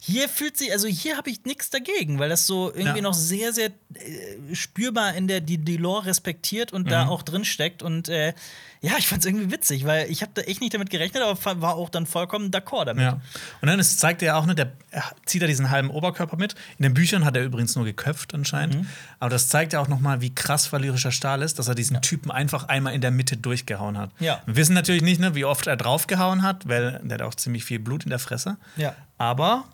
hier 0.02 0.30
fühlt 0.30 0.56
sich, 0.56 0.72
also 0.72 0.88
hier 0.88 1.18
habe 1.18 1.30
ich 1.30 1.44
nichts 1.44 1.70
dagegen, 1.70 2.20
weil 2.20 2.30
das 2.30 2.48
so 2.48 2.72
irgendwie 2.74 3.00
Ja. 3.00 3.02
noch 3.04 3.14
sehr, 3.14 3.52
sehr 3.52 3.68
äh, 3.96 4.56
spürbar 4.56 5.14
in 5.16 5.28
der 5.28 5.42
die, 5.42 5.58
die 5.58 5.76
Lore 5.76 6.06
respektiert 6.06 6.72
und 6.72 6.84
Mhm. 6.86 6.90
da 6.90 7.08
auch 7.08 7.22
drin 7.22 7.44
steckt. 7.44 7.84
Und 7.84 8.08
äh, 8.08 8.34
ja, 8.80 8.94
ich 8.98 9.10
fand 9.10 9.20
es 9.20 9.26
irgendwie 9.26 9.52
witzig, 9.52 9.86
weil 9.86 10.10
ich 10.10 10.22
habe 10.22 10.32
da 10.36 10.42
echt 10.44 10.62
nicht 10.62 10.74
damit 10.74 10.90
gerechnet, 10.90 11.22
aber 11.22 11.62
war 11.62 11.76
auch 11.76 11.90
dann 11.90 12.06
vollkommen 12.06 12.50
d'accord 12.50 12.86
damit. 12.86 13.04
Ja. 13.04 13.20
Und 13.62 13.68
dann 13.68 13.78
es 13.78 13.98
zeigt 13.98 14.22
er 14.22 14.28
ja 14.28 14.36
auch, 14.38 14.46
ne, 14.46 14.56
der 14.56 14.72
er 14.92 15.04
zieht 15.26 15.42
er 15.42 15.50
diesen 15.50 15.70
halben 15.70 15.90
Oberkörper 15.90 16.38
mit. 16.38 16.56
In 16.78 16.84
den 16.84 16.94
Büchern 16.94 17.26
hat 17.26 17.36
er 17.36 17.44
übrigens 17.44 17.76
nur 17.76 17.84
geköpft 17.84 18.34
anscheinend. 18.34 18.76
Mhm. 18.76 18.88
Aber 19.20 19.30
das 19.30 19.50
zeigt 19.50 19.74
ja 19.74 19.82
auch 19.82 19.90
noch 19.90 20.00
mal, 20.00 20.22
wie 20.22 20.34
krass 20.34 20.72
valyrischer 20.72 21.12
Stahl 21.12 21.42
ist, 21.42 21.60
dass 21.60 21.68
er 21.68 21.76
diesen 21.76 22.02
Typen 22.02 22.32
einfach 22.32 22.70
einmal 22.70 22.94
in 22.94 23.02
der 23.02 23.12
Mitte 23.12 23.36
durchgehauen 23.36 23.98
hat. 23.98 24.12
Ja. 24.20 24.42
Wir 24.46 24.56
wissen 24.56 24.74
natürlich 24.76 25.02
nicht, 25.02 25.20
ne, 25.20 25.36
wie 25.36 25.44
oft 25.44 25.68
er 25.68 25.76
draufgehauen 25.76 26.42
hat, 26.42 26.70
weil 26.70 27.02
der 27.04 27.16
hat 27.16 27.22
auch 27.22 27.36
ziemlich 27.36 27.66
viel 27.66 27.80
Blut 27.80 28.06
in 28.06 28.12
der 28.12 28.20
Fresse. 28.20 28.56
Ja. 28.78 28.96
Aber 29.18 29.66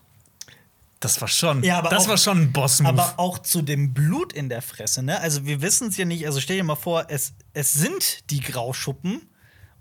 das 1.00 1.20
war 1.22 1.28
schon, 1.28 1.64
Ja, 1.64 1.80
aber 1.80 1.90
das 1.90 2.06
auch- 2.06 2.10
war 2.10 2.18
schon 2.18 2.42
ein 2.44 2.52
Boss-Move. 2.52 2.90
Aber 2.90 3.14
auch 3.18 3.40
zu 3.40 3.62
dem 3.62 3.94
Blut 3.94 4.34
in 4.34 4.50
der 4.50 4.62
Fresse, 4.62 5.04
ne? 5.04 5.20
Also 5.20 5.46
wir 5.46 5.62
wissen 5.62 5.90
es 5.90 5.98
ja 5.98 6.06
nicht. 6.06 6.26
Also 6.26 6.40
stell 6.40 6.58
dir 6.58 6.64
mal 6.64 6.76
vor, 6.76 7.06
es, 7.10 7.34
es 7.54 7.74
sind 7.74 8.30
die 8.32 8.40
Grauschuppen. 8.40 9.22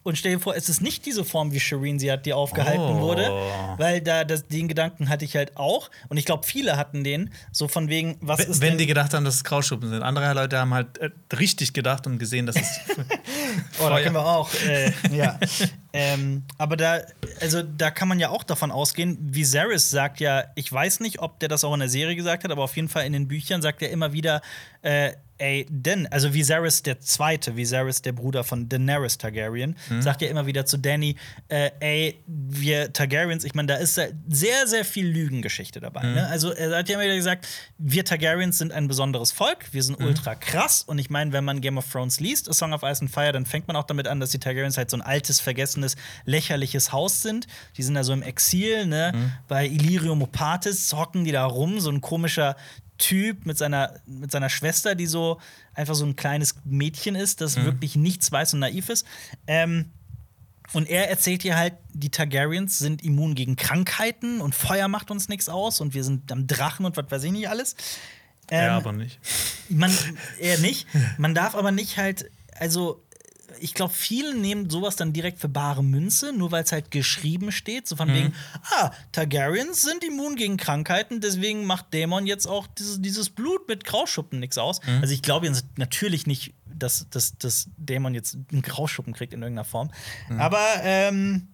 Und 0.05 0.17
stell 0.17 0.35
dir 0.35 0.41
vor, 0.41 0.55
es 0.55 0.69
ist 0.69 0.81
nicht 0.81 1.05
diese 1.07 1.25
Form, 1.25 1.51
wie 1.53 1.59
Shireen 1.59 1.99
sie 1.99 2.13
hat, 2.13 2.25
die 2.27 2.33
aufgehalten 2.33 2.99
Oh. 2.99 3.01
wurde. 3.01 3.29
Weil 3.79 4.01
da 4.01 4.23
das, 4.25 4.47
den 4.47 4.69
Gedanken 4.69 5.09
hatte 5.09 5.25
ich 5.25 5.35
halt 5.35 5.57
auch. 5.57 5.91
Und 6.09 6.17
ich 6.19 6.25
glaube, 6.27 6.47
viele 6.47 6.77
hatten 6.77 7.03
den. 7.03 7.31
So 7.51 7.67
von 7.69 7.89
wegen, 7.89 8.17
was 8.21 8.39
wenn, 8.41 8.51
ist 8.51 8.61
wenn 8.61 8.79
die 8.79 8.87
gedacht 8.87 9.15
haben, 9.15 9.25
dass 9.25 9.35
es 9.37 9.45
Grauschuppen 9.45 9.89
sind. 9.89 10.03
Andere 10.03 10.33
Leute 10.35 10.59
haben 10.59 10.73
halt 10.75 10.99
äh, 10.99 11.11
richtig 11.35 11.73
gedacht 11.73 12.07
und 12.07 12.19
gesehen, 12.19 12.47
dass 12.47 12.57
es. 12.57 12.81
Oh, 13.81 13.89
da 13.89 14.01
können 14.01 14.15
wir 14.15 14.25
auch. 14.27 14.51
Äh, 14.67 14.93
ja. 15.17 15.39
ähm, 15.93 16.45
aber 16.59 16.77
da, 16.77 17.01
also 17.41 17.63
da 17.63 17.91
kann 17.91 18.07
man 18.09 18.19
ja 18.21 18.29
auch 18.29 18.43
davon 18.45 18.71
ausgehen, 18.71 19.19
Viserys 19.21 19.91
sagt 19.91 20.21
ja, 20.21 20.45
ich 20.55 20.71
weiß 20.73 21.01
nicht, 21.01 21.19
ob 21.21 21.41
der 21.41 21.49
das 21.49 21.65
auch 21.65 21.75
in 21.75 21.81
der 21.81 21.89
Serie 21.89 22.15
gesagt 22.17 22.45
hat, 22.45 22.51
aber 22.51 22.63
auf 22.63 22.77
jeden 22.77 22.89
Fall 22.89 23.05
in 23.07 23.13
den 23.13 23.27
Büchern 23.29 23.63
sagt 23.63 23.83
er 23.83 23.91
immer 23.91 24.13
wieder, 24.13 24.43
äh, 24.83 25.13
ey, 25.39 25.67
denn, 25.69 26.07
also 26.09 26.33
Viserys 26.33 26.83
der 26.83 27.01
Zweite, 27.01 27.57
Viserys 27.57 28.03
der 28.03 28.13
Bruder 28.13 28.45
von 28.45 28.69
Daenerys 28.69 29.19
Targaryen, 29.19 29.77
sagt 30.01 30.23
ja 30.23 30.29
immer 30.29 30.47
wieder 30.47 30.67
zu 30.67 30.77
Danny, 30.77 31.17
äh, 31.49 31.71
ey, 31.81 32.23
wir 32.27 32.93
Targaryens, 32.93 33.45
ich 33.45 33.55
meine, 33.55 33.67
da 33.67 33.77
ist 33.77 33.95
sehr, 34.29 34.67
sehr 34.67 34.85
viel 34.85 35.07
Lügengeschichte 35.07 35.81
dabei. 35.81 36.03
Ne? 36.03 36.27
Also 36.29 36.53
er 36.53 36.77
hat 36.77 36.89
ja 36.89 36.95
immer 36.95 37.05
wieder 37.05 37.17
gesagt, 37.17 37.47
wir 37.79 38.05
Targaryens 38.05 38.59
sind 38.59 38.73
ein 38.73 38.89
besonderes 38.89 39.33
Volk, 39.33 39.73
wir 39.73 39.83
sind 39.83 40.01
ultra 40.01 40.35
krass 40.35 40.83
und 40.83 40.99
ich 40.99 41.11
meine, 41.11 41.33
wenn 41.33 41.45
man 41.45 41.61
Game 41.61 41.79
of 41.79 41.91
Thrones 41.91 42.21
liest, 42.21 42.49
A 42.49 42.53
Song 42.53 42.73
of 42.73 42.83
Ice 42.83 43.01
and 43.01 43.11
Fire, 43.11 43.33
dann 43.33 43.47
fängt 43.47 43.67
man 43.67 43.77
auch 43.77 43.85
damit 43.85 44.07
an, 44.09 44.21
dass 44.21 44.31
die 44.31 44.39
Targaryens 44.39 44.77
halt 44.77 44.91
so 44.91 44.97
ein 44.97 45.03
altes, 45.03 45.41
vergessenes, 45.41 45.97
lächerliches 46.25 46.93
Haus 46.93 47.23
sind. 47.23 47.47
Die 47.77 47.83
sind 47.83 47.95
da 47.95 48.05
so 48.05 48.13
im 48.13 48.23
Exil, 48.23 48.87
ne? 48.87 49.33
Bei 49.49 49.67
Illyrium 49.67 50.23
Opatis 50.23 50.93
hocken 50.93 51.25
die 51.25 51.33
da 51.33 51.45
rum, 51.45 51.81
so 51.81 51.91
ein 51.91 52.01
komischer 52.01 52.57
Typ 52.99 53.45
mit 53.47 53.59
seiner, 53.59 53.95
mit 54.07 54.31
seiner 54.31 54.49
Schwester, 54.49 54.95
die 54.95 55.07
so 55.07 55.41
einfach 55.75 55.95
so 55.95 56.05
ein 56.05 56.17
kleines 56.17 56.55
Mädchen 56.65 57.17
ist, 57.17 57.41
das 57.41 57.57
wirklich 57.57 57.97
nichts 57.97 58.31
weiß 58.31 58.55
und 58.55 58.61
naiv 58.61 58.89
ist. 58.89 59.07
Ähm, 59.47 59.91
und 60.73 60.89
er 60.89 61.11
erzählt 61.11 61.45
ihr 61.45 61.57
halt, 61.57 61.75
die 61.93 62.11
Targaryens 62.11 62.79
sind 62.79 63.03
immun 63.03 63.35
gegen 63.35 63.57
Krankheiten 63.57 64.41
und 64.41 64.55
Feuer 64.55 64.89
macht 64.89 65.11
uns 65.11 65.29
nichts 65.29 65.49
aus 65.49 65.81
und 65.81 65.95
wir 65.95 66.05
sind 66.05 66.31
am 66.33 66.47
Drachen 66.47 66.87
und 66.87 66.97
was 66.97 67.11
weiß 67.11 67.25
ich 67.25 67.33
nicht 67.33 67.49
alles. 67.49 67.77
Ähm, 68.51 68.67
ja, 68.67 68.77
aber 68.77 68.93
nicht. 68.93 69.19
man, 69.69 69.93
eher 70.39 70.59
nicht. 70.59 70.87
Man 71.19 71.35
darf 71.35 71.55
aber 71.55 71.71
nicht 71.71 71.97
halt, 71.97 72.31
also 72.59 73.03
ich 73.61 73.75
glaube, 73.75 73.93
viele 73.93 74.35
nehmen 74.35 74.71
sowas 74.71 74.97
dann 74.97 75.13
direkt 75.13 75.39
für 75.39 75.49
bare 75.49 75.83
Münze, 75.83 76.33
nur 76.33 76.51
weil 76.53 76.65
es 76.65 76.73
halt 76.73 76.91
geschrieben 76.91 77.53
steht. 77.53 77.87
So 77.89 77.97
von 77.97 78.09
Mhm. 78.09 78.15
wegen, 78.15 78.35
ah, 78.79 78.91
Targaryens 79.13 79.83
sind 79.83 80.05
immun 80.05 80.37
gegen 80.37 80.57
Krankheiten, 80.57 81.21
deswegen 81.21 81.65
macht 81.65 81.93
Dämon 81.95 82.27
jetzt 82.27 82.47
auch 82.47 82.67
dieses, 82.67 83.01
dieses 83.01 83.31
Blut 83.31 83.69
mit 83.69 83.85
Grauschuppen 83.85 84.41
nichts 84.41 84.59
aus. 84.59 84.81
Mhm. 84.87 85.01
Also 85.03 85.15
ich 85.15 85.23
glaube 85.23 85.47
jetzt 85.47 85.65
natürlich 85.77 86.27
nicht, 86.27 86.55
dass, 86.67 87.09
dass, 87.11 87.37
dass 87.39 87.69
Dämon 87.77 88.15
jetzt 88.15 88.37
einen 88.53 88.63
Grauschuppen 88.63 89.13
kriegt 89.15 89.33
in 89.33 89.43
irgendeiner 89.43 89.65
Form. 89.65 89.91
Mhm. 90.29 90.41
Aber 90.41 90.65
ähm, 90.83 91.49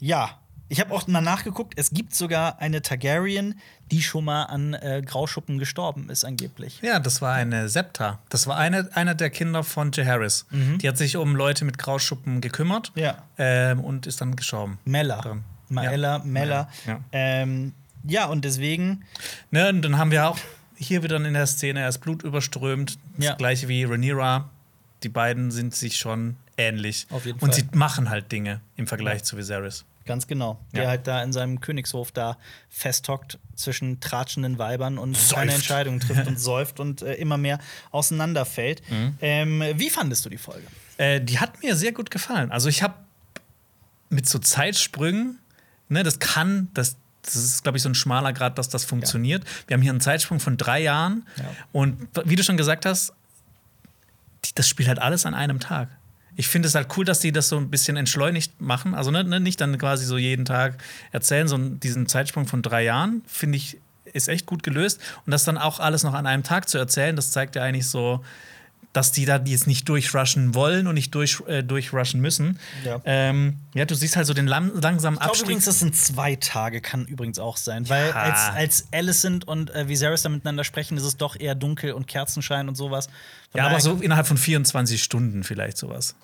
ja, 0.00 0.40
Ich 0.70 0.80
habe 0.80 0.92
auch 0.92 1.06
mal 1.06 1.20
nachgeguckt, 1.22 1.74
es 1.78 1.90
gibt 1.90 2.14
sogar 2.14 2.58
eine 2.60 2.82
Targaryen, 2.82 3.58
die 3.90 4.02
schon 4.02 4.24
mal 4.26 4.44
an 4.44 4.74
äh, 4.74 5.02
Grauschuppen 5.04 5.58
gestorben 5.58 6.10
ist, 6.10 6.24
angeblich. 6.24 6.80
Ja, 6.82 6.98
das 7.00 7.22
war 7.22 7.34
eine 7.34 7.68
Septa. 7.70 8.18
Das 8.28 8.46
war 8.46 8.56
eine, 8.58 8.88
einer 8.94 9.14
der 9.14 9.30
Kinder 9.30 9.64
von 9.64 9.92
Jaehaerys. 9.92 10.44
Die 10.50 10.86
hat 10.88 10.98
sich 10.98 11.16
um 11.16 11.34
Leute 11.36 11.64
mit 11.64 11.78
Grauschuppen 11.78 12.40
gekümmert 12.42 12.92
Mhm. 12.94 13.02
Ja. 13.02 13.22
ähm, 13.38 13.80
und 13.80 14.06
ist 14.06 14.20
dann 14.20 14.36
gestorben. 14.36 14.78
Mella. 14.84 15.20
Dran. 15.22 15.44
Maella, 15.70 16.18
Ja. 16.18 16.24
Mella. 16.24 16.68
Ja. 16.86 17.00
Ähm, 17.12 17.72
ja, 18.04 18.26
und 18.26 18.44
deswegen, 18.44 19.04
Ne, 19.50 19.68
und 19.70 19.82
dann 19.82 19.96
haben 19.98 20.10
wir 20.10 20.28
auch 20.28 20.38
hier 20.76 21.02
wieder 21.02 21.16
in 21.16 21.32
der 21.34 21.46
Szene, 21.46 21.80
er 21.80 21.88
ist 21.88 21.98
blutüberströmt. 21.98 22.98
Ja. 23.18 23.30
Das 23.30 23.38
gleiche 23.38 23.68
wie 23.68 23.84
Rhaenyra. 23.84 24.48
Die 25.02 25.08
beiden 25.08 25.50
sind 25.50 25.74
sich 25.74 25.96
schon 25.96 26.36
ähnlich. 26.56 27.06
Auf 27.10 27.24
jeden 27.26 27.38
und 27.40 27.54
Fall. 27.54 27.60
sie 27.60 27.76
machen 27.76 28.10
halt 28.10 28.30
Dinge 28.32 28.60
im 28.76 28.86
Vergleich 28.86 29.24
zu 29.24 29.36
Viserys. 29.36 29.84
Ganz 30.08 30.26
genau, 30.26 30.58
der 30.74 30.82
Ja. 30.84 30.88
halt 30.88 31.06
da 31.06 31.22
in 31.22 31.32
seinem 31.32 31.60
Königshof 31.60 32.10
da 32.10 32.36
festhockt 32.68 33.38
zwischen 33.54 34.00
tratschenden 34.00 34.58
Weibern 34.58 34.98
und 34.98 35.16
Säuft. 35.16 35.34
keine 35.36 35.52
Entscheidungen 35.54 36.00
trifft 36.00 36.26
und 36.26 36.40
säuft 36.40 36.80
und 36.80 37.02
äh, 37.02 37.14
immer 37.14 37.36
mehr 37.36 37.60
auseinanderfällt. 37.92 38.82
Mhm. 38.90 39.14
Ähm, 39.20 39.62
wie 39.76 39.90
fandest 39.90 40.24
du 40.24 40.30
die 40.30 40.38
Folge? 40.38 40.66
Äh, 40.96 41.20
die 41.20 41.38
hat 41.38 41.62
mir 41.62 41.76
sehr 41.76 41.92
gut 41.92 42.10
gefallen. 42.10 42.50
Also 42.50 42.68
ich 42.68 42.82
habe 42.82 42.94
mit 44.10 44.28
so 44.28 44.38
Zeitsprüngen, 44.40 45.38
ne, 45.88 46.02
das 46.02 46.18
kann, 46.18 46.68
das, 46.74 46.96
das 47.22 47.36
ist, 47.36 47.62
glaube 47.62 47.76
ich, 47.78 47.82
so 47.82 47.88
ein 47.90 47.94
schmaler 47.94 48.32
Grad, 48.32 48.58
dass 48.58 48.68
das 48.68 48.84
funktioniert. 48.84 49.44
Wir 49.68 49.74
haben 49.74 49.82
hier 49.82 49.92
einen 49.92 50.00
Zeitsprung 50.00 50.40
von 50.40 50.56
drei 50.56 50.80
Jahren 50.80 51.26
Ja. 51.36 51.44
und 51.72 52.08
wie 52.24 52.34
du 52.36 52.42
schon 52.42 52.56
gesagt 52.56 52.86
hast, 52.86 53.12
das 54.54 54.66
spielt 54.68 54.88
halt 54.88 54.98
alles 54.98 55.26
an 55.26 55.34
einem 55.34 55.60
Tag. 55.60 55.88
Ich 56.38 56.46
finde 56.46 56.68
es 56.68 56.76
halt 56.76 56.86
cool, 56.96 57.04
dass 57.04 57.18
die 57.18 57.32
das 57.32 57.48
so 57.48 57.56
ein 57.56 57.68
bisschen 57.68 57.96
entschleunigt 57.96 58.60
machen. 58.60 58.94
Also 58.94 59.10
ne, 59.10 59.24
ne, 59.24 59.40
nicht 59.40 59.60
dann 59.60 59.76
quasi 59.76 60.04
so 60.06 60.16
jeden 60.16 60.44
Tag 60.44 60.78
erzählen, 61.10 61.48
sondern 61.48 61.80
diesen 61.80 62.06
Zeitsprung 62.06 62.46
von 62.46 62.62
drei 62.62 62.84
Jahren, 62.84 63.22
finde 63.26 63.56
ich, 63.56 63.76
ist 64.04 64.28
echt 64.28 64.46
gut 64.46 64.62
gelöst. 64.62 65.00
Und 65.26 65.32
das 65.32 65.42
dann 65.42 65.58
auch 65.58 65.80
alles 65.80 66.04
noch 66.04 66.14
an 66.14 66.28
einem 66.28 66.44
Tag 66.44 66.68
zu 66.68 66.78
erzählen, 66.78 67.16
das 67.16 67.32
zeigt 67.32 67.56
ja 67.56 67.64
eigentlich 67.64 67.88
so, 67.88 68.24
dass 68.92 69.10
die 69.10 69.24
da 69.24 69.42
jetzt 69.44 69.66
nicht 69.66 69.88
durchrushen 69.88 70.54
wollen 70.54 70.86
und 70.86 70.94
nicht 70.94 71.12
durch, 71.12 71.42
äh, 71.48 71.62
durchrushen 71.64 72.20
müssen. 72.20 72.60
Ja. 72.84 73.00
Ähm, 73.04 73.56
ja, 73.74 73.84
du 73.84 73.96
siehst 73.96 74.16
halt 74.16 74.28
so 74.28 74.32
den 74.32 74.46
lam 74.46 74.70
langsamen 74.80 75.16
Ich 75.16 75.20
glaube 75.20 75.30
Abstieg. 75.30 75.44
übrigens, 75.44 75.64
das 75.64 75.80
sind 75.80 75.96
zwei 75.96 76.36
Tage, 76.36 76.80
kann 76.80 77.04
übrigens 77.04 77.40
auch 77.40 77.56
sein. 77.56 77.88
Weil 77.88 78.12
als, 78.12 78.54
als 78.54 78.88
Alicent 78.92 79.46
und 79.46 79.74
äh, 79.74 79.88
Viserys 79.88 80.22
da 80.22 80.28
miteinander 80.28 80.62
sprechen, 80.62 80.96
ist 80.96 81.04
es 81.04 81.16
doch 81.16 81.34
eher 81.38 81.56
dunkel 81.56 81.92
und 81.92 82.06
Kerzenschein 82.06 82.68
und 82.68 82.76
sowas. 82.76 83.08
Von 83.50 83.58
ja, 83.58 83.66
aber 83.66 83.80
so 83.80 83.94
innerhalb 83.96 84.28
von 84.28 84.36
24 84.36 85.02
Stunden 85.02 85.42
vielleicht 85.42 85.76
sowas. 85.78 86.14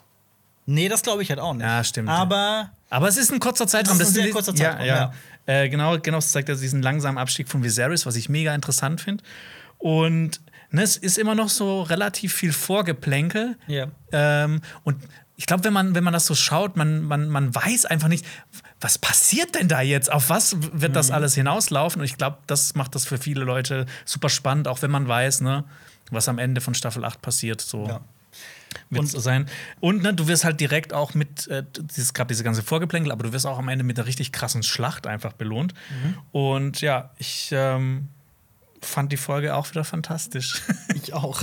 Nee, 0.67 0.89
das 0.89 1.03
glaube 1.03 1.23
ich 1.23 1.29
halt 1.31 1.41
auch 1.41 1.53
nicht. 1.55 1.63
Ja, 1.63 1.85
stimmt. 1.85 2.09
Aber 2.09 2.71
Aber 2.91 3.09
es 3.09 3.17
ist 3.17 3.33
ein 3.33 3.41
kurzer 3.41 3.67
Zeitraum. 3.67 3.99
Das 3.99 4.09
ist 4.09 4.17
ein 4.17 4.23
sehr 4.25 4.31
kurzer 4.33 4.55
Zeitraum, 4.55 4.87
Ja, 4.87 5.13
ja. 5.47 5.63
Äh, 5.63 5.69
genau, 5.69 5.99
genau, 5.99 6.19
das 6.19 6.31
zeigt 6.33 6.49
also 6.49 6.63
diesen 6.63 6.81
langsamen 6.83 7.19
Abstieg 7.19 7.49
von 7.49 7.63
Viserys, 7.63 8.07
was 8.07 8.17
ich 8.17 8.29
mega 8.31 8.55
interessant 8.55 9.01
finde. 9.03 9.23
Und 9.79 10.41
ne, 10.71 10.83
es 10.83 10.97
ist 10.97 11.19
immer 11.19 11.35
noch 11.35 11.51
so 11.51 11.83
relativ 11.83 12.33
viel 12.33 12.53
Vorgeplänkel. 12.53 13.57
Ja. 13.67 13.89
Ähm, 14.13 14.63
und 14.85 14.97
ich 15.37 15.47
glaube, 15.47 15.65
wenn 15.65 15.73
man, 15.73 15.95
wenn 15.95 16.05
man 16.05 16.13
das 16.15 16.27
so 16.27 16.35
schaut, 16.35 16.77
man, 16.77 17.03
man, 17.03 17.29
man 17.29 17.55
weiß 17.55 17.87
einfach 17.87 18.09
nicht, 18.09 18.25
was 18.81 18.99
passiert 18.99 19.55
denn 19.57 19.69
da 19.69 19.81
jetzt? 19.83 20.11
Auf 20.11 20.31
was 20.31 20.57
wird 20.73 20.95
das 20.97 21.09
Mhm. 21.09 21.15
alles 21.15 21.35
hinauslaufen? 21.35 22.01
Und 22.01 22.05
ich 22.07 22.17
glaube, 22.17 22.39
das 22.47 22.75
macht 22.75 22.95
das 22.95 23.05
für 23.05 23.19
viele 23.19 23.45
Leute 23.45 23.87
super 24.05 24.29
spannend, 24.29 24.69
auch 24.69 24.81
wenn 24.83 24.91
man 24.93 25.07
weiß, 25.09 25.41
ne, 25.43 25.65
was 26.11 26.29
am 26.29 26.39
Ende 26.39 26.61
von 26.61 26.75
Staffel 26.75 27.05
8 27.05 27.21
passiert. 27.21 27.61
So. 27.61 27.87
Ja. 27.87 28.01
Wird 28.91 29.01
Und- 29.03 29.07
so 29.11 29.19
sein. 29.21 29.47
Und 29.81 30.03
ne, 30.03 30.15
du 30.15 30.27
wirst 30.29 30.45
halt 30.45 30.61
direkt 30.61 30.93
auch 30.93 31.15
mit, 31.15 31.47
äh, 31.49 31.65
es 31.97 32.15
gab 32.15 32.29
diese 32.29 32.45
ganze 32.45 32.63
Vorgeplänkel, 32.63 33.13
aber 33.13 33.25
du 33.25 33.33
wirst 33.33 33.47
auch 33.47 33.59
am 33.59 33.69
Ende 33.69 33.85
mit 33.85 33.99
einer 33.99 34.07
richtig 34.07 34.33
krassen 34.33 34.63
Schlacht 34.63 35.07
einfach 35.07 35.33
belohnt. 35.35 35.75
Mhm. 36.03 36.15
Und 36.33 36.81
ja, 36.81 37.11
ich 37.19 37.51
ähm, 37.53 38.09
fand 38.85 39.11
die 39.13 39.17
Folge 39.17 39.55
auch 39.55 39.71
wieder 39.71 39.85
fantastisch. 39.85 40.63
Ich 41.05 41.13
auch. 41.13 41.43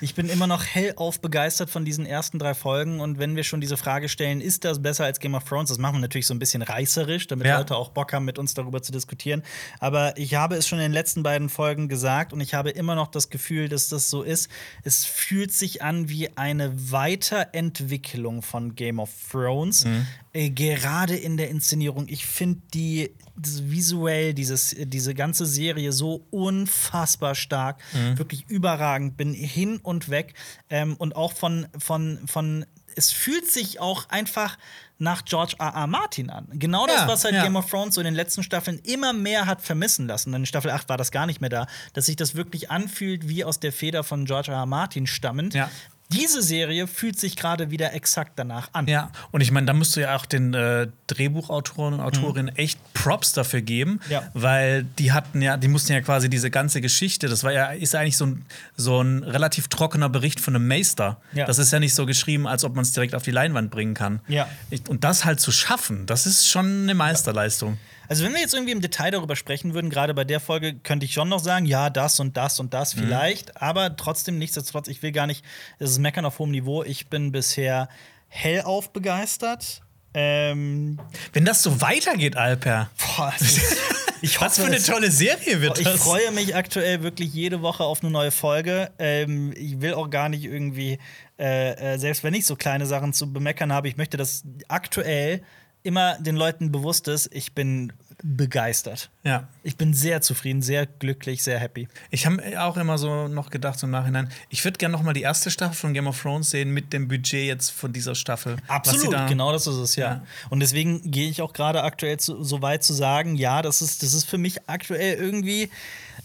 Ich 0.00 0.14
bin 0.14 0.28
immer 0.28 0.46
noch 0.46 0.62
hellauf 0.64 1.18
begeistert 1.20 1.68
von 1.68 1.84
diesen 1.84 2.06
ersten 2.06 2.38
drei 2.38 2.54
Folgen. 2.54 3.00
Und 3.00 3.18
wenn 3.18 3.34
wir 3.34 3.42
schon 3.42 3.60
diese 3.60 3.76
Frage 3.76 4.08
stellen, 4.08 4.40
ist 4.40 4.64
das 4.64 4.80
besser 4.80 5.04
als 5.04 5.18
Game 5.18 5.34
of 5.34 5.42
Thrones? 5.42 5.70
Das 5.70 5.78
machen 5.78 5.96
wir 5.96 6.00
natürlich 6.00 6.28
so 6.28 6.34
ein 6.34 6.38
bisschen 6.38 6.62
reißerisch, 6.62 7.26
damit 7.26 7.46
Ja. 7.48 7.58
Leute 7.58 7.74
auch 7.76 7.88
Bock 7.88 8.12
haben, 8.12 8.24
mit 8.24 8.38
uns 8.38 8.54
darüber 8.54 8.82
zu 8.82 8.92
diskutieren. 8.92 9.42
Aber 9.80 10.16
ich 10.16 10.34
habe 10.36 10.54
es 10.54 10.68
schon 10.68 10.78
in 10.78 10.84
den 10.84 10.92
letzten 10.92 11.24
beiden 11.24 11.48
Folgen 11.48 11.88
gesagt 11.88 12.32
und 12.32 12.40
ich 12.40 12.54
habe 12.54 12.70
immer 12.70 12.94
noch 12.94 13.08
das 13.08 13.30
Gefühl, 13.30 13.68
dass 13.68 13.88
das 13.88 14.10
so 14.10 14.22
ist. 14.22 14.48
Es 14.84 15.04
fühlt 15.04 15.52
sich 15.52 15.82
an 15.82 16.08
wie 16.08 16.36
eine 16.36 16.92
Weiterentwicklung 16.92 18.42
von 18.42 18.74
Game 18.76 19.00
of 19.00 19.10
Thrones. 19.30 19.86
Äh, 20.34 20.50
gerade 20.50 21.16
in 21.16 21.36
der 21.36 21.48
Inszenierung. 21.48 22.08
Ich 22.08 22.26
finde 22.26 22.60
die 22.74 23.14
visuell, 23.36 24.34
dieses, 24.34 24.74
diese 24.78 25.14
ganze 25.14 25.46
Serie 25.46 25.92
so 25.92 26.26
unfassbar 26.30 27.34
stark, 27.34 27.80
wirklich 28.16 28.44
überragend, 28.48 29.16
bin 29.16 29.32
hin 29.32 29.78
und 29.82 30.08
weg. 30.08 30.34
Ähm, 30.70 30.96
und 30.96 31.16
auch 31.16 31.32
von, 31.32 31.66
von, 31.78 32.18
von, 32.26 32.66
es 32.96 33.10
fühlt 33.10 33.50
sich 33.50 33.80
auch 33.80 34.08
einfach 34.08 34.56
nach 34.98 35.24
George 35.24 35.54
R. 35.58 35.74
R. 35.74 35.86
Martin 35.86 36.30
an. 36.30 36.46
Genau 36.52 36.86
das, 36.86 37.02
Ja, 37.02 37.08
was 37.08 37.24
halt 37.24 37.34
ja. 37.34 37.42
Game 37.42 37.56
of 37.56 37.68
Thrones 37.68 37.96
so 37.96 38.00
in 38.00 38.04
den 38.04 38.14
letzten 38.14 38.42
Staffeln 38.44 38.78
immer 38.84 39.12
mehr 39.12 39.46
hat 39.46 39.62
vermissen 39.62 40.06
lassen. 40.06 40.32
In 40.34 40.46
Staffel 40.46 40.70
8 40.70 40.88
war 40.88 40.96
das 40.96 41.10
gar 41.10 41.26
nicht 41.26 41.40
mehr 41.40 41.50
da, 41.50 41.66
dass 41.92 42.06
sich 42.06 42.16
das 42.16 42.36
wirklich 42.36 42.70
anfühlt 42.70 43.28
wie 43.28 43.44
aus 43.44 43.58
der 43.58 43.72
Feder 43.72 44.04
von 44.04 44.24
George 44.24 44.52
R. 44.52 44.58
R. 44.58 44.66
Martin 44.66 45.06
stammend. 45.06 45.54
Ja. 45.54 45.70
Diese 46.14 46.42
Serie 46.42 46.86
fühlt 46.86 47.18
sich 47.18 47.36
gerade 47.36 47.70
wieder 47.70 47.92
exakt 47.94 48.32
danach 48.36 48.68
an. 48.72 48.86
Ja, 48.86 49.10
und 49.30 49.40
ich 49.40 49.50
meine, 49.50 49.66
da 49.66 49.72
musst 49.72 49.96
du 49.96 50.00
ja 50.00 50.16
auch 50.16 50.26
den 50.26 50.54
äh, 50.54 50.88
Drehbuchautoren 51.06 51.94
und 51.94 52.00
Autorinnen 52.00 52.54
echt 52.56 52.78
Props 52.94 53.32
dafür 53.32 53.60
geben, 53.62 54.00
Mhm. 54.06 54.10
Ja. 54.12 54.22
weil 54.34 54.84
die 54.98 55.12
hatten 55.12 55.42
ja, 55.42 55.56
die 55.56 55.68
mussten 55.68 55.92
ja 55.92 56.00
quasi 56.00 56.28
diese 56.30 56.50
ganze 56.50 56.80
Geschichte, 56.80 57.28
das 57.28 57.44
war 57.44 57.52
ja, 57.52 57.66
ist 57.66 57.92
ja 57.94 58.00
eigentlich 58.00 58.16
so 58.16 58.26
ein, 58.26 58.44
so 58.76 59.00
ein 59.02 59.22
relativ 59.22 59.68
trockener 59.68 60.08
Bericht 60.08 60.40
von 60.40 60.54
einem 60.56 60.66
Meister. 60.68 61.18
Ja. 61.32 61.46
Das 61.46 61.58
ist 61.58 61.72
ja 61.72 61.80
nicht 61.80 61.94
so 61.94 62.06
geschrieben, 62.06 62.46
als 62.46 62.64
ob 62.64 62.74
man 62.74 62.82
es 62.82 62.92
direkt 62.92 63.14
auf 63.14 63.22
die 63.22 63.30
Leinwand 63.30 63.70
bringen 63.70 63.94
kann. 63.94 64.20
Ja. 64.28 64.48
Ich, 64.70 64.88
und 64.88 65.04
das 65.04 65.24
halt 65.24 65.40
zu 65.40 65.52
schaffen, 65.52 66.06
das 66.06 66.26
ist 66.26 66.48
schon 66.48 66.82
eine 66.84 66.94
Meisterleistung. 66.94 67.78
Also, 68.08 68.24
wenn 68.24 68.32
wir 68.32 68.40
jetzt 68.40 68.54
irgendwie 68.54 68.72
im 68.72 68.80
Detail 68.80 69.10
darüber 69.10 69.36
sprechen 69.36 69.74
würden, 69.74 69.90
gerade 69.90 70.14
bei 70.14 70.24
der 70.24 70.40
Folge, 70.40 70.74
könnte 70.74 71.06
ich 71.06 71.12
schon 71.12 71.28
noch 71.28 71.38
sagen, 71.38 71.66
ja, 71.66 71.90
das 71.90 72.20
und 72.20 72.36
das 72.36 72.60
und 72.60 72.66
Mhm. 72.66 72.70
das 72.70 72.92
vielleicht, 72.94 73.60
aber 73.62 73.96
trotzdem 73.96 74.38
nichtsdestotrotz, 74.38 74.88
ich 74.88 75.02
will 75.02 75.12
gar 75.12 75.26
nicht, 75.26 75.44
es 75.78 75.90
ist 75.90 75.98
Meckern 75.98 76.24
auf 76.24 76.38
hohem 76.38 76.50
Niveau. 76.50 76.82
Ich 76.82 77.08
bin 77.08 77.32
bisher 77.32 77.88
hellauf 78.28 78.92
begeistert. 78.92 79.80
Ähm, 80.16 80.98
Wenn 81.32 81.44
das 81.44 81.62
so 81.62 81.80
weitergeht, 81.80 82.36
Alper, 82.36 82.88
boah, 83.16 83.32
ist, 83.40 83.58
ich 84.22 84.40
was 84.40 84.56
für 84.56 84.62
hoffe, 84.62 84.72
eine 84.72 84.82
tolle 84.82 85.10
Serie 85.10 85.60
wird 85.60 85.78
Ich 85.78 85.84
das. 85.84 86.00
freue 86.02 86.30
mich 86.30 86.54
aktuell 86.54 87.02
wirklich 87.02 87.34
jede 87.34 87.62
Woche 87.62 87.82
auf 87.84 88.00
eine 88.02 88.12
neue 88.12 88.30
Folge. 88.30 88.90
Ähm, 89.00 89.52
ich 89.56 89.80
will 89.80 89.94
auch 89.94 90.08
gar 90.10 90.28
nicht 90.28 90.44
irgendwie, 90.44 90.98
äh, 91.38 91.94
äh, 91.94 91.98
selbst 91.98 92.22
wenn 92.22 92.32
ich 92.34 92.46
so 92.46 92.54
kleine 92.54 92.86
Sachen 92.86 93.12
zu 93.12 93.32
bemeckern 93.32 93.72
habe, 93.72 93.88
ich 93.88 93.96
möchte, 93.96 94.16
dass 94.16 94.44
aktuell 94.68 95.42
immer 95.84 96.16
den 96.18 96.34
Leuten 96.34 96.72
bewusst 96.72 97.06
ist, 97.08 97.28
ich 97.32 97.52
bin 97.52 97.92
begeistert. 98.22 99.10
Ja. 99.22 99.48
Ich 99.62 99.76
bin 99.76 99.92
sehr 99.92 100.22
zufrieden, 100.22 100.62
sehr 100.62 100.86
glücklich, 100.86 101.42
sehr 101.42 101.58
happy. 101.58 101.88
Ich 102.10 102.24
habe 102.24 102.42
auch 102.62 102.76
immer 102.78 102.96
so 102.96 103.28
noch 103.28 103.50
gedacht 103.50 103.78
so 103.78 103.86
im 103.86 103.90
Nachhinein, 103.90 104.30
ich 104.48 104.64
würde 104.64 104.78
gerne 104.78 104.92
noch 104.92 105.02
mal 105.02 105.12
die 105.12 105.20
erste 105.22 105.50
Staffel 105.50 105.74
von 105.74 105.92
Game 105.94 106.06
of 106.06 106.20
Thrones 106.20 106.48
sehen 106.50 106.70
mit 106.70 106.92
dem 106.94 107.06
Budget 107.06 107.46
jetzt 107.46 107.70
von 107.70 107.92
dieser 107.92 108.14
Staffel. 108.14 108.56
Absolut, 108.66 109.12
da- 109.12 109.26
genau 109.26 109.52
das 109.52 109.66
ist 109.66 109.76
es, 109.76 109.96
ja. 109.96 110.06
Ja. 110.06 110.24
Und 110.48 110.60
deswegen 110.60 111.10
gehe 111.10 111.28
ich 111.28 111.42
auch 111.42 111.52
gerade 111.52 111.82
aktuell 111.82 112.18
so 112.18 112.62
weit 112.62 112.82
zu 112.82 112.94
sagen, 112.94 113.34
ja, 113.36 113.60
das 113.60 113.82
ist, 113.82 114.02
das 114.02 114.14
ist 114.14 114.24
für 114.24 114.38
mich 114.38 114.68
aktuell 114.68 115.16
irgendwie. 115.18 115.70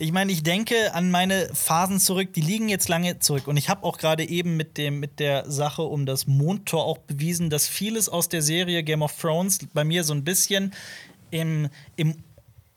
Ich 0.01 0.13
meine, 0.13 0.31
ich 0.31 0.43
denke 0.43 0.93
an 0.93 1.11
meine 1.11 1.49
Phasen 1.53 1.99
zurück, 1.99 2.31
die 2.33 2.39
liegen 2.39 2.69
jetzt 2.69 2.87
lange 2.87 3.19
zurück. 3.19 3.47
Und 3.47 3.57
ich 3.57 3.67
habe 3.67 3.83
auch 3.83 3.97
gerade 3.97 4.27
eben 4.27 4.55
mit, 4.55 4.77
dem, 4.77 5.01
mit 5.01 5.19
der 5.19 5.51
Sache 5.51 5.81
um 5.81 6.05
das 6.05 6.25
Mondtor 6.25 6.85
auch 6.85 6.99
bewiesen, 6.99 7.49
dass 7.49 7.67
vieles 7.67 8.07
aus 8.07 8.29
der 8.29 8.41
Serie 8.41 8.81
Game 8.83 9.01
of 9.01 9.13
Thrones 9.19 9.59
bei 9.73 9.83
mir 9.83 10.05
so 10.05 10.13
ein 10.13 10.23
bisschen 10.23 10.73
im, 11.31 11.67
im 11.97 12.23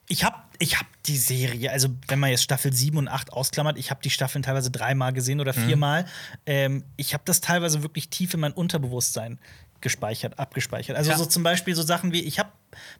ich 0.08 0.24
habe 0.24 0.36
ich 0.58 0.78
hab 0.78 0.86
die 1.04 1.16
Serie, 1.16 1.70
also 1.70 1.88
wenn 2.08 2.18
man 2.18 2.30
jetzt 2.30 2.42
Staffel 2.42 2.72
7 2.72 2.96
und 2.98 3.08
8 3.08 3.32
ausklammert, 3.32 3.78
ich 3.78 3.90
habe 3.90 4.00
die 4.02 4.10
Staffeln 4.10 4.42
teilweise 4.42 4.70
dreimal 4.70 5.12
gesehen 5.12 5.40
oder 5.40 5.52
viermal. 5.52 6.06
Ähm, 6.46 6.84
ich 6.96 7.14
habe 7.14 7.22
das 7.24 7.40
teilweise 7.40 7.82
wirklich 7.82 8.10
tief 8.10 8.34
in 8.34 8.40
mein 8.40 8.52
Unterbewusstsein 8.52 9.38
gespeichert, 9.82 10.38
abgespeichert. 10.38 10.96
Also 10.96 11.10
Ja. 11.10 11.18
so 11.18 11.26
zum 11.26 11.42
Beispiel 11.42 11.74
so 11.74 11.82
Sachen 11.82 12.12
wie, 12.12 12.20
ich 12.22 12.38
habe 12.38 12.50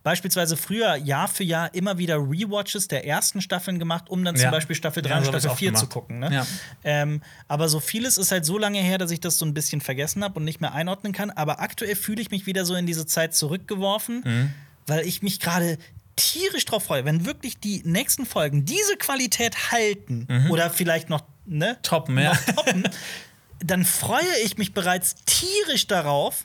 beispielsweise 0.02 0.56
früher 0.56 0.96
Jahr 0.96 1.28
für 1.28 1.44
Jahr 1.44 1.72
immer 1.74 1.96
wieder 1.96 2.16
Rewatches 2.16 2.88
der 2.88 3.06
ersten 3.06 3.40
Staffeln 3.40 3.78
gemacht, 3.78 4.10
um 4.10 4.24
dann 4.24 4.36
zum 4.36 4.44
Ja. 4.44 4.50
Beispiel 4.50 4.76
Staffel 4.76 5.02
3 5.02 5.10
Ja, 5.10 5.18
und 5.18 5.24
Staffel 5.26 5.50
auch 5.50 5.56
4 5.56 5.74
zu 5.74 5.86
gucken. 5.86 6.18
Ne? 6.18 6.46
Ähm, 6.84 7.22
aber 7.48 7.68
so 7.68 7.80
vieles 7.80 8.18
ist 8.18 8.30
halt 8.32 8.44
so 8.44 8.58
lange 8.58 8.80
her, 8.80 8.98
dass 8.98 9.10
ich 9.10 9.20
das 9.20 9.38
so 9.38 9.46
ein 9.46 9.54
bisschen 9.54 9.80
vergessen 9.80 10.22
habe 10.22 10.34
und 10.38 10.44
nicht 10.44 10.60
mehr 10.60 10.74
einordnen 10.74 11.12
kann. 11.12 11.30
Aber 11.30 11.60
aktuell 11.60 11.96
fühle 11.96 12.20
ich 12.20 12.30
mich 12.30 12.44
wieder 12.46 12.64
so 12.66 12.74
in 12.74 12.84
diese 12.86 13.06
Zeit 13.06 13.34
zurückgeworfen, 13.34 14.22
Mhm. 14.24 14.52
weil 14.86 15.06
ich 15.06 15.22
mich 15.22 15.40
gerade 15.40 15.78
tierisch 16.16 16.66
drauf 16.66 16.84
freue, 16.84 17.04
wenn 17.06 17.24
wirklich 17.24 17.58
die 17.58 17.80
nächsten 17.86 18.26
Folgen 18.26 18.66
diese 18.66 18.96
Qualität 18.98 19.72
halten 19.72 20.26
oder 20.50 20.68
vielleicht 20.68 21.08
noch 21.08 21.22
ne, 21.46 21.78
Toppen, 21.82 22.16
Mhm. 22.16 22.20
ja. 22.20 22.32
noch 22.34 22.54
toppen, 22.54 22.84
dann 23.64 23.84
freue 23.84 24.20
ich 24.44 24.58
mich 24.58 24.74
bereits 24.74 25.14
tierisch 25.24 25.86
darauf, 25.86 26.44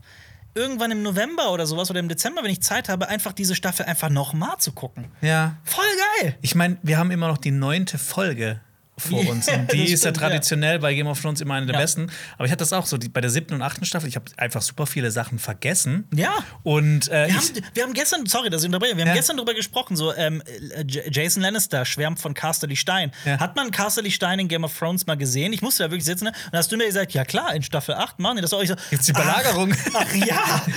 irgendwann 0.58 0.92
im 0.92 1.04
November 1.04 1.52
oder 1.52 1.66
sowas 1.66 1.90
oder 1.90 2.00
im 2.00 2.10
Dezember, 2.10 2.44
wenn 2.44 2.52
ich 2.52 2.62
Zeit 2.62 2.90
habe, 2.90 3.08
einfach 3.08 3.32
diese 3.32 3.56
Staffel 3.56 3.86
einfach 3.86 4.10
nochmal 4.10 4.58
zu 4.58 4.74
gucken. 4.74 5.06
Ja. 5.22 5.56
Voll 5.64 5.86
geil! 6.20 6.36
Ich 6.42 6.56
meine, 6.56 6.78
wir 6.82 6.98
haben 6.98 7.12
immer 7.12 7.28
noch 7.28 7.38
die 7.38 7.52
neunte 7.52 7.98
Folge 7.98 8.60
vor 8.98 9.28
uns. 9.30 9.48
Und 9.50 9.72
die 9.72 9.92
ist 9.92 10.04
ja 10.06 10.12
traditionell 10.12 10.80
bei 10.80 10.94
Game 10.94 11.08
of 11.08 11.22
Thrones 11.22 11.42
immer 11.42 11.54
eine 11.56 11.66
der 11.68 11.76
Ja. 11.76 11.82
besten. 11.82 12.10
Aber 12.38 12.46
ich 12.46 12.52
hatte 12.52 12.60
das 12.64 12.74
auch 12.74 12.86
so, 12.86 12.98
die, 12.98 13.10
bei 13.10 13.22
der 13.22 13.30
siebten 13.30 13.54
und 13.54 13.62
achten 13.62 13.86
Staffel, 13.86 14.08
ich 14.10 14.16
habe 14.16 14.26
einfach 14.38 14.62
super 14.62 14.86
viele 14.88 15.12
Sachen 15.12 15.40
vergessen. 15.40 16.08
Ja. 16.14 16.34
Und 16.64 17.08
äh, 17.10 17.28
Wir 17.28 17.36
haben, 17.36 17.48
wir 17.74 17.84
haben 17.84 17.94
gestern, 17.94 18.26
sorry, 18.26 18.50
dass 18.50 18.62
ich 18.62 18.68
unterbreche, 18.68 18.96
wir 18.98 19.04
haben 19.04 19.10
Ja. 19.10 19.16
gestern 19.16 19.38
darüber 19.38 19.54
gesprochen, 19.54 19.96
so 19.96 20.14
ähm, 20.16 20.42
äh, 20.76 20.84
Jason 20.88 21.42
Lannister 21.44 21.86
schwärmt 21.86 22.20
von 22.20 22.34
Casterly 22.34 22.76
Stein. 22.76 23.12
Ja. 23.26 23.40
Hat 23.40 23.56
man 23.56 23.72
Casterly 23.72 24.12
Stein 24.12 24.40
in 24.40 24.48
Game 24.48 24.64
of 24.64 24.78
Thrones 24.78 25.06
mal 25.06 25.16
gesehen? 25.18 25.54
Ich 25.54 25.62
musste 25.62 25.84
da 25.84 25.92
wirklich 25.92 26.06
sitzen, 26.06 26.26
ne? 26.26 26.32
Und 26.52 26.58
hast 26.58 26.72
du 26.72 26.78
mir 26.78 26.88
gesagt, 26.88 27.14
ja 27.14 27.24
klar, 27.26 27.54
in 27.54 27.62
Staffel 27.64 27.96
8 27.96 28.20
machen 28.20 28.38
die 28.38 28.42
das 28.42 28.54
auch. 28.54 28.62
Ich 28.62 28.70
so, 28.70 28.76
die 29.08 29.14
Belagerung? 29.14 29.74
Ach, 29.94 30.06
ach 30.06 30.16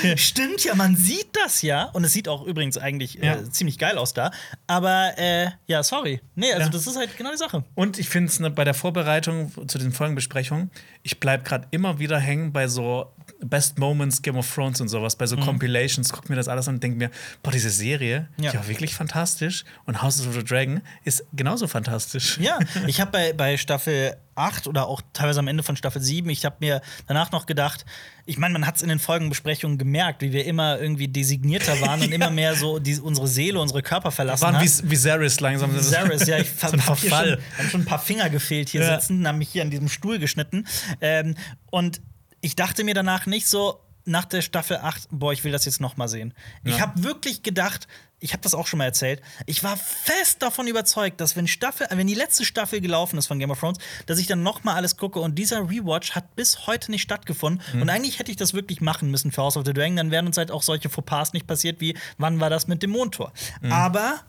ja, 0.03 0.17
stimmt 0.17 0.63
ja, 0.65 0.75
man 0.75 0.97
sieht 0.97 1.29
das 1.43 1.63
ja. 1.63 1.85
Und 1.85 2.05
es 2.05 2.13
sieht 2.13 2.29
auch 2.29 2.45
übrigens 2.45 2.77
eigentlich 2.79 3.23
äh, 3.23 3.51
ziemlich 3.51 3.79
geil 3.79 3.97
aus 3.99 4.13
da. 4.15 4.31
Aber 4.67 5.13
äh, 5.19 5.49
ja, 5.67 5.83
sorry. 5.83 6.21
Nee, 6.35 6.53
also 6.53 6.69
das 6.71 6.87
ist 6.87 6.97
halt 6.97 7.17
genau 7.17 7.31
die 7.31 7.37
Sache. 7.39 7.65
Und 7.75 7.99
ich 7.99 8.09
finde 8.11 8.29
es 8.29 8.41
ne, 8.41 8.51
bei 8.51 8.65
der 8.65 8.75
Vorbereitung 8.75 9.53
zu 9.69 9.79
den 9.79 9.93
Folgenbesprechungen, 9.93 10.71
ich 11.03 11.19
bleibe 11.21 11.45
gerade 11.45 11.67
immer 11.71 11.99
wieder 11.99 12.19
hängen 12.19 12.53
bei 12.53 12.69
so 12.69 13.07
Best 13.43 13.79
Moments 13.79 14.21
Game 14.21 14.37
of 14.37 14.53
Thrones 14.55 14.81
und 14.83 14.89
sowas, 14.89 15.17
bei 15.17 15.27
so 15.27 15.37
Compilations, 15.37 16.13
guck 16.13 16.29
mir 16.29 16.37
das 16.37 16.47
alles 16.49 16.69
an 16.69 16.75
und 16.75 16.83
denke 16.83 16.99
mir, 16.99 17.11
boah, 17.43 17.51
diese 17.53 17.71
Serie, 17.71 18.29
Ja. 18.39 18.51
die 18.51 18.57
war 18.59 18.69
wirklich 18.69 18.95
fantastisch. 18.95 19.65
Und 19.87 20.03
House 20.03 20.27
of 20.27 20.35
the 20.35 20.45
Dragon 20.45 20.83
ist 21.05 21.25
genauso 21.33 21.67
fantastisch. 21.67 22.37
Ja, 22.39 22.59
ich 22.87 23.01
habe 23.01 23.13
bei, 23.13 23.33
bei 23.33 23.57
Staffel 23.57 24.17
8 24.35 24.67
oder 24.67 24.87
auch 24.87 25.01
teilweise 25.13 25.39
am 25.41 25.49
Ende 25.49 25.63
von 25.63 25.77
Staffel 25.77 26.03
7, 26.03 26.29
ich 26.31 26.45
habe 26.45 26.57
mir 26.61 26.81
danach 27.07 27.31
noch 27.33 27.47
gedacht, 27.47 27.85
ich 28.27 28.39
meine, 28.39 28.53
man 28.53 28.67
hat 28.67 28.77
es 28.77 28.83
in 28.83 28.89
den 28.89 28.99
Folgenbesprechungen 28.99 29.77
gemerkt, 29.79 30.23
wie 30.23 30.33
wir 30.33 30.45
immer 30.45 30.79
irgendwie 30.79 31.09
designierter 31.09 31.81
waren 31.81 32.01
und 32.03 32.13
immer 32.13 32.31
mehr 32.31 32.55
so 32.57 32.79
die, 32.79 32.99
unsere 33.01 33.27
Seele, 33.27 33.61
unsere 33.61 33.83
Körper 33.83 34.11
verlassen 34.11 34.43
Waren 34.43 34.57
haben. 34.57 34.65
wie 34.65 34.91
Viserys 34.91 35.41
langsam. 35.41 35.75
Viserys, 35.75 36.27
ja, 36.27 36.39
ich 36.39 36.49
so 36.59 36.67
ein 36.67 36.73
hier 36.73 36.81
schon, 36.83 36.97
Verfall. 36.97 37.39
hab 37.59 37.67
schon 37.71 37.81
ein 37.83 37.87
paar 37.87 37.99
Finger 37.99 38.29
gefehlt 38.31 38.69
hier 38.71 38.83
Ja. 38.83 39.01
sitzen, 39.01 39.27
haben 39.27 39.39
mich 39.39 39.49
hier 39.51 39.63
an 39.63 39.71
diesem 39.71 39.89
Stuhl 39.89 40.19
geschnitten. 40.19 40.67
Ähm, 41.01 41.35
und 41.71 42.01
ich 42.41 42.57
dachte 42.57 42.85
mir 42.85 42.95
danach 42.95 43.27
nicht 43.27 43.47
so, 43.47 43.81
nach 44.07 44.25
der 44.25 44.41
Staffel 44.43 44.79
8, 44.79 45.09
boah, 45.11 45.33
ich 45.33 45.45
will 45.45 45.53
das 45.53 45.67
jetzt 45.67 45.81
noch 45.81 45.97
mal 45.97 46.09
sehen. 46.09 46.33
Ich 46.65 46.77
Ja. 46.77 46.81
habe 46.81 47.05
wirklich 47.05 47.43
gedacht, 47.43 47.87
ich 48.19 48.33
habe 48.33 48.43
das 48.43 48.55
auch 48.55 48.67
schon 48.67 48.79
mal 48.79 48.85
erzählt, 48.87 49.21
ich 49.47 49.63
war 49.63 49.77
fest 49.77 50.43
davon 50.43 50.67
überzeugt, 50.67 51.21
dass 51.21 51.37
wenn 51.37 51.47
Staffel, 51.47 51.87
wenn 51.91 52.07
die 52.07 52.15
letzte 52.15 52.45
Staffel 52.47 52.81
gelaufen 52.81 53.19
ist 53.19 53.27
von 53.27 53.39
Game 53.39 53.51
of 53.51 53.61
Thrones, 53.61 53.79
dass 54.07 54.19
ich 54.19 54.27
dann 54.27 54.43
noch 54.43 54.65
mal 54.65 54.75
alles 54.75 54.97
gucke 54.97 55.21
und 55.21 55.37
dieser 55.37 55.61
Rewatch 55.71 56.13
hat 56.13 56.35
bis 56.35 56.67
heute 56.67 56.91
nicht 56.91 57.03
stattgefunden 57.03 57.63
Mhm. 57.75 57.83
und 57.83 57.91
eigentlich 57.91 58.19
hätte 58.19 58.31
ich 58.31 58.37
das 58.39 58.53
wirklich 58.55 58.81
machen 58.81 59.11
müssen 59.11 59.33
für 59.33 59.43
House 59.43 59.57
of 59.59 59.65
the 59.67 59.73
Dragon, 59.75 59.97
dann 59.97 60.11
wären 60.11 60.27
uns 60.27 60.39
halt 60.39 60.51
auch 60.51 60.63
solche 60.63 60.89
Fauxpas 60.89 61.33
nicht 61.35 61.47
passiert 61.47 61.81
wie 61.81 61.97
wann 62.19 62.41
war 62.41 62.51
das 62.51 62.67
mit 62.67 62.83
dem 62.83 62.91
Mondtor. 62.91 63.33
Mhm. 63.61 63.71
Aber 63.73 64.21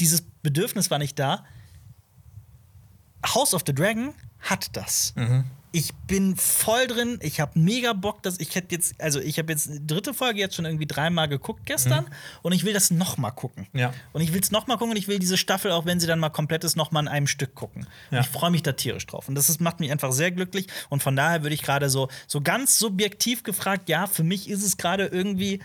dieses 0.00 0.22
Bedürfnis 0.42 0.90
war 0.90 0.98
nicht 0.98 1.18
da. 1.18 1.44
House 3.34 3.54
of 3.54 3.62
the 3.66 3.74
Dragon 3.74 4.14
hat 4.40 4.76
das. 4.76 5.14
Ich 5.76 5.92
bin 6.06 6.36
voll 6.36 6.86
drin. 6.86 7.18
Ich 7.20 7.40
habe 7.40 7.58
mega 7.58 7.94
Bock, 7.94 8.22
dass 8.22 8.38
ich 8.38 8.54
hätte 8.54 8.76
jetzt, 8.76 8.94
also 9.00 9.18
ich 9.18 9.40
habe 9.40 9.50
jetzt 9.50 9.68
die 9.68 9.84
dritte 9.84 10.14
Folge 10.14 10.38
jetzt 10.38 10.54
schon 10.54 10.64
irgendwie 10.66 10.86
dreimal 10.86 11.26
geguckt 11.26 11.66
gestern 11.66 12.06
und 12.42 12.52
ich 12.52 12.64
will 12.64 12.72
das 12.72 12.92
noch 12.92 13.16
mal 13.16 13.32
gucken. 13.32 13.66
Ja. 13.72 13.92
Und 14.12 14.20
ich 14.20 14.32
will 14.32 14.40
es 14.40 14.52
noch 14.52 14.68
mal 14.68 14.76
gucken 14.76 14.92
und 14.92 14.98
ich 14.98 15.08
will 15.08 15.18
diese 15.18 15.36
Staffel, 15.36 15.72
auch 15.72 15.84
wenn 15.84 15.98
sie 15.98 16.06
dann 16.06 16.20
mal 16.20 16.28
komplett 16.30 16.62
ist, 16.62 16.76
noch 16.76 16.92
mal 16.92 17.00
in 17.00 17.08
einem 17.08 17.26
Stück 17.26 17.56
gucken. 17.56 17.88
Ja. 18.12 18.20
Ich 18.20 18.28
freue 18.28 18.52
mich 18.52 18.62
da 18.62 18.70
tierisch 18.70 19.04
drauf. 19.04 19.28
Und 19.28 19.34
das 19.34 19.48
ist, 19.48 19.60
macht 19.60 19.80
mich 19.80 19.90
einfach 19.90 20.12
sehr 20.12 20.30
glücklich. 20.30 20.68
Und 20.90 21.02
von 21.02 21.16
daher 21.16 21.42
würde 21.42 21.56
ich 21.56 21.62
gerade 21.62 21.90
so, 21.90 22.08
so 22.28 22.40
ganz 22.40 22.78
subjektiv 22.78 23.42
gefragt, 23.42 23.88
ja, 23.88 24.06
für 24.06 24.22
mich 24.22 24.48
ist 24.48 24.62
es 24.62 24.76
gerade 24.76 25.06
irgendwie. 25.06 25.58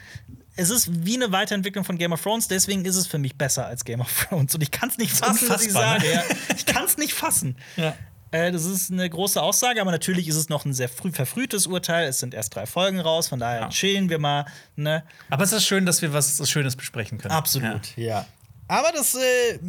Es 0.55 0.71
ist 0.71 1.05
wie 1.05 1.17
eine 1.17 1.31
Weiterentwicklung 1.31 1.85
von 1.85 1.99
Game 1.99 2.13
of 2.13 2.23
Thrones, 2.23 2.47
deswegen 2.47 2.83
ist 2.83 2.95
es 2.95 3.05
für 3.05 3.19
mich 3.19 3.35
besser 3.35 3.67
als 3.67 3.85
Game 3.85 4.01
of 4.01 4.27
Thrones. 4.27 4.55
Und 4.55 4.63
ich 4.63 4.71
kann 4.71 4.89
es 4.89 4.97
nicht 4.97 5.11
fassen, 5.11 5.47
was 5.49 5.67
ich 5.67 5.71
sage. 5.71 6.07
ne? 6.07 6.23
Ich 6.57 6.65
kann 6.65 6.85
es 6.85 6.97
nicht 6.97 7.13
fassen. 7.13 7.57
Ja. 7.77 7.95
Äh, 8.31 8.51
das 8.51 8.65
ist 8.65 8.91
eine 8.91 9.09
große 9.09 9.41
Aussage, 9.41 9.81
aber 9.81 9.91
natürlich 9.91 10.27
ist 10.27 10.35
es 10.35 10.49
noch 10.49 10.65
ein 10.65 10.73
sehr 10.73 10.89
früh 10.89 11.11
verfrühtes 11.11 11.65
Urteil. 11.67 12.07
Es 12.07 12.19
sind 12.19 12.33
erst 12.33 12.55
drei 12.55 12.65
Folgen 12.65 12.99
raus, 12.99 13.27
von 13.27 13.39
daher 13.39 13.61
Ja. 13.61 13.69
chillen 13.69 14.09
wir 14.09 14.19
mal. 14.19 14.45
Ne? 14.75 15.03
Aber 15.29 15.43
es 15.43 15.51
ist 15.51 15.65
schön, 15.65 15.85
dass 15.85 16.01
wir 16.01 16.13
was 16.13 16.47
Schönes 16.49 16.75
besprechen 16.75 17.17
können. 17.17 17.33
Absolut, 17.33 17.95
ja. 17.97 18.25
Aber 18.67 18.91
das 18.95 19.15
äh, 19.15 19.59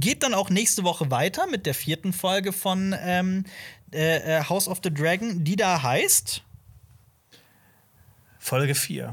geht 0.00 0.22
dann 0.22 0.32
auch 0.32 0.48
nächste 0.48 0.82
Woche 0.82 1.10
weiter 1.10 1.46
mit 1.46 1.66
der 1.66 1.74
vierten 1.74 2.14
Folge 2.14 2.54
von 2.54 2.94
ähm, 2.98 3.44
äh, 3.92 4.38
äh, 4.38 4.44
House 4.44 4.66
of 4.66 4.78
the 4.82 4.92
Dragon, 4.92 5.44
die 5.44 5.56
da 5.56 5.82
heißt. 5.82 6.42
Folge 8.46 8.76
4. 8.76 9.12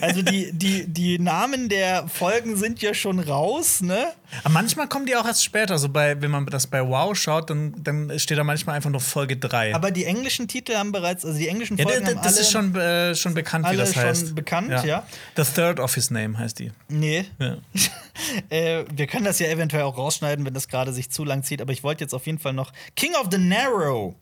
Also 0.00 0.22
die, 0.22 0.50
die, 0.52 0.86
die 0.86 1.18
Namen 1.18 1.68
der 1.68 2.08
Folgen 2.08 2.56
sind 2.56 2.80
ja 2.80 2.94
schon 2.94 3.18
raus, 3.18 3.82
ne? 3.82 4.06
Aber 4.42 4.54
manchmal 4.54 4.88
kommen 4.88 5.04
die 5.04 5.14
auch 5.16 5.26
erst 5.26 5.44
später. 5.44 5.76
So 5.76 5.90
bei, 5.90 6.22
wenn 6.22 6.30
man 6.30 6.46
das 6.46 6.66
bei 6.66 6.80
Wow 6.80 7.14
schaut, 7.14 7.50
dann, 7.50 7.74
dann 7.84 8.18
steht 8.18 8.38
da 8.38 8.44
manchmal 8.44 8.76
einfach 8.76 8.88
nur 8.88 9.02
Folge 9.02 9.36
3. 9.36 9.74
Aber 9.74 9.90
die 9.90 10.06
englischen 10.06 10.48
Titel 10.48 10.76
haben 10.76 10.92
bereits, 10.92 11.26
also 11.26 11.38
die 11.38 11.48
englischen 11.48 11.76
ja, 11.76 11.84
Folgen 11.84 12.06
das, 12.06 12.14
haben 12.14 12.22
das 12.22 12.32
alle 12.32 12.40
ist 12.40 12.52
schon, 12.52 12.74
äh, 12.74 13.14
schon 13.14 13.34
bekannt, 13.34 13.70
wie 13.70 13.76
das 13.76 13.92
schon 13.92 14.02
heißt. 14.02 14.34
bekannt, 14.34 14.70
ja. 14.82 15.06
The 15.36 15.42
Third 15.42 15.78
of 15.78 15.94
His 15.94 16.10
Name 16.10 16.38
heißt 16.38 16.58
die. 16.58 16.72
Nee. 16.88 17.26
Ja. 17.38 17.58
äh, 18.48 18.86
wir 18.90 19.06
können 19.06 19.26
das 19.26 19.40
ja 19.40 19.48
eventuell 19.48 19.82
auch 19.82 19.98
rausschneiden, 19.98 20.46
wenn 20.46 20.54
das 20.54 20.68
gerade 20.68 20.94
sich 20.94 21.10
zu 21.10 21.24
lang 21.24 21.42
zieht, 21.42 21.60
aber 21.60 21.74
ich 21.74 21.82
wollte 21.82 22.02
jetzt 22.02 22.14
auf 22.14 22.24
jeden 22.24 22.38
Fall 22.38 22.54
noch 22.54 22.72
King 22.96 23.14
of 23.14 23.26
the 23.30 23.36
Narrow. 23.36 24.14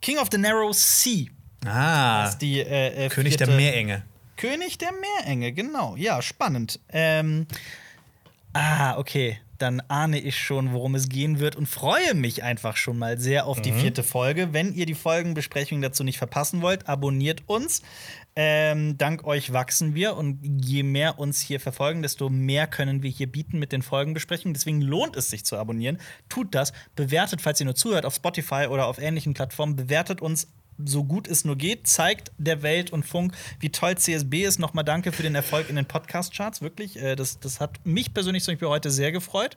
King 0.00 0.18
of 0.18 0.30
the 0.32 0.38
Narrow 0.38 0.72
Sea. 0.72 1.28
Ah, 1.66 2.26
ist 2.28 2.38
die 2.38 2.60
äh, 2.60 3.06
äh, 3.06 3.08
König 3.08 3.36
der 3.36 3.48
Meerenge. 3.48 4.04
König 4.36 4.78
der 4.78 4.90
Meerenge, 4.92 5.52
genau. 5.52 5.96
Ja, 5.96 6.22
spannend. 6.22 6.80
Ähm, 6.90 7.46
ah, 8.52 8.96
okay. 8.98 9.38
Dann 9.58 9.80
ahne 9.88 10.20
ich 10.20 10.38
schon, 10.38 10.72
worum 10.72 10.94
es 10.94 11.08
gehen 11.08 11.40
wird 11.40 11.56
und 11.56 11.66
freue 11.66 12.14
mich 12.14 12.44
einfach 12.44 12.76
schon 12.76 12.96
mal 12.96 13.18
sehr 13.18 13.46
auf 13.46 13.60
die 13.60 13.72
vierte 13.72 14.04
Folge. 14.04 14.52
Wenn 14.52 14.72
ihr 14.72 14.86
die 14.86 14.94
Folgenbesprechung 14.94 15.82
dazu 15.82 16.04
nicht 16.04 16.18
verpassen 16.18 16.62
wollt, 16.62 16.88
abonniert 16.88 17.42
uns. 17.46 17.82
Ähm, 18.36 18.96
dank 18.98 19.24
euch 19.24 19.52
wachsen 19.52 19.96
wir 19.96 20.16
und 20.16 20.38
je 20.64 20.84
mehr 20.84 21.18
uns 21.18 21.40
hier 21.40 21.58
verfolgen, 21.58 22.02
desto 22.02 22.28
mehr 22.28 22.68
können 22.68 23.02
wir 23.02 23.10
hier 23.10 23.26
bieten 23.26 23.58
mit 23.58 23.72
den 23.72 23.82
Folgenbesprechungen. 23.82 24.54
Deswegen 24.54 24.80
lohnt 24.80 25.16
es 25.16 25.28
sich 25.28 25.44
zu 25.44 25.58
abonnieren. 25.58 25.98
Tut 26.28 26.54
das. 26.54 26.72
Bewertet, 26.94 27.40
falls 27.40 27.58
ihr 27.58 27.64
nur 27.64 27.74
zuhört, 27.74 28.06
auf 28.06 28.14
Spotify 28.14 28.68
oder 28.70 28.86
auf 28.86 29.00
ähnlichen 29.00 29.34
Plattformen. 29.34 29.74
Bewertet 29.74 30.22
uns 30.22 30.46
so 30.84 31.04
gut 31.04 31.26
es 31.28 31.44
nur 31.44 31.56
geht, 31.56 31.86
zeigt 31.86 32.30
der 32.38 32.62
Welt 32.62 32.92
und 32.92 33.04
Funk, 33.04 33.34
wie 33.60 33.70
toll 33.70 33.96
CSB 33.96 34.44
ist. 34.44 34.58
Nochmal 34.58 34.84
danke 34.84 35.12
für 35.12 35.22
den 35.22 35.34
Erfolg 35.34 35.68
in 35.70 35.76
den 35.76 35.86
Podcast-Charts, 35.86 36.62
wirklich. 36.62 36.96
Äh, 37.00 37.16
das, 37.16 37.40
das 37.40 37.60
hat 37.60 37.84
mich 37.84 38.14
persönlich 38.14 38.44
zum 38.44 38.54
Beispiel 38.54 38.68
heute 38.68 38.90
sehr 38.90 39.10
gefreut, 39.12 39.56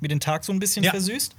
mir 0.00 0.08
den 0.08 0.20
Tag 0.20 0.44
so 0.44 0.52
ein 0.52 0.58
bisschen 0.60 0.84
Ja. 0.84 0.90
versüßt. 0.92 1.34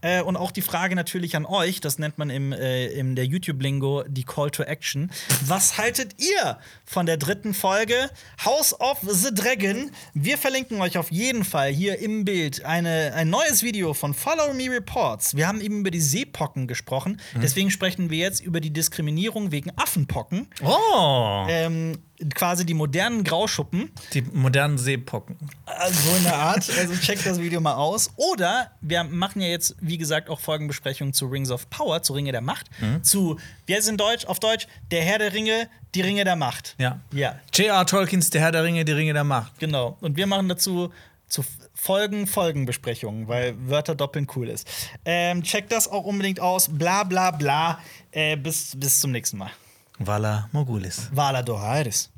Äh, 0.00 0.22
und 0.22 0.36
auch 0.36 0.50
die 0.50 0.62
Frage 0.62 0.94
natürlich 0.94 1.36
an 1.36 1.46
euch, 1.46 1.80
das 1.80 1.98
nennt 1.98 2.18
man 2.18 2.30
im, 2.30 2.52
äh, 2.52 2.86
im 2.88 3.14
der 3.14 3.24
YouTube-Lingo 3.24 4.04
die 4.08 4.24
Call 4.24 4.50
to 4.50 4.62
Action. 4.62 5.10
Was 5.46 5.78
haltet 5.78 6.16
ihr 6.20 6.58
von 6.84 7.06
der 7.06 7.16
dritten 7.16 7.54
Folge 7.54 8.10
House 8.44 8.78
of 8.78 8.98
the 9.02 9.34
Dragon? 9.34 9.90
Wir 10.14 10.38
verlinken 10.38 10.80
euch 10.80 10.98
auf 10.98 11.10
jeden 11.10 11.44
Fall 11.44 11.70
hier 11.70 11.98
im 11.98 12.24
Bild 12.24 12.64
eine, 12.64 13.12
ein 13.14 13.30
neues 13.30 13.62
Video 13.62 13.94
von 13.94 14.14
Follow 14.14 14.52
Me 14.54 14.70
Reports. 14.70 15.36
Wir 15.36 15.48
haben 15.48 15.60
eben 15.60 15.80
über 15.80 15.90
die 15.90 16.00
Seepocken 16.00 16.66
gesprochen, 16.66 17.20
deswegen 17.40 17.70
sprechen 17.70 18.10
wir 18.10 18.18
jetzt 18.18 18.40
über 18.42 18.60
die 18.60 18.72
Diskriminierung 18.72 19.52
wegen 19.52 19.70
Affenpocken. 19.76 20.48
Oh! 20.62 21.46
Ähm, 21.48 21.98
quasi 22.34 22.64
die 22.64 22.74
modernen 22.74 23.24
Grauschuppen. 23.24 23.90
Die 24.14 24.22
modernen 24.22 24.78
Seepocken. 24.78 25.36
Also 25.64 26.10
so 26.10 26.16
in 26.16 26.24
der 26.24 26.36
Art. 26.36 26.70
Also 26.78 26.94
checkt 26.96 27.26
das 27.26 27.38
Video 27.40 27.60
mal 27.60 27.74
aus. 27.74 28.10
Oder 28.16 28.70
wir 28.80 29.04
machen 29.04 29.40
ja 29.42 29.48
jetzt, 29.48 29.76
wie 29.80 29.98
gesagt, 29.98 30.28
auch 30.30 30.40
Folgenbesprechungen 30.40 31.12
zu 31.12 31.26
Rings 31.26 31.50
of 31.50 31.68
Power, 31.70 32.02
zu 32.02 32.14
Ringe 32.14 32.32
der 32.32 32.40
Macht. 32.40 32.66
Zu, 33.02 33.38
wie 33.66 33.74
heißt 33.74 33.84
es 33.84 33.88
in 33.88 33.96
Deutsch? 33.96 34.24
Auf 34.26 34.40
Deutsch, 34.40 34.66
der 34.90 35.02
Herr 35.02 35.18
der 35.18 35.32
Ringe, 35.32 35.68
die 35.94 36.00
Ringe 36.00 36.24
der 36.24 36.36
Macht. 36.36 36.74
Ja. 36.78 37.00
Ja, 37.12 37.38
J.R. 37.54 37.86
Tolkiens 37.86 38.30
Der 38.30 38.40
Herr 38.40 38.52
der 38.52 38.64
Ringe, 38.64 38.84
die 38.84 38.92
Ringe 38.92 39.12
der 39.12 39.24
Macht. 39.24 39.58
genau. 39.58 39.96
Und 40.00 40.16
wir 40.16 40.26
machen 40.26 40.48
dazu 40.48 40.92
zu 41.28 41.44
Folgen 41.74 42.26
Folgenbesprechungen, 42.26 43.28
weil 43.28 43.54
Wörter 43.68 43.94
doppeln 43.94 44.26
cool 44.36 44.48
ist. 44.48 44.66
Ähm, 45.04 45.42
checkt 45.42 45.70
das 45.72 45.88
auch 45.88 46.04
unbedingt 46.04 46.40
aus. 46.40 46.68
Bla 46.70 47.04
bla 47.04 47.30
bla. 47.32 47.78
Äh, 48.12 48.36
bis, 48.36 48.72
bis 48.78 49.00
zum 49.00 49.10
nächsten 49.12 49.36
Mal. 49.38 49.50
Vala 49.98 50.48
Mogulis. 50.52 51.08
Vala 51.12 51.42
Doraires. 51.42 52.15